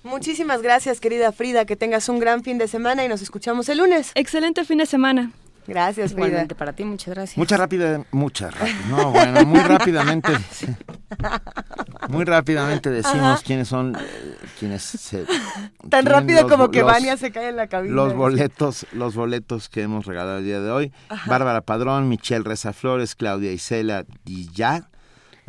Muchísimas 0.03 0.61
gracias, 0.61 0.99
querida 0.99 1.31
Frida. 1.31 1.65
Que 1.65 1.75
tengas 1.75 2.09
un 2.09 2.19
gran 2.19 2.43
fin 2.43 2.57
de 2.57 2.67
semana 2.67 3.03
y 3.03 3.07
nos 3.07 3.21
escuchamos 3.21 3.67
el 3.69 3.79
lunes. 3.79 4.11
Excelente 4.15 4.63
fin 4.63 4.77
de 4.77 4.85
semana. 4.85 5.31
Gracias, 5.69 6.11
Frida. 6.13 6.27
Igualmente 6.27 6.55
para 6.55 6.73
ti, 6.73 6.83
muchas 6.83 7.13
gracias. 7.13 7.37
Mucha 7.37 7.55
rápida, 7.57 8.03
mucha 8.11 8.49
rápida. 8.51 8.75
No, 8.89 9.11
bueno, 9.11 9.45
muy 9.45 9.59
rápidamente. 9.61 10.31
Muy 12.09 12.25
rápidamente 12.25 12.89
decimos 12.89 13.21
Ajá. 13.21 13.41
quiénes 13.45 13.67
son 13.67 13.95
eh, 13.95 14.35
quienes 14.59 14.81
se 14.81 15.25
Tan 15.89 16.05
rápido 16.05 16.41
los 16.41 16.51
como 16.51 16.71
que 16.71 16.79
los- 16.79 16.87
Vania 16.91 17.17
se 17.17 17.31
cae 17.31 17.49
en 17.49 17.55
la 17.57 17.67
cabina. 17.67 17.93
Los 17.93 18.15
boletos, 18.15 18.87
los 18.93 19.15
boletos 19.15 19.69
que 19.69 19.83
hemos 19.83 20.05
regalado 20.05 20.39
el 20.39 20.43
día 20.45 20.59
de 20.59 20.71
hoy. 20.71 20.91
Ajá. 21.09 21.29
Bárbara 21.29 21.61
Padrón, 21.61 22.09
Michelle 22.09 22.43
Reza 22.43 22.73
Flores, 22.73 23.15
Claudia 23.15 23.51
Isela 23.51 24.05
Dillá, 24.25 24.89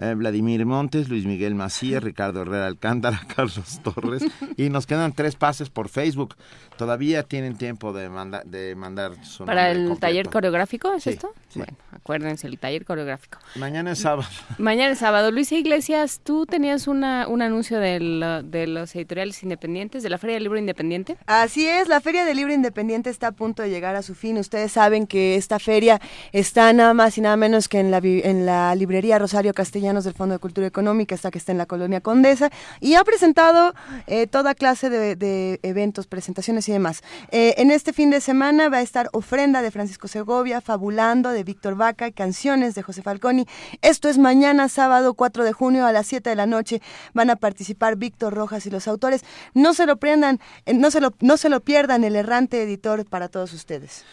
eh, 0.01 0.15
Vladimir 0.17 0.65
Montes, 0.67 1.09
Luis 1.09 1.27
Miguel 1.27 1.55
Macías, 1.55 2.03
Ricardo 2.03 2.43
Herrera 2.43 2.67
Alcántara, 2.67 3.21
Carlos 3.37 3.81
Torres. 3.85 4.25
y 4.57 4.71
nos 4.71 4.87
quedan 4.87 5.13
tres 5.13 5.37
pases 5.37 5.71
por 5.71 5.89
Facebook. 5.89 6.35
Todavía 6.77 7.23
tienen 7.23 7.57
tiempo 7.57 7.93
de, 7.93 8.09
manda- 8.09 8.43
de 8.45 8.75
mandar 8.75 9.23
su 9.25 9.45
¿Para 9.45 9.71
el 9.71 9.79
completo. 9.89 10.01
taller 10.01 10.31
coreográfico 10.31 10.93
es 10.95 11.03
Sí, 11.05 11.11
esto? 11.11 11.33
sí. 11.51 11.59
Bueno, 11.61 11.77
acuérdense, 12.01 12.47
el 12.47 12.59
taller 12.59 12.85
coreográfico. 12.85 13.39
Mañana 13.57 13.93
es 13.93 14.01
sábado. 14.01 14.29
Mañana 14.59 14.93
es 14.93 14.99
sábado. 14.99 15.31
Luisa 15.31 15.55
Iglesias, 15.55 16.21
tú 16.23 16.47
tenías 16.47 16.87
una, 16.87 17.29
un 17.29 17.43
anuncio 17.43 17.79
del, 17.79 18.43
de 18.45 18.67
los 18.67 18.95
editoriales 18.95 19.43
independientes, 19.43 20.03
de 20.03 20.11
la 20.11 20.19
Feria 20.19 20.35
del 20.35 20.45
Libro 20.45 20.59
Independiente. 20.59 21.17
Así 21.27 21.69
es, 21.69 21.89
la 21.89 22.01
Feria 22.01 22.25
del 22.25 22.37
Libro 22.37 22.53
Independiente 22.53 23.11
está 23.11 23.29
a 23.29 23.33
punto 23.33 23.63
de 23.63 23.71
llegar 23.71 23.97
a 23.97 24.03
su 24.03 24.15
fin. 24.15 24.39
Ustedes 24.39 24.73
saben 24.73 25.07
que 25.07 25.37
esta 25.37 25.59
feria 25.59 26.01
está 26.33 26.73
nada 26.73 26.95
más 26.95 27.19
y 27.19 27.21
nada 27.21 27.37
menos 27.37 27.69
que 27.69 27.81
en 27.81 27.91
la, 27.91 27.99
en 27.99 28.47
la 28.47 28.75
librería 28.75 29.19
Rosario 29.19 29.55
Castellanos 29.55 30.05
del 30.05 30.15
Fondo 30.15 30.35
de 30.35 30.39
Cultura 30.39 30.67
Económica, 30.67 31.15
esta 31.15 31.31
que 31.31 31.39
está 31.39 31.53
en 31.53 31.59
la 31.59 31.67
Colonia 31.67 32.01
Condesa, 32.01 32.51
y 32.81 32.95
ha 32.95 33.05
presentado 33.05 33.75
eh, 34.07 34.27
toda 34.27 34.55
clase 34.55 34.91
de, 34.91 35.61
eventos, 35.63 36.07
presentaciones 36.07 36.69
y 36.69 36.73
demás. 36.73 37.03
Eh, 37.31 37.55
en 37.59 37.71
este 37.71 37.93
fin 37.93 38.11
de 38.11 38.21
semana 38.21 38.69
va 38.69 38.79
a 38.79 38.83
estar 38.83 39.09
Ofrenda 39.13 39.63
de 39.63 39.71
Francisco 39.71 40.09
Segovia, 40.09 40.61
Fabulando 40.61 41.31
de 41.31 41.45
Víctor 41.45 41.77
Vaca, 41.91 42.13
Canciones 42.13 42.77
de 42.77 42.83
José 42.83 43.03
Falconi. 43.03 43.47
Esto 43.83 44.09
es 44.09 44.17
mañana, 44.17 44.69
sábado 44.69 45.15
4 45.15 45.43
de 45.43 45.53
junio 45.53 45.87
a 45.87 45.93
las 45.93 46.07
7 46.07 46.31
de 46.31 46.37
la 46.37 46.47
noche. 46.47 46.81
Van 47.15 47.31
a 47.31 47.37
participar 47.37 47.97
Víctor 47.97 48.33
Rojas 48.33 48.65
y 48.67 48.71
los 48.71 48.87
autores. 48.87 49.25
No 49.55 49.75
se 49.75 49.87
lo 49.87 49.97
prendan, 49.97 50.39
eh, 50.67 50.75
no 50.75 50.93
se 50.93 51.01
lo, 51.01 51.13
no 51.21 51.37
se 51.37 51.49
lo 51.49 51.61
pierdan, 51.61 52.05
el 52.05 52.15
errante 52.15 52.63
editor 52.63 53.05
para 53.07 53.29
todos 53.29 53.53
ustedes. 53.53 54.05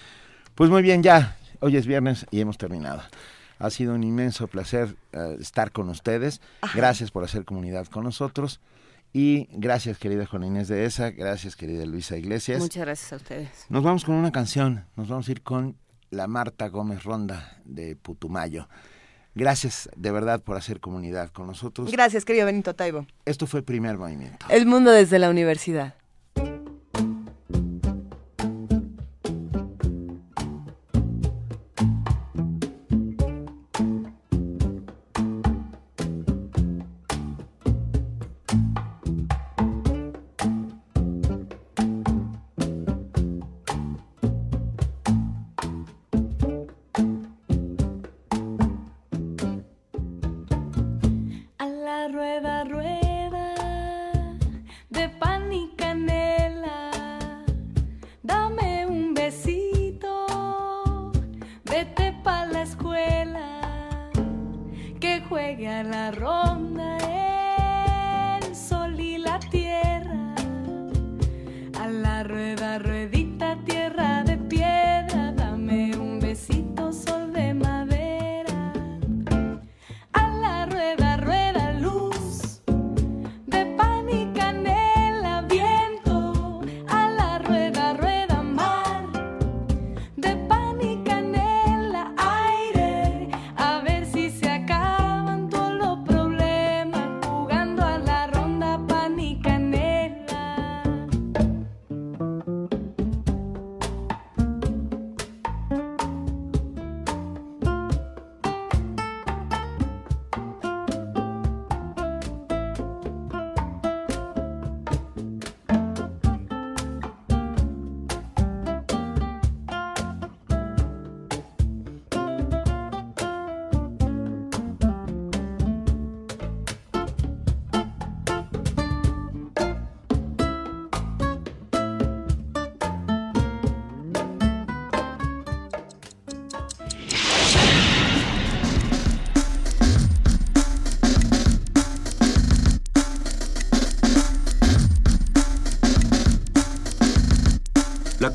Pues 0.55 0.71
muy 0.71 0.81
bien, 0.81 1.03
ya. 1.03 1.37
Hoy 1.59 1.77
es 1.77 1.85
viernes 1.85 2.25
y 2.31 2.41
hemos 2.41 2.57
terminado. 2.57 3.03
Ha 3.59 3.69
sido 3.69 3.93
un 3.93 4.03
inmenso 4.03 4.47
placer 4.47 4.95
eh, 5.11 5.37
estar 5.39 5.71
con 5.71 5.89
ustedes. 5.89 6.41
Gracias 6.73 7.11
por 7.11 7.23
hacer 7.23 7.45
comunidad 7.45 7.85
con 7.85 8.03
nosotros. 8.03 8.59
Y 9.13 9.49
gracias, 9.51 9.99
querida 9.99 10.25
Juana 10.25 10.47
Inés 10.47 10.67
de 10.67 10.85
ESA. 10.85 11.11
Gracias, 11.11 11.55
querida 11.55 11.85
Luisa 11.85 12.17
Iglesias. 12.17 12.59
Muchas 12.59 12.85
gracias 12.85 13.13
a 13.13 13.17
ustedes. 13.17 13.49
Nos 13.69 13.83
vamos 13.83 14.03
con 14.03 14.15
una 14.15 14.31
canción. 14.31 14.85
Nos 14.95 15.09
vamos 15.09 15.27
a 15.27 15.31
ir 15.31 15.43
con 15.43 15.75
la 16.09 16.27
Marta 16.27 16.67
Gómez 16.69 17.03
Ronda 17.03 17.57
de 17.65 17.95
Putumayo. 17.95 18.67
Gracias 19.35 19.89
de 19.95 20.11
verdad 20.11 20.41
por 20.41 20.57
hacer 20.57 20.79
comunidad 20.79 21.29
con 21.29 21.47
nosotros. 21.47 21.91
Gracias, 21.91 22.25
querido 22.25 22.45
Benito 22.47 22.73
Taibo. 22.73 23.05
Esto 23.25 23.45
fue 23.45 23.59
el 23.59 23.63
primer 23.63 23.97
movimiento. 23.97 24.45
El 24.49 24.65
mundo 24.65 24.91
desde 24.91 25.19
la 25.19 25.29
universidad. 25.29 25.93